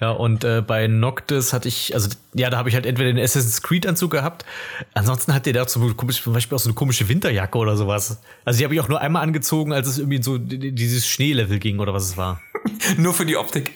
Ja, 0.00 0.12
und 0.12 0.44
äh, 0.44 0.62
bei 0.66 0.86
Noctis 0.86 1.52
hatte 1.52 1.68
ich, 1.68 1.94
also 1.94 2.08
ja, 2.32 2.48
da 2.48 2.56
habe 2.56 2.70
ich 2.70 2.74
halt 2.74 2.86
entweder 2.86 3.12
den 3.12 3.22
Assassin's 3.22 3.60
Creed-Anzug 3.60 4.10
gehabt. 4.10 4.46
Ansonsten 4.94 5.34
hat 5.34 5.44
der 5.44 5.52
da 5.52 5.66
zum 5.66 5.94
Beispiel 5.94 6.56
auch 6.56 6.58
so 6.58 6.70
eine 6.70 6.74
komische 6.74 7.08
Winterjacke 7.08 7.58
oder 7.58 7.76
sowas. 7.76 8.18
Also 8.46 8.58
die 8.58 8.64
habe 8.64 8.74
ich 8.74 8.80
auch 8.80 8.88
nur 8.88 9.00
einmal 9.02 9.22
angezogen, 9.22 9.74
als 9.74 9.88
es 9.88 9.98
irgendwie 9.98 10.22
so 10.22 10.38
dieses 10.38 11.06
Schneelevel 11.06 11.58
ging 11.58 11.80
oder 11.80 11.92
was 11.92 12.04
es 12.04 12.16
war. 12.16 12.40
nur 12.96 13.12
für 13.12 13.26
die 13.26 13.36
Optik. 13.36 13.72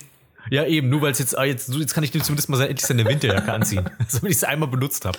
Ja, 0.51 0.65
eben, 0.65 0.89
nur 0.89 1.03
weil 1.03 1.13
es 1.13 1.19
jetzt, 1.19 1.37
ah, 1.39 1.45
jetzt, 1.45 1.73
jetzt 1.75 1.95
kann 1.95 2.05
ich 2.05 2.13
zumindest 2.13 2.49
mal 2.49 2.61
endlich 2.61 2.87
seine 2.87 3.05
Winterjacke 3.05 3.53
anziehen, 3.53 3.89
so 4.09 4.23
wenn 4.23 4.31
ich 4.31 4.37
es 4.37 4.45
einmal 4.45 4.69
benutzt 4.69 5.05
habe. 5.05 5.19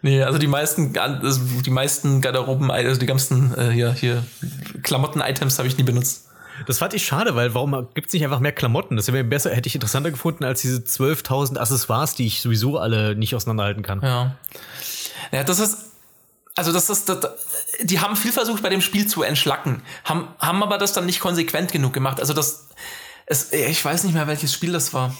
Nee, 0.00 0.22
also 0.22 0.38
die 0.38 0.46
meisten, 0.46 0.96
also 0.96 1.40
die 1.60 1.70
meisten 1.70 2.20
Garderoben, 2.20 2.70
also 2.70 2.98
die 2.98 3.06
ganzen 3.06 3.56
äh, 3.56 3.70
hier, 3.70 3.92
hier 3.92 4.24
Klamotten-Items 4.82 5.58
habe 5.58 5.68
ich 5.68 5.76
nie 5.76 5.84
benutzt. 5.84 6.28
Das 6.66 6.78
fand 6.78 6.94
ich 6.94 7.04
schade, 7.04 7.34
weil 7.34 7.54
warum 7.54 7.88
gibt 7.94 8.08
es 8.08 8.12
nicht 8.12 8.24
einfach 8.24 8.40
mehr 8.40 8.52
Klamotten? 8.52 8.96
Das 8.96 9.10
wäre 9.12 9.24
besser, 9.24 9.50
hätte 9.50 9.66
ich 9.66 9.74
interessanter 9.74 10.10
gefunden 10.10 10.44
als 10.44 10.60
diese 10.60 10.78
12.000 10.78 11.58
Accessoires, 11.58 12.14
die 12.14 12.26
ich 12.26 12.40
sowieso 12.40 12.78
alle 12.78 13.16
nicht 13.16 13.34
auseinanderhalten 13.34 13.82
kann. 13.82 14.00
Ja. 14.02 14.36
Ja, 15.32 15.44
das 15.44 15.58
ist, 15.58 15.78
also 16.54 16.72
das 16.72 16.90
ist, 16.90 17.08
das, 17.08 17.18
die 17.82 18.00
haben 18.00 18.16
viel 18.16 18.32
versucht 18.32 18.62
bei 18.62 18.68
dem 18.68 18.80
Spiel 18.80 19.06
zu 19.06 19.22
entschlacken, 19.22 19.82
haben, 20.04 20.28
haben 20.38 20.62
aber 20.62 20.78
das 20.78 20.92
dann 20.92 21.06
nicht 21.06 21.20
konsequent 21.20 21.72
genug 21.72 21.92
gemacht. 21.92 22.20
Also 22.20 22.34
das, 22.34 22.68
es, 23.32 23.52
ich 23.52 23.84
weiß 23.84 24.04
nicht 24.04 24.14
mehr, 24.14 24.26
welches 24.26 24.52
Spiel 24.52 24.72
das 24.72 24.92
war. 24.94 25.14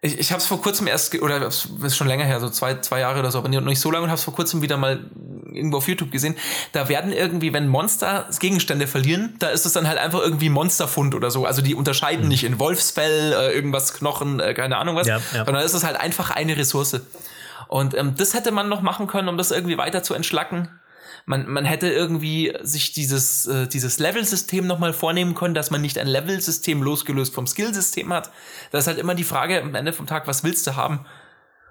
Ich, 0.00 0.18
ich 0.18 0.30
habe 0.32 0.40
es 0.40 0.46
vor 0.46 0.60
kurzem 0.60 0.86
erst, 0.86 1.20
oder 1.20 1.42
es 1.42 1.68
ist 1.82 1.96
schon 1.96 2.06
länger 2.06 2.24
her, 2.24 2.38
so 2.38 2.48
zwei, 2.50 2.80
zwei 2.80 3.00
Jahre 3.00 3.20
oder 3.20 3.30
so, 3.30 3.38
aber 3.38 3.48
nicht 3.48 3.80
so 3.80 3.90
lange 3.90 4.04
und 4.04 4.10
habe 4.10 4.18
es 4.18 4.24
vor 4.24 4.34
kurzem 4.34 4.62
wieder 4.62 4.76
mal 4.76 5.10
irgendwo 5.52 5.78
auf 5.78 5.88
YouTube 5.88 6.10
gesehen. 6.10 6.36
Da 6.72 6.88
werden 6.88 7.12
irgendwie, 7.12 7.52
wenn 7.52 7.68
Monster 7.68 8.28
Gegenstände 8.38 8.86
verlieren, 8.86 9.34
da 9.38 9.48
ist 9.48 9.66
es 9.66 9.72
dann 9.72 9.88
halt 9.88 9.98
einfach 9.98 10.20
irgendwie 10.20 10.50
Monsterfund 10.50 11.14
oder 11.14 11.30
so. 11.30 11.46
Also 11.46 11.62
die 11.62 11.74
unterscheiden 11.74 12.24
mhm. 12.24 12.28
nicht 12.28 12.44
in 12.44 12.58
Wolfsfell, 12.58 13.32
äh, 13.32 13.52
irgendwas 13.52 13.94
Knochen, 13.94 14.40
äh, 14.40 14.54
keine 14.54 14.76
Ahnung 14.76 14.96
was, 14.96 15.06
ja, 15.06 15.20
ja. 15.32 15.44
sondern 15.44 15.64
ist 15.64 15.74
es 15.74 15.84
halt 15.84 15.96
einfach 15.96 16.30
eine 16.30 16.56
Ressource. 16.56 17.00
Und 17.68 17.94
ähm, 17.94 18.14
das 18.16 18.34
hätte 18.34 18.52
man 18.52 18.68
noch 18.68 18.82
machen 18.82 19.06
können, 19.06 19.28
um 19.28 19.38
das 19.38 19.50
irgendwie 19.50 19.78
weiter 19.78 20.02
zu 20.02 20.14
entschlacken 20.14 20.68
man, 21.26 21.48
man 21.48 21.64
hätte 21.64 21.88
irgendwie 21.88 22.54
sich 22.62 22.92
dieses, 22.92 23.46
äh, 23.46 23.66
dieses 23.66 23.98
Level-System 23.98 24.66
nochmal 24.66 24.92
vornehmen 24.92 25.34
können, 25.34 25.54
dass 25.54 25.70
man 25.70 25.80
nicht 25.80 25.98
ein 25.98 26.06
Level-System 26.06 26.82
losgelöst 26.82 27.34
vom 27.34 27.46
Skill-System 27.46 28.12
hat. 28.12 28.30
Das 28.70 28.84
ist 28.84 28.88
halt 28.88 28.98
immer 28.98 29.14
die 29.14 29.24
Frage 29.24 29.60
am 29.62 29.74
Ende 29.74 29.92
vom 29.92 30.06
Tag, 30.06 30.26
was 30.26 30.44
willst 30.44 30.66
du 30.66 30.76
haben? 30.76 31.06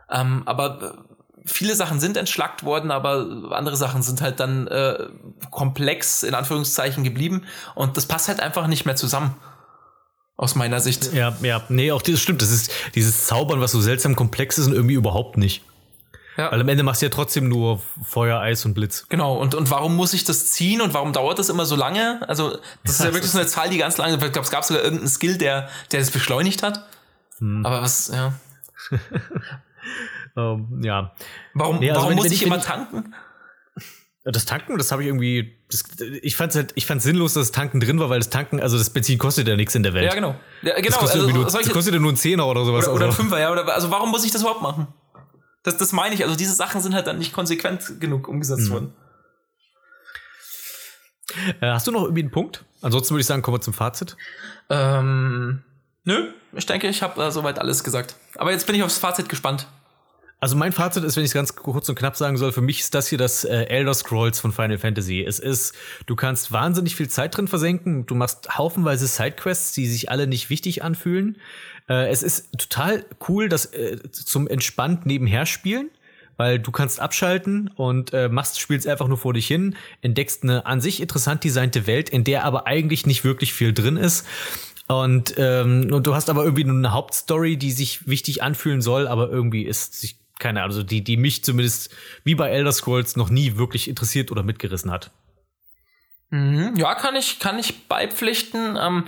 Ähm, 0.09 0.43
aber 0.45 0.81
äh, 0.81 1.45
viele 1.45 1.75
Sachen 1.75 1.99
sind 1.99 2.17
entschlackt 2.17 2.63
worden, 2.63 2.89
aber 2.89 3.51
andere 3.51 3.77
Sachen 3.77 4.01
sind 4.01 4.21
halt 4.21 4.39
dann 4.39 4.67
äh, 4.67 5.07
komplex 5.51 6.23
in 6.23 6.33
Anführungszeichen 6.33 7.03
geblieben 7.03 7.43
und 7.75 7.95
das 7.95 8.07
passt 8.07 8.29
halt 8.29 8.39
einfach 8.39 8.67
nicht 8.67 8.85
mehr 8.85 8.95
zusammen. 8.95 9.35
Aus 10.35 10.55
meiner 10.55 10.79
Sicht. 10.79 11.13
Ja, 11.13 11.37
ja, 11.43 11.61
nee, 11.69 11.91
auch 11.91 12.01
das 12.01 12.19
stimmt. 12.19 12.41
Das 12.41 12.49
ist 12.49 12.71
dieses 12.95 13.27
Zaubern, 13.27 13.61
was 13.61 13.71
so 13.71 13.79
seltsam 13.79 14.15
komplex 14.15 14.57
ist 14.57 14.65
und 14.65 14.73
irgendwie 14.73 14.95
überhaupt 14.95 15.37
nicht. 15.37 15.61
Ja. 16.37 16.51
Weil 16.51 16.61
am 16.61 16.69
Ende 16.69 16.83
machst 16.83 17.01
du 17.01 17.05
ja 17.05 17.09
trotzdem 17.09 17.47
nur 17.47 17.81
Feuer, 18.03 18.39
Eis 18.39 18.65
und 18.65 18.73
Blitz. 18.73 19.05
Genau, 19.09 19.37
und, 19.37 19.53
und 19.53 19.69
warum 19.69 19.95
muss 19.95 20.13
ich 20.13 20.23
das 20.23 20.47
ziehen 20.47 20.81
und 20.81 20.93
warum 20.93 21.13
dauert 21.13 21.37
das 21.37 21.49
immer 21.49 21.65
so 21.65 21.75
lange? 21.75 22.27
Also, 22.27 22.57
das 22.83 22.99
ist 22.99 23.05
ja 23.05 23.13
wirklich 23.13 23.31
so 23.31 23.37
eine 23.37 23.47
Zahl, 23.47 23.69
die 23.69 23.77
ganz 23.77 23.97
lange, 23.97 24.13
ich 24.13 24.19
glaube, 24.19 24.39
es 24.39 24.51
gab 24.51 24.63
sogar 24.63 24.83
irgendeinen 24.83 25.09
Skill, 25.09 25.37
der, 25.37 25.69
der 25.91 25.99
das 25.99 26.09
beschleunigt 26.09 26.63
hat. 26.63 26.87
Hm. 27.37 27.65
Aber 27.65 27.81
was, 27.81 28.07
ja. 28.07 28.33
um, 30.35 30.81
ja. 30.83 31.13
Warum, 31.53 31.79
nee, 31.79 31.91
also 31.91 32.01
warum 32.01 32.15
muss 32.15 32.27
ich, 32.27 32.33
ich 32.33 32.43
immer 32.43 32.61
tanken? 32.61 33.13
Das 34.25 34.45
Tanken, 34.45 34.77
das 34.77 34.91
habe 34.93 35.01
ich 35.01 35.09
irgendwie. 35.09 35.57
Das, 35.69 35.83
ich 36.21 36.37
fand 36.37 36.55
halt, 36.55 36.71
ich 36.75 36.85
fand 36.85 37.01
sinnlos, 37.01 37.33
dass 37.33 37.47
das 37.47 37.51
Tanken 37.51 37.81
drin 37.81 37.99
war, 37.99 38.09
weil 38.09 38.19
das 38.19 38.29
Tanken, 38.29 38.61
also 38.61 38.77
das 38.77 38.89
Benzin 38.89 39.17
kostet 39.17 39.49
ja 39.49 39.57
nichts 39.57 39.75
in 39.75 39.83
der 39.83 39.93
Welt. 39.93 40.05
Ja, 40.05 40.15
genau. 40.15 40.35
Ja, 40.61 40.75
genau. 40.75 40.87
Das 40.87 40.97
kostet, 40.97 41.21
also, 41.21 41.33
nur, 41.33 41.43
das 41.43 41.69
kostet 41.69 41.93
ja 41.93 41.99
nur 41.99 42.09
einen 42.09 42.17
Zehner 42.17 42.47
oder 42.47 42.63
sowas. 42.63 42.87
oder, 42.87 42.95
oder 42.95 43.05
ein 43.07 43.11
Fünfer, 43.11 43.39
ja. 43.41 43.51
Oder, 43.51 43.67
also 43.73 43.91
warum 43.91 44.11
muss 44.11 44.23
ich 44.23 44.31
das 44.31 44.41
überhaupt 44.41 44.61
machen? 44.61 44.87
Das, 45.63 45.77
das 45.77 45.91
meine 45.93 46.13
ich. 46.13 46.23
Also 46.23 46.35
diese 46.35 46.53
Sachen 46.53 46.81
sind 46.81 46.93
halt 46.93 47.07
dann 47.07 47.17
nicht 47.17 47.33
konsequent 47.33 47.99
genug 47.99 48.27
umgesetzt 48.27 48.69
Mhm. 48.69 48.73
worden. 48.73 48.93
Äh, 51.61 51.67
hast 51.71 51.87
du 51.87 51.91
noch 51.91 52.03
irgendwie 52.03 52.21
einen 52.21 52.31
Punkt? 52.31 52.63
Ansonsten 52.81 53.13
würde 53.13 53.21
ich 53.21 53.27
sagen, 53.27 53.41
kommen 53.41 53.55
wir 53.57 53.61
zum 53.61 53.73
Fazit. 53.73 54.15
Ähm, 54.69 55.63
nö, 56.03 56.31
ich 56.51 56.65
denke, 56.65 56.87
ich 56.89 57.01
habe 57.01 57.23
äh, 57.23 57.31
soweit 57.31 57.59
alles 57.59 57.83
gesagt. 57.83 58.15
Aber 58.35 58.51
jetzt 58.51 58.67
bin 58.67 58.75
ich 58.75 58.83
aufs 58.83 58.97
Fazit 58.97 59.29
gespannt. 59.29 59.67
Also 60.43 60.57
mein 60.57 60.73
Fazit 60.73 61.05
ist, 61.05 61.15
wenn 61.15 61.23
ich 61.23 61.29
es 61.29 61.33
ganz 61.33 61.55
kurz 61.55 61.87
und 61.87 61.95
knapp 61.95 62.17
sagen 62.17 62.35
soll, 62.35 62.51
für 62.51 62.59
mich 62.59 62.81
ist 62.81 62.93
das 62.93 63.07
hier 63.07 63.17
das 63.17 63.45
äh, 63.45 63.63
Elder 63.63 63.93
Scrolls 63.93 64.41
von 64.41 64.51
Final 64.51 64.77
Fantasy. 64.77 65.23
Es 65.23 65.39
ist, 65.39 65.73
du 66.05 66.17
kannst 66.17 66.51
wahnsinnig 66.51 66.97
viel 66.97 67.07
Zeit 67.07 67.37
drin 67.37 67.47
versenken, 67.47 68.05
du 68.05 68.13
machst 68.13 68.57
haufenweise 68.57 69.07
Sidequests, 69.07 69.71
die 69.71 69.87
sich 69.87 70.11
alle 70.11 70.27
nicht 70.27 70.49
wichtig 70.49 70.83
anfühlen. 70.83 71.37
Äh, 71.87 72.09
es 72.09 72.23
ist 72.23 72.51
total 72.57 73.05
cool, 73.29 73.47
das 73.47 73.67
äh, 73.67 73.97
zum 74.11 74.49
entspannt 74.49 75.05
nebenher 75.05 75.45
spielen, 75.45 75.89
weil 76.35 76.59
du 76.59 76.71
kannst 76.71 76.99
abschalten 76.99 77.69
und 77.77 78.11
äh, 78.11 78.27
machst, 78.27 78.59
spielst 78.59 78.85
einfach 78.85 79.07
nur 79.07 79.17
vor 79.17 79.31
dich 79.31 79.47
hin, 79.47 79.77
entdeckst 80.01 80.43
eine 80.43 80.65
an 80.65 80.81
sich 80.81 80.99
interessant 80.99 81.45
designte 81.45 81.87
Welt, 81.87 82.09
in 82.09 82.25
der 82.25 82.43
aber 82.43 82.67
eigentlich 82.67 83.05
nicht 83.05 83.23
wirklich 83.23 83.53
viel 83.53 83.71
drin 83.71 83.95
ist. 83.95 84.27
Und, 84.89 85.35
ähm, 85.37 85.87
und 85.93 86.05
du 86.05 86.13
hast 86.13 86.29
aber 86.29 86.43
irgendwie 86.43 86.65
nur 86.65 86.75
eine 86.75 86.91
Hauptstory, 86.91 87.55
die 87.55 87.71
sich 87.71 88.09
wichtig 88.09 88.43
anfühlen 88.43 88.81
soll, 88.81 89.07
aber 89.07 89.29
irgendwie 89.29 89.63
ist 89.63 90.01
sich 90.01 90.17
keine 90.43 90.59
Ahnung, 90.61 90.75
also 90.75 90.83
die, 90.83 91.03
die 91.03 91.15
mich 91.15 91.43
zumindest 91.43 91.89
wie 92.25 92.35
bei 92.35 92.49
Elder 92.49 92.73
Scrolls 92.73 93.15
noch 93.15 93.29
nie 93.29 93.55
wirklich 93.55 93.87
interessiert 93.87 94.29
oder 94.29 94.43
mitgerissen 94.43 94.91
hat. 94.91 95.09
Mhm. 96.29 96.73
Ja, 96.75 96.95
kann 96.95 97.15
ich, 97.15 97.39
kann 97.39 97.57
ich 97.57 97.87
beipflichten. 97.87 98.77
Ähm, 98.79 99.05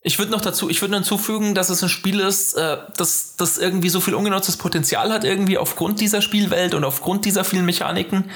ich 0.00 0.18
würde 0.18 0.32
noch 0.32 0.40
dazu, 0.40 0.70
ich 0.70 0.80
würde 0.80 0.94
hinzufügen, 0.94 1.54
dass 1.54 1.68
es 1.68 1.82
ein 1.82 1.90
Spiel 1.90 2.20
ist, 2.20 2.54
äh, 2.54 2.78
das, 2.96 3.36
das 3.36 3.58
irgendwie 3.58 3.90
so 3.90 4.00
viel 4.00 4.14
ungenutztes 4.14 4.56
Potenzial 4.56 5.12
hat, 5.12 5.24
irgendwie 5.24 5.58
aufgrund 5.58 6.00
dieser 6.00 6.22
Spielwelt 6.22 6.72
und 6.72 6.84
aufgrund 6.84 7.26
dieser 7.26 7.44
vielen 7.44 7.66
Mechaniken, 7.66 8.30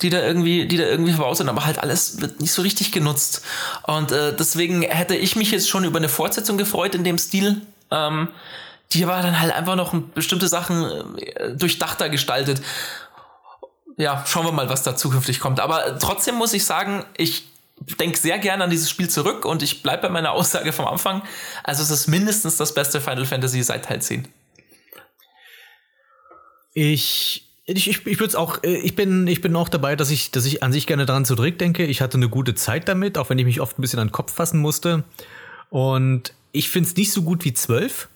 die 0.00 0.08
da 0.08 0.22
irgendwie, 0.22 0.66
die 0.66 0.78
da 0.78 0.84
irgendwie 0.84 1.12
verbaut 1.12 1.36
sind, 1.36 1.50
aber 1.50 1.66
halt 1.66 1.78
alles 1.78 2.22
wird 2.22 2.40
nicht 2.40 2.52
so 2.52 2.62
richtig 2.62 2.90
genutzt. 2.90 3.42
Und 3.82 4.12
äh, 4.12 4.34
deswegen 4.34 4.80
hätte 4.80 5.14
ich 5.14 5.36
mich 5.36 5.50
jetzt 5.50 5.68
schon 5.68 5.84
über 5.84 5.98
eine 5.98 6.08
Fortsetzung 6.08 6.56
gefreut 6.56 6.94
in 6.94 7.04
dem 7.04 7.18
Stil. 7.18 7.60
Ähm, 7.90 8.28
die 8.92 9.06
war 9.06 9.22
dann 9.22 9.40
halt 9.40 9.52
einfach 9.52 9.76
noch 9.76 9.94
bestimmte 10.14 10.48
Sachen 10.48 11.18
äh, 11.18 11.54
durchdachter 11.54 12.08
gestaltet. 12.08 12.62
Ja, 13.96 14.24
schauen 14.26 14.46
wir 14.46 14.52
mal, 14.52 14.68
was 14.68 14.82
da 14.82 14.96
zukünftig 14.96 15.40
kommt. 15.40 15.60
Aber 15.60 15.98
trotzdem 15.98 16.36
muss 16.36 16.52
ich 16.52 16.64
sagen, 16.64 17.04
ich 17.16 17.48
denke 17.98 18.18
sehr 18.18 18.38
gerne 18.38 18.64
an 18.64 18.70
dieses 18.70 18.90
Spiel 18.90 19.08
zurück 19.08 19.44
und 19.44 19.62
ich 19.62 19.82
bleibe 19.82 20.02
bei 20.02 20.08
meiner 20.08 20.32
Aussage 20.32 20.72
vom 20.72 20.86
Anfang. 20.86 21.22
Also 21.64 21.82
es 21.82 21.90
ist 21.90 22.06
mindestens 22.06 22.56
das 22.56 22.74
beste 22.74 23.00
Final 23.00 23.26
Fantasy 23.26 23.62
seit 23.62 23.84
Teil 23.84 24.02
10. 24.02 24.28
Ich 26.72 27.46
ich, 27.76 27.88
ich, 27.88 28.04
würde 28.04 28.26
es 28.26 28.34
auch, 28.34 28.62
äh, 28.64 28.78
ich 28.78 28.96
bin, 28.96 29.26
ich 29.26 29.40
bin 29.40 29.54
auch 29.54 29.68
dabei, 29.68 29.94
dass 29.94 30.10
ich, 30.10 30.30
dass 30.30 30.44
ich 30.44 30.62
an 30.62 30.72
sich 30.72 30.86
gerne 30.86 31.06
daran 31.06 31.24
zurückdenke. 31.24 31.84
Ich 31.84 32.00
hatte 32.00 32.16
eine 32.16 32.28
gute 32.28 32.54
Zeit 32.54 32.88
damit, 32.88 33.16
auch 33.16 33.30
wenn 33.30 33.38
ich 33.38 33.44
mich 33.44 33.60
oft 33.60 33.78
ein 33.78 33.82
bisschen 33.82 34.00
an 34.00 34.08
den 34.08 34.12
Kopf 34.12 34.32
fassen 34.32 34.60
musste. 34.60 35.04
Und 35.68 36.34
ich 36.52 36.68
finde 36.68 36.88
es 36.88 36.96
nicht 36.96 37.12
so 37.12 37.22
gut 37.22 37.44
wie 37.44 37.52
12, 37.52 38.08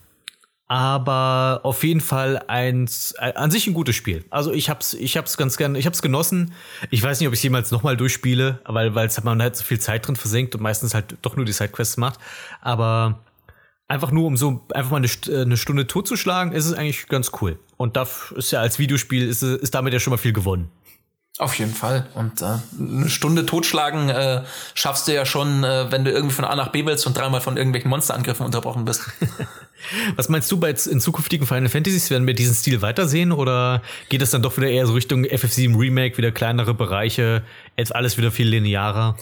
aber 0.67 1.59
auf 1.63 1.83
jeden 1.83 2.01
Fall 2.01 2.43
eins, 2.47 3.13
äh, 3.19 3.33
an 3.35 3.51
sich 3.51 3.67
ein 3.67 3.73
gutes 3.73 3.95
Spiel. 3.95 4.25
Also 4.31 4.51
ich 4.51 4.69
hab's, 4.69 4.93
ich 4.93 5.15
hab's 5.15 5.37
ganz 5.37 5.57
gern, 5.57 5.75
ich 5.75 5.85
hab's 5.85 6.01
genossen. 6.01 6.53
Ich 6.89 7.03
weiß 7.03 7.19
nicht, 7.19 7.27
ob 7.27 7.33
ich 7.35 7.43
jemals 7.43 7.71
nochmal 7.71 7.95
durchspiele, 7.97 8.59
weil, 8.65 8.95
weil 8.95 9.09
man 9.23 9.41
halt 9.41 9.55
so 9.55 9.63
viel 9.63 9.79
Zeit 9.79 10.07
drin 10.07 10.15
versenkt 10.15 10.55
und 10.55 10.61
meistens 10.61 10.93
halt 10.93 11.17
doch 11.21 11.35
nur 11.35 11.45
die 11.45 11.51
Sidequests 11.51 11.97
macht. 11.97 12.19
Aber 12.61 13.19
einfach 13.87 14.11
nur, 14.11 14.25
um 14.25 14.37
so 14.37 14.65
einfach 14.73 14.91
mal 14.91 14.97
eine, 14.97 15.09
äh, 15.27 15.41
eine 15.41 15.57
Stunde 15.57 15.85
totzuschlagen, 15.85 16.51
ist 16.51 16.65
es 16.65 16.73
eigentlich 16.73 17.07
ganz 17.07 17.31
cool. 17.41 17.59
Und 17.77 17.95
das 17.95 18.33
ist 18.35 18.51
ja 18.51 18.61
als 18.61 18.79
Videospiel, 18.79 19.27
ist, 19.27 19.43
ist 19.43 19.75
damit 19.75 19.93
ja 19.93 19.99
schon 19.99 20.11
mal 20.11 20.17
viel 20.17 20.33
gewonnen. 20.33 20.71
Auf 21.37 21.55
jeden 21.55 21.73
Fall. 21.73 22.07
Und 22.13 22.41
äh, 22.41 22.59
eine 22.79 23.09
Stunde 23.09 23.45
totschlagen 23.45 24.09
äh, 24.09 24.43
schaffst 24.73 25.07
du 25.07 25.13
ja 25.13 25.25
schon, 25.25 25.65
äh, 25.65 25.91
wenn 25.91 26.05
du 26.05 26.11
irgendwie 26.11 26.33
von 26.33 26.45
A 26.45 26.55
nach 26.55 26.69
B 26.69 26.85
willst 26.85 27.05
und 27.07 27.17
dreimal 27.17 27.41
von 27.41 27.57
irgendwelchen 27.57 27.89
Monsterangriffen 27.89 28.45
unterbrochen 28.45 28.85
bist. 28.85 29.03
Was 30.15 30.29
meinst 30.29 30.49
du 30.49 30.57
bei 30.57 30.69
in 30.69 31.01
zukünftigen 31.01 31.45
Final 31.45 31.67
Fantasies? 31.67 32.09
Werden 32.09 32.25
wir 32.25 32.35
diesen 32.35 32.55
Stil 32.55 32.81
weitersehen 32.81 33.33
oder 33.33 33.81
geht 34.07 34.21
es 34.21 34.31
dann 34.31 34.43
doch 34.43 34.55
wieder 34.55 34.69
eher 34.69 34.87
so 34.87 34.93
Richtung 34.93 35.25
FF7 35.25 35.77
Remake, 35.77 36.17
wieder 36.17 36.31
kleinere 36.31 36.73
Bereiche, 36.73 37.43
jetzt 37.75 37.93
alles 37.93 38.17
wieder 38.17 38.31
viel 38.31 38.47
linearer? 38.47 39.17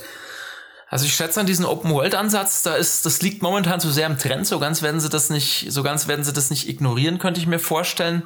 Also 0.90 1.06
ich 1.06 1.16
schätze 1.16 1.40
an 1.40 1.48
diesen 1.48 1.66
Open-World-Ansatz, 1.66 2.62
da 2.62 2.76
ist, 2.76 3.08
das 3.08 3.24
liegt 3.24 3.42
momentan 3.42 3.80
zu 3.80 3.90
sehr 3.90 4.06
im 4.06 4.20
Trend, 4.20 4.46
so 4.46 4.60
ganz 4.60 4.84
werden 4.84 5.00
sie 5.00 5.10
das 5.10 5.32
nicht, 5.32 5.66
so 5.70 5.82
ganz 5.82 6.08
werden 6.08 6.24
sie 6.24 6.34
das 6.34 6.52
nicht 6.52 6.70
ignorieren, 6.70 7.18
könnte 7.18 7.40
ich 7.40 7.48
mir 7.48 7.58
vorstellen. 7.58 8.22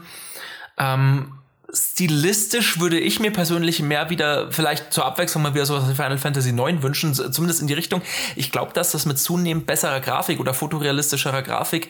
Ähm, 0.78 1.32
stilistisch 1.74 2.80
würde 2.80 3.00
ich 3.00 3.20
mir 3.20 3.32
persönlich 3.32 3.82
mehr 3.82 4.10
wieder, 4.10 4.52
vielleicht 4.52 4.94
zur 4.94 5.06
Abwechslung 5.06 5.44
mal 5.44 5.54
wieder 5.54 5.66
so 5.66 5.76
was 5.76 5.90
wie 5.90 5.96
Final 5.96 6.18
Fantasy 6.18 6.50
IX 6.50 6.82
wünschen, 6.82 7.14
zumindest 7.14 7.62
in 7.62 7.68
die 7.68 7.74
Richtung. 7.74 8.02
Ich 8.36 8.52
glaube, 8.52 8.74
dass 8.74 8.92
das 8.92 9.06
mit 9.06 9.20
zunehmend 9.20 9.66
besserer 9.66 10.00
Grafik 10.00 10.40
oder 10.40 10.54
fotorealistischerer 10.54 11.42
Grafik 11.42 11.90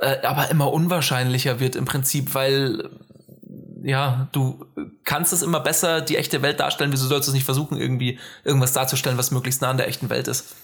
äh, 0.00 0.22
aber 0.22 0.50
immer 0.50 0.72
unwahrscheinlicher 0.72 1.60
wird 1.60 1.76
im 1.76 1.84
Prinzip, 1.84 2.34
weil 2.34 2.90
ja, 3.82 4.28
du 4.32 4.66
kannst 5.04 5.32
es 5.32 5.42
immer 5.42 5.60
besser 5.60 6.00
die 6.00 6.16
echte 6.16 6.42
Welt 6.42 6.58
darstellen, 6.58 6.92
wieso 6.92 7.06
sollst 7.06 7.28
du 7.28 7.30
es 7.30 7.34
nicht 7.34 7.44
versuchen, 7.44 7.78
irgendwie 7.78 8.18
irgendwas 8.44 8.72
darzustellen, 8.72 9.18
was 9.18 9.30
möglichst 9.30 9.62
nah 9.62 9.70
an 9.70 9.76
der 9.76 9.88
echten 9.88 10.10
Welt 10.10 10.28
ist? 10.28 10.54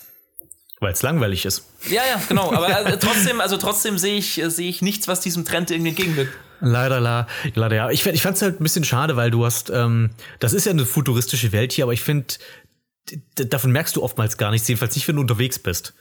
Weil 0.80 0.92
es 0.92 1.02
langweilig 1.02 1.44
ist. 1.44 1.64
Ja, 1.88 2.02
ja, 2.04 2.20
genau. 2.28 2.52
Aber 2.52 2.68
äh, 2.68 2.98
trotzdem, 2.98 3.40
also 3.40 3.56
trotzdem 3.56 3.98
sehe 3.98 4.16
ich, 4.16 4.42
äh, 4.42 4.50
sehe 4.50 4.68
ich 4.68 4.82
nichts, 4.82 5.06
was 5.06 5.20
diesem 5.20 5.44
Trend 5.44 5.70
irgendwie 5.70 5.90
entgegenwirkt. 5.90 6.36
Leider, 6.62 7.00
la, 7.00 7.26
leider 7.54 7.76
ja. 7.76 7.90
Ich, 7.90 8.06
ich 8.06 8.22
fand 8.22 8.36
es 8.36 8.42
halt 8.42 8.60
ein 8.60 8.62
bisschen 8.62 8.84
schade, 8.84 9.16
weil 9.16 9.30
du 9.30 9.44
hast, 9.44 9.68
ähm, 9.70 10.10
das 10.38 10.52
ist 10.52 10.64
ja 10.64 10.70
eine 10.70 10.86
futuristische 10.86 11.50
Welt 11.50 11.72
hier, 11.72 11.84
aber 11.84 11.92
ich 11.92 12.02
finde, 12.02 12.34
davon 13.34 13.72
merkst 13.72 13.96
du 13.96 14.02
oftmals 14.02 14.38
gar 14.38 14.52
nichts, 14.52 14.68
jedenfalls 14.68 14.94
nicht, 14.94 15.08
wenn 15.08 15.16
du 15.16 15.22
unterwegs 15.22 15.58
bist. 15.58 15.92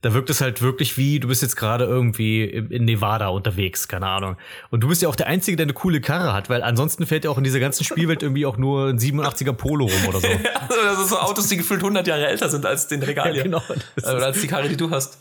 Da 0.00 0.14
wirkt 0.14 0.30
es 0.30 0.40
halt 0.40 0.62
wirklich 0.62 0.96
wie, 0.96 1.18
du 1.18 1.26
bist 1.26 1.42
jetzt 1.42 1.56
gerade 1.56 1.84
irgendwie 1.84 2.44
in 2.44 2.84
Nevada 2.84 3.28
unterwegs, 3.28 3.88
keine 3.88 4.06
Ahnung. 4.06 4.36
Und 4.70 4.80
du 4.80 4.88
bist 4.88 5.02
ja 5.02 5.08
auch 5.08 5.16
der 5.16 5.26
Einzige, 5.26 5.56
der 5.56 5.64
eine 5.64 5.72
coole 5.72 6.00
Karre 6.00 6.32
hat, 6.32 6.48
weil 6.48 6.62
ansonsten 6.62 7.04
fährt 7.04 7.24
ja 7.24 7.30
auch 7.30 7.38
in 7.38 7.42
dieser 7.42 7.58
ganzen 7.58 7.82
Spielwelt 7.84 8.22
irgendwie 8.22 8.46
auch 8.46 8.56
nur 8.56 8.88
ein 8.88 8.98
87er 8.98 9.52
Polo 9.52 9.86
rum 9.86 10.06
oder 10.08 10.20
so. 10.20 10.28
Also 10.68 10.82
das 10.82 10.98
sind 10.98 11.08
so 11.08 11.18
Autos, 11.18 11.48
die 11.48 11.56
gefühlt 11.56 11.80
100 11.80 12.06
Jahre 12.06 12.26
älter 12.26 12.48
sind 12.48 12.66
als 12.66 12.88
den 12.88 13.02
Regal 13.02 13.32
hier. 13.32 13.44
genau. 13.44 13.62
Oder 13.96 14.26
als 14.26 14.40
die 14.40 14.46
Karre, 14.46 14.68
die 14.68 14.76
du 14.76 14.90
hast. 14.90 15.18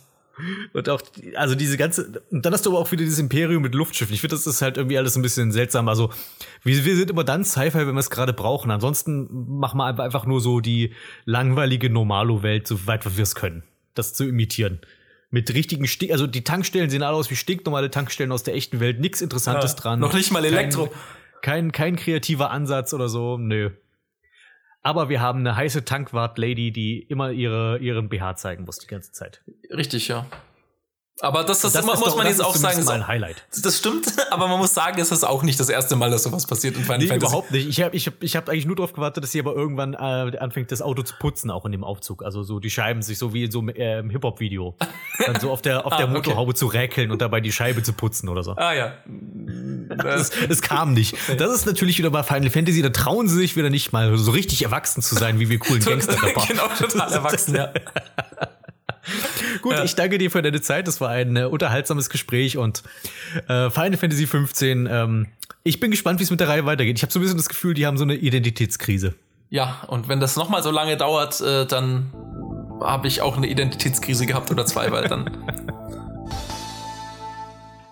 Und 0.73 0.89
auch, 0.89 1.01
also 1.35 1.55
diese 1.55 1.77
ganze, 1.77 2.21
und 2.29 2.45
dann 2.45 2.53
hast 2.53 2.65
du 2.65 2.69
aber 2.71 2.79
auch 2.79 2.91
wieder 2.91 3.03
dieses 3.03 3.19
Imperium 3.19 3.63
mit 3.63 3.73
Luftschiffen. 3.75 4.13
Ich 4.13 4.21
finde, 4.21 4.35
das 4.35 4.45
ist 4.47 4.61
halt 4.61 4.77
irgendwie 4.77 4.97
alles 4.97 5.15
ein 5.15 5.21
bisschen 5.21 5.51
seltsam. 5.51 5.87
Also, 5.89 6.11
wir, 6.63 6.85
wir 6.85 6.95
sind 6.95 7.09
immer 7.09 7.23
dann 7.23 7.43
Sci-Fi, 7.43 7.79
wenn 7.87 7.93
wir 7.95 7.99
es 7.99 8.09
gerade 8.09 8.33
brauchen. 8.33 8.69
Ansonsten 8.71 9.27
machen 9.59 9.77
wir 9.77 9.85
einfach- 9.85 10.25
nur 10.25 10.41
so 10.41 10.59
die 10.59 10.93
langweilige 11.25 11.89
Normalo-Welt, 11.89 12.67
so 12.67 12.85
weit 12.87 13.05
wir 13.17 13.23
es 13.23 13.35
können. 13.35 13.63
Das 13.93 14.13
zu 14.13 14.27
imitieren. 14.27 14.79
Mit 15.29 15.53
richtigen 15.53 15.87
Stink, 15.87 16.11
also 16.11 16.25
die 16.27 16.43
Tankstellen 16.43 16.89
sehen 16.89 17.03
alle 17.03 17.15
aus 17.17 17.29
wie 17.29 17.35
stinknormale 17.35 17.89
Tankstellen 17.91 18.31
aus 18.31 18.43
der 18.43 18.55
echten 18.55 18.79
Welt. 18.79 18.99
Nichts 18.99 19.21
Interessantes 19.21 19.71
Ja, 19.71 19.77
dran. 19.77 19.99
noch 19.99 20.13
nicht 20.13 20.31
mal 20.31 20.45
Elektro. 20.45 20.87
Kein, 21.41 21.71
kein, 21.71 21.71
kein 21.71 21.95
kreativer 21.97 22.51
Ansatz 22.51 22.93
oder 22.93 23.09
so. 23.09 23.37
Nö. 23.37 23.71
Aber 24.87 25.09
wir 25.09 25.19
haben 25.19 25.39
eine 25.39 25.57
heiße 25.57 25.83
Tankwart-Lady, 25.83 26.71
die 26.71 26.99
immer 27.01 27.31
ihre, 27.31 27.77
ihren 27.79 28.07
BH 28.07 28.37
zeigen 28.37 28.63
muss 28.63 28.79
die 28.79 28.87
ganze 28.87 29.11
Zeit. 29.11 29.41
Richtig, 29.69 30.07
ja. 30.07 30.25
Aber 31.21 31.43
das, 31.43 31.61
das, 31.61 31.73
immer, 31.73 31.93
ist 31.93 31.99
muss 31.99 32.09
doch- 32.09 32.17
man 32.17 32.25
das 32.27 32.37
jetzt 32.37 32.45
auch 32.45 32.55
sagen, 32.55 32.75
zumindest 32.75 32.79
ist 32.81 32.85
mal 32.87 32.93
ein 32.95 33.07
Highlight. 33.07 33.43
das 33.63 33.77
stimmt, 33.79 34.05
aber 34.31 34.47
man 34.47 34.59
muss 34.59 34.73
sagen, 34.73 34.99
es 35.01 35.11
ist 35.11 35.23
auch 35.23 35.41
nicht 35.41 35.59
das 35.59 35.69
erste 35.69 35.95
Mal, 35.95 36.11
dass 36.11 36.23
sowas 36.23 36.45
passiert 36.45 36.75
in 36.77 36.83
Final 36.83 36.99
Nee, 36.99 37.07
Fantasy. 37.07 37.25
überhaupt 37.31 37.51
nicht. 37.51 37.67
Ich 37.67 37.81
habe 37.81 37.95
ich 37.95 38.05
hab, 38.07 38.21
ich 38.21 38.35
hab 38.35 38.49
eigentlich 38.49 38.65
nur 38.67 38.75
darauf 38.75 38.93
gewartet, 38.93 39.23
dass 39.23 39.31
sie 39.31 39.39
aber 39.39 39.55
irgendwann 39.55 39.93
äh, 39.95 40.37
anfängt, 40.37 40.71
das 40.71 40.81
Auto 40.83 41.01
zu 41.01 41.15
putzen, 41.19 41.49
auch 41.49 41.65
in 41.65 41.71
dem 41.71 41.83
Aufzug. 41.83 42.23
Also 42.23 42.43
so 42.43 42.59
die 42.59 42.69
Scheiben 42.69 43.01
sich 43.01 43.17
so 43.17 43.33
wie 43.33 43.45
in 43.45 43.51
so 43.51 43.59
einem 43.59 43.69
äh, 43.69 44.03
Hip-Hop-Video. 44.11 44.75
Dann 45.25 45.39
so 45.39 45.49
auf 45.51 45.61
der, 45.63 45.85
auf 45.87 45.95
der 45.95 46.05
Ah, 46.05 46.09
okay. 46.09 46.13
Motorhaube 46.17 46.53
zu 46.53 46.67
räkeln 46.67 47.09
und 47.11 47.19
dabei 47.21 47.41
die 47.41 47.51
Scheibe 47.51 47.81
zu 47.81 47.93
putzen 47.93 48.29
oder 48.29 48.43
so. 48.43 48.51
Ah 48.55 48.73
ja. 48.73 48.93
Das, 49.89 50.31
das 50.47 50.61
kam 50.61 50.93
nicht. 50.93 51.15
Das 51.37 51.51
ist 51.53 51.65
natürlich 51.65 51.97
wieder 51.97 52.09
bei 52.09 52.21
Final 52.21 52.49
Fantasy, 52.49 52.81
da 52.81 52.89
trauen 52.89 53.27
sie 53.29 53.37
sich 53.37 53.55
wieder 53.55 53.69
nicht 53.69 53.93
mal 53.93 54.15
so 54.17 54.31
richtig 54.31 54.63
erwachsen 54.63 55.01
zu 55.01 55.15
sein, 55.15 55.39
wie 55.39 55.49
wir 55.49 55.59
coolen 55.59 55.83
Gangster-Rapper. 55.83 56.45
genau, 56.45 56.67
total 56.77 57.11
erwachsen, 57.13 57.55
ja. 57.55 57.71
Gut, 59.61 59.75
ich 59.83 59.95
danke 59.95 60.17
dir 60.17 60.31
für 60.31 60.41
deine 60.41 60.61
Zeit. 60.61 60.87
Das 60.87 61.01
war 61.01 61.09
ein 61.09 61.35
äh, 61.35 61.43
unterhaltsames 61.45 62.09
Gespräch 62.09 62.57
und 62.57 62.83
äh, 63.47 63.69
Final 63.69 63.97
Fantasy 63.97 64.27
15. 64.27 64.87
Ähm, 64.89 65.27
ich 65.63 65.79
bin 65.79 65.91
gespannt, 65.91 66.19
wie 66.19 66.23
es 66.23 66.31
mit 66.31 66.39
der 66.39 66.47
Reihe 66.47 66.65
weitergeht. 66.65 66.97
Ich 66.97 67.03
habe 67.03 67.11
so 67.11 67.19
ein 67.19 67.21
bisschen 67.21 67.37
das 67.37 67.49
Gefühl, 67.49 67.73
die 67.73 67.85
haben 67.85 67.97
so 67.97 68.03
eine 68.03 68.15
Identitätskrise. 68.15 69.15
Ja, 69.49 69.83
und 69.87 70.09
wenn 70.09 70.19
das 70.19 70.35
nochmal 70.35 70.63
so 70.63 70.71
lange 70.71 70.97
dauert, 70.97 71.39
äh, 71.41 71.65
dann 71.65 72.11
habe 72.81 73.07
ich 73.07 73.21
auch 73.21 73.37
eine 73.37 73.47
Identitätskrise 73.47 74.25
gehabt 74.25 74.51
oder 74.51 74.65
zwei, 74.65 74.91
weil 74.91 75.07
dann. 75.07 75.37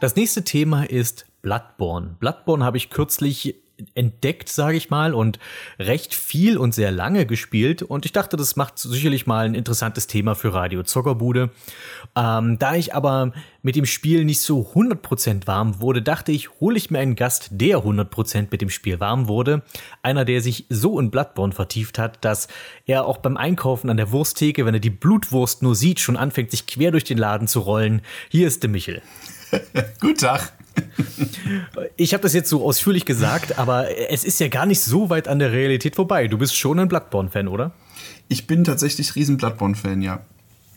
Das 0.01 0.15
nächste 0.17 0.43
Thema 0.43 0.83
ist 0.83 1.25
Bloodborne. 1.41 2.17
Bloodborne 2.19 2.63
habe 2.65 2.75
ich 2.77 2.89
kürzlich 2.89 3.55
entdeckt, 3.93 4.49
sage 4.49 4.77
ich 4.77 4.89
mal, 4.89 5.13
und 5.13 5.39
recht 5.79 6.13
viel 6.13 6.57
und 6.57 6.73
sehr 6.73 6.91
lange 6.91 7.25
gespielt. 7.25 7.81
Und 7.81 8.05
ich 8.05 8.11
dachte, 8.11 8.37
das 8.37 8.55
macht 8.55 8.79
sicherlich 8.79 9.27
mal 9.27 9.45
ein 9.45 9.55
interessantes 9.55 10.07
Thema 10.07 10.35
für 10.35 10.53
Radio 10.53 10.83
Zockerbude. 10.83 11.49
Ähm, 12.15 12.57
da 12.59 12.75
ich 12.75 12.93
aber 12.93 13.33
mit 13.61 13.75
dem 13.75 13.85
Spiel 13.85 14.25
nicht 14.25 14.41
so 14.41 14.61
100% 14.73 15.47
warm 15.47 15.79
wurde, 15.79 16.01
dachte 16.01 16.31
ich, 16.31 16.59
hole 16.59 16.77
ich 16.77 16.91
mir 16.91 16.99
einen 16.99 17.15
Gast, 17.15 17.49
der 17.51 17.79
100% 17.79 18.47
mit 18.51 18.61
dem 18.61 18.69
Spiel 18.69 18.99
warm 18.99 19.27
wurde. 19.27 19.63
Einer, 20.03 20.25
der 20.25 20.41
sich 20.41 20.65
so 20.69 20.99
in 20.99 21.11
Bloodborne 21.11 21.53
vertieft 21.53 21.99
hat, 21.99 22.23
dass 22.23 22.47
er 22.85 23.05
auch 23.05 23.17
beim 23.17 23.37
Einkaufen 23.37 23.89
an 23.89 23.97
der 23.97 24.11
Wursttheke, 24.11 24.65
wenn 24.65 24.73
er 24.73 24.79
die 24.79 24.89
Blutwurst 24.89 25.63
nur 25.63 25.75
sieht, 25.75 25.99
schon 25.99 26.17
anfängt, 26.17 26.51
sich 26.51 26.67
quer 26.67 26.91
durch 26.91 27.03
den 27.03 27.17
Laden 27.17 27.47
zu 27.47 27.59
rollen. 27.59 28.01
Hier 28.29 28.47
ist 28.47 28.63
der 28.63 28.69
Michel. 28.69 29.01
Guten 29.99 30.17
Tag. 30.17 30.54
Ich 31.97 32.13
habe 32.13 32.23
das 32.23 32.33
jetzt 32.33 32.49
so 32.49 32.65
ausführlich 32.65 33.05
gesagt, 33.05 33.57
aber 33.57 33.87
es 34.09 34.23
ist 34.23 34.39
ja 34.39 34.47
gar 34.47 34.65
nicht 34.65 34.81
so 34.81 35.09
weit 35.09 35.27
an 35.27 35.39
der 35.39 35.51
Realität 35.51 35.95
vorbei. 35.95 36.27
Du 36.27 36.37
bist 36.37 36.55
schon 36.55 36.79
ein 36.79 36.87
Bloodborne-Fan, 36.87 37.47
oder? 37.47 37.71
Ich 38.27 38.47
bin 38.47 38.63
tatsächlich 38.63 39.15
riesen 39.15 39.37
Bloodborne-Fan, 39.37 40.01
ja. 40.01 40.21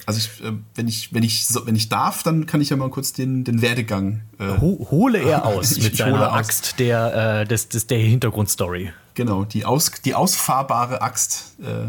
Also 0.06 0.20
ich, 0.20 0.42
äh, 0.42 0.52
wenn 0.74 0.88
ich, 0.88 1.12
wenn 1.12 1.22
ich, 1.22 1.46
wenn 1.66 1.76
ich 1.76 1.88
darf, 1.88 2.22
dann 2.22 2.46
kann 2.46 2.60
ich 2.60 2.70
ja 2.70 2.76
mal 2.76 2.88
kurz 2.88 3.12
den, 3.12 3.44
den 3.44 3.60
Werdegang. 3.60 4.22
Äh, 4.38 4.58
hole 4.58 5.18
er 5.18 5.44
aus 5.44 5.78
mit 5.78 5.96
seiner 5.96 6.32
aus. 6.32 6.38
Axt 6.38 6.78
der, 6.78 7.40
äh, 7.42 7.46
des, 7.46 7.68
des, 7.68 7.86
der 7.86 7.98
Hintergrundstory. 7.98 8.92
Genau, 9.14 9.44
die, 9.44 9.64
aus, 9.64 9.92
die 10.04 10.14
ausfahrbare 10.14 11.02
Axt 11.02 11.56
äh, 11.60 11.88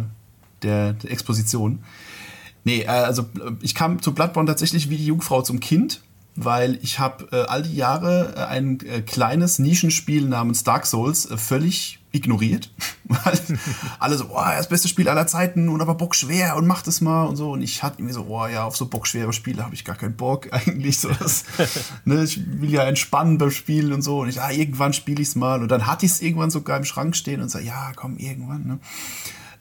der, 0.63 0.93
der 0.93 1.11
Exposition. 1.11 1.83
Nee, 2.65 2.81
äh, 2.81 2.87
also 2.87 3.25
ich 3.61 3.73
kam 3.73 4.01
zu 4.01 4.13
Bloodborne 4.13 4.47
tatsächlich 4.47 4.89
wie 4.89 4.97
die 4.97 5.05
Jungfrau 5.05 5.41
zum 5.41 5.59
Kind 5.59 6.01
weil 6.43 6.79
ich 6.81 6.99
habe 6.99 7.27
äh, 7.31 7.45
all 7.47 7.63
die 7.63 7.75
Jahre 7.75 8.33
äh, 8.35 8.45
ein 8.45 8.79
äh, 8.81 9.01
kleines 9.01 9.59
Nischenspiel 9.59 10.25
namens 10.25 10.63
Dark 10.63 10.85
Souls 10.85 11.29
äh, 11.29 11.37
völlig 11.37 11.99
ignoriert. 12.11 12.71
Alle 13.99 14.17
so, 14.17 14.29
oh, 14.31 14.43
das 14.43 14.67
beste 14.67 14.87
Spiel 14.87 15.07
aller 15.09 15.27
Zeiten 15.27 15.69
und 15.69 15.79
aber 15.81 15.93
Bock 15.93 16.15
schwer 16.15 16.55
und 16.55 16.65
mach 16.65 16.81
das 16.81 17.01
mal 17.01 17.25
und 17.25 17.35
so. 17.35 17.51
Und 17.51 17.61
ich 17.61 17.83
hatte 17.83 17.99
irgendwie 17.99 18.13
so, 18.13 18.25
oh 18.27 18.47
ja, 18.47 18.63
auf 18.63 18.75
so 18.75 18.87
bockschwere 18.87 19.31
Spiele 19.31 19.63
habe 19.63 19.75
ich 19.75 19.85
gar 19.85 19.95
keinen 19.95 20.15
Bock 20.15 20.47
eigentlich. 20.51 20.99
So 20.99 21.09
das, 21.09 21.43
ne, 22.05 22.23
ich 22.23 22.39
will 22.61 22.71
ja 22.71 22.83
entspannen 22.83 23.37
beim 23.37 23.51
Spielen 23.51 23.93
und 23.93 24.01
so. 24.01 24.21
Und 24.21 24.29
ich, 24.29 24.41
ah, 24.41 24.49
irgendwann 24.49 24.93
spiele 24.93 25.21
ich 25.21 25.29
es 25.29 25.35
mal. 25.35 25.61
Und 25.61 25.69
dann 25.69 25.85
hatte 25.85 26.05
ich 26.05 26.13
es 26.13 26.21
irgendwann 26.21 26.49
sogar 26.49 26.77
im 26.77 26.85
Schrank 26.85 27.15
stehen 27.15 27.41
und 27.41 27.51
so, 27.51 27.59
ja, 27.59 27.91
komm, 27.95 28.17
irgendwann. 28.17 28.65
Ne? 28.65 28.79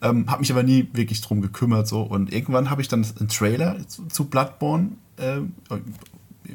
Ähm, 0.01 0.31
habe 0.31 0.41
mich 0.41 0.51
aber 0.51 0.63
nie 0.63 0.89
wirklich 0.95 1.21
drum 1.21 1.43
gekümmert. 1.43 1.87
so 1.87 2.03
Und 2.03 2.33
irgendwann 2.33 2.71
habe 2.71 2.81
ich 2.81 2.89
dann 2.89 3.07
einen 3.19 3.29
Trailer 3.29 3.77
zu, 3.89 4.07
zu 4.07 4.25
Bloodborne 4.25 4.93
äh, 5.19 5.41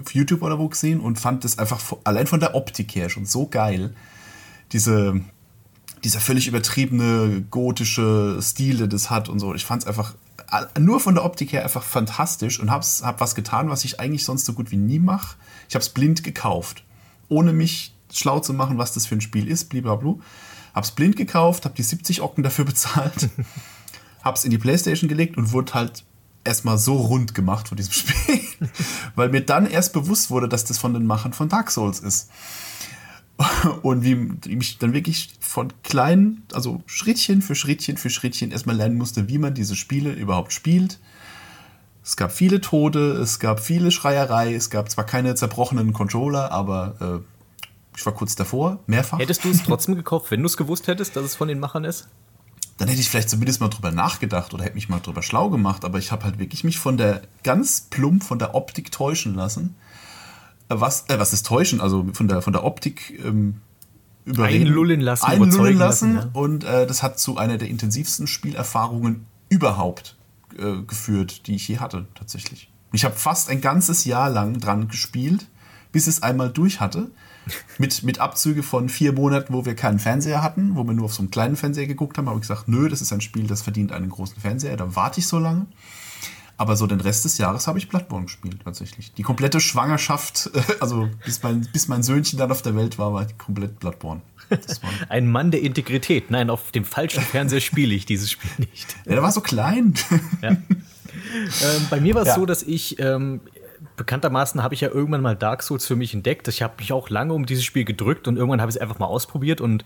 auf 0.01 0.13
YouTube 0.13 0.41
oder 0.41 0.59
wo 0.59 0.67
gesehen 0.69 0.99
und 0.99 1.19
fand 1.19 1.43
das 1.43 1.59
einfach 1.59 1.81
allein 2.03 2.27
von 2.27 2.39
der 2.39 2.55
Optik 2.55 2.95
her 2.95 3.09
schon 3.09 3.25
so 3.25 3.47
geil. 3.47 3.93
Diese, 4.71 5.21
dieser 6.03 6.19
völlig 6.19 6.47
übertriebene 6.47 7.45
gotische 7.49 8.39
Stil, 8.41 8.77
der 8.77 8.87
das 8.87 9.09
hat 9.09 9.29
und 9.29 9.39
so. 9.39 9.53
Ich 9.53 9.65
fand 9.65 9.83
es 9.83 9.87
einfach 9.87 10.15
nur 10.79 10.99
von 10.99 11.15
der 11.15 11.25
Optik 11.25 11.51
her 11.53 11.63
einfach 11.63 11.83
fantastisch 11.83 12.59
und 12.59 12.69
hab's, 12.69 13.03
hab 13.03 13.19
was 13.21 13.35
getan, 13.35 13.69
was 13.69 13.85
ich 13.85 13.99
eigentlich 13.99 14.23
sonst 14.23 14.45
so 14.45 14.53
gut 14.53 14.71
wie 14.71 14.77
nie 14.77 14.99
mache. 14.99 15.35
Ich 15.67 15.75
habe 15.75 15.81
es 15.81 15.89
blind 15.89 16.23
gekauft, 16.23 16.83
ohne 17.29 17.53
mich 17.53 17.95
schlau 18.11 18.39
zu 18.39 18.53
machen, 18.53 18.77
was 18.77 18.93
das 18.93 19.05
für 19.05 19.15
ein 19.15 19.21
Spiel 19.21 19.47
ist, 19.47 19.69
blablabla. 19.69 20.15
Hab's 20.75 20.91
blind 20.91 21.15
gekauft, 21.15 21.65
hab 21.65 21.75
die 21.75 21.83
70 21.83 22.21
Ocken 22.21 22.43
dafür 22.43 22.65
bezahlt, 22.73 23.29
hab's 24.23 24.43
in 24.43 24.51
die 24.51 24.57
Playstation 24.57 25.07
gelegt 25.07 25.37
und 25.37 25.51
wurde 25.51 25.73
halt 25.73 26.03
erstmal 26.43 26.77
so 26.77 26.95
rund 26.95 27.33
gemacht 27.35 27.67
von 27.67 27.77
diesem 27.77 27.93
Spiel, 27.93 28.39
weil 29.15 29.29
mir 29.29 29.41
dann 29.41 29.65
erst 29.65 29.93
bewusst 29.93 30.29
wurde, 30.29 30.49
dass 30.49 30.65
das 30.65 30.77
von 30.77 30.93
den 30.93 31.05
Machern 31.05 31.33
von 31.33 31.49
Dark 31.49 31.71
Souls 31.71 31.99
ist. 31.99 32.29
Und 33.81 34.03
wie 34.03 34.31
ich 34.47 34.77
dann 34.77 34.93
wirklich 34.93 35.33
von 35.39 35.73
kleinen, 35.83 36.43
also 36.53 36.83
Schrittchen 36.85 37.41
für 37.41 37.55
Schrittchen 37.55 37.97
für 37.97 38.09
Schrittchen 38.09 38.51
erstmal 38.51 38.75
lernen 38.75 38.97
musste, 38.97 39.27
wie 39.27 39.39
man 39.39 39.53
diese 39.53 39.75
Spiele 39.75 40.11
überhaupt 40.11 40.53
spielt. 40.53 40.99
Es 42.03 42.15
gab 42.15 42.31
viele 42.31 42.61
Tode, 42.61 43.13
es 43.13 43.39
gab 43.39 43.59
viele 43.59 43.89
Schreierei, 43.89 44.53
es 44.53 44.69
gab 44.69 44.91
zwar 44.91 45.05
keine 45.05 45.35
zerbrochenen 45.35 45.93
Controller, 45.93 46.51
aber 46.51 47.23
äh, 47.23 47.67
ich 47.97 48.05
war 48.05 48.13
kurz 48.13 48.35
davor, 48.35 48.79
mehrfach. 48.87 49.19
Hättest 49.19 49.43
du 49.43 49.49
es 49.49 49.63
trotzdem 49.63 49.95
gekauft, 49.95 50.29
wenn 50.29 50.41
du 50.41 50.47
es 50.47 50.57
gewusst 50.57 50.87
hättest, 50.87 51.15
dass 51.15 51.23
es 51.23 51.35
von 51.35 51.47
den 51.47 51.59
Machern 51.59 51.85
ist? 51.85 52.07
Dann 52.83 52.89
hätte 52.89 52.99
ich 52.99 53.09
vielleicht 53.09 53.29
zumindest 53.29 53.61
mal 53.61 53.69
drüber 53.69 53.91
nachgedacht 53.91 54.53
oder 54.53 54.65
hätte 54.65 54.75
mich 54.75 54.89
mal 54.89 54.99
drüber 54.99 55.23
schlau 55.23 55.49
gemacht, 55.49 55.85
aber 55.85 55.99
ich 55.99 56.11
habe 56.11 56.25
halt 56.25 56.37
wirklich 56.37 56.65
mich 56.65 56.79
von 56.79 56.97
der 56.97 57.21
ganz 57.45 57.87
plump 57.89 58.25
von 58.25 58.39
der 58.39 58.55
Optik 58.55 58.91
täuschen 58.91 59.35
lassen. 59.35 59.75
Äh, 60.67 60.75
was, 60.81 61.05
äh, 61.07 61.17
was 61.17 61.31
ist 61.31 61.45
täuschen? 61.45 61.79
Also 61.79 62.05
von 62.11 62.27
der, 62.27 62.41
von 62.41 62.51
der 62.51 62.65
Optik 62.65 63.17
ähm, 63.23 63.61
überreden. 64.25 64.67
Einlullen 64.67 64.99
lassen, 64.99 65.25
einlullen 65.25 65.77
lassen. 65.77 66.15
lassen 66.15 66.29
ja. 66.33 66.41
Und 66.41 66.65
äh, 66.65 66.85
das 66.85 67.01
hat 67.01 67.19
zu 67.19 67.37
einer 67.37 67.57
der 67.57 67.69
intensivsten 67.69 68.27
Spielerfahrungen 68.27 69.27
überhaupt 69.47 70.17
äh, 70.59 70.81
geführt, 70.85 71.47
die 71.47 71.55
ich 71.55 71.69
je 71.69 71.77
hatte, 71.77 72.07
tatsächlich. 72.15 72.69
Ich 72.91 73.05
habe 73.05 73.15
fast 73.15 73.49
ein 73.49 73.61
ganzes 73.61 74.03
Jahr 74.03 74.29
lang 74.29 74.59
dran 74.59 74.89
gespielt, 74.89 75.47
bis 75.93 76.07
es 76.07 76.21
einmal 76.21 76.49
durch 76.49 76.81
hatte 76.81 77.11
mit, 77.77 78.03
mit 78.03 78.19
Abzüge 78.19 78.63
von 78.63 78.89
vier 78.89 79.13
Monaten, 79.13 79.53
wo 79.53 79.65
wir 79.65 79.75
keinen 79.75 79.99
Fernseher 79.99 80.41
hatten, 80.41 80.75
wo 80.75 80.83
wir 80.83 80.93
nur 80.93 81.05
auf 81.05 81.13
so 81.13 81.21
einem 81.21 81.31
kleinen 81.31 81.55
Fernseher 81.55 81.87
geguckt 81.87 82.17
haben, 82.17 82.27
habe 82.27 82.37
ich 82.37 82.41
gesagt, 82.41 82.67
nö, 82.67 82.89
das 82.89 83.01
ist 83.01 83.13
ein 83.13 83.21
Spiel, 83.21 83.47
das 83.47 83.61
verdient 83.61 83.91
einen 83.91 84.09
großen 84.09 84.39
Fernseher, 84.39 84.77
da 84.77 84.95
warte 84.95 85.19
ich 85.19 85.27
so 85.27 85.39
lange. 85.39 85.67
Aber 86.55 86.75
so 86.75 86.85
den 86.85 87.01
Rest 87.01 87.25
des 87.25 87.39
Jahres 87.39 87.67
habe 87.67 87.79
ich 87.79 87.89
Bloodborne 87.89 88.25
gespielt, 88.25 88.59
tatsächlich. 88.63 89.11
Die 89.13 89.23
komplette 89.23 89.59
Schwangerschaft, 89.59 90.51
also 90.79 91.09
bis 91.25 91.41
mein, 91.41 91.67
bis 91.73 91.87
mein 91.87 92.03
Söhnchen 92.03 92.37
dann 92.37 92.51
auf 92.51 92.61
der 92.61 92.75
Welt 92.75 92.99
war, 92.99 93.13
war 93.13 93.25
komplett 93.37 93.79
Bloodborne. 93.79 94.21
Ein 95.09 95.27
Mann 95.31 95.51
der 95.51 95.61
Integrität. 95.61 96.29
Nein, 96.29 96.49
auf 96.49 96.71
dem 96.71 96.85
falschen 96.85 97.23
Fernseher 97.23 97.61
spiele 97.61 97.93
ich 97.95 98.05
dieses 98.05 98.31
Spiel 98.31 98.51
nicht. 98.57 98.95
Ja, 99.05 99.13
der 99.13 99.23
war 99.23 99.31
so 99.31 99.41
klein. 99.41 99.95
Ja. 100.41 100.57
Ähm, 101.35 101.87
bei 101.89 101.99
mir 101.99 102.15
war 102.15 102.23
es 102.23 102.29
ja. 102.29 102.35
so, 102.35 102.45
dass 102.45 102.63
ich 102.63 102.99
ähm, 102.99 103.41
bekanntermaßen 103.95 104.63
habe 104.63 104.73
ich 104.73 104.81
ja 104.81 104.89
irgendwann 104.89 105.21
mal 105.21 105.35
Dark 105.35 105.63
Souls 105.63 105.85
für 105.85 105.95
mich 105.95 106.13
entdeckt. 106.13 106.47
Ich 106.47 106.61
habe 106.61 106.73
mich 106.79 106.93
auch 106.93 107.09
lange 107.09 107.33
um 107.33 107.45
dieses 107.45 107.63
Spiel 107.63 107.85
gedrückt 107.85 108.27
und 108.27 108.37
irgendwann 108.37 108.61
habe 108.61 108.69
ich 108.69 108.75
es 108.75 108.81
einfach 108.81 108.99
mal 108.99 109.05
ausprobiert 109.05 109.61
und 109.61 109.85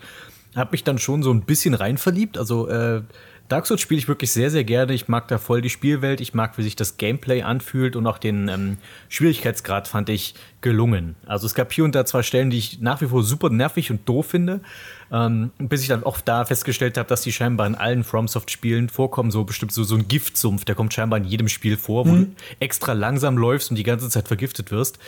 habe 0.56 0.72
mich 0.72 0.84
dann 0.84 0.98
schon 0.98 1.24
so 1.24 1.32
ein 1.32 1.44
bisschen 1.44 1.74
rein 1.74 1.98
verliebt. 1.98 2.38
Also 2.38 2.68
äh, 2.68 3.02
Dark 3.48 3.66
Souls 3.66 3.80
spiele 3.80 4.00
ich 4.00 4.08
wirklich 4.08 4.32
sehr, 4.32 4.50
sehr 4.50 4.66
gerne. 4.66 4.94
Ich 4.94 5.08
mag 5.08 5.28
da 5.30 5.38
voll 5.38 5.62
die 5.62 5.70
Spielwelt. 5.70 6.20
Ich 6.20 6.34
mag, 6.34 6.58
wie 6.58 6.64
sich 6.64 6.76
das 6.76 6.98
Gameplay 6.98 7.44
anfühlt 7.44 7.96
und 7.96 8.06
auch 8.06 8.18
den 8.18 8.50
ähm, 8.50 8.78
Schwierigkeitsgrad 9.08 9.88
fand 9.88 10.10
ich 10.10 10.36
gelungen. 10.60 11.16
Also 11.26 11.46
es 11.46 11.56
gab 11.56 11.72
hier 11.72 11.86
und 11.86 11.96
da 11.96 12.06
zwei 12.06 12.24
Stellen, 12.24 12.50
die 12.50 12.58
ich 12.58 12.82
nach 12.82 13.00
wie 13.00 13.06
vor 13.08 13.24
super 13.24 13.50
nervig 13.50 13.90
und 13.90 14.08
doof 14.08 14.28
finde. 14.28 14.60
Ähm, 15.12 15.52
bis 15.58 15.82
ich 15.82 15.88
dann 15.88 16.04
auch 16.04 16.20
da 16.20 16.46
festgestellt 16.46 16.98
habe, 16.98 17.08
dass 17.08 17.22
die 17.22 17.32
scheinbar 17.32 17.66
in 17.68 17.76
allen 17.76 18.04
FromSoft-Spielen 18.04 18.90
vorkommen. 18.90 19.32
So 19.32 19.44
bestimmt 19.44 19.72
so, 19.72 19.84
so 19.84 19.96
ein 19.96 20.08
Giftsumpf, 20.08 20.66
der 20.66 20.76
kommt 20.76 20.94
scheinbar 20.94 21.18
in 21.18 21.26
jedem 21.26 21.48
Spiel 21.48 21.78
vor, 21.78 22.06
wo 22.06 22.12
mhm. 22.12 22.36
du 22.36 22.44
extra 22.60 22.94
langsam 22.94 23.38
läufst 23.38 23.70
und 23.70 23.78
die 23.78 23.84
ganze 23.84 24.10
Zeit 24.10 24.28
vergiftet 24.28 24.72
wirst. 24.72 25.00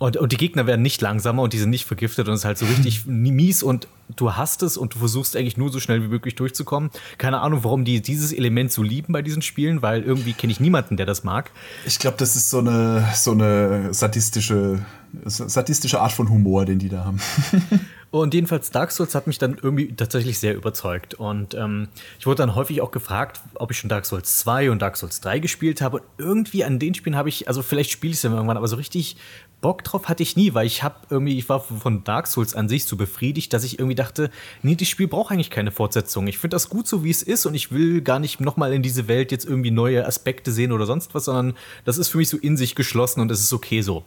Und, 0.00 0.16
und 0.16 0.32
die 0.32 0.38
Gegner 0.38 0.66
werden 0.66 0.80
nicht 0.80 1.02
langsamer 1.02 1.42
und 1.42 1.52
die 1.52 1.58
sind 1.58 1.68
nicht 1.68 1.84
vergiftet 1.84 2.26
und 2.26 2.32
es 2.32 2.40
ist 2.40 2.44
halt 2.46 2.56
so 2.56 2.64
richtig 2.64 3.04
mies 3.06 3.62
und 3.62 3.86
du 4.16 4.34
hast 4.34 4.62
es 4.62 4.78
und 4.78 4.94
du 4.94 4.98
versuchst 4.98 5.36
eigentlich 5.36 5.58
nur 5.58 5.70
so 5.70 5.78
schnell 5.78 6.02
wie 6.02 6.08
möglich 6.08 6.34
durchzukommen. 6.36 6.88
Keine 7.18 7.42
Ahnung, 7.42 7.64
warum 7.64 7.84
die 7.84 8.00
dieses 8.00 8.32
Element 8.32 8.72
so 8.72 8.82
lieben 8.82 9.12
bei 9.12 9.20
diesen 9.20 9.42
Spielen, 9.42 9.82
weil 9.82 10.02
irgendwie 10.02 10.32
kenne 10.32 10.54
ich 10.54 10.58
niemanden, 10.58 10.96
der 10.96 11.04
das 11.04 11.22
mag. 11.22 11.50
Ich 11.84 11.98
glaube, 11.98 12.16
das 12.16 12.34
ist 12.34 12.48
so 12.48 12.60
eine, 12.60 13.06
so 13.14 13.32
eine 13.32 13.92
sadistische, 13.92 14.86
sadistische 15.26 16.00
Art 16.00 16.12
von 16.12 16.30
Humor, 16.30 16.64
den 16.64 16.78
die 16.78 16.88
da 16.88 17.04
haben. 17.04 17.20
Und 18.10 18.34
jedenfalls 18.34 18.72
Dark 18.72 18.90
Souls 18.90 19.14
hat 19.14 19.28
mich 19.28 19.38
dann 19.38 19.56
irgendwie 19.62 19.94
tatsächlich 19.94 20.40
sehr 20.40 20.56
überzeugt. 20.56 21.14
Und 21.14 21.54
ähm, 21.54 21.88
ich 22.18 22.26
wurde 22.26 22.38
dann 22.38 22.56
häufig 22.56 22.80
auch 22.80 22.90
gefragt, 22.90 23.40
ob 23.54 23.70
ich 23.70 23.78
schon 23.78 23.88
Dark 23.88 24.04
Souls 24.04 24.38
2 24.38 24.72
und 24.72 24.82
Dark 24.82 24.96
Souls 24.96 25.20
3 25.20 25.38
gespielt 25.38 25.80
habe. 25.80 25.98
Und 25.98 26.04
irgendwie 26.18 26.64
an 26.64 26.80
den 26.80 26.94
Spielen 26.94 27.14
habe 27.14 27.28
ich, 27.28 27.46
also 27.46 27.62
vielleicht 27.62 27.92
spiele 27.92 28.10
ich 28.10 28.16
es 28.16 28.22
ja 28.24 28.32
irgendwann, 28.32 28.56
aber 28.56 28.66
so 28.66 28.74
richtig 28.74 29.16
Bock 29.60 29.84
drauf 29.84 30.08
hatte 30.08 30.22
ich 30.22 30.36
nie, 30.36 30.54
weil 30.54 30.66
ich 30.66 30.82
habe 30.82 30.94
irgendwie, 31.10 31.36
ich 31.36 31.48
war 31.48 31.60
von 31.60 32.02
Dark 32.04 32.26
Souls 32.26 32.54
an 32.54 32.68
sich 32.68 32.86
so 32.86 32.96
befriedigt, 32.96 33.52
dass 33.52 33.62
ich 33.62 33.78
irgendwie 33.78 33.94
dachte, 33.94 34.30
nee, 34.62 34.74
das 34.74 34.88
Spiel 34.88 35.06
braucht 35.06 35.32
eigentlich 35.32 35.50
keine 35.50 35.70
Fortsetzung. 35.70 36.26
Ich 36.28 36.38
finde 36.38 36.54
das 36.54 36.70
gut 36.70 36.88
so, 36.88 37.04
wie 37.04 37.10
es 37.10 37.22
ist 37.22 37.44
und 37.44 37.54
ich 37.54 37.70
will 37.70 38.00
gar 38.00 38.18
nicht 38.18 38.40
nochmal 38.40 38.72
in 38.72 38.82
diese 38.82 39.06
Welt 39.06 39.32
jetzt 39.32 39.44
irgendwie 39.44 39.70
neue 39.70 40.06
Aspekte 40.06 40.50
sehen 40.50 40.72
oder 40.72 40.86
sonst 40.86 41.14
was, 41.14 41.26
sondern 41.26 41.54
das 41.84 41.98
ist 41.98 42.08
für 42.08 42.16
mich 42.16 42.30
so 42.30 42.38
in 42.38 42.56
sich 42.56 42.74
geschlossen 42.74 43.20
und 43.20 43.30
es 43.30 43.40
ist 43.40 43.52
okay 43.52 43.82
so. 43.82 44.04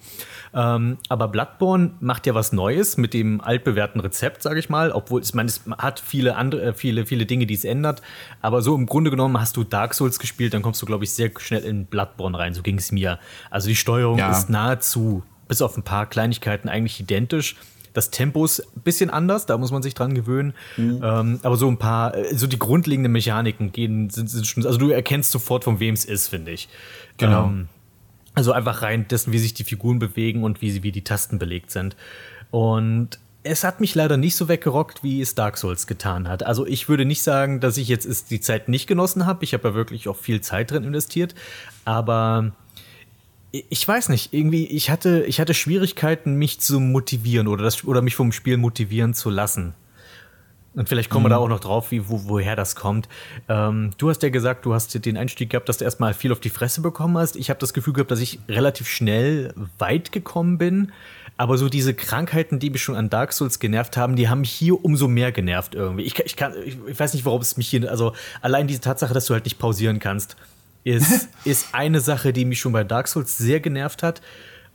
Ähm, 0.55 0.97
aber 1.09 1.27
Bloodborne 1.27 1.91
macht 1.99 2.25
ja 2.25 2.33
was 2.33 2.51
Neues 2.51 2.97
mit 2.97 3.13
dem 3.13 3.39
altbewährten 3.39 4.01
Rezept, 4.01 4.41
sage 4.41 4.59
ich 4.59 4.69
mal, 4.69 4.91
obwohl 4.91 5.21
ich 5.21 5.33
meine, 5.35 5.49
es 5.49 5.61
hat 5.77 5.99
viele 5.99 6.35
andere, 6.35 6.63
äh, 6.63 6.73
viele, 6.73 7.05
viele 7.05 7.27
Dinge, 7.27 7.45
die 7.45 7.53
es 7.53 7.63
ändert. 7.63 8.01
Aber 8.41 8.63
so 8.63 8.75
im 8.75 8.87
Grunde 8.87 9.11
genommen 9.11 9.39
hast 9.39 9.55
du 9.55 9.63
Dark 9.63 9.93
Souls 9.93 10.17
gespielt, 10.17 10.55
dann 10.55 10.63
kommst 10.63 10.81
du, 10.81 10.87
glaube 10.87 11.03
ich, 11.03 11.11
sehr 11.11 11.31
schnell 11.37 11.63
in 11.63 11.85
Bloodborne 11.85 12.37
rein. 12.37 12.55
So 12.55 12.63
ging 12.63 12.79
es 12.79 12.91
mir. 12.91 13.19
Also 13.51 13.67
die 13.67 13.75
Steuerung 13.75 14.17
ja. 14.17 14.31
ist 14.31 14.49
nahezu 14.49 15.23
bis 15.53 15.61
auf 15.61 15.77
ein 15.77 15.83
paar 15.83 16.07
Kleinigkeiten 16.07 16.67
eigentlich 16.67 16.99
identisch. 16.99 17.55
Das 17.93 18.09
Tempo 18.09 18.43
ist 18.43 18.61
ein 18.75 18.81
bisschen 18.81 19.11
anders, 19.11 19.45
da 19.45 19.55
muss 19.55 19.69
man 19.69 19.83
sich 19.83 19.93
dran 19.93 20.15
gewöhnen. 20.15 20.55
Mhm. 20.77 20.99
Ähm, 21.03 21.39
aber 21.43 21.57
so 21.57 21.67
ein 21.67 21.77
paar, 21.77 22.15
äh, 22.15 22.35
so 22.35 22.47
die 22.47 22.57
grundlegenden 22.57 23.11
Mechaniken 23.11 23.71
gehen, 23.71 24.09
sind, 24.09 24.31
sind 24.31 24.47
schon, 24.47 24.65
also 24.65 24.79
du 24.79 24.89
erkennst 24.89 25.29
sofort, 25.31 25.63
von 25.63 25.79
wem 25.79 25.93
es 25.93 26.05
ist, 26.05 26.29
finde 26.29 26.53
ich. 26.53 26.69
Genau. 27.17 27.45
Ähm, 27.45 27.67
also 28.33 28.51
einfach 28.51 28.81
rein 28.81 29.07
dessen, 29.07 29.31
wie 29.31 29.37
sich 29.37 29.53
die 29.53 29.63
Figuren 29.63 29.99
bewegen 29.99 30.43
und 30.43 30.63
wie, 30.63 30.71
sie, 30.71 30.81
wie 30.81 30.91
die 30.91 31.03
Tasten 31.03 31.37
belegt 31.37 31.69
sind. 31.69 31.95
Und 32.49 33.19
es 33.43 33.63
hat 33.63 33.79
mich 33.79 33.93
leider 33.93 34.17
nicht 34.17 34.35
so 34.35 34.47
weggerockt, 34.47 35.03
wie 35.03 35.21
es 35.21 35.35
Dark 35.35 35.59
Souls 35.59 35.85
getan 35.85 36.27
hat. 36.27 36.43
Also 36.43 36.65
ich 36.65 36.89
würde 36.89 37.05
nicht 37.05 37.21
sagen, 37.21 37.59
dass 37.59 37.77
ich 37.77 37.89
jetzt 37.89 38.31
die 38.31 38.41
Zeit 38.41 38.69
nicht 38.69 38.87
genossen 38.87 39.27
habe. 39.27 39.43
Ich 39.43 39.53
habe 39.53 39.67
ja 39.67 39.75
wirklich 39.75 40.07
auch 40.07 40.17
viel 40.17 40.41
Zeit 40.41 40.71
drin 40.71 40.83
investiert. 40.83 41.35
Aber 41.85 42.53
ich 43.53 43.87
weiß 43.87 44.09
nicht, 44.09 44.33
irgendwie, 44.33 44.65
ich 44.65 44.89
hatte, 44.89 45.25
ich 45.27 45.39
hatte 45.39 45.53
Schwierigkeiten, 45.53 46.35
mich 46.35 46.59
zu 46.59 46.79
motivieren 46.79 47.47
oder, 47.47 47.63
das, 47.63 47.83
oder 47.85 48.01
mich 48.01 48.15
vom 48.15 48.31
Spiel 48.31 48.57
motivieren 48.57 49.13
zu 49.13 49.29
lassen. 49.29 49.75
Und 50.75 50.89
vielleicht 50.89 51.11
kommen 51.11 51.21
mhm. 51.21 51.25
wir 51.25 51.29
da 51.29 51.37
mhm. 51.37 51.43
auch 51.43 51.49
noch 51.49 51.59
drauf, 51.59 51.91
wie, 51.91 52.09
wo, 52.09 52.23
woher 52.25 52.55
das 52.55 52.75
kommt. 52.75 53.07
Ähm, 53.47 53.91
du 53.99 54.09
hast 54.09 54.23
ja 54.23 54.29
gesagt, 54.29 54.65
du 54.65 54.73
hast 54.73 55.05
den 55.05 55.17
Einstieg 55.17 55.51
gehabt, 55.51 55.69
dass 55.69 55.77
du 55.77 55.85
erstmal 55.85 56.15
viel 56.15 56.31
auf 56.31 56.39
die 56.39 56.49
Fresse 56.49 56.81
bekommen 56.81 57.15
hast. 57.19 57.35
Ich 57.35 57.51
habe 57.51 57.59
das 57.59 57.75
Gefühl 57.75 57.93
gehabt, 57.93 58.09
dass 58.09 58.19
ich 58.19 58.39
relativ 58.49 58.87
schnell 58.87 59.53
weit 59.77 60.11
gekommen 60.11 60.57
bin. 60.57 60.91
Aber 61.37 61.59
so 61.59 61.69
diese 61.69 61.93
Krankheiten, 61.93 62.57
die 62.57 62.71
mich 62.71 62.81
schon 62.81 62.95
an 62.95 63.11
Dark 63.11 63.33
Souls 63.33 63.59
genervt 63.59 63.97
haben, 63.97 64.15
die 64.15 64.29
haben 64.29 64.41
mich 64.41 64.51
hier 64.51 64.83
umso 64.83 65.07
mehr 65.07 65.31
genervt 65.31 65.75
irgendwie. 65.75 66.03
Ich, 66.03 66.17
ich, 66.19 66.35
kann, 66.35 66.53
ich 66.65 66.99
weiß 66.99 67.13
nicht, 67.13 67.25
warum 67.25 67.41
es 67.41 67.55
mich 67.55 67.67
hier, 67.67 67.89
also 67.89 68.13
allein 68.41 68.65
diese 68.65 68.81
Tatsache, 68.81 69.13
dass 69.13 69.27
du 69.27 69.33
halt 69.35 69.45
nicht 69.45 69.59
pausieren 69.59 69.99
kannst, 69.99 70.37
ist, 70.83 71.29
ist 71.45 71.67
eine 71.73 72.01
Sache, 72.01 72.33
die 72.33 72.45
mich 72.45 72.59
schon 72.59 72.73
bei 72.73 72.83
Dark 72.83 73.07
Souls 73.07 73.37
sehr 73.37 73.59
genervt 73.59 74.03
hat. 74.03 74.21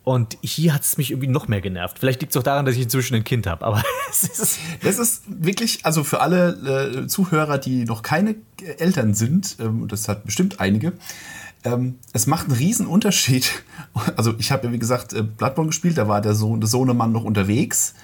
Und 0.05 0.39
hier 0.41 0.73
hat 0.73 0.83
es 0.83 0.97
mich 0.97 1.11
irgendwie 1.11 1.29
noch 1.29 1.49
mehr 1.49 1.61
genervt. 1.61 1.99
Vielleicht 1.99 2.23
liegt 2.23 2.33
es 2.33 2.37
auch 2.39 2.43
daran, 2.43 2.65
dass 2.65 2.77
ich 2.77 2.83
inzwischen 2.83 3.15
ein 3.15 3.25
Kind 3.25 3.47
habe. 3.47 3.65
Aber 3.67 3.83
es 4.11 4.23
ist 4.23 4.59
das 4.83 4.99
ist 4.99 5.23
wirklich, 5.27 5.85
also 5.85 6.03
für 6.03 6.21
alle 6.21 7.03
äh, 7.03 7.07
Zuhörer, 7.07 7.59
die 7.59 7.85
noch 7.85 8.03
keine 8.03 8.37
Eltern 8.79 9.13
sind, 9.13 9.57
ähm, 9.61 9.87
das 9.87 10.09
hat 10.09 10.25
bestimmt 10.25 10.61
einige, 10.61 10.95
ähm, 11.65 11.97
es 12.15 12.27
macht 12.27 12.47
einen 12.47 12.57
riesen 12.57 12.87
Unterschied. 12.87 13.51
Also 14.17 14.35
ich 14.39 14.53
habe 14.53 14.69
ja 14.69 14.73
wie 14.73 14.79
gesagt 14.79 15.13
äh, 15.13 15.23
Bloodborne 15.23 15.69
gespielt, 15.69 15.99
da 15.99 16.09
war 16.09 16.21
der 16.21 16.35
Sohn, 16.35 16.61
der 16.61 16.69
Sohnemann 16.69 17.13
noch 17.13 17.25
unterwegs. 17.25 17.95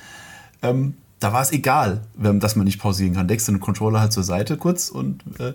Ähm, 0.60 0.94
da 1.20 1.32
war 1.32 1.40
es 1.40 1.52
egal, 1.52 2.02
dass 2.16 2.56
man 2.56 2.66
nicht 2.66 2.78
pausieren 2.78 3.14
kann. 3.14 3.28
Legst 3.28 3.48
du 3.48 3.52
den 3.52 3.60
Controller 3.60 4.01
halt 4.01 4.12
zur 4.12 4.24
Seite 4.24 4.59
kurz 4.59 4.90
und 4.90 5.22
äh, 5.39 5.55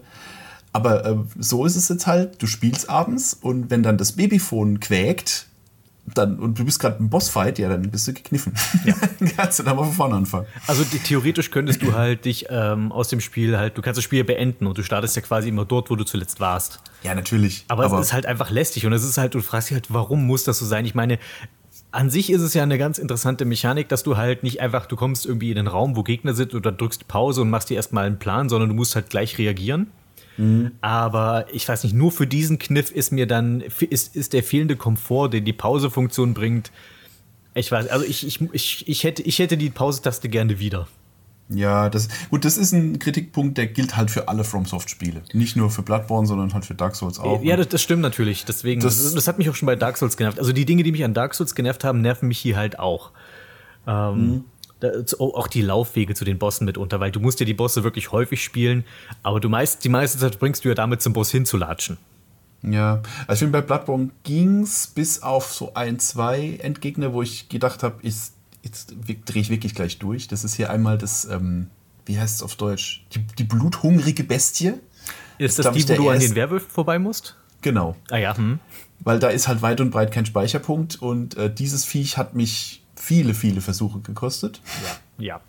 aber 0.74 1.06
äh, 1.06 1.16
so 1.38 1.66
ist 1.66 1.76
es 1.76 1.90
jetzt 1.90 2.08
halt, 2.08 2.42
du 2.42 2.48
spielst 2.48 2.90
abends 2.90 3.34
und 3.34 3.70
wenn 3.70 3.84
dann 3.84 3.98
das 3.98 4.14
Babyphone 4.14 4.80
quäkt, 4.80 5.48
dann, 6.16 6.40
und 6.40 6.58
du 6.60 6.66
bist 6.66 6.80
gerade 6.80 6.98
im 6.98 7.10
Bossfight, 7.10 7.60
ja, 7.60 7.70
dann 7.70 7.90
bist 7.90 8.08
du 8.08 8.14
gekniffen. 8.14 8.54
Ja. 8.86 8.96
kannst 9.38 9.60
du 9.60 9.64
dann 9.64 9.76
mal 9.76 9.84
von 9.84 9.94
vorne 9.94 10.16
anfangen. 10.16 10.48
Also 10.68 10.84
die, 10.84 11.00
theoretisch 11.00 11.52
könntest 11.52 11.82
du 11.82 11.94
halt 11.94 12.26
dich 12.26 12.48
ähm, 12.50 12.92
aus 12.92 13.10
dem 13.10 13.22
Spiel 13.22 13.58
halt, 13.58 13.78
du 13.78 13.82
kannst 13.82 13.98
das 13.98 14.04
Spiel 14.04 14.24
beenden 14.24 14.68
und 14.68 14.78
du 14.78 14.84
startest 14.84 15.16
ja 15.16 15.22
quasi 15.22 15.50
immer 15.50 15.66
dort, 15.66 15.90
wo 15.90 15.96
du 15.96 16.04
zuletzt 16.04 16.40
warst. 16.40 16.80
Ja, 17.04 17.14
natürlich. 17.16 17.66
Aber, 17.68 17.86
aber 17.86 18.00
es 18.00 18.08
ist 18.08 18.14
halt 18.14 18.26
einfach 18.26 18.50
lästig 18.50 18.86
und 18.86 18.94
es 18.94 19.04
ist 19.04 19.18
halt, 19.18 19.36
du 19.36 19.42
fragst 19.42 19.70
dich 19.70 19.76
halt, 19.76 19.94
warum 19.94 20.26
muss 20.26 20.44
das 20.44 20.60
so 20.60 20.66
sein? 20.66 20.86
Ich 20.86 20.96
meine, 20.96 21.20
an 21.92 22.10
sich 22.10 22.32
ist 22.32 22.42
es 22.42 22.54
ja 22.54 22.64
eine 22.64 22.78
ganz 22.78 22.98
interessante 22.98 23.46
Mechanik, 23.46 23.90
dass 23.90 24.04
du 24.04 24.18
halt 24.18 24.44
nicht 24.44 24.62
einfach, 24.62 24.86
du 24.86 24.96
kommst 24.96 25.26
irgendwie 25.26 25.50
in 25.50 25.56
den 25.56 25.68
Raum, 25.68 25.96
wo 25.96 26.04
Gegner 26.04 26.34
sind 26.34 26.54
oder 26.54 26.72
drückst 26.72 27.08
Pause 27.08 27.42
und 27.42 27.50
machst 27.50 27.70
dir 27.70 27.76
erstmal 27.76 28.06
einen 28.06 28.20
Plan, 28.20 28.50
sondern 28.50 28.70
du 28.70 28.76
musst 28.76 28.96
halt 28.96 29.10
gleich 29.10 29.38
reagieren. 29.38 29.88
Mhm. 30.40 30.72
Aber 30.80 31.48
ich 31.52 31.68
weiß 31.68 31.84
nicht, 31.84 31.94
nur 31.94 32.12
für 32.12 32.26
diesen 32.26 32.60
Kniff 32.60 32.92
ist 32.92 33.12
mir 33.12 33.28
dann, 33.28 33.62
ist, 33.62 34.16
ist 34.16 34.32
der 34.32 34.42
fehlende 34.42 34.78
Komfort, 34.78 35.30
den 35.30 35.44
die 35.44 35.54
Pausefunktion 35.54 36.34
bringt. 36.34 36.72
Ich 37.54 37.72
weiß, 37.72 37.88
also 37.88 38.06
ich, 38.06 38.26
ich, 38.26 38.42
ich, 38.54 38.88
ich, 38.88 39.04
hätte, 39.04 39.22
ich 39.24 39.40
hätte 39.40 39.58
die 39.58 39.70
Pause-Taste 39.70 40.30
gerne 40.30 40.60
wieder. 40.60 40.88
Ja, 41.50 41.90
das, 41.90 42.08
gut, 42.30 42.46
das 42.46 42.58
ist 42.58 42.72
ein 42.72 43.00
Kritikpunkt, 43.00 43.58
der 43.58 43.68
gilt 43.68 43.98
halt 43.98 44.12
für 44.12 44.30
alle 44.30 44.44
FromSoft-Spiele. 44.44 45.24
Nicht 45.34 45.58
nur 45.58 45.70
für 45.72 45.82
Bloodborne, 45.82 46.28
sondern 46.28 46.54
halt 46.54 46.64
für 46.64 46.76
Dark 46.76 46.96
Souls 46.96 47.20
auch. 47.20 47.44
Ja, 47.44 47.58
das, 47.58 47.68
das 47.68 47.82
stimmt 47.82 48.04
natürlich. 48.04 48.46
Deswegen, 48.46 48.80
das, 48.82 49.02
das, 49.02 49.16
das, 49.16 49.28
hat 49.28 49.40
mich 49.40 49.50
auch 49.50 49.56
schon 49.56 49.66
bei 49.66 49.76
Dark 49.76 49.98
Souls 49.98 50.16
genervt. 50.16 50.40
Also 50.40 50.54
die 50.54 50.66
Dinge, 50.66 50.84
die 50.84 50.92
mich 50.92 51.04
an 51.04 51.14
Dark 51.14 51.34
Souls 51.34 51.54
genervt 51.56 51.84
haben, 51.84 52.02
nerven 52.02 52.28
mich 52.28 52.40
hier 52.40 52.56
halt 52.56 52.80
auch. 52.80 53.12
Ähm, 53.88 54.32
mhm 54.32 54.44
auch 55.20 55.48
die 55.48 55.62
Laufwege 55.62 56.14
zu 56.14 56.26
den 56.26 56.38
Bossen 56.38 56.66
mitunter, 56.66 57.00
weil 57.00 57.12
du 57.12 57.20
musst 57.20 57.40
ja 57.40 57.46
die 57.46 57.54
Bosse 57.54 57.84
wirklich 57.84 58.12
häufig 58.12 58.44
spielen, 58.44 58.86
aber 59.24 59.40
du 59.40 59.50
meist, 59.50 59.84
die 59.84 59.90
meiste 59.90 60.18
Zeit 60.18 60.40
bringst 60.40 60.64
du 60.64 60.70
ja 60.70 60.76
damit 60.76 61.02
zum 61.02 61.14
Boss 61.14 61.32
hinzulatschen. 61.32 61.98
Ja, 62.62 63.02
also 63.28 63.34
ich 63.34 63.40
finde 63.40 63.62
bei 63.62 63.62
Bloodborne 63.62 64.10
ging's 64.24 64.88
bis 64.88 65.22
auf 65.22 65.54
so 65.54 65.74
ein, 65.76 66.00
zwei 66.00 66.58
Endgegner, 66.62 67.14
wo 67.14 67.22
ich 67.22 67.50
gedacht 67.50 67.84
habe, 67.84 67.96
jetzt 68.02 68.34
drehe 69.26 69.42
ich 69.42 69.50
wirklich 69.50 69.76
gleich 69.76 69.98
durch. 70.00 70.28
Das 70.28 70.44
ist 70.44 70.56
hier 70.56 70.70
einmal 70.70 70.98
das, 70.98 71.26
ähm, 71.26 71.68
wie 72.06 72.20
heißt 72.20 72.38
es 72.38 72.44
auf 72.44 72.56
Deutsch? 72.56 73.06
Die, 73.14 73.20
die 73.38 73.46
bluthungrige 73.46 74.24
Bestie. 74.24 74.74
Ist 75.38 75.58
das, 75.58 75.68
das 75.68 75.76
die, 75.76 75.90
wo 75.90 75.94
du 75.94 76.10
an 76.10 76.20
den 76.20 76.36
Werwölfen 76.36 76.70
vorbei 76.70 77.00
musst? 77.00 77.38
Genau. 77.62 77.96
Ah 78.10 78.18
ja. 78.18 78.36
Hm. 78.36 78.60
Weil 79.00 79.20
da 79.20 79.30
ist 79.30 79.48
halt 79.48 79.62
weit 79.62 79.80
und 79.80 79.92
breit 79.92 80.12
kein 80.12 80.26
Speicherpunkt 80.26 81.02
und 81.02 81.38
äh, 81.38 81.54
dieses 81.54 81.86
Viech 81.86 82.18
hat 82.18 82.36
mich 82.36 82.79
viele, 83.00 83.34
viele 83.34 83.62
Versuche 83.62 84.00
gekostet. 84.00 84.62
Ja. 85.18 85.26
ja. 85.26 85.42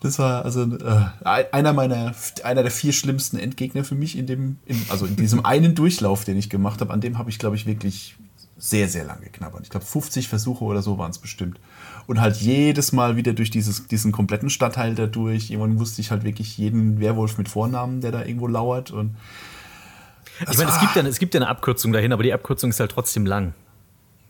Das 0.00 0.18
war 0.18 0.44
also 0.44 0.62
äh, 0.64 1.04
einer 1.24 1.72
meiner, 1.72 2.12
einer 2.42 2.62
der 2.62 2.72
vier 2.72 2.92
schlimmsten 2.92 3.38
Endgegner 3.38 3.84
für 3.84 3.94
mich 3.94 4.18
in 4.18 4.26
dem, 4.26 4.58
in, 4.66 4.80
also 4.88 5.06
in 5.06 5.16
diesem 5.16 5.44
einen 5.44 5.74
Durchlauf, 5.74 6.24
den 6.24 6.36
ich 6.36 6.50
gemacht 6.50 6.80
habe. 6.80 6.92
An 6.92 7.00
dem 7.00 7.18
habe 7.18 7.30
ich, 7.30 7.38
glaube 7.38 7.54
ich, 7.56 7.66
wirklich 7.66 8.16
sehr, 8.58 8.88
sehr 8.88 9.04
lange 9.04 9.22
geknabbert. 9.22 9.62
Ich 9.62 9.70
glaube, 9.70 9.86
50 9.86 10.28
Versuche 10.28 10.64
oder 10.64 10.82
so 10.82 10.98
waren 10.98 11.10
es 11.10 11.18
bestimmt. 11.18 11.58
Und 12.06 12.20
halt 12.20 12.36
jedes 12.36 12.92
Mal 12.92 13.16
wieder 13.16 13.32
durch 13.32 13.50
dieses, 13.50 13.86
diesen 13.86 14.12
kompletten 14.12 14.50
Stadtteil 14.50 14.94
dadurch. 14.94 15.50
Irgendwann 15.50 15.78
wusste 15.78 16.00
ich 16.00 16.10
halt 16.10 16.24
wirklich 16.24 16.58
jeden 16.58 17.00
Werwolf 17.00 17.38
mit 17.38 17.48
Vornamen, 17.48 18.00
der 18.00 18.10
da 18.10 18.24
irgendwo 18.24 18.48
lauert. 18.48 18.90
Und 18.90 19.16
ich 20.50 20.58
meine, 20.58 20.70
es 20.70 20.80
gibt, 20.80 20.96
ja, 20.96 21.02
es 21.02 21.18
gibt 21.18 21.34
ja 21.34 21.40
eine 21.40 21.48
Abkürzung 21.48 21.92
dahin, 21.92 22.12
aber 22.12 22.24
die 22.24 22.32
Abkürzung 22.32 22.70
ist 22.70 22.80
halt 22.80 22.90
trotzdem 22.90 23.24
lang. 23.24 23.54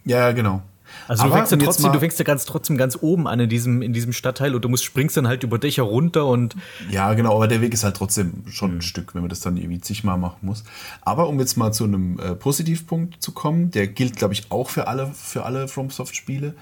Ja, 0.05 0.32
genau. 0.32 0.62
Also 1.09 1.24
du 1.24 1.32
fängst, 1.32 1.52
ja 1.52 1.59
trotzdem, 1.59 1.93
du 1.93 1.98
fängst 1.98 2.19
ja 2.19 2.24
ganz, 2.24 2.44
trotzdem 2.44 2.77
ganz 2.77 2.98
oben 3.01 3.27
an 3.27 3.40
in 3.40 3.48
diesem, 3.48 3.82
in 3.82 3.93
diesem 3.93 4.12
Stadtteil 4.12 4.55
und 4.55 4.64
du 4.64 4.69
musst, 4.69 4.85
springst 4.85 5.16
dann 5.16 5.28
halt 5.28 5.43
über 5.43 5.59
Dächer 5.59 5.82
runter 5.82 6.27
und. 6.27 6.56
Ja, 6.90 7.14
genau, 7.14 7.36
aber 7.36 7.48
der 7.48 7.60
Weg 7.60 7.74
ist 7.74 7.85
halt 7.85 7.97
trotzdem 7.97 8.44
schon 8.48 8.78
ein 8.78 8.82
Stück, 8.82 9.14
wenn 9.14 9.23
man 9.23 9.28
das 9.28 9.40
dann 9.40 9.56
irgendwie 9.56 9.81
zigmal 9.81 10.19
machen 10.19 10.39
muss. 10.43 10.64
Aber 11.02 11.28
um 11.28 11.39
jetzt 11.40 11.56
mal 11.56 11.73
zu 11.73 11.85
einem 11.85 12.19
äh, 12.19 12.35
Positivpunkt 12.35 13.23
zu 13.23 13.32
kommen, 13.32 13.70
der 13.70 13.86
gilt, 13.89 14.16
glaube 14.16 14.35
ich, 14.35 14.51
auch 14.51 14.70
für 14.70 14.86
alle, 14.86 15.12
für 15.12 15.44
alle 15.44 15.69
FromSoft-Spiele. 15.69 16.55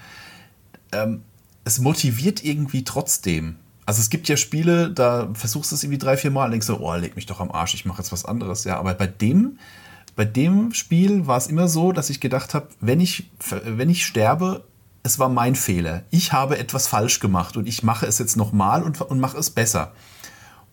Ähm, 0.91 1.21
es 1.63 1.79
motiviert 1.79 2.43
irgendwie 2.43 2.83
trotzdem. 2.83 3.55
Also 3.85 3.99
es 3.99 4.09
gibt 4.09 4.27
ja 4.29 4.37
Spiele, 4.37 4.91
da 4.91 5.29
versuchst 5.33 5.71
du 5.71 5.75
es 5.75 5.83
irgendwie 5.83 5.97
drei, 5.97 6.17
vier 6.17 6.31
Mal 6.31 6.45
und 6.45 6.51
denkst 6.51 6.67
so, 6.67 6.79
oh, 6.79 6.95
leg 6.95 7.15
mich 7.15 7.25
doch 7.25 7.39
am 7.39 7.51
Arsch, 7.51 7.73
ich 7.73 7.85
mache 7.85 8.01
jetzt 8.01 8.11
was 8.11 8.25
anderes. 8.25 8.63
Ja, 8.63 8.77
aber 8.77 8.93
bei 8.93 9.07
dem 9.07 9.57
bei 10.15 10.25
dem 10.25 10.73
Spiel 10.73 11.27
war 11.27 11.37
es 11.37 11.47
immer 11.47 11.67
so, 11.67 11.91
dass 11.91 12.09
ich 12.09 12.19
gedacht 12.19 12.53
habe, 12.53 12.67
wenn 12.79 12.99
ich, 12.99 13.29
wenn 13.65 13.89
ich 13.89 14.05
sterbe, 14.05 14.63
es 15.03 15.19
war 15.19 15.29
mein 15.29 15.55
Fehler. 15.55 16.03
Ich 16.11 16.33
habe 16.33 16.57
etwas 16.57 16.87
falsch 16.87 17.19
gemacht 17.19 17.57
und 17.57 17.67
ich 17.67 17.83
mache 17.83 18.05
es 18.05 18.19
jetzt 18.19 18.37
nochmal 18.37 18.83
und, 18.83 19.01
und 19.01 19.19
mache 19.19 19.37
es 19.37 19.49
besser. 19.49 19.93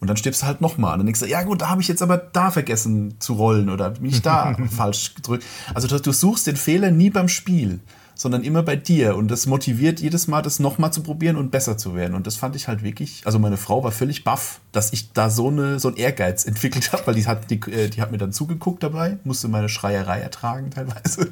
Und 0.00 0.08
dann 0.08 0.16
stirbst 0.16 0.42
du 0.42 0.46
halt 0.46 0.60
nochmal. 0.60 0.92
Und 0.92 1.00
dann 1.00 1.06
denkst 1.06 1.20
du, 1.20 1.26
ja 1.26 1.42
gut, 1.42 1.62
da 1.62 1.70
habe 1.70 1.80
ich 1.80 1.88
jetzt 1.88 2.02
aber 2.02 2.18
da 2.18 2.50
vergessen 2.50 3.16
zu 3.20 3.34
rollen 3.34 3.68
oder 3.68 3.90
bin 3.90 4.10
ich 4.10 4.22
da 4.22 4.56
falsch 4.76 5.14
gedrückt. 5.14 5.44
Also 5.74 5.88
du, 5.88 6.00
du 6.00 6.12
suchst 6.12 6.46
den 6.46 6.56
Fehler 6.56 6.90
nie 6.90 7.10
beim 7.10 7.28
Spiel, 7.28 7.80
sondern 8.18 8.42
immer 8.42 8.64
bei 8.64 8.74
dir. 8.74 9.16
Und 9.16 9.30
das 9.30 9.46
motiviert 9.46 10.00
jedes 10.00 10.26
Mal, 10.26 10.42
das 10.42 10.58
nochmal 10.58 10.92
zu 10.92 11.02
probieren 11.02 11.36
und 11.36 11.52
besser 11.52 11.78
zu 11.78 11.94
werden. 11.94 12.14
Und 12.14 12.26
das 12.26 12.34
fand 12.34 12.56
ich 12.56 12.66
halt 12.66 12.82
wirklich, 12.82 13.22
also 13.24 13.38
meine 13.38 13.56
Frau 13.56 13.84
war 13.84 13.92
völlig 13.92 14.24
baff, 14.24 14.60
dass 14.72 14.92
ich 14.92 15.12
da 15.12 15.30
so, 15.30 15.48
eine, 15.48 15.78
so 15.78 15.88
einen 15.88 15.96
Ehrgeiz 15.96 16.44
entwickelt 16.46 16.92
habe, 16.92 17.06
weil 17.06 17.14
die 17.14 17.26
hat, 17.26 17.48
die, 17.48 17.60
äh, 17.70 17.88
die 17.88 18.02
hat 18.02 18.10
mir 18.10 18.18
dann 18.18 18.32
zugeguckt 18.32 18.82
dabei, 18.82 19.18
musste 19.22 19.46
meine 19.46 19.68
Schreierei 19.68 20.18
ertragen 20.18 20.70
teilweise. 20.72 21.30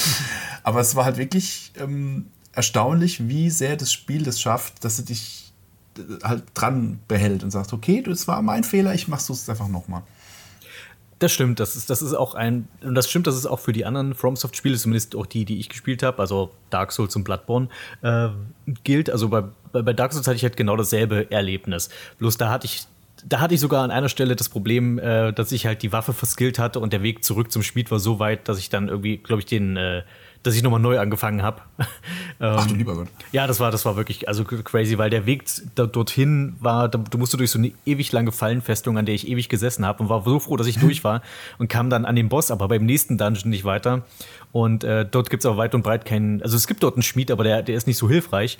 Aber 0.62 0.80
es 0.80 0.96
war 0.96 1.04
halt 1.04 1.18
wirklich 1.18 1.72
ähm, 1.78 2.26
erstaunlich, 2.54 3.28
wie 3.28 3.50
sehr 3.50 3.76
das 3.76 3.92
Spiel 3.92 4.22
das 4.22 4.40
schafft, 4.40 4.82
dass 4.82 4.98
es 4.98 5.04
dich 5.04 5.52
äh, 5.98 6.24
halt 6.24 6.44
dran 6.54 7.00
behält 7.06 7.44
und 7.44 7.50
sagt, 7.50 7.74
okay, 7.74 8.00
das 8.02 8.26
war 8.26 8.40
mein 8.40 8.64
Fehler, 8.64 8.94
ich 8.94 9.08
mach's 9.08 9.28
es 9.28 9.46
einfach 9.50 9.68
nochmal. 9.68 10.02
Das 11.24 11.32
stimmt, 11.32 11.58
das 11.58 11.74
ist, 11.74 11.88
das 11.88 12.02
ist 12.02 12.12
auch 12.12 12.34
ein, 12.34 12.68
und 12.82 12.94
das 12.94 13.08
stimmt, 13.08 13.26
dass 13.26 13.34
es 13.34 13.46
auch 13.46 13.58
für 13.58 13.72
die 13.72 13.86
anderen 13.86 14.12
FromSoft-Spiele, 14.12 14.76
zumindest 14.76 15.16
auch 15.16 15.24
die, 15.24 15.46
die 15.46 15.58
ich 15.58 15.70
gespielt 15.70 16.02
habe, 16.02 16.18
also 16.18 16.50
Dark 16.68 16.92
Souls 16.92 17.16
und 17.16 17.24
Bloodborne, 17.24 17.70
äh, 18.02 18.28
gilt. 18.82 19.08
Also 19.08 19.30
bei, 19.30 19.42
bei 19.72 19.94
Dark 19.94 20.12
Souls 20.12 20.26
hatte 20.26 20.36
ich 20.36 20.42
halt 20.42 20.58
genau 20.58 20.76
dasselbe 20.76 21.30
Erlebnis. 21.30 21.88
Bloß 22.18 22.36
da 22.36 22.50
hatte 22.50 22.66
ich 22.66 22.82
da 23.26 23.40
hatte 23.40 23.54
ich 23.54 23.60
sogar 23.60 23.82
an 23.82 23.90
einer 23.90 24.10
Stelle 24.10 24.36
das 24.36 24.50
Problem, 24.50 24.98
äh, 24.98 25.32
dass 25.32 25.50
ich 25.50 25.64
halt 25.64 25.80
die 25.80 25.92
Waffe 25.92 26.12
verskillt 26.12 26.58
hatte 26.58 26.78
und 26.78 26.92
der 26.92 27.02
Weg 27.02 27.24
zurück 27.24 27.50
zum 27.50 27.62
Schmied 27.62 27.90
war 27.90 27.98
so 27.98 28.18
weit, 28.18 28.46
dass 28.50 28.58
ich 28.58 28.68
dann 28.68 28.88
irgendwie, 28.88 29.16
glaube 29.16 29.40
ich, 29.40 29.46
den, 29.46 29.78
äh, 29.78 30.02
dass 30.44 30.54
ich 30.54 30.62
nochmal 30.62 30.78
neu 30.78 31.00
angefangen 31.00 31.42
habe. 31.42 31.62
ähm, 31.78 31.86
Ach 32.38 32.66
du 32.66 32.74
lieber 32.74 32.94
Gott. 32.94 33.08
Ja, 33.32 33.46
das 33.46 33.60
war, 33.60 33.70
das 33.70 33.84
war 33.84 33.96
wirklich 33.96 34.28
also 34.28 34.44
crazy, 34.44 34.98
weil 34.98 35.10
der 35.10 35.26
Weg 35.26 35.44
da, 35.74 35.86
dorthin 35.86 36.54
war, 36.60 36.88
da, 36.88 36.98
du 36.98 37.18
musst 37.18 37.32
durch 37.34 37.50
so 37.50 37.58
eine 37.58 37.72
ewig 37.86 38.12
lange 38.12 38.30
Fallenfestung, 38.30 38.98
an 38.98 39.06
der 39.06 39.14
ich 39.14 39.26
ewig 39.26 39.48
gesessen 39.48 39.86
habe 39.86 40.02
und 40.02 40.10
war 40.10 40.22
so 40.22 40.38
froh, 40.38 40.56
dass 40.56 40.66
ich 40.66 40.78
durch 40.78 41.02
war 41.02 41.22
und 41.58 41.68
kam 41.68 41.90
dann 41.90 42.04
an 42.04 42.14
den 42.14 42.28
Boss, 42.28 42.50
aber 42.50 42.68
beim 42.68 42.84
nächsten 42.84 43.18
Dungeon 43.18 43.50
nicht 43.50 43.64
weiter. 43.64 44.02
Und 44.52 44.84
äh, 44.84 45.06
dort 45.10 45.30
gibt 45.30 45.42
es 45.42 45.46
aber 45.46 45.56
weit 45.56 45.74
und 45.74 45.82
breit 45.82 46.04
keinen, 46.04 46.42
also 46.42 46.56
es 46.56 46.66
gibt 46.66 46.82
dort 46.82 46.94
einen 46.94 47.02
Schmied, 47.02 47.30
aber 47.30 47.42
der, 47.42 47.62
der 47.62 47.74
ist 47.74 47.86
nicht 47.86 47.98
so 47.98 48.08
hilfreich. 48.08 48.58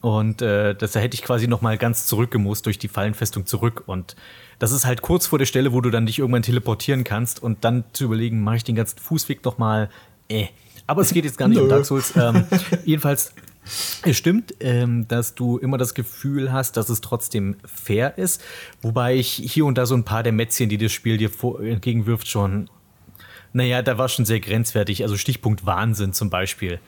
Und 0.00 0.40
äh, 0.42 0.76
das, 0.76 0.92
da 0.92 1.00
hätte 1.00 1.16
ich 1.16 1.22
quasi 1.22 1.48
noch 1.48 1.62
mal 1.62 1.76
ganz 1.76 2.06
zurückgemusst 2.06 2.64
durch 2.64 2.78
die 2.78 2.86
Fallenfestung 2.86 3.46
zurück. 3.46 3.82
Und 3.86 4.14
das 4.60 4.70
ist 4.70 4.86
halt 4.86 5.02
kurz 5.02 5.26
vor 5.26 5.40
der 5.40 5.46
Stelle, 5.46 5.72
wo 5.72 5.80
du 5.80 5.90
dann 5.90 6.06
dich 6.06 6.20
irgendwann 6.20 6.42
teleportieren 6.42 7.02
kannst 7.02 7.42
und 7.42 7.64
dann 7.64 7.82
zu 7.92 8.04
überlegen, 8.04 8.44
mache 8.44 8.56
ich 8.56 8.64
den 8.64 8.76
ganzen 8.76 9.00
Fußweg 9.00 9.44
noch 9.44 9.58
mal. 9.58 9.90
Äh. 10.28 10.46
Aber 10.86 11.02
es 11.02 11.12
geht 11.12 11.24
jetzt 11.24 11.38
gar 11.38 11.48
nicht 11.48 11.58
Nö. 11.58 11.64
um 11.64 11.68
Dark 11.68 11.84
Souls. 11.84 12.14
Ähm, 12.16 12.44
jedenfalls 12.84 13.32
Es 14.02 14.16
stimmt, 14.16 14.54
ähm, 14.60 15.08
dass 15.08 15.34
du 15.34 15.58
immer 15.58 15.78
das 15.78 15.94
Gefühl 15.94 16.52
hast, 16.52 16.76
dass 16.76 16.88
es 16.88 17.00
trotzdem 17.00 17.56
fair 17.64 18.16
ist. 18.18 18.42
Wobei 18.82 19.16
ich 19.16 19.28
hier 19.30 19.64
und 19.64 19.76
da 19.76 19.86
so 19.86 19.94
ein 19.94 20.04
paar 20.04 20.22
der 20.22 20.32
Mätzchen, 20.32 20.68
die 20.68 20.78
das 20.78 20.92
Spiel 20.92 21.16
dir 21.16 21.30
vor, 21.30 21.60
entgegenwirft, 21.60 22.28
schon, 22.28 22.70
naja, 23.52 23.82
da 23.82 23.98
war 23.98 24.08
schon 24.08 24.24
sehr 24.24 24.40
grenzwertig. 24.40 25.02
Also 25.02 25.16
Stichpunkt 25.16 25.66
Wahnsinn 25.66 26.12
zum 26.12 26.30
Beispiel. 26.30 26.78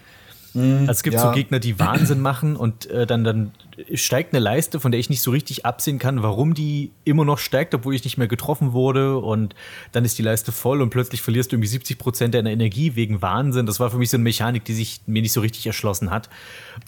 Also 0.55 0.91
es 0.91 1.03
gibt 1.03 1.15
ja. 1.15 1.21
so 1.21 1.33
Gegner, 1.33 1.59
die 1.59 1.79
Wahnsinn 1.79 2.21
machen 2.21 2.57
und 2.57 2.87
äh, 2.87 3.07
dann, 3.07 3.25
dann 3.25 3.53
steigt 3.95 4.33
eine 4.33 4.41
Leiste, 4.41 4.81
von 4.81 4.93
der 4.93 4.99
ich 4.99 5.11
nicht 5.11 5.23
so 5.23 5.31
richtig 5.31 5.67
absehen 5.67 5.99
kann, 5.99 6.23
warum 6.23 6.55
die 6.55 6.91
immer 7.05 7.25
noch 7.25 7.39
steigt, 7.39 7.75
obwohl 7.75 7.95
ich 7.95 8.05
nicht 8.05 8.19
mehr 8.19 8.29
getroffen 8.29 8.73
wurde. 8.73 9.19
Und 9.19 9.55
dann 9.93 10.05
ist 10.05 10.19
die 10.19 10.23
Leiste 10.23 10.53
voll 10.53 10.81
und 10.81 10.91
plötzlich 10.91 11.23
verlierst 11.23 11.53
du 11.53 11.57
irgendwie 11.57 11.69
70 11.69 11.99
Prozent 11.99 12.35
deiner 12.35 12.51
Energie 12.51 12.97
wegen 12.97 13.21
Wahnsinn. 13.21 13.67
Das 13.67 13.79
war 13.79 13.91
für 13.91 13.99
mich 13.99 14.11
so 14.11 14.17
eine 14.17 14.25
Mechanik, 14.25 14.65
die 14.65 14.75
sich 14.75 15.03
mir 15.07 15.23
nicht 15.23 15.33
so 15.33 15.41
richtig 15.41 15.67
erschlossen 15.67 16.11
hat. 16.11 16.29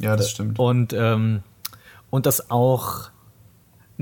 Ja, 0.01 0.17
das 0.17 0.31
stimmt. 0.31 0.59
Und, 0.59 0.93
ähm, 0.93 1.43
und 2.11 2.27
das 2.27 2.51
auch. 2.51 3.11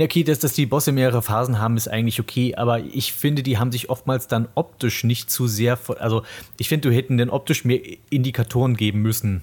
Okay, 0.01 0.22
dass, 0.22 0.39
dass 0.39 0.52
die 0.52 0.66
Bosse 0.66 0.93
mehrere 0.93 1.22
Phasen 1.22 1.59
haben, 1.59 1.76
ist 1.76 1.89
eigentlich 1.89 2.20
okay, 2.20 2.55
aber 2.55 2.78
ich 2.78 3.12
finde, 3.12 3.43
die 3.43 3.59
haben 3.59 3.72
sich 3.72 3.90
oftmals 3.90 4.28
dann 4.28 4.47
optisch 4.55 5.02
nicht 5.02 5.28
zu 5.28 5.48
sehr. 5.48 5.76
Also, 5.98 6.22
ich 6.56 6.68
finde, 6.68 6.89
du 6.89 6.94
hätten 6.94 7.16
den 7.16 7.30
optisch 7.30 7.64
mehr 7.64 7.80
Indikatoren 8.09 8.76
geben 8.76 9.02
müssen. 9.02 9.43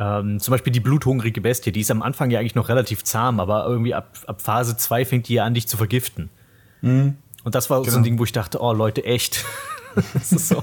Ähm, 0.00 0.38
zum 0.38 0.52
Beispiel 0.52 0.72
die 0.72 0.80
bluthungrige 0.80 1.40
Bestie, 1.40 1.72
die 1.72 1.80
ist 1.80 1.90
am 1.90 2.02
Anfang 2.02 2.30
ja 2.30 2.38
eigentlich 2.38 2.54
noch 2.54 2.68
relativ 2.68 3.02
zahm, 3.04 3.40
aber 3.40 3.66
irgendwie 3.66 3.94
ab, 3.94 4.16
ab 4.26 4.40
Phase 4.40 4.76
2 4.76 5.04
fängt 5.04 5.28
die 5.28 5.34
ja 5.34 5.44
an, 5.44 5.54
dich 5.54 5.66
zu 5.66 5.76
vergiften. 5.76 6.30
Und 6.82 7.16
das 7.54 7.70
war 7.70 7.78
so 7.78 7.84
ein 7.84 7.90
Genau. 7.92 8.04
Ding, 8.04 8.18
wo 8.20 8.24
ich 8.24 8.30
dachte, 8.32 8.60
oh 8.62 8.72
Leute, 8.72 9.04
echt. 9.04 9.44
das 10.14 10.32
ist 10.32 10.48
so. 10.48 10.62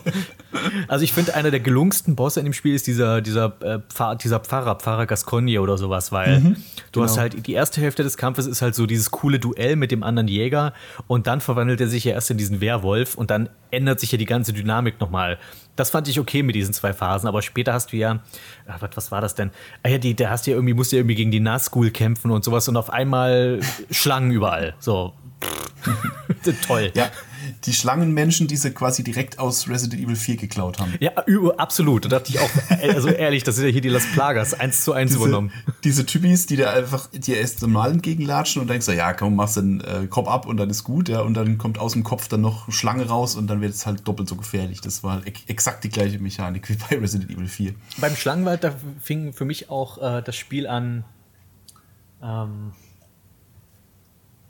Also 0.88 1.04
ich 1.04 1.14
finde, 1.14 1.36
einer 1.36 1.52
der 1.52 1.60
gelungensten 1.60 2.16
Bosse 2.16 2.40
in 2.40 2.46
dem 2.46 2.54
Spiel 2.54 2.76
ist 2.76 2.88
dieser, 2.88 3.22
dieser, 3.22 3.54
äh, 3.62 3.80
Pfarr, 3.90 4.16
dieser 4.16 4.40
Pfarrer, 4.40 4.76
Pfarrer 4.76 5.06
Gascogne 5.06 5.62
oder 5.62 5.78
sowas, 5.78 6.12
weil 6.12 6.56
du 6.92 7.04
hast 7.04 7.18
halt, 7.18 7.48
die 7.48 7.54
erste 7.54 7.82
Hälfte 7.82 8.04
des 8.04 8.18
Kampfes 8.18 8.48
ist 8.48 8.62
halt 8.62 8.76
so 8.76 8.86
dieses 8.86 9.12
coole 9.12 9.40
Duell 9.40 9.76
mit 9.76 9.92
dem 9.92 10.04
anderen 10.04 10.28
Jäger 10.28 10.74
und 11.08 11.28
dann 11.28 11.42
verwandelt 11.42 11.82
er 11.82 11.88
sich 11.88 12.04
ja 12.06 12.14
erst 12.14 12.32
in 12.32 12.38
diesen 12.38 12.62
Werwolf 12.62 13.16
und 13.16 13.32
dann 13.32 13.50
ändert 13.72 14.00
sich 14.00 14.12
ja 14.12 14.18
die 14.18 14.26
ganze 14.26 14.54
Dynamik 14.54 15.00
nochmal. 15.00 15.38
Das 15.76 15.90
fand 15.90 16.08
ich 16.08 16.20
okay 16.20 16.42
mit 16.42 16.56
diesen 16.56 16.74
zwei 16.74 16.94
Phasen, 16.94 17.28
aber 17.28 17.42
später 17.42 17.74
hast 17.74 17.92
du 17.92 17.98
ja, 17.98 18.22
ach, 18.68 18.82
was, 18.82 18.92
was 18.96 19.12
war 19.12 19.22
das 19.22 19.36
denn? 19.36 19.52
Ah 19.84 19.90
ja, 19.90 19.98
die, 19.98 20.16
da 20.16 20.30
hast 20.30 20.48
du 20.48 20.52
ja 20.52 20.58
irgendwie, 20.58 20.74
musst 20.74 20.92
du 20.92 20.96
ja 20.96 21.02
irgendwie 21.02 21.16
gegen 21.16 21.32
die 21.32 21.42
Nazgul 21.42 21.92
kämpfen 21.92 22.32
und 22.32 22.44
sowas 22.44 22.68
und 22.70 22.78
auf 22.78 22.90
einmal 22.90 23.60
Schlangen 23.92 24.32
überall. 24.32 24.76
So. 24.80 25.14
Toll. 26.68 26.92
Ja, 26.94 27.10
die 27.66 27.74
Schlangenmenschen, 27.74 28.48
die 28.48 28.58
sie 28.58 28.72
quasi 28.72 29.04
direkt 29.04 29.40
aus 29.40 29.68
Resident 29.68 30.02
Evil 30.02 30.16
4 30.16 30.38
geklaut 30.38 30.80
haben. 30.80 30.94
Ja, 31.00 31.12
absolut. 31.58 32.06
Da 32.06 32.10
dachte 32.10 32.32
ich 32.32 32.40
auch, 32.40 32.50
äh, 32.70 32.92
also 32.92 33.10
ehrlich, 33.10 33.44
das 33.44 33.58
ist 33.58 33.64
ja 33.64 33.70
hier 33.70 33.82
die 33.82 33.90
Las 33.90 34.06
Plagas, 34.14 34.54
eins 34.54 34.84
zu 34.84 34.94
eins 34.94 35.12
Diese, 35.12 35.24
übernommen. 35.24 35.52
diese 35.84 36.06
Typis, 36.06 36.46
die 36.46 36.58
da 36.58 36.72
einfach 36.72 37.10
dir 37.12 37.38
erst 37.38 37.62
normal 37.62 37.92
entgegenlatschen 37.92 38.62
und 38.62 38.70
denkst, 38.70 38.86
so, 38.86 38.92
ja, 38.92 39.14
komm, 39.14 39.36
machst 39.36 39.58
den 39.58 39.82
äh, 39.82 40.08
Kopf 40.08 40.28
ab 40.28 40.46
und 40.46 40.58
dann 40.58 40.70
ist 40.70 40.84
gut, 40.84 41.10
ja, 41.10 41.22
und 41.22 41.34
dann 41.34 41.58
kommt 41.58 41.80
aus 41.80 41.94
dem 41.94 42.04
Kopf 42.04 42.28
dann 42.28 42.42
noch 42.42 42.72
Schlange 42.72 43.08
raus 43.08 43.36
und 43.36 43.48
dann 43.48 43.62
wird 43.62 43.74
es 43.74 43.86
halt 43.86 44.08
doppelt 44.08 44.30
so 44.30 44.36
gefährlich. 44.36 44.82
Das 44.82 45.04
war 45.04 45.26
ex 45.26 45.42
exakt 45.48 45.84
die 45.84 45.90
gleiche 45.90 46.20
Mechanik 46.20 46.70
wie 46.70 46.76
bei 46.76 46.98
Resident 47.00 47.32
Evil 47.32 47.48
4. 47.48 47.74
Beim 47.98 48.16
Schlangenwald, 48.16 48.64
da 48.64 48.74
fing 49.02 49.34
für 49.34 49.46
mich 49.46 49.70
auch 49.70 49.98
äh, 50.02 50.22
das 50.22 50.36
Spiel 50.36 50.68
an. 50.68 51.04
Ähm, 52.22 52.74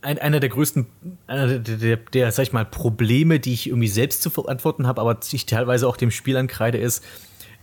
ein, 0.05 0.19
einer 0.19 0.39
der 0.39 0.49
größten, 0.49 0.85
einer 1.27 1.59
der, 1.59 1.77
der, 1.77 1.97
der, 1.97 2.31
sag 2.31 2.43
ich 2.43 2.53
mal, 2.53 2.65
Probleme, 2.65 3.39
die 3.39 3.53
ich 3.53 3.67
irgendwie 3.67 3.87
selbst 3.87 4.21
zu 4.21 4.29
verantworten 4.29 4.87
habe, 4.87 5.01
aber 5.01 5.15
die 5.15 5.35
ich 5.35 5.45
teilweise 5.45 5.87
auch 5.87 5.97
dem 5.97 6.11
Spiel 6.11 6.37
ankreide, 6.37 6.77
ist, 6.77 7.03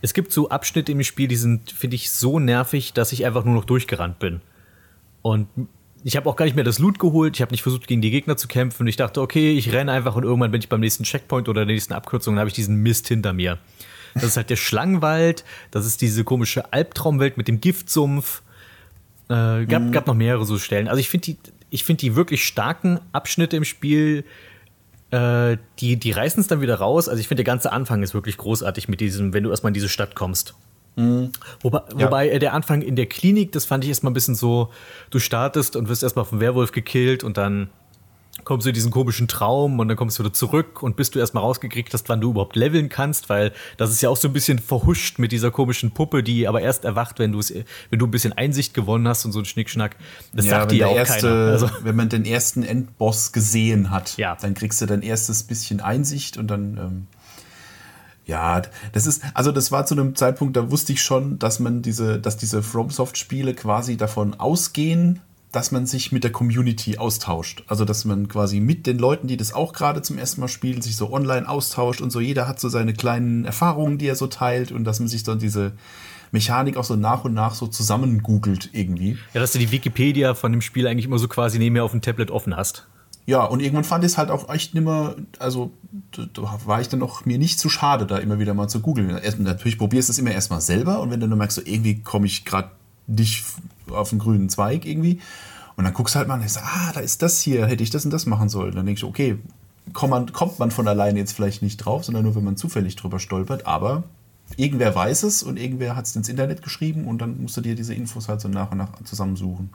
es 0.01 0.13
gibt 0.13 0.33
so 0.33 0.49
Abschnitte 0.49 0.91
im 0.91 1.03
Spiel, 1.03 1.27
die 1.27 1.37
sind, 1.37 1.71
finde 1.71 1.95
ich, 1.95 2.11
so 2.11 2.37
nervig, 2.37 2.93
dass 2.93 3.13
ich 3.13 3.25
einfach 3.25 3.45
nur 3.45 3.55
noch 3.55 3.65
durchgerannt 3.65 4.19
bin. 4.19 4.41
Und 5.21 5.47
ich 6.03 6.17
habe 6.17 6.29
auch 6.29 6.35
gar 6.35 6.43
nicht 6.43 6.55
mehr 6.55 6.65
das 6.65 6.79
Loot 6.79 6.99
geholt. 6.99 7.37
Ich 7.37 7.41
habe 7.41 7.51
nicht 7.51 7.63
versucht, 7.63 7.87
gegen 7.87 8.01
die 8.01 8.11
Gegner 8.11 8.35
zu 8.35 8.49
kämpfen. 8.49 8.85
Ich 8.87 8.97
dachte, 8.97 9.21
okay, 9.21 9.57
ich 9.57 9.71
renne 9.71 9.93
einfach 9.93 10.17
und 10.17 10.23
irgendwann 10.23 10.51
bin 10.51 10.59
ich 10.59 10.67
beim 10.67 10.81
nächsten 10.81 11.05
Checkpoint 11.05 11.47
oder 11.47 11.65
der 11.65 11.73
nächsten 11.73 11.93
Abkürzung 11.93 12.33
und 12.33 12.39
habe 12.39 12.49
ich 12.49 12.53
diesen 12.53 12.75
Mist 12.83 13.07
hinter 13.07 13.31
mir. 13.31 13.57
Das 14.13 14.23
ist 14.25 14.37
halt 14.37 14.49
der 14.49 14.57
Schlangenwald, 14.57 15.45
das 15.71 15.85
ist 15.85 16.01
diese 16.01 16.23
komische 16.23 16.71
Albtraumwelt 16.73 17.37
mit 17.37 17.47
dem 17.47 17.61
Giftsumpf. 17.61 18.43
Äh, 19.29 19.65
gab, 19.65 19.91
gab 19.93 20.05
noch 20.05 20.13
mehrere 20.13 20.45
so 20.45 20.57
Stellen. 20.57 20.89
Also 20.89 20.99
ich 20.99 21.09
finde 21.09 21.25
die, 21.27 21.37
ich 21.73 21.83
finde 21.83 22.01
die 22.01 22.15
wirklich 22.15 22.45
starken 22.45 22.99
Abschnitte 23.13 23.57
im 23.57 23.63
Spiel, 23.63 24.25
äh, 25.09 25.57
die, 25.79 25.97
die 25.97 26.11
reißen 26.11 26.39
es 26.39 26.47
dann 26.47 26.61
wieder 26.61 26.75
raus. 26.75 27.09
Also 27.09 27.19
ich 27.19 27.27
finde, 27.27 27.43
der 27.43 27.51
ganze 27.51 27.71
Anfang 27.71 28.03
ist 28.03 28.13
wirklich 28.13 28.37
großartig 28.37 28.87
mit 28.87 29.01
diesem, 29.01 29.33
wenn 29.33 29.43
du 29.43 29.49
erstmal 29.49 29.71
in 29.71 29.73
diese 29.73 29.89
Stadt 29.89 30.13
kommst. 30.15 30.53
Wobei, 30.95 31.81
Ja. 31.97 32.05
wobei 32.05 32.29
äh, 32.29 32.37
der 32.37 32.53
Anfang 32.53 32.83
in 32.83 32.95
der 32.95 33.07
Klinik, 33.07 33.51
das 33.53 33.65
fand 33.65 33.83
ich 33.83 33.89
erstmal 33.89 34.11
ein 34.11 34.13
bisschen 34.13 34.35
so, 34.35 34.69
du 35.09 35.17
startest 35.17 35.75
und 35.75 35.89
wirst 35.89 36.03
erstmal 36.03 36.25
vom 36.25 36.39
Werwolf 36.39 36.71
gekillt 36.71 37.23
und 37.23 37.37
dann 37.37 37.71
kommst 38.43 38.65
du 38.65 38.69
in 38.69 38.73
diesen 38.73 38.91
komischen 38.91 39.27
Traum 39.27 39.79
und 39.79 39.87
dann 39.87 39.95
kommst 39.95 40.17
du 40.19 40.23
wieder 40.23 40.33
zurück 40.33 40.83
und 40.83 40.95
bis 40.95 41.11
du 41.11 41.19
erstmal 41.19 41.43
rausgekriegt 41.43 41.93
hast, 41.93 42.09
wann 42.09 42.19
du 42.19 42.31
überhaupt 42.31 42.55
leveln 42.55 42.89
kannst, 42.89 43.29
weil 43.29 43.53
das 43.77 43.91
ist 43.91 44.01
ja 44.01 44.09
auch 44.09 44.17
so 44.17 44.27
ein 44.27 44.33
bisschen 44.33 44.59
verhuscht 44.59 45.19
mit 45.19 45.31
dieser 45.31 45.51
komischen 45.51 45.91
Puppe, 45.91 46.23
die 46.23 46.47
aber 46.47 46.61
erst 46.61 46.83
erwacht, 46.83 47.19
wenn 47.19 47.31
du 47.31 47.39
es, 47.39 47.53
wenn 47.89 47.99
du 47.99 48.05
ein 48.05 48.11
bisschen 48.11 48.33
Einsicht 48.33 48.73
gewonnen 48.73 49.07
hast 49.07 49.23
und 49.25 49.31
so 49.31 49.39
ein 49.39 49.45
Schnickschnack. 49.45 49.95
Das 50.33 50.45
sagt 50.45 50.71
wenn 50.71 50.77
dir 50.77 50.85
der 50.85 50.87
auch 50.89 50.95
erste, 50.95 51.27
keiner. 51.27 51.51
Also, 51.51 51.69
wenn 51.83 51.95
man 51.95 52.09
den 52.09 52.25
ersten 52.25 52.63
Endboss 52.63 53.31
gesehen 53.31 53.91
hat, 53.91 54.17
Ja. 54.17 54.35
dann 54.41 54.55
kriegst 54.55 54.81
du 54.81 54.85
dein 54.85 55.01
erstes 55.01 55.43
bisschen 55.43 55.79
Einsicht 55.79 56.37
und 56.37 56.47
dann 56.47 56.77
ähm, 56.77 57.07
ja, 58.25 58.61
das 58.93 59.05
ist, 59.05 59.21
also 59.33 59.51
das 59.51 59.71
war 59.71 59.85
zu 59.85 59.95
einem 59.95 60.15
Zeitpunkt, 60.15 60.55
da 60.55 60.71
wusste 60.71 60.93
ich 60.93 61.01
schon, 61.01 61.39
dass 61.39 61.59
man 61.59 61.81
diese, 61.81 62.19
dass 62.19 62.37
diese 62.37 62.63
FromSoft-Spiele 62.63 63.53
quasi 63.53 63.97
davon 63.97 64.33
ausgehen, 64.39 65.19
dass 65.53 65.71
man 65.71 65.85
sich 65.85 66.11
mit 66.11 66.23
der 66.23 66.31
Community 66.31 66.97
austauscht. 66.97 67.63
Also, 67.67 67.85
dass 67.85 68.03
man 68.03 68.27
quasi 68.27 68.59
mit 68.59 68.85
den 68.87 68.97
Leuten, 68.97 69.27
die 69.27 69.37
das 69.37 69.53
auch 69.53 69.71
gerade 69.71 70.01
zum 70.01 70.17
ersten 70.17 70.41
Mal 70.41 70.47
spielen, 70.47 70.81
sich 70.81 70.97
so 70.97 71.13
online 71.13 71.47
austauscht 71.47 72.01
und 72.01 72.11
so 72.11 72.19
jeder 72.19 72.47
hat 72.47 72.59
so 72.59 72.69
seine 72.69 72.93
kleinen 72.93 73.45
Erfahrungen, 73.45 73.99
die 73.99 74.07
er 74.07 74.15
so 74.15 74.27
teilt 74.27 74.71
und 74.71 74.83
dass 74.83 74.99
man 74.99 75.07
sich 75.07 75.23
dann 75.23 75.39
diese 75.39 75.73
Mechanik 76.31 76.75
auch 76.75 76.83
so 76.83 76.95
nach 76.95 77.23
und 77.23 77.35
nach 77.35 77.53
so 77.53 77.67
zusammen 77.67 78.23
googelt 78.23 78.71
irgendwie. 78.73 79.19
ja, 79.35 79.39
dass 79.39 79.51
du 79.51 79.59
die 79.59 79.71
Wikipedia 79.71 80.33
von 80.33 80.51
dem 80.51 80.61
Spiel 80.61 80.87
eigentlich 80.87 81.05
immer 81.05 81.19
so 81.19 81.27
quasi 81.27 81.59
nebenher 81.59 81.83
auf 81.83 81.91
dem 81.91 82.01
Tablet 82.01 82.31
offen 82.31 82.57
hast. 82.57 82.87
Ja, 83.27 83.43
und 83.45 83.61
irgendwann 83.61 83.83
fand 83.83 84.03
ich 84.03 84.13
es 84.13 84.17
halt 84.17 84.31
auch 84.31 84.49
echt 84.49 84.73
nimmer, 84.73 85.15
also 85.37 85.71
da, 86.11 86.59
war 86.65 86.81
ich 86.81 86.89
dann 86.89 87.03
auch 87.03 87.25
mir 87.25 87.37
nicht 87.37 87.59
zu 87.59 87.69
schade, 87.69 88.05
da 88.05 88.17
immer 88.17 88.39
wieder 88.39 88.55
mal 88.55 88.67
zu 88.67 88.81
googeln. 88.81 89.17
Natürlich 89.37 89.77
probierst 89.77 90.09
du 90.09 90.11
es 90.11 90.17
immer 90.17 90.31
erstmal 90.31 90.59
selber 90.59 90.99
und 90.99 91.11
wenn 91.11 91.19
du 91.19 91.29
dann 91.29 91.37
merkst, 91.37 91.55
so 91.55 91.61
irgendwie 91.63 92.01
komme 92.01 92.25
ich 92.25 92.43
gerade 92.43 92.71
nicht 93.07 93.45
auf 93.91 94.09
den 94.09 94.19
grünen 94.19 94.49
Zweig 94.49 94.85
irgendwie. 94.85 95.19
Und 95.75 95.85
dann 95.85 95.93
guckst 95.93 96.15
du 96.15 96.19
halt 96.19 96.27
mal 96.27 96.35
und 96.35 96.41
denkst, 96.41 96.57
ah, 96.57 96.91
da 96.93 96.99
ist 96.99 97.21
das 97.21 97.39
hier, 97.39 97.65
hätte 97.65 97.83
ich 97.83 97.89
das 97.89 98.05
und 98.05 98.11
das 98.11 98.25
machen 98.25 98.49
sollen. 98.49 98.75
Dann 98.75 98.85
denkst 98.85 99.01
du, 99.01 99.07
okay, 99.07 99.39
kommt 99.91 100.11
man, 100.11 100.31
kommt 100.31 100.59
man 100.59 100.71
von 100.71 100.87
alleine 100.87 101.19
jetzt 101.19 101.33
vielleicht 101.33 101.61
nicht 101.61 101.77
drauf, 101.77 102.05
sondern 102.05 102.23
nur, 102.23 102.35
wenn 102.35 102.43
man 102.43 102.57
zufällig 102.57 102.95
drüber 102.95 103.19
stolpert, 103.19 103.65
aber 103.65 104.03
irgendwer 104.55 104.93
weiß 104.93 105.23
es 105.23 105.41
und 105.43 105.57
irgendwer 105.57 105.95
hat 105.95 106.05
es 106.05 106.15
ins 106.15 106.29
Internet 106.29 106.61
geschrieben 106.61 107.07
und 107.07 107.19
dann 107.19 107.41
musst 107.41 107.57
du 107.57 107.61
dir 107.61 107.75
diese 107.75 107.93
Infos 107.93 108.29
halt 108.29 108.41
so 108.41 108.47
nach 108.47 108.71
und 108.71 108.77
nach 108.77 108.89
zusammensuchen. 109.03 109.71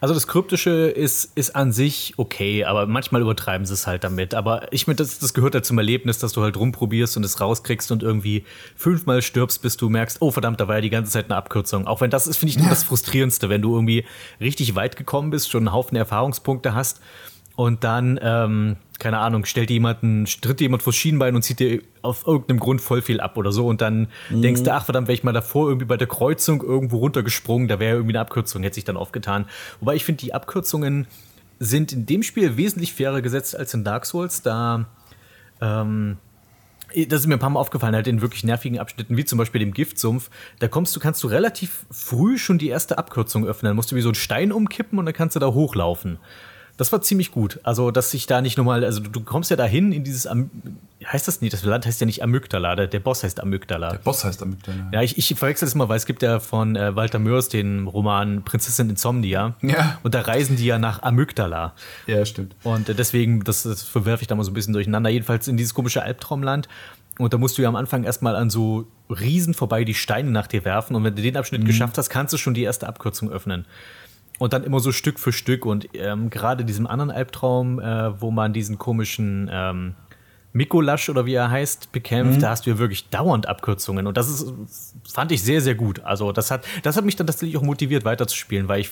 Also 0.00 0.14
das 0.14 0.26
Kryptische 0.26 0.88
ist, 0.88 1.32
ist 1.36 1.56
an 1.56 1.72
sich 1.72 2.14
okay, 2.16 2.64
aber 2.64 2.86
manchmal 2.86 3.22
übertreiben 3.22 3.66
sie 3.66 3.74
es 3.74 3.86
halt 3.86 4.04
damit. 4.04 4.34
Aber 4.34 4.72
ich 4.72 4.86
meine, 4.86 4.96
das, 4.96 5.18
das 5.18 5.34
gehört 5.34 5.54
halt 5.54 5.64
zum 5.64 5.78
Erlebnis, 5.78 6.18
dass 6.18 6.32
du 6.32 6.42
halt 6.42 6.56
rumprobierst 6.56 7.16
und 7.16 7.24
es 7.24 7.40
rauskriegst 7.40 7.90
und 7.90 8.02
irgendwie 8.02 8.44
fünfmal 8.76 9.22
stirbst, 9.22 9.62
bis 9.62 9.76
du 9.76 9.88
merkst, 9.88 10.18
oh 10.20 10.30
verdammt, 10.30 10.60
da 10.60 10.68
war 10.68 10.76
ja 10.76 10.80
die 10.80 10.90
ganze 10.90 11.10
Zeit 11.10 11.26
eine 11.26 11.36
Abkürzung. 11.36 11.86
Auch 11.86 12.00
wenn 12.00 12.10
das 12.10 12.26
ist, 12.26 12.36
finde 12.36 12.50
ich, 12.50 12.58
nur 12.58 12.68
das 12.68 12.84
Frustrierendste, 12.84 13.48
wenn 13.48 13.62
du 13.62 13.74
irgendwie 13.74 14.04
richtig 14.40 14.74
weit 14.74 14.96
gekommen 14.96 15.30
bist, 15.30 15.50
schon 15.50 15.66
einen 15.66 15.72
Haufen 15.72 15.96
Erfahrungspunkte 15.96 16.74
hast 16.74 17.00
und 17.60 17.84
dann, 17.84 18.18
ähm, 18.22 18.76
keine 18.98 19.18
Ahnung, 19.18 19.44
stellt 19.44 19.68
dir 19.68 19.74
jemanden, 19.74 20.24
tritt 20.24 20.60
dir 20.60 20.64
jemand 20.64 20.82
vor 20.82 20.94
Schienbein 20.94 21.34
und 21.34 21.42
zieht 21.42 21.60
dir 21.60 21.82
auf 22.00 22.26
irgendeinem 22.26 22.58
Grund 22.58 22.80
voll 22.80 23.02
viel 23.02 23.20
ab 23.20 23.36
oder 23.36 23.52
so 23.52 23.66
und 23.66 23.82
dann 23.82 24.08
denkst 24.30 24.62
du, 24.62 24.72
ach 24.72 24.86
verdammt, 24.86 25.08
wäre 25.08 25.14
ich 25.14 25.24
mal 25.24 25.34
davor 25.34 25.68
irgendwie 25.68 25.84
bei 25.84 25.98
der 25.98 26.06
Kreuzung 26.06 26.62
irgendwo 26.62 26.96
runtergesprungen, 27.00 27.68
da 27.68 27.78
wäre 27.78 27.96
irgendwie 27.96 28.12
eine 28.12 28.20
Abkürzung, 28.20 28.62
hätte 28.62 28.76
sich 28.76 28.84
dann 28.84 28.96
aufgetan. 28.96 29.44
Wobei 29.78 29.94
ich 29.94 30.06
finde, 30.06 30.22
die 30.22 30.32
Abkürzungen 30.32 31.06
sind 31.58 31.92
in 31.92 32.06
dem 32.06 32.22
Spiel 32.22 32.56
wesentlich 32.56 32.94
fairer 32.94 33.20
gesetzt 33.20 33.54
als 33.54 33.74
in 33.74 33.84
Dark 33.84 34.06
Souls, 34.06 34.40
da 34.40 34.86
ähm, 35.60 36.16
das 37.08 37.20
ist 37.20 37.26
mir 37.26 37.34
ein 37.34 37.40
paar 37.40 37.50
Mal 37.50 37.60
aufgefallen, 37.60 37.94
halt 37.94 38.06
in 38.06 38.22
wirklich 38.22 38.42
nervigen 38.42 38.78
Abschnitten, 38.78 39.18
wie 39.18 39.26
zum 39.26 39.36
Beispiel 39.36 39.58
dem 39.58 39.74
Giftsumpf, 39.74 40.30
da 40.60 40.66
kommst 40.66 40.96
du, 40.96 41.00
kannst 41.00 41.22
du 41.22 41.28
relativ 41.28 41.84
früh 41.90 42.38
schon 42.38 42.56
die 42.56 42.68
erste 42.68 42.96
Abkürzung 42.96 43.46
öffnen. 43.46 43.68
Dann 43.68 43.76
musst 43.76 43.92
du 43.92 43.96
wie 43.96 44.00
so 44.00 44.08
einen 44.08 44.14
Stein 44.14 44.50
umkippen 44.50 44.98
und 44.98 45.04
dann 45.04 45.14
kannst 45.14 45.36
du 45.36 45.40
da 45.40 45.48
hochlaufen. 45.48 46.18
Das 46.80 46.92
war 46.92 47.02
ziemlich 47.02 47.30
gut. 47.30 47.60
Also, 47.62 47.90
dass 47.90 48.14
ich 48.14 48.26
da 48.26 48.40
nicht 48.40 48.56
nochmal, 48.56 48.86
also 48.86 49.00
du 49.00 49.20
kommst 49.20 49.50
ja 49.50 49.56
dahin 49.56 49.92
in 49.92 50.02
dieses, 50.02 50.26
Am 50.26 50.48
heißt 51.04 51.28
das 51.28 51.42
nicht, 51.42 51.52
das 51.52 51.62
Land 51.62 51.84
heißt 51.84 52.00
ja 52.00 52.06
nicht 52.06 52.22
Amygdala, 52.22 52.74
der, 52.74 52.86
der 52.86 53.00
Boss 53.00 53.22
heißt 53.22 53.38
Amygdala. 53.38 53.90
Der 53.90 53.98
Boss 53.98 54.24
heißt 54.24 54.42
Amygdala. 54.42 54.88
Ja, 54.90 55.02
ich, 55.02 55.18
ich 55.18 55.26
verwechsel 55.34 55.66
das 55.66 55.74
immer, 55.74 55.90
weil 55.90 55.98
es 55.98 56.06
gibt 56.06 56.22
ja 56.22 56.40
von 56.40 56.76
äh, 56.76 56.96
Walter 56.96 57.18
Mörs 57.18 57.50
den 57.50 57.86
Roman 57.86 58.44
Prinzessin 58.44 58.88
Insomnia. 58.88 59.56
Ja. 59.60 59.98
Und 60.02 60.14
da 60.14 60.22
reisen 60.22 60.56
die 60.56 60.64
ja 60.64 60.78
nach 60.78 61.02
Amygdala. 61.02 61.74
Ja, 62.06 62.24
stimmt. 62.24 62.56
Und 62.62 62.88
äh, 62.88 62.94
deswegen, 62.94 63.44
das, 63.44 63.64
das 63.64 63.82
verwerfe 63.82 64.22
ich 64.22 64.28
da 64.28 64.34
mal 64.34 64.44
so 64.44 64.50
ein 64.50 64.54
bisschen 64.54 64.72
durcheinander. 64.72 65.10
Jedenfalls 65.10 65.48
in 65.48 65.58
dieses 65.58 65.74
komische 65.74 66.02
Albtraumland. 66.02 66.66
Und 67.18 67.34
da 67.34 67.36
musst 67.36 67.58
du 67.58 67.62
ja 67.62 67.68
am 67.68 67.76
Anfang 67.76 68.04
erstmal 68.04 68.36
an 68.36 68.48
so 68.48 68.86
Riesen 69.10 69.52
vorbei, 69.52 69.84
die 69.84 69.92
Steine 69.92 70.30
nach 70.30 70.46
dir 70.46 70.64
werfen. 70.64 70.96
Und 70.96 71.04
wenn 71.04 71.14
du 71.14 71.20
den 71.20 71.36
Abschnitt 71.36 71.66
geschafft 71.66 71.98
hast, 71.98 72.08
kannst 72.08 72.32
du 72.32 72.38
schon 72.38 72.54
die 72.54 72.62
erste 72.62 72.88
Abkürzung 72.88 73.30
öffnen. 73.30 73.66
Und 74.40 74.54
dann 74.54 74.64
immer 74.64 74.80
so 74.80 74.90
Stück 74.90 75.20
für 75.20 75.32
Stück. 75.32 75.66
Und 75.66 75.88
ähm, 75.92 76.30
gerade 76.30 76.64
diesem 76.64 76.86
anderen 76.86 77.10
Albtraum, 77.10 77.78
äh, 77.78 78.20
wo 78.20 78.30
man 78.30 78.52
diesen 78.52 78.78
komischen 78.78 79.50
ähm, 79.52 79.94
Mikolasch 80.54 81.10
oder 81.10 81.26
wie 81.26 81.34
er 81.34 81.50
heißt, 81.50 81.92
bekämpft, 81.92 82.42
da 82.42 82.50
hast 82.50 82.66
du 82.66 82.70
ja 82.70 82.78
wirklich 82.78 83.08
dauernd 83.10 83.46
Abkürzungen. 83.46 84.06
Und 84.06 84.16
das 84.16 84.30
ist, 84.30 84.52
fand 85.08 85.30
ich 85.30 85.42
sehr, 85.42 85.60
sehr 85.60 85.74
gut. 85.74 86.00
Also 86.00 86.32
das 86.32 86.50
hat, 86.50 86.64
das 86.82 86.96
hat 86.96 87.04
mich 87.04 87.16
dann 87.16 87.26
tatsächlich 87.26 87.56
auch 87.58 87.62
motiviert, 87.62 88.04
weiterzuspielen, 88.06 88.66
weil 88.66 88.80
ich, 88.80 88.90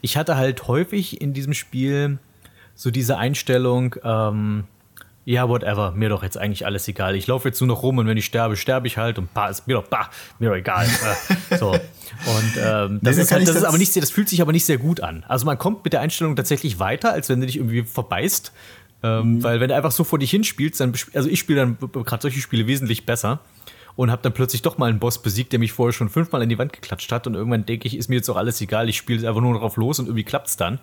ich 0.00 0.16
hatte 0.16 0.36
halt 0.36 0.66
häufig 0.66 1.20
in 1.20 1.32
diesem 1.32 1.54
Spiel 1.54 2.18
so 2.74 2.90
diese 2.90 3.16
Einstellung, 3.16 3.94
ähm, 4.02 4.64
ja, 5.24 5.48
whatever, 5.48 5.92
mir 5.92 6.08
doch 6.08 6.22
jetzt 6.22 6.36
eigentlich 6.36 6.66
alles 6.66 6.88
egal. 6.88 7.14
Ich 7.14 7.26
laufe 7.26 7.48
jetzt 7.48 7.60
nur 7.60 7.68
noch 7.68 7.82
rum 7.82 7.98
und 7.98 8.06
wenn 8.06 8.16
ich 8.16 8.24
sterbe, 8.24 8.56
sterbe 8.56 8.86
ich 8.86 8.98
halt 8.98 9.18
und 9.18 9.32
bah, 9.34 9.48
ist 9.48 9.66
mir 9.66 9.74
doch, 9.74 9.86
bah, 9.86 10.10
mir 10.38 10.48
doch 10.50 10.56
egal. 10.56 10.86
äh, 11.50 11.56
so. 11.58 11.70
Und 11.70 11.80
ähm, 12.60 12.98
das, 13.02 13.16
Nee, 13.16 13.22
ist, 13.22 13.32
halt, 13.32 13.48
das 13.48 13.56
ist 13.56 13.64
aber 13.64 13.78
nicht 13.78 13.92
sehr, 13.92 14.00
das 14.00 14.10
fühlt 14.10 14.28
sich 14.28 14.42
aber 14.42 14.52
nicht 14.52 14.64
sehr 14.64 14.78
gut 14.78 15.00
an. 15.00 15.24
Also 15.28 15.46
man 15.46 15.58
kommt 15.58 15.84
mit 15.84 15.92
der 15.92 16.00
Einstellung 16.00 16.34
tatsächlich 16.36 16.78
weiter, 16.78 17.12
als 17.12 17.28
wenn 17.28 17.40
du 17.40 17.46
dich 17.46 17.56
irgendwie 17.56 17.82
verbeißt. 17.84 18.52
Ähm, 19.04 19.34
Mhm. 19.34 19.42
Weil 19.42 19.60
wenn 19.60 19.68
du 19.68 19.74
einfach 19.74 19.90
so 19.90 20.04
vor 20.04 20.18
dich 20.20 20.30
hinspielst, 20.30 20.80
dann, 20.80 20.92
also 21.14 21.28
ich 21.28 21.40
spiele 21.40 21.60
dann 21.60 21.76
gerade 22.04 22.22
solche 22.22 22.40
Spiele 22.40 22.66
wesentlich 22.68 23.04
besser 23.04 23.40
und 23.96 24.10
habe 24.10 24.22
dann 24.22 24.32
plötzlich 24.32 24.62
doch 24.62 24.78
mal 24.78 24.88
einen 24.88 25.00
Boss 25.00 25.20
besiegt, 25.20 25.52
der 25.52 25.58
mich 25.58 25.72
vorher 25.72 25.92
schon 25.92 26.08
fünfmal 26.08 26.40
in 26.42 26.48
die 26.48 26.58
Wand 26.58 26.72
geklatscht 26.72 27.10
hat 27.10 27.26
und 27.26 27.34
irgendwann 27.34 27.66
denke 27.66 27.88
ich, 27.88 27.96
ist 27.96 28.08
mir 28.08 28.16
jetzt 28.16 28.28
auch 28.30 28.36
alles 28.36 28.60
egal, 28.60 28.88
ich 28.88 28.96
spiele 28.96 29.26
einfach 29.28 29.40
nur 29.40 29.58
drauf 29.58 29.76
los 29.76 29.98
und 29.98 30.06
irgendwie 30.06 30.24
klappt's 30.24 30.56
dann. 30.56 30.78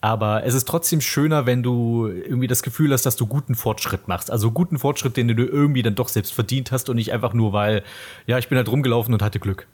Aber 0.00 0.44
es 0.44 0.54
ist 0.54 0.68
trotzdem 0.68 1.00
schöner, 1.00 1.46
wenn 1.46 1.62
du 1.62 2.06
irgendwie 2.06 2.46
das 2.46 2.62
Gefühl 2.62 2.92
hast, 2.92 3.06
dass 3.06 3.16
du 3.16 3.26
guten 3.26 3.54
Fortschritt 3.54 4.08
machst. 4.08 4.30
Also 4.30 4.50
guten 4.50 4.78
Fortschritt, 4.78 5.16
den 5.16 5.28
du 5.28 5.44
irgendwie 5.44 5.82
dann 5.82 5.94
doch 5.94 6.08
selbst 6.08 6.32
verdient 6.32 6.72
hast 6.72 6.88
und 6.88 6.96
nicht 6.96 7.12
einfach 7.12 7.32
nur, 7.32 7.52
weil, 7.52 7.82
ja, 8.26 8.38
ich 8.38 8.48
bin 8.48 8.58
halt 8.58 8.68
rumgelaufen 8.68 9.14
und 9.14 9.22
hatte 9.22 9.40
Glück. 9.40 9.66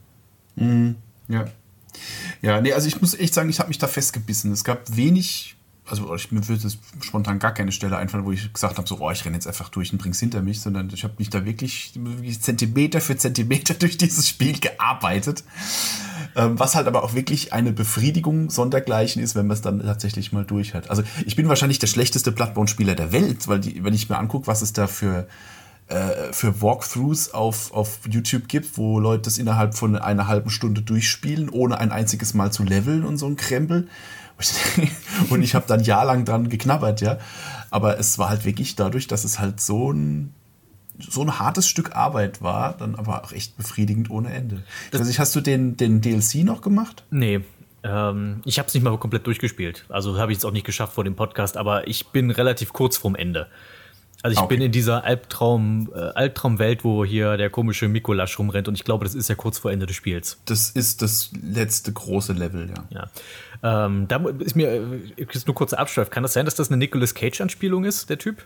Ja. 0.57 1.47
Ja, 2.41 2.61
nee, 2.61 2.73
also 2.73 2.89
ich 2.89 3.01
muss 3.01 3.15
echt 3.15 3.35
sagen, 3.35 3.51
ich 3.51 3.59
habe 3.59 3.69
mich 3.69 3.79
da 3.79 3.87
festgebissen. 3.87 4.53
Es 4.53 4.65
gab 4.65 4.97
wenig, 4.97 5.57
also 5.89 6.15
ich, 6.15 6.31
mir 6.31 6.47
würde 6.47 6.63
jetzt 6.63 6.79
spontan 7.01 7.39
gar 7.39 7.53
keine 7.53 7.73
Stelle 7.73 7.97
einfallen, 7.97 8.25
wo 8.25 8.33
ich 8.33 8.53
gesagt 8.53 8.79
habe, 8.79 8.87
so, 8.87 8.99
oh, 9.01 9.11
ich 9.11 9.25
renne 9.25 9.37
jetzt 9.37 9.49
einfach 9.49 9.69
durch 9.69 9.93
und 9.93 9.99
bring's 9.99 10.21
hinter 10.21 10.41
mich, 10.41 10.61
sondern 10.61 10.89
ich 10.93 11.03
habe 11.03 11.15
mich 11.19 11.29
da 11.29 11.45
wirklich, 11.45 11.93
wirklich 11.97 12.41
Zentimeter 12.41 13.01
für 13.01 13.17
Zentimeter 13.17 13.75
durch 13.79 13.99
dieses 13.99 14.29
Spiel 14.29 14.59
gearbeitet. 14.59 15.43
Ähm, 16.37 16.59
was 16.59 16.77
halt 16.77 16.87
aber 16.87 17.03
auch 17.03 17.15
wirklich 17.15 17.53
eine 17.53 17.73
Befriedigung 17.73 18.49
sondergleichen 18.49 19.23
ist, 19.23 19.35
wenn 19.35 19.47
man 19.47 19.55
es 19.55 19.61
dann 19.61 19.81
tatsächlich 19.81 20.33
mal 20.33 20.45
durch 20.45 20.73
hat. 20.73 20.89
Also 20.89 21.03
ich 21.27 21.37
bin 21.37 21.49
wahrscheinlich 21.49 21.79
der 21.79 21.89
schlechteste 21.89 22.33
Bloodborne-Spieler 22.33 22.95
der 22.95 23.13
Welt, 23.13 23.49
weil 23.49 23.61
die, 23.61 23.83
wenn 23.85 23.93
ich 23.93 24.09
mir 24.09 24.19
angucke, 24.19 24.47
was 24.47 24.63
es 24.63 24.73
da 24.73 24.87
für 24.87 25.27
äh, 25.89 26.33
für 26.33 26.63
Walkthroughs 26.63 27.35
auf, 27.35 27.73
auf 27.73 27.99
YouTube 28.09 28.49
gibt, 28.49 28.79
wo 28.79 28.99
Leute 28.99 29.25
das 29.25 29.37
innerhalb 29.37 29.75
von 29.75 29.97
einer 29.97 30.27
halben 30.27 30.49
Stunde 30.49 30.81
durchspielen, 30.81 31.51
ohne 31.51 31.79
ein 31.79 31.93
einziges 31.93 32.35
Mal 32.35 32.53
zu 32.53 32.63
leveln 32.63 33.05
und 33.05 33.19
so 33.19 33.27
ein 33.27 33.37
Krempel. 33.37 33.89
Und 35.31 35.43
ich 35.43 35.55
habe 35.55 35.65
dann 35.69 35.83
jahrelang 35.83 36.25
dran 36.25 36.49
geknabbert, 36.49 37.01
ja. 37.01 37.19
Aber 37.71 37.99
es 37.99 38.19
war 38.19 38.29
halt 38.29 38.45
wirklich 38.45 38.77
dadurch, 38.77 39.07
dass 39.07 39.25
es 39.25 39.39
halt 39.39 39.61
so 39.61 39.93
ein, 39.93 40.35
so 40.99 41.23
ein 41.23 41.39
hartes 41.39 41.69
Stück 41.69 41.95
Arbeit 41.97 42.43
war, 42.43 42.77
dann 42.77 42.95
aber 42.95 43.25
auch 43.25 43.33
echt 43.33 43.57
befriedigend 43.57 44.11
ohne 44.11 44.33
Ende. 44.33 44.63
Ich 44.93 44.99
weiß 44.99 45.07
nicht, 45.07 45.19
hast 45.19 45.35
du 45.35 45.41
den, 45.41 45.77
den 45.77 46.01
DLC 46.01 46.45
noch 46.45 46.61
gemacht? 46.61 47.05
Nee. 47.11 47.41
Ähm, 47.85 48.43
ich 48.45 48.59
habe 48.59 48.69
es 48.69 48.75
nicht 48.75 48.83
mal 48.83 48.97
komplett 48.99 49.27
durchgespielt. 49.27 49.85
Also 49.89 50.19
habe 50.19 50.33
ich 50.33 50.39
es 50.39 50.45
auch 50.45 50.53
nicht 50.53 50.67
geschafft 50.67 50.95
vor 50.95 51.05
dem 51.05 51.17
Podcast, 51.17 51.57
aber 51.57 51.89
ich 51.89 52.09
bin 52.09 52.31
relativ 52.31 52.73
kurz 52.73 52.97
vorm 52.97 53.17
Ende. 53.17 53.49
Also 54.25 54.35
ich 54.35 54.39
Okay. 54.39 54.55
bin 54.55 54.63
in 54.63 54.71
dieser 54.71 55.03
Albtraum, 55.03 55.91
äh, 55.93 55.99
Albtraumwelt, 55.99 56.85
wo 56.85 57.05
hier 57.05 57.37
der 57.37 57.51
komische 57.51 57.89
Mikolasch 57.89 58.39
rumrennt 58.39 58.69
und 58.69 58.77
ich 58.77 58.85
glaube, 58.85 59.05
das 59.05 59.17
ist 59.17 59.29
ja 59.29 59.35
kurz 59.35 59.59
vor 59.59 59.73
Ende 59.73 59.87
des 59.87 59.97
Spiels. 59.97 60.39
Das 60.45 60.71
ist 60.71 61.03
das 61.03 61.31
letzte 61.43 61.93
große 61.93 62.33
Level, 62.33 62.71
ja. 62.71 62.85
Ja. 62.91 63.11
Ähm, 63.63 64.09
da 64.09 64.17
ist 64.41 64.57
mir 64.57 64.69
äh, 65.17 65.23
ist 65.23 65.47
nur 65.47 65.55
kurzer 65.55 65.79
Abschweif. 65.79 66.11
Kann 66.11 66.23
das 66.23 66.33
sein, 66.33 66.45
dass 66.45 66.55
das 66.55 66.69
eine 66.69 66.79
Nicolas 66.79 67.15
Cage-Anspielung 67.15 67.85
ist, 67.85 68.11
der 68.11 68.19
Typ? 68.19 68.45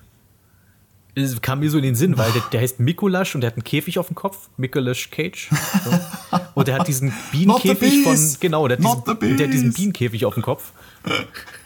Es 1.14 1.40
kam 1.40 1.60
mir 1.60 1.70
so 1.70 1.78
in 1.78 1.82
den 1.82 1.94
Sinn, 1.94 2.18
weil 2.18 2.30
der, 2.32 2.43
der 2.52 2.60
heißt 2.60 2.78
Mikolasch 2.78 3.34
und 3.34 3.40
der 3.40 3.48
hat 3.48 3.55
einen 3.55 3.64
Käfig 3.64 3.98
auf 3.98 4.09
dem 4.09 4.16
Kopf. 4.16 4.51
Mikolasch 4.59 5.10
Cage. 5.10 5.48
So. 5.82 6.38
Und 6.55 6.68
der 6.68 6.78
hat 6.78 6.88
diesen 6.88 7.10
Bienenkäfig 7.32 8.02
von. 8.02 8.36
Genau, 8.38 8.68
der 8.68 8.76
hat, 8.76 8.84
diesen, 8.84 9.36
der 9.38 9.47
hat 9.47 9.55
diesen. 9.55 9.72
Bienenkäfig 9.72 10.26
auf 10.26 10.34
dem 10.34 10.43
Kopf. 10.43 10.72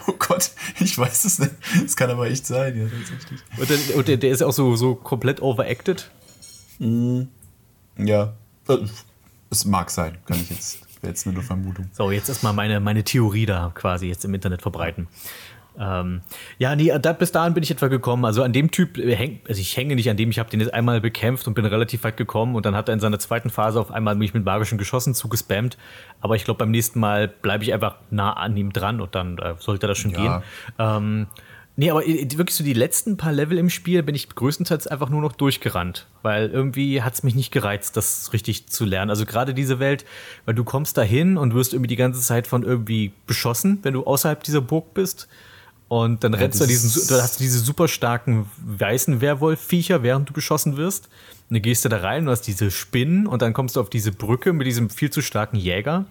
Oh 0.06 0.14
Gott, 0.18 0.50
ich 0.80 0.96
weiß 0.96 1.24
es 1.26 1.38
nicht. 1.38 1.52
Das 1.84 1.94
kann 1.94 2.10
aber 2.10 2.26
echt 2.26 2.46
sein, 2.46 2.76
ja, 2.76 2.84
tatsächlich. 2.88 3.40
Und, 3.58 3.70
der, 3.70 3.96
und 3.96 4.08
der, 4.08 4.16
der 4.16 4.30
ist 4.30 4.42
auch 4.42 4.52
so, 4.52 4.74
so 4.74 4.94
komplett 4.94 5.42
overacted. 5.42 6.10
Ja, 7.98 8.32
äh, 8.68 8.78
es 9.50 9.64
mag 9.66 9.90
sein, 9.90 10.16
kann 10.24 10.40
ich 10.40 10.50
jetzt, 10.50 10.78
wäre 11.02 11.10
jetzt 11.12 11.26
nur 11.26 11.34
eine 11.34 11.42
Vermutung. 11.42 11.88
So, 11.92 12.10
jetzt 12.10 12.28
erstmal 12.28 12.52
meine, 12.52 12.80
meine 12.80 13.04
Theorie 13.04 13.46
da 13.46 13.72
quasi 13.74 14.06
jetzt 14.08 14.24
im 14.24 14.34
Internet 14.34 14.62
verbreiten. 14.62 15.08
Ähm, 15.78 16.20
ja, 16.58 16.74
nee, 16.76 16.92
da, 17.00 17.12
bis 17.12 17.32
dahin 17.32 17.54
bin 17.54 17.62
ich 17.62 17.70
etwa 17.70 17.88
gekommen. 17.88 18.24
Also 18.24 18.42
an 18.42 18.52
dem 18.52 18.70
Typ, 18.70 18.98
äh, 18.98 19.14
häng, 19.14 19.40
also 19.48 19.60
ich 19.60 19.76
hänge 19.76 19.94
nicht 19.94 20.10
an 20.10 20.16
dem, 20.16 20.30
ich 20.30 20.38
habe 20.38 20.50
den 20.50 20.60
jetzt 20.60 20.74
einmal 20.74 21.00
bekämpft 21.00 21.46
und 21.46 21.54
bin 21.54 21.64
relativ 21.64 22.04
weit 22.04 22.16
gekommen 22.16 22.54
und 22.56 22.66
dann 22.66 22.74
hat 22.74 22.88
er 22.88 22.94
in 22.94 23.00
seiner 23.00 23.18
zweiten 23.18 23.50
Phase 23.50 23.80
auf 23.80 23.90
einmal 23.90 24.14
mich 24.14 24.34
mit 24.34 24.44
magischen 24.44 24.78
Geschossen 24.78 25.14
zugespammt. 25.14 25.78
Aber 26.20 26.36
ich 26.36 26.44
glaube, 26.44 26.58
beim 26.58 26.70
nächsten 26.70 27.00
Mal 27.00 27.28
bleibe 27.28 27.64
ich 27.64 27.72
einfach 27.72 27.96
nah 28.10 28.32
an 28.32 28.56
ihm 28.56 28.72
dran 28.72 29.00
und 29.00 29.14
dann 29.14 29.38
äh, 29.38 29.54
sollte 29.58 29.86
das 29.86 29.96
schon 29.96 30.10
Ja. 30.10 30.18
gehen. 30.18 30.42
Ähm, 30.78 31.26
nee, 31.80 31.90
aber 31.90 32.06
äh, 32.06 32.28
wirklich 32.36 32.54
so 32.54 32.62
die 32.62 32.74
letzten 32.74 33.16
paar 33.16 33.32
Level 33.32 33.56
im 33.56 33.70
Spiel 33.70 34.02
bin 34.02 34.14
ich 34.14 34.28
größtenteils 34.28 34.86
einfach 34.86 35.08
nur 35.08 35.22
noch 35.22 35.32
durchgerannt, 35.32 36.06
weil 36.22 36.50
irgendwie 36.50 37.02
hat 37.02 37.14
es 37.14 37.22
mich 37.22 37.34
nicht 37.34 37.50
gereizt, 37.50 37.96
das 37.96 38.32
richtig 38.34 38.66
zu 38.68 38.84
lernen. 38.84 39.10
Also 39.10 39.24
gerade 39.24 39.54
diese 39.54 39.78
Welt, 39.78 40.04
weil 40.44 40.54
du 40.54 40.62
kommst 40.62 40.98
da 40.98 41.02
hin 41.02 41.38
und 41.38 41.54
wirst 41.54 41.72
irgendwie 41.72 41.88
die 41.88 41.96
ganze 41.96 42.20
Zeit 42.20 42.46
von 42.46 42.62
irgendwie 42.62 43.12
beschossen, 43.26 43.78
wenn 43.82 43.94
du 43.94 44.04
außerhalb 44.04 44.44
dieser 44.44 44.60
Burg 44.60 44.92
bist. 44.92 45.26
Und 45.88 46.22
dann 46.22 46.34
rennst 46.34 46.60
du 46.60 46.66
diesen, 46.66 47.08
du 47.08 47.20
hast 47.20 47.40
diese 47.40 47.58
super 47.58 47.88
starken 47.88 48.48
weißen 48.64 49.20
Werwolf-Viecher, 49.20 50.04
während 50.04 50.28
du 50.28 50.32
beschossen 50.32 50.76
wirst. 50.76 51.06
Und 51.48 51.54
dann 51.54 51.62
gehst 51.62 51.84
du 51.84 51.88
da 51.88 51.96
rein, 51.96 52.26
du 52.26 52.30
hast 52.30 52.42
diese 52.42 52.70
Spinnen 52.70 53.26
und 53.26 53.42
dann 53.42 53.54
kommst 53.54 53.74
du 53.74 53.80
auf 53.80 53.90
diese 53.90 54.12
Brücke 54.12 54.52
mit 54.52 54.68
diesem 54.68 54.88
viel 54.88 55.10
zu 55.10 55.20
starken 55.20 55.56
Jäger. 55.56 56.04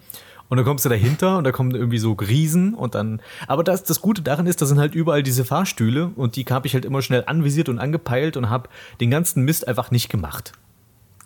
Und 0.50 0.56
dann 0.56 0.66
kommst 0.66 0.84
du 0.84 0.88
dahinter 0.88 1.38
und 1.38 1.44
da 1.44 1.52
kommen 1.52 1.70
irgendwie 1.70 1.98
so 1.98 2.12
Riesen 2.12 2.74
und 2.74 2.96
dann. 2.96 3.22
Aber 3.46 3.62
das, 3.64 3.84
das 3.84 4.00
Gute 4.00 4.20
daran 4.20 4.46
ist, 4.46 4.60
da 4.60 4.66
sind 4.66 4.78
halt 4.78 4.94
überall 4.94 5.22
diese 5.22 5.44
Fahrstühle 5.44 6.10
und 6.16 6.34
die 6.34 6.44
habe 6.44 6.66
ich 6.66 6.74
halt 6.74 6.84
immer 6.84 7.02
schnell 7.02 7.22
anvisiert 7.26 7.68
und 7.68 7.78
angepeilt 7.78 8.36
und 8.36 8.50
habe 8.50 8.68
den 9.00 9.10
ganzen 9.10 9.44
Mist 9.44 9.68
einfach 9.68 9.92
nicht 9.92 10.08
gemacht. 10.08 10.52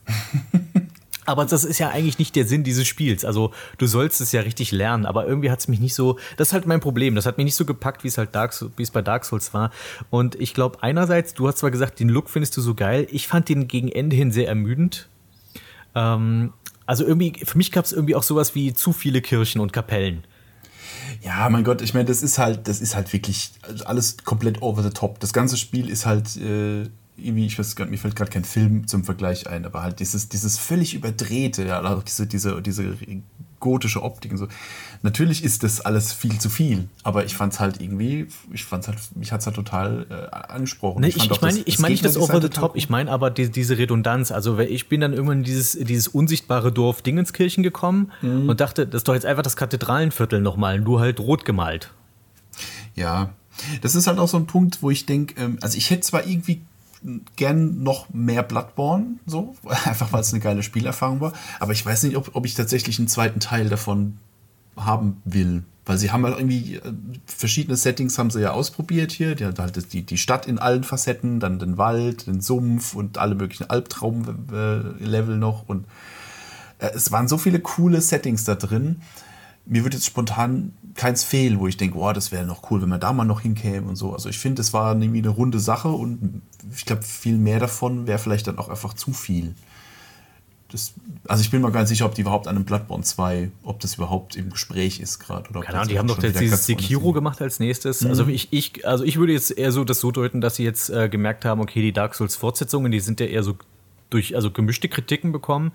Aber 1.27 1.47
das 1.47 1.65
ist 1.65 1.79
ja 1.79 1.89
eigentlich 1.89 2.19
nicht 2.19 2.37
der 2.37 2.47
Sinn 2.47 2.65
dieses 2.65 2.87
Spiels. 2.87 3.25
Also 3.25 3.53
du 3.79 3.87
sollst 3.87 4.21
es 4.21 4.33
ja 4.33 4.43
richtig 4.43 4.73
lernen, 4.73 5.07
aber 5.07 5.27
irgendwie 5.27 5.51
hat 5.51 5.59
es 5.59 5.69
mich 5.69 5.81
nicht 5.81 5.95
so. 5.95 6.19
Das 6.37 6.49
ist 6.49 6.53
halt 6.53 6.67
mein 6.67 6.81
Problem. 6.81 7.15
Das 7.15 7.25
hat 7.25 7.39
mich 7.39 7.45
nicht 7.45 7.57
so 7.57 7.65
gepackt, 7.65 8.05
wie 8.05 8.09
es 8.09 8.19
halt 8.19 8.35
Dark, 8.35 8.55
wie 8.77 8.83
es 8.83 8.91
bei 8.91 9.01
Dark 9.01 9.25
Souls 9.25 9.55
war. 9.55 9.71
Und 10.11 10.35
ich 10.35 10.53
glaube, 10.53 10.83
einerseits, 10.83 11.33
du 11.33 11.49
hast 11.49 11.57
zwar 11.57 11.71
gesagt, 11.71 11.99
den 11.99 12.11
Look 12.11 12.29
findest 12.29 12.57
du 12.59 12.61
so 12.61 12.75
geil. 12.75 13.07
Ich 13.11 13.27
fand 13.27 13.49
den 13.49 13.69
gegen 13.69 13.89
Ende 13.89 14.17
hin 14.17 14.33
sehr 14.33 14.49
ermüdend. 14.49 15.09
Ähm, 15.95 16.53
also 16.86 17.05
irgendwie, 17.05 17.44
für 17.44 17.56
mich 17.56 17.73
gab 17.73 17.85
es 17.85 17.93
irgendwie 17.93 18.15
auch 18.15 18.23
sowas 18.23 18.55
wie 18.55 18.74
zu 18.74 18.93
viele 18.93 19.23
Kirchen 19.23 19.61
und 19.61 19.73
Kapellen. 19.73 20.24
Ja, 21.23 21.48
mein 21.48 21.65
Gott, 21.65 21.81
ich 21.81 21.94
meine, 21.94 22.06
das 22.06 22.23
ist 22.23 22.39
halt, 22.39 22.69
das 22.69 22.81
ist 22.81 22.94
halt 22.94 23.12
wirklich 23.12 23.52
alles 23.85 24.19
komplett 24.24 24.62
over 24.62 24.82
the 24.82 24.90
top. 24.90 25.20
Das 25.20 25.32
ganze 25.32 25.56
Spiel 25.56 25.89
ist 25.89 26.06
halt 26.06 26.36
äh, 26.36 26.82
irgendwie, 27.16 27.47
ich 27.47 27.59
weiß 27.59 27.77
gar 27.77 27.85
nicht, 27.85 27.93
mir 27.93 27.98
fällt 27.98 28.16
gerade 28.16 28.31
kein 28.31 28.44
Film 28.44 28.86
zum 28.86 29.05
Vergleich 29.05 29.47
ein, 29.47 29.65
aber 29.65 29.82
halt 29.82 30.01
dieses, 30.01 30.28
dieses 30.28 30.59
völlig 30.59 30.94
überdrehte, 30.94 31.65
ja, 31.65 31.82
auch 31.82 32.02
diese, 32.02 32.27
diese, 32.27 32.61
diese 32.61 32.97
gotische 33.65 34.03
Optik 34.03 34.32
und 34.32 34.36
so. 34.39 34.49
Natürlich 35.03 35.43
ist 35.43 35.62
das 35.62 35.81
alles 35.81 36.12
viel 36.12 36.39
zu 36.39 36.51
viel, 36.51 36.89
aber 37.03 37.24
ich 37.24 37.35
fand's 37.35 37.61
halt 37.61 37.81
irgendwie, 37.81 38.27
ich 38.53 38.65
fand's 38.66 38.89
halt, 38.89 38.99
mich 39.16 39.32
hat's 39.32 39.47
halt 39.47 39.57
total 39.57 40.07
äh, 40.11 40.36
angesprochen. 40.53 41.01
Ne, 41.01 41.09
ich, 41.09 41.15
fand 41.16 41.24
ich 41.24 41.32
auch 41.32 41.41
meine 41.41 41.59
ich 41.65 41.78
mein 41.78 41.91
nicht 41.93 42.05
das 42.05 42.19
Over 42.19 42.43
the 42.43 42.51
Top, 42.51 42.77
ich 42.77 42.91
meine 42.91 43.11
aber 43.11 43.31
die, 43.31 43.51
diese 43.51 43.78
Redundanz. 43.78 44.31
Also 44.31 44.59
ich 44.59 44.89
bin 44.91 45.01
dann 45.01 45.15
irgendwann 45.15 45.39
in 45.39 45.45
dieses, 45.45 45.73
dieses 45.73 46.09
unsichtbare 46.09 46.70
Dorf 46.70 47.01
Dingenskirchen 47.03 47.62
gekommen 47.62 48.12
Mhm. 48.20 48.49
und 48.51 48.61
dachte, 48.61 48.86
das 48.86 49.01
ist 49.01 49.09
doch 49.09 49.15
jetzt 49.15 49.24
einfach 49.27 49.43
das 49.43 49.57
Kathedralenviertel 49.57 50.41
nochmal, 50.41 50.78
nur 50.78 51.01
halt 51.01 51.19
rot 51.20 51.45
gemalt. 51.47 51.91
Ja, 52.95 53.31
das 53.82 53.95
ist 53.95 54.07
halt 54.07 54.19
auch 54.19 54.28
so 54.28 54.36
ein 54.36 54.47
Punkt, 54.47 54.82
wo 54.82 54.91
ich 54.91 55.07
denke, 55.07 55.41
ähm, 55.41 55.59
also 55.62 55.78
ich 55.78 55.91
hätte 55.91 56.03
zwar 56.03 56.27
irgendwie 56.27 56.61
gern 57.37 57.83
noch 57.83 58.13
mehr 58.13 58.43
Bloodborne, 58.43 59.17
so, 59.27 59.55
einfach 59.85 60.13
weil 60.13 60.21
es 60.21 60.33
eine 60.33 60.41
geile 60.41 60.63
Spielerfahrung 60.63 61.21
war, 61.21 61.33
aber 61.61 61.73
ich 61.73 61.85
weiß 61.85 62.05
nicht, 62.05 62.17
ob, 62.17 62.35
ob 62.35 62.47
ich 62.47 62.55
tatsächlich 62.55 62.99
einen 62.99 63.09
zweiten 63.09 63.41
Teil 63.41 63.69
davon 63.69 64.19
haben 64.77 65.21
will. 65.25 65.63
Weil 65.87 65.99
sie 65.99 66.11
haben 66.11 66.25
halt 66.25 66.39
irgendwie 66.39 66.77
äh, 66.77 66.93
verschiedene 67.27 67.77
Settings 67.77 68.19
haben 68.19 68.31
sie 68.31 68.41
ja 68.41 68.53
ausprobiert 68.53 69.13
hier. 69.13 69.35
Die 69.35 69.45
halt 69.45 69.93
die, 69.93 70.03
die 70.03 70.19
Stadt 70.19 70.47
in 70.47 70.59
allen 70.59 70.83
Facetten, 70.83 71.41
dann 71.41 71.59
den 71.59 71.77
Wald, 71.77 72.27
den 72.27 72.41
Sumpf 72.41 72.95
und 72.95 73.19
alle 73.19 73.35
möglichen 73.35 73.69
Albtraum-Level 73.69 75.37
noch. 75.37 75.69
Und 75.69 75.85
äh, 76.79 76.91
es 76.95 77.13
waren 77.13 77.29
so 77.29 77.37
viele 77.37 77.61
coole 77.61 78.01
Settings 78.01 78.45
da 78.45 78.55
drin. 78.55 79.03
Mir 79.67 79.83
würde 79.83 79.97
jetzt 79.97 80.07
spontan 80.07 80.73
keins 80.95 81.25
fehlen, 81.25 81.59
wo 81.61 81.66
ich 81.66 81.77
denke, 81.77 81.99
oh, 81.99 82.12
das 82.12 82.33
wäre 82.33 82.45
noch 82.45 82.71
cool, 82.71 82.81
wenn 82.83 82.89
man 82.89 83.01
da 83.01 83.12
mal 83.12 83.25
noch 83.25 83.41
hinkäme 83.41 83.89
und 83.89 83.97
so. 83.97 84.12
Also 84.12 84.29
ich 84.29 84.39
finde, 84.39 84.62
es 84.62 84.73
war 84.73 84.95
irgendwie 84.95 85.19
eine 85.19 85.29
runde 85.29 85.59
Sache 85.59 85.89
und 85.89 86.43
ich 86.75 86.85
glaube, 86.85 87.03
viel 87.03 87.37
mehr 87.37 87.59
davon 87.59 88.07
wäre 88.07 88.19
vielleicht 88.19 88.47
dann 88.47 88.59
auch 88.59 88.69
einfach 88.69 88.95
zu 88.95 89.12
viel. 89.12 89.55
das, 90.71 90.95
also 91.27 91.43
ich 91.43 91.51
bin 91.51 91.62
mir 91.62 91.73
gar 91.73 91.81
nicht 91.81 91.89
sicher, 91.89 92.07
ob 92.07 92.15
die 92.15 92.21
überhaupt 92.21 92.47
an 92.47 92.57
einem 92.57 92.65
Bloodborne 92.65 93.03
2, 93.03 93.51
ob 93.65 93.81
das 93.81 93.97
überhaupt 93.97 94.37
im 94.37 94.51
Gespräch 94.51 95.01
ist 95.01 95.19
gerade. 95.19 95.51
Keine 95.53 95.79
Ahnung, 95.79 95.89
die 95.89 95.99
haben 95.99 96.09
doch 96.09 96.23
jetzt 96.23 96.41
dieses 96.41 96.66
Sekiro 96.66 97.12
gemacht 97.12 97.43
als 97.43 97.59
nächstes. 97.59 98.03
Mhm. 98.03 98.11
Also 98.11 98.29
ich, 98.29 98.49
ich, 98.53 98.87
also 98.87 99.05
ich 99.05 99.19
würde 99.19 99.33
jetzt 99.33 99.51
eher 99.51 99.73
so 99.73 99.85
das 99.85 100.01
so 100.01 100.12
deuten, 100.12 100.41
dass 100.41 100.57
sie 100.57 100.65
jetzt 100.65 100.91
äh, 100.91 101.09
gemerkt 101.09 101.45
haben, 101.45 101.61
okay, 101.61 101.83
die 101.83 101.93
Dark 101.93 102.15
Souls 102.15 102.37
Fortsetzungen, 102.37 102.93
die 102.93 103.01
sind 103.01 103.21
ja 103.21 103.27
eher 103.27 103.43
so 103.43 103.57
durch, 104.11 104.37
also 104.37 104.51
gemischte 104.51 104.89
Kritiken 104.89 105.33
bekommen. 105.33 105.73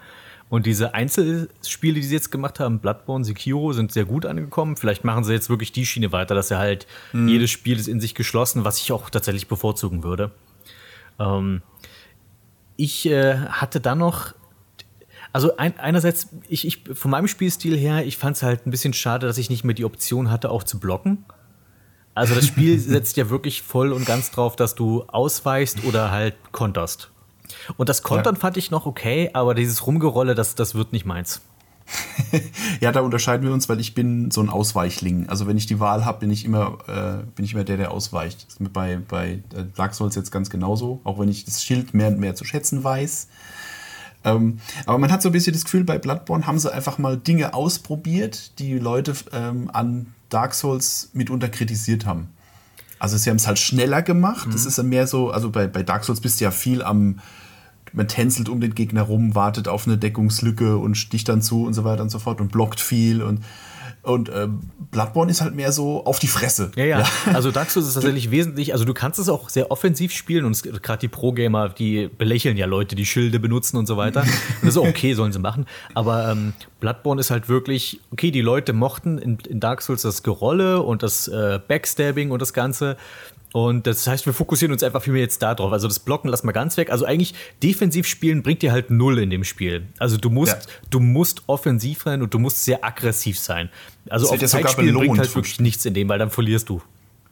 Und 0.49 0.65
diese 0.65 0.95
Einzelspiele, 0.95 1.95
die 1.95 2.03
sie 2.03 2.15
jetzt 2.15 2.31
gemacht 2.31 2.59
haben, 2.59 2.79
Bloodborne, 2.79 3.23
Sekiro, 3.23 3.71
sind 3.71 3.91
sehr 3.91 4.05
gut 4.05 4.25
angekommen. 4.25 4.77
Vielleicht 4.77 5.03
machen 5.03 5.23
sie 5.23 5.33
jetzt 5.33 5.49
wirklich 5.49 5.71
die 5.71 5.85
Schiene 5.85 6.11
weiter, 6.11 6.33
dass 6.33 6.47
sie 6.47 6.57
halt 6.57 6.87
mhm. 7.13 7.27
jedes 7.27 7.51
Spiel 7.51 7.77
ist 7.77 7.87
in 7.87 7.99
sich 7.99 8.15
geschlossen, 8.15 8.65
was 8.65 8.79
ich 8.79 8.91
auch 8.91 9.11
tatsächlich 9.11 9.47
bevorzugen 9.47 10.03
würde. 10.03 10.31
Ähm, 11.19 11.61
ich 12.77 13.05
äh, 13.07 13.37
hatte 13.37 13.79
dann 13.79 13.99
noch 13.99 14.33
also 15.31 15.57
ein, 15.57 15.77
einerseits, 15.77 16.29
ich, 16.47 16.65
ich, 16.65 16.83
von 16.93 17.11
meinem 17.11 17.27
Spielstil 17.27 17.77
her, 17.77 18.05
ich 18.05 18.17
fand 18.17 18.37
es 18.37 18.43
halt 18.43 18.65
ein 18.65 18.71
bisschen 18.71 18.93
schade, 18.93 19.27
dass 19.27 19.37
ich 19.37 19.49
nicht 19.49 19.63
mehr 19.63 19.75
die 19.75 19.85
Option 19.85 20.31
hatte, 20.31 20.49
auch 20.49 20.63
zu 20.63 20.79
blocken. 20.79 21.25
Also 22.15 22.33
das 22.33 22.47
Spiel 22.47 22.79
setzt 22.79 23.17
ja 23.17 23.29
wirklich 23.29 23.61
voll 23.61 23.93
und 23.93 24.05
ganz 24.05 24.31
drauf, 24.31 24.55
dass 24.55 24.73
du 24.73 25.03
ausweichst 25.03 25.85
oder 25.85 26.09
halt 26.09 26.35
konterst. 26.51 27.11
Und 27.77 27.89
das 27.89 28.03
Kontern 28.03 28.35
ja. 28.35 28.41
fand 28.41 28.57
ich 28.57 28.71
noch 28.71 28.85
okay, 28.85 29.29
aber 29.33 29.55
dieses 29.55 29.85
Rumgerolle, 29.85 30.35
das, 30.35 30.55
das 30.55 30.75
wird 30.75 30.93
nicht 30.93 31.05
meins. 31.05 31.41
ja, 32.81 32.91
da 32.91 33.01
unterscheiden 33.01 33.45
wir 33.45 33.53
uns, 33.53 33.67
weil 33.69 33.79
ich 33.79 33.93
bin 33.93 34.31
so 34.31 34.41
ein 34.41 34.49
Ausweichling. 34.49 35.27
Also 35.27 35.47
wenn 35.47 35.57
ich 35.57 35.65
die 35.65 35.79
Wahl 35.79 36.05
habe, 36.05 36.19
bin 36.19 36.31
ich 36.31 36.45
immer, 36.45 36.77
äh, 36.87 37.25
bin 37.35 37.45
ich 37.45 37.53
immer 37.53 37.63
der, 37.63 37.77
der 37.77 37.91
ausweicht. 37.91 38.45
Das 38.45 38.57
ist 38.57 38.73
bei, 38.73 38.97
bei 39.07 39.41
äh, 39.55 39.65
Dark 39.75 39.95
Souls 39.95 40.15
jetzt 40.15 40.31
ganz 40.31 40.49
genauso, 40.49 41.01
auch 41.03 41.19
wenn 41.19 41.29
ich 41.29 41.45
das 41.45 41.63
Schild 41.63 41.93
mehr 41.93 42.09
und 42.09 42.19
mehr 42.19 42.35
zu 42.35 42.45
schätzen 42.45 42.83
weiß. 42.83 43.27
Ähm, 44.25 44.59
aber 44.85 44.97
man 44.97 45.11
hat 45.11 45.21
so 45.21 45.29
ein 45.29 45.31
bisschen 45.31 45.53
das 45.53 45.63
Gefühl, 45.63 45.83
bei 45.83 45.97
Bloodborne 45.97 46.45
haben 46.45 46.59
sie 46.59 46.71
einfach 46.71 46.97
mal 46.97 47.17
Dinge 47.17 47.53
ausprobiert, 47.53 48.59
die 48.59 48.77
Leute 48.77 49.13
ähm, 49.31 49.69
an 49.71 50.13
Dark 50.29 50.53
Souls 50.53 51.09
mitunter 51.13 51.49
kritisiert 51.49 52.05
haben. 52.05 52.29
Also 52.99 53.17
sie 53.17 53.29
haben 53.29 53.37
es 53.37 53.47
halt 53.47 53.59
schneller 53.59 54.01
gemacht. 54.01 54.47
Mhm. 54.47 54.51
Das 54.51 54.65
ist 54.65 54.77
ja 54.77 54.83
mehr 54.83 55.07
so, 55.07 55.31
also 55.31 55.49
bei, 55.49 55.67
bei 55.67 55.83
Dark 55.83 56.03
Souls 56.03 56.19
bist 56.19 56.39
du 56.39 56.43
ja 56.43 56.51
viel 56.51 56.83
am, 56.83 57.19
man 57.93 58.07
tänzelt 58.07 58.49
um 58.49 58.59
den 58.59 58.75
Gegner 58.75 59.03
rum, 59.03 59.35
wartet 59.35 59.67
auf 59.67 59.87
eine 59.87 59.97
Deckungslücke 59.97 60.77
und 60.77 60.95
sticht 60.95 61.29
dann 61.29 61.41
zu 61.41 61.63
und 61.65 61.73
so 61.73 61.83
weiter 61.83 62.03
und 62.03 62.09
so 62.09 62.19
fort 62.19 62.41
und 62.41 62.51
blockt 62.51 62.79
viel 62.79 63.23
und 63.23 63.41
und 64.09 64.29
äh, 64.29 64.47
Bloodborne 64.91 65.31
ist 65.31 65.41
halt 65.41 65.55
mehr 65.55 65.71
so 65.71 66.03
auf 66.05 66.19
die 66.19 66.27
Fresse. 66.27 66.71
Ja, 66.75 66.85
ja. 66.85 66.99
ja. 66.99 67.07
Also 67.33 67.51
Dark 67.51 67.69
Souls 67.69 67.87
ist 67.87 67.93
tatsächlich 67.95 68.31
wesentlich, 68.31 68.73
also 68.73 68.85
du 68.85 68.93
kannst 68.93 69.19
es 69.19 69.29
auch 69.29 69.49
sehr 69.49 69.71
offensiv 69.71 70.11
spielen 70.11 70.45
und 70.45 70.61
gerade 70.81 70.99
die 70.99 71.07
Pro-Gamer, 71.07 71.69
die 71.69 72.07
belächeln 72.07 72.57
ja 72.57 72.65
Leute, 72.65 72.95
die 72.95 73.05
Schilde 73.05 73.39
benutzen 73.39 73.77
und 73.77 73.85
so 73.85 73.97
weiter. 73.97 74.21
Und 74.21 74.29
das 74.61 74.69
ist 74.69 74.77
auch 74.77 74.87
okay, 74.87 75.13
sollen 75.13 75.31
sie 75.31 75.39
machen. 75.39 75.65
Aber 75.93 76.31
ähm, 76.31 76.53
Bloodborne 76.79 77.21
ist 77.21 77.31
halt 77.31 77.49
wirklich, 77.49 78.01
okay, 78.11 78.31
die 78.31 78.41
Leute 78.41 78.73
mochten 78.73 79.17
in, 79.17 79.37
in 79.47 79.59
Dark 79.59 79.81
Souls 79.81 80.01
das 80.01 80.23
Gerolle 80.23 80.81
und 80.81 81.03
das 81.03 81.27
äh, 81.27 81.59
Backstabbing 81.67 82.31
und 82.31 82.41
das 82.41 82.53
Ganze. 82.53 82.97
Und 83.51 83.87
das 83.87 84.05
heißt, 84.05 84.25
wir 84.25 84.33
fokussieren 84.33 84.71
uns 84.71 84.83
einfach 84.83 85.01
viel 85.01 85.13
mehr 85.13 85.23
jetzt 85.23 85.41
da 85.41 85.55
drauf. 85.55 85.71
Also 85.71 85.87
das 85.87 85.99
Blocken 85.99 86.29
lassen 86.29 86.47
wir 86.47 86.53
ganz 86.53 86.77
weg. 86.77 86.91
Also 86.91 87.05
eigentlich 87.05 87.33
defensiv 87.63 88.05
spielen 88.07 88.43
bringt 88.43 88.61
dir 88.61 88.71
halt 88.71 88.91
null 88.91 89.17
in 89.17 89.29
dem 89.29 89.43
Spiel. 89.43 89.87
Also 89.97 90.17
du 90.17 90.29
musst, 90.29 90.51
ja. 90.51 90.73
du 90.91 90.99
musst 90.99 91.43
offensiv 91.47 92.03
sein 92.03 92.21
und 92.21 92.33
du 92.33 92.39
musst 92.39 92.63
sehr 92.63 92.83
aggressiv 92.85 93.39
sein. 93.39 93.69
Also 94.09 94.25
das 94.25 94.43
auf 94.43 94.49
Zeit 94.49 94.71
spielen 94.71 94.95
bringt 94.95 95.17
halt 95.17 95.33
wirklich 95.35 95.59
nichts 95.59 95.85
in 95.85 95.93
dem, 95.93 96.09
weil 96.09 96.19
dann 96.19 96.29
verlierst 96.29 96.69
du. 96.69 96.81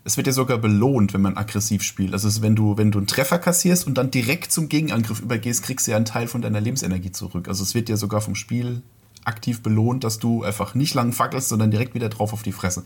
Es 0.03 0.15
wird 0.15 0.27
ja 0.27 0.33
sogar 0.33 0.57
belohnt, 0.57 1.13
wenn 1.13 1.21
man 1.21 1.35
aggressiv 1.35 1.83
spielt. 1.83 2.13
Also 2.13 2.41
wenn 2.41 2.55
du, 2.55 2.77
wenn 2.77 2.91
du 2.91 2.99
einen 2.99 3.07
Treffer 3.07 3.39
kassierst 3.39 3.87
und 3.87 3.97
dann 3.97 4.09
direkt 4.09 4.51
zum 4.51 4.69
Gegenangriff 4.69 5.19
übergehst, 5.19 5.63
kriegst 5.63 5.85
du 5.87 5.91
ja 5.91 5.97
einen 5.97 6.05
Teil 6.05 6.27
von 6.27 6.41
deiner 6.41 6.61
Lebensenergie 6.61 7.11
zurück. 7.11 7.49
Also 7.49 7.63
es 7.63 7.75
wird 7.75 7.89
ja 7.89 7.97
sogar 7.97 8.21
vom 8.21 8.35
Spiel 8.35 8.81
aktiv 9.25 9.61
belohnt, 9.61 10.03
dass 10.05 10.19
du 10.19 10.43
einfach 10.43 10.75
nicht 10.75 10.93
lang 10.93 11.11
fackelst, 11.11 11.49
sondern 11.49 11.71
direkt 11.71 11.93
wieder 11.93 12.07
drauf 12.07 12.31
auf 12.31 12.43
die 12.43 12.53
Fresse. 12.53 12.83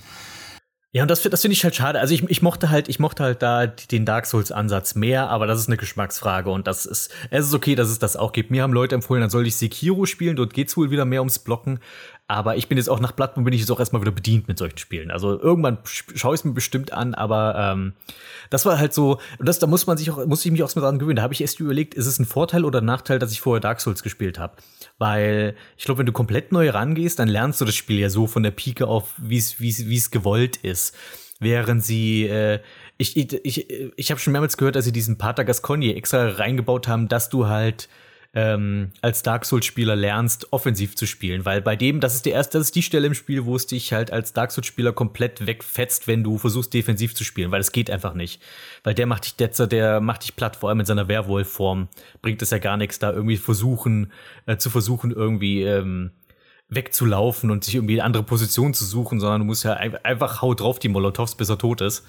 Ja, 0.93 1.03
und 1.03 1.07
das, 1.11 1.21
das 1.21 1.41
finde 1.41 1.53
ich 1.53 1.63
halt 1.63 1.73
schade. 1.73 2.01
Also 2.01 2.13
ich, 2.13 2.29
ich 2.29 2.41
mochte 2.41 2.69
halt, 2.69 2.89
ich 2.89 2.99
mochte 2.99 3.23
halt 3.23 3.41
da 3.41 3.65
den 3.65 4.05
Dark 4.05 4.25
Souls-Ansatz 4.25 4.93
mehr, 4.93 5.29
aber 5.29 5.47
das 5.47 5.57
ist 5.57 5.67
eine 5.67 5.77
Geschmacksfrage 5.77 6.49
und 6.49 6.67
das 6.67 6.85
ist, 6.85 7.11
es 7.29 7.47
ist 7.47 7.53
okay, 7.53 7.75
dass 7.75 7.87
es 7.87 7.99
das 7.99 8.17
auch 8.17 8.33
gibt. 8.33 8.51
Mir 8.51 8.63
haben 8.63 8.73
Leute 8.73 8.95
empfohlen, 8.95 9.21
dann 9.21 9.29
soll 9.29 9.47
ich 9.47 9.55
Sekiro 9.55 10.05
spielen, 10.05 10.35
dort 10.35 10.53
geht's 10.53 10.75
wohl 10.75 10.91
wieder 10.91 11.05
mehr 11.05 11.21
ums 11.21 11.39
Blocken. 11.39 11.79
Aber 12.27 12.55
ich 12.55 12.69
bin 12.69 12.77
jetzt 12.77 12.89
auch 12.89 13.01
nach 13.01 13.11
Bloodborne 13.11 13.43
bin 13.43 13.53
ich 13.53 13.59
jetzt 13.59 13.71
auch 13.71 13.79
erstmal 13.79 14.01
wieder 14.01 14.11
bedient 14.11 14.47
mit 14.47 14.57
solchen 14.57 14.77
Spielen. 14.77 15.11
Also 15.11 15.37
irgendwann 15.37 15.79
schaue 15.83 16.33
ich 16.33 16.39
es 16.39 16.45
mir 16.45 16.53
bestimmt 16.53 16.93
an, 16.93 17.13
aber 17.13 17.55
ähm, 17.57 17.93
das 18.49 18.65
war 18.65 18.79
halt 18.79 18.93
so, 18.93 19.19
und 19.37 19.49
das, 19.49 19.59
da 19.59 19.67
muss 19.67 19.85
man 19.85 19.97
sich 19.97 20.09
auch, 20.11 20.25
muss 20.25 20.45
ich 20.45 20.51
mich 20.51 20.63
auch 20.63 20.73
mal 20.75 20.81
dran 20.81 20.97
gewöhnen. 20.97 21.17
Da 21.17 21.23
habe 21.23 21.33
ich 21.33 21.41
erst 21.41 21.59
überlegt, 21.59 21.93
ist 21.93 22.05
es 22.05 22.19
ein 22.19 22.25
Vorteil 22.25 22.63
oder 22.63 22.79
ein 22.79 22.85
Nachteil, 22.85 23.19
dass 23.19 23.33
ich 23.33 23.41
vorher 23.41 23.59
Dark 23.59 23.81
Souls 23.81 24.01
gespielt 24.01 24.39
habe? 24.39 24.55
Weil 24.97 25.55
ich 25.77 25.83
glaube, 25.83 25.99
wenn 25.99 26.05
du 26.05 26.13
komplett 26.13 26.53
neu 26.53 26.69
rangehst, 26.69 27.19
dann 27.19 27.27
lernst 27.27 27.59
du 27.59 27.65
das 27.65 27.75
Spiel 27.75 27.99
ja 27.99 28.09
so 28.09 28.27
von 28.27 28.43
der 28.43 28.51
Pike 28.51 28.87
auf, 28.87 29.13
wie 29.17 29.37
es 29.37 29.59
wie 29.59 29.95
es 29.95 30.09
gewollt 30.09 30.55
ist. 30.57 30.95
Während 31.39 31.83
sie 31.83 32.27
äh, 32.27 32.59
ich, 33.01 33.17
ich, 33.17 33.33
ich, 33.43 33.93
ich 33.95 34.11
habe 34.11 34.21
schon 34.21 34.31
mehrmals 34.31 34.57
gehört, 34.57 34.75
dass 34.75 34.85
sie 34.85 34.91
diesen 34.91 35.17
Pater 35.17 35.43
Gascogne 35.43 35.95
extra 35.95 36.29
reingebaut 36.29 36.87
haben, 36.87 37.07
dass 37.07 37.29
du 37.29 37.47
halt 37.47 37.89
ähm, 38.33 38.91
als 39.01 39.23
Dark 39.23 39.45
Souls-Spieler 39.45 39.95
lernst, 39.95 40.53
offensiv 40.53 40.95
zu 40.95 41.05
spielen. 41.05 41.43
Weil 41.43 41.61
bei 41.61 41.75
dem, 41.75 41.99
das 41.99 42.15
ist 42.15 42.25
der 42.25 42.33
erste, 42.33 42.57
das 42.57 42.67
ist 42.67 42.75
die 42.75 42.81
Stelle 42.81 43.07
im 43.07 43.13
Spiel, 43.13 43.45
wo 43.45 43.55
es 43.55 43.67
dich 43.67 43.91
halt 43.91 44.11
als 44.11 44.31
Dark 44.31 44.51
Souls-Spieler 44.51 44.93
komplett 44.93 45.45
wegfetzt, 45.45 46.07
wenn 46.07 46.23
du 46.23 46.37
versuchst, 46.37 46.73
defensiv 46.73 47.13
zu 47.13 47.25
spielen, 47.25 47.51
weil 47.51 47.59
es 47.59 47.73
geht 47.73 47.89
einfach 47.89 48.13
nicht. 48.13 48.41
Weil 48.83 48.93
der 48.93 49.05
macht 49.05 49.25
dich 49.25 49.35
Detzer, 49.35 49.67
der 49.67 49.99
macht 49.99 50.23
dich 50.23 50.35
platt, 50.35 50.55
vor 50.55 50.69
allem 50.69 50.79
in 50.79 50.85
seiner 50.85 51.09
Werwolf-Form. 51.09 51.89
Bringt 52.21 52.41
es 52.41 52.51
ja 52.51 52.59
gar 52.59 52.77
nichts, 52.77 52.99
da 52.99 53.11
irgendwie 53.11 53.37
versuchen, 53.37 54.11
äh, 54.45 54.55
zu 54.57 54.69
versuchen, 54.69 55.11
irgendwie 55.11 55.63
ähm, 55.63 56.11
wegzulaufen 56.69 57.51
und 57.51 57.65
sich 57.65 57.75
irgendwie 57.75 57.95
eine 57.95 58.05
andere 58.05 58.23
Position 58.23 58.73
zu 58.73 58.85
suchen, 58.85 59.19
sondern 59.19 59.41
du 59.41 59.45
musst 59.45 59.65
ja 59.65 59.73
einfach 59.73 60.41
haut 60.41 60.61
drauf 60.61 60.79
die 60.79 60.87
Molotovs, 60.87 61.35
bis 61.35 61.49
er 61.49 61.57
tot 61.57 61.81
ist. 61.81 62.05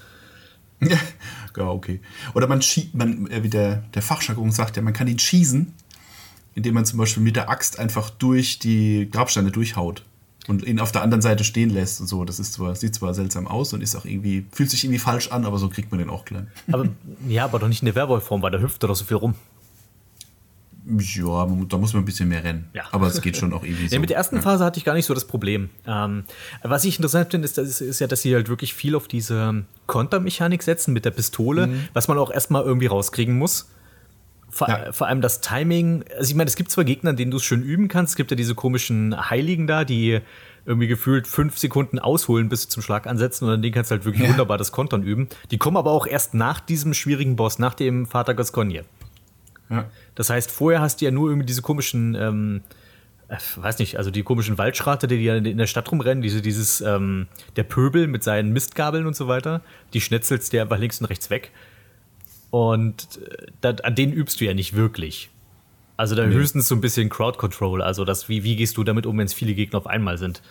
Ja, 1.54 1.66
okay. 1.66 2.00
Oder 2.32 2.46
man 2.46 2.62
schießt, 2.62 2.94
man, 2.94 3.30
äh, 3.30 3.42
wie 3.42 3.50
der, 3.50 3.84
der 3.94 4.00
Fachjargon 4.00 4.50
sagt, 4.50 4.76
ja, 4.76 4.82
man 4.82 4.94
kann 4.94 5.06
ihn 5.06 5.18
schießen, 5.18 5.74
indem 6.54 6.74
man 6.74 6.84
zum 6.84 6.98
Beispiel 6.98 7.22
mit 7.22 7.36
der 7.36 7.48
Axt 7.48 7.78
einfach 7.78 8.10
durch 8.10 8.58
die 8.58 9.08
Grabsteine 9.10 9.50
durchhaut 9.50 10.02
und 10.48 10.64
ihn 10.64 10.80
auf 10.80 10.92
der 10.92 11.02
anderen 11.02 11.22
Seite 11.22 11.44
stehen 11.44 11.70
lässt 11.70 12.00
und 12.00 12.06
so. 12.06 12.24
Das 12.24 12.38
ist 12.38 12.54
zwar, 12.54 12.74
sieht 12.74 12.94
zwar 12.94 13.14
seltsam 13.14 13.46
aus 13.46 13.72
und 13.72 13.80
ist 13.80 13.94
auch 13.94 14.04
irgendwie, 14.04 14.46
fühlt 14.52 14.70
sich 14.70 14.84
irgendwie 14.84 14.98
falsch 14.98 15.28
an, 15.28 15.44
aber 15.44 15.58
so 15.58 15.68
kriegt 15.68 15.90
man 15.90 15.98
den 15.98 16.10
auch 16.10 16.24
klein. 16.24 16.48
Aber, 16.70 16.86
ja, 17.28 17.44
aber 17.44 17.58
doch 17.58 17.68
nicht 17.68 17.82
in 17.82 17.86
der 17.86 17.94
Werwolf-Form, 17.94 18.42
weil 18.42 18.50
da 18.50 18.58
hüpft 18.58 18.82
er 18.84 18.88
doch 18.88 18.96
so 18.96 19.04
viel 19.04 19.16
rum. 19.16 19.34
Ja, 20.84 21.46
da 21.68 21.78
muss 21.78 21.92
man 21.92 22.02
ein 22.02 22.04
bisschen 22.04 22.28
mehr 22.28 22.42
rennen. 22.42 22.68
Ja. 22.74 22.82
Aber 22.90 23.06
es 23.06 23.22
geht 23.22 23.36
schon 23.36 23.52
auch 23.52 23.62
irgendwie 23.62 23.86
so. 23.86 23.94
Ja, 23.94 24.00
mit 24.00 24.10
der 24.10 24.16
ersten 24.16 24.36
ja. 24.36 24.42
Phase 24.42 24.64
hatte 24.64 24.78
ich 24.78 24.84
gar 24.84 24.94
nicht 24.94 25.06
so 25.06 25.14
das 25.14 25.26
Problem. 25.26 25.70
Ähm, 25.86 26.24
was 26.62 26.84
ich 26.84 26.96
interessant 26.96 27.30
finde, 27.30 27.44
ist, 27.44 27.56
ist, 27.56 27.80
ist, 27.80 28.00
ja, 28.00 28.08
dass 28.08 28.22
sie 28.22 28.34
halt 28.34 28.48
wirklich 28.48 28.74
viel 28.74 28.96
auf 28.96 29.06
diese 29.06 29.64
Kontermechanik 29.86 30.60
setzen 30.64 30.92
mit 30.92 31.04
der 31.04 31.12
Pistole, 31.12 31.68
mhm. 31.68 31.88
was 31.92 32.08
man 32.08 32.18
auch 32.18 32.32
erstmal 32.32 32.64
irgendwie 32.64 32.86
rauskriegen 32.86 33.38
muss. 33.38 33.68
Vor, 34.54 34.68
ja. 34.68 34.92
vor, 34.92 35.06
allem 35.06 35.22
das 35.22 35.40
Timing. 35.40 36.04
Also 36.16 36.30
ich 36.30 36.36
meine, 36.36 36.48
es 36.48 36.56
gibt 36.56 36.70
zwar 36.70 36.84
Gegner, 36.84 37.10
an 37.10 37.16
denen 37.16 37.30
du 37.30 37.38
es 37.38 37.42
schön 37.42 37.62
üben 37.62 37.88
kannst. 37.88 38.12
Es 38.12 38.16
gibt 38.16 38.30
ja 38.30 38.36
diese 38.36 38.54
komischen 38.54 39.30
Heiligen 39.30 39.66
da, 39.66 39.84
die 39.84 40.20
irgendwie 40.66 40.86
gefühlt 40.86 41.26
fünf 41.26 41.58
Sekunden 41.58 41.98
ausholen, 41.98 42.48
bis 42.48 42.62
sie 42.62 42.68
zum 42.68 42.82
Schlag 42.82 43.06
ansetzen 43.06 43.46
und 43.46 43.50
dann 43.50 43.62
den 43.62 43.72
kannst 43.72 43.90
du 43.90 43.94
halt 43.94 44.04
wirklich 44.04 44.24
ja. 44.24 44.30
wunderbar 44.30 44.58
das 44.58 44.70
Kontern 44.70 45.02
üben. 45.02 45.28
Die 45.50 45.58
kommen 45.58 45.76
aber 45.76 45.90
auch 45.90 46.06
erst 46.06 46.34
nach 46.34 46.60
diesem 46.60 46.94
schwierigen 46.94 47.34
Boss, 47.34 47.58
nach 47.58 47.74
dem 47.74 48.06
Vater 48.06 48.34
Gascogne. 48.34 48.84
Ja. 49.70 49.86
Das 50.14 50.30
heißt, 50.30 50.50
vorher 50.50 50.80
hast 50.80 51.00
du 51.00 51.06
ja 51.06 51.10
nur 51.10 51.30
irgendwie 51.30 51.46
diese 51.46 51.62
komischen, 51.62 52.14
ähm, 52.14 52.60
äh, 53.28 53.38
weiß 53.56 53.78
nicht, 53.78 53.96
also 53.96 54.10
die 54.10 54.22
komischen 54.22 54.58
Waldschrate, 54.58 55.08
die 55.08 55.16
ja 55.16 55.36
in 55.36 55.58
der 55.58 55.66
Stadt 55.66 55.90
rumrennen, 55.90 56.22
diese, 56.22 56.42
dieses, 56.42 56.80
ähm, 56.82 57.26
der 57.56 57.64
Pöbel 57.64 58.06
mit 58.06 58.22
seinen 58.22 58.52
Mistgabeln 58.52 59.06
und 59.06 59.16
so 59.16 59.28
weiter, 59.28 59.62
die 59.94 60.00
schnetzelst 60.00 60.52
dir 60.52 60.62
einfach 60.62 60.78
links 60.78 61.00
und 61.00 61.06
rechts 61.06 61.30
weg. 61.30 61.50
Und 62.52 63.18
äh, 63.22 63.46
dat, 63.62 63.86
an 63.86 63.94
denen 63.94 64.12
übst 64.12 64.38
du 64.40 64.44
ja 64.44 64.52
nicht 64.52 64.76
wirklich. 64.76 65.30
Also 65.96 66.14
da 66.14 66.26
nee. 66.26 66.34
höchstens 66.34 66.68
so 66.68 66.74
ein 66.74 66.82
bisschen 66.82 67.08
Crowd 67.08 67.38
Control, 67.38 67.80
also 67.80 68.04
das, 68.04 68.28
wie, 68.28 68.44
wie 68.44 68.56
gehst 68.56 68.76
du 68.76 68.84
damit 68.84 69.06
um, 69.06 69.16
wenn 69.16 69.24
es 69.24 69.32
viele 69.32 69.54
Gegner 69.54 69.78
auf 69.78 69.86
einmal 69.86 70.18
sind. 70.18 70.42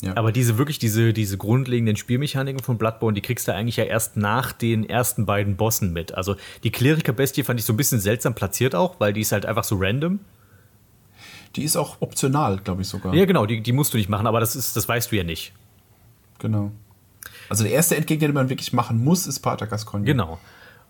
Ja. 0.00 0.16
Aber 0.16 0.32
diese 0.32 0.56
wirklich, 0.56 0.78
diese, 0.78 1.12
diese 1.12 1.36
grundlegenden 1.36 1.96
Spielmechaniken 1.96 2.62
von 2.62 2.78
Bloodborne, 2.78 3.14
die 3.14 3.20
kriegst 3.20 3.46
du 3.46 3.52
eigentlich 3.52 3.76
ja 3.76 3.84
erst 3.84 4.16
nach 4.16 4.52
den 4.52 4.88
ersten 4.88 5.26
beiden 5.26 5.56
Bossen 5.56 5.92
mit. 5.92 6.14
Also 6.14 6.36
die 6.64 6.70
Kleriker-Bestie 6.70 7.44
fand 7.44 7.60
ich 7.60 7.66
so 7.66 7.74
ein 7.74 7.76
bisschen 7.76 8.00
seltsam 8.00 8.34
platziert 8.34 8.74
auch, 8.74 8.98
weil 8.98 9.12
die 9.12 9.20
ist 9.20 9.32
halt 9.32 9.44
einfach 9.44 9.64
so 9.64 9.76
random. 9.78 10.20
Die 11.56 11.64
ist 11.64 11.76
auch 11.76 11.98
optional, 12.00 12.56
glaube 12.58 12.82
ich 12.82 12.88
sogar. 12.88 13.14
Ja, 13.14 13.26
genau, 13.26 13.44
die, 13.44 13.60
die 13.60 13.72
musst 13.72 13.92
du 13.92 13.98
nicht 13.98 14.08
machen, 14.08 14.26
aber 14.26 14.40
das, 14.40 14.56
ist, 14.56 14.76
das 14.76 14.88
weißt 14.88 15.12
du 15.12 15.16
ja 15.16 15.24
nicht. 15.24 15.52
Genau. 16.38 16.72
Also 17.50 17.64
der 17.64 17.72
erste 17.74 17.96
Endgegner, 17.96 18.28
den 18.28 18.34
man 18.34 18.48
wirklich 18.48 18.72
machen 18.72 19.04
muss, 19.04 19.26
ist 19.26 19.40
Pater 19.40 19.66
Gascogne. 19.66 20.06
Genau. 20.06 20.38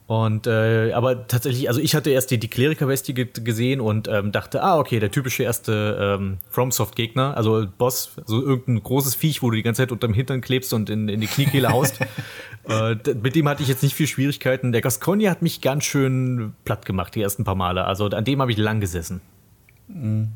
Und 0.08 0.46
äh, 0.46 0.92
aber 0.92 1.26
tatsächlich, 1.26 1.68
also 1.68 1.80
ich 1.80 1.96
hatte 1.96 2.10
erst 2.10 2.30
die, 2.30 2.38
die 2.38 2.46
Kleriker-Bestie 2.46 3.12
gesehen 3.12 3.80
und 3.80 4.06
ähm, 4.06 4.30
dachte, 4.30 4.62
ah, 4.62 4.78
okay, 4.78 5.00
der 5.00 5.10
typische 5.10 5.42
erste 5.42 6.16
ähm, 6.20 6.38
FromSoft-Gegner, 6.50 7.36
also 7.36 7.66
Boss, 7.76 8.12
so 8.24 8.40
irgendein 8.40 8.84
großes 8.84 9.16
Viech, 9.16 9.42
wo 9.42 9.50
du 9.50 9.56
die 9.56 9.62
ganze 9.64 9.82
Zeit 9.82 9.90
unterm 9.90 10.14
Hintern 10.14 10.42
klebst 10.42 10.72
und 10.72 10.90
in, 10.90 11.08
in 11.08 11.20
die 11.20 11.26
Kniekehle 11.26 11.70
haust. 11.70 11.98
äh, 12.68 12.94
mit 13.20 13.34
dem 13.34 13.48
hatte 13.48 13.64
ich 13.64 13.68
jetzt 13.68 13.82
nicht 13.82 13.96
viel 13.96 14.06
Schwierigkeiten. 14.06 14.70
Der 14.70 14.80
Gascogne 14.80 15.28
hat 15.28 15.42
mich 15.42 15.60
ganz 15.60 15.82
schön 15.82 16.52
platt 16.64 16.86
gemacht, 16.86 17.16
die 17.16 17.22
ersten 17.22 17.42
paar 17.42 17.56
Male. 17.56 17.84
Also 17.84 18.06
an 18.06 18.24
dem 18.24 18.40
habe 18.40 18.52
ich 18.52 18.58
lang 18.58 18.80
gesessen. 18.80 19.20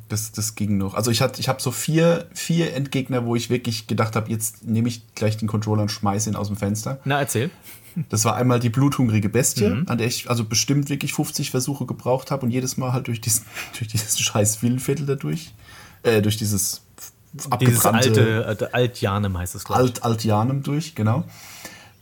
Das, 0.09 0.31
das 0.31 0.55
ging 0.55 0.79
noch. 0.79 0.95
Also 0.95 1.11
ich, 1.11 1.21
hatte- 1.23 1.41
ich 1.41 1.49
habe 1.49 1.61
so 1.61 1.73
vier, 1.73 2.27
vier 2.33 2.73
Endgegner, 2.75 3.25
wo 3.27 3.35
ich 3.35 3.51
wirklich 3.51 3.89
gedacht 3.89 4.15
habe, 4.15 4.31
jetzt 4.31 4.65
nehme 4.65 4.87
ich 4.89 5.03
gleich 5.17 5.37
den 5.39 5.49
Controller 5.49 5.83
und 5.83 5.91
schmeiße 5.91 6.31
ihn 6.31 6.37
aus 6.37 6.47
dem 6.47 6.57
Fenster. 6.57 7.01
Na, 7.05 7.19
erzähl. 7.19 7.51
Das 8.09 8.25
war 8.25 8.37
einmal 8.37 8.61
die 8.61 8.71
bluthungrige 8.71 9.29
Bestie, 9.29 9.69
Mhm. 9.69 9.85
an 9.89 9.99
der 9.99 10.07
ich 10.07 10.29
also 10.31 10.45
bestimmt 10.45 10.89
wirklich 10.91 11.12
50 11.15 11.51
Versuche 11.51 11.87
gebraucht 11.87 12.31
habe 12.31 12.45
und 12.47 12.51
jedes 12.51 12.77
Mal 12.77 12.93
halt 12.93 13.07
durch 13.09 13.21
diesen, 13.21 13.45
durch 13.79 13.89
dieses 13.89 14.19
scheiß 14.21 14.62
Villenviertel 14.62 15.07
dadurch, 15.07 15.53
äh, 16.03 16.23
durch 16.23 16.37
dieses 16.37 16.83
Dieses 17.33 17.53
abgebrannte 17.53 18.45
alte, 18.47 18.65
äh, 18.67 18.73
Altjanem 18.73 19.39
heißt 19.39 19.55
es, 19.55 19.65
glaube 19.65 19.83
ich. 19.83 19.89
Alt 19.89 20.03
Altianum 20.05 20.62
durch, 20.62 20.95
genau. 20.95 21.25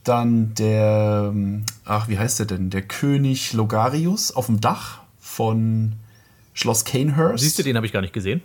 Dann 0.03 0.53
der, 0.55 1.29
ähm, 1.33 1.65
ach, 1.85 2.07
wie 2.07 2.17
heißt 2.17 2.39
der 2.39 2.45
denn? 2.45 2.69
Der 2.69 2.81
König 2.81 3.53
Logarius 3.53 4.31
auf 4.31 4.47
dem 4.47 4.59
Dach 4.61 4.99
von 5.19 5.93
Schloss 6.53 6.83
Canehurst. 6.85 7.43
Siehst 7.43 7.59
du, 7.59 7.63
den 7.63 7.75
habe 7.75 7.85
ich 7.85 7.91
gar 7.93 8.01
nicht 8.01 8.13
gesehen. 8.13 8.41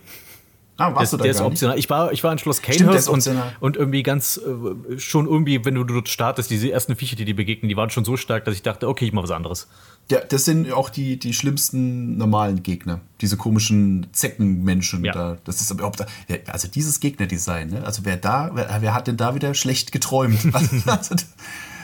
Ah, 0.77 0.87
Der, 0.87 0.95
warst 0.97 1.13
du 1.13 1.15
ist- 1.17 1.19
da 1.19 1.23
der 1.23 1.31
ist 1.31 1.37
gar 1.37 1.43
nicht? 1.45 1.51
optional. 1.53 1.79
Ich 1.79 1.89
war, 1.89 2.11
ich 2.11 2.23
war 2.23 2.31
in 2.33 2.37
Schloss 2.37 2.61
der 2.61 2.69
ist 2.71 2.77
Canehurst 2.79 3.07
und, 3.07 3.15
optional. 3.15 3.55
und 3.61 3.77
irgendwie 3.77 4.03
ganz 4.03 4.37
äh, 4.37 4.99
schon 4.99 5.25
irgendwie, 5.25 5.63
wenn 5.63 5.75
du 5.75 5.83
dort 5.85 6.09
startest, 6.09 6.49
diese 6.49 6.69
ersten 6.71 6.95
Viecher, 6.97 7.15
die 7.15 7.23
dir 7.23 7.35
begegnen, 7.35 7.69
die 7.69 7.77
waren 7.77 7.89
schon 7.89 8.03
so 8.03 8.17
stark, 8.17 8.43
dass 8.45 8.53
ich 8.55 8.61
dachte, 8.61 8.87
okay, 8.89 9.05
ich 9.05 9.13
mache 9.13 9.23
was 9.23 9.31
anderes. 9.31 9.67
Ja, 10.11 10.19
das 10.19 10.43
sind 10.45 10.71
auch 10.73 10.89
die, 10.89 11.17
die 11.17 11.33
schlimmsten 11.33 12.17
normalen 12.17 12.61
Gegner. 12.61 12.99
Diese 13.21 13.37
komischen 13.37 14.07
Zeckenmenschen 14.11 15.03
Ja. 15.05 15.13
da. 15.13 15.37
Das 15.45 15.61
ist 15.61 15.71
überhaupt, 15.71 16.01
da- 16.01 16.05
also 16.47 16.67
dieses 16.67 16.99
Gegnerdesign, 16.99 17.69
ne? 17.69 17.83
Also 17.85 18.03
wer 18.03 18.17
da, 18.17 18.51
wer, 18.53 18.77
wer 18.81 18.93
hat 18.93 19.07
denn 19.07 19.17
da 19.17 19.33
wieder 19.33 19.53
schlecht 19.53 19.91
geträumt? 19.93 20.37
also, 20.85 21.15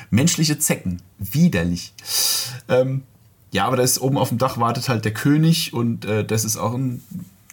menschliche 0.10 0.60
Zecken. 0.60 1.02
Widerlich. 1.18 1.94
Ähm, 2.68 3.04
ja, 3.52 3.66
aber 3.66 3.78
da 3.78 3.84
ist 3.84 4.00
oben 4.02 4.18
auf 4.18 4.30
dem 4.30 4.38
Dach 4.38 4.58
wartet 4.60 4.90
halt 4.90 5.06
der 5.06 5.14
König 5.14 5.74
und 5.74 6.06
äh, 6.06 6.24
das 6.26 6.46
ist 6.46 6.58
auch 6.58 6.74
ein, 6.74 7.02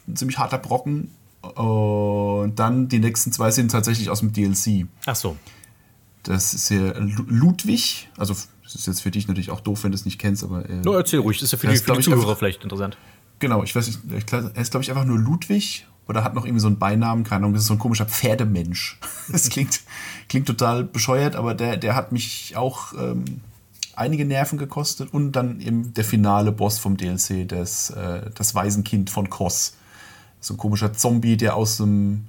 ein 0.07 0.17
ziemlich 0.17 0.39
harter 0.39 0.59
Brocken. 0.59 1.11
Und 1.57 2.57
dann 2.57 2.89
die 2.89 2.99
nächsten 2.99 3.33
zwei 3.33 3.51
sind 3.51 3.71
tatsächlich 3.71 4.11
aus 4.11 4.21
dem 4.21 4.33
DLC. 4.33 4.87
Ach 5.07 5.17
so. 5.17 5.37
Das 6.23 6.53
ist 6.55 6.69
hier 6.69 6.95
Lu- 6.99 7.25
Ludwig. 7.29 8.09
Also, 8.19 8.35
das 8.65 8.75
ist 8.75 8.87
jetzt 8.87 9.01
für 9.03 9.11
dich 9.11 9.29
natürlich 9.29 9.51
auch 9.51 9.61
doof, 9.61 9.85
wenn 9.85 9.93
du 9.93 9.97
es 9.97 10.05
nicht 10.05 10.19
kennst, 10.19 10.45
aber. 10.45 10.69
Äh, 10.69 10.83
No, 10.85 10.93
erzähl 10.95 11.21
ruhig, 11.21 11.39
das 11.39 11.45
ist 11.45 11.53
ja 11.53 11.59
für 11.59 11.69
die, 11.69 11.77
für 11.77 11.93
die 11.93 11.99
ich, 12.01 12.05
Zuhörer 12.05 12.23
einfach- 12.23 12.39
vielleicht 12.39 12.63
interessant. 12.63 12.99
Genau, 13.41 13.63
ich 13.63 13.75
weiß 13.75 13.87
nicht, 13.87 14.01
ich 14.17 14.33
er 14.33 14.57
ist 14.57 14.73
glaube 14.73 14.83
ich 14.83 14.91
einfach 14.91 15.05
nur 15.05 15.17
Ludwig 15.19 15.87
oder 16.09 16.25
hat 16.25 16.35
noch 16.35 16.45
irgendwie 16.45 16.61
so 16.61 16.67
einen 16.67 16.79
Beinamen, 16.79 17.23
keine 17.23 17.37
Ahnung, 17.45 17.53
das 17.53 17.63
ist 17.63 17.69
so 17.69 17.75
ein 17.75 17.79
komischer 17.79 18.07
Pferdemensch. 18.07 18.99
Das 19.33 19.49
klingt, 19.49 19.81
klingt 20.29 20.47
total 20.47 20.83
bescheuert, 20.85 21.37
aber 21.37 21.55
der, 21.55 21.77
der 21.77 21.95
hat 21.95 22.11
mich 22.13 22.57
auch 22.57 22.95
ähm, 22.95 23.25
einige 23.95 24.25
Nerven 24.25 24.59
gekostet 24.59 25.13
und 25.15 25.33
dann 25.33 25.61
eben 25.61 25.95
der 25.95 26.05
finale 26.05 26.51
Boss 26.51 26.79
vom 26.79 26.97
DLC, 26.97 27.47
das, 27.47 27.91
äh, 27.91 28.29
das 28.35 28.55
Waisenkind 28.57 29.09
von 29.11 29.31
Kos. 29.31 29.75
So 30.41 30.55
ein 30.55 30.57
komischer 30.57 30.93
Zombie, 30.93 31.37
der 31.37 31.57
aus 31.57 31.77
dem, 31.79 32.27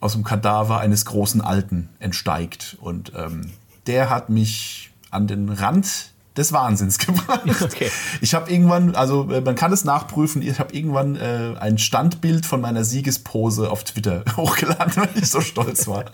aus 0.00 0.12
dem 0.12 0.24
Kadaver 0.24 0.80
eines 0.80 1.04
großen 1.04 1.40
Alten 1.40 1.88
entsteigt. 1.98 2.76
Und 2.80 3.12
ähm, 3.16 3.52
der 3.86 4.10
hat 4.10 4.28
mich 4.28 4.90
an 5.10 5.26
den 5.26 5.48
Rand 5.48 6.12
des 6.36 6.52
Wahnsinns 6.52 6.98
gebracht. 7.06 7.42
Okay. 7.62 7.90
Ich 8.20 8.34
habe 8.34 8.50
irgendwann, 8.50 8.94
also 8.94 9.30
äh, 9.30 9.40
man 9.40 9.54
kann 9.54 9.72
es 9.72 9.84
nachprüfen, 9.84 10.42
ich 10.42 10.58
habe 10.58 10.74
irgendwann 10.74 11.16
äh, 11.16 11.54
ein 11.58 11.78
Standbild 11.78 12.46
von 12.46 12.60
meiner 12.60 12.84
Siegespose 12.84 13.70
auf 13.70 13.84
Twitter 13.84 14.24
hochgeladen, 14.36 14.96
weil 14.96 15.10
ich 15.14 15.30
so 15.30 15.40
stolz 15.40 15.86
war, 15.86 16.06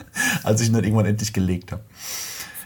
als 0.43 0.61
ich 0.61 0.69
ihn 0.69 0.75
dann 0.75 0.85
irgendwann 0.85 1.07
endlich 1.07 1.33
gelegt 1.33 1.73
habe. 1.73 1.83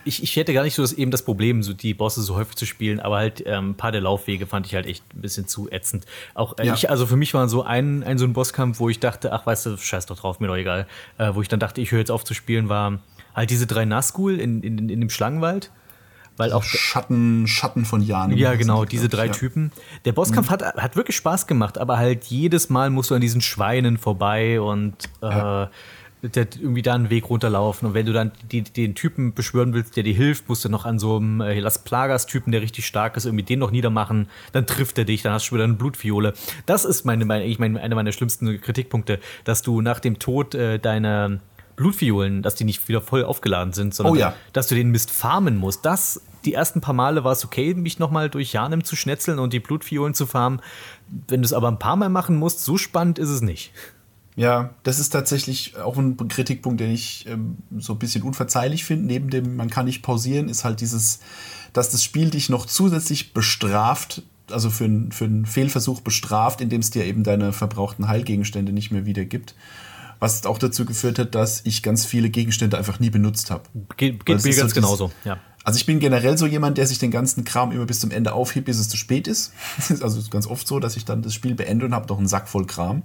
Ich, 0.04 0.22
ich 0.22 0.36
hätte 0.36 0.52
gar 0.52 0.62
nicht 0.64 0.74
so 0.74 0.82
das, 0.82 0.92
eben 0.92 1.10
das 1.10 1.24
Problem, 1.24 1.62
so 1.62 1.72
die 1.72 1.94
Bosse 1.94 2.22
so 2.22 2.36
häufig 2.36 2.56
zu 2.56 2.66
spielen, 2.66 3.00
aber 3.00 3.16
halt 3.16 3.42
ähm, 3.46 3.70
ein 3.70 3.74
paar 3.76 3.92
der 3.92 4.00
Laufwege 4.00 4.46
fand 4.46 4.66
ich 4.66 4.74
halt 4.74 4.86
echt 4.86 5.04
ein 5.14 5.20
bisschen 5.20 5.46
zu 5.46 5.70
ätzend. 5.70 6.06
Auch 6.34 6.58
äh, 6.58 6.66
Ja. 6.66 6.74
ich, 6.74 6.90
also 6.90 7.06
für 7.06 7.16
mich 7.16 7.34
war 7.34 7.48
so 7.48 7.62
ein, 7.62 8.02
ein 8.02 8.18
so 8.18 8.24
ein 8.24 8.32
Bosskampf, 8.32 8.80
wo 8.80 8.88
ich 8.88 9.00
dachte, 9.00 9.32
ach 9.32 9.46
weißt 9.46 9.66
du, 9.66 9.76
scheiß 9.76 10.06
doch 10.06 10.18
drauf, 10.18 10.40
mir 10.40 10.48
doch 10.48 10.56
egal. 10.56 10.86
Äh, 11.18 11.34
wo 11.34 11.42
ich 11.42 11.48
dann 11.48 11.60
dachte, 11.60 11.80
ich 11.80 11.92
höre 11.92 12.00
jetzt 12.00 12.10
auf 12.10 12.24
zu 12.24 12.34
spielen, 12.34 12.68
war 12.68 12.98
halt 13.34 13.50
diese 13.50 13.66
drei 13.66 13.84
Nazgul 13.84 14.38
in, 14.40 14.62
in, 14.62 14.88
in 14.88 15.00
dem 15.00 15.10
Schlangenwald. 15.10 15.70
Weil 16.38 16.54
auch 16.54 16.62
Schatten, 16.64 17.46
Schatten 17.46 17.84
von 17.84 18.00
Jahren. 18.00 18.34
Ja, 18.36 18.54
genau, 18.54 18.86
diese 18.86 19.10
drei 19.10 19.26
ja. 19.26 19.32
Typen. 19.32 19.70
Der 20.06 20.12
Bosskampf 20.12 20.48
hat, 20.48 20.62
hat 20.62 20.96
wirklich 20.96 21.14
Spaß 21.16 21.46
gemacht, 21.46 21.76
aber 21.76 21.98
halt 21.98 22.24
jedes 22.24 22.70
Mal 22.70 22.88
musst 22.88 23.10
du 23.10 23.14
an 23.14 23.20
diesen 23.20 23.42
Schweinen 23.42 23.98
vorbei 23.98 24.58
und 24.58 24.94
äh, 25.20 25.66
der, 26.22 26.46
irgendwie 26.60 26.82
da 26.82 26.94
einen 26.94 27.10
Weg 27.10 27.28
runterlaufen. 27.28 27.88
Und 27.88 27.94
wenn 27.94 28.06
du 28.06 28.12
dann 28.12 28.32
die, 28.50 28.62
den 28.62 28.94
Typen 28.94 29.34
beschwören 29.34 29.74
willst, 29.74 29.96
der 29.96 30.04
dir 30.04 30.14
hilft, 30.14 30.48
musst 30.48 30.64
du 30.64 30.68
noch 30.68 30.84
an 30.84 30.98
so 30.98 31.16
einem 31.16 31.40
äh, 31.40 31.58
Las 31.58 31.82
Plagas-Typen, 31.82 32.52
der 32.52 32.62
richtig 32.62 32.86
stark 32.86 33.16
ist, 33.16 33.26
irgendwie 33.26 33.44
den 33.44 33.58
noch 33.58 33.72
niedermachen. 33.72 34.28
Dann 34.52 34.66
trifft 34.66 34.98
er 34.98 35.04
dich, 35.04 35.22
dann 35.22 35.32
hast 35.32 35.44
du 35.44 35.48
schon 35.48 35.58
wieder 35.58 35.64
eine 35.64 35.74
Blutfiole. 35.74 36.34
Das 36.66 36.84
ist 36.84 37.04
meine, 37.04 37.24
meine, 37.24 37.44
ich 37.44 37.58
meine, 37.58 37.80
einer 37.80 37.96
meiner 37.96 38.12
schlimmsten 38.12 38.60
Kritikpunkte, 38.60 39.18
dass 39.44 39.62
du 39.62 39.80
nach 39.80 39.98
dem 39.98 40.18
Tod 40.18 40.54
äh, 40.54 40.78
deiner 40.78 41.40
Blutviolen, 41.74 42.42
dass 42.42 42.54
die 42.54 42.64
nicht 42.64 42.86
wieder 42.88 43.00
voll 43.00 43.24
aufgeladen 43.24 43.72
sind, 43.72 43.94
sondern 43.94 44.14
Oh 44.14 44.16
ja. 44.16 44.34
dass 44.52 44.68
du 44.68 44.74
den 44.74 44.90
Mist 44.90 45.10
farmen 45.10 45.56
musst. 45.56 45.84
Das, 45.84 46.22
die 46.44 46.54
ersten 46.54 46.80
paar 46.80 46.94
Male 46.94 47.24
war 47.24 47.32
es 47.32 47.44
okay, 47.44 47.74
mich 47.74 47.98
nochmal 47.98 48.30
durch 48.30 48.52
Janem 48.52 48.84
zu 48.84 48.94
schnetzeln 48.94 49.38
und 49.38 49.52
die 49.52 49.60
Blutviolen 49.60 50.14
zu 50.14 50.26
farmen. 50.26 50.60
Wenn 51.28 51.42
du 51.42 51.46
es 51.46 51.52
aber 51.52 51.68
ein 51.68 51.78
paar 51.78 51.96
Mal 51.96 52.10
machen 52.10 52.36
musst, 52.36 52.64
so 52.64 52.76
spannend 52.76 53.18
ist 53.18 53.30
es 53.30 53.40
nicht. 53.40 53.72
Ja, 54.34 54.70
das 54.82 54.98
ist 54.98 55.10
tatsächlich 55.10 55.76
auch 55.76 55.98
ein 55.98 56.16
Kritikpunkt, 56.28 56.80
den 56.80 56.90
ich 56.90 57.26
ähm, 57.28 57.58
so 57.78 57.92
ein 57.92 57.98
bisschen 57.98 58.22
unverzeihlich 58.22 58.84
finde. 58.84 59.06
Neben 59.06 59.28
dem, 59.28 59.56
man 59.56 59.68
kann 59.68 59.84
nicht 59.84 60.02
pausieren, 60.02 60.48
ist 60.48 60.64
halt 60.64 60.80
dieses, 60.80 61.20
dass 61.74 61.90
das 61.90 62.02
Spiel 62.02 62.30
dich 62.30 62.48
noch 62.48 62.64
zusätzlich 62.64 63.34
bestraft, 63.34 64.22
also 64.50 64.70
für, 64.70 64.84
einen- 64.84 65.12
für 65.12 65.26
einen 65.26 65.44
Fehlversuch 65.44 66.00
bestraft, 66.00 66.62
indem 66.62 66.80
es 66.80 66.90
dir 66.90 67.04
eben 67.04 67.24
deine 67.24 67.52
verbrauchten 67.52 68.08
Heilgegenstände 68.08 68.72
nicht 68.72 68.90
mehr 68.90 69.04
wiedergibt. 69.04 69.54
Was 70.18 70.46
auch 70.46 70.58
dazu 70.58 70.84
geführt 70.86 71.18
hat, 71.18 71.34
dass 71.34 71.60
ich 71.64 71.82
ganz 71.82 72.06
viele 72.06 72.30
Gegenstände 72.30 72.78
einfach 72.78 73.00
nie 73.00 73.10
benutzt 73.10 73.50
habe. 73.50 73.64
Geht, 73.96 74.24
geht 74.24 74.36
mir 74.36 74.40
so 74.40 74.48
ganz 74.48 74.54
dieses- 74.56 74.74
genauso, 74.74 75.12
ja. 75.24 75.38
Also 75.64 75.76
ich 75.76 75.86
bin 75.86 76.00
generell 76.00 76.38
so 76.38 76.46
jemand, 76.46 76.76
der 76.78 76.86
sich 76.88 76.98
den 76.98 77.10
ganzen 77.12 77.44
Kram 77.44 77.70
immer 77.70 77.84
bis 77.86 78.00
zum 78.00 78.10
Ende 78.10 78.32
aufhebt, 78.32 78.64
bis 78.66 78.78
es 78.78 78.88
zu 78.88 78.96
spät 78.96 79.28
ist. 79.28 79.52
Das 79.76 79.90
ist 79.90 80.02
also 80.02 80.20
ganz 80.30 80.46
oft 80.46 80.66
so, 80.66 80.80
dass 80.80 80.96
ich 80.96 81.04
dann 81.04 81.20
das 81.22 81.34
Spiel 81.34 81.54
beende 81.54 81.84
und 81.86 81.94
habe 81.94 82.08
noch 82.08 82.18
einen 82.18 82.26
Sack 82.28 82.48
voll 82.48 82.66
Kram. 82.66 83.02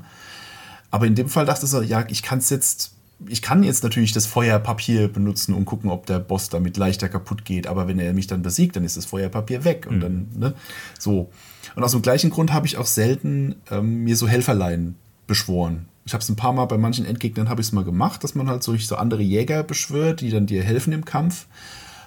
Aber 0.92 1.06
in 1.06 1.16
dem 1.16 1.30
Fall 1.30 1.46
dachte 1.46 1.66
ich 1.66 1.72
so, 1.72 1.82
ja, 1.82 2.06
ich 2.10 2.24
kann 2.24 2.40
es 2.40 2.50
jetzt, 2.50 2.94
ich 3.28 3.42
kann 3.42 3.64
jetzt 3.64 3.84
natürlich 3.84 4.14
das 4.14 4.26
Feuerpapier 4.26 5.08
benutzen 5.08 5.54
und 5.54 5.66
gucken, 5.66 5.90
ob 5.90 6.06
der 6.06 6.20
Boss 6.20 6.50
damit 6.50 6.78
leichter 6.78 7.10
kaputt 7.10 7.46
geht. 7.46 7.68
Aber 7.68 7.88
wenn 7.88 8.00
er 8.00 8.14
mich 8.14 8.28
dann 8.28 8.42
besiegt, 8.42 8.76
dann 8.76 8.84
ist 8.84 8.98
das 8.98 9.06
Feuerpapier 9.06 9.64
weg 9.64 9.88
und 9.90 10.00
dann, 10.00 10.28
ne, 10.36 10.54
so. 10.98 11.30
Und 11.76 11.84
aus 11.84 11.92
dem 11.92 12.02
gleichen 12.02 12.30
Grund 12.30 12.54
habe 12.54 12.66
ich 12.66 12.78
auch 12.78 12.86
selten 12.86 13.56
ähm, 13.70 14.04
mir 14.04 14.16
so 14.16 14.28
Helferlein 14.28 14.96
beschworen. 15.28 15.88
Ich 16.06 16.14
habe 16.14 16.22
es 16.22 16.30
ein 16.30 16.38
paar 16.38 16.54
Mal 16.54 16.66
bei 16.66 16.78
manchen 16.78 17.06
Endgegnern 17.06 17.50
habe 17.50 17.60
ich 17.60 17.68
es 17.68 17.74
mal 17.74 17.84
gemacht, 17.84 18.24
dass 18.24 18.34
man 18.34 18.50
halt 18.50 18.64
so, 18.64 18.76
so 18.78 18.96
andere 18.96 19.22
Jäger 19.22 19.64
beschwört, 19.64 20.22
die 20.22 20.30
dann 20.30 20.46
dir 20.46 20.64
helfen 20.64 20.94
im 20.94 21.04
Kampf. 21.04 21.48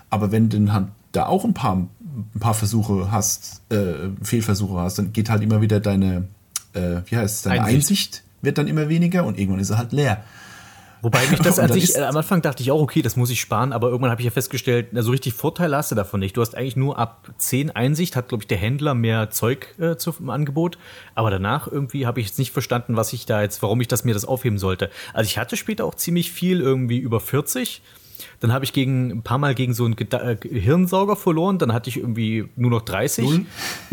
Aber 0.09 0.33
wenn 0.33 0.49
du 0.49 0.73
halt 0.73 0.89
da 1.13 1.27
auch 1.27 1.45
ein 1.45 1.55
paar, 1.55 1.77
ein 1.77 2.41
paar 2.41 2.55
Versuche 2.55 3.11
hast, 3.11 3.61
äh, 3.71 4.09
Fehlversuche 4.23 4.81
hast, 4.81 4.99
dann 4.99 5.13
geht 5.13 5.29
halt 5.29 5.43
immer 5.43 5.61
wieder 5.61 5.81
deine, 5.81 6.29
äh, 6.73 7.03
wie 7.07 7.17
heißt 7.17 7.37
es, 7.37 7.43
deine 7.43 7.63
Einsicht. 7.63 7.77
Einsicht. 7.77 8.23
Wird 8.43 8.59
dann 8.59 8.69
immer 8.69 8.89
weniger 8.89 9.25
und 9.25 9.39
irgendwann 9.39 9.61
ist 9.61 9.71
er 9.71 9.79
halt 9.79 9.93
leer. 9.93 10.25
Wobei 11.03 11.27
mich 11.29 11.41
das 11.43 11.59
an 11.59 11.73
sich, 11.73 11.97
äh, 11.97 12.03
am 12.03 12.17
Anfang 12.17 12.43
dachte 12.43 12.63
ich 12.63 12.71
auch, 12.71 12.81
okay, 12.81 13.03
das 13.03 13.17
muss 13.17 13.31
ich 13.31 13.41
sparen, 13.41 13.73
aber 13.73 13.89
irgendwann 13.89 14.11
habe 14.11 14.21
ich 14.21 14.27
ja 14.27 14.31
festgestellt, 14.31 14.89
na, 14.93 15.03
so 15.03 15.11
richtig 15.11 15.35
Vorteile 15.35 15.77
hast 15.77 15.91
du 15.91 15.95
davon 15.95 16.21
nicht. 16.21 16.37
Du 16.37 16.41
hast 16.41 16.55
eigentlich 16.55 16.77
nur 16.77 16.99
ab 16.99 17.31
10 17.39 17.71
Einsicht, 17.71 18.17
hat, 18.17 18.29
glaube 18.29 18.45
ich, 18.45 18.49
der 18.49 18.59
Händler 18.59 18.95
mehr 18.95 19.31
Zeug 19.31 19.75
äh, 19.79 19.97
zu, 19.97 20.15
im 20.19 20.31
Angebot. 20.31 20.79
Aber 21.15 21.31
danach 21.31 21.67
irgendwie 21.67 22.07
habe 22.07 22.21
ich 22.21 22.27
jetzt 22.27 22.39
nicht 22.39 22.53
verstanden, 22.53 22.97
was 22.97 23.13
ich 23.13 23.27
da 23.27 23.43
jetzt, 23.43 23.63
warum 23.63 23.81
ich 23.81 23.89
das 23.89 24.05
mir 24.05 24.15
das 24.15 24.25
aufheben 24.25 24.59
sollte. 24.59 24.91
Also 25.15 25.29
ich 25.29 25.39
hatte 25.39 25.57
später 25.57 25.85
auch 25.85 25.95
ziemlich 25.95 26.33
viel, 26.33 26.61
irgendwie 26.61 26.99
über 26.99 27.21
40. 27.21 27.83
Dann 28.41 28.53
habe 28.53 28.65
ich 28.65 28.73
gegen, 28.73 29.11
ein 29.11 29.23
paar 29.23 29.39
Mal 29.39 29.55
gegen 29.55 29.75
so 29.75 29.85
einen 29.85 29.97
Geda 29.97 30.31
äh, 30.31 30.37
Hirnsauger 30.49 31.15
verloren. 31.15 31.59
Dann 31.59 31.73
hatte 31.73 31.91
ich 31.91 31.99
irgendwie 31.99 32.47
nur 32.57 32.71
noch 32.71 32.83
30. 32.83 33.43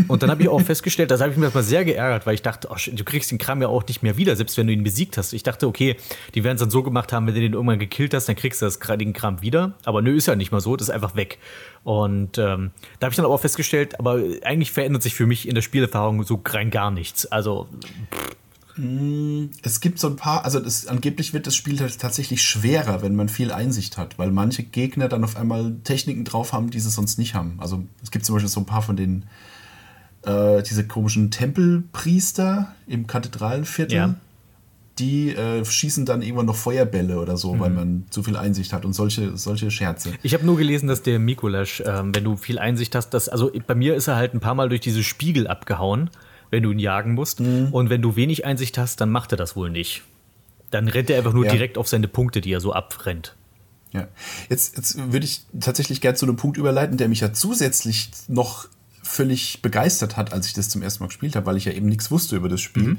Und 0.08 0.24
dann 0.24 0.32
habe 0.32 0.42
ich 0.42 0.50
auch 0.50 0.62
festgestellt, 0.62 1.12
das 1.12 1.20
habe 1.22 1.32
ich 1.32 1.38
mir 1.38 1.52
mal 1.54 1.64
sehr 1.64 1.84
geärgert, 1.84 2.26
weil 2.26 2.34
ich 2.34 2.42
dachte, 2.42 2.70
oh, 2.72 2.76
du 2.92 3.04
kriegst 3.04 3.30
den 3.30 3.38
Kram 3.38 3.62
ja 3.62 3.68
auch 3.68 3.86
nicht 3.86 4.04
mehr 4.04 4.16
wieder, 4.18 4.36
selbst 4.38 4.58
wenn 4.58 4.68
du 4.68 4.74
ihn 4.74 4.84
besiegt 4.84 5.18
hast. 5.18 5.34
Ich 5.34 5.44
dachte, 5.44 5.68
okay, 5.68 5.98
die 6.34 6.44
werden 6.44 6.56
es 6.56 6.62
dann 6.62 6.70
so 6.70 6.82
gemacht 6.82 7.12
haben, 7.12 7.28
wenn 7.28 7.34
du 7.34 7.42
den 7.42 7.54
irgendwann 7.54 7.80
gekillt 7.80 8.14
hast, 8.14 8.30
dann 8.30 8.38
kriegst 8.38 8.62
du 8.62 8.66
das, 8.66 8.80
den 8.80 9.14
Kram 9.14 9.42
wieder. 9.42 9.74
Aber 9.84 10.02
nö, 10.02 10.16
ist 10.16 10.28
ja 10.28 10.36
nicht 10.36 10.52
mal 10.52 10.62
so, 10.62 10.78
das 10.78 10.88
ist 10.88 10.94
einfach 10.94 11.16
weg. 11.16 11.40
Und 11.84 12.38
ähm, 12.38 12.72
da 13.00 13.06
habe 13.06 13.12
ich 13.12 13.18
dann 13.18 13.26
aber 13.26 13.34
auch 13.34 13.42
festgestellt, 13.42 14.00
aber 14.00 14.22
eigentlich 14.44 14.72
verändert 14.72 15.04
sich 15.04 15.14
für 15.14 15.26
mich 15.26 15.48
in 15.48 15.56
der 15.56 15.62
Spielerfahrung 15.62 16.24
so 16.24 16.42
rein 16.46 16.72
gar 16.72 16.92
nichts. 16.92 17.26
Also 17.26 17.68
Es 19.64 19.80
gibt 19.82 20.00
so 20.00 20.08
ein 20.08 20.16
paar, 20.16 20.46
also 20.46 20.60
das, 20.60 20.88
angeblich 20.88 21.34
wird 21.34 21.48
das 21.48 21.56
Spiel 21.56 21.78
tatsächlich 21.78 22.44
schwerer, 22.44 23.02
wenn 23.02 23.16
man 23.16 23.28
viel 23.30 23.52
Einsicht 23.52 23.98
hat, 23.98 24.20
weil 24.20 24.32
manche 24.32 24.64
Gegner 24.64 25.08
dann 25.08 25.24
auf 25.24 25.36
einmal 25.36 25.76
Techniken 25.84 26.24
drauf 26.26 26.54
haben, 26.54 26.70
die 26.70 26.80
sie 26.80 26.90
sonst 26.90 27.18
nicht 27.18 27.34
haben. 27.34 27.56
Also 27.60 27.84
es 28.04 28.12
gibt 28.12 28.26
zum 28.26 28.36
Beispiel 28.36 28.50
so 28.50 28.60
ein 28.60 28.66
paar 28.66 28.82
von 28.82 28.96
den, 28.96 29.26
äh, 30.24 30.62
diese 30.64 30.86
komischen 30.86 31.32
Tempelpriester 31.32 32.74
im 32.88 33.08
Kathedralenviertel, 33.08 33.96
Ja. 33.96 34.16
die 35.00 35.30
äh, 35.32 35.64
schießen 35.64 36.06
dann 36.06 36.22
irgendwann 36.22 36.48
noch 36.48 36.56
Feuerbälle 36.56 37.20
oder 37.20 37.38
so, 37.38 37.60
weil 37.60 37.70
man 37.70 38.06
zu 38.10 38.24
viel 38.24 38.36
Einsicht 38.38 38.74
hat 38.74 38.84
und 38.86 38.94
solche, 38.94 39.38
solche 39.38 39.70
Scherze. 39.72 40.12
Ich 40.24 40.34
habe 40.34 40.46
nur 40.46 40.58
gelesen, 40.58 40.88
dass 40.88 41.02
der 41.04 41.20
Mikolasch, 41.20 41.82
ähm, 41.86 42.14
wenn 42.16 42.24
du 42.24 42.36
viel 42.36 42.58
Einsicht 42.60 42.96
hast, 42.96 43.10
dass, 43.12 43.30
also 43.30 43.52
bei 43.66 43.76
mir 43.76 43.96
ist 43.96 44.08
er 44.08 44.16
halt 44.16 44.34
ein 44.34 44.40
paar 44.40 44.56
Mal 44.56 44.70
durch 44.70 44.82
diese 44.82 45.04
Spiegel 45.04 45.48
abgehauen, 45.48 46.10
wenn 46.50 46.64
du 46.64 46.72
ihn 46.72 46.80
jagen 46.80 47.14
musst. 47.14 47.40
Mhm. 47.40 47.70
Und 47.72 47.90
wenn 47.90 48.02
du 48.02 48.16
wenig 48.16 48.46
Einsicht 48.46 48.78
hast, 48.78 49.02
dann 49.02 49.10
macht 49.12 49.32
er 49.32 49.38
das 49.38 49.56
wohl 49.56 49.70
nicht. 49.70 50.04
Dann 50.72 50.88
rennt 50.88 51.10
er 51.10 51.18
einfach 51.18 51.34
nur 51.34 51.46
Ja. 51.46 51.52
direkt 51.52 51.78
auf 51.78 51.88
seine 51.88 52.08
Punkte, 52.08 52.42
die 52.42 52.52
er 52.52 52.60
so 52.62 52.74
abrennt. 52.74 53.36
Ja. 53.94 54.08
Jetzt, 54.50 54.76
jetzt 54.78 54.98
würde 55.14 55.26
ich 55.26 55.46
tatsächlich 55.60 56.02
gerne 56.02 56.18
zu 56.18 56.26
einem 56.26 56.36
Punkt 56.36 56.58
überleiten, 56.58 56.98
der 56.98 57.08
mich 57.08 57.22
ja 57.22 57.32
zusätzlich 57.34 58.10
noch 58.28 58.68
völlig 59.02 59.62
begeistert 59.62 60.18
hat, 60.18 60.34
als 60.34 60.48
ich 60.48 60.54
das 60.54 60.68
zum 60.70 60.82
ersten 60.82 61.04
Mal 61.04 61.08
gespielt 61.08 61.36
habe, 61.38 61.46
weil 61.46 61.56
ich 61.58 61.66
ja 61.66 61.72
eben 61.72 61.88
nichts 61.88 62.12
wusste 62.12 62.36
über 62.36 62.50
das 62.50 62.60
Spiel. 62.60 62.98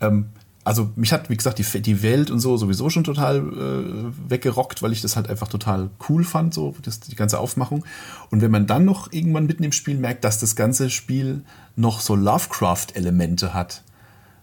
Ähm, 0.00 0.26
also 0.66 0.90
mich 0.96 1.12
hat, 1.12 1.30
wie 1.30 1.36
gesagt, 1.36 1.60
die, 1.60 1.82
die 1.82 2.02
Welt 2.02 2.28
und 2.28 2.40
so 2.40 2.56
sowieso 2.56 2.90
schon 2.90 3.04
total 3.04 3.36
äh, 3.36 4.30
weggerockt, 4.30 4.82
weil 4.82 4.90
ich 4.90 5.00
das 5.00 5.14
halt 5.14 5.30
einfach 5.30 5.46
total 5.46 5.90
cool 6.08 6.24
fand, 6.24 6.52
so 6.54 6.74
das, 6.82 6.98
die 6.98 7.14
ganze 7.14 7.38
Aufmachung. 7.38 7.84
Und 8.32 8.42
wenn 8.42 8.50
man 8.50 8.66
dann 8.66 8.84
noch 8.84 9.12
irgendwann 9.12 9.46
mitten 9.46 9.62
im 9.62 9.70
Spiel 9.70 9.96
merkt, 9.96 10.24
dass 10.24 10.40
das 10.40 10.56
ganze 10.56 10.90
Spiel 10.90 11.44
noch 11.76 12.00
so 12.00 12.16
Lovecraft-Elemente 12.16 13.54
hat, 13.54 13.84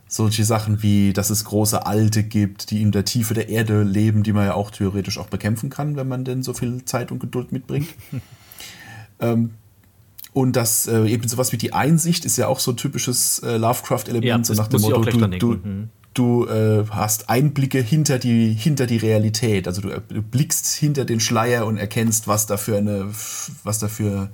solche 0.07 0.45
Sachen 0.45 0.81
wie, 0.81 1.11
dass 1.11 1.29
es 1.29 1.43
große 1.43 1.85
Alte 1.85 2.23
gibt, 2.23 2.71
die 2.71 2.81
in 2.81 2.93
der 2.93 3.03
Tiefe 3.03 3.33
der 3.33 3.49
Erde 3.49 3.83
leben, 3.83 4.23
die 4.23 4.31
man 4.31 4.45
ja 4.45 4.53
auch 4.53 4.71
theoretisch 4.71 5.17
auch 5.17 5.27
bekämpfen 5.27 5.69
kann, 5.69 5.97
wenn 5.97 6.07
man 6.07 6.23
denn 6.23 6.41
so 6.41 6.53
viel 6.53 6.85
Zeit 6.85 7.11
und 7.11 7.19
Geduld 7.19 7.51
mitbringt. 7.51 7.89
ähm, 9.19 9.55
und 10.31 10.55
das 10.55 10.87
äh, 10.87 11.05
eben 11.05 11.27
sowas 11.27 11.51
wie 11.51 11.57
die 11.57 11.73
Einsicht 11.73 12.23
ist 12.23 12.37
ja 12.37 12.47
auch 12.47 12.61
so 12.61 12.71
ein 12.71 12.77
typisches 12.77 13.39
äh, 13.39 13.57
Lovecraft-Element, 13.57 14.23
Ja, 14.23 14.41
so 14.41 14.53
nach 14.53 14.69
dem 14.69 14.79
Motto, 14.79 15.01
du, 15.01 15.27
du. 15.27 15.47
Mhm. 15.55 15.89
Du 16.13 16.45
äh, 16.47 16.85
hast 16.89 17.29
Einblicke 17.29 17.79
hinter 17.79 18.19
die, 18.19 18.53
hinter 18.53 18.85
die 18.85 18.97
Realität. 18.97 19.67
Also 19.67 19.81
du, 19.81 19.89
äh, 19.89 20.01
du 20.07 20.21
blickst 20.21 20.67
hinter 20.73 21.05
den 21.05 21.19
Schleier 21.19 21.65
und 21.65 21.77
erkennst, 21.77 22.27
was 22.27 22.45
da 22.45 22.57
für 22.57 22.77
eine, 22.77 23.09
was 23.63 23.79
da 23.79 23.87
für 23.87 24.29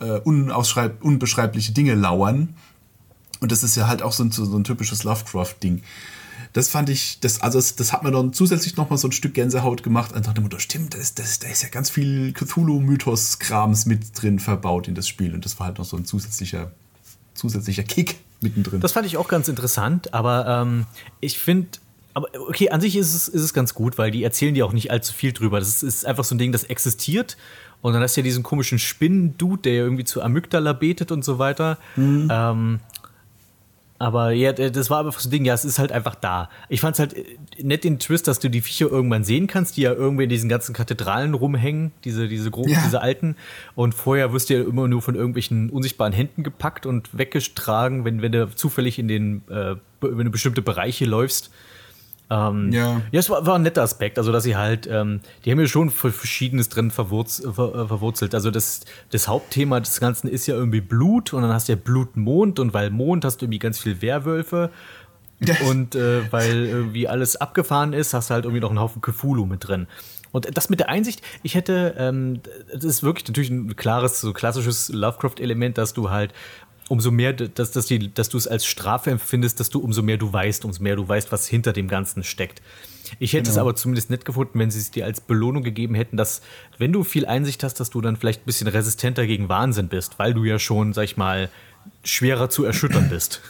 äh, 0.00 0.18
unbeschreibliche 0.20 1.72
Dinge 1.72 1.94
lauern. 1.94 2.54
Und 3.40 3.52
das 3.52 3.62
ist 3.62 3.76
ja 3.76 3.88
halt 3.88 4.02
auch 4.02 4.12
so 4.12 4.24
ein, 4.24 4.30
so 4.30 4.56
ein 4.56 4.64
typisches 4.64 5.04
Lovecraft-Ding. 5.04 5.82
Das 6.52 6.68
fand 6.68 6.88
ich, 6.88 7.18
das, 7.18 7.40
also 7.40 7.58
das, 7.58 7.74
das 7.74 7.92
hat 7.92 8.04
mir 8.04 8.12
dann 8.12 8.32
zusätzlich 8.32 8.76
noch 8.76 8.88
mal 8.88 8.96
so 8.96 9.08
ein 9.08 9.12
Stück 9.12 9.34
Gänsehaut 9.34 9.82
gemacht. 9.82 10.14
Einfach 10.14 10.34
dem 10.34 10.44
Motto, 10.44 10.60
stimmt, 10.60 10.94
da 10.94 10.98
ist, 10.98 11.18
das, 11.18 11.40
da 11.40 11.48
ist 11.48 11.62
ja 11.64 11.68
ganz 11.68 11.90
viel 11.90 12.32
Cthulhu-Mythos-Krams 12.32 13.86
mit 13.86 14.22
drin 14.22 14.38
verbaut 14.38 14.86
in 14.86 14.94
das 14.94 15.08
Spiel. 15.08 15.34
Und 15.34 15.44
das 15.44 15.58
war 15.58 15.66
halt 15.66 15.78
noch 15.78 15.84
so 15.84 15.96
ein 15.96 16.04
zusätzlicher, 16.04 16.70
zusätzlicher 17.34 17.82
Kick 17.82 18.16
mittendrin. 18.44 18.80
Das 18.80 18.92
fand 18.92 19.06
ich 19.06 19.16
auch 19.16 19.28
ganz 19.28 19.48
interessant, 19.48 20.14
aber 20.14 20.46
ähm, 20.46 20.86
ich 21.20 21.38
finde, 21.38 21.66
aber 22.14 22.28
okay, 22.48 22.70
an 22.70 22.80
sich 22.80 22.96
ist 22.96 23.14
es, 23.14 23.26
ist 23.26 23.42
es 23.42 23.52
ganz 23.52 23.74
gut, 23.74 23.98
weil 23.98 24.12
die 24.12 24.22
erzählen 24.22 24.54
dir 24.54 24.64
auch 24.64 24.72
nicht 24.72 24.92
allzu 24.92 25.12
viel 25.12 25.32
drüber. 25.32 25.58
Das 25.58 25.68
ist, 25.68 25.82
ist 25.82 26.06
einfach 26.06 26.24
so 26.24 26.34
ein 26.34 26.38
Ding, 26.38 26.52
das 26.52 26.64
existiert. 26.64 27.36
Und 27.82 27.92
dann 27.92 28.00
hast 28.02 28.16
du 28.16 28.20
ja 28.20 28.24
diesen 28.24 28.42
komischen 28.42 28.78
Spinnen-Dude, 28.78 29.62
der 29.62 29.74
ja 29.74 29.82
irgendwie 29.82 30.04
zu 30.04 30.22
Amygdala 30.22 30.72
betet 30.72 31.12
und 31.12 31.22
so 31.24 31.38
weiter. 31.38 31.76
Ähm, 32.30 32.80
aber 33.98 34.32
ja, 34.32 34.52
das 34.52 34.90
war 34.90 35.04
einfach 35.06 35.18
so 35.20 35.28
ein 35.28 35.32
Ding, 35.32 35.44
ja, 35.44 35.54
es 35.54 35.64
ist 35.64 35.78
halt 35.78 35.92
einfach 35.92 36.14
da. 36.16 36.50
Ich 36.68 36.80
fand 36.80 36.94
es 36.96 36.98
halt 36.98 37.14
äh, 37.14 37.24
nett 37.62 37.84
den 37.84 37.98
Twist, 37.98 38.26
dass 38.26 38.40
du 38.40 38.48
die 38.50 38.60
Viecher 38.60 38.86
irgendwann 38.90 39.24
sehen 39.24 39.46
kannst, 39.46 39.76
die 39.76 39.82
ja 39.82 39.92
irgendwie 39.92 40.24
in 40.24 40.28
diesen 40.30 40.48
ganzen 40.48 40.74
Kathedralen 40.74 41.34
rumhängen, 41.34 41.92
diese, 42.04 42.26
diese 42.28 42.50
großen, 42.50 42.72
Ja. 42.72 42.82
diese 42.84 43.00
alten. 43.00 43.36
Und 43.74 43.94
vorher 43.94 44.32
wirst 44.32 44.50
du 44.50 44.54
ja 44.54 44.62
immer 44.64 44.88
nur 44.88 45.00
von 45.00 45.14
irgendwelchen 45.14 45.70
unsichtbaren 45.70 46.12
Händen 46.12 46.42
gepackt 46.42 46.86
und 46.86 47.16
weggetragen, 47.16 48.04
wenn, 48.04 48.20
wenn 48.20 48.32
du 48.32 48.48
zufällig 48.54 48.98
in 48.98 49.08
den, 49.08 49.42
äh, 49.48 49.76
wenn 50.00 50.24
du 50.24 50.30
bestimmte 50.30 50.60
Bereiche 50.62 51.04
läufst. 51.04 51.50
Ähm, 52.30 52.72
Ja. 52.72 53.02
Ja, 53.12 53.20
es 53.20 53.28
war, 53.28 53.44
war 53.46 53.56
ein 53.56 53.62
netter 53.62 53.82
Aspekt, 53.82 54.18
also 54.18 54.32
dass 54.32 54.44
sie 54.44 54.56
halt, 54.56 54.88
ähm, 54.90 55.20
die 55.44 55.50
haben 55.50 55.60
ja 55.60 55.66
schon 55.66 55.90
Verschiedenes 55.90 56.68
drin 56.68 56.90
verwurz, 56.90 57.42
ver, 57.54 57.74
äh, 57.74 57.86
verwurzelt. 57.86 58.34
Also 58.34 58.50
das, 58.50 58.80
das 59.10 59.28
Hauptthema 59.28 59.80
des 59.80 60.00
Ganzen 60.00 60.28
ist 60.28 60.46
ja 60.46 60.54
irgendwie 60.54 60.80
Blut 60.80 61.32
und 61.32 61.42
dann 61.42 61.52
hast 61.52 61.68
du 61.68 61.72
ja 61.72 61.78
Blutmond 61.82 62.58
und 62.58 62.72
weil 62.72 62.90
Mond 62.90 63.24
hast 63.24 63.40
du 63.40 63.44
irgendwie 63.44 63.58
ganz 63.58 63.78
viel 63.78 64.00
Werwölfe 64.00 64.70
und 65.68 65.94
äh, 65.94 66.32
weil 66.32 66.66
irgendwie 66.66 67.08
alles 67.08 67.36
abgefahren 67.36 67.92
ist, 67.92 68.14
hast 68.14 68.30
du 68.30 68.34
halt 68.34 68.44
irgendwie 68.44 68.60
noch 68.60 68.70
einen 68.70 68.80
Haufen 68.80 69.02
Cthulhu 69.02 69.44
mit 69.44 69.66
drin. 69.66 69.86
Und 70.32 70.56
das 70.56 70.68
mit 70.68 70.80
der 70.80 70.88
Einsicht, 70.88 71.22
ich 71.44 71.54
hätte, 71.54 71.94
ähm, 71.96 72.40
das 72.72 72.82
ist 72.84 73.02
wirklich 73.04 73.28
natürlich 73.28 73.50
ein 73.50 73.76
klares, 73.76 74.20
so 74.20 74.32
klassisches 74.32 74.88
Lovecraft-Element, 74.88 75.78
dass 75.78 75.92
du 75.92 76.10
halt 76.10 76.32
umso 76.94 77.10
mehr, 77.10 77.32
dass, 77.32 77.72
dass, 77.72 77.86
die, 77.86 78.14
dass 78.14 78.28
du 78.28 78.38
es 78.38 78.46
als 78.46 78.64
Strafe 78.64 79.10
empfindest, 79.10 79.58
dass 79.58 79.68
du 79.68 79.80
umso 79.80 80.02
mehr 80.02 80.16
du 80.16 80.32
weißt, 80.32 80.64
umso 80.64 80.82
mehr 80.82 80.94
du 80.94 81.06
weißt, 81.06 81.32
was 81.32 81.46
hinter 81.48 81.72
dem 81.72 81.88
Ganzen 81.88 82.22
steckt. 82.22 82.62
Ich 83.18 83.32
hätte 83.32 83.50
es 83.50 83.58
aber 83.58 83.74
zumindest 83.74 84.10
nett 84.10 84.24
gefunden, 84.24 84.58
wenn 84.58 84.70
sie 84.70 84.78
es 84.78 84.90
dir 84.90 85.04
als 85.04 85.20
Belohnung 85.20 85.62
gegeben 85.62 85.94
hätten, 85.94 86.16
dass, 86.16 86.40
wenn 86.78 86.92
du 86.92 87.04
viel 87.04 87.26
Einsicht 87.26 87.62
hast, 87.64 87.80
dass 87.80 87.90
du 87.90 88.00
dann 88.00 88.16
vielleicht 88.16 88.42
ein 88.42 88.46
bisschen 88.46 88.68
resistenter 88.68 89.26
gegen 89.26 89.48
Wahnsinn 89.48 89.88
bist, 89.88 90.18
weil 90.18 90.34
du 90.34 90.44
ja 90.44 90.58
schon, 90.58 90.92
sag 90.92 91.04
ich 91.04 91.16
mal, 91.16 91.50
schwerer 92.04 92.48
zu 92.48 92.64
erschüttern 92.64 93.08
bist. 93.10 93.40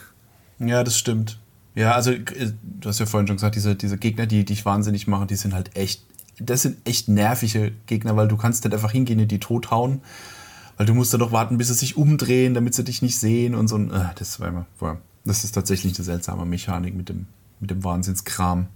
Ja, 0.59 0.83
das 0.83 0.97
stimmt. 0.97 1.39
Ja, 1.75 1.93
also 1.93 2.11
äh, 2.11 2.23
du 2.63 2.89
hast 2.89 2.99
ja 2.99 3.05
vorhin 3.05 3.27
schon 3.27 3.37
gesagt, 3.37 3.55
diese, 3.55 3.75
diese 3.75 3.97
Gegner, 3.97 4.25
die 4.25 4.43
dich 4.43 4.65
wahnsinnig 4.65 5.07
machen, 5.07 5.27
die 5.27 5.35
sind 5.35 5.53
halt 5.53 5.75
echt, 5.75 6.03
das 6.39 6.63
sind 6.63 6.77
echt 6.87 7.09
nervige 7.09 7.73
Gegner, 7.85 8.15
weil 8.17 8.27
du 8.27 8.37
kannst 8.37 8.63
nicht 8.63 8.73
einfach 8.73 8.91
hingehen 8.91 9.19
und 9.19 9.29
die 9.29 9.39
tot 9.39 9.71
hauen, 9.71 10.01
weil 10.77 10.85
du 10.85 10.93
musst 10.93 11.13
dann 11.13 11.19
doch 11.19 11.31
warten, 11.31 11.57
bis 11.57 11.67
sie 11.67 11.73
sich 11.73 11.97
umdrehen, 11.97 12.53
damit 12.53 12.73
sie 12.73 12.83
dich 12.83 13.01
nicht 13.01 13.17
sehen 13.19 13.55
und 13.55 13.67
so. 13.67 13.77
Äh, 13.77 14.09
das 14.15 14.39
war 14.39 14.49
immer, 14.49 14.65
boah, 14.79 14.99
das 15.23 15.43
ist 15.43 15.53
tatsächlich 15.53 15.95
eine 15.95 16.03
seltsame 16.03 16.45
Mechanik 16.45 16.95
mit 16.95 17.09
dem, 17.09 17.27
mit 17.59 17.71
dem 17.71 17.83
Wahnsinnskram. 17.83 18.67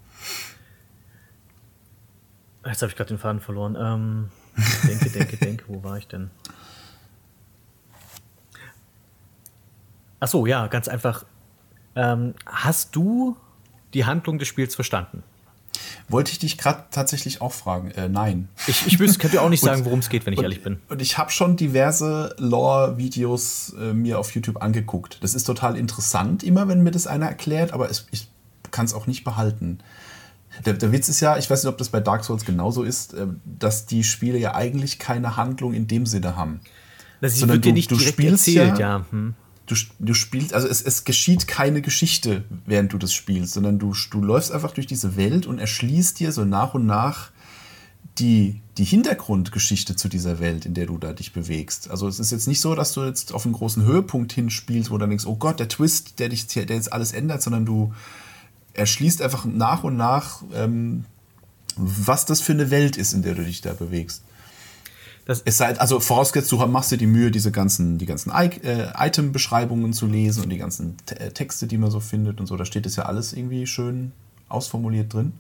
Jetzt 2.66 2.82
habe 2.82 2.90
ich 2.90 2.96
gerade 2.96 3.10
den 3.10 3.18
Faden 3.18 3.40
verloren. 3.40 3.78
Ähm, 3.80 4.30
denke, 4.88 5.10
denke, 5.10 5.38
denke, 5.38 5.64
wo 5.68 5.84
war 5.84 5.98
ich 5.98 6.08
denn? 6.08 6.30
Ach 10.20 10.28
so, 10.28 10.46
ja, 10.46 10.68
ganz 10.68 10.88
einfach. 10.88 11.26
Ähm, 11.96 12.36
hast 12.46 12.96
du 12.96 13.38
die 13.94 14.06
Handlung 14.06 14.38
des 14.38 14.48
Spiels 14.48 14.76
verstanden? 14.76 15.24
Wollte 16.08 16.32
ich 16.32 16.40
dich 16.40 16.58
gerade 16.58 16.86
tatsächlich 16.92 17.42
auch 17.42 17.52
fragen? 17.54 17.92
Äh, 17.92 18.10
nein. 18.10 18.50
Ich, 18.68 18.88
ich 18.88 19.00
wüsste, 19.00 19.20
könnte 19.20 19.42
auch 19.42 19.50
nicht 19.50 19.64
sagen, 19.64 19.86
worum 19.86 20.00
es 20.00 20.10
geht, 20.10 20.26
wenn 20.26 20.34
ich 20.34 20.40
und, 20.40 20.44
ehrlich 20.46 20.64
bin. 20.64 20.80
Und 20.90 21.02
ich 21.02 21.18
habe 21.18 21.32
schon 21.32 21.56
diverse 21.56 22.36
Lore-Videos 22.38 23.74
äh, 23.80 23.94
mir 23.94 24.20
auf 24.20 24.32
YouTube 24.34 24.62
angeguckt. 24.62 25.18
Das 25.22 25.34
ist 25.36 25.44
total 25.46 25.78
interessant, 25.78 26.44
immer 26.44 26.68
wenn 26.68 26.82
mir 26.84 26.92
das 26.92 27.08
einer 27.08 27.28
erklärt, 27.28 27.74
aber 27.74 27.90
es, 27.90 28.08
ich 28.12 28.28
kann 28.72 28.86
es 28.86 28.94
auch 28.94 29.08
nicht 29.08 29.24
behalten. 29.24 29.80
Der, 30.66 30.74
der 30.74 30.92
Witz 30.92 31.10
ist 31.10 31.20
ja, 31.20 31.38
ich 31.38 31.50
weiß 31.50 31.64
nicht, 31.64 31.72
ob 31.72 31.78
das 31.78 31.90
bei 31.90 32.00
Dark 32.00 32.24
Souls 32.24 32.44
genauso 32.46 32.84
ist, 32.84 33.14
äh, 33.14 33.28
dass 33.46 33.86
die 33.86 34.04
Spiele 34.04 34.38
ja 34.38 34.56
eigentlich 34.56 35.00
keine 35.00 35.38
Handlung 35.38 35.74
in 35.74 35.88
dem 35.88 36.06
Sinne 36.06 36.36
haben. 36.36 36.60
Das 37.22 37.38
sondern 37.38 37.58
wird 37.58 37.66
dir 37.66 37.74
nicht 37.74 37.92
du 37.92 37.98
direkt 37.98 38.20
erzählt, 38.20 38.80
ja- 38.80 38.98
ja. 39.00 39.06
Hm. 39.12 39.36
Du, 39.70 39.76
du 40.00 40.16
spielst, 40.16 40.56
also 40.56 40.68
es, 40.68 40.82
es 40.82 41.04
geschieht 41.04 41.48
keine 41.48 41.84
Geschichte, 41.84 42.44
während 42.66 42.92
du 42.92 42.98
das 42.98 43.14
spielst, 43.14 43.54
sondern 43.54 43.78
du, 43.78 43.94
du 44.10 44.20
läufst 44.20 44.52
einfach 44.52 44.72
durch 44.72 44.88
diese 44.88 45.16
Welt 45.16 45.46
und 45.46 45.60
erschließt 45.60 46.20
dir 46.20 46.32
so 46.32 46.44
nach 46.44 46.74
und 46.74 46.88
nach 46.88 47.30
die, 48.18 48.62
die 48.80 48.84
Hintergrundgeschichte 48.84 49.96
zu 49.96 50.10
dieser 50.10 50.40
Welt, 50.40 50.66
in 50.66 50.74
der 50.74 50.88
du 50.88 50.98
da 50.98 51.14
dich 51.14 51.34
bewegst. 51.34 51.92
Also 51.92 52.08
es 52.08 52.20
ist 52.20 52.32
jetzt 52.32 52.48
nicht 52.48 52.62
so, 52.62 52.74
dass 52.74 52.94
du 52.94 53.04
jetzt 53.04 53.32
auf 53.32 53.46
einen 53.46 53.54
großen 53.54 53.84
Höhepunkt 53.84 54.34
hinspielst, 54.34 54.90
wo 54.90 54.98
du 54.98 55.06
denkst, 55.06 55.28
oh 55.28 55.36
Gott, 55.36 55.60
der 55.60 55.70
Twist, 55.70 56.18
der 56.18 56.30
dich, 56.30 56.48
der 56.48 56.66
jetzt 56.66 56.92
alles 56.92 57.12
ändert, 57.12 57.44
sondern 57.44 57.66
du 57.66 57.94
erschließt 58.74 59.22
einfach 59.22 59.46
nach 59.46 59.84
und 59.84 59.98
nach, 59.98 60.42
ähm, 60.52 61.06
was 61.76 62.26
das 62.26 62.42
für 62.42 62.54
eine 62.54 62.72
Welt 62.72 62.98
ist, 62.98 63.14
in 63.14 63.22
der 63.22 63.36
du 63.36 63.44
dich 63.44 63.62
da 63.62 63.74
bewegst. 63.74 64.24
Das, 65.30 65.44
Es 65.46 65.58
sei, 65.58 65.78
also 65.78 66.00
vorausgesetzt, 66.00 66.52
du 66.52 66.58
machst 66.66 66.92
dir 66.92 66.98
die 66.98 67.06
Mühe, 67.06 67.30
diese 67.30 67.52
ganzen, 67.52 68.00
die 68.00 68.08
ganzen 68.08 68.32
I 68.32 68.50
äh, 68.64 68.88
Item-Beschreibungen 68.98 69.94
zu 69.94 70.08
lesen 70.08 70.42
und 70.42 70.50
die 70.50 70.58
ganzen 70.58 70.98
äh, 71.06 71.30
Texte, 71.30 71.68
die 71.68 71.78
man 71.78 71.92
so 71.92 72.00
findet 72.00 72.40
und 72.40 72.48
so. 72.48 72.58
Da 72.58 72.66
steht 72.66 72.88
es 72.88 72.96
ja 72.96 73.04
alles 73.04 73.34
irgendwie 73.34 73.68
schön 73.68 74.12
ausformuliert 74.48 75.14
drin. 75.14 75.34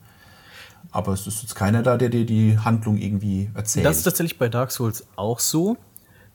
Aber 0.91 1.14
es 1.14 1.26
ist 1.26 1.41
jetzt 1.41 1.56
keiner 1.56 1.82
da, 1.82 1.98
der 1.98 2.10
dir 2.10 2.24
die 2.24 2.60
Handlung 2.60 2.99
irgendwie 2.99 3.49
erzählt. 3.56 3.84
Das 3.84 3.98
ist 3.98 4.03
tatsächlich 4.03 4.38
bei 4.38 4.48
Dark 4.48 4.70
Souls 4.70 5.07
auch 5.16 5.40
so. 5.40 5.76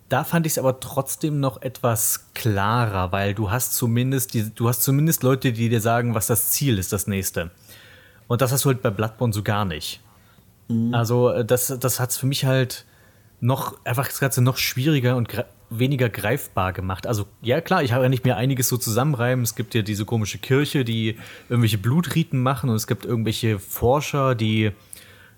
Da 0.08 0.24
fand 0.24 0.46
ich 0.46 0.54
es 0.54 0.58
aber 0.58 0.80
trotzdem 0.80 1.38
noch 1.38 1.62
etwas 1.62 2.24
klarer, 2.34 3.12
weil 3.12 3.34
du 3.34 3.52
hast 3.52 3.74
zumindest 3.76 4.34
die, 4.34 4.52
du 4.52 4.68
hast 4.68 4.82
zumindest 4.82 5.22
Leute, 5.22 5.52
die 5.52 5.68
dir 5.68 5.80
sagen, 5.80 6.16
was 6.16 6.26
das 6.26 6.50
Ziel 6.50 6.76
ist, 6.76 6.92
das 6.92 7.06
nächste. 7.06 7.52
Und 8.26 8.42
das 8.42 8.50
hast 8.50 8.64
du 8.64 8.70
halt 8.70 8.82
bei 8.82 8.90
Bloodborne 8.90 9.32
so 9.32 9.44
gar 9.44 9.64
nicht. 9.64 10.00
Also 10.92 11.30
äh, 11.30 11.44
das, 11.44 11.72
das 11.78 12.00
hat 12.00 12.10
es 12.10 12.16
für 12.16 12.26
mich 12.26 12.46
halt 12.46 12.84
noch 13.40 13.76
einfach 13.84 14.06
das 14.06 14.20
Ganze 14.20 14.42
noch 14.42 14.56
schwieriger 14.56 15.16
und 15.16 15.28
weniger 15.70 16.08
greifbar 16.08 16.72
gemacht. 16.72 17.06
Also 17.06 17.26
ja 17.42 17.60
klar, 17.60 17.82
ich 17.82 17.92
habe 17.92 18.04
ja 18.04 18.08
nicht 18.08 18.24
mehr 18.24 18.36
einiges 18.36 18.68
so 18.68 18.76
zusammenreimen. 18.76 19.42
Es 19.42 19.54
gibt 19.54 19.74
ja 19.74 19.82
diese 19.82 20.04
komische 20.04 20.38
Kirche, 20.38 20.84
die 20.84 21.16
irgendwelche 21.48 21.78
Blutriten 21.78 22.40
machen 22.40 22.70
und 22.70 22.76
es 22.76 22.86
gibt 22.86 23.04
irgendwelche 23.04 23.58
Forscher, 23.58 24.34
die 24.34 24.72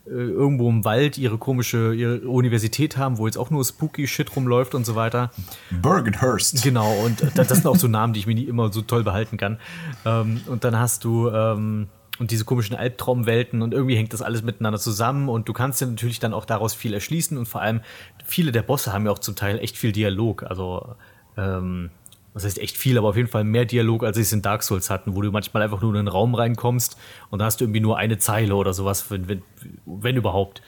äh, 0.07 0.11
irgendwo 0.11 0.69
im 0.69 0.85
Wald 0.85 1.19
ihre 1.19 1.39
komische 1.39 1.95
ihre 1.95 2.21
Universität 2.29 2.97
haben, 2.97 3.19
wo 3.19 3.27
jetzt 3.27 3.39
auch 3.39 3.51
nur 3.51 3.65
spooky 3.65 4.07
Shit 4.07 4.35
rumläuft 4.37 4.75
und 4.75 4.85
so 4.87 4.95
weiter. 4.95 5.31
Bergenhurst. 5.71 6.63
Genau, 6.63 6.93
und 7.05 7.23
das, 7.35 7.49
sind 7.49 7.67
auch 7.67 7.77
so 7.77 7.89
Namen, 7.89 8.13
die 8.13 8.21
ich 8.21 8.27
mir 8.27 8.35
nicht 8.35 8.49
immer 8.49 8.73
so 8.73 8.83
toll 8.83 9.03
behalten 9.03 9.37
kann. 9.37 9.59
Ähm, 10.05 10.41
und 10.47 10.65
dann 10.65 10.79
hast 10.79 11.05
du 11.05 11.29
ähm, 11.31 11.89
und 12.19 12.31
diese 12.31 12.45
komischen 12.45 12.77
Albtraumwelten 12.77 13.63
und 13.63 13.75
irgendwie 13.75 13.97
hängt 13.97 14.13
das 14.13 14.23
alles 14.23 14.43
miteinander 14.43 14.79
zusammen 14.79 15.29
und 15.29 15.49
du 15.49 15.53
kannst 15.53 15.81
ja 15.81 15.87
natürlich 15.87 16.19
dann 16.19 16.35
auch 16.35 16.45
daraus 16.45 16.75
viel 16.75 16.95
erschließen 16.95 17.37
und 17.37 17.47
vor 17.47 17.61
allem 17.61 17.81
viele 18.25 18.53
der 18.53 18.63
Bosse 18.63 18.93
haben 18.93 19.07
ja 19.07 19.13
auch 19.13 19.19
zum 19.19 19.37
Teil 19.37 19.59
echt 19.59 19.77
viel 19.77 19.93
Dialog. 19.93 20.43
Also 20.45 20.97
ähm, 21.37 21.91
was 22.35 22.45
heißt 22.45 22.59
echt 22.59 22.77
viel, 22.77 22.99
aber 22.99 23.09
auf 23.09 23.17
jeden 23.17 23.29
Fall 23.29 23.45
mehr 23.45 23.65
Dialog, 23.65 24.05
als 24.05 24.17
sie 24.17 24.23
es 24.23 24.33
in 24.33 24.43
Dark 24.43 24.63
Souls 24.63 24.91
hatten, 24.91 25.17
wo 25.17 25.23
du 25.23 25.31
manchmal 25.31 25.63
einfach 25.63 25.81
nur 25.81 25.93
in 25.93 25.99
einen 25.99 26.09
Raum 26.09 26.35
reinkommst 26.35 26.99
und 27.31 27.39
da 27.39 27.47
hast 27.47 27.61
du 27.61 27.65
irgendwie 27.65 27.81
nur 27.81 27.97
eine 27.97 28.19
Zeile 28.19 28.55
oder 28.57 28.75
sowas, 28.75 29.11
wenn, 29.11 29.27
wenn, 29.29 29.43
wenn 29.87 30.17
überhaupt. 30.17 30.61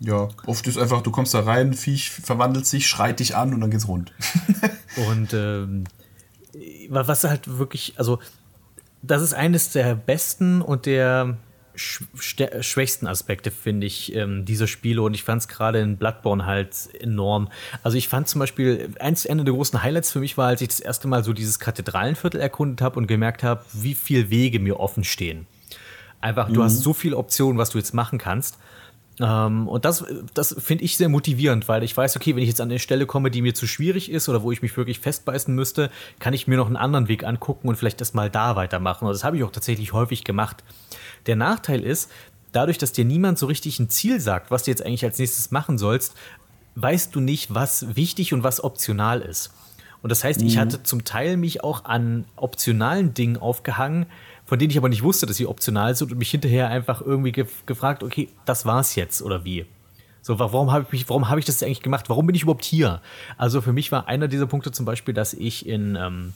Ja, 0.00 0.28
oft 0.46 0.66
ist 0.66 0.76
einfach, 0.76 1.02
du 1.02 1.12
kommst 1.12 1.32
da 1.32 1.40
rein, 1.40 1.74
Viech 1.74 2.10
verwandelt 2.10 2.66
sich, 2.66 2.88
schreit 2.88 3.20
dich 3.20 3.36
an 3.36 3.54
und 3.54 3.60
dann 3.60 3.70
geht's 3.70 3.86
rund. 3.86 4.12
und 5.08 5.32
ähm, 5.32 5.84
was 6.88 7.22
halt 7.24 7.58
wirklich, 7.58 7.94
also 7.96 8.18
das 9.06 9.22
ist 9.22 9.34
eines 9.34 9.70
der 9.70 9.94
besten 9.94 10.62
und 10.62 10.86
der 10.86 11.36
schwächsten 11.76 13.08
Aspekte, 13.08 13.50
finde 13.50 13.86
ich, 13.86 14.14
ähm, 14.14 14.44
dieser 14.44 14.68
Spiele. 14.68 15.02
Und 15.02 15.14
ich 15.14 15.24
fand 15.24 15.42
es 15.42 15.48
gerade 15.48 15.80
in 15.80 15.96
Bloodborne 15.96 16.46
halt 16.46 16.88
enorm. 17.00 17.48
Also 17.82 17.98
ich 17.98 18.08
fand 18.08 18.28
zum 18.28 18.38
Beispiel, 18.38 18.90
eins 19.00 19.26
einer 19.26 19.42
der 19.42 19.54
großen 19.54 19.82
Highlights 19.82 20.12
für 20.12 20.20
mich 20.20 20.38
war, 20.38 20.48
als 20.48 20.60
ich 20.60 20.68
das 20.68 20.78
erste 20.78 21.08
Mal 21.08 21.24
so 21.24 21.32
dieses 21.32 21.58
Kathedralenviertel 21.58 22.40
erkundet 22.40 22.80
habe 22.80 22.96
und 22.98 23.08
gemerkt 23.08 23.42
habe, 23.42 23.64
wie 23.72 23.94
viele 23.94 24.30
Wege 24.30 24.60
mir 24.60 24.78
offen 24.78 25.02
stehen. 25.02 25.46
Einfach, 26.20 26.48
mhm. 26.48 26.54
du 26.54 26.62
hast 26.62 26.78
so 26.78 26.92
viele 26.92 27.16
Optionen, 27.16 27.58
was 27.58 27.70
du 27.70 27.78
jetzt 27.78 27.92
machen 27.92 28.18
kannst. 28.18 28.56
Ähm, 29.20 29.68
und 29.68 29.84
das, 29.84 30.04
das 30.34 30.56
finde 30.58 30.84
ich 30.84 30.96
sehr 30.96 31.08
motivierend, 31.08 31.68
weil 31.68 31.82
ich 31.82 31.96
weiß, 31.96 32.16
okay, 32.16 32.34
wenn 32.34 32.42
ich 32.42 32.48
jetzt 32.48 32.60
an 32.60 32.70
eine 32.70 32.78
Stelle 32.78 33.06
komme, 33.06 33.30
die 33.30 33.42
mir 33.42 33.54
zu 33.54 33.66
schwierig 33.66 34.10
ist 34.10 34.28
oder 34.28 34.42
wo 34.42 34.50
ich 34.50 34.62
mich 34.62 34.76
wirklich 34.76 34.98
festbeißen 34.98 35.54
müsste, 35.54 35.90
kann 36.18 36.34
ich 36.34 36.48
mir 36.48 36.56
noch 36.56 36.66
einen 36.66 36.76
anderen 36.76 37.08
Weg 37.08 37.24
angucken 37.24 37.68
und 37.68 37.76
vielleicht 37.76 38.00
erst 38.00 38.14
mal 38.14 38.30
da 38.30 38.56
weitermachen. 38.56 39.06
Und 39.06 39.12
das 39.12 39.24
habe 39.24 39.36
ich 39.36 39.44
auch 39.44 39.52
tatsächlich 39.52 39.92
häufig 39.92 40.24
gemacht. 40.24 40.64
Der 41.26 41.36
Nachteil 41.36 41.82
ist, 41.82 42.10
dadurch, 42.52 42.78
dass 42.78 42.92
dir 42.92 43.04
niemand 43.04 43.38
so 43.38 43.46
richtig 43.46 43.78
ein 43.78 43.88
Ziel 43.88 44.20
sagt, 44.20 44.50
was 44.50 44.64
du 44.64 44.70
jetzt 44.70 44.84
eigentlich 44.84 45.04
als 45.04 45.18
nächstes 45.18 45.50
machen 45.50 45.78
sollst, 45.78 46.14
weißt 46.76 47.14
du 47.14 47.20
nicht, 47.20 47.54
was 47.54 47.94
wichtig 47.94 48.32
und 48.32 48.42
was 48.42 48.62
optional 48.62 49.20
ist. 49.20 49.52
Und 50.02 50.10
das 50.10 50.22
heißt, 50.22 50.40
mhm. 50.40 50.46
ich 50.46 50.58
hatte 50.58 50.82
zum 50.82 51.04
Teil 51.04 51.36
mich 51.36 51.64
auch 51.64 51.84
an 51.84 52.26
optionalen 52.36 53.14
Dingen 53.14 53.36
aufgehangen, 53.36 54.06
von 54.44 54.58
denen 54.58 54.70
ich 54.70 54.78
aber 54.78 54.88
nicht 54.88 55.02
wusste, 55.02 55.26
dass 55.26 55.36
sie 55.36 55.46
optional 55.46 55.94
sind 55.94 56.12
und 56.12 56.18
mich 56.18 56.30
hinterher 56.30 56.68
einfach 56.68 57.00
irgendwie 57.00 57.32
ge 57.32 57.46
gefragt, 57.66 58.02
okay, 58.02 58.28
das 58.44 58.66
war's 58.66 58.94
jetzt 58.94 59.22
oder 59.22 59.44
wie? 59.44 59.66
So, 60.22 60.38
warum 60.38 60.72
habe 60.72 60.84
ich 60.86 60.92
mich, 60.92 61.08
warum 61.10 61.28
habe 61.28 61.38
ich 61.38 61.44
das 61.44 61.62
eigentlich 61.62 61.82
gemacht? 61.82 62.08
Warum 62.08 62.26
bin 62.26 62.34
ich 62.34 62.42
überhaupt 62.42 62.64
hier? 62.64 63.02
Also 63.36 63.60
für 63.60 63.74
mich 63.74 63.92
war 63.92 64.08
einer 64.08 64.26
dieser 64.26 64.46
Punkte 64.46 64.72
zum 64.72 64.86
Beispiel, 64.86 65.12
dass 65.12 65.34
ich 65.34 65.66
in, 65.66 65.96
ähm, 65.96 66.32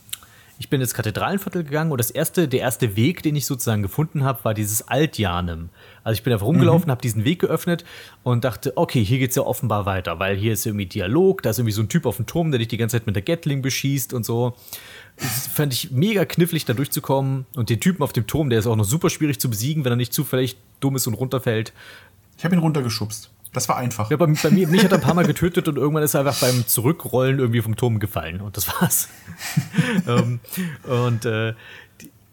ich 0.58 0.68
bin 0.68 0.80
ins 0.80 0.92
Kathedralenviertel 0.92 1.64
gegangen 1.64 1.90
und 1.90 1.98
das 1.98 2.10
erste, 2.10 2.48
der 2.48 2.60
erste 2.60 2.96
Weg, 2.96 3.22
den 3.22 3.34
ich 3.34 3.46
sozusagen 3.46 3.80
gefunden 3.80 4.24
habe, 4.24 4.44
war 4.44 4.52
dieses 4.52 4.88
Altjanem. 4.88 5.70
Also 6.04 6.18
ich 6.18 6.22
bin 6.22 6.32
einfach 6.32 6.46
rumgelaufen, 6.46 6.88
mhm. 6.88 6.90
habe 6.90 7.00
diesen 7.00 7.24
Weg 7.24 7.38
geöffnet 7.40 7.84
und 8.24 8.44
dachte, 8.44 8.76
okay, 8.76 9.02
hier 9.02 9.18
geht's 9.20 9.36
ja 9.36 9.42
offenbar 9.42 9.86
weiter, 9.86 10.18
weil 10.18 10.36
hier 10.36 10.52
ist 10.52 10.66
irgendwie 10.66 10.86
Dialog, 10.86 11.42
da 11.42 11.50
ist 11.50 11.58
irgendwie 11.58 11.72
so 11.72 11.82
ein 11.82 11.88
Typ 11.88 12.04
auf 12.04 12.16
dem 12.16 12.26
Turm, 12.26 12.50
der 12.50 12.58
dich 12.58 12.68
die 12.68 12.76
ganze 12.76 12.98
Zeit 12.98 13.06
mit 13.06 13.14
der 13.14 13.22
Gatling 13.22 13.62
beschießt 13.62 14.12
und 14.12 14.26
so. 14.26 14.54
Das 15.20 15.48
fand 15.48 15.72
ich 15.72 15.90
mega 15.90 16.24
knifflig, 16.24 16.64
da 16.64 16.74
durchzukommen. 16.74 17.46
Und 17.56 17.70
den 17.70 17.80
Typen 17.80 18.02
auf 18.02 18.12
dem 18.12 18.26
Turm, 18.26 18.50
der 18.50 18.58
ist 18.58 18.66
auch 18.66 18.76
noch 18.76 18.84
super 18.84 19.10
schwierig 19.10 19.40
zu 19.40 19.50
besiegen, 19.50 19.84
wenn 19.84 19.92
er 19.92 19.96
nicht 19.96 20.12
zufällig 20.12 20.56
dumm 20.80 20.96
ist 20.96 21.06
und 21.06 21.14
runterfällt. 21.14 21.72
Ich 22.36 22.44
habe 22.44 22.54
ihn 22.54 22.60
runtergeschubst. 22.60 23.30
Das 23.52 23.68
war 23.68 23.76
einfach. 23.76 24.10
Ja, 24.10 24.16
bei, 24.16 24.26
bei 24.26 24.50
mir, 24.50 24.68
mich 24.68 24.84
hat 24.84 24.92
er 24.92 24.98
ein 24.98 25.02
paar 25.02 25.14
Mal 25.14 25.26
getötet 25.26 25.68
und 25.68 25.76
irgendwann 25.76 26.02
ist 26.02 26.14
er 26.14 26.20
einfach 26.20 26.38
beim 26.40 26.66
Zurückrollen 26.66 27.38
irgendwie 27.38 27.62
vom 27.62 27.76
Turm 27.76 27.98
gefallen. 27.98 28.40
Und 28.40 28.56
das 28.56 28.68
war's. 28.68 29.08
ähm, 30.06 30.40
und 30.84 31.24
äh, 31.24 31.54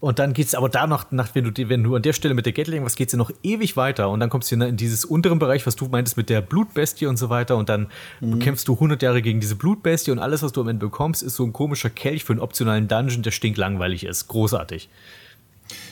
und 0.02 0.20
dann 0.20 0.34
geht's 0.34 0.54
aber 0.54 0.70
da 0.70 0.88
noch, 0.88 1.12
nach, 1.12 1.34
wenn, 1.34 1.52
du, 1.52 1.70
wenn 1.70 1.84
du 1.84 1.96
an 1.96 2.02
der 2.02 2.14
Stelle 2.14 2.34
mit 2.34 2.46
der 2.46 2.54
Gatling 2.54 2.84
was 2.84 2.96
geht's 2.96 3.14
ja 3.14 3.18
noch 3.18 3.32
ewig 3.44 3.78
weiter. 3.78 4.10
Und 4.10 4.20
dann 4.20 4.30
kommst 4.30 4.52
du 4.52 4.56
in 4.56 4.78
dieses 4.78 5.06
unteren 5.06 5.40
Bereich, 5.40 5.66
was 5.66 5.76
du 5.76 5.86
meintest 5.88 6.18
mit 6.18 6.30
der 6.30 6.42
Blutbestie 6.42 7.06
und 7.06 7.18
so 7.18 7.30
weiter. 7.30 7.56
Und 7.56 7.70
dann 7.70 7.88
mhm. 8.20 8.40
kämpfst 8.40 8.68
du 8.68 8.74
100 8.74 9.02
Jahre 9.02 9.22
gegen 9.22 9.40
diese 9.40 9.56
Blutbestie 9.56 10.12
und 10.12 10.20
alles, 10.20 10.44
was 10.44 10.52
du 10.52 10.62
am 10.62 10.68
Ende 10.68 10.86
bekommst, 10.86 11.24
ist 11.24 11.36
so 11.36 11.44
ein 11.44 11.54
komischer 11.54 11.90
Kelch 11.90 12.24
für 12.24 12.34
einen 12.34 12.42
optionalen 12.42 12.88
Dungeon, 12.88 13.24
der 13.24 13.32
stinklangweilig 13.32 14.06
ist. 14.06 14.28
Großartig. 14.28 14.90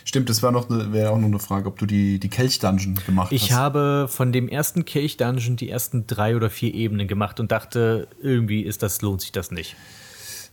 Stimmt, 0.06 0.30
das 0.30 0.44
war 0.44 0.52
noch 0.52 0.68
wäre 0.70 1.10
auch 1.10 1.18
noch 1.18 1.28
eine 1.28 1.40
Frage, 1.40 1.68
ob 1.68 1.80
du 1.80 1.86
die, 1.86 2.20
die 2.20 2.30
Kelch-Dungeon 2.30 3.00
gemacht 3.06 3.32
ich 3.32 3.44
hast. 3.44 3.50
Ich 3.50 3.56
habe 3.56 4.08
von 4.10 4.32
dem 4.32 4.48
ersten 4.48 4.86
Kelch-Dungeon 4.86 5.56
die 5.56 5.70
ersten 5.70 6.06
drei 6.06 6.36
oder 6.36 6.50
vier 6.50 6.74
Ebenen 6.74 7.08
gemacht 7.08 7.40
und 7.40 7.52
dachte, 7.52 8.08
irgendwie 8.22 8.62
ist 8.62 8.84
das, 8.84 9.02
lohnt 9.02 9.22
sich 9.22 9.32
das 9.32 9.50
nicht. 9.50 9.76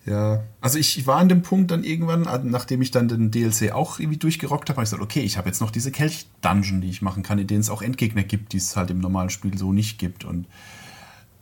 Ja, 0.06 0.44
also 0.62 0.78
ich 0.78 1.06
war 1.06 1.18
an 1.18 1.28
dem 1.28 1.42
Punkt 1.42 1.70
dann 1.70 1.84
irgendwann, 1.84 2.26
äh, 2.26 2.40
nachdem 2.42 2.80
ich 2.80 2.90
dann 2.90 3.08
den 3.08 3.30
DLC 3.30 3.72
auch 3.72 3.98
irgendwie 3.98 4.18
durchgerockt 4.18 4.68
habe, 4.70 4.78
habe 4.78 4.84
ich 4.84 4.90
gesagt, 4.90 5.02
okay, 5.02 5.20
ich 5.20 5.36
habe 5.36 5.48
jetzt 5.48 5.60
noch 5.60 5.70
diese 5.70 5.90
Kelch-Dungeon, 5.90 6.80
die 6.80 6.88
ich 6.88 7.02
machen 7.02 7.22
kann, 7.22 7.38
in 7.38 7.46
denen 7.46 7.60
es 7.60 7.68
auch 7.68 7.82
Endgegner 7.82 8.22
gibt, 8.22 8.52
die 8.54 8.56
es 8.56 8.76
halt 8.76 8.90
im 8.90 8.98
normalen 8.98 9.28
Spiel 9.28 9.58
so 9.58 9.72
nicht 9.72 9.98
gibt. 9.98 10.24
Und 10.24 10.46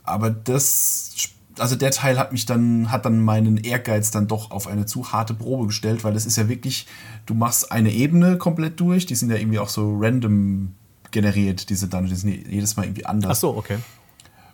aber 0.03 0.31
das, 0.31 1.31
also 1.59 1.77
der 1.77 1.93
Teil 1.93 2.19
hat 2.19 2.33
mich 2.33 2.47
dann, 2.47 2.91
hat 2.91 3.05
dann 3.05 3.21
meinen 3.21 3.59
Ehrgeiz 3.59 4.11
dann 4.11 4.27
doch 4.27 4.51
auf 4.51 4.67
eine 4.67 4.87
zu 4.87 5.13
harte 5.13 5.35
Probe 5.35 5.67
gestellt, 5.67 6.03
weil 6.03 6.17
es 6.17 6.27
ist 6.27 6.37
ja 6.37 6.49
wirklich, 6.49 6.87
du 7.27 7.35
machst 7.35 7.71
eine 7.71 7.93
Ebene 7.93 8.39
komplett 8.39 8.81
durch, 8.81 9.07
die 9.07 9.15
sind 9.15 9.31
ja 9.31 9.37
irgendwie 9.37 9.61
auch 9.61 9.69
so 9.69 9.97
random 9.99 10.75
generiert, 11.11 11.71
diese 11.71 11.87
Dungeons, 11.87 12.23
die 12.23 12.31
sind 12.31 12.49
jedes 12.49 12.77
Mal 12.77 12.85
irgendwie 12.85 13.07
anders. 13.07 13.39
Ach 13.39 13.41
so, 13.41 13.57
okay. 13.57 13.79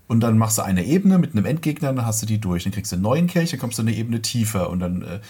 Und 0.07 0.21
dann 0.21 0.37
machst 0.37 0.59
du 0.59 0.63
eine 0.63 0.85
Ebene 0.85 1.19
mit 1.19 1.33
einem 1.33 1.47
Endgegner, 1.47 1.93
dann 1.93 2.05
hast 2.05 2.21
du 2.21 2.27
die 2.27 2.39
durch. 2.39 2.65
Dann 2.65 2.73
kriegst 2.73 2.93
du 2.93 2.97
einen 2.97 3.03
neuen 3.03 3.27
Kelch, 3.27 3.51
dann 3.51 3.61
kommst 3.61 3.79
du 3.79 3.83
eine 3.83 3.95
Ebene 3.95 4.21
tiefer 4.21 4.69
und 4.69 4.81
dann, 4.81 5.03
äh, 5.03 5.21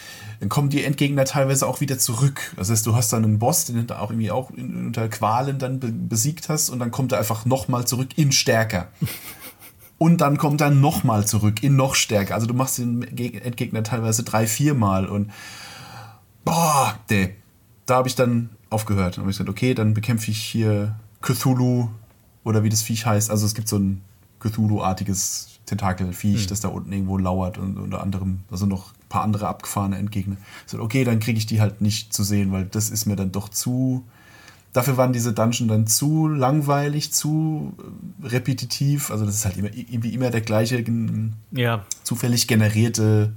dann 0.40 0.48
kommen 0.48 0.68
die 0.68 0.82
Endgegner 0.82 1.24
teilweise 1.24 1.66
auch 1.68 1.80
wieder 1.80 1.96
zurück. 1.98 2.52
Das 2.56 2.70
heißt, 2.70 2.84
du 2.84 2.96
hast 2.96 3.12
dann 3.12 3.24
einen 3.24 3.38
Boss, 3.38 3.66
den 3.66 3.86
du 3.86 3.98
auch 3.98 4.10
irgendwie 4.10 4.32
auch 4.32 4.50
unter 4.50 5.08
Qualen 5.08 5.58
dann 5.58 6.08
besiegt 6.08 6.48
hast 6.48 6.70
und 6.70 6.80
dann 6.80 6.90
kommt 6.90 7.12
er 7.12 7.18
einfach 7.18 7.44
nochmal 7.44 7.86
zurück 7.86 8.08
in 8.16 8.32
stärker. 8.32 8.88
und 9.98 10.20
dann 10.20 10.38
kommt 10.38 10.60
er 10.60 10.70
nochmal 10.70 11.24
zurück 11.24 11.62
in 11.62 11.76
noch 11.76 11.94
stärker. 11.94 12.34
Also 12.34 12.48
du 12.48 12.54
machst 12.54 12.78
den 12.78 13.02
Endgegner 13.02 13.84
teilweise 13.84 14.24
drei, 14.24 14.48
viermal 14.48 15.06
und 15.06 15.30
boah, 16.44 16.98
nee. 17.10 17.36
Da 17.86 17.96
habe 17.96 18.08
ich 18.08 18.16
dann 18.16 18.50
aufgehört. 18.70 19.16
Da 19.16 19.20
habe 19.20 19.30
ich 19.30 19.36
gesagt, 19.36 19.50
okay, 19.50 19.74
dann 19.74 19.94
bekämpfe 19.94 20.30
ich 20.30 20.38
hier 20.38 20.96
Cthulhu 21.20 21.90
oder 22.42 22.64
wie 22.64 22.70
das 22.70 22.82
Viech 22.82 23.06
heißt. 23.06 23.30
Also 23.30 23.46
es 23.46 23.54
gibt 23.54 23.68
so 23.68 23.78
ein 23.78 24.02
Cthulhu-artiges 24.44 25.48
Tentakelviech, 25.66 26.44
mhm. 26.44 26.48
das 26.48 26.60
da 26.60 26.68
unten 26.68 26.92
irgendwo 26.92 27.18
lauert 27.18 27.58
und 27.58 27.78
unter 27.78 28.02
anderem, 28.02 28.40
also 28.50 28.66
noch 28.66 28.92
ein 28.92 29.08
paar 29.08 29.22
andere 29.22 29.48
abgefahrene 29.48 29.96
Endgegner. 29.96 30.36
So, 30.66 30.78
okay, 30.80 31.04
dann 31.04 31.20
kriege 31.20 31.38
ich 31.38 31.46
die 31.46 31.60
halt 31.60 31.80
nicht 31.80 32.12
zu 32.12 32.22
sehen, 32.22 32.52
weil 32.52 32.64
das 32.64 32.90
ist 32.90 33.06
mir 33.06 33.16
dann 33.16 33.32
doch 33.32 33.48
zu. 33.48 34.04
Dafür 34.72 34.96
waren 34.96 35.12
diese 35.12 35.32
Dungeon 35.32 35.68
dann 35.68 35.86
zu 35.86 36.26
langweilig, 36.26 37.12
zu 37.12 37.74
äh, 38.22 38.26
repetitiv. 38.26 39.10
Also 39.10 39.24
das 39.24 39.36
ist 39.36 39.44
halt 39.44 39.56
immer, 39.56 39.72
irgendwie 39.72 40.12
immer 40.12 40.30
der 40.30 40.40
gleiche, 40.40 40.84
ja. 41.52 41.84
zufällig 42.02 42.48
generierte 42.48 43.32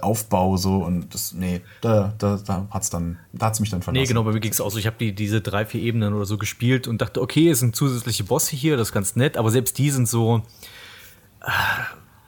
Aufbau 0.00 0.56
so 0.56 0.78
und 0.78 1.14
das, 1.14 1.32
nee, 1.32 1.60
da, 1.80 2.12
da, 2.18 2.38
da 2.44 2.66
hat's 2.70 2.90
dann, 2.90 3.18
da 3.32 3.46
hat's 3.46 3.60
mich 3.60 3.70
dann 3.70 3.82
verlassen. 3.82 4.02
Nee, 4.02 4.08
genau, 4.08 4.24
bei 4.24 4.32
mir 4.32 4.40
ging 4.40 4.50
es 4.50 4.60
auch 4.60 4.70
so. 4.70 4.78
Ich 4.78 4.86
habe 4.86 4.96
die, 4.98 5.14
diese 5.14 5.40
drei, 5.40 5.64
vier 5.64 5.80
Ebenen 5.80 6.14
oder 6.14 6.24
so 6.24 6.38
gespielt 6.38 6.88
und 6.88 7.00
dachte, 7.00 7.22
okay, 7.22 7.50
es 7.50 7.60
sind 7.60 7.76
zusätzliche 7.76 8.24
Bosse 8.24 8.56
hier, 8.56 8.76
das 8.76 8.88
ist 8.88 8.94
ganz 8.94 9.14
nett, 9.14 9.36
aber 9.36 9.50
selbst 9.50 9.78
die 9.78 9.90
sind 9.90 10.08
so 10.08 10.42
äh, 11.42 11.50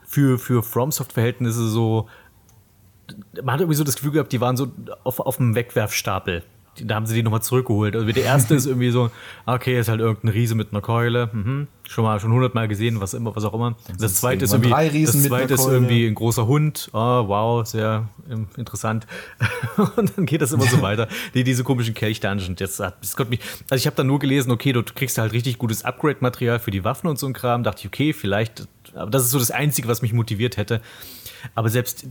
für, 0.07 0.39
für 0.39 0.63
FromSoft-Verhältnisse 0.63 1.69
so, 1.69 2.09
man 3.43 3.55
hat 3.55 3.61
irgendwie 3.61 3.77
so 3.77 3.85
das 3.85 3.97
Gefühl 3.97 4.13
gehabt, 4.13 4.33
die 4.33 4.41
waren 4.41 4.57
so 4.57 4.71
auf, 5.03 5.19
auf 5.19 5.39
dem 5.39 5.55
Wegwerfstapel 5.55 6.45
da 6.85 6.95
haben 6.95 7.07
sie 7.07 7.15
die 7.15 7.23
nochmal 7.23 7.43
zurückgeholt. 7.43 7.95
Also 7.97 8.11
der 8.11 8.25
erste 8.25 8.55
ist 8.55 8.67
irgendwie 8.67 8.91
so, 8.91 9.11
okay, 9.47 9.79
ist 9.79 9.89
halt 9.89 10.01
irgendein 10.01 10.31
Riese 10.31 10.55
mit 10.55 10.73
einer 10.73 10.81
Keule. 10.81 11.31
Mhm. 11.33 11.69
Schon 11.89 12.05
mal 12.05 12.21
schon 12.21 12.33
hundertmal 12.33 12.69
gesehen, 12.69 13.01
was 13.01 13.15
immer, 13.15 13.35
was 13.35 13.45
auch 13.45 13.55
immer. 13.55 13.77
Das, 13.99 14.17
zweite 14.17 14.45
ist 14.45 14.53
irgendwie, 14.53 15.05
das 15.05 15.23
zweite 15.23 15.55
ist 15.55 15.67
irgendwie 15.67 16.07
ein 16.07 16.15
großer 16.15 16.47
Hund. 16.47 16.91
Oh, 16.93 17.29
wow, 17.29 17.67
sehr 17.67 18.09
interessant. 18.57 19.07
Und 19.97 20.17
dann 20.17 20.27
geht 20.27 20.43
das 20.43 20.53
immer 20.53 20.67
so 20.67 20.83
weiter. 20.83 21.09
Die, 21.35 21.45
diese 21.45 21.65
komischen 21.65 21.95
Kelch-Dungeon. 21.95 22.57
Das, 22.57 22.77
das 22.77 23.17
konnte 23.17 23.31
mich, 23.31 23.41
also 23.71 23.81
ich 23.81 23.87
habe 23.87 23.97
dann 23.97 24.07
nur 24.07 24.19
gelesen, 24.19 24.51
okay, 24.51 24.73
du 24.73 24.83
kriegst 24.83 25.19
halt 25.19 25.33
richtig 25.33 25.59
gutes 25.59 25.85
Upgrade-Material 25.85 26.59
für 26.59 26.71
die 26.71 26.85
Waffen 26.85 27.09
und 27.09 27.19
so 27.19 27.27
ein 27.27 27.33
Kram. 27.33 27.63
Dachte 27.63 27.81
ich, 27.81 27.87
okay, 27.87 28.13
vielleicht, 28.13 28.69
aber 28.95 29.11
das 29.11 29.23
ist 29.23 29.31
so 29.31 29.39
das 29.39 29.51
Einzige, 29.51 29.89
was 29.89 30.03
mich 30.03 30.13
motiviert 30.13 30.57
hätte. 30.57 30.83
Aber 31.55 31.69
selbst 31.69 32.07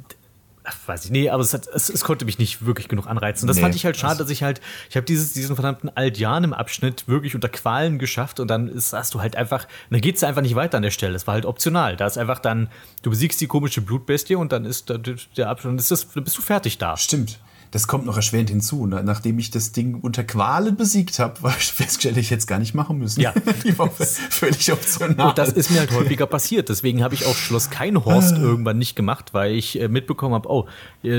Ach, 0.69 0.75
weiß 0.85 1.05
ich, 1.05 1.11
nee, 1.11 1.29
aber 1.29 1.41
es, 1.41 1.53
hat, 1.53 1.65
es, 1.73 1.87
es, 1.87 2.03
konnte 2.03 2.25
mich 2.25 2.39
nicht 2.39 2.65
wirklich 2.65 2.89
genug 2.89 3.07
anreizen. 3.07 3.45
Und 3.45 3.47
das 3.47 3.55
nee, 3.55 3.61
fand 3.61 3.75
ich 3.75 3.85
halt 3.85 3.95
schade, 3.95 4.17
dass 4.17 4.29
ich 4.29 4.43
halt, 4.43 4.59
ich 4.89 4.97
habe 4.97 5.05
diesen 5.05 5.55
verdammten 5.55 5.89
Altjan 5.95 6.43
im 6.43 6.53
Abschnitt 6.53 7.07
wirklich 7.07 7.35
unter 7.35 7.47
Qualen 7.47 7.99
geschafft 7.99 8.41
und 8.41 8.49
dann 8.49 8.67
ist, 8.67 8.91
hast 8.91 9.13
du 9.13 9.21
halt 9.21 9.37
einfach, 9.37 9.65
dann 9.89 10.01
geht 10.01 10.17
es 10.17 10.25
einfach 10.25 10.41
nicht 10.41 10.55
weiter 10.55 10.75
an 10.75 10.83
der 10.83 10.91
Stelle. 10.91 11.15
Es 11.15 11.25
war 11.25 11.35
halt 11.35 11.45
optional. 11.45 11.95
Da 11.95 12.05
ist 12.05 12.17
einfach 12.17 12.39
dann, 12.39 12.67
du 13.01 13.11
besiegst 13.11 13.39
die 13.39 13.47
komische 13.47 13.79
Blutbestie 13.79 14.35
und 14.35 14.51
dann 14.51 14.65
ist 14.65 14.89
der, 14.89 14.97
der 14.97 15.49
Abschnitt, 15.49 15.79
ist 15.79 15.89
das, 15.89 16.09
dann 16.11 16.25
bist 16.25 16.37
du 16.37 16.41
fertig 16.41 16.77
da. 16.77 16.97
Stimmt. 16.97 17.39
Das 17.71 17.87
kommt 17.87 18.05
noch 18.05 18.15
erschwerend 18.15 18.49
hinzu. 18.49 18.85
Na- 18.87 19.03
Nachdem 19.03 19.39
ich 19.39 19.51
das 19.51 19.71
Ding 19.71 19.95
unter 20.01 20.23
Qualen 20.23 20.75
besiegt 20.75 21.19
habe, 21.19 21.41
war 21.43 21.55
ich 21.57 21.71
festgestellt, 21.71 22.17
ich 22.17 22.31
hätte 22.31 22.39
es 22.39 22.47
gar 22.47 22.59
nicht 22.59 22.73
machen 22.73 22.97
müssen. 22.97 23.19
Ja. 23.21 23.33
Die 23.63 23.77
war 23.77 23.89
völlig 23.91 24.71
optional. 24.71 25.29
Und 25.29 25.37
das 25.37 25.51
ist 25.51 25.71
mir 25.71 25.79
halt 25.79 25.91
häufiger 25.91 26.25
passiert. 26.27 26.69
Deswegen 26.69 27.03
habe 27.03 27.13
ich 27.15 27.25
auch 27.25 27.35
Schloss 27.35 27.69
Keinhorst 27.69 28.37
irgendwann 28.37 28.77
nicht 28.77 28.95
gemacht, 28.95 29.33
weil 29.33 29.53
ich 29.53 29.79
äh, 29.79 29.87
mitbekommen 29.87 30.33
habe, 30.35 30.49
oh, 30.49 30.67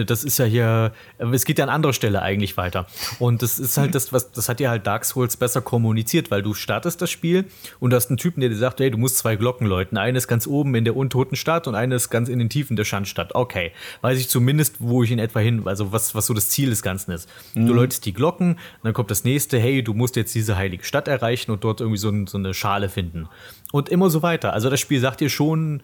das 0.04 0.24
ist 0.24 0.38
ja 0.38 0.44
hier, 0.44 0.92
äh, 1.18 1.26
es 1.26 1.44
geht 1.44 1.58
ja 1.58 1.64
an 1.64 1.70
anderer 1.70 1.92
Stelle 1.92 2.22
eigentlich 2.22 2.56
weiter. 2.56 2.86
Und 3.18 3.42
das 3.42 3.58
ist 3.58 3.76
halt 3.76 3.94
das, 3.94 4.12
was, 4.12 4.32
das 4.32 4.48
hat 4.48 4.60
ja 4.60 4.70
halt 4.70 4.86
Dark 4.86 5.04
Souls 5.04 5.36
besser 5.36 5.60
kommuniziert, 5.60 6.30
weil 6.30 6.42
du 6.42 6.54
startest 6.54 7.00
das 7.02 7.10
Spiel 7.10 7.46
und 7.80 7.90
du 7.90 7.96
hast 7.96 8.10
einen 8.10 8.16
Typen, 8.16 8.40
der 8.40 8.50
dir 8.50 8.56
sagt, 8.56 8.80
hey, 8.80 8.90
du 8.90 8.98
musst 8.98 9.18
zwei 9.18 9.36
Glocken 9.36 9.66
läuten. 9.66 9.98
Eine 9.98 10.18
ist 10.18 10.28
ganz 10.28 10.46
oben 10.46 10.74
in 10.74 10.84
der 10.84 10.96
untoten 10.96 11.36
Stadt 11.36 11.66
und 11.66 11.74
eine 11.74 11.94
ist 11.94 12.10
ganz 12.10 12.28
in 12.28 12.38
den 12.38 12.48
Tiefen 12.48 12.76
der 12.76 12.84
Schandstadt. 12.84 13.34
Okay, 13.34 13.72
weiß 14.00 14.18
ich 14.18 14.28
zumindest, 14.28 14.76
wo 14.78 15.02
ich 15.02 15.10
in 15.10 15.18
etwa 15.18 15.40
hin, 15.40 15.62
also 15.66 15.92
was, 15.92 16.14
was 16.14 16.26
so 16.26 16.34
das 16.34 16.48
Ziel 16.48 16.70
des 16.70 16.82
Ganzen 16.82 17.12
ist. 17.12 17.28
Du 17.54 17.72
läutest 17.72 18.04
die 18.06 18.12
Glocken, 18.12 18.58
dann 18.82 18.92
kommt 18.92 19.10
das 19.10 19.24
nächste, 19.24 19.58
hey, 19.58 19.82
du 19.82 19.94
musst 19.94 20.16
jetzt 20.16 20.34
diese 20.34 20.56
heilige 20.56 20.84
Stadt 20.84 21.08
erreichen 21.08 21.50
und 21.50 21.64
dort 21.64 21.80
irgendwie 21.80 21.98
so, 21.98 22.08
ein, 22.10 22.26
so 22.26 22.38
eine 22.38 22.54
Schale 22.54 22.88
finden. 22.88 23.28
Und 23.72 23.88
immer 23.88 24.10
so 24.10 24.22
weiter. 24.22 24.52
Also 24.52 24.70
das 24.70 24.80
Spiel 24.80 25.00
sagt 25.00 25.20
dir 25.20 25.28
schon, 25.28 25.82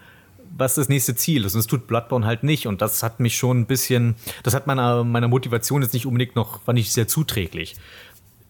was 0.57 0.75
das 0.75 0.89
nächste 0.89 1.15
Ziel 1.15 1.45
ist. 1.45 1.55
Und 1.55 1.61
das 1.61 1.67
tut 1.67 1.87
Bloodborne 1.87 2.27
halt 2.27 2.43
nicht. 2.43 2.67
Und 2.67 2.83
das 2.83 3.03
hat 3.03 3.21
mich 3.21 3.37
schon 3.37 3.61
ein 3.61 3.67
bisschen, 3.67 4.15
das 4.43 4.55
hat 4.55 4.67
meiner, 4.67 5.05
meiner 5.05 5.29
Motivation 5.29 5.83
jetzt 5.83 5.95
nicht 5.95 6.07
unbedingt 6.07 6.37
noch, 6.37 6.67
war 6.67 6.75
nicht 6.75 6.93
sehr 6.93 7.09
zuträglich. 7.09 7.77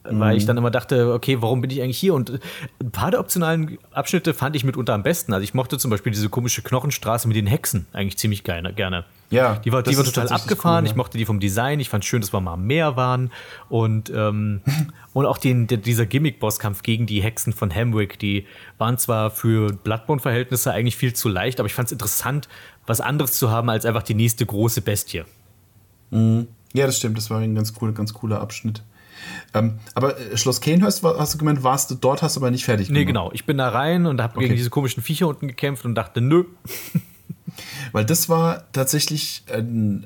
Weil 0.05 0.37
ich 0.37 0.45
dann 0.45 0.59
immer 0.59 0.71
dachte, 0.71 1.15
okay, 1.15 1.41
warum 1.41 1.63
bin 1.63 1.71
ich 1.71 1.81
eigentlich 1.81 1.99
hier? 1.99 2.13
Und 2.13 2.39
ein 2.79 2.91
paar 2.91 3.11
der 3.11 3.21
optionalen 3.21 3.79
Abschnitte 3.93 4.35
fand 4.35 4.55
ich 4.55 4.63
mitunter 4.63 4.93
am 4.93 5.03
besten. 5.03 5.33
Also 5.33 5.45
ich 5.45 5.55
mochte 5.55 5.79
zum 5.79 5.91
Beispiel 5.91 6.13
diese 6.13 6.29
komische 6.29 6.61
Knochenstraße 6.61 7.27
mit 7.27 7.37
den 7.37 7.47
Hexen 7.47 7.87
eigentlich 7.93 8.19
ziemlich 8.19 8.45
geil, 8.45 8.71
gerne. 8.77 9.05
Ja, 9.31 9.57
die 9.57 9.73
war, 9.73 9.83
die 9.83 9.97
war 9.97 10.05
total 10.05 10.29
abgefahren. 10.29 10.85
cool, 10.85 10.89
ja. 10.89 10.91
Ich 10.93 10.97
mochte 10.97 11.17
die 11.17 11.25
vom 11.25 11.41
Design. 11.41 11.81
Ich 11.81 11.89
fand 11.89 12.05
schön, 12.05 12.21
dass 12.21 12.33
wir 12.33 12.41
mal 12.41 12.53
am 12.53 12.67
Meer 12.67 12.97
waren. 12.97 13.31
Und, 13.71 14.13
ähm, 14.15 14.61
und 15.15 15.25
auch 15.25 15.39
den, 15.39 15.67
der, 15.67 15.79
dieser 15.79 16.05
Gimmick-Bosskampf 16.05 16.83
gegen 16.83 17.07
die 17.07 17.23
Hexen 17.23 17.55
von 17.55 17.75
Hamwick, 17.75 18.19
die 18.19 18.47
waren 18.77 18.99
zwar 18.99 19.31
für 19.31 19.73
Bloodborne-Verhältnisse 19.73 20.71
eigentlich 20.71 20.97
viel 20.97 21.15
zu 21.15 21.31
leicht, 21.31 21.61
aber 21.61 21.67
ich 21.67 21.75
fand 21.75 21.87
es 21.87 21.93
interessant, 21.93 22.49
was 22.87 23.01
anderes 23.01 23.33
zu 23.39 23.51
haben 23.51 23.71
als 23.71 23.87
einfach 23.87 24.03
die 24.03 24.15
nächste 24.15 24.45
große 24.45 24.83
Bestie. 24.83 25.23
Ja, 26.11 26.87
das 26.87 26.99
stimmt. 26.99 27.17
Das 27.17 27.31
war 27.31 27.41
ein 27.41 27.55
ganz 27.55 27.73
cooler, 27.73 27.93
ganz 27.93 28.13
cooler 28.13 28.41
Abschnitt. 28.41 28.83
Ähm, 29.55 29.79
aber 29.95 30.19
äh, 30.19 30.37
Schloss 30.37 30.61
Kanehurst, 30.61 31.03
hast 31.03 31.35
du 31.35 31.39
gemeint, 31.39 31.63
warst 31.63 31.91
du 31.91 31.95
dort, 31.95 32.23
hast 32.23 32.37
du 32.37 32.41
aber 32.41 32.51
nicht 32.51 32.65
fertig 32.65 32.89
Nee, 32.89 33.05
gemacht. 33.05 33.07
genau. 33.07 33.31
Ich 33.33 33.45
bin 33.47 33.59
da 33.59 33.69
rein 33.69 34.07
und 34.07 34.21
habe 34.21 34.37
Okay. 34.37 34.47
gegen 34.47 34.57
diese 34.57 34.71
komischen 34.71 35.03
Viecher 35.03 35.29
unten 35.29 35.49
gekämpft 35.49 35.85
und 35.85 35.95
dachte, 35.95 36.21
nö. 36.21 36.45
Weil 37.93 38.05
das 38.05 38.29
war 38.29 38.65
tatsächlich 38.73 39.45
ähm, 39.49 40.05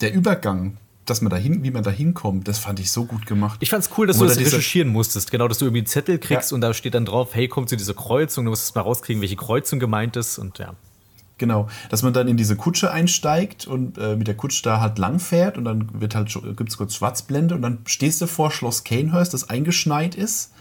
der 0.00 0.14
Übergang, 0.14 0.76
dass 1.04 1.20
man 1.20 1.30
dahin, 1.30 1.62
wie 1.62 1.70
man 1.70 1.82
da 1.82 1.90
hinkommt, 1.90 2.46
das 2.48 2.58
fand 2.58 2.80
ich 2.80 2.90
so 2.92 3.04
gut 3.04 3.26
gemacht. 3.26 3.58
Ich 3.62 3.70
fand's 3.70 3.90
cool, 3.96 4.06
dass 4.06 4.18
du 4.18 4.24
das 4.26 4.38
recherchieren 4.38 4.88
musstest. 4.88 5.30
Genau, 5.30 5.48
dass 5.48 5.58
du 5.58 5.64
irgendwie 5.66 5.80
einen 5.80 5.86
Zettel 5.86 6.18
kriegst 6.18 6.50
Ja. 6.50 6.54
und 6.56 6.60
da 6.60 6.74
steht 6.74 6.94
dann 6.94 7.04
drauf, 7.04 7.34
hey, 7.34 7.48
komm 7.48 7.66
zu 7.66 7.76
dieser 7.76 7.94
Kreuzung, 7.94 8.44
du 8.44 8.50
musst 8.50 8.64
es 8.64 8.74
mal 8.74 8.80
rauskriegen, 8.82 9.20
welche 9.22 9.36
Kreuzung 9.36 9.78
gemeint 9.78 10.16
ist 10.16 10.38
und 10.38 10.58
ja. 10.58 10.74
Genau, 11.38 11.68
dass 11.90 12.02
man 12.02 12.14
dann 12.14 12.28
in 12.28 12.36
diese 12.38 12.56
Kutsche 12.56 12.90
einsteigt 12.90 13.66
und 13.66 13.98
äh, 13.98 14.16
mit 14.16 14.26
der 14.26 14.36
Kutsche 14.36 14.62
da 14.62 14.80
halt 14.80 14.96
lang 14.98 15.18
fährt 15.18 15.58
und 15.58 15.64
dann 15.66 16.00
wird 16.00 16.14
halt 16.14 16.32
gibt 16.56 16.70
es 16.70 16.78
kurz 16.78 16.94
Schwarzblende 16.94 17.54
und 17.54 17.60
dann 17.62 17.78
stehst 17.84 18.20
du 18.22 18.26
vor 18.26 18.50
Schloss 18.50 18.84
Kanehurst, 18.84 19.34
das 19.34 19.50
eingeschneit 19.50 20.14
ist, 20.14 20.52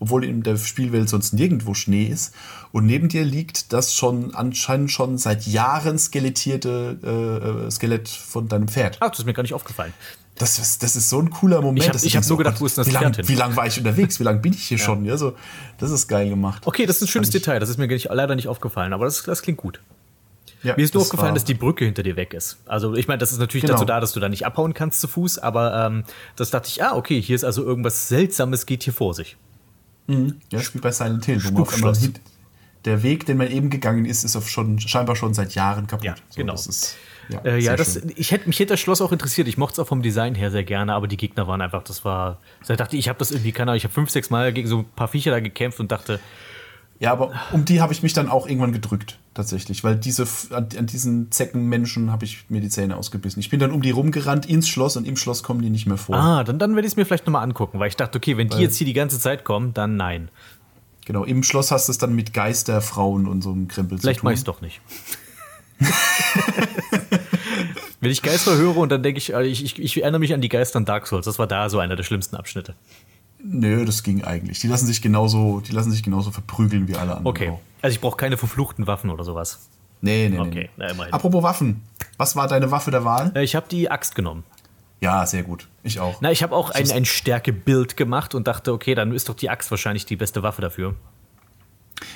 obwohl 0.00 0.24
in 0.24 0.42
der 0.42 0.56
Spielwelt 0.56 1.08
sonst 1.08 1.34
nirgendwo 1.34 1.72
Schnee 1.74 2.06
ist. 2.06 2.34
Und 2.72 2.84
neben 2.84 3.08
dir 3.08 3.24
liegt 3.24 3.72
das 3.72 3.94
schon 3.94 4.34
anscheinend 4.34 4.90
schon 4.90 5.18
seit 5.18 5.46
Jahren 5.46 5.98
skelettierte 5.98 6.98
äh, 7.04 7.66
äh, 7.66 7.70
Skelett 7.70 8.08
von 8.08 8.48
deinem 8.48 8.66
Pferd. 8.66 8.96
Ach, 9.00 9.10
das 9.10 9.20
ist 9.20 9.26
mir 9.26 9.34
gar 9.34 9.42
nicht 9.44 9.54
aufgefallen. 9.54 9.92
Das 10.36 10.58
ist, 10.58 10.82
das 10.82 10.96
ist 10.96 11.10
so 11.10 11.20
ein 11.20 11.30
cooler 11.30 11.62
Moment. 11.62 11.78
Ich 11.84 11.86
hab- 11.86 11.92
dass 11.92 12.02
du 12.02 12.08
ich 12.08 12.16
hab 12.16 12.26
nur 12.26 12.38
gedacht, 12.38 12.60
wo 12.60 12.66
ist 12.66 12.76
das 12.76 12.88
wie 12.88 12.90
lang, 12.90 13.14
hin? 13.14 13.28
Wie 13.28 13.36
lange 13.36 13.54
war 13.54 13.68
ich 13.68 13.78
unterwegs? 13.78 14.18
Wie 14.18 14.24
lange 14.24 14.40
bin 14.40 14.52
ich 14.52 14.64
hier 14.64 14.78
schon? 14.84 15.04
Ja, 15.04 15.16
so, 15.16 15.34
das 15.78 15.92
ist 15.92 16.08
geil 16.08 16.28
gemacht. 16.28 16.62
Okay, 16.66 16.86
das 16.86 16.96
ist 16.96 17.02
ein 17.02 17.08
schönes 17.08 17.30
Detail, 17.30 17.60
das 17.60 17.68
ist 17.68 17.78
mir 17.78 17.86
nicht, 17.86 18.08
leider 18.10 18.34
nicht 18.34 18.48
aufgefallen, 18.48 18.92
aber 18.92 19.04
das, 19.04 19.22
das 19.22 19.42
klingt 19.42 19.58
gut. 19.58 19.80
Ja, 20.64 20.74
Mir 20.76 20.82
ist 20.82 20.94
nur 20.94 21.02
das 21.02 21.08
aufgefallen, 21.10 21.34
dass 21.34 21.44
die 21.44 21.54
Brücke 21.54 21.84
hinter 21.84 22.02
dir 22.02 22.16
weg 22.16 22.34
ist. 22.34 22.58
Also 22.66 22.94
ich 22.94 23.06
meine, 23.06 23.18
das 23.18 23.30
ist 23.32 23.38
natürlich 23.38 23.62
Genau. 23.62 23.74
dazu 23.74 23.84
da, 23.84 24.00
dass 24.00 24.12
du 24.12 24.20
da 24.20 24.28
nicht 24.28 24.44
abhauen 24.46 24.74
kannst 24.74 25.00
zu 25.00 25.06
Fuß, 25.08 25.38
aber 25.38 25.86
ähm, 25.86 26.04
das 26.36 26.50
dachte 26.50 26.68
ich, 26.68 26.82
ah, 26.82 26.96
okay, 26.96 27.20
hier 27.20 27.36
ist 27.36 27.44
also 27.44 27.62
irgendwas 27.64 28.08
Seltsames, 28.08 28.66
geht 28.66 28.82
hier 28.82 28.92
vor 28.94 29.14
sich. 29.14 29.36
Ja, 30.06 30.58
ist 30.58 30.74
wie 30.74 30.78
bei 30.80 30.90
Silent 30.92 31.24
Hill, 31.24 31.42
wo 31.44 31.50
man 31.52 31.62
auf 31.62 31.74
einmal 31.74 31.94
Spukschloss. 31.94 32.00
sieht, 32.00 32.20
der 32.84 33.02
Weg, 33.02 33.24
den 33.24 33.38
man 33.38 33.50
eben 33.50 33.70
gegangen 33.70 34.04
ist, 34.04 34.24
ist 34.24 34.36
auf 34.36 34.48
schon, 34.50 34.78
scheinbar 34.78 35.16
schon 35.16 35.32
seit 35.32 35.54
Jahren 35.54 35.86
kaputt. 35.86 36.04
Ja, 36.04 36.14
genau. 36.36 36.52
Das 36.52 36.66
ist, 36.66 36.96
ja, 37.30 37.40
Äh, 37.42 37.58
ja, 37.58 37.74
das, 37.76 37.94
schön. 37.94 38.12
ich 38.14 38.30
hätte 38.30 38.46
mich 38.46 38.58
hätte 38.58 38.74
das 38.74 38.80
Schloss 38.80 39.00
auch 39.00 39.12
interessiert. 39.12 39.48
Ich 39.48 39.56
mochte 39.56 39.72
es 39.74 39.78
auch 39.78 39.88
vom 39.88 40.02
Design 40.02 40.34
her 40.34 40.50
sehr 40.50 40.64
gerne, 40.64 40.92
aber 40.92 41.08
die 41.08 41.16
Gegner 41.16 41.46
waren 41.46 41.62
einfach, 41.62 41.82
das 41.84 42.04
war. 42.04 42.38
Da 42.66 42.76
dachte 42.76 42.96
ich, 42.96 43.00
ich 43.00 43.08
habe 43.08 43.18
das 43.18 43.30
irgendwie, 43.30 43.52
keine 43.52 43.70
Ahnung, 43.70 43.78
ich 43.78 43.84
habe 43.84 43.94
fünf, 43.94 44.10
sechs 44.10 44.28
Mal 44.28 44.52
gegen 44.52 44.68
so 44.68 44.80
ein 44.80 44.84
paar 44.94 45.08
Viecher 45.08 45.30
da 45.30 45.40
gekämpft 45.40 45.80
und 45.80 45.90
dachte, 45.90 46.20
ja, 47.00 47.12
aber 47.12 47.32
um 47.52 47.64
die 47.64 47.80
habe 47.80 47.92
ich 47.92 48.02
mich 48.02 48.12
dann 48.12 48.28
auch 48.28 48.46
irgendwann 48.46 48.72
gedrückt, 48.72 49.18
tatsächlich, 49.34 49.82
weil 49.84 49.96
diese, 49.96 50.26
an, 50.50 50.68
an 50.78 50.86
diesen 50.86 51.30
Zeckenmenschen 51.30 52.10
habe 52.12 52.24
ich 52.24 52.44
mir 52.48 52.60
die 52.60 52.68
Zähne 52.68 52.96
ausgebissen. 52.96 53.40
Ich 53.40 53.50
bin 53.50 53.60
dann 53.60 53.72
um 53.72 53.82
die 53.82 53.90
rumgerannt 53.90 54.46
ins 54.46 54.68
Schloss 54.68 54.96
und 54.96 55.06
im 55.06 55.16
Schloss 55.16 55.42
kommen 55.42 55.60
die 55.62 55.70
nicht 55.70 55.86
mehr 55.86 55.96
vor. 55.98 56.14
ah, 56.16 56.44
dann, 56.44 56.58
dann 56.58 56.74
werde 56.76 56.86
ich 56.86 56.92
es 56.92 56.96
mir 56.96 57.04
vielleicht 57.04 57.26
nochmal 57.26 57.42
angucken, 57.42 57.78
weil 57.80 57.88
ich 57.88 57.96
dachte, 57.96 58.16
okay, 58.18 58.36
wenn 58.36 58.48
die 58.48 58.54
Weil- 58.56 58.62
jetzt 58.62 58.76
hier 58.76 58.86
die 58.86 58.92
ganze 58.92 59.18
Zeit 59.18 59.44
kommen, 59.44 59.74
dann 59.74 59.96
nein. 59.96 60.30
Genau, 61.06 61.24
im 61.24 61.42
Schloss 61.42 61.70
hast 61.70 61.88
du 61.88 61.92
es 61.92 61.98
dann 61.98 62.14
mit 62.14 62.32
Geisterfrauen 62.32 63.26
und 63.28 63.42
so 63.42 63.50
einem 63.52 63.68
Krempel 63.68 63.98
Vielleicht 63.98 64.20
zu 64.20 64.24
mache 64.24 64.34
tun. 64.34 64.36
ich 64.36 64.40
es 64.40 64.44
doch 64.44 64.60
nicht. 64.62 64.80
Wenn 68.00 68.10
ich 68.10 68.22
Geister 68.22 68.56
höre 68.56 68.76
und 68.76 68.90
dann 68.92 69.02
denke 69.02 69.18
ich, 69.18 69.32
äh, 69.32 69.46
ich, 69.46 69.64
ich, 69.64 69.78
ich 69.80 70.02
erinnere 70.02 70.18
mich 70.20 70.34
an 70.34 70.40
die 70.40 70.48
Geister 70.50 70.78
in 70.78 70.84
Dark 70.84 71.06
Souls. 71.06 71.24
Das 71.24 71.38
war 71.38 71.46
da 71.46 71.70
so 71.70 71.78
einer 71.78 71.96
der 71.96 72.02
schlimmsten 72.02 72.36
Abschnitte. 72.36 72.74
Nö, 73.46 73.84
das 73.84 74.02
ging 74.02 74.24
eigentlich. 74.24 74.60
Die 74.60 74.68
lassen 74.68 74.86
sich 74.86 75.02
genauso, 75.02 75.60
die 75.60 75.72
lassen 75.72 75.90
sich 75.92 76.02
genauso 76.02 76.30
verprügeln 76.30 76.88
wie 76.88 76.94
alle 76.94 77.16
anderen. 77.16 77.26
Okay. 77.26 77.50
auch. 77.50 77.60
Also 77.82 77.94
ich 77.94 78.00
brauche 78.00 78.16
keine 78.16 78.38
verfluchten 78.38 78.86
Waffen 78.86 79.10
oder 79.10 79.22
sowas. 79.22 79.68
Nee, 80.00 80.28
nee, 80.28 80.36
nee. 80.36 80.40
Okay, 80.40 80.60
nee. 80.62 80.70
na, 80.76 80.88
immerhin. 80.88 81.12
Apropos 81.12 81.42
Waffen. 81.42 81.82
Was 82.16 82.36
war 82.36 82.48
deine 82.48 82.70
Waffe 82.70 82.90
der 82.90 83.04
Wahl? 83.04 83.32
Äh, 83.34 83.44
Ich 83.44 83.54
habe 83.54 83.66
die 83.68 83.90
Axt 83.90 84.14
genommen. 84.14 84.44
Ja, 85.00 85.26
sehr 85.26 85.42
gut. 85.42 85.68
Ich 85.82 86.00
auch. 86.00 86.22
Na, 86.22 86.30
ich 86.32 86.42
habe 86.42 86.56
auch 86.56 86.70
ein, 86.70 86.90
ein 86.90 87.04
Stärke-Bild 87.04 87.98
gemacht 87.98 88.34
und 88.34 88.48
dachte, 88.48 88.72
okay, 88.72 88.94
dann 88.94 89.12
ist 89.12 89.28
doch 89.28 89.34
die 89.34 89.50
Axt 89.50 89.70
wahrscheinlich 89.70 90.06
die 90.06 90.16
beste 90.16 90.42
Waffe 90.42 90.62
dafür. 90.62 90.94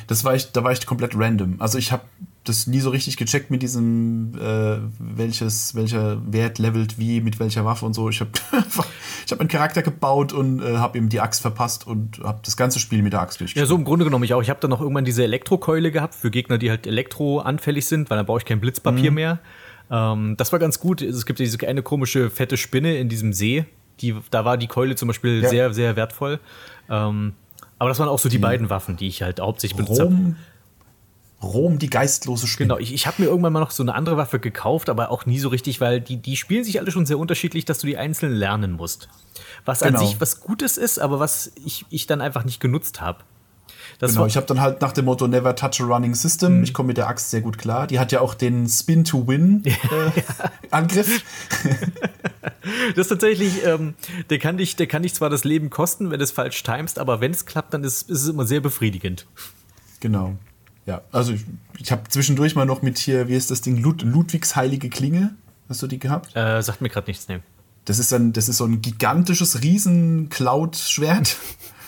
Das 0.07 0.25
war 0.25 0.35
ich, 0.35 0.53
da 0.53 0.65
war 0.65 0.73
ich 0.73 0.85
komplett 0.87 1.13
random. 1.15 1.57
Also 1.59 1.77
ich 1.77 1.93
habe 1.93 2.05
das 2.49 2.67
nie 2.67 2.81
so 2.81 2.91
richtig 2.91 3.17
gecheckt 3.17 3.51
mit 3.51 3.63
diesem, 3.63 4.33
äh, 4.41 4.79
welches, 4.99 5.75
welcher 5.75 6.21
Wert 6.33 6.59
levelt 6.59 6.99
wie, 6.99 7.21
mit 7.21 7.39
welcher 7.41 7.65
Waffe 7.65 7.87
und 7.87 7.95
so. 7.95 8.09
Ich 8.09 8.21
habe 8.21 8.31
ich 9.27 9.33
hab 9.33 9.41
einen 9.41 9.49
Charakter 9.49 9.83
gebaut 9.83 10.33
und 10.33 10.61
äh, 10.63 10.77
habe 10.77 10.99
ihm 10.99 11.09
die 11.09 11.21
Axt 11.21 11.41
verpasst 11.43 11.87
und 11.87 12.21
habe 12.25 12.41
das 12.45 12.57
ganze 12.57 12.79
Spiel 12.81 13.03
mit 13.03 13.13
der 13.13 13.21
Axt 13.21 13.37
Ja, 13.37 13.45
durchgespielt. 13.45 13.69
so 13.69 13.77
im 13.77 13.85
Grunde 13.85 14.05
genommen 14.05 14.25
ich 14.25 14.35
auch. 14.35 14.43
Ich 14.43 14.51
habe 14.51 14.61
dann 14.61 14.71
noch 14.71 14.81
irgendwann 14.81 15.05
diese 15.05 15.23
Elektrokeule 15.25 15.91
gehabt 15.93 16.15
für 16.15 16.31
Gegner, 16.31 16.59
die 16.59 16.71
halt 16.71 16.87
elektroanfällig 16.87 17.87
sind, 17.87 18.11
weil 18.11 18.17
dann 18.17 18.27
brauche 18.27 18.39
ich 18.39 18.45
kein 18.45 18.61
Blitzpapier 18.61 19.11
mehr. 19.11 19.39
Ähm, 19.91 20.35
das 20.37 20.53
war 20.53 20.59
ganz 20.59 20.81
gut. 20.81 21.03
Es 21.03 21.27
gibt 21.27 21.39
ja 21.41 21.45
diese 21.45 21.67
eine 21.67 21.83
komische 21.83 22.31
fette 22.31 22.57
Spinne 22.57 22.97
in 22.99 23.09
diesem 23.09 23.33
See. 23.33 23.65
Die, 24.01 24.15
da 24.31 24.45
war 24.45 24.57
die 24.57 24.67
Keule 24.69 24.95
zum 24.97 25.09
Beispiel 25.09 25.43
Ja. 25.43 25.49
sehr, 25.49 25.73
sehr 25.73 25.97
wertvoll. 25.97 26.41
Ähm, 26.89 27.33
aber 27.81 27.89
das 27.91 27.99
waren 28.01 28.09
auch 28.09 28.19
so 28.19 28.29
die 28.29 28.39
beiden 28.39 28.71
Waffen, 28.71 28.97
die 28.97 29.07
ich 29.07 29.23
halt 29.23 29.41
hauptsächlich 29.41 29.77
benutzt 29.77 30.01
habe. 30.01 30.35
Rom, 31.43 31.79
die 31.79 31.89
geistlose 31.89 32.49
Spinne. 32.49 32.69
Genau, 32.69 32.81
ich, 32.81 32.93
ich 32.93 33.07
habe 33.07 33.23
mir 33.23 33.29
irgendwann 33.29 33.53
mal 33.53 33.61
noch 33.61 33.71
so 33.71 33.83
eine 33.83 33.95
andere 33.95 34.17
Waffe 34.17 34.41
gekauft, 34.41 34.89
aber 34.89 35.11
auch 35.11 35.25
nie 35.25 35.39
so 35.39 35.49
richtig, 35.49 35.81
weil 35.81 36.01
die, 36.01 36.17
die 36.17 36.37
spielen 36.37 36.65
sich 36.65 36.81
alle 36.81 36.91
schon 36.91 37.07
sehr 37.07 37.19
unterschiedlich, 37.19 37.65
dass 37.65 37.79
du 37.79 37.87
die 37.87 37.97
einzeln 37.97 38.33
lernen 38.33 38.73
musst. 38.73 39.09
Was 39.65 39.81
Genau. 39.81 40.01
an 40.01 40.07
sich 40.07 40.21
was 40.21 40.41
Gutes 40.41 40.77
ist, 40.77 40.99
aber 40.99 41.21
was 41.21 41.53
ich, 41.65 41.87
ich 41.91 42.07
dann 42.07 42.21
einfach 42.21 42.45
nicht 42.45 42.61
genutzt 42.61 43.01
habe. 43.01 43.21
Genau, 44.01 44.27
ich 44.27 44.37
habe 44.37 44.47
dann 44.47 44.61
halt 44.61 44.81
nach 44.81 44.93
dem 44.93 45.07
Motto 45.07 45.27
Never 45.27 45.57
touch 45.57 45.81
a 45.81 45.85
running 45.85 46.15
system. 46.15 46.63
Ich 46.63 46.73
komme 46.75 46.89
mit 46.89 46.99
der 46.99 47.09
Axt 47.09 47.31
sehr 47.31 47.41
gut 47.41 47.59
klar. 47.59 47.89
Die 47.89 47.99
hat 47.99 48.13
ja 48.13 48.21
auch 48.21 48.35
den 48.35 48.69
Spin-to-Win-Angriff. 48.69 51.25
Das 52.91 53.07
ist 53.07 53.09
tatsächlich, 53.09 53.65
ähm, 53.65 53.95
der, 54.29 54.39
kann 54.39 54.59
dich, 54.59 54.77
der 54.77 54.87
kann 54.87 55.03
dich 55.03 55.15
zwar 55.15 55.31
das 55.31 55.45
Leben 55.45 55.71
kosten, 55.71 56.11
wenn 56.11 56.19
du 56.19 56.25
es 56.25 56.33
falsch 56.33 56.63
timest, 56.63 56.99
aber 56.99 57.19
wenn 57.21 57.31
es 57.31 57.47
klappt, 57.47 57.73
dann 57.73 57.83
ist, 57.83 58.11
ist 58.11 58.25
es 58.25 58.29
immer 58.29 58.47
sehr 58.47 58.61
befriedigend. 58.61 59.27
genau. 60.01 60.37
Ja, 60.89 61.03
also 61.13 61.35
ich, 61.35 61.45
ich 61.79 61.93
habe 61.93 62.09
zwischendurch 62.09 62.55
mal 62.55 62.65
noch 62.65 62.81
mit 62.81 62.97
hier, 62.97 63.29
wie 63.29 63.35
ist 63.35 63.51
das 63.51 63.61
Ding, 63.61 63.77
Lud 63.77 64.01
Ludwigs 64.01 64.57
heilige 64.57 64.89
Klinge. 64.89 65.35
Hast 65.69 65.83
du 65.83 65.87
die 65.87 65.99
gehabt? 65.99 66.35
Äh, 66.35 66.63
sagt 66.63 66.81
mir 66.81 66.89
gerade 66.89 67.11
nichts, 67.11 67.29
ne. 67.29 67.43
Das 67.85 67.99
ist, 67.99 68.11
ein, 68.15 68.33
das 68.33 68.49
ist 68.49 68.57
so 68.57 68.65
ein 68.65 68.81
gigantisches 68.81 69.63
Riesen-Cloud-Schwert, 69.63 71.37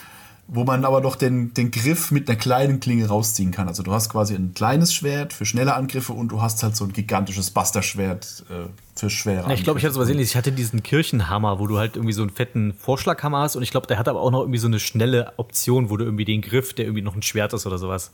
wo 0.47 0.65
man 0.65 0.85
aber 0.85 1.01
noch 1.01 1.15
den, 1.15 1.51
den 1.55 1.71
Griff 1.71 2.11
mit 2.11 2.29
einer 2.29 2.37
kleinen 2.37 2.79
Klinge 2.79 3.07
rausziehen 3.07 3.49
kann. 3.49 3.67
Also 3.67 3.81
du 3.81 3.91
hast 3.91 4.09
quasi 4.09 4.35
ein 4.35 4.53
kleines 4.53 4.93
Schwert 4.93 5.33
für 5.33 5.45
schnelle 5.45 5.73
Angriffe 5.73 6.13
und 6.13 6.29
du 6.29 6.39
hast 6.39 6.61
halt 6.61 6.75
so 6.75 6.85
ein 6.85 6.93
gigantisches 6.93 7.49
Buster-Schwert 7.49 8.45
äh, 8.51 8.69
für 8.95 9.09
schwere 9.09 9.47
Ja, 9.47 9.53
ich 9.55 9.63
glaube, 9.63 9.79
ich 9.79 9.85
hatte 9.85 9.93
Angriffe. 9.93 9.93
sowas 9.93 10.09
ähnliches. 10.09 10.31
Ich 10.31 10.37
hatte 10.37 10.51
diesen 10.51 10.83
Kirchenhammer, 10.83 11.57
wo 11.57 11.65
du 11.65 11.79
halt 11.79 11.95
irgendwie 11.95 12.13
so 12.13 12.21
einen 12.21 12.29
fetten 12.29 12.75
Vorschlaghammer 12.75 13.39
hast 13.39 13.55
und 13.55 13.63
ich 13.63 13.71
glaube, 13.71 13.87
der 13.87 13.97
hat 13.97 14.07
aber 14.07 14.21
auch 14.21 14.29
noch 14.29 14.41
irgendwie 14.41 14.59
so 14.59 14.67
eine 14.67 14.79
schnelle 14.79 15.33
Option, 15.37 15.89
wo 15.89 15.97
du 15.97 16.05
irgendwie 16.05 16.25
den 16.25 16.41
Griff, 16.41 16.73
der 16.73 16.85
irgendwie 16.85 17.01
noch 17.01 17.15
ein 17.15 17.23
Schwert 17.23 17.53
ist 17.53 17.65
oder 17.65 17.79
sowas. 17.79 18.11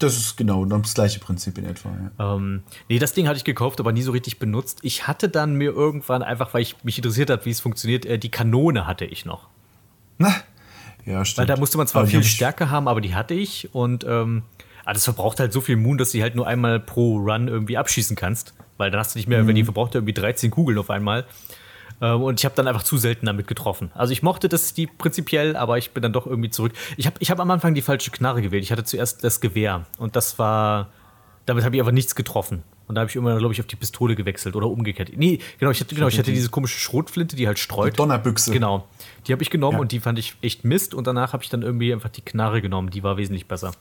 Das 0.00 0.16
ist 0.16 0.36
genau 0.36 0.64
das 0.64 0.94
gleiche 0.94 1.20
Prinzip 1.20 1.56
in 1.56 1.66
etwa. 1.66 1.90
Ja. 2.18 2.34
Ähm, 2.36 2.62
nee, 2.88 2.98
das 2.98 3.12
Ding 3.12 3.28
hatte 3.28 3.36
ich 3.36 3.44
gekauft, 3.44 3.78
aber 3.80 3.92
nie 3.92 4.02
so 4.02 4.10
richtig 4.12 4.38
benutzt. 4.40 4.80
Ich 4.82 5.06
hatte 5.06 5.28
dann 5.28 5.54
mir 5.54 5.70
irgendwann 5.72 6.22
einfach, 6.22 6.52
weil 6.52 6.62
ich 6.62 6.76
mich 6.82 6.98
interessiert 6.98 7.30
hat, 7.30 7.46
wie 7.46 7.50
es 7.50 7.60
funktioniert, 7.60 8.04
äh, 8.04 8.18
die 8.18 8.30
Kanone 8.30 8.86
hatte 8.86 9.04
ich 9.04 9.24
noch. 9.24 9.48
Na, 10.18 10.34
ja, 11.06 11.24
stimmt. 11.24 11.38
Weil 11.48 11.54
da 11.54 11.60
musste 11.60 11.76
man 11.78 11.86
zwar 11.86 12.02
Aber 12.02 12.10
viel 12.10 12.24
Stärke 12.24 12.70
haben, 12.70 12.88
aber 12.88 13.00
die 13.00 13.14
hatte 13.14 13.34
ich 13.34 13.72
und 13.72 14.04
ähm, 14.04 14.42
ah, 14.84 14.92
das 14.92 15.04
verbraucht 15.04 15.38
halt 15.38 15.52
so 15.52 15.60
viel 15.60 15.76
Moon, 15.76 15.96
dass 15.96 16.10
du 16.10 16.18
die 16.18 16.22
halt 16.22 16.34
nur 16.34 16.46
einmal 16.46 16.80
pro 16.80 17.18
Run 17.18 17.46
irgendwie 17.48 17.76
abschießen 17.76 18.16
kannst. 18.16 18.52
Weil 18.76 18.90
dann 18.90 18.98
hast 18.98 19.14
du 19.14 19.18
nicht 19.20 19.28
mehr, 19.28 19.42
Mhm. 19.44 19.48
wenn 19.48 19.54
die 19.54 19.64
verbraucht 19.64 19.94
ja 19.94 19.98
irgendwie 19.98 20.14
13 20.14 20.50
Kugeln 20.50 20.76
auf 20.78 20.90
einmal. 20.90 21.24
Ähm, 22.00 22.22
und 22.22 22.40
ich 22.40 22.44
habe 22.44 22.54
dann 22.54 22.66
einfach 22.68 22.82
zu 22.82 22.96
selten 22.98 23.26
damit 23.26 23.46
getroffen. 23.46 23.90
Also 23.94 24.12
ich 24.12 24.22
mochte 24.22 24.48
das 24.48 24.74
die 24.74 24.86
prinzipiell, 24.86 25.56
aber 25.56 25.78
ich 25.78 25.92
bin 25.92 26.02
dann 26.02 26.12
doch 26.12 26.26
irgendwie 26.26 26.50
zurück. 26.50 26.72
Ich 26.96 27.06
habe 27.06 27.16
ich 27.20 27.30
hab 27.30 27.40
am 27.40 27.50
Anfang 27.50 27.74
die 27.74 27.82
falsche 27.82 28.10
Knarre 28.10 28.42
gewählt. 28.42 28.62
Ich 28.64 28.72
hatte 28.72 28.84
zuerst 28.84 29.22
das 29.24 29.40
Gewehr 29.40 29.86
und 29.98 30.16
das 30.16 30.38
war, 30.38 30.88
damit 31.46 31.64
habe 31.64 31.76
ich 31.76 31.82
aber 31.82 31.92
nichts 31.92 32.14
getroffen. 32.14 32.62
Und 32.86 32.96
da 32.96 33.00
habe 33.00 33.08
ich 33.10 33.16
immer, 33.16 33.38
glaube 33.38 33.54
ich, 33.54 33.60
auf 33.60 33.66
die 33.66 33.76
Pistole 33.76 34.14
gewechselt 34.14 34.56
oder 34.56 34.66
umgekehrt. 34.66 35.10
Nee, 35.16 35.38
genau, 35.58 35.70
ich 35.70 35.80
hatte, 35.80 35.94
genau, 35.94 36.08
ich 36.08 36.18
hatte 36.18 36.32
diese 36.32 36.50
komische 36.50 36.78
Schrotflinte, 36.78 37.34
die 37.34 37.46
halt 37.46 37.58
streut. 37.58 37.94
Die 37.94 37.96
Donnerbüchse. 37.96 38.52
Genau. 38.52 38.86
Die 39.26 39.32
habe 39.32 39.42
ich 39.42 39.48
genommen 39.48 39.76
Ja. 39.76 39.80
und 39.80 39.92
die 39.92 40.00
fand 40.00 40.18
ich 40.18 40.36
echt 40.42 40.64
Mist. 40.64 40.92
Und 40.92 41.06
danach 41.06 41.32
habe 41.32 41.42
ich 41.42 41.48
dann 41.48 41.62
irgendwie 41.62 41.94
einfach 41.94 42.10
die 42.10 42.20
Knarre 42.20 42.60
genommen. 42.60 42.90
Die 42.90 43.02
war 43.02 43.16
wesentlich 43.16 43.46
besser. 43.46 43.72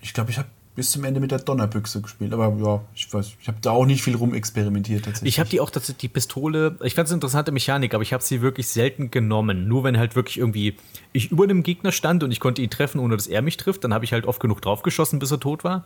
Ich 0.00 0.14
glaube, 0.14 0.30
ich 0.30 0.38
habe 0.38 0.48
bis 0.76 0.92
zum 0.92 1.04
Ende 1.04 1.20
mit 1.20 1.30
der 1.30 1.40
Donnerbüchse 1.40 2.00
gespielt. 2.00 2.32
Aber 2.32 2.54
ja, 2.62 2.80
ich 2.94 3.12
weiß, 3.12 3.32
ich 3.40 3.48
habe 3.48 3.58
da 3.60 3.72
auch 3.72 3.86
nicht 3.86 4.02
viel 4.02 4.14
rumexperimentiert 4.14 5.04
tatsächlich. 5.04 5.34
Ich 5.34 5.40
habe 5.40 5.50
die 5.50 5.60
auch, 5.60 5.70
tatsächlich 5.70 5.98
die 5.98 6.08
Pistole, 6.08 6.76
ich 6.82 6.94
fand 6.94 7.06
es 7.06 7.12
eine 7.12 7.16
interessante 7.16 7.52
Mechanik, 7.52 7.92
aber 7.92 8.02
ich 8.02 8.12
habe 8.12 8.22
sie 8.22 8.40
wirklich 8.40 8.68
selten 8.68 9.10
genommen. 9.10 9.66
Nur 9.68 9.84
wenn 9.84 9.98
halt 9.98 10.16
wirklich 10.16 10.38
irgendwie 10.38 10.76
ich 11.12 11.30
über 11.32 11.44
einem 11.44 11.62
Gegner 11.62 11.92
stand 11.92 12.22
und 12.22 12.30
ich 12.30 12.40
konnte 12.40 12.62
ihn 12.62 12.70
treffen, 12.70 13.00
ohne 13.00 13.16
dass 13.16 13.26
er 13.26 13.42
mich 13.42 13.56
trifft, 13.56 13.84
dann 13.84 13.92
habe 13.92 14.04
ich 14.04 14.12
halt 14.12 14.26
oft 14.26 14.40
genug 14.40 14.62
draufgeschossen, 14.62 15.18
bis 15.18 15.30
er 15.30 15.40
tot 15.40 15.64
war. 15.64 15.84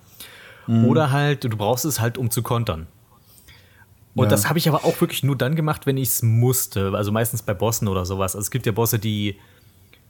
Oder 0.66 1.10
halt, 1.12 1.44
du 1.44 1.50
brauchst 1.50 1.84
es 1.84 2.00
halt, 2.00 2.16
um 2.16 2.30
zu 2.30 2.42
kontern. 2.42 2.86
Und 4.14 4.24
Ja. 4.24 4.30
das 4.30 4.48
habe 4.48 4.58
ich 4.58 4.68
aber 4.68 4.84
auch 4.84 4.98
wirklich 5.00 5.22
nur 5.22 5.36
dann 5.36 5.56
gemacht, 5.56 5.86
wenn 5.86 5.96
ich 5.96 6.08
es 6.08 6.22
musste. 6.22 6.92
Also 6.94 7.12
meistens 7.12 7.42
bei 7.42 7.52
Bossen 7.52 7.88
oder 7.88 8.06
sowas. 8.06 8.34
Also 8.34 8.44
es 8.44 8.50
gibt 8.50 8.64
ja 8.64 8.72
Bosse, 8.72 8.98
die. 8.98 9.36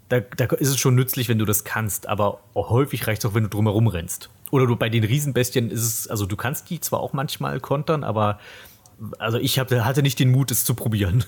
Da, 0.08 0.20
da 0.20 0.44
ist 0.44 0.68
es 0.68 0.78
schon 0.78 0.94
nützlich, 0.94 1.28
wenn 1.28 1.39
du 1.39 1.44
das 1.44 1.65
kannst, 1.65 2.08
aber 2.08 2.41
häufig 2.55 3.07
reicht 3.07 3.24
es 3.24 3.31
auch, 3.31 3.34
wenn 3.34 3.44
du 3.44 3.49
drumherum 3.49 3.86
rennst. 3.86 4.31
Oder 4.50 4.66
du 4.66 4.76
bei 4.76 4.89
den 4.89 5.05
Riesenbestien 5.05 5.70
ist 5.70 5.83
es, 5.83 6.08
also 6.08 6.26
du 6.26 6.36
kannst 6.36 6.70
die 6.70 6.81
zwar 6.81 7.00
auch 7.00 7.12
manchmal 7.12 7.58
kontern, 7.60 8.05
aber 8.05 8.39
also 9.18 9.39
ich 9.39 9.58
hab, 9.58 9.70
hatte 9.70 10.02
nicht 10.02 10.18
den 10.18 10.31
Mut, 10.31 10.50
es 10.50 10.65
zu 10.65 10.74
probieren. 10.74 11.24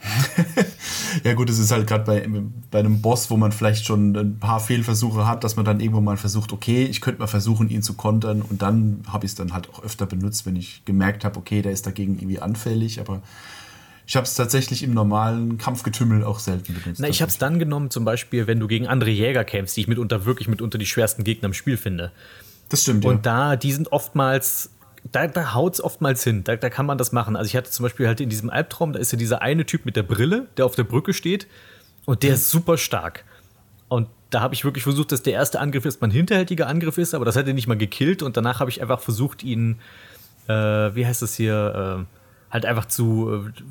Ja 1.22 1.34
gut, 1.34 1.48
es 1.48 1.58
ist 1.58 1.70
halt 1.70 1.86
gerade 1.86 2.04
bei, 2.04 2.28
bei 2.70 2.80
einem 2.80 3.00
Boss, 3.00 3.30
wo 3.30 3.36
man 3.36 3.52
vielleicht 3.52 3.86
schon 3.86 4.16
ein 4.16 4.38
paar 4.38 4.60
Fehlversuche 4.60 5.26
hat, 5.26 5.44
dass 5.44 5.56
man 5.56 5.64
dann 5.64 5.80
irgendwo 5.80 6.00
mal 6.00 6.16
versucht, 6.16 6.52
okay, 6.52 6.84
ich 6.84 7.00
könnte 7.00 7.20
mal 7.20 7.28
versuchen, 7.28 7.68
ihn 7.70 7.82
zu 7.82 7.94
kontern 7.94 8.42
und 8.42 8.62
dann 8.62 9.04
habe 9.06 9.24
ich 9.24 9.32
es 9.32 9.36
dann 9.36 9.52
halt 9.52 9.68
auch 9.70 9.84
öfter 9.84 10.06
benutzt, 10.06 10.44
wenn 10.44 10.56
ich 10.56 10.84
gemerkt 10.84 11.24
habe, 11.24 11.38
okay, 11.38 11.62
der 11.62 11.72
ist 11.72 11.86
dagegen 11.86 12.16
irgendwie 12.16 12.40
anfällig, 12.40 13.00
aber 13.00 13.22
ich 14.06 14.16
habe 14.16 14.24
es 14.24 14.34
tatsächlich 14.34 14.82
im 14.82 14.92
normalen 14.92 15.56
Kampfgetümmel 15.56 16.24
auch 16.24 16.38
selten 16.38 16.74
benutzt. 16.74 17.00
Na, 17.00 17.08
ich 17.08 17.22
habe 17.22 17.30
es 17.30 17.38
dann 17.38 17.58
genommen, 17.58 17.90
zum 17.90 18.04
Beispiel, 18.04 18.46
wenn 18.46 18.60
du 18.60 18.66
gegen 18.66 18.86
andere 18.86 19.10
Jäger 19.10 19.44
kämpfst, 19.44 19.76
die 19.76 19.82
ich 19.82 19.88
mitunter 19.88 20.26
wirklich 20.26 20.46
mitunter 20.48 20.76
die 20.76 20.86
schwersten 20.86 21.24
Gegner 21.24 21.46
im 21.46 21.54
Spiel 21.54 21.76
finde. 21.76 22.12
Das 22.68 22.82
stimmt, 22.82 23.04
Und 23.04 23.26
ja. 23.26 23.50
da, 23.50 23.56
die 23.56 23.72
sind 23.72 23.92
oftmals, 23.92 24.70
da, 25.10 25.26
da 25.26 25.54
haut 25.54 25.74
es 25.74 25.82
oftmals 25.82 26.22
hin. 26.22 26.44
Da, 26.44 26.56
da 26.56 26.68
kann 26.68 26.86
man 26.86 26.98
das 26.98 27.12
machen. 27.12 27.36
Also 27.36 27.48
ich 27.48 27.56
hatte 27.56 27.70
zum 27.70 27.82
Beispiel 27.84 28.06
halt 28.06 28.20
in 28.20 28.28
diesem 28.28 28.50
Albtraum, 28.50 28.92
da 28.92 28.98
ist 28.98 29.12
ja 29.12 29.18
dieser 29.18 29.40
eine 29.40 29.64
Typ 29.64 29.86
mit 29.86 29.96
der 29.96 30.02
Brille, 30.02 30.48
der 30.56 30.66
auf 30.66 30.74
der 30.74 30.84
Brücke 30.84 31.14
steht 31.14 31.46
und 32.04 32.22
der 32.22 32.34
ist 32.34 32.50
super 32.50 32.76
stark. 32.76 33.24
Und 33.88 34.08
da 34.30 34.40
habe 34.40 34.54
ich 34.54 34.64
wirklich 34.64 34.82
versucht, 34.82 35.12
dass 35.12 35.22
der 35.22 35.34
erste 35.34 35.60
Angriff 35.60 35.84
erstmal 35.84 36.10
ein 36.10 36.14
hinterhältiger 36.14 36.66
Angriff 36.66 36.98
ist, 36.98 37.14
aber 37.14 37.24
das 37.24 37.36
hat 37.36 37.46
er 37.46 37.54
nicht 37.54 37.68
mal 37.68 37.76
gekillt 37.76 38.22
und 38.22 38.36
danach 38.36 38.60
habe 38.60 38.68
ich 38.68 38.82
einfach 38.82 39.00
versucht, 39.00 39.42
ihn, 39.42 39.78
äh, 40.48 40.52
wie 40.52 41.06
heißt 41.06 41.22
das 41.22 41.34
hier, 41.36 42.04
äh, 42.08 42.52
halt 42.52 42.66
einfach 42.66 42.86
zu, 42.86 43.30
äh, 43.46 43.62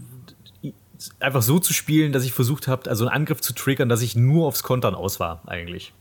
einfach 1.19 1.41
so 1.41 1.59
zu 1.59 1.73
spielen, 1.73 2.11
dass 2.11 2.23
ich 2.23 2.33
versucht 2.33 2.67
habe, 2.67 2.89
also 2.89 3.05
einen 3.05 3.15
Angriff 3.15 3.41
zu 3.41 3.53
triggern, 3.53 3.89
dass 3.89 4.01
ich 4.01 4.15
nur 4.15 4.47
aufs 4.47 4.63
Kontern 4.63 4.95
aus 4.95 5.19
war, 5.19 5.41
eigentlich. 5.45 5.93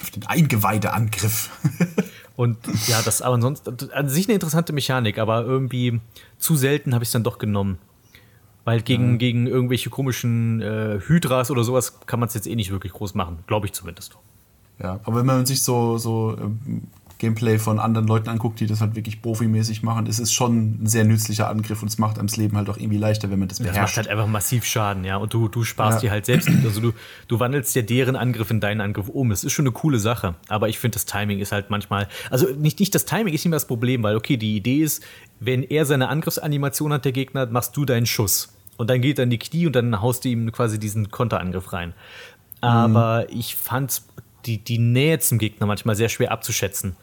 Auf 0.00 0.10
den 0.10 0.26
Eingeweideangriff. 0.26 1.50
Und 2.36 2.58
ja, 2.86 3.00
das 3.02 3.22
aber 3.22 3.36
ansonsten 3.36 3.90
an 3.92 4.08
sich 4.08 4.26
eine 4.26 4.34
interessante 4.34 4.72
Mechanik, 4.74 5.18
aber 5.18 5.42
irgendwie 5.42 6.00
zu 6.38 6.54
selten 6.54 6.92
habe 6.92 7.02
ich 7.02 7.08
es 7.08 7.12
dann 7.12 7.22
doch 7.22 7.38
genommen. 7.38 7.78
Weil 8.64 8.82
gegen, 8.82 9.18
gegen 9.18 9.46
irgendwelche 9.46 9.90
komischen 9.90 10.60
äh, 10.60 11.00
Hydras 11.06 11.50
oder 11.50 11.62
sowas 11.62 12.00
kann 12.06 12.18
man 12.18 12.28
es 12.28 12.34
jetzt 12.34 12.48
eh 12.48 12.56
nicht 12.56 12.72
wirklich 12.72 12.92
groß 12.92 13.14
machen, 13.14 13.38
glaube 13.46 13.66
ich 13.66 13.72
zumindest. 13.72 14.18
ja, 14.82 15.00
aber 15.04 15.20
wenn 15.20 15.26
man 15.26 15.46
sich 15.46 15.62
so, 15.62 15.98
so 15.98 16.36
ähm, 16.38 16.88
Gameplay 17.18 17.58
von 17.58 17.78
anderen 17.78 18.06
Leuten 18.06 18.28
anguckt, 18.28 18.60
die 18.60 18.66
das 18.66 18.80
halt 18.80 18.94
wirklich 18.94 19.22
profimäßig 19.22 19.82
machen, 19.82 20.06
ist 20.06 20.18
es 20.18 20.32
schon 20.32 20.82
ein 20.82 20.86
sehr 20.86 21.04
nützlicher 21.04 21.48
Angriff 21.48 21.80
und 21.82 21.88
es 21.88 21.96
macht 21.98 22.18
einem 22.18 22.28
das 22.28 22.36
Leben 22.36 22.56
halt 22.56 22.68
auch 22.68 22.76
irgendwie 22.76 22.98
leichter, 22.98 23.30
wenn 23.30 23.38
man 23.38 23.48
das 23.48 23.58
Das 23.58 23.66
macht 23.66 23.74
beherrscht. 23.74 23.96
halt 23.96 24.08
einfach 24.08 24.26
massiv 24.26 24.64
Schaden, 24.64 25.04
ja. 25.04 25.16
Und 25.16 25.32
du, 25.32 25.48
du 25.48 25.64
sparst 25.64 26.02
Ja. 26.02 26.08
dir 26.08 26.10
halt 26.12 26.26
selbst, 26.26 26.48
also 26.64 26.80
du, 26.80 26.92
du 27.28 27.40
wandelst 27.40 27.74
ja 27.74 27.82
deren 27.82 28.16
Angriff 28.16 28.50
in 28.50 28.60
deinen 28.60 28.80
Angriff 28.80 29.08
um. 29.08 29.30
Das 29.30 29.44
ist 29.44 29.52
schon 29.52 29.64
eine 29.66 29.72
coole 29.72 29.98
Sache. 29.98 30.34
Aber 30.48 30.68
ich 30.68 30.78
finde, 30.78 30.94
das 30.96 31.06
Timing 31.06 31.38
ist 31.38 31.52
halt 31.52 31.70
manchmal, 31.70 32.08
also 32.30 32.46
nicht, 32.54 32.80
nicht 32.80 32.94
das 32.94 33.04
Timing 33.06 33.28
ist 33.32 33.44
nicht 33.44 33.50
mehr 33.50 33.56
das 33.56 33.66
Problem, 33.66 34.02
weil 34.02 34.16
okay, 34.16 34.36
die 34.36 34.54
Idee 34.56 34.78
ist, 34.82 35.02
wenn 35.40 35.62
er 35.62 35.86
seine 35.86 36.08
Angriffsanimation 36.08 36.92
hat, 36.92 37.04
der 37.04 37.12
Gegner, 37.12 37.46
machst 37.46 37.76
du 37.76 37.84
deinen 37.84 38.06
Schuss. 38.06 38.52
Und 38.76 38.90
dann 38.90 39.00
geht 39.00 39.18
er 39.18 39.24
in 39.24 39.30
die 39.30 39.38
Knie 39.38 39.66
und 39.66 39.74
dann 39.74 40.02
haust 40.02 40.24
du 40.24 40.28
ihm 40.28 40.52
quasi 40.52 40.78
diesen 40.78 41.10
Konterangriff 41.10 41.72
rein. 41.72 41.94
Aber 42.60 43.26
ich 43.30 43.56
fand 43.56 44.02
die, 44.46 44.58
die 44.58 44.78
Nähe 44.78 45.18
zum 45.18 45.38
Gegner 45.38 45.66
manchmal 45.66 45.96
sehr 45.96 46.08
schwer 46.08 46.32
abzuschätzen. 46.32 46.96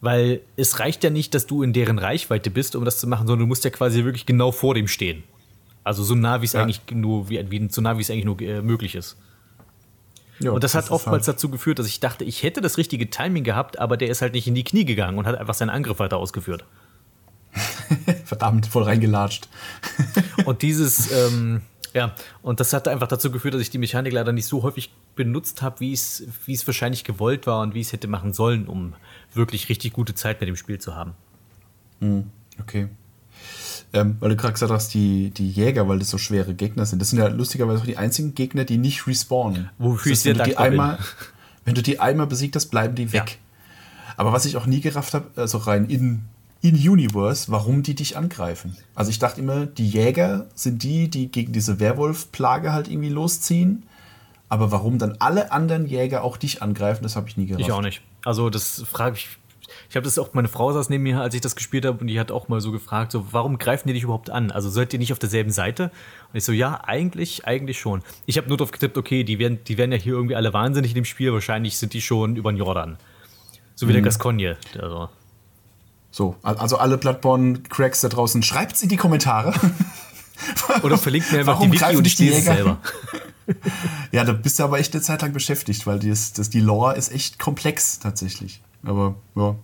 Weil 0.00 0.40
es 0.56 0.78
reicht 0.78 1.04
ja 1.04 1.10
nicht, 1.10 1.34
dass 1.34 1.46
du 1.46 1.62
in 1.62 1.72
deren 1.72 1.98
Reichweite 1.98 2.50
bist, 2.50 2.76
um 2.76 2.84
das 2.84 2.98
zu 3.00 3.06
machen, 3.06 3.26
sondern 3.26 3.40
du 3.40 3.46
musst 3.46 3.64
ja 3.64 3.70
quasi 3.70 4.04
wirklich 4.04 4.26
genau 4.26 4.52
vor 4.52 4.74
dem 4.74 4.88
stehen. 4.88 5.24
Also 5.84 6.02
so 6.04 6.14
nah, 6.14 6.42
wie 6.42 6.46
es 6.46 6.52
Ja. 6.52 6.62
eigentlich 6.62 6.80
nur, 6.92 7.30
wie, 7.30 7.50
wie, 7.50 7.68
so 7.70 7.80
nah, 7.80 7.96
wie 7.96 8.02
es 8.02 8.10
eigentlich 8.10 8.24
nur 8.24 8.40
äh, 8.40 8.60
möglich 8.60 8.94
ist. 8.94 9.16
Ja, 10.38 10.50
Und 10.50 10.62
das, 10.64 10.74
hat 10.74 10.84
ist 10.86 10.90
oftmals 10.90 11.26
halt- 11.26 11.36
dazu 11.36 11.48
geführt, 11.48 11.78
dass 11.78 11.86
ich 11.86 11.98
dachte, 12.00 12.24
ich 12.24 12.42
hätte 12.42 12.60
das 12.60 12.76
richtige 12.76 13.08
Timing 13.08 13.42
gehabt, 13.44 13.78
aber 13.78 13.96
der 13.96 14.08
ist 14.08 14.20
halt 14.20 14.34
nicht 14.34 14.46
in 14.46 14.54
die 14.54 14.64
Knie 14.64 14.84
gegangen 14.84 15.16
und 15.16 15.26
hat 15.26 15.38
einfach 15.38 15.54
seinen 15.54 15.70
Angriff 15.70 15.98
weiter 15.98 16.18
ausgeführt. 16.18 16.64
verdammt 18.24 18.66
voll 18.66 18.82
reingelatscht. 18.82 19.48
Und 20.44 20.60
dieses, 20.62 21.10
ähm, 21.10 21.62
ja, 21.96 22.14
und 22.42 22.60
das 22.60 22.74
hat 22.74 22.88
einfach 22.88 23.08
dazu 23.08 23.30
geführt, 23.30 23.54
dass 23.54 23.62
ich 23.62 23.70
die 23.70 23.78
Mechanik 23.78 24.12
leider 24.12 24.30
nicht 24.30 24.44
so 24.44 24.62
häufig 24.62 24.92
benutzt 25.14 25.62
habe, 25.62 25.80
wie 25.80 25.94
es, 25.94 26.24
wie 26.44 26.52
es 26.52 26.66
wahrscheinlich 26.66 27.04
gewollt 27.04 27.46
war 27.46 27.62
und 27.62 27.72
wie 27.72 27.80
ich 27.80 27.86
es 27.86 27.92
hätte 27.94 28.06
machen 28.06 28.34
sollen, 28.34 28.68
um 28.68 28.92
wirklich 29.32 29.70
richtig 29.70 29.94
gute 29.94 30.14
Zeit 30.14 30.38
mit 30.40 30.48
dem 30.48 30.56
Spiel 30.56 30.78
zu 30.78 30.94
haben. 30.94 31.14
Okay. 32.60 32.88
Ähm, 33.94 34.18
weil 34.20 34.28
du 34.28 34.36
gerade 34.36 34.52
gesagt 34.52 34.70
hast, 34.70 34.92
die, 34.92 35.30
die 35.30 35.50
Jäger, 35.50 35.88
weil 35.88 35.98
das 35.98 36.10
so 36.10 36.18
schwere 36.18 36.52
Gegner 36.52 36.84
sind, 36.84 37.00
das 37.00 37.08
sind 37.08 37.18
ja 37.18 37.28
lustigerweise 37.28 37.80
auch 37.80 37.86
die 37.86 37.96
einzigen 37.96 38.34
Gegner, 38.34 38.64
die 38.64 38.76
nicht 38.76 39.06
respawnen. 39.06 39.70
Wofür 39.78 40.12
Das 40.12 40.18
ich 40.18 40.22
sehr 40.24 40.34
wenn 40.34 40.44
dankbar 40.44 40.64
einmal, 40.66 40.98
Wenn 41.64 41.74
du 41.74 41.82
die 41.82 41.98
einmal 41.98 42.26
besiegt 42.26 42.56
hast, 42.56 42.66
bleiben 42.66 42.94
die 42.94 43.12
weg. 43.12 43.38
Aber 44.18 44.32
was 44.32 44.44
ich 44.44 44.58
auch 44.58 44.66
nie 44.66 44.82
gerafft 44.82 45.14
habe, 45.14 45.30
also 45.36 45.58
rein 45.58 45.86
in, 45.86 46.24
in 46.62 46.74
Universe, 46.74 47.50
warum 47.50 47.82
die 47.82 47.94
dich 47.94 48.16
angreifen. 48.16 48.76
Also 48.94 49.10
ich 49.10 49.18
dachte 49.18 49.40
immer, 49.40 49.66
die 49.66 49.88
Jäger 49.88 50.46
sind 50.54 50.82
die, 50.82 51.08
die 51.08 51.30
gegen 51.30 51.52
diese 51.52 51.80
Werwolf-Plage 51.80 52.72
halt 52.72 52.88
irgendwie 52.88 53.10
losziehen. 53.10 53.84
Aber 54.48 54.70
warum 54.70 54.98
dann 54.98 55.16
alle 55.18 55.52
anderen 55.52 55.86
Jäger 55.86 56.22
auch 56.22 56.36
dich 56.36 56.62
angreifen, 56.62 57.02
das 57.02 57.16
habe 57.16 57.28
ich 57.28 57.36
nie 57.36 57.46
gerafft. 57.46 57.66
Ich 57.66 57.72
auch 57.72 57.82
nicht. 57.82 58.02
Also 58.24 58.50
das 58.50 58.84
frage 58.90 59.16
ich. 59.16 59.28
Ich 59.90 59.96
habe 59.96 60.04
das 60.04 60.18
auch, 60.18 60.32
meine 60.32 60.46
Frau 60.46 60.72
saß 60.72 60.90
neben 60.90 61.02
mir, 61.02 61.20
als 61.20 61.34
ich 61.34 61.40
das 61.40 61.56
gespielt 61.56 61.84
habe, 61.84 61.98
und 61.98 62.06
die 62.06 62.20
hat 62.20 62.30
auch 62.30 62.48
mal 62.48 62.60
so 62.60 62.70
gefragt, 62.70 63.10
so, 63.10 63.32
warum 63.32 63.58
greifen 63.58 63.88
die 63.88 63.94
dich 63.94 64.04
überhaupt 64.04 64.30
an? 64.30 64.52
Also 64.52 64.70
seid 64.70 64.92
ihr 64.92 65.00
nicht 65.00 65.12
auf 65.12 65.18
derselben 65.18 65.50
Seite? 65.50 65.90
Und 66.32 66.36
ich 66.36 66.44
so, 66.44 66.52
ja, 66.52 66.80
eigentlich, 66.84 67.46
eigentlich 67.46 67.80
schon. 67.80 68.02
Ich 68.26 68.38
habe 68.38 68.48
nur 68.48 68.56
darauf 68.56 68.70
getippt, 68.70 68.96
okay, 68.96 69.24
die 69.24 69.40
werden, 69.40 69.58
die 69.66 69.76
werden 69.76 69.90
ja 69.90 69.98
hier 69.98 70.14
irgendwie 70.14 70.36
alle 70.36 70.52
wahnsinnig 70.52 70.92
in 70.92 70.94
dem 70.94 71.04
Spiel, 71.04 71.32
wahrscheinlich 71.32 71.78
sind 71.78 71.94
die 71.94 72.00
schon 72.00 72.36
über 72.36 72.52
den 72.52 72.58
Jordan. 72.58 72.96
So 73.74 73.88
wie 73.88 73.92
der 73.92 74.02
Gascogne. 74.02 74.56
Also. 74.80 75.08
So, 76.16 76.34
al- 76.42 76.56
also 76.56 76.78
alle 76.78 76.96
Bloodborne-Cracks 76.96 78.00
da 78.00 78.08
draußen, 78.08 78.42
schreibt's 78.42 78.80
in 78.80 78.88
die 78.88 78.96
Kommentare. 78.96 79.52
Oder 80.82 80.96
verlinkt 80.96 81.30
mir 81.30 81.40
einfach 81.40 81.56
Warum 81.56 81.70
die 81.70 81.78
Wiki 81.78 81.94
und 81.94 82.06
ich 82.06 82.14
die 82.14 82.30
lese 82.30 82.40
selber. 82.40 82.78
Ja, 84.12 84.24
da 84.24 84.32
bist 84.32 84.58
du 84.58 84.64
aber 84.64 84.78
echt 84.78 84.94
eine 84.94 85.02
Zeit 85.02 85.20
lang 85.20 85.34
beschäftigt, 85.34 85.86
weil 85.86 85.98
das, 85.98 86.32
das, 86.32 86.48
die 86.48 86.58
Lore 86.60 86.96
ist 86.96 87.12
echt 87.12 87.38
komplex 87.38 87.98
tatsächlich. 87.98 88.62
Aber 88.82 89.14
ja. 89.34 89.54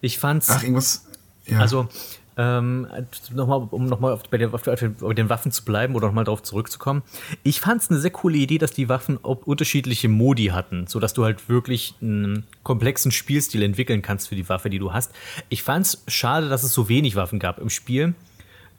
Ich 0.00 0.18
fand's. 0.20 0.48
Ach, 0.48 0.62
irgendwas. 0.62 1.02
Ja. 1.44 1.58
Also, 1.58 1.88
ähm, 2.36 2.86
nochmal, 3.32 3.66
um 3.70 3.86
nochmal 3.86 4.12
auf, 4.12 4.24
bei, 4.24 4.38
bei 4.38 5.14
den 5.14 5.28
Waffen 5.28 5.52
zu 5.52 5.64
bleiben 5.64 5.94
oder 5.94 6.08
nochmal 6.08 6.24
darauf 6.24 6.42
zurückzukommen. 6.42 7.02
Ich 7.42 7.60
fand 7.60 7.82
es 7.82 7.90
eine 7.90 7.98
sehr 7.98 8.10
coole 8.10 8.36
Idee, 8.36 8.58
dass 8.58 8.72
die 8.72 8.88
Waffen 8.88 9.16
unterschiedliche 9.16 10.08
Modi 10.08 10.46
hatten, 10.46 10.86
sodass 10.86 11.14
du 11.14 11.24
halt 11.24 11.48
wirklich 11.48 11.94
einen 12.02 12.44
komplexen 12.62 13.10
Spielstil 13.10 13.62
entwickeln 13.62 14.02
kannst 14.02 14.28
für 14.28 14.36
die 14.36 14.48
Waffe, 14.48 14.68
die 14.68 14.78
du 14.78 14.92
hast. 14.92 15.12
Ich 15.48 15.62
fand 15.62 15.86
es 15.86 16.04
schade, 16.08 16.48
dass 16.48 16.62
es 16.62 16.74
so 16.74 16.88
wenig 16.88 17.16
Waffen 17.16 17.38
gab 17.38 17.58
im 17.58 17.70
Spiel. 17.70 18.14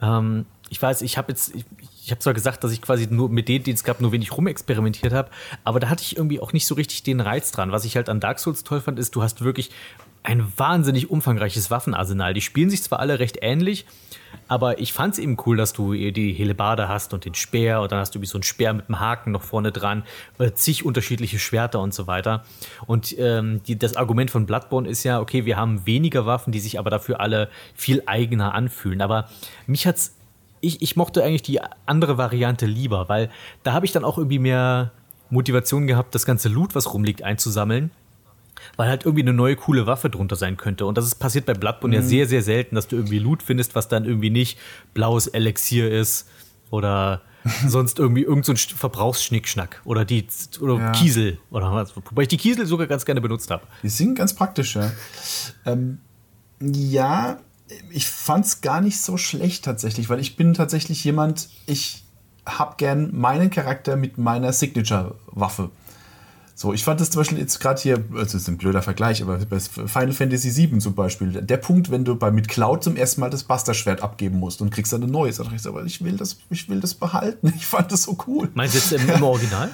Ähm, 0.01 0.45
ich 0.69 0.81
weiß, 0.81 1.01
ich 1.01 1.17
habe 1.17 1.31
jetzt, 1.31 1.55
ich, 1.55 1.65
ich 2.03 2.11
habe 2.11 2.19
zwar 2.19 2.33
gesagt, 2.33 2.63
dass 2.63 2.71
ich 2.71 2.81
quasi 2.81 3.07
nur 3.09 3.29
mit 3.29 3.47
denen, 3.47 3.63
die 3.63 3.71
es 3.71 3.83
gab, 3.83 4.01
nur 4.01 4.11
wenig 4.11 4.31
rumexperimentiert 4.33 5.13
habe, 5.13 5.29
aber 5.63 5.79
da 5.79 5.89
hatte 5.89 6.03
ich 6.03 6.17
irgendwie 6.17 6.39
auch 6.39 6.53
nicht 6.53 6.67
so 6.67 6.75
richtig 6.75 7.03
den 7.03 7.21
Reiz 7.21 7.51
dran. 7.51 7.71
Was 7.71 7.85
ich 7.85 7.95
halt 7.95 8.09
an 8.09 8.19
Dark 8.19 8.39
Souls 8.39 8.63
toll 8.63 8.81
fand, 8.81 8.99
ist, 8.99 9.15
du 9.15 9.23
hast 9.23 9.43
wirklich 9.43 9.71
ein 10.27 10.45
wahnsinnig 10.57 11.09
umfangreiches 11.09 11.71
Waffenarsenal. 11.71 12.33
Die 12.33 12.41
spielen 12.41 12.69
sich 12.69 12.83
zwar 12.83 12.99
alle 12.99 13.17
recht 13.17 13.37
ähnlich, 13.41 13.85
aber 14.49 14.79
ich 14.79 14.91
fand 14.91 15.13
es 15.13 15.19
eben 15.19 15.37
cool, 15.45 15.55
dass 15.55 15.71
du 15.71 15.93
die 15.93 16.33
Hellebarde 16.33 16.89
hast 16.89 17.13
und 17.13 17.23
den 17.23 17.33
Speer 17.33 17.79
und 17.79 17.93
dann 17.93 17.99
hast 17.99 18.13
du 18.13 18.19
wie 18.19 18.25
so 18.25 18.37
einen 18.37 18.43
Speer 18.43 18.73
mit 18.73 18.89
einem 18.89 18.99
Haken 18.99 19.31
noch 19.31 19.41
vorne 19.41 19.71
dran, 19.71 20.03
äh, 20.37 20.51
zig 20.51 20.83
unterschiedliche 20.83 21.39
Schwerter 21.39 21.79
und 21.79 21.93
so 21.93 22.07
weiter. 22.07 22.43
Und 22.87 23.17
ähm, 23.17 23.61
die, 23.63 23.79
das 23.79 23.95
Argument 23.95 24.29
von 24.29 24.45
Bloodborne 24.45 24.89
ist 24.89 25.05
ja, 25.05 25.21
okay, 25.21 25.45
wir 25.45 25.55
haben 25.55 25.85
weniger 25.85 26.25
Waffen, 26.25 26.51
die 26.51 26.59
sich 26.59 26.77
aber 26.77 26.89
dafür 26.89 27.21
alle 27.21 27.49
viel 27.73 28.03
eigener 28.05 28.53
anfühlen. 28.53 29.01
Aber 29.01 29.29
mich 29.65 29.87
hat's 29.87 30.13
ich, 30.59 30.81
ich 30.81 30.97
mochte 30.97 31.23
eigentlich 31.23 31.43
die 31.43 31.61
andere 31.85 32.17
Variante 32.17 32.65
lieber, 32.65 33.07
weil 33.07 33.29
da 33.63 33.71
habe 33.71 33.85
ich 33.85 33.93
dann 33.93 34.03
auch 34.03 34.17
irgendwie 34.17 34.39
mehr 34.39 34.91
Motivation 35.29 35.87
gehabt, 35.87 36.15
das 36.15 36.25
ganze 36.25 36.49
Loot, 36.49 36.75
was 36.75 36.93
rumliegt, 36.93 37.23
einzusammeln 37.23 37.91
weil 38.75 38.89
halt 38.89 39.05
irgendwie 39.05 39.23
eine 39.23 39.33
neue 39.33 39.55
coole 39.55 39.87
Waffe 39.87 40.09
drunter 40.09 40.35
sein 40.35 40.57
könnte. 40.57 40.85
Und 40.85 40.97
das 40.97 41.05
ist 41.05 41.15
passiert 41.15 41.45
bei 41.45 41.53
Bloodborne 41.53 41.95
mhm. 41.95 42.01
ja 42.01 42.07
sehr, 42.07 42.27
sehr 42.27 42.41
selten, 42.41 42.75
dass 42.75 42.87
du 42.87 42.95
irgendwie 42.95 43.19
Loot 43.19 43.43
findest, 43.43 43.75
was 43.75 43.87
dann 43.87 44.05
irgendwie 44.05 44.29
nicht 44.29 44.57
blaues 44.93 45.27
Elixier 45.27 45.91
ist 45.91 46.27
oder 46.69 47.21
sonst 47.67 47.99
irgendwie 47.99 48.23
irgendein 48.23 48.55
so 48.55 48.75
Verbrauchsschnickschnack 48.75 49.81
oder 49.85 50.05
die 50.05 50.27
oder 50.59 50.77
ja. 50.77 50.91
Kiesel 50.91 51.39
oder 51.49 51.71
was. 51.71 51.95
Wobei 51.95 52.23
ich 52.23 52.27
die 52.27 52.37
Kiesel 52.37 52.65
sogar 52.65 52.87
ganz 52.87 53.05
gerne 53.05 53.21
benutzt 53.21 53.49
habe. 53.51 53.63
Die 53.83 53.89
sind 53.89 54.15
ganz 54.15 54.33
praktisch, 54.33 54.75
ja. 54.75 54.91
Ähm, 55.65 55.99
ja, 56.59 57.39
ich 57.89 58.07
fand's 58.07 58.61
gar 58.61 58.81
nicht 58.81 59.01
so 59.01 59.17
schlecht 59.17 59.65
tatsächlich, 59.65 60.09
weil 60.09 60.19
ich 60.19 60.35
bin 60.35 60.53
tatsächlich 60.53 61.03
jemand, 61.03 61.49
ich 61.65 62.03
hab 62.45 62.77
gern 62.77 63.09
meinen 63.13 63.49
Charakter 63.49 63.95
mit 63.95 64.17
meiner 64.17 64.53
Signature-Waffe. 64.53 65.69
So, 66.59 66.73
ich 66.73 66.83
fand 66.83 66.99
das 66.99 67.11
zum 67.11 67.19
Beispiel 67.19 67.37
jetzt 67.37 67.59
gerade 67.59 67.79
hier, 67.79 67.99
das 67.99 68.33
ist 68.33 68.47
ein 68.47 68.57
blöder 68.57 68.81
Vergleich, 68.81 69.21
aber 69.21 69.37
bei 69.37 69.59
Final 69.59 70.11
Fantasy 70.11 70.55
VII 70.55 70.79
zum 70.79 70.95
Beispiel, 70.95 71.33
der 71.33 71.57
Punkt, 71.57 71.91
wenn 71.91 72.03
du 72.03 72.15
bei 72.15 72.31
mit 72.31 72.47
Cloud 72.47 72.83
zum 72.83 72.95
ersten 72.95 73.21
Mal 73.21 73.29
das 73.29 73.43
Buster-Schwert 73.43 74.01
abgeben 74.01 74.39
musst 74.39 74.59
und 74.59 74.71
kriegst 74.71 74.91
dann 74.91 75.03
ein 75.03 75.11
neues, 75.11 75.37
dann 75.37 75.53
ich 75.53 75.61
so, 75.61 75.69
aber 75.69 75.85
ich 75.85 76.03
will 76.03 76.17
das, 76.17 76.37
ich 76.49 76.67
will 76.67 76.81
das 76.81 76.95
behalten. 76.95 77.53
Ich 77.57 77.67
fand 77.67 77.91
das 77.91 78.01
so 78.03 78.17
cool. 78.25 78.49
Meinst 78.55 78.73
du 78.73 78.79
jetzt 78.79 78.91
im, 78.91 79.07
im 79.07 79.21
Original? 79.21 79.69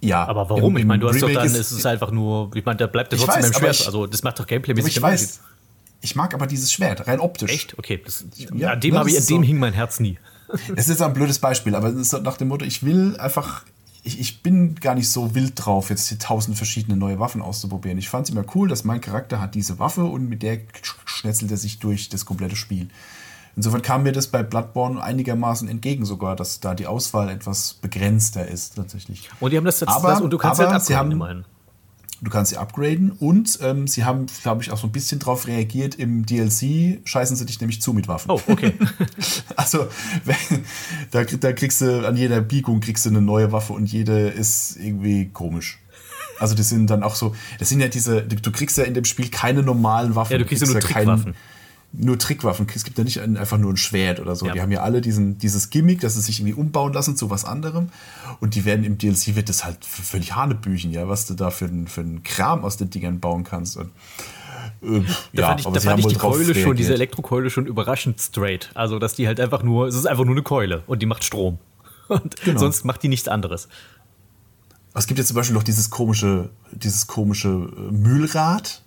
Ja. 0.00 0.26
Aber 0.26 0.48
warum? 0.48 0.76
Im, 0.76 0.78
ich 0.78 0.86
meine, 0.86 1.00
du 1.00 1.10
hast 1.10 1.20
doch 1.20 1.30
dann, 1.30 1.46
ist 1.46 1.72
es 1.72 1.84
einfach 1.84 2.10
nur, 2.10 2.50
ich 2.54 2.64
meine, 2.64 2.78
da 2.78 2.86
bleibt 2.86 3.12
das 3.12 3.20
trotzdem 3.20 3.42
weiß, 3.42 3.48
im 3.50 3.54
Schwert. 3.54 3.80
Ich, 3.80 3.86
also, 3.86 4.06
das 4.06 4.22
macht 4.22 4.38
doch 4.38 4.46
Gameplay-mäßig 4.46 4.96
Ich 4.96 5.02
weiß. 5.02 5.40
Ich 6.00 6.16
mag 6.16 6.32
aber 6.32 6.46
dieses 6.46 6.72
Schwert, 6.72 7.06
rein 7.06 7.20
optisch. 7.20 7.52
Echt? 7.52 7.78
Okay. 7.78 8.00
Das, 8.02 8.24
ja, 8.54 8.70
an 8.70 8.80
dem, 8.80 8.94
ne, 8.94 9.04
ich, 9.06 9.18
an 9.18 9.26
dem 9.26 9.36
so, 9.36 9.42
hing 9.42 9.58
mein 9.58 9.74
Herz 9.74 10.00
nie. 10.00 10.18
Es 10.74 10.88
ist 10.88 11.02
ein 11.02 11.12
blödes 11.12 11.38
Beispiel, 11.38 11.74
aber 11.74 11.88
es 11.88 11.96
ist 11.96 12.22
nach 12.22 12.38
dem 12.38 12.48
Motto, 12.48 12.64
ich 12.64 12.82
will 12.82 13.16
einfach, 13.18 13.64
ich, 14.02 14.20
ich 14.20 14.42
bin 14.42 14.74
gar 14.76 14.94
nicht 14.94 15.10
so 15.10 15.34
wild 15.34 15.52
drauf, 15.56 15.90
jetzt 15.90 16.08
hier 16.08 16.18
tausend 16.18 16.56
verschiedene 16.56 16.96
neue 16.96 17.18
Waffen 17.18 17.42
auszuprobieren. 17.42 17.98
Ich 17.98 18.08
fand 18.08 18.28
es 18.28 18.34
immer 18.34 18.44
cool, 18.54 18.68
dass 18.68 18.84
mein 18.84 19.00
Charakter 19.00 19.40
hat 19.40 19.54
diese 19.54 19.78
Waffe 19.78 20.04
und 20.04 20.28
mit 20.28 20.42
der 20.42 20.60
schnetzelt 21.04 21.50
er 21.50 21.56
sich 21.56 21.78
durch 21.78 22.08
das 22.08 22.24
komplette 22.24 22.56
Spiel. 22.56 22.88
Insofern 23.56 23.82
kam 23.82 24.04
mir 24.04 24.12
das 24.12 24.28
bei 24.28 24.42
Bloodborne 24.42 25.02
einigermaßen 25.02 25.68
entgegen 25.68 26.04
sogar, 26.04 26.36
dass 26.36 26.60
da 26.60 26.74
die 26.74 26.86
Auswahl 26.86 27.28
etwas 27.28 27.74
begrenzter 27.74 28.46
ist 28.46 28.76
tatsächlich. 28.76 29.28
Und 29.40 29.52
die 29.52 29.56
haben 29.56 29.64
das 29.64 29.80
jetzt, 29.80 29.90
aber, 29.90 30.10
das, 30.10 30.20
und 30.20 30.30
du 30.30 30.38
kannst 30.38 30.60
aber 30.60 30.72
halt 30.72 30.82
sie 30.82 30.96
haben, 30.96 31.10
immerhin. 31.10 31.44
Du 32.22 32.30
kannst 32.30 32.50
sie 32.50 32.58
upgraden 32.58 33.12
und 33.12 33.58
ähm, 33.62 33.86
sie 33.86 34.04
haben, 34.04 34.26
glaube 34.42 34.62
ich, 34.62 34.70
auch 34.70 34.76
so 34.76 34.86
ein 34.86 34.92
bisschen 34.92 35.18
drauf 35.18 35.46
reagiert. 35.46 35.94
Im 35.94 36.26
DLC 36.26 37.00
scheißen 37.04 37.34
sie 37.34 37.46
dich 37.46 37.60
nämlich 37.60 37.80
zu 37.80 37.94
mit 37.94 38.08
Waffen. 38.08 38.30
Oh, 38.30 38.40
okay. 38.46 38.74
also, 39.56 39.88
da, 41.12 41.24
da 41.24 41.52
kriegst 41.52 41.80
du 41.80 42.06
an 42.06 42.16
jeder 42.16 42.42
Biegung 42.42 42.80
kriegst 42.80 43.06
du 43.06 43.10
eine 43.10 43.22
neue 43.22 43.52
Waffe 43.52 43.72
und 43.72 43.90
jede 43.90 44.28
ist 44.28 44.76
irgendwie 44.76 45.30
komisch. 45.30 45.78
Also, 46.38 46.54
die 46.54 46.62
sind 46.62 46.90
dann 46.90 47.02
auch 47.02 47.14
so, 47.14 47.34
das 47.58 47.70
sind 47.70 47.80
ja 47.80 47.88
diese, 47.88 48.22
du 48.22 48.52
kriegst 48.52 48.76
ja 48.76 48.84
in 48.84 48.94
dem 48.94 49.04
Spiel 49.04 49.28
keine 49.28 49.62
normalen 49.62 50.14
Waffen. 50.14 50.32
Ja, 50.32 50.38
du 50.38 50.44
kriegst, 50.44 50.62
du 50.62 50.72
kriegst 50.72 50.90
ja 50.90 51.04
nur 51.04 51.16
Trickwaffen. 51.16 51.32
Keinen, 51.32 51.49
nur 51.92 52.18
Trickwaffen. 52.18 52.66
Es 52.74 52.84
gibt 52.84 52.98
ja 52.98 53.04
nicht 53.04 53.20
einfach 53.20 53.58
nur 53.58 53.72
ein 53.72 53.76
Schwert 53.76 54.20
oder 54.20 54.36
so. 54.36 54.46
Ja. 54.46 54.52
Die 54.52 54.60
haben 54.60 54.70
ja 54.70 54.82
alle 54.82 55.00
diesen, 55.00 55.38
dieses 55.38 55.70
Gimmick, 55.70 56.00
dass 56.00 56.14
sie 56.14 56.20
sich 56.20 56.40
irgendwie 56.40 56.54
umbauen 56.54 56.92
lassen 56.92 57.16
zu 57.16 57.30
was 57.30 57.44
anderem. 57.44 57.88
Und 58.38 58.54
die 58.54 58.64
werden 58.64 58.84
im 58.84 58.98
DLC 58.98 59.34
wird 59.34 59.48
das 59.48 59.64
halt 59.64 59.84
völlig 59.84 60.34
Hanebüchen, 60.36 60.92
ja, 60.92 61.08
was 61.08 61.26
du 61.26 61.34
da 61.34 61.50
für, 61.50 61.68
für 61.86 62.00
einen 62.02 62.22
Kram 62.22 62.64
aus 62.64 62.76
den 62.76 62.90
Dingern 62.90 63.18
bauen 63.18 63.44
kannst. 63.44 63.76
Und, 63.76 63.90
äh, 64.82 65.02
da 65.32 65.42
ja, 65.42 65.46
fand 65.48 65.60
ich, 65.60 65.66
da 65.66 65.80
fand 65.80 66.00
ich 66.00 66.06
die 66.06 66.14
Keule 66.14 66.54
schon, 66.54 66.76
diese 66.76 66.94
Elektrokeule 66.94 67.50
schon 67.50 67.66
überraschend 67.66 68.20
straight. 68.20 68.70
Also, 68.74 68.98
dass 68.98 69.14
die 69.14 69.26
halt 69.26 69.40
einfach 69.40 69.62
nur, 69.62 69.88
es 69.88 69.94
ist 69.96 70.06
einfach 70.06 70.24
nur 70.24 70.34
eine 70.34 70.42
Keule 70.42 70.82
und 70.86 71.02
die 71.02 71.06
macht 71.06 71.24
Strom. 71.24 71.58
Und 72.08 72.40
genau. 72.40 72.58
sonst 72.58 72.84
macht 72.84 73.04
die 73.04 73.08
nichts 73.08 73.28
anderes. 73.28 73.68
Es 74.94 75.06
gibt 75.06 75.18
jetzt 75.18 75.28
zum 75.28 75.36
Beispiel 75.36 75.54
noch 75.54 75.62
dieses 75.62 75.90
komische, 75.90 76.50
dieses 76.72 77.06
komische 77.06 77.48
äh, 77.48 77.92
Mühlrad 77.92 78.82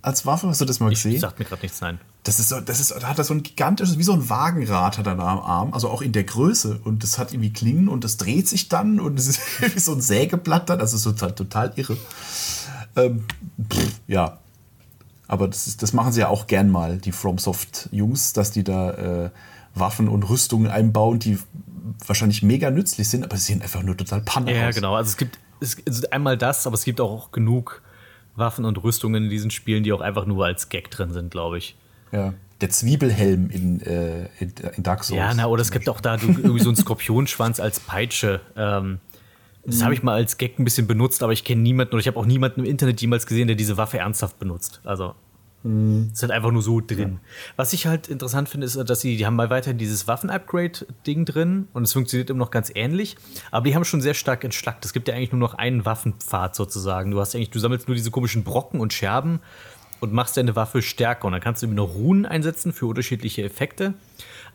als 0.00 0.26
Waffe. 0.26 0.46
Hast 0.46 0.60
du 0.60 0.64
das 0.64 0.78
mal 0.78 0.90
gesehen? 0.90 1.14
Ich 1.14 1.20
sagt 1.20 1.40
mir 1.40 1.44
gerade 1.44 1.62
nichts, 1.62 1.80
nein. 1.80 1.98
Das 2.28 2.38
ist 2.38 2.50
so, 2.50 2.60
das 2.60 2.78
ist, 2.78 2.90
da 2.90 3.08
hat 3.08 3.16
er 3.16 3.24
so 3.24 3.32
ein 3.32 3.42
gigantisches, 3.42 3.96
wie 3.96 4.02
so 4.02 4.12
ein 4.12 4.28
Wagenrad 4.28 4.98
hat 4.98 5.06
er 5.06 5.14
da 5.14 5.26
am 5.26 5.38
Arm, 5.38 5.72
also 5.72 5.88
auch 5.88 6.02
in 6.02 6.12
der 6.12 6.24
Größe. 6.24 6.78
Und 6.84 7.02
das 7.02 7.18
hat 7.18 7.32
irgendwie 7.32 7.54
Klingen 7.54 7.88
und 7.88 8.04
das 8.04 8.18
dreht 8.18 8.46
sich 8.46 8.68
dann 8.68 9.00
und 9.00 9.18
es 9.18 9.28
ist 9.28 9.40
wie 9.74 9.78
so 9.78 9.94
ein 9.94 10.02
Sägeblatt 10.02 10.68
dann, 10.68 10.78
also 10.78 11.10
total, 11.10 11.34
total 11.34 11.72
irre. 11.76 11.96
Ähm, 12.96 13.24
pff, 13.72 14.00
ja. 14.06 14.40
Aber 15.26 15.48
das, 15.48 15.68
ist, 15.68 15.82
das 15.82 15.94
machen 15.94 16.12
sie 16.12 16.20
ja 16.20 16.28
auch 16.28 16.46
gern 16.46 16.68
mal, 16.68 16.98
die 16.98 17.12
FromSoft-Jungs, 17.12 18.34
dass 18.34 18.50
die 18.50 18.62
da 18.62 18.90
äh, 18.90 19.30
Waffen 19.74 20.06
und 20.06 20.28
Rüstungen 20.28 20.70
einbauen, 20.70 21.20
die 21.20 21.38
wahrscheinlich 22.06 22.42
mega 22.42 22.70
nützlich 22.70 23.08
sind, 23.08 23.24
aber 23.24 23.38
sie 23.38 23.54
sehen 23.54 23.62
einfach 23.62 23.82
nur 23.82 23.96
total 23.96 24.20
panne 24.20 24.52
ja, 24.52 24.68
aus. 24.68 24.74
Ja, 24.74 24.80
genau. 24.82 24.96
Also 24.96 25.08
es 25.08 25.16
gibt 25.16 25.38
es 25.60 25.74
ist 25.76 26.12
einmal 26.12 26.36
das, 26.36 26.66
aber 26.66 26.74
es 26.74 26.84
gibt 26.84 27.00
auch 27.00 27.32
genug 27.32 27.80
Waffen 28.36 28.66
und 28.66 28.82
Rüstungen 28.84 29.24
in 29.24 29.30
diesen 29.30 29.50
Spielen, 29.50 29.82
die 29.82 29.94
auch 29.94 30.02
einfach 30.02 30.26
nur 30.26 30.44
als 30.44 30.68
Gag 30.68 30.90
drin 30.90 31.14
sind, 31.14 31.30
glaube 31.30 31.56
ich. 31.56 31.74
Ja. 32.12 32.34
Der 32.60 32.70
Zwiebelhelm 32.70 33.50
in, 33.50 33.80
äh, 33.82 34.28
in, 34.40 34.52
in, 34.76 34.82
Dark 34.82 35.04
Souls. 35.04 35.18
Ja, 35.18 35.32
na, 35.32 35.46
oder 35.46 35.62
es 35.62 35.70
gibt 35.70 35.88
auch 35.88 36.00
da 36.00 36.14
irgendwie 36.14 36.60
so 36.60 36.70
einen 36.70 36.76
Skorpionschwanz 36.76 37.60
als 37.60 37.78
Peitsche. 37.78 38.40
Ähm, 38.56 38.98
das 39.68 39.82
habe 39.82 39.94
ich 39.94 40.02
mal 40.02 40.14
als 40.14 40.38
Gag 40.38 40.58
ein 40.58 40.64
bisschen 40.64 40.86
benutzt, 40.86 41.22
aber 41.22 41.32
ich 41.32 41.44
kenne 41.44 41.60
niemanden 41.62 41.92
oder 41.92 42.00
ich 42.00 42.06
habe 42.06 42.18
auch 42.18 42.26
niemanden 42.26 42.60
im 42.60 42.66
Internet 42.66 43.00
jemals 43.00 43.26
gesehen, 43.26 43.48
der 43.48 43.56
diese 43.56 43.76
Waffe 43.76 43.98
ernsthaft 43.98 44.38
benutzt. 44.38 44.80
Also 44.84 45.14
mhm. 45.62 46.10
ist 46.12 46.22
halt 46.22 46.32
einfach 46.32 46.50
nur 46.50 46.62
so 46.62 46.80
drin. 46.80 47.20
Ja. 47.22 47.30
Was 47.56 47.72
ich 47.74 47.86
halt 47.86 48.08
interessant 48.08 48.48
finde, 48.48 48.66
ist, 48.66 48.76
dass 48.76 49.00
sie, 49.00 49.16
die 49.16 49.26
haben 49.26 49.36
mal 49.36 49.50
weiterhin 49.50 49.76
dieses 49.76 50.08
Waffen-Upgrade-Ding 50.08 51.26
drin 51.26 51.68
und 51.74 51.82
es 51.82 51.92
funktioniert 51.92 52.30
immer 52.30 52.38
noch 52.38 52.50
ganz 52.50 52.72
ähnlich, 52.74 53.16
aber 53.50 53.66
die 53.66 53.74
haben 53.74 53.84
schon 53.84 54.00
sehr 54.00 54.14
stark 54.14 54.42
entschlackt. 54.44 54.84
Es 54.84 54.92
gibt 54.92 55.08
ja 55.08 55.14
eigentlich 55.14 55.32
nur 55.32 55.40
noch 55.40 55.54
einen 55.54 55.84
Waffenpfad 55.84 56.54
sozusagen. 56.54 57.10
Du 57.10 57.20
hast 57.20 57.34
eigentlich, 57.34 57.50
du 57.50 57.58
sammelst 57.58 57.88
nur 57.88 57.94
diese 57.94 58.10
komischen 58.10 58.44
Brocken 58.44 58.80
und 58.80 58.92
Scherben 58.92 59.40
und 60.00 60.12
machst 60.12 60.36
deine 60.36 60.56
Waffe 60.56 60.82
stärker. 60.82 61.26
Und 61.26 61.32
dann 61.32 61.40
kannst 61.40 61.62
du 61.62 61.66
eben 61.66 61.74
noch 61.74 61.94
Runen 61.94 62.26
einsetzen 62.26 62.72
für 62.72 62.86
unterschiedliche 62.86 63.42
Effekte. 63.42 63.94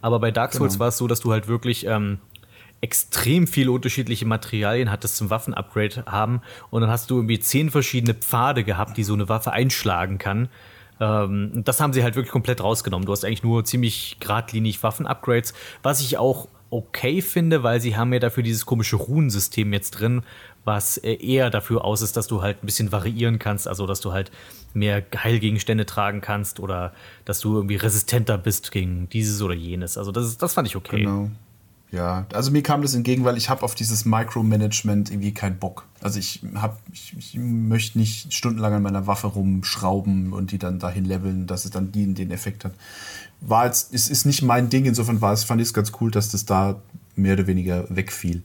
Aber 0.02 0.20
bei 0.20 0.32
Dark 0.32 0.54
Souls 0.54 0.74
genau. 0.74 0.82
war 0.82 0.88
es 0.90 0.98
so, 0.98 1.08
dass 1.08 1.22
du 1.22 1.32
halt 1.32 1.48
wirklich 1.48 1.86
ähm, 1.86 2.20
extrem 2.82 3.48
viele 3.48 3.72
unterschiedliche 3.72 4.26
Materialien 4.26 4.92
hattest 4.92 5.16
zum 5.16 5.30
Waffenupgrade 5.30 6.04
haben. 6.06 6.42
Und 6.70 6.82
dann 6.82 6.90
hast 6.90 7.10
du 7.10 7.16
irgendwie 7.16 7.40
zehn 7.40 7.70
verschiedene 7.70 8.14
Pfade 8.14 8.64
gehabt, 8.64 8.98
die 8.98 9.04
so 9.04 9.14
eine 9.14 9.30
Waffe 9.30 9.54
einschlagen 9.54 10.18
kann. 10.18 10.50
Ähm, 11.00 11.64
das 11.64 11.80
haben 11.80 11.94
sie 11.94 12.04
halt 12.04 12.16
wirklich 12.16 12.32
komplett 12.32 12.62
rausgenommen. 12.62 13.06
Du 13.06 13.12
hast 13.12 13.24
eigentlich 13.24 13.44
nur 13.44 13.64
ziemlich 13.64 14.18
geradlinig 14.20 14.84
Waffen-Upgrades, 14.84 15.54
was 15.82 16.02
ich 16.02 16.18
auch 16.18 16.50
okay 16.70 17.22
finde, 17.22 17.64
weil 17.64 17.80
sie 17.80 17.96
haben 17.96 18.12
ja 18.12 18.20
dafür 18.20 18.44
dieses 18.44 18.66
komische 18.66 18.96
Runensystem 18.96 19.72
jetzt 19.74 19.92
drin, 19.92 20.24
was 20.66 20.98
äh, 20.98 21.14
eher 21.14 21.50
dafür 21.50 21.84
aus 21.84 22.02
ist, 22.02 22.18
dass 22.18 22.28
du 22.28 22.42
halt 22.42 22.64
ein 22.64 22.66
bisschen 22.66 22.92
variieren 22.92 23.40
kannst, 23.40 23.68
also 23.68 23.86
dass 23.88 24.02
du 24.02 24.14
halt 24.14 24.32
mehr 24.74 25.04
Heilgegenstände 25.16 25.86
tragen 25.86 26.22
kannst 26.22 26.60
oder 26.60 26.94
dass 27.26 27.40
du 27.40 27.56
irgendwie 27.56 27.76
resistenter 27.76 28.38
bist 28.38 28.72
gegen 28.72 29.10
dieses 29.10 29.42
oder 29.42 29.54
jenes. 29.54 29.98
Also 29.98 30.12
das, 30.12 30.38
das 30.38 30.54
fand 30.54 30.68
ich 30.68 30.76
okay. 30.76 31.02
Genau. 31.02 31.30
Ja, 31.94 32.26
also 32.34 32.50
mir 32.50 32.64
kam 32.64 32.82
das 32.82 32.96
entgegen, 32.96 33.24
weil 33.24 33.38
ich 33.38 33.52
habe 33.52 33.62
auf 33.62 33.76
dieses 33.76 34.04
Micromanagement 34.04 35.12
irgendwie 35.12 35.32
keinen 35.32 35.60
Bock. 35.60 35.86
Also 36.02 36.18
ich 36.18 36.42
habe, 36.56 36.76
ich, 36.92 37.16
ich, 37.16 37.36
möchte 37.36 38.00
nicht 38.00 38.34
stundenlang 38.34 38.74
an 38.74 38.82
meiner 38.82 39.06
Waffe 39.06 39.28
rumschrauben 39.28 40.34
und 40.34 40.52
die 40.52 40.58
dann 40.58 40.80
dahin 40.80 41.06
leveln, 41.06 41.46
dass 41.46 41.66
es 41.66 41.72
dann 41.72 41.92
die 41.92 42.12
den 42.16 42.32
Effekt 42.32 42.66
hat. 42.66 42.74
War 43.42 43.68
jetzt, 43.68 43.94
ist, 43.94 44.10
ist 44.10 44.26
nicht 44.26 44.42
mein 44.42 44.70
Ding, 44.72 44.86
insofern 44.86 45.22
war 45.22 45.34
es, 45.34 45.44
fand 45.44 45.62
ich 45.62 45.68
es 45.68 45.74
ganz 45.76 45.92
cool, 46.02 46.10
dass 46.10 46.30
das 46.30 46.46
da 46.46 46.82
mehr 47.16 47.34
oder 47.34 47.46
weniger 47.46 47.86
wegfiel. 47.96 48.42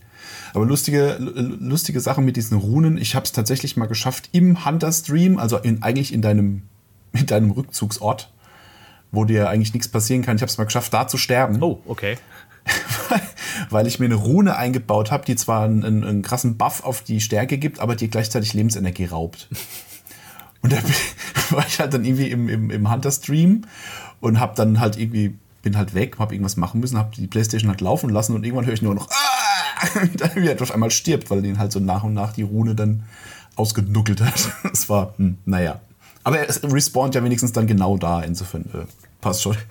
Aber 0.54 0.66
lustige, 0.66 1.16
lustige 1.18 2.00
Sache 2.00 2.20
mit 2.20 2.36
diesen 2.36 2.58
Runen. 2.58 2.98
Ich 2.98 3.14
habe 3.14 3.24
es 3.24 3.32
tatsächlich 3.32 3.76
mal 3.76 3.86
geschafft 3.86 4.30
im 4.32 4.64
Hunter 4.64 4.92
Stream, 4.92 5.38
also 5.38 5.58
in, 5.58 5.82
eigentlich 5.82 6.12
in 6.12 6.22
deinem, 6.22 6.62
in 7.12 7.26
deinem 7.26 7.50
Rückzugsort, 7.50 8.30
wo 9.10 9.24
dir 9.24 9.48
eigentlich 9.48 9.74
nichts 9.74 9.88
passieren 9.88 10.22
kann. 10.22 10.36
Ich 10.36 10.42
habe 10.42 10.50
es 10.50 10.58
mal 10.58 10.64
geschafft, 10.64 10.92
da 10.92 11.06
zu 11.06 11.16
sterben. 11.18 11.62
Oh, 11.62 11.80
okay. 11.86 12.16
Weil 13.70 13.86
ich 13.86 13.98
mir 13.98 14.06
eine 14.06 14.14
Rune 14.14 14.56
eingebaut 14.56 15.10
habe, 15.10 15.24
die 15.24 15.36
zwar 15.36 15.64
einen, 15.64 16.04
einen, 16.04 16.22
krassen 16.22 16.56
Buff 16.56 16.84
auf 16.84 17.02
die 17.02 17.20
Stärke 17.20 17.58
gibt, 17.58 17.80
aber 17.80 17.96
dir 17.96 18.08
gleichzeitig 18.08 18.52
Lebensenergie 18.54 19.06
raubt. 19.06 19.48
Und 20.62 20.72
da 20.72 20.78
war 21.50 21.64
ich 21.66 21.78
halt 21.78 21.94
dann 21.94 22.04
irgendwie 22.04 22.30
im, 22.30 22.48
im, 22.48 22.70
im 22.70 22.90
Hunter-Stream 22.90 23.62
und 24.20 24.40
habe 24.40 24.56
dann 24.56 24.80
halt 24.80 24.98
irgendwie 24.98 25.34
bin 25.62 25.76
halt 25.76 25.94
weg, 25.94 26.18
habe 26.18 26.34
irgendwas 26.34 26.56
machen 26.56 26.80
müssen, 26.80 26.98
habe 26.98 27.14
die 27.14 27.26
Playstation 27.26 27.70
halt 27.70 27.80
laufen 27.80 28.10
lassen 28.10 28.34
und 28.34 28.44
irgendwann 28.44 28.66
höre 28.66 28.74
ich 28.74 28.82
nur 28.82 28.94
noch, 28.94 29.08
ah! 29.10 29.47
wie 30.34 30.48
er 30.48 30.60
auf 30.60 30.72
einmal 30.72 30.90
stirbt, 30.90 31.30
weil 31.30 31.42
den 31.42 31.58
halt 31.58 31.72
so 31.72 31.80
nach 31.80 32.04
und 32.04 32.14
nach 32.14 32.32
die 32.32 32.42
Rune 32.42 32.74
dann 32.74 33.04
ausgenuckelt 33.56 34.20
hat. 34.20 34.52
Es 34.72 34.88
war, 34.88 35.14
hm, 35.16 35.38
naja. 35.44 35.80
Aber 36.24 36.46
es 36.46 36.62
respawnt 36.62 37.14
ja 37.14 37.24
wenigstens 37.24 37.52
dann 37.52 37.66
genau 37.66 37.96
da, 37.96 38.22
insofern 38.22 38.62
äh, 38.66 38.86
passt 39.20 39.42
schon. 39.42 39.56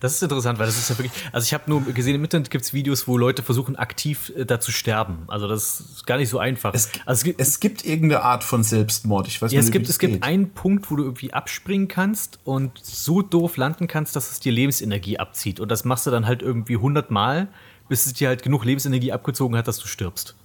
Das 0.00 0.14
ist 0.14 0.22
interessant, 0.22 0.58
weil 0.58 0.66
das 0.66 0.78
ist 0.78 0.88
ja 0.88 0.98
wirklich. 0.98 1.12
Also 1.30 1.44
ich 1.44 1.52
habe 1.52 1.64
nur 1.68 1.82
gesehen, 1.82 2.14
im 2.14 2.24
Internet 2.24 2.50
gibt 2.50 2.64
es 2.64 2.72
Videos, 2.72 3.06
wo 3.06 3.18
Leute 3.18 3.42
versuchen, 3.42 3.76
aktiv 3.76 4.32
äh, 4.34 4.46
da 4.46 4.58
zu 4.58 4.72
sterben. 4.72 5.24
Also 5.28 5.46
das 5.46 5.80
ist 5.80 6.06
gar 6.06 6.16
nicht 6.16 6.30
so 6.30 6.38
einfach. 6.38 6.72
Es, 6.72 6.88
also 7.04 7.20
es, 7.20 7.24
gibt, 7.24 7.40
es 7.40 7.60
gibt 7.60 7.84
irgendeine 7.84 8.22
Art 8.22 8.42
von 8.42 8.62
Selbstmord. 8.62 9.28
Ich 9.28 9.40
weiß 9.40 9.52
ja, 9.52 9.58
nicht, 9.58 9.66
es 9.66 9.72
gibt, 9.72 9.84
es 9.84 9.92
das 9.92 9.98
gibt 9.98 10.14
geht. 10.14 10.22
einen 10.22 10.50
Punkt, 10.54 10.90
wo 10.90 10.96
du 10.96 11.04
irgendwie 11.04 11.34
abspringen 11.34 11.86
kannst 11.86 12.40
und 12.44 12.72
so 12.82 13.20
doof 13.20 13.58
landen 13.58 13.88
kannst, 13.88 14.16
dass 14.16 14.30
es 14.32 14.40
dir 14.40 14.52
Lebensenergie 14.52 15.18
abzieht. 15.18 15.60
Und 15.60 15.70
das 15.70 15.84
machst 15.84 16.06
du 16.06 16.10
dann 16.10 16.26
halt 16.26 16.40
irgendwie 16.40 16.76
100 16.76 17.10
Mal, 17.10 17.48
bis 17.90 18.06
es 18.06 18.12
dir 18.12 18.28
halt 18.28 18.44
genug 18.44 18.64
Lebensenergie 18.64 19.12
abgezogen 19.12 19.56
hat, 19.56 19.66
dass 19.66 19.78
du 19.78 19.88
stirbst. 19.88 20.36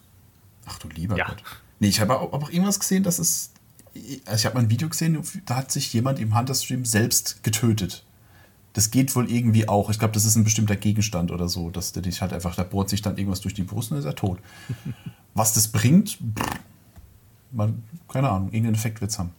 Ach 0.65 0.79
du 0.79 0.89
lieber 0.89 1.15
Ja. 1.15 1.27
Gott. 1.27 1.43
Nee, 1.79 1.89
ich 1.89 2.01
habe 2.01 2.19
auch, 2.19 2.33
auch 2.33 2.49
irgendwas 2.49 2.79
gesehen, 2.79 3.03
dass 3.03 3.19
es. 3.19 3.51
Also 4.25 4.35
ich 4.39 4.45
habe 4.45 4.55
mal 4.55 4.61
ein 4.63 4.69
Video 4.71 4.89
gesehen, 4.89 5.21
da 5.45 5.57
hat 5.57 5.71
sich 5.71 5.93
jemand 5.93 6.19
im 6.19 6.35
Hunter-Stream 6.35 6.85
selbst 6.85 7.43
getötet. 7.43 8.03
Das 8.73 8.89
geht 8.89 9.15
wohl 9.15 9.31
irgendwie 9.31 9.69
auch. 9.69 9.91
Ich 9.91 9.99
glaube, 9.99 10.13
das 10.13 10.25
ist 10.25 10.35
ein 10.35 10.43
bestimmter 10.43 10.75
Gegenstand 10.75 11.31
oder 11.31 11.47
so, 11.47 11.69
dass 11.69 11.93
der 11.93 12.01
dich 12.01 12.19
halt 12.21 12.33
einfach, 12.33 12.55
da 12.55 12.63
bohrt 12.63 12.89
sich 12.89 13.03
dann 13.03 13.15
irgendwas 13.15 13.41
durch 13.41 13.53
die 13.53 13.63
Brust 13.63 13.91
und 13.91 13.97
dann 13.97 13.99
ist 13.99 14.11
er 14.11 14.15
tot. 14.15 14.39
Was 15.35 15.53
das 15.53 15.67
bringt, 15.67 16.09
pff, 16.09 16.59
man, 17.51 17.83
keine 18.09 18.29
Ahnung, 18.31 18.47
irgendeinen 18.47 18.75
Effekt 18.75 19.01
wird 19.01 19.11
es 19.11 19.19
haben. 19.19 19.31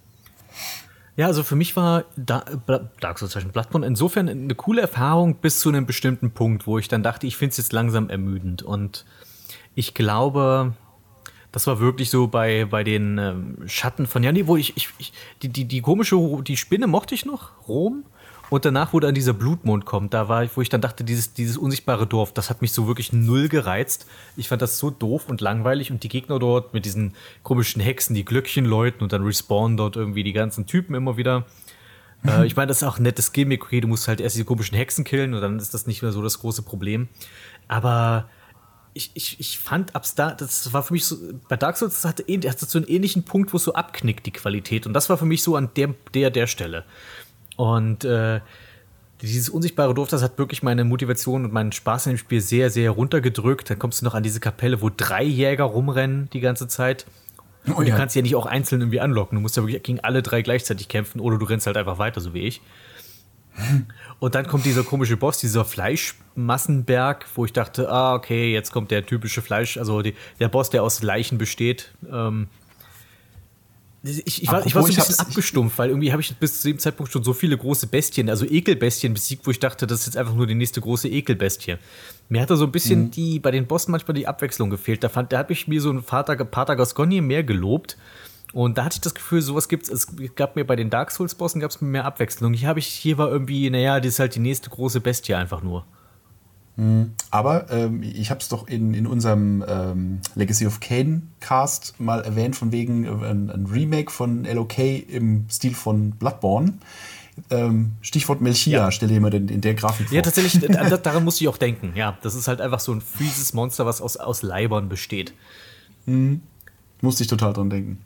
Ja, 1.17 1.27
also 1.27 1.43
für 1.43 1.57
mich 1.57 1.75
war 1.77 2.05
Dark 2.17 3.19
Souls 3.19 3.33
Zeichen 3.33 3.51
Bloodborne 3.51 3.86
insofern 3.86 4.28
eine 4.28 4.55
coole 4.55 4.83
Erfahrung 4.83 5.36
bis 5.36 5.61
zu 5.61 5.70
einem 5.70 5.86
bestimmten 5.86 6.31
Punkt, 6.31 6.67
wo 6.67 6.78
ich 6.78 6.89
dann 6.89 7.03
dachte, 7.03 7.27
ich 7.27 7.39
finde 7.39 7.53
es 7.53 7.57
jetzt 7.57 7.73
langsam 7.73 8.11
ermüdend. 8.11 8.62
Und 8.62 9.07
ich 9.75 9.95
glaube, 9.95 10.75
das 11.53 11.67
war 11.67 11.81
wirklich 11.81 12.11
so 12.11 12.28
bei, 12.28 12.67
bei 12.67 12.85
den 12.85 13.17
ähm, 13.17 13.57
Schatten 13.67 14.07
von, 14.07 14.23
ja, 14.23 14.31
nee, 14.31 14.47
wo 14.47 14.59
ich, 14.59 14.77
ich, 14.77 14.91
ich 14.99 15.12
die, 15.41 15.49
die, 15.49 15.65
die 15.65 15.81
komische, 15.81 16.19
die 16.43 16.59
Spinne 16.59 16.86
mochte 16.86 17.15
ich 17.15 17.25
noch, 17.25 17.67
Rom. 17.67 18.05
Und 18.49 18.65
danach, 18.65 18.92
wo 18.92 19.00
dann 19.00 19.15
dieser 19.15 19.33
Blutmond 19.33 19.86
kommt, 19.86 20.15
da 20.15 20.28
war 20.28 20.44
ich, 20.44 20.57
wo 20.57 20.60
ich 20.60 20.68
dann 20.68 20.81
dachte, 20.81 21.02
dieses, 21.02 21.33
dieses 21.33 21.57
unsichtbare 21.57 22.07
Dorf, 22.07 22.33
das 22.33 22.49
hat 22.49 22.62
mich 22.62 22.73
so 22.73 22.86
wirklich 22.86 23.12
null 23.12 23.49
gereizt. 23.49 24.07
Ich 24.36 24.49
fand 24.49 24.62
das 24.62 24.78
so 24.78 24.91
doof 24.91 25.28
und 25.28 25.41
langweilig 25.41 25.91
und 25.91 26.05
die 26.05 26.08
Gegner 26.08 26.39
dort 26.39 26.73
mit 26.73 26.84
diesen 26.84 27.15
komischen 27.42 27.83
Hexen, 27.83 28.15
die 28.15 28.25
Glöckchen 28.25 28.65
läuten 28.65 29.02
und 29.02 29.12
dann 29.12 29.25
respawnen 29.25 29.76
dort 29.76 29.97
irgendwie 29.97 30.23
die 30.23 30.33
ganzen 30.33 30.66
Typen 30.66 30.94
immer 30.94 31.16
wieder. 31.16 31.44
Äh, 32.25 32.47
ich 32.47 32.55
meine, 32.55 32.68
das 32.68 32.78
ist 32.78 32.83
auch 32.84 32.99
ein 32.99 33.02
nettes 33.02 33.33
Gimmick, 33.33 33.65
okay, 33.65 33.81
du 33.81 33.89
musst 33.89 34.07
halt 34.07 34.20
erst 34.20 34.36
diese 34.36 34.44
komischen 34.44 34.76
Hexen 34.76 35.05
killen 35.05 35.34
und 35.34 35.41
dann 35.41 35.58
ist 35.58 35.75
das 35.75 35.86
nicht 35.89 36.02
mehr 36.02 36.12
so 36.12 36.23
das 36.23 36.39
große 36.39 36.62
Problem. 36.62 37.08
Aber 37.66 38.28
ich, 38.94 39.10
ich, 39.15 39.41
ich 39.41 39.58
fand 39.58 39.94
abs 39.94 40.15
da, 40.15 40.31
das 40.31 40.73
war 40.73 40.83
für 40.83 40.94
mich 40.94 41.05
so, 41.05 41.16
bei 41.49 41.57
Dark 41.57 41.76
Souls, 41.76 42.05
hatte, 42.05 42.23
ähn- 42.23 42.49
hatte 42.49 42.65
so 42.65 42.78
einen 42.78 42.86
ähnlichen 42.86 43.25
Punkt, 43.25 43.52
wo 43.52 43.57
es 43.57 43.65
so 43.65 43.75
abknickt, 43.75 44.25
die 44.25 44.31
Qualität. 44.31 44.86
Und 44.86 44.94
das 44.94 45.10
war 45.10 45.18
für 45.18 45.26
mich 45.26 45.42
so 45.42 45.57
an 45.57 45.70
der, 45.76 45.94
der, 46.15 46.31
der 46.31 46.47
Stelle. 46.47 46.84
Und 47.57 48.05
äh, 48.05 48.41
dieses 49.23 49.49
unsichtbare 49.49 49.94
Dorf, 49.94 50.09
das 50.09 50.23
hat 50.23 50.39
wirklich 50.39 50.62
meine 50.62 50.85
Motivation 50.85 51.44
und 51.44 51.52
meinen 51.52 51.73
Spaß 51.73 52.07
in 52.07 52.12
dem 52.12 52.18
Spiel 52.18 52.41
sehr, 52.41 52.70
sehr 52.70 52.91
runtergedrückt. 52.91 53.70
Dann 53.70 53.78
kommst 53.78 54.01
du 54.01 54.05
noch 54.05 54.15
an 54.15 54.23
diese 54.23 54.41
Kapelle, 54.41 54.83
wo 54.83 54.91
drei 54.94 55.25
Jäger 55.25 55.65
rumrennen 55.65 56.28
die 56.33 56.41
ganze 56.41 56.68
Zeit. 56.68 57.07
Oh 57.68 57.73
und 57.73 57.86
ja. 57.86 57.93
du 57.93 57.99
kannst 57.99 58.12
sie 58.12 58.20
ja 58.20 58.23
nicht 58.23 58.36
auch 58.36 58.47
einzeln 58.47 58.81
irgendwie 58.83 59.01
anlocken. 59.01 59.36
Du 59.36 59.43
musst 59.43 59.57
ja 59.57 59.62
wirklich 59.62 59.83
gegen 59.83 60.01
alle 60.01 60.23
drei 60.23 60.43
gleichzeitig 60.43 60.89
kämpfen 60.89 61.20
oder 61.20 61.39
du 61.39 61.47
rennst 61.47 61.67
halt 61.67 61.76
einfach 61.76 61.99
weiter, 61.99 62.20
so 62.20 62.35
wie 62.35 62.43
ich. 62.43 62.60
Und 64.18 64.35
dann 64.35 64.47
kommt 64.47 64.65
dieser 64.67 64.83
komische 64.83 65.17
Boss, 65.17 65.39
dieser 65.39 65.65
Fleischmassenberg, 65.65 67.26
wo 67.35 67.44
ich 67.44 67.52
dachte, 67.52 67.91
ah, 67.91 68.15
okay, 68.15 68.52
jetzt 68.52 68.70
kommt 68.70 68.91
der 68.91 69.07
typische 69.07 69.41
Fleisch, 69.43 69.78
also 69.78 70.02
die, 70.02 70.15
der 70.41 70.49
Boss, 70.49 70.70
der 70.70 70.83
aus 70.83 71.02
Leichen 71.02 71.39
besteht. 71.39 71.91
Ähm, 72.10 72.49
ich, 74.07 74.43
ich, 74.43 74.51
war, 74.51 74.65
ich 74.65 74.75
war 74.75 74.83
so 74.83 74.89
ein 74.89 74.93
ich 74.93 74.97
bisschen 74.97 75.18
abgestumpft, 75.18 75.78
weil 75.78 75.91
irgendwie 75.91 76.12
habe 76.12 76.23
ich 76.23 76.35
bis 76.36 76.60
zu 76.60 76.68
dem 76.68 76.78
Zeitpunkt 76.78 77.12
schon 77.12 77.25
so 77.25 77.33
viele 77.33 77.57
große 77.57 77.86
Bestien, 77.86 78.31
also 78.31 78.44
Ekelbestien 78.44 79.15
besiegt, 79.15 79.47
wo 79.47 79.51
ich 79.51 79.59
dachte, 79.59 79.86
das 79.86 80.01
ist 80.01 80.07
jetzt 80.07 80.17
einfach 80.17 80.35
nur 80.35 80.47
die 80.47 80.55
nächste 80.55 80.81
große 80.81 81.09
Ekelbestie. 81.09 81.76
Mir 82.28 82.43
hat 82.43 82.51
da 82.51 82.57
so 82.57 82.65
ein 82.65 82.73
bisschen 82.73 83.10
die, 83.10 83.39
bei 83.39 83.51
den 83.51 83.67
Bossen 83.67 83.93
manchmal 83.93 84.15
die 84.15 84.26
Abwechslung 84.26 84.70
gefehlt. 84.70 85.05
Da, 85.05 85.09
fand, 85.09 85.33
da 85.33 85.39
hat 85.39 85.49
mich 85.49 85.68
mir 85.68 85.81
so 85.81 85.91
ein 85.91 86.02
Vater, 86.02 86.36
Pater 86.36 86.76
Gascogne 86.76 87.23
mehr 87.23 87.44
gelobt. 87.44 87.97
Und 88.52 88.78
da 88.78 88.85
hatte 88.85 88.94
ich 88.97 89.01
das 89.01 89.15
Gefühl, 89.15 89.43
sowas 89.43 89.68
gibt's. 89.68 89.89
Es 89.89 90.09
gab 90.35 90.57
mir 90.57 90.65
bei 90.65 90.76
den 90.76 90.89
Dark 90.89 91.10
Souls-Bossen 91.10 91.60
gab 91.60 91.70
es 91.70 91.81
mehr 91.81 92.05
Abwechslung. 92.05 92.55
Hier 92.55 92.68
habe 92.68 92.78
ich, 92.78 92.86
hier 92.86 93.18
war 93.18 93.31
irgendwie, 93.31 93.68
naja, 93.70 94.01
das 94.01 94.15
ist 94.15 94.18
halt 94.18 94.35
die 94.35 94.41
nächste 94.41 94.70
große 94.70 95.01
Bestie 95.01 95.35
einfach 95.35 95.62
nur. 95.62 95.85
Aber 97.31 97.71
ähm, 97.71 98.03
ich 98.03 98.31
habe 98.31 98.41
es 98.41 98.49
doch 98.49 98.69
in, 98.69 98.93
in 98.93 99.07
unserem 99.07 99.65
ähm, 99.67 100.21
Legacy 100.35 100.67
of 100.67 100.81
Kane 100.81 101.23
Cast 101.41 101.99
mal 101.99 102.21
erwähnt, 102.23 102.55
von 102.55 102.71
wegen 102.71 103.05
äh, 103.05 103.09
ein, 103.09 103.49
ein 103.51 103.65
Remake 103.65 104.11
von 104.11 104.45
LOK 104.45 104.79
im 104.79 105.47
Stil 105.51 105.75
von 105.75 106.11
Bloodborne. 106.11 106.75
Ähm, 107.49 107.93
Stichwort 108.03 108.43
Melchia, 108.43 108.91
stell 108.91 109.09
dir 109.09 109.21
mal 109.21 109.33
in, 109.33 109.49
in 109.49 109.63
der 109.63 109.75
Grafik 109.75 110.09
vor. 110.09 110.17
Ja, 110.17 110.21
tatsächlich, 110.23 110.63
da- 110.71 110.97
daran 110.99 111.25
musste 111.25 111.45
ich 111.45 111.49
auch 111.49 111.57
denken. 111.59 111.93
Ja, 111.95 112.19
das 112.23 112.35
ist 112.35 112.47
halt 112.47 112.61
einfach 112.61 112.81
so 112.81 112.93
ein 112.93 113.01
fieses 113.01 113.55
Monster, 113.55 113.87
was 113.87 114.03
aus, 114.03 114.17
aus 114.19 114.43
Leibern 114.43 114.89
besteht. 114.91 115.33
Musste 117.01 117.23
ich 117.23 117.29
total 117.29 117.53
dran 117.55 117.71
denken. 117.71 117.99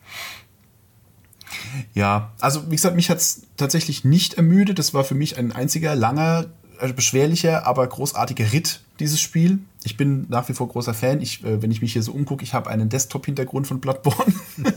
Ja, 1.94 2.32
also 2.40 2.66
wie 2.70 2.76
gesagt, 2.76 2.94
mich 2.96 3.10
hat 3.10 3.18
es 3.18 3.42
tatsächlich 3.56 4.04
nicht 4.04 4.34
ermüdet. 4.34 4.78
Das 4.78 4.94
war 4.94 5.04
für 5.04 5.14
mich 5.14 5.38
ein 5.38 5.52
einziger 5.52 5.94
langer, 5.96 6.46
beschwerlicher, 6.88 7.66
aber 7.66 7.86
großartiger 7.86 8.52
Ritt, 8.52 8.80
dieses 8.98 9.20
Spiel. 9.20 9.60
Ich 9.82 9.96
bin 9.96 10.26
nach 10.28 10.48
wie 10.48 10.52
vor 10.52 10.68
großer 10.68 10.94
Fan. 10.94 11.20
Ich, 11.20 11.44
äh, 11.44 11.62
wenn 11.62 11.70
ich 11.70 11.80
mich 11.80 11.92
hier 11.92 12.02
so 12.02 12.12
umgucke, 12.12 12.42
ich 12.42 12.54
habe 12.54 12.70
einen 12.70 12.88
Desktop-Hintergrund 12.88 13.66
von 13.66 13.80
Bloodborne. 13.80 14.34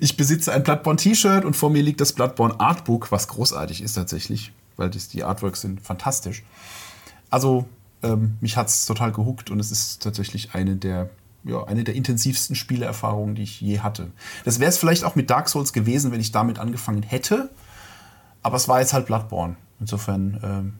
ich 0.00 0.16
besitze 0.16 0.52
ein 0.52 0.62
Bloodborne-T-Shirt 0.62 1.44
und 1.44 1.54
vor 1.54 1.70
mir 1.70 1.82
liegt 1.82 2.00
das 2.00 2.12
Bloodborne 2.12 2.58
Artbook, 2.60 3.10
was 3.10 3.28
großartig 3.28 3.82
ist 3.82 3.94
tatsächlich, 3.94 4.52
weil 4.76 4.90
das, 4.90 5.08
die 5.08 5.24
Artworks 5.24 5.60
sind 5.60 5.80
fantastisch. 5.80 6.42
Also, 7.30 7.66
ähm, 8.02 8.36
mich 8.40 8.56
hat 8.56 8.68
es 8.68 8.86
total 8.86 9.12
gehuckt 9.12 9.50
und 9.50 9.58
es 9.58 9.70
ist 9.70 10.02
tatsächlich 10.02 10.54
eine 10.54 10.76
der, 10.76 11.10
ja, 11.44 11.64
eine 11.64 11.84
der 11.84 11.94
intensivsten 11.94 12.54
Spieleerfahrungen, 12.54 13.34
die 13.34 13.42
ich 13.42 13.60
je 13.60 13.80
hatte. 13.80 14.10
Das 14.44 14.60
wäre 14.60 14.68
es 14.68 14.78
vielleicht 14.78 15.04
auch 15.04 15.16
mit 15.16 15.30
Dark 15.30 15.48
Souls 15.48 15.72
gewesen, 15.72 16.12
wenn 16.12 16.20
ich 16.20 16.32
damit 16.32 16.58
angefangen 16.58 17.02
hätte. 17.02 17.50
Aber 18.42 18.56
es 18.56 18.68
war 18.68 18.80
jetzt 18.80 18.92
halt 18.92 19.06
Bloodborne. 19.06 19.56
Insofern 19.80 20.40
ähm, 20.42 20.72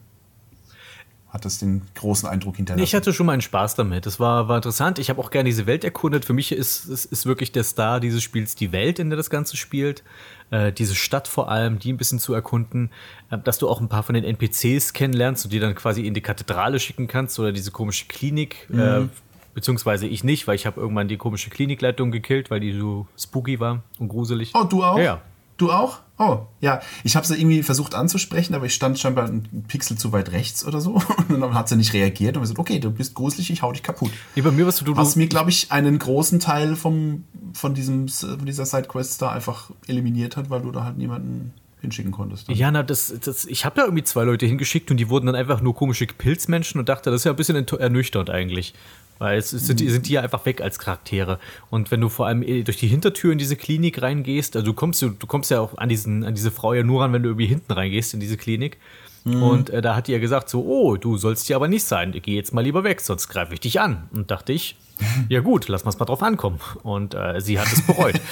hat 1.39 1.44
das 1.44 1.58
den 1.58 1.83
großen 1.94 2.28
Eindruck 2.28 2.57
hinterlassen. 2.57 2.84
Ich 2.84 2.94
hatte 2.94 3.12
schon 3.12 3.26
mal 3.26 3.33
einen 3.33 3.42
Spaß 3.42 3.75
damit. 3.76 4.07
Das 4.07 4.20
war, 4.20 4.49
war 4.49 4.57
interessant. 4.57 4.99
Ich 4.99 5.08
habe 5.08 5.20
auch 5.20 5.31
gerne 5.31 5.49
diese 5.49 5.67
Welt 5.67 5.84
erkundet. 5.84 6.25
Für 6.25 6.33
mich 6.33 6.52
ist, 6.52 6.84
ist, 6.86 7.07
ist 7.07 7.26
wirklich 7.26 7.52
der 7.52 7.65
Star 7.65 8.00
dieses 8.00 8.23
Spiels 8.23 8.55
die 8.55 8.73
Welt, 8.73 8.99
in 8.99 9.10
der 9.10 9.17
das 9.17 9.31
Ganze 9.31 9.57
spielt. 9.57 10.02
Äh, 10.50 10.73
diese 10.73 10.94
Stadt 10.94 11.28
vor 11.28 11.50
allem, 11.50 11.78
die 11.78 11.92
ein 11.92 11.97
bisschen 11.97 12.18
zu 12.18 12.34
erkunden. 12.34 12.91
Äh, 13.31 13.39
dass 13.39 13.58
du 13.58 13.68
auch 13.68 13.81
ein 13.81 13.89
paar 13.89 14.02
von 14.02 14.15
den 14.15 14.25
NPCs 14.25 14.92
kennenlernst 14.92 15.44
und 15.44 15.52
die 15.52 15.60
dann 15.60 15.75
quasi 15.75 16.07
in 16.07 16.15
die 16.15 16.20
Kathedrale 16.20 16.81
schicken 16.81 17.07
kannst 17.07 17.39
oder 17.39 17.52
diese 17.52 17.70
komische 17.70 18.07
Klinik. 18.07 18.68
Äh, 18.73 19.07
beziehungsweise 19.55 20.07
ich 20.07 20.23
nicht, 20.25 20.47
weil 20.47 20.57
ich 20.57 20.67
habe 20.67 20.81
irgendwann 20.81 21.08
die 21.08 21.17
komische 21.17 21.50
Klinikleitung 21.50 22.10
gekillt, 22.10 22.50
weil 22.50 22.60
die 22.60 22.78
so 22.78 23.07
spooky 23.18 23.58
war 23.60 23.83
und 23.99 24.08
gruselig. 24.08 24.52
Oh, 24.55 24.65
du 24.65 24.84
auch? 24.84 24.99
Ja. 24.99 25.20
Du 25.59 25.73
auch? 25.73 25.99
Oh, 26.19 26.39
ja. 26.61 26.81
Ich 27.05 27.17
habe 27.17 27.27
sie 27.27 27.37
irgendwie 27.37 27.62
versucht 27.62 27.95
anzusprechen, 27.95 28.55
aber 28.55 28.67
ich 28.67 28.75
stand 28.75 28.99
scheinbar 28.99 29.27
ein 29.27 29.65
Pixel 29.69 29.99
zu 29.99 30.12
weit 30.12 30.33
rechts 30.33 30.65
oder 30.65 30.81
so. 30.81 31.01
Und 31.28 31.41
dann 31.41 31.55
hat 31.55 31.69
sie 31.69 31.77
nicht 31.77 31.93
reagiert 31.93 32.37
und 32.37 32.43
wir 32.43 32.43
gesagt, 32.43 32.59
okay, 32.59 32.78
du 32.78 32.91
bist 32.91 33.15
gruselig, 33.15 33.51
ich 33.51 33.62
hau 33.62 33.70
dich 33.73 33.83
kaputt. 33.83 34.11
Nee, 34.35 34.43
bei 34.43 34.51
mir 34.51 34.67
warst 34.67 34.81
du, 34.81 34.85
du, 34.85 34.97
Was 34.97 35.15
du 35.15 35.20
mir, 35.20 35.28
glaube 35.28 35.51
ich, 35.51 35.70
einen 35.70 35.99
großen 35.99 36.41
Teil 36.41 36.75
vom, 36.75 37.25
von, 37.53 37.75
diesem, 37.75 38.09
von 38.09 38.47
dieser 38.47 38.67
Sidequest 38.67 39.20
da 39.20 39.31
einfach 39.31 39.70
eliminiert 39.87 40.37
hat, 40.37 40.49
weil 40.49 40.62
du 40.62 40.73
da 40.73 40.85
halt 40.85 40.97
niemanden 40.97 41.53
hinschicken 41.81 42.12
konntest. 42.12 42.49
Ja, 42.49 42.70
na, 42.70 42.83
das, 42.83 43.15
das, 43.25 43.45
ich 43.45 43.65
habe 43.65 43.77
da 43.77 43.85
irgendwie 43.85 44.05
zwei 44.05 44.25
Leute 44.25 44.47
hingeschickt 44.47 44.91
und 44.91 44.97
die 44.97 45.09
wurden 45.09 45.27
dann 45.27 45.37
einfach 45.37 45.61
nur 45.61 45.75
komische 45.75 46.07
Pilzmenschen 46.07 46.81
und 46.81 46.89
dachte, 46.89 47.11
das 47.11 47.20
ist 47.20 47.25
ja 47.25 47.33
ein 47.33 47.37
bisschen 47.37 47.57
ernüchternd 47.57 48.31
eigentlich. 48.31 48.75
Weil 49.18 49.38
es 49.38 49.52
es 49.52 49.66
sind, 49.66 49.78
sind 49.78 50.06
die 50.08 50.12
ja 50.12 50.22
einfach 50.22 50.47
weg 50.47 50.60
als 50.60 50.78
Charaktere. 50.78 51.38
Und 51.70 51.90
wenn 51.90 52.00
du 52.00 52.08
vor 52.08 52.26
allem 52.26 52.42
eh 52.42 52.62
durch 52.62 52.76
die 52.76 52.88
Hintertür 52.88 53.32
in 53.32 53.38
diese 53.38 53.56
Klinik 53.56 54.00
reingehst, 54.00 54.55
also 54.55 54.66
du 54.66 54.72
kommst, 54.72 55.02
du, 55.02 55.10
du 55.10 55.26
kommst 55.26 55.50
ja 55.50 55.60
auch 55.60 55.76
an, 55.76 55.88
diesen, 55.88 56.24
an 56.24 56.34
diese 56.34 56.50
Frau 56.50 56.74
ja 56.74 56.82
nur 56.82 57.02
ran, 57.02 57.12
wenn 57.12 57.22
du 57.22 57.30
irgendwie 57.30 57.47
hinten 57.47 57.72
reingehst 57.72 58.14
in 58.14 58.20
diese 58.20 58.36
Klinik. 58.36 58.78
Und 59.24 59.70
äh, 59.70 59.82
da 59.82 59.94
hat 59.94 60.08
die 60.08 60.12
ja 60.12 60.18
gesagt, 60.18 60.48
so, 60.48 60.64
oh, 60.64 60.97
du 60.97 61.16
sollst 61.16 61.47
hier 61.47 61.56
aber 61.56 61.68
nicht 61.68 61.84
sein, 61.84 62.12
geh 62.12 62.34
jetzt 62.34 62.55
mal 62.55 62.62
lieber 62.62 62.84
weg, 62.84 63.00
sonst 63.00 63.28
greife 63.28 63.55
ich 63.55 63.60
dich 63.60 63.80
an. 63.80 64.08
Und 64.12 64.30
dachte 64.30 64.52
ich, 64.52 64.76
ja 65.28 65.40
gut, 65.40 65.68
lass 65.68 65.84
mal's 65.84 65.98
mal 65.98 66.06
drauf 66.06 66.22
ankommen. 66.22 66.60
Und 66.82 67.14
äh, 67.14 67.40
sie 67.40 67.58
hat 67.58 67.70
es 67.72 67.82
bereut. 67.86 68.20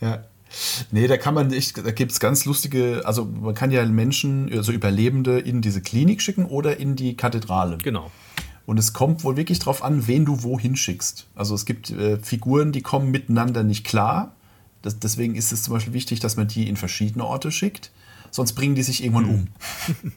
Ja. 0.00 0.24
Nee, 0.90 1.06
da 1.06 1.16
kann 1.16 1.34
man 1.34 1.46
nicht, 1.46 1.78
da 1.78 1.90
gibt 1.92 2.12
es 2.12 2.20
ganz 2.20 2.44
lustige, 2.44 3.02
also 3.04 3.24
man 3.24 3.54
kann 3.54 3.70
ja 3.70 3.84
Menschen, 3.86 4.52
also 4.52 4.70
Überlebende 4.70 5.38
in 5.38 5.62
diese 5.62 5.80
Klinik 5.80 6.20
schicken 6.20 6.44
oder 6.44 6.78
in 6.78 6.94
die 6.94 7.16
Kathedrale. 7.16 7.78
genau. 7.78 8.10
Und 8.66 8.78
es 8.78 8.92
kommt 8.92 9.24
wohl 9.24 9.36
wirklich 9.36 9.58
drauf 9.58 9.82
an, 9.84 10.06
wen 10.06 10.24
du 10.24 10.42
wohin 10.42 10.76
schickst. 10.76 11.26
Also 11.34 11.54
es 11.54 11.66
gibt 11.66 11.90
äh, 11.90 12.18
Figuren, 12.18 12.72
die 12.72 12.80
kommen 12.80 13.10
miteinander 13.10 13.62
nicht 13.62 13.84
klar. 13.84 14.34
Das, 14.82 14.98
deswegen 14.98 15.34
ist 15.34 15.52
es 15.52 15.62
zum 15.62 15.74
Beispiel 15.74 15.92
wichtig, 15.92 16.20
dass 16.20 16.36
man 16.36 16.48
die 16.48 16.68
in 16.68 16.76
verschiedene 16.76 17.24
Orte 17.24 17.50
schickt. 17.50 17.90
Sonst 18.30 18.54
bringen 18.54 18.74
die 18.74 18.82
sich 18.82 19.04
irgendwann 19.04 19.26
um. 19.26 19.46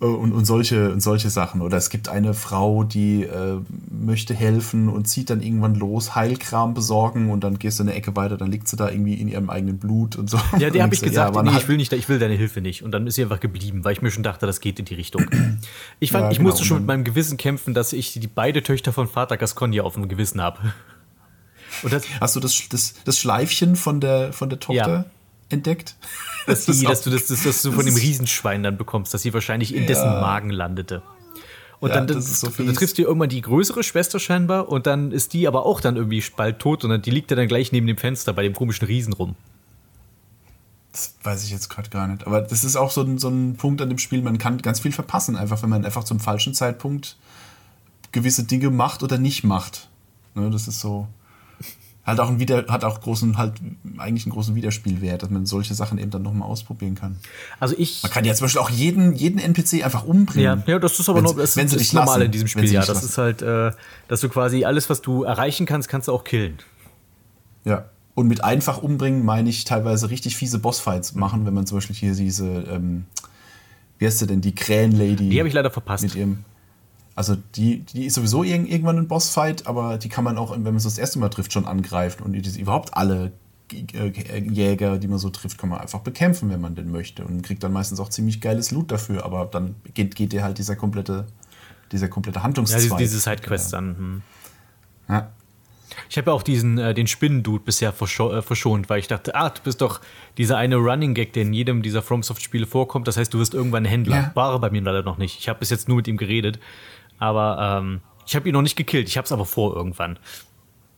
Äh, 0.00 0.04
Und, 0.04 0.32
und, 0.32 0.44
solche, 0.44 0.92
und 0.92 1.00
solche 1.00 1.30
Sachen. 1.30 1.60
Oder 1.60 1.76
es 1.76 1.90
gibt 1.90 2.08
eine 2.08 2.34
Frau, 2.34 2.84
die 2.84 3.22
äh, 3.24 3.58
möchte 3.90 4.34
helfen 4.34 4.88
und 4.88 5.06
zieht 5.06 5.30
dann 5.30 5.42
irgendwann 5.42 5.74
los, 5.74 6.14
Heilkram 6.14 6.74
besorgen 6.74 7.30
und 7.30 7.44
dann 7.44 7.58
gehst 7.58 7.78
du 7.78 7.82
eine 7.82 7.94
Ecke 7.94 8.16
weiter, 8.16 8.36
dann 8.36 8.50
liegt 8.50 8.68
sie 8.68 8.76
da 8.76 8.88
irgendwie 8.90 9.14
in 9.14 9.28
ihrem 9.28 9.50
eigenen 9.50 9.78
Blut 9.78 10.16
und 10.16 10.30
so. 10.30 10.38
Ja, 10.58 10.70
der 10.70 10.82
habe 10.84 10.94
ich 10.94 11.00
so, 11.00 11.06
gesagt, 11.06 11.36
ja, 11.36 11.42
nee, 11.42 11.56
ich 11.56 11.68
will 11.68 11.76
nicht, 11.76 11.92
ich 11.92 12.08
will 12.08 12.18
deine 12.18 12.34
Hilfe 12.34 12.60
nicht. 12.60 12.82
Und 12.82 12.92
dann 12.92 13.06
ist 13.06 13.16
sie 13.16 13.22
einfach 13.22 13.40
geblieben, 13.40 13.84
weil 13.84 13.92
ich 13.92 14.02
mir 14.02 14.10
schon 14.10 14.22
dachte, 14.22 14.46
das 14.46 14.60
geht 14.60 14.78
in 14.78 14.84
die 14.84 14.94
Richtung. 14.94 15.26
Ich 16.00 16.12
fand, 16.12 16.24
Ja, 16.24 16.30
ich 16.30 16.38
genau, 16.38 16.50
musste 16.50 16.64
schon 16.64 16.78
und 16.78 16.82
mit 16.84 16.88
meinem 16.88 17.04
Gewissen 17.04 17.36
kämpfen, 17.36 17.74
dass 17.74 17.92
ich 17.92 18.14
die 18.14 18.26
beide 18.26 18.62
Töchter 18.62 18.92
von 18.92 19.06
Vater 19.06 19.36
Gascogne 19.36 19.82
auf 19.82 19.94
dem 19.94 20.08
Gewissen 20.08 20.40
habe. 20.40 20.58
Und 21.82 21.92
das, 21.92 22.04
Hast 22.20 22.36
du 22.36 22.40
das, 22.40 22.68
das, 22.68 22.94
das 23.04 23.18
Schleifchen 23.18 23.76
von 23.76 24.00
der, 24.00 24.32
von 24.32 24.48
der 24.48 24.58
Tochter 24.58 24.88
Ja. 24.88 25.04
Entdeckt? 25.50 25.96
dass, 26.46 26.64
die, 26.66 26.84
dass 26.84 27.02
du 27.02 27.10
das, 27.10 27.26
das, 27.26 27.42
das 27.42 27.62
du 27.62 27.72
von 27.72 27.84
dem 27.84 27.96
Riesenschwein 27.96 28.62
dann 28.62 28.76
bekommst, 28.76 29.14
dass 29.14 29.22
sie 29.22 29.34
wahrscheinlich 29.34 29.74
in 29.74 29.86
dessen 29.86 30.08
Magen 30.08 30.50
landete. 30.50 31.02
Und 31.80 31.90
Ja, 31.90 31.96
dann, 31.96 32.06
dann, 32.06 32.20
so 32.20 32.48
dann 32.48 32.74
triffst 32.74 32.98
du 32.98 33.02
irgendwann 33.02 33.30
die 33.30 33.40
größere 33.40 33.82
Schwester 33.82 34.18
scheinbar 34.18 34.68
und 34.68 34.86
dann 34.86 35.12
ist 35.12 35.32
die 35.32 35.48
aber 35.48 35.64
auch 35.64 35.80
dann 35.80 35.96
irgendwie 35.96 36.22
bald 36.36 36.58
tot 36.58 36.84
und 36.84 36.90
dann, 36.90 37.00
die 37.00 37.10
liegt 37.10 37.30
ja 37.30 37.36
dann 37.36 37.48
gleich 37.48 37.72
neben 37.72 37.86
dem 37.86 37.96
Fenster 37.96 38.34
bei 38.34 38.42
dem 38.42 38.54
komischen 38.54 38.86
Riesen 38.86 39.14
rum. 39.14 39.34
Das 40.92 41.14
weiß 41.22 41.44
ich 41.44 41.50
jetzt 41.50 41.70
gerade 41.70 41.88
gar 41.88 42.06
nicht. 42.08 42.26
Aber 42.26 42.42
das 42.42 42.64
ist 42.64 42.76
auch 42.76 42.90
so 42.90 43.02
ein, 43.02 43.18
so 43.18 43.28
ein 43.28 43.56
Punkt 43.56 43.80
an 43.80 43.88
dem 43.88 43.98
Spiel, 43.98 44.20
man 44.22 44.38
kann 44.38 44.58
ganz 44.58 44.80
viel 44.80 44.92
verpassen, 44.92 45.36
einfach 45.36 45.62
wenn 45.62 45.70
man 45.70 45.84
einfach 45.84 46.04
zum 46.04 46.20
falschen 46.20 46.52
Zeitpunkt 46.52 47.16
gewisse 48.12 48.44
Dinge 48.44 48.70
macht 48.70 49.02
oder 49.02 49.16
nicht 49.16 49.44
macht. 49.44 49.88
Ne, 50.34 50.50
das 50.50 50.68
ist 50.68 50.80
so. 50.80 51.08
Halt 52.04 52.18
auch 52.18 52.28
ein 52.28 52.40
Wider, 52.40 52.64
hat 52.68 52.82
auch 52.82 53.00
großen, 53.00 53.36
halt 53.36 53.54
eigentlich 53.98 54.24
einen 54.24 54.32
großen 54.32 54.54
Widerspielwert, 54.54 55.22
dass 55.22 55.28
man 55.28 55.44
solche 55.44 55.74
Sachen 55.74 55.98
eben 55.98 56.10
dann 56.10 56.22
nochmal 56.22 56.48
ausprobieren 56.48 56.94
kann. 56.94 57.18
Also 57.58 57.74
ich. 57.76 58.02
Man 58.02 58.10
kann 58.10 58.24
ja 58.24 58.34
zum 58.34 58.46
Beispiel 58.46 58.60
auch 58.60 58.70
jeden, 58.70 59.14
jeden 59.14 59.38
NPC 59.38 59.84
einfach 59.84 60.04
umbringen. 60.04 60.62
Ja, 60.66 60.72
ja, 60.72 60.78
das 60.78 60.98
ist 60.98 61.08
aber 61.10 61.20
noch, 61.20 61.36
das 61.36 61.56
wenn 61.56 61.68
sie 61.68 61.76
dich 61.76 61.92
normal 61.92 62.18
lassen. 62.18 62.26
in 62.26 62.32
diesem 62.32 62.48
Spiel, 62.48 62.72
ja. 62.72 62.80
Das 62.80 62.88
lassen. 62.88 63.06
ist 63.06 63.18
halt, 63.18 63.42
äh, 63.42 63.72
dass 64.08 64.20
du 64.20 64.30
quasi 64.30 64.64
alles, 64.64 64.88
was 64.88 65.02
du 65.02 65.24
erreichen 65.24 65.66
kannst, 65.66 65.88
kannst 65.88 66.08
du 66.08 66.12
auch 66.12 66.24
killen. 66.24 66.58
Ja. 67.64 67.84
Und 68.14 68.28
mit 68.28 68.42
einfach 68.42 68.82
umbringen 68.82 69.24
meine 69.24 69.50
ich 69.50 69.64
teilweise 69.64 70.10
richtig 70.10 70.36
fiese 70.36 70.58
Bossfights 70.58 71.14
machen, 71.14 71.46
wenn 71.46 71.54
man 71.54 71.66
zum 71.66 71.78
Beispiel 71.78 71.96
hier 71.96 72.14
diese, 72.14 72.46
ähm, 72.46 73.04
wie 73.98 74.06
heißt 74.06 74.18
sie 74.18 74.26
denn, 74.26 74.40
die 74.40 74.54
Krähenlady. 74.54 75.28
Die 75.28 75.38
habe 75.38 75.48
ich 75.48 75.54
leider 75.54 75.70
verpasst. 75.70 76.02
mit 76.02 76.14
ihrem. 76.14 76.44
Also 77.20 77.36
die, 77.54 77.80
die 77.80 78.06
ist 78.06 78.14
sowieso 78.14 78.44
irg 78.44 78.66
irgendwann 78.66 78.96
ein 78.96 79.06
Bossfight, 79.06 79.66
aber 79.66 79.98
die 79.98 80.08
kann 80.08 80.24
man 80.24 80.38
auch, 80.38 80.52
wenn 80.52 80.62
man 80.62 80.78
sie 80.78 80.88
das 80.88 80.96
erste 80.96 81.18
Mal 81.18 81.28
trifft, 81.28 81.52
schon 81.52 81.66
angreifen. 81.66 82.22
Und 82.22 82.34
überhaupt 82.56 82.96
alle 82.96 83.32
äh, 83.70 84.38
Jäger, 84.38 84.96
die 84.96 85.06
man 85.06 85.18
so 85.18 85.28
trifft, 85.28 85.58
kann 85.58 85.68
man 85.68 85.80
einfach 85.80 86.00
bekämpfen, 86.00 86.48
wenn 86.48 86.62
man 86.62 86.76
denn 86.76 86.90
möchte. 86.90 87.22
Und 87.22 87.42
kriegt 87.42 87.62
dann 87.62 87.74
meistens 87.74 88.00
auch 88.00 88.08
ziemlich 88.08 88.40
geiles 88.40 88.70
Loot 88.70 88.90
dafür. 88.90 89.26
Aber 89.26 89.44
dann 89.44 89.74
geht, 89.92 90.14
geht 90.14 90.32
dir 90.32 90.42
halt 90.42 90.56
dieser 90.56 90.76
komplette, 90.76 91.26
dieser 91.92 92.08
komplette 92.08 92.38
Ja, 92.38 92.42
Handlungszweig. 92.44 92.80
diese, 92.80 92.96
diese 92.96 93.20
Sidequests 93.20 93.70
dann. 93.70 93.98
Hm. 93.98 94.22
Ja. 95.10 95.28
Ich 96.08 96.16
habe 96.16 96.30
ja 96.30 96.34
auch 96.34 96.42
diesen, 96.42 96.78
äh, 96.78 96.94
den 96.94 97.06
Spinnendude 97.06 97.62
bisher 97.62 97.92
verscho 97.92 98.32
äh, 98.32 98.40
verschont, 98.40 98.88
weil 98.88 99.00
ich 99.00 99.08
dachte, 99.08 99.34
ah, 99.34 99.50
du 99.50 99.60
bist 99.62 99.82
doch 99.82 100.00
dieser 100.38 100.56
eine 100.56 100.76
Running 100.76 101.12
Gag, 101.12 101.34
der 101.34 101.42
in 101.42 101.52
jedem 101.52 101.82
dieser 101.82 102.00
FromSoft-Spiele 102.00 102.66
vorkommt. 102.66 103.08
Das 103.08 103.18
heißt, 103.18 103.34
du 103.34 103.38
wirst 103.40 103.52
irgendwann 103.52 103.84
ein 103.84 103.90
Händler. 103.90 104.16
Ja. 104.16 104.30
War 104.34 104.54
er 104.54 104.58
bei 104.58 104.70
mir 104.70 104.80
leider 104.80 105.02
noch 105.02 105.18
nicht. 105.18 105.38
Ich 105.38 105.50
habe 105.50 105.58
bis 105.58 105.68
jetzt 105.68 105.86
nur 105.86 105.98
mit 105.98 106.08
ihm 106.08 106.16
geredet. 106.16 106.58
Aber 107.20 107.80
ähm, 107.80 108.00
ich 108.26 108.34
habe 108.34 108.48
ihn 108.48 108.52
noch 108.54 108.62
nicht 108.62 108.76
gekillt. 108.76 109.08
Ich 109.08 109.16
habe 109.16 109.26
es 109.26 109.32
aber 109.32 109.46
vor 109.46 109.76
irgendwann. 109.76 110.18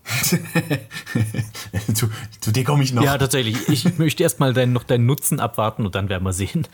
zu, 1.94 2.10
zu 2.40 2.50
dir 2.52 2.64
komme 2.64 2.82
ich 2.82 2.92
noch. 2.92 3.04
Ja, 3.04 3.18
tatsächlich. 3.18 3.68
Ich 3.68 3.98
möchte 3.98 4.22
erstmal 4.22 4.52
deinen, 4.52 4.72
noch 4.72 4.84
deinen 4.84 5.06
Nutzen 5.06 5.38
abwarten 5.40 5.84
und 5.84 5.94
dann 5.94 6.08
werden 6.08 6.24
wir 6.24 6.32
sehen. 6.32 6.66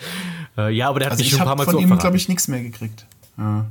Äh, 0.56 0.72
ja, 0.72 0.88
aber 0.88 1.00
der 1.00 1.06
hat 1.06 1.12
Also 1.12 1.22
mich 1.22 1.32
ich 1.32 1.32
schon 1.32 1.40
ein 1.42 1.44
paar 1.44 1.50
habe 1.50 1.58
Mal 1.58 1.64
von 1.64 1.74
zu 1.74 1.80
ihm, 1.80 1.88
verraten. 1.88 2.02
glaube 2.02 2.16
ich, 2.16 2.28
nichts 2.28 2.48
mehr 2.48 2.62
gekriegt. 2.62 3.06
Ja. 3.36 3.66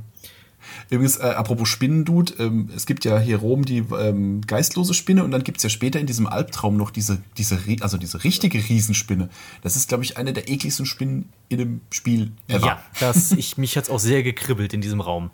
Übrigens, 0.90 1.16
äh, 1.16 1.22
apropos 1.24 1.68
Spinnendude, 1.68 2.34
ähm, 2.38 2.70
es 2.74 2.86
gibt 2.86 3.04
ja 3.04 3.18
hier 3.18 3.38
Rom 3.38 3.64
die 3.64 3.78
ähm, 3.78 4.40
geistlose 4.46 4.94
Spinne 4.94 5.24
und 5.24 5.30
dann 5.30 5.44
gibt 5.44 5.58
es 5.58 5.62
ja 5.64 5.70
später 5.70 6.00
in 6.00 6.06
diesem 6.06 6.26
Albtraum 6.26 6.76
noch 6.76 6.90
diese, 6.90 7.20
diese, 7.36 7.58
also 7.80 7.98
diese 7.98 8.24
richtige 8.24 8.58
Riesenspinne. 8.58 9.28
Das 9.62 9.76
ist, 9.76 9.88
glaube 9.88 10.04
ich, 10.04 10.16
eine 10.16 10.32
der 10.32 10.48
ekligsten 10.48 10.86
Spinnen 10.86 11.30
in 11.48 11.58
dem 11.58 11.80
Spiel 11.90 12.32
ever. 12.48 12.66
Ja, 12.66 12.82
das, 13.00 13.32
ich, 13.32 13.58
mich 13.58 13.76
hat 13.76 13.84
es 13.84 13.90
auch 13.90 13.98
sehr 13.98 14.22
gekribbelt 14.22 14.72
in 14.72 14.80
diesem 14.80 15.00
Raum. 15.00 15.30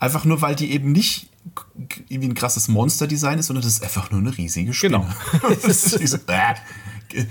Einfach 0.00 0.24
nur, 0.24 0.40
weil 0.40 0.56
die 0.56 0.72
eben 0.72 0.92
nicht 0.92 1.28
irgendwie 2.08 2.28
ein 2.28 2.34
krasses 2.34 2.68
Monster-Design 2.68 3.38
ist, 3.38 3.46
sondern 3.46 3.62
das 3.62 3.74
ist 3.74 3.82
einfach 3.82 4.10
nur 4.10 4.20
eine 4.20 4.36
riesige 4.36 4.72
Spinne. 4.72 4.98
Genau. 4.98 5.52
äh, 7.12 7.26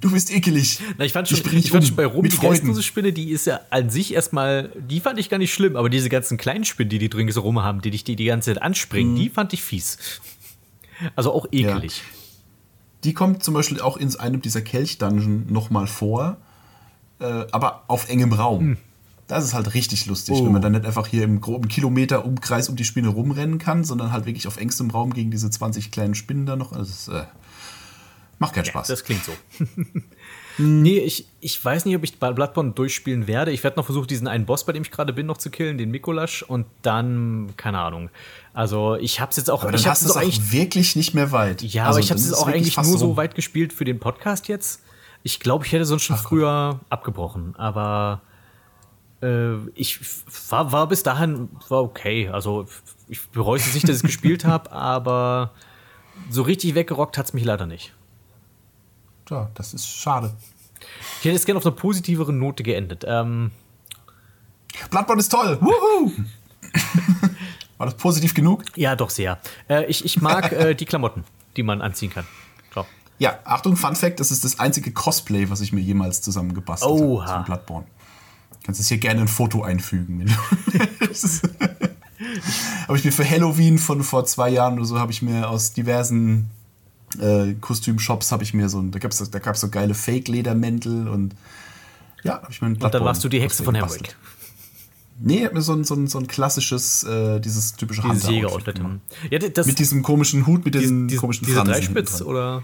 du 0.00 0.10
bist 0.10 0.32
ekelig. 0.32 0.80
Na, 0.96 1.04
ich 1.04 1.12
fand 1.12 1.28
schon, 1.28 1.42
dich 1.42 1.52
ich 1.52 1.70
fand 1.70 1.84
um 1.84 1.88
schon 1.88 1.96
bei 1.96 2.06
Rom 2.06 2.24
die 2.24 2.30
Freuden. 2.30 2.54
geistlose 2.54 2.82
Spinne, 2.82 3.12
die 3.12 3.30
ist 3.30 3.46
ja 3.46 3.60
an 3.70 3.90
sich 3.90 4.12
erstmal, 4.12 4.70
die 4.76 5.00
fand 5.00 5.18
ich 5.18 5.30
gar 5.30 5.38
nicht 5.38 5.54
schlimm, 5.54 5.76
aber 5.76 5.88
diese 5.88 6.08
ganzen 6.08 6.38
kleinen 6.38 6.64
Spinnen, 6.64 6.90
die 6.90 6.98
die 6.98 7.08
drin 7.08 7.30
so 7.30 7.40
rum 7.40 7.62
haben, 7.62 7.80
die 7.82 7.90
dich 7.90 8.04
die, 8.04 8.16
die 8.16 8.24
ganze 8.24 8.52
Zeit 8.52 8.62
anspringen, 8.62 9.14
die 9.14 9.28
fand 9.28 9.52
ich 9.52 9.62
fies. 9.62 9.98
Also 11.14 11.32
auch 11.32 11.46
ekelig. 11.52 12.02
Die 13.04 13.14
kommt 13.14 13.44
zum 13.44 13.54
Beispiel 13.54 13.80
auch 13.80 13.96
in 13.96 14.14
einem 14.18 14.42
dieser 14.42 14.60
Kelch-Dungeon 14.60 15.46
nochmal 15.52 15.86
vor, 15.86 16.38
äh, 17.20 17.46
aber 17.52 17.84
auf 17.86 18.08
engem 18.08 18.32
Raum. 18.32 18.60
Hm. 18.60 18.76
Das 19.28 19.44
ist 19.44 19.54
halt 19.54 19.74
richtig 19.74 20.06
lustig, 20.06 20.34
Oh. 20.36 20.44
wenn 20.46 20.52
man 20.52 20.62
dann 20.62 20.72
nicht 20.72 20.84
einfach 20.86 21.06
hier 21.06 21.22
im 21.22 21.40
groben 21.40 21.68
Kilometer 21.68 22.24
Umkreis 22.24 22.68
um 22.68 22.76
die 22.76 22.84
Spinne 22.84 23.08
rumrennen 23.08 23.58
kann, 23.58 23.84
sondern 23.84 24.10
halt 24.10 24.26
wirklich 24.26 24.48
auf 24.48 24.56
engstem 24.56 24.90
Raum 24.90 25.12
gegen 25.14 25.30
diese 25.30 25.50
20 25.50 25.90
kleinen 25.90 26.14
Spinnen 26.14 26.46
da 26.46 26.56
noch. 26.56 26.72
Also 26.72 26.90
das, 26.90 27.08
äh, 27.08 27.26
macht 28.38 28.54
keinen 28.54 28.64
Spaß. 28.64 28.86
Das 28.88 29.04
klingt 29.04 29.22
so. 29.24 29.32
nee, 30.58 30.98
ich, 30.98 31.28
ich 31.40 31.64
weiß 31.64 31.84
nicht, 31.84 31.96
ob 31.96 32.04
ich 32.04 32.18
bei 32.18 32.32
Bloodborne 32.32 32.72
durchspielen 32.72 33.26
werde. 33.26 33.50
Ich 33.52 33.62
werde 33.64 33.76
noch 33.76 33.84
versuchen, 33.84 34.06
diesen 34.06 34.26
einen 34.28 34.46
Boss, 34.46 34.64
bei 34.64 34.72
dem 34.72 34.82
ich 34.82 34.90
gerade 34.90 35.12
bin, 35.12 35.26
noch 35.26 35.38
zu 35.38 35.50
killen, 35.50 35.76
den 35.78 35.90
Mikolasch. 35.90 36.42
Und 36.42 36.66
dann, 36.82 37.52
keine 37.56 37.80
Ahnung. 37.80 38.10
Also, 38.54 38.96
ich 38.96 39.20
habe 39.20 39.30
es 39.30 39.36
jetzt 39.36 39.50
auch, 39.50 39.62
aber 39.62 39.72
dann 39.72 39.80
ich 39.80 39.86
hast 39.86 40.02
es 40.02 40.16
auch 40.16 40.22
wirklich 40.22 40.96
nicht 40.96 41.14
mehr 41.14 41.32
weit. 41.32 41.62
Ja, 41.62 41.84
Also 41.86 41.98
aber 41.98 42.04
ich 42.04 42.10
habe 42.10 42.20
es 42.20 42.32
auch 42.32 42.46
eigentlich 42.48 42.76
nur 42.76 42.98
so 42.98 43.16
weit 43.16 43.34
gespielt 43.34 43.72
für 43.72 43.84
den 43.84 43.98
Podcast 43.98 44.48
jetzt. 44.48 44.82
Ich 45.22 45.40
glaube, 45.40 45.66
ich 45.66 45.72
hätte 45.72 45.84
sonst 45.84 46.02
schon 46.04 46.16
früher 46.16 46.80
abgebrochen, 46.90 47.54
aber 47.56 48.22
ich 49.74 49.98
war, 50.48 50.70
war 50.70 50.86
bis 50.86 51.02
dahin 51.02 51.48
war 51.68 51.82
okay. 51.82 52.28
Also 52.28 52.66
ich 53.08 53.28
bereue 53.30 53.58
es 53.58 53.74
nicht, 53.74 53.88
dass 53.88 53.96
ich 53.96 54.02
es 54.02 54.02
gespielt 54.02 54.44
habe, 54.44 54.70
aber 54.78 55.52
so 56.30 56.42
richtig 56.42 56.74
weggerockt 56.74 57.18
hat 57.18 57.26
es 57.26 57.32
mich 57.32 57.44
leider 57.44 57.66
nicht. 57.66 57.94
Ja, 59.30 59.50
das 59.54 59.74
ist 59.74 59.88
schade. 59.88 60.32
Ich 61.18 61.24
hätte 61.24 61.36
es 61.36 61.44
gerne 61.44 61.58
auf 61.58 61.66
einer 61.66 61.74
positiveren 61.74 62.38
Note 62.38 62.62
geendet. 62.62 63.04
Ähm, 63.06 63.50
Bloodborne 64.90 65.20
ist 65.20 65.30
toll. 65.30 65.58
War 67.78 67.86
das 67.86 67.96
positiv 67.96 68.34
genug? 68.34 68.64
ja, 68.76 68.96
doch 68.96 69.10
sehr. 69.10 69.38
Äh, 69.68 69.86
ich, 69.86 70.04
ich 70.04 70.20
mag 70.20 70.52
äh, 70.52 70.74
die 70.74 70.84
Klamotten, 70.84 71.24
die 71.56 71.62
man 71.62 71.80
anziehen 71.80 72.10
kann. 72.10 72.26
So. 72.74 72.84
Ja, 73.18 73.38
Achtung, 73.44 73.76
Fun 73.76 73.96
Fact, 73.96 74.20
das 74.20 74.30
ist 74.30 74.44
das 74.44 74.58
einzige 74.58 74.92
Cosplay, 74.92 75.50
was 75.50 75.60
ich 75.60 75.72
mir 75.72 75.80
jemals 75.80 76.22
zusammengebastelt 76.22 76.90
habe 76.90 77.26
von 77.26 77.44
Bloodborne. 77.44 77.86
Kannst 78.64 78.80
es 78.80 78.88
hier 78.88 78.98
gerne 78.98 79.22
ein 79.22 79.28
Foto 79.28 79.62
einfügen. 79.62 80.30
habe 82.86 82.96
ich 82.98 83.04
mir 83.04 83.12
für 83.12 83.28
Halloween 83.28 83.78
von 83.78 84.02
vor 84.02 84.24
zwei 84.26 84.50
Jahren 84.50 84.74
oder 84.74 84.84
so, 84.84 84.98
habe 84.98 85.12
ich 85.12 85.22
mir 85.22 85.48
aus 85.48 85.72
diversen 85.72 86.50
äh, 87.20 87.54
Kostümshops, 87.60 88.32
habe 88.32 88.42
ich 88.42 88.54
mir 88.54 88.68
so, 88.68 88.80
ein- 88.80 88.90
da 88.90 88.98
gab 88.98 89.12
es 89.12 89.30
da 89.30 89.38
gab's 89.38 89.60
so 89.60 89.68
geile 89.68 89.94
Fake-Ledermäntel 89.94 91.08
und 91.08 91.34
ja, 92.24 92.34
habe 92.42 92.48
ich 92.50 92.60
mir 92.60 92.68
ein 92.68 92.76
Und 92.76 92.94
dann 92.94 93.04
warst 93.04 93.22
du 93.24 93.28
die 93.28 93.40
Hexe 93.40 93.62
von 93.62 93.76
Hamrick. 93.76 94.16
Nee, 95.20 95.38
ich 95.38 95.44
hab 95.46 95.54
mir 95.54 95.62
so 95.62 95.72
ein, 95.72 95.82
so 95.84 95.94
ein, 95.94 96.06
so 96.06 96.18
ein 96.18 96.26
klassisches, 96.28 97.02
äh, 97.04 97.40
dieses 97.40 97.74
typische 97.74 98.02
Dieses 98.02 98.28
Jägeroutfit. 98.28 98.80
Ja, 99.30 99.64
Mit 99.64 99.78
diesem 99.78 100.02
komischen 100.02 100.46
Hut, 100.46 100.64
mit 100.64 100.74
diesen 100.74 101.08
diese, 101.08 101.20
komischen 101.20 101.46
diese 101.46 101.56
Fransen 101.58 101.72
Dreispitz 101.72 102.22
oder 102.22 102.62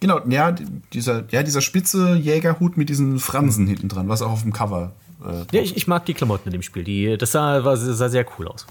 Genau, 0.00 0.20
ja, 0.28 0.54
dieser, 0.92 1.24
ja, 1.30 1.42
dieser 1.42 1.60
spitze 1.60 2.14
Jägerhut 2.14 2.76
mit 2.76 2.88
diesen 2.88 3.18
Fransen 3.18 3.66
hinten 3.66 3.88
dran, 3.88 4.08
was 4.08 4.22
auch 4.22 4.30
auf 4.30 4.42
dem 4.42 4.52
Cover. 4.52 4.92
Äh, 5.24 5.44
Ja, 5.56 5.62
ich, 5.62 5.76
ich 5.76 5.88
mag 5.88 6.06
die 6.06 6.14
Klamotten 6.14 6.48
in 6.48 6.52
dem 6.52 6.62
Spiel. 6.62 6.84
Die, 6.84 7.16
das 7.16 7.32
sah, 7.32 7.64
war, 7.64 7.76
sah 7.76 8.08
sehr 8.08 8.24
cool 8.38 8.48
aus. 8.48 8.66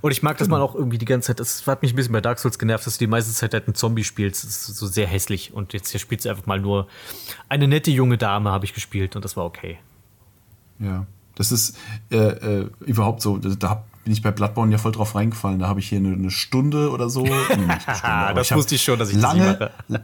Und 0.00 0.10
ich 0.10 0.22
mag, 0.22 0.36
dass 0.36 0.48
man 0.48 0.60
auch 0.60 0.74
irgendwie 0.74 0.98
die 0.98 1.04
ganze 1.04 1.28
Zeit, 1.28 1.40
das 1.40 1.66
hat 1.66 1.80
mich 1.82 1.92
ein 1.92 1.96
bisschen 1.96 2.12
bei 2.12 2.20
Dark 2.20 2.38
Souls 2.38 2.58
genervt, 2.58 2.86
dass 2.86 2.98
du 2.98 3.04
die 3.04 3.10
meiste 3.10 3.32
Zeit 3.32 3.54
halt 3.54 3.66
einen 3.66 3.76
Zombie 3.76 4.04
spielst. 4.04 4.44
Das 4.44 4.68
ist 4.68 4.76
so 4.76 4.86
sehr 4.86 5.06
hässlich. 5.06 5.54
Und 5.54 5.72
jetzt 5.72 5.90
hier 5.90 6.00
spielst 6.00 6.24
du 6.24 6.30
einfach 6.30 6.46
mal 6.46 6.60
nur 6.60 6.88
eine 7.48 7.68
nette 7.68 7.90
junge 7.90 8.18
Dame, 8.18 8.50
habe 8.50 8.64
ich 8.64 8.74
gespielt 8.74 9.16
und 9.16 9.24
das 9.24 9.36
war 9.36 9.44
okay. 9.44 9.78
ja, 10.80 11.06
das 11.36 11.52
ist 11.52 11.78
äh, 12.10 12.16
äh, 12.16 12.70
überhaupt 12.80 13.22
so. 13.22 13.38
Da, 13.38 13.84
bin 14.06 14.12
ich 14.12 14.22
bei 14.22 14.30
Bloodborne 14.30 14.70
ja 14.70 14.78
voll 14.78 14.92
drauf 14.92 15.16
reingefallen. 15.16 15.58
Da 15.58 15.66
habe 15.66 15.80
ich 15.80 15.88
hier 15.88 15.98
eine, 15.98 16.12
eine 16.12 16.30
Stunde 16.30 16.92
oder 16.92 17.10
so. 17.10 17.26
Stunde, 17.44 17.76
aber 18.04 18.38
das 18.38 18.52
hab 18.52 18.58
wusste 18.58 18.76
ich 18.76 18.84
schon, 18.84 19.00
dass 19.00 19.08
ich 19.08 19.16
das 19.16 19.24
lange, 19.24 19.70
mache. 19.88 20.00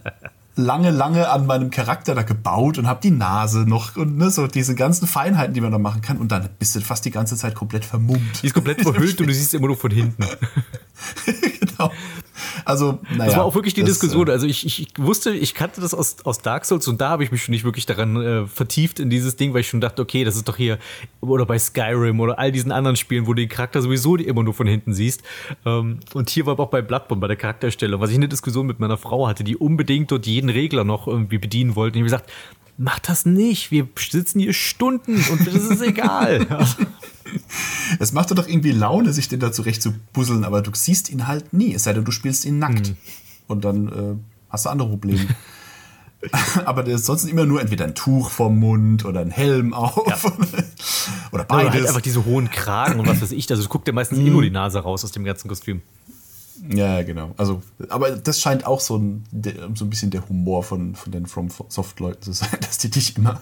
lange, 0.57 0.91
lange 0.91 1.29
an 1.31 1.47
meinem 1.47 1.71
Charakter 1.71 2.17
da 2.17 2.23
gebaut 2.23 2.79
und 2.79 2.89
habe 2.89 2.99
die 3.01 3.13
Nase 3.13 3.61
noch 3.61 3.95
und 3.95 4.19
ne, 4.19 4.33
so 4.33 4.49
diese 4.49 4.75
ganzen 4.75 5.07
Feinheiten, 5.07 5.55
die 5.55 5.61
man 5.61 5.71
da 5.71 5.79
machen 5.79 6.03
kann. 6.03 6.17
Und 6.17 6.33
dann 6.33 6.49
bist 6.59 6.75
du 6.75 6.81
fast 6.81 7.05
die 7.05 7.13
ganze 7.13 7.37
Zeit 7.37 7.55
komplett 7.55 7.85
vermummt. 7.85 8.43
Die 8.43 8.49
ist 8.49 8.55
komplett 8.55 8.81
verhüllt 8.83 9.21
und 9.21 9.29
du 9.29 9.35
siehst 9.35 9.55
immer 9.55 9.69
nur 9.69 9.77
von 9.77 9.93
hinten. 9.93 10.27
genau. 11.61 11.93
Also, 12.65 12.99
naja. 13.11 13.27
Das 13.27 13.37
war 13.37 13.45
auch 13.45 13.55
wirklich 13.55 13.75
die 13.75 13.83
das, 13.83 13.91
Diskussion. 13.91 14.29
äh, 14.29 14.33
Also 14.33 14.47
ich, 14.47 14.67
ich, 14.67 14.89
wusste, 14.97 15.31
ich 15.31 15.55
kannte 15.55 15.81
das 15.81 15.95
aus, 15.95 16.17
aus 16.25 16.41
Dark 16.41 16.65
Souls 16.65 16.87
und 16.89 17.01
da 17.01 17.11
habe 17.11 17.25
ich 17.25 17.33
mich 17.33 17.43
schon 17.43 17.53
nicht 17.53 17.65
wirklich 17.65 17.87
daran 17.87 18.17
äh, 18.17 18.47
vertieft 18.47 19.01
in 19.01 19.11
dieses 19.11 19.37
Ding, 19.37 19.55
weil 19.55 19.61
ich 19.61 19.69
schon 19.69 19.81
dachte, 19.81 20.03
okay, 20.03 20.25
das 20.25 20.37
ist 20.37 20.49
doch 20.49 20.57
hier, 20.57 20.79
oder 21.21 21.47
bei 21.47 21.59
Skyrim 21.59 22.21
oder 22.21 22.39
all 22.39 22.53
diesen 22.53 22.73
anderen 22.73 22.97
Spielen, 22.97 23.27
wo 23.27 23.35
du 23.35 23.43
den 23.43 23.49
Charakter 23.49 23.83
sowieso 23.83 24.17
immer 24.17 24.43
nur 24.43 24.55
von 24.55 24.67
hinten 24.67 24.93
siehst. 24.95 25.23
Ähm, 25.65 26.01
und 26.15 26.31
hier 26.31 26.47
war 26.47 26.53
aber 26.53 26.65
auch 26.65 26.71
bei 26.71 26.83
Bloodborne, 26.83 27.21
bei 27.21 27.29
der 27.29 27.37
Charakterstellung, 27.37 28.01
was 28.01 28.11
ich 28.11 28.17
eine 28.17 28.29
Diskussion 28.29 28.67
mit 28.67 28.81
meiner 28.81 28.97
Frau 28.99 29.27
hatte, 29.27 29.45
die 29.45 29.57
unbedingt 29.57 30.11
dort 30.11 30.27
jeden 30.27 30.51
Regler 30.51 30.85
noch 30.85 31.07
irgendwie 31.07 31.39
bedienen 31.39 31.77
wollte. 31.77 31.99
Und 31.99 32.07
ich 32.07 32.13
habe 32.13 32.23
gesagt, 32.23 32.33
mach 32.83 32.99
das 32.99 33.25
nicht, 33.25 33.71
wir 33.71 33.89
sitzen 33.97 34.41
hier 34.41 34.53
Stunden 34.53 35.17
und 35.31 35.47
das 35.47 35.55
ist 35.55 35.83
egal. 35.83 36.47
Es 37.99 38.13
macht 38.13 38.31
doch 38.31 38.47
irgendwie 38.47 38.73
Laune, 38.73 39.11
sich 39.15 39.27
den 39.27 39.41
da 39.41 39.53
zurecht 39.53 39.81
zu 39.81 39.95
puzzeln, 40.13 40.45
aber 40.45 40.61
du 40.61 40.71
siehst 40.75 41.09
ihn 41.09 41.29
halt 41.29 41.55
nie, 41.55 41.73
es 41.73 41.85
sei 41.85 41.95
denn, 41.95 42.05
du 42.05 42.13
spielst 42.13 42.45
ihn 42.45 42.59
nackt. 42.59 42.89
Hm. 42.89 42.97
Und 43.47 43.65
dann 43.65 43.89
äh, 43.89 44.17
hast 44.51 44.67
du 44.67 44.69
andere 44.69 44.89
Probleme. 44.91 45.27
aber 46.67 46.83
der 46.83 46.97
ist 46.97 47.07
sonst 47.07 47.25
immer 47.25 47.47
nur 47.47 47.63
entweder 47.63 47.87
ein 47.87 47.95
Tuch 47.95 48.29
vom 48.31 48.59
Mund 48.59 49.07
oder 49.07 49.21
ein 49.21 49.31
Helm 49.31 49.73
auf. 49.73 49.97
oder 50.25 50.35
Oder 51.33 51.45
beides. 51.45 51.73
halt 51.73 51.87
einfach 51.87 52.01
diese 52.03 52.27
hohen 52.27 52.51
Kragen 52.51 53.01
und 53.01 53.09
was 53.09 53.23
weiß 53.23 53.33
ich. 53.33 53.51
Also 53.51 53.67
guckt 53.69 53.89
dir 53.89 53.95
meistens 53.95 54.19
eh 54.19 54.29
nur 54.29 54.43
die 54.43 54.51
Nase 54.51 54.81
raus 54.81 55.03
aus 55.03 55.13
dem 55.13 55.25
ganzen 55.25 55.49
Kostüm. 55.49 55.81
Ja, 56.71 57.03
genau. 57.03 57.35
Also, 57.39 57.61
aber 57.89 58.13
das 58.13 58.39
scheint 58.41 58.67
auch 58.67 58.79
so 58.79 58.97
ein, 58.97 59.25
so 59.75 59.85
ein 59.85 59.91
bisschen 59.91 60.11
der 60.11 60.29
Humor 60.29 60.63
von, 60.63 60.95
von 60.95 61.11
den 61.11 61.27
From 61.27 61.49
Soft-Leuten 61.69 62.23
zu 62.23 62.33
sein, 62.33 62.51
dass 62.61 62.79
die 62.79 62.89
dich 62.91 63.17
immer, 63.17 63.41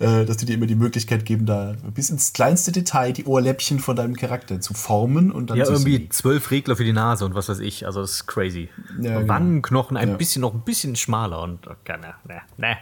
äh, 0.00 0.26
dass 0.26 0.36
die 0.36 0.44
dir 0.46 0.54
immer 0.54 0.66
die 0.66 0.74
Möglichkeit 0.74 1.24
geben, 1.24 1.46
da 1.46 1.74
bis 1.94 2.10
ins 2.10 2.34
kleinste 2.34 2.70
Detail 2.70 3.12
die 3.12 3.24
Ohrläppchen 3.24 3.78
von 3.80 3.96
deinem 3.96 4.16
Charakter 4.16 4.60
zu 4.60 4.74
formen 4.74 5.32
und 5.32 5.48
dann 5.48 5.56
Ja, 5.56 5.64
irgendwie 5.64 6.08
zwölf 6.10 6.50
Regler 6.50 6.76
für 6.76 6.84
die 6.84 6.92
Nase 6.92 7.24
und 7.24 7.34
was 7.34 7.48
weiß 7.48 7.60
ich. 7.60 7.86
Also 7.86 8.02
das 8.02 8.10
ist 8.12 8.26
crazy. 8.26 8.68
Ja, 9.00 9.20
genau. 9.20 9.28
Wangenknochen 9.28 9.96
ein 9.96 10.10
Ja. 10.10 10.16
bisschen 10.16 10.42
noch 10.42 10.52
ein 10.52 10.60
bisschen 10.60 10.94
schmaler 10.94 11.40
und 11.42 11.66
okay, 11.66 11.96
ne, 12.00 12.14
ne, 12.28 12.42
ne. 12.58 12.76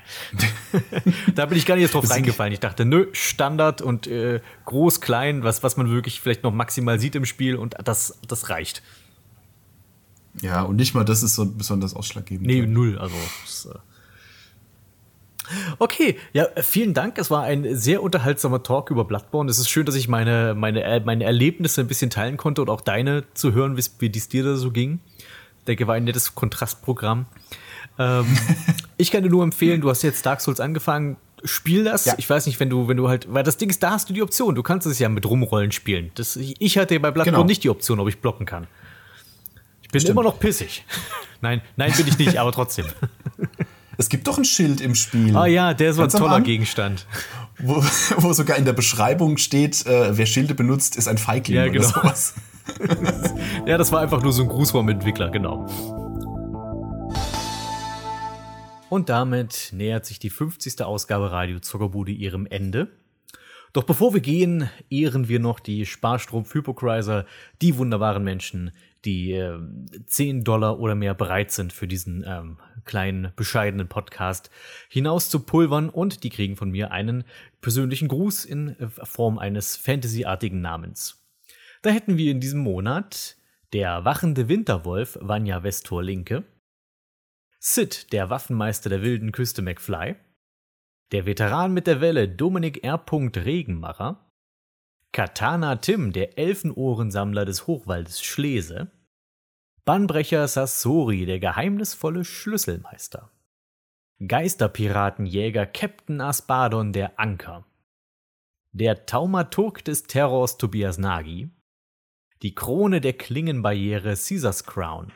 da 1.35 1.47
bin 1.47 1.57
ich 1.57 1.65
gar 1.67 1.77
nicht 1.77 1.83
jetzt 1.83 1.95
drauf 1.95 2.11
reingefallen. 2.11 2.53
Ich 2.53 2.61
dachte, 2.61 2.85
nö, 2.85 3.07
Standard 3.13 3.83
und 3.83 4.07
äh, 4.09 4.41
groß, 4.65 5.01
klein, 5.01 5.45
was, 5.45 5.63
was 5.63 5.77
man 5.77 5.91
wirklich 5.91 6.21
vielleicht 6.21 6.43
noch 6.43 6.53
maximal 6.53 6.99
sieht 6.99 7.15
im 7.15 7.25
Spiel 7.25 7.55
und 7.57 7.77
das, 7.85 8.19
das 8.27 8.49
reicht. 8.51 8.83
Ja, 10.43 10.63
und 10.63 10.77
nicht 10.77 10.95
mal 10.95 11.05
das 11.05 11.23
ist 11.23 11.35
so 11.35 11.47
besonders 11.47 11.95
ausschlaggebend. 11.95 12.47
Nee, 12.47 12.63
null. 12.67 12.99
Also. 12.99 13.15
Das, 13.45 13.67
äh 13.75 13.79
Okay, 15.79 16.17
ja, 16.33 16.47
vielen 16.63 16.95
Dank. 16.95 17.19
Es 17.19 17.29
war 17.31 17.43
ein 17.43 17.75
sehr 17.77 18.03
unterhaltsamer 18.05 18.63
Talk 18.63 18.91
über 18.91 19.05
Bloodborne. 19.05 19.51
Es 19.51 19.59
ist 19.59 19.69
schön, 19.69 19.85
dass 19.85 19.97
ich 19.97 20.07
meine, 20.07 20.55
meine, 20.55 21.03
meine 21.05 21.25
Erlebnisse 21.25 21.81
ein 21.81 21.89
bisschen 21.89 22.09
teilen 22.11 22.37
konnte 22.37 22.63
und 22.63 22.71
auch 22.71 22.81
deine 22.83 23.25
zu 23.35 23.53
hören, 23.53 23.77
wie 23.77 23.81
es- 23.81 24.29
dir 24.29 24.45
da 24.45 24.55
so 24.57 24.71
ging. 24.71 25.01
Ich 25.59 25.65
denke, 25.65 25.89
war 25.89 25.97
ein 25.97 26.05
nettes 26.05 26.37
Kontrastprogramm. 26.37 27.27
Ähm, 27.99 28.27
ich 28.97 29.11
kann 29.11 29.25
dir 29.25 29.29
nur 29.31 29.43
empfehlen, 29.43 29.81
du 29.81 29.91
hast 29.91 30.03
jetzt 30.03 30.25
Dark 30.25 30.41
Souls 30.41 30.61
angefangen. 30.61 31.17
Spiel 31.43 31.83
das. 31.85 32.05
Ja. 32.05 32.15
Ich 32.19 32.29
weiß 32.31 32.47
nicht, 32.47 32.61
wenn 32.61 32.71
du, 32.71 32.87
wenn 32.87 32.99
du 32.99 33.09
halt, 33.09 33.33
weil 33.33 33.43
das 33.43 33.57
Ding 33.57 33.71
ist, 33.71 33.83
da 33.83 33.91
hast 33.93 34.09
du 34.09 34.13
die 34.13 34.23
Option. 34.23 34.55
Du 34.55 34.63
kannst 34.63 34.87
es 34.87 34.99
ja 35.01 35.09
mit 35.09 35.27
Rumrollen 35.27 35.73
spielen. 35.73 36.13
Das, 36.15 36.37
ich, 36.37 36.55
ich 36.61 36.79
hatte 36.79 37.01
bei 37.01 37.11
Bloodborne 37.11 37.39
Genau. 37.39 37.47
nicht 37.47 37.65
die 37.65 37.71
Option, 37.71 37.99
ob 37.99 38.09
ich 38.09 38.19
blocken 38.19 38.47
kann. 38.47 38.69
Ich 39.93 40.05
bin 40.05 40.13
immer 40.13 40.23
noch 40.23 40.39
pissig. 40.39 40.85
nein, 41.41 41.63
nein, 41.77 41.93
bin 41.97 42.07
ich 42.07 42.19
nicht, 42.19 42.39
aber 42.39 42.53
trotzdem. 42.53 42.87
Es 43.97 44.09
gibt 44.09 44.27
doch 44.27 44.39
ein 44.39 44.45
Schild 44.45 44.81
im 44.81 44.95
Spiel. 44.95 45.37
Ah 45.37 45.47
ja, 45.47 45.75
der 45.75 45.91
ist 45.91 45.97
so 45.97 46.03
ein 46.03 46.05
Ganz 46.05 46.15
am 46.15 46.23
toller 46.23 46.41
Gegenstand. 46.41 47.07
Wo, 47.59 47.85
wo 48.17 48.33
sogar 48.33 48.57
in 48.57 48.65
der 48.65 48.73
Beschreibung 48.73 49.37
steht, 49.37 49.85
äh, 49.85 50.17
wer 50.17 50.27
Schilde 50.27 50.55
benutzt, 50.55 50.97
ist 50.97 51.09
ein 51.09 51.19
Feigling 51.19 51.57
Ja, 51.57 51.63
oder 51.65 51.73
genau. 51.73 51.89
sowas. 51.89 52.35
Ja, 53.67 53.77
das 53.77 53.91
war 53.91 54.01
einfach 54.01 54.23
nur 54.23 54.33
so 54.33 54.43
ein 54.43 54.49
Gruß 54.49 54.71
vom 54.71 54.89
Entwickler, 54.89 55.31
genau. 55.31 55.67
Und 58.89 59.09
damit 59.09 59.71
nähert 59.73 60.07
sich 60.07 60.19
die 60.19 60.31
50. 60.31 60.83
Ausgabe 60.83 61.31
Radio 61.31 61.61
Zuckerbude 61.61 62.13
ihrem 62.13 62.47
Ende. 62.47 62.89
Doch 63.73 63.85
bevor 63.85 64.15
wir 64.15 64.21
gehen, 64.21 64.69
ehren 64.89 65.29
wir 65.29 65.39
noch 65.39 65.61
die 65.61 65.87
Sparstrom-Hypochrysler, 65.87 67.25
die 67.63 67.77
wunderbaren 67.77 68.25
Menschen, 68.25 68.73
die 69.05 69.33
äh, 69.33 69.59
10 70.07 70.45
Dollar 70.45 70.79
oder 70.79 70.95
mehr 70.95 71.15
bereit 71.15 71.51
sind 71.51 71.73
für 71.73 71.89
diesen 71.89 72.25
ähm, 72.27 72.59
kleinen, 72.85 73.33
bescheidenen 73.37 73.89
Podcast 73.89 74.51
hinaus 74.89 75.31
zu 75.31 75.41
pulvern 75.41 75.89
und 75.89 76.23
die 76.23 76.31
kriegen 76.31 76.57
von 76.57 76.71
mir 76.71 76.91
einen 76.93 77.25
persönlichen 77.61 78.09
Gruß 78.09 78.45
in 78.45 78.79
äh, 78.79 78.89
Form 78.89 79.39
eines 79.39 79.77
Fantasy-artigen 79.77 80.61
Namens. 80.61 81.27
Da 81.83 81.91
hätten 81.91 82.17
wir 82.17 82.31
in 82.31 82.41
diesem 82.41 82.61
Monat 82.61 83.37
der 83.73 84.05
wachende 84.05 84.49
Winterwolf 84.49 85.19
Vanya 85.21 85.63
Vestor 85.63 86.03
Linke, 86.03 86.45
Sid, 87.59 88.13
der 88.13 88.31
Waffenmeister 88.31 88.89
der 88.89 89.03
wilden 89.03 89.33
Küste 89.33 89.63
McFly, 89.63 90.17
der 91.13 91.27
Veteran 91.27 91.73
mit 91.73 91.87
der 91.87 92.01
Welle 92.01 92.29
Dominik 92.29 92.85
R. 92.85 93.05
Regenmacher, 93.13 94.30
Katana 95.13 95.77
Tim, 95.77 96.13
der 96.13 96.39
Elfenohrensammler 96.39 97.45
des 97.45 97.67
Hochwaldes 97.67 98.23
Schlese, 98.23 98.91
Bannbrecher 99.85 100.47
Sassori, 100.47 101.27
der 101.27 101.41
geheimnisvolle 101.41 102.25
Schlüsselmeister, 102.25 103.31
Geisterpiratenjäger 104.25 105.67
Captain 105.67 106.21
Aspadon, 106.21 106.93
der 106.93 107.19
Anker, 107.19 107.67
der 108.73 109.05
Taumaturg 109.07 109.85
des 109.85 110.05
Terrors 110.05 110.59
Tobias 110.59 110.99
Nagy, 110.99 111.51
die 112.43 112.55
Krone 112.55 113.01
der 113.01 113.15
Klingenbarriere 113.15 114.15
Caesars 114.15 114.65
Crown, 114.65 115.13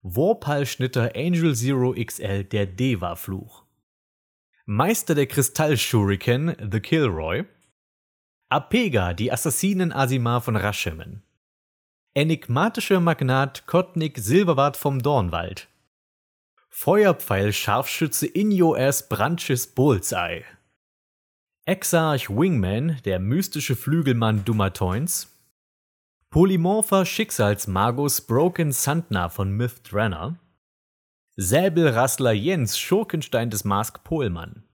Warpal-Schnitter 0.00 1.12
Angel 1.14 1.54
Zero 1.54 1.92
XL 1.92 2.44
der 2.44 2.66
Deva-Fluch, 2.66 3.66
Meister 4.64 5.14
der 5.14 5.26
Kristall-Shuriken 5.26 6.56
The 6.70 6.80
Kilroy, 6.80 7.44
Apega, 8.52 9.14
die 9.14 9.32
Assassinen 9.32 9.92
Asimar 9.92 10.42
von 10.42 10.56
Raschemen, 10.56 11.22
enigmatischer 12.12 13.00
Magnat 13.00 13.66
Kotnik 13.66 14.18
Silberbart 14.18 14.76
vom 14.76 15.00
Dornwald, 15.00 15.68
Feuerpfeil-Scharfschütze 16.68 18.26
Inyo 18.26 18.74
S. 18.74 19.08
Branches 19.08 19.68
Bullseye, 19.68 20.44
Exarch 21.64 22.28
Wingman, 22.28 23.00
der 23.06 23.20
mystische 23.20 23.74
Flügelmann 23.74 24.44
Dummertoins, 24.44 25.34
Polymorpher 26.28 27.06
Schicksalsmagus 27.06 28.20
Broken 28.20 28.70
Sandner 28.70 29.30
von 29.30 29.50
Myth-Drenner, 29.52 30.38
Säbelrassler 31.36 32.32
Jens 32.32 32.78
Schurkenstein 32.78 33.48
des 33.48 33.64
Mask 33.64 34.04
Pohlmann, 34.04 34.64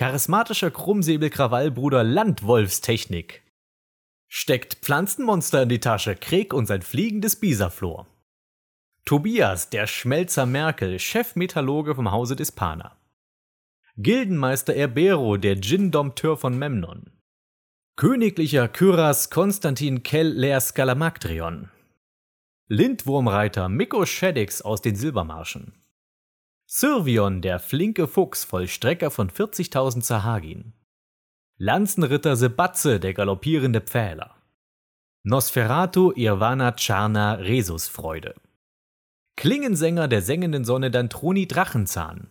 charismatischer 0.00 0.70
Krummsäbelkrawallbruder 0.70 2.02
Landwolfstechnik, 2.02 3.42
steckt 4.28 4.76
Pflanzenmonster 4.76 5.64
in 5.64 5.68
die 5.68 5.78
Tasche 5.78 6.14
Krieg 6.14 6.54
und 6.54 6.64
sein 6.64 6.80
fliegendes 6.80 7.36
Bisaflor, 7.36 8.06
Tobias, 9.04 9.68
der 9.68 9.86
Schmelzer 9.86 10.46
Merkel, 10.46 10.98
Chefmetallurge 10.98 11.94
vom 11.94 12.10
Hause 12.10 12.34
Dispana, 12.34 12.96
Gildenmeister 13.98 14.74
Erbero, 14.74 15.36
der 15.36 15.56
Djinn-Dompteur 15.56 16.38
von 16.38 16.58
Memnon, 16.58 17.10
Königlicher 17.96 18.68
Kyras 18.68 19.28
Konstantin 19.28 20.02
Kell 20.02 20.58
Skalamaktrion. 20.62 21.68
Lindwurmreiter 22.68 23.68
Mikko 23.68 24.06
Shaddix 24.06 24.62
aus 24.62 24.80
den 24.80 24.96
Silbermarschen. 24.96 25.74
Sirvion, 26.72 27.42
der 27.42 27.58
flinke 27.58 28.06
Fuchs, 28.06 28.44
Vollstrecker 28.44 29.10
von 29.10 29.28
40.000 29.28 30.02
Zahagin. 30.02 30.72
Lanzenritter 31.56 32.36
Sebatze, 32.36 33.00
der 33.00 33.12
galoppierende 33.12 33.80
Pfähler. 33.80 34.36
Nosferatu 35.24 36.12
Irvana 36.14 36.76
Charna 36.76 37.32
Resusfreude. 37.34 38.36
Klingensänger 39.34 40.06
der 40.06 40.22
sengenden 40.22 40.64
Sonne 40.64 40.92
Dantroni 40.92 41.48
Drachenzahn. 41.48 42.30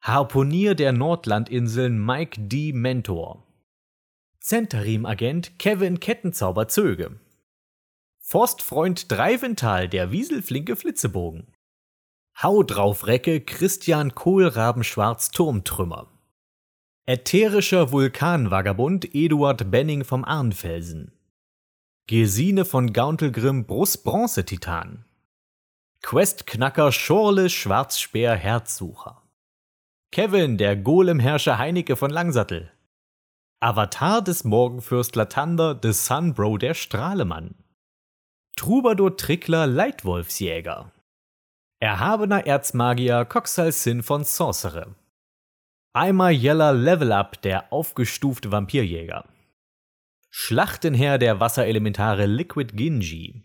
Harponier 0.00 0.76
der 0.76 0.92
Nordlandinseln 0.92 1.98
Mike 1.98 2.40
D. 2.42 2.72
Mentor. 2.72 3.44
Centerim-Agent 4.38 5.58
Kevin 5.58 5.98
Kettenzauber 5.98 6.68
Zöge. 6.68 7.18
Forstfreund 8.20 9.10
Dreivental, 9.10 9.88
der 9.88 10.12
Wieselflinke 10.12 10.76
Flitzebogen. 10.76 11.52
Hau 12.42 12.62
drauf 12.62 13.06
Recke 13.06 13.42
Christian 13.42 14.14
Kohlrabenschwarz 14.14 15.30
Turmtrümmer. 15.30 16.06
Ätherischer 17.04 17.92
Vulkanvagabund 17.92 19.14
Eduard 19.14 19.70
Benning 19.70 20.04
vom 20.04 20.24
Arnfelsen. 20.24 21.12
Gesine 22.06 22.64
von 22.64 22.94
Gauntelgrimm 22.94 23.66
Brustbronze-Titan. 23.66 25.04
Questknacker 26.00 26.92
Schorle 26.92 27.50
Schwarzspeer 27.50 28.36
Herzsucher. 28.36 29.22
Kevin, 30.10 30.56
der 30.56 30.76
Golemherrscher 30.76 31.58
Heinecke 31.58 31.94
von 31.94 32.10
Langsattel. 32.10 32.72
Avatar 33.60 34.24
des 34.24 34.44
Morgenfürst 34.44 35.14
Latander, 35.14 35.74
des 35.74 36.06
Sunbro 36.06 36.56
der 36.56 36.72
Strahlemann. 36.72 37.54
Troubadour 38.56 39.18
Trickler 39.18 39.66
Leitwolfsjäger. 39.66 40.90
Erhabener 41.82 42.46
Erzmagier 42.46 43.24
Coxal 43.24 43.72
Sin 43.72 44.02
von 44.02 44.22
Sorcerer. 44.22 44.94
Eimer 45.94 46.28
Yeller 46.28 46.74
Level 46.74 47.10
Up, 47.10 47.40
der 47.40 47.72
aufgestufte 47.72 48.52
Vampirjäger. 48.52 49.26
Schlachtenherr 50.28 51.16
der 51.16 51.40
Wasserelementare 51.40 52.26
Liquid 52.26 52.76
Ginji. 52.76 53.44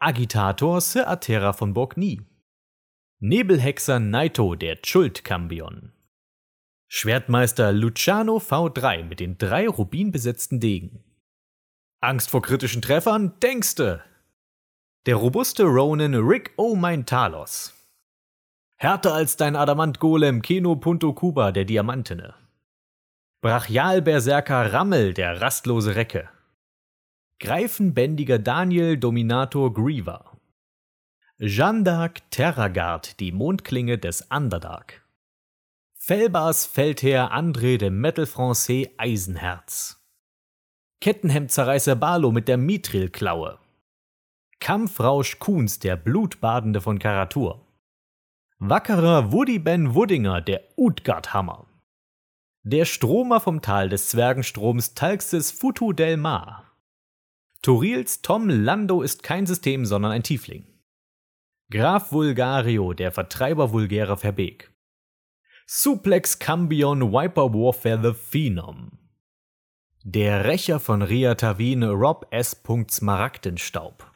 Agitator 0.00 0.80
Sir 0.80 1.06
Atera 1.06 1.52
von 1.52 1.74
Borgny. 1.74 2.22
Nebelhexer 3.20 4.00
Naito 4.00 4.56
der 4.56 4.82
Chult-Kambion. 4.82 5.92
Schwertmeister 6.88 7.70
Luciano 7.70 8.38
V3 8.38 9.04
mit 9.04 9.20
den 9.20 9.38
drei 9.38 9.68
rubinbesetzten 9.68 10.58
Degen. 10.58 11.04
Angst 12.00 12.30
vor 12.30 12.42
kritischen 12.42 12.82
Treffern? 12.82 13.38
Denkste! 13.38 14.02
Der 15.06 15.16
robuste 15.16 15.62
Ronin 15.62 16.14
Rick 16.14 16.52
O. 16.56 16.74
Mein 16.74 17.06
Talos. 17.06 17.72
Härter 18.76 19.14
als 19.14 19.36
dein 19.36 19.56
Adamant-Golem 19.56 20.42
Keno 20.42 20.76
Punto 20.76 21.14
Kuba 21.14 21.52
der 21.52 21.64
Diamantene. 21.64 22.34
Brachialberserker 23.40 24.72
Rammel 24.72 25.14
der 25.14 25.40
rastlose 25.40 25.94
Recke. 25.94 26.28
Greifenbändiger 27.38 28.38
Daniel 28.38 28.98
Dominator 28.98 29.72
Griever. 29.72 30.36
Jeanne 31.38 31.84
d'Arc 31.84 32.20
Terragard, 32.30 33.20
die 33.20 33.32
Mondklinge 33.32 33.96
des 33.96 34.22
Underdark. 34.30 35.06
Felbars 35.94 36.66
Feldherr 36.66 37.32
André 37.32 37.78
de 37.78 37.90
Metal 37.90 38.26
Francais 38.26 38.90
Eisenherz. 38.98 40.04
Kettenhemdzerreißer 41.00 41.94
Barlo 41.94 42.32
mit 42.32 42.48
der 42.48 42.58
Mithril-Klaue. 42.58 43.58
Kampfrausch 44.60 45.38
Kuhns, 45.38 45.78
der 45.78 45.96
Blutbadende 45.96 46.80
von 46.80 46.98
Karatur. 46.98 47.64
Wackerer 48.58 49.32
Woody 49.32 49.58
Ben 49.58 49.94
Wuddinger, 49.94 50.40
der 50.40 50.62
Utgard-Hammer. 50.76 51.66
Der 52.64 52.84
Stromer 52.84 53.40
vom 53.40 53.62
Tal 53.62 53.88
des 53.88 54.08
Zwergenstroms 54.08 54.94
Talxes 54.94 55.52
Futu 55.52 55.92
del 55.92 56.16
Mar. 56.16 56.76
Torils 57.62 58.20
Tom 58.20 58.48
Lando 58.48 59.02
ist 59.02 59.22
kein 59.22 59.46
System, 59.46 59.86
sondern 59.86 60.12
ein 60.12 60.22
Tiefling. 60.22 60.66
Graf 61.70 62.12
Vulgario, 62.12 62.92
der 62.94 63.12
Vertreiber 63.12 63.72
vulgärer 63.72 64.16
Verbeek. 64.16 64.72
Suplex 65.66 66.38
Cambion 66.38 67.12
Wiper 67.12 67.52
Warfare 67.52 68.00
The 68.02 68.14
Phenom. 68.14 68.98
Der 70.02 70.46
Rächer 70.46 70.80
von 70.80 71.02
Ria 71.02 71.34
Tavine 71.34 71.90
Rob 71.90 72.26
S. 72.30 72.62
Smaragdenstaub. 72.90 74.07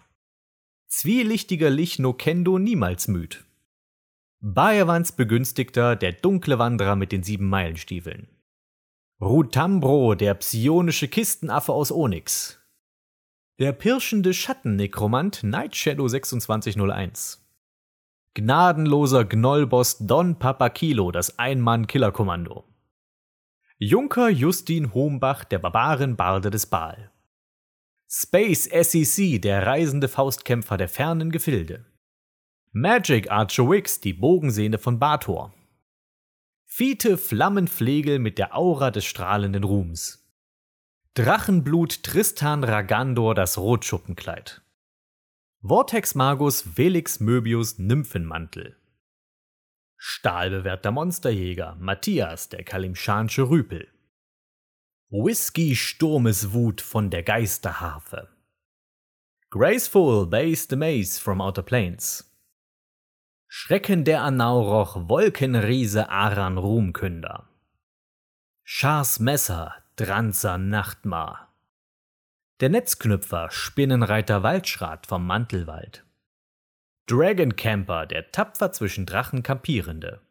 Zwielichtiger 0.94 1.70
Lichno 1.70 2.12
Kendo 2.12 2.58
niemals 2.58 3.08
müd. 3.08 3.46
Bayerwans 4.40 5.12
Begünstigter, 5.12 5.96
der 5.96 6.12
dunkle 6.12 6.58
Wanderer 6.58 6.96
mit 6.96 7.12
den 7.12 7.22
sieben 7.22 7.48
Meilenstiefeln. 7.48 8.28
Rutambro, 9.18 10.14
der 10.14 10.34
psionische 10.34 11.08
Kistenaffe 11.08 11.72
aus 11.72 11.90
Onyx. 11.90 12.60
Der 13.58 13.72
pirschende 13.72 14.34
Schattennekromant 14.34 15.42
Nightshadow 15.42 16.06
2601. 16.06 17.42
Gnadenloser 18.34 19.24
Gnollboss 19.24 19.96
Don 19.96 20.38
Papakilo, 20.38 21.10
das 21.10 21.38
Ein-Mann-Killerkommando. 21.38 22.64
Junker 23.78 24.28
Justin 24.28 24.92
Hombach, 24.92 25.44
der 25.44 25.58
Barbarenbarde 25.58 26.50
des 26.50 26.66
Baal. 26.66 27.11
Space 28.14 28.64
SEC, 28.64 29.40
der 29.40 29.66
reisende 29.66 30.06
Faustkämpfer 30.06 30.76
der 30.76 30.90
fernen 30.90 31.30
Gefilde. 31.30 31.86
Magic 32.70 33.30
Archer 33.30 33.70
Wix, 33.70 34.02
die 34.02 34.12
Bogensehne 34.12 34.76
von 34.76 34.98
Bator. 34.98 35.54
Fiete 36.66 37.16
Flammenflegel 37.16 38.18
mit 38.18 38.36
der 38.36 38.54
Aura 38.54 38.90
des 38.90 39.06
strahlenden 39.06 39.64
Ruhms. 39.64 40.30
Drachenblut 41.14 42.02
Tristan 42.02 42.64
Ragandor 42.64 43.34
das 43.34 43.56
Rotschuppenkleid. 43.56 44.60
Vortex 45.62 46.14
Magus 46.14 46.60
Felix 46.60 47.18
Möbius 47.18 47.78
Nymphenmantel. 47.78 48.76
Stahlbewehrter 49.96 50.90
Monsterjäger 50.90 51.76
Matthias 51.76 52.50
der 52.50 52.62
Kalimschansche 52.62 53.48
Rüpel. 53.48 53.88
Whisky 55.14 55.76
Sturmeswut 55.76 56.80
von 56.80 57.10
der 57.10 57.22
Geisterharfe. 57.22 58.28
Graceful 59.50 60.26
Base 60.26 60.68
the 60.70 60.76
Maze 60.76 61.20
from 61.20 61.42
Outer 61.42 61.62
Plains. 61.62 62.34
Schrecken 63.46 64.04
der 64.04 64.22
Anauroch, 64.22 65.10
Wolkenriese 65.10 66.08
Aran 66.08 66.56
Ruhmkünder. 66.56 67.46
Schars 68.64 69.20
Messer, 69.20 69.74
Dranzer 69.96 70.56
Nachtmar. 70.56 71.52
Der 72.60 72.70
Netzknüpfer, 72.70 73.50
Spinnenreiter 73.50 74.42
Waldschrat 74.42 75.06
vom 75.06 75.26
Mantelwald. 75.26 76.06
Dragon 77.04 77.54
Camper, 77.54 78.06
der 78.06 78.32
tapfer 78.32 78.72
zwischen 78.72 79.04
Drachen 79.04 79.42
kampierende. 79.42 80.22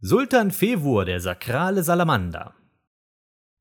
Sultan 0.00 0.50
Fevur, 0.50 1.04
der 1.04 1.20
sakrale 1.20 1.84
Salamander. 1.84 2.56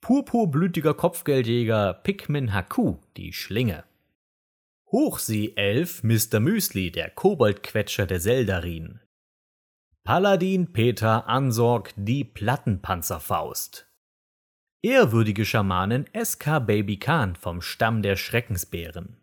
Purpurblütiger 0.03 0.93
Kopfgeldjäger 0.95 1.93
Pikmin 1.93 2.53
Haku, 2.53 2.97
die 3.15 3.31
Schlinge. 3.31 3.85
Hochsee-Elf 4.91 6.03
Mr. 6.03 6.41
Müsli, 6.41 6.91
der 6.91 7.09
Koboldquetscher 7.09 8.05
der 8.05 8.19
Seldarin. 8.19 8.99
Paladin 10.03 10.73
Peter 10.73 11.29
Ansorg, 11.29 11.93
die 11.95 12.25
Plattenpanzerfaust. 12.25 13.89
Ehrwürdige 14.81 15.45
Schamanin 15.45 16.05
SK 16.21 16.59
Baby 16.67 16.97
Khan 16.97 17.37
vom 17.37 17.61
Stamm 17.61 18.01
der 18.01 18.17
Schreckensbären. 18.17 19.15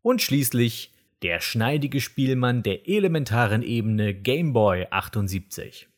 Und 0.00 0.22
schließlich 0.22 0.92
der 1.22 1.40
schneidige 1.40 2.00
Spielmann 2.00 2.62
der 2.62 2.88
elementaren 2.88 3.64
Ebene 3.64 4.14
Gameboy 4.14 4.86
78. 4.92 5.88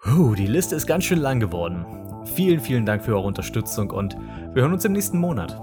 Puh, 0.00 0.36
die 0.36 0.46
Liste 0.46 0.76
ist 0.76 0.86
ganz 0.86 1.04
schön 1.04 1.18
lang 1.18 1.40
geworden. 1.40 1.84
Vielen, 2.24 2.60
vielen 2.60 2.86
Dank 2.86 3.04
für 3.04 3.16
eure 3.16 3.26
Unterstützung 3.26 3.90
und 3.90 4.16
wir 4.54 4.62
hören 4.62 4.72
uns 4.72 4.84
im 4.84 4.92
nächsten 4.92 5.18
Monat. 5.18 5.60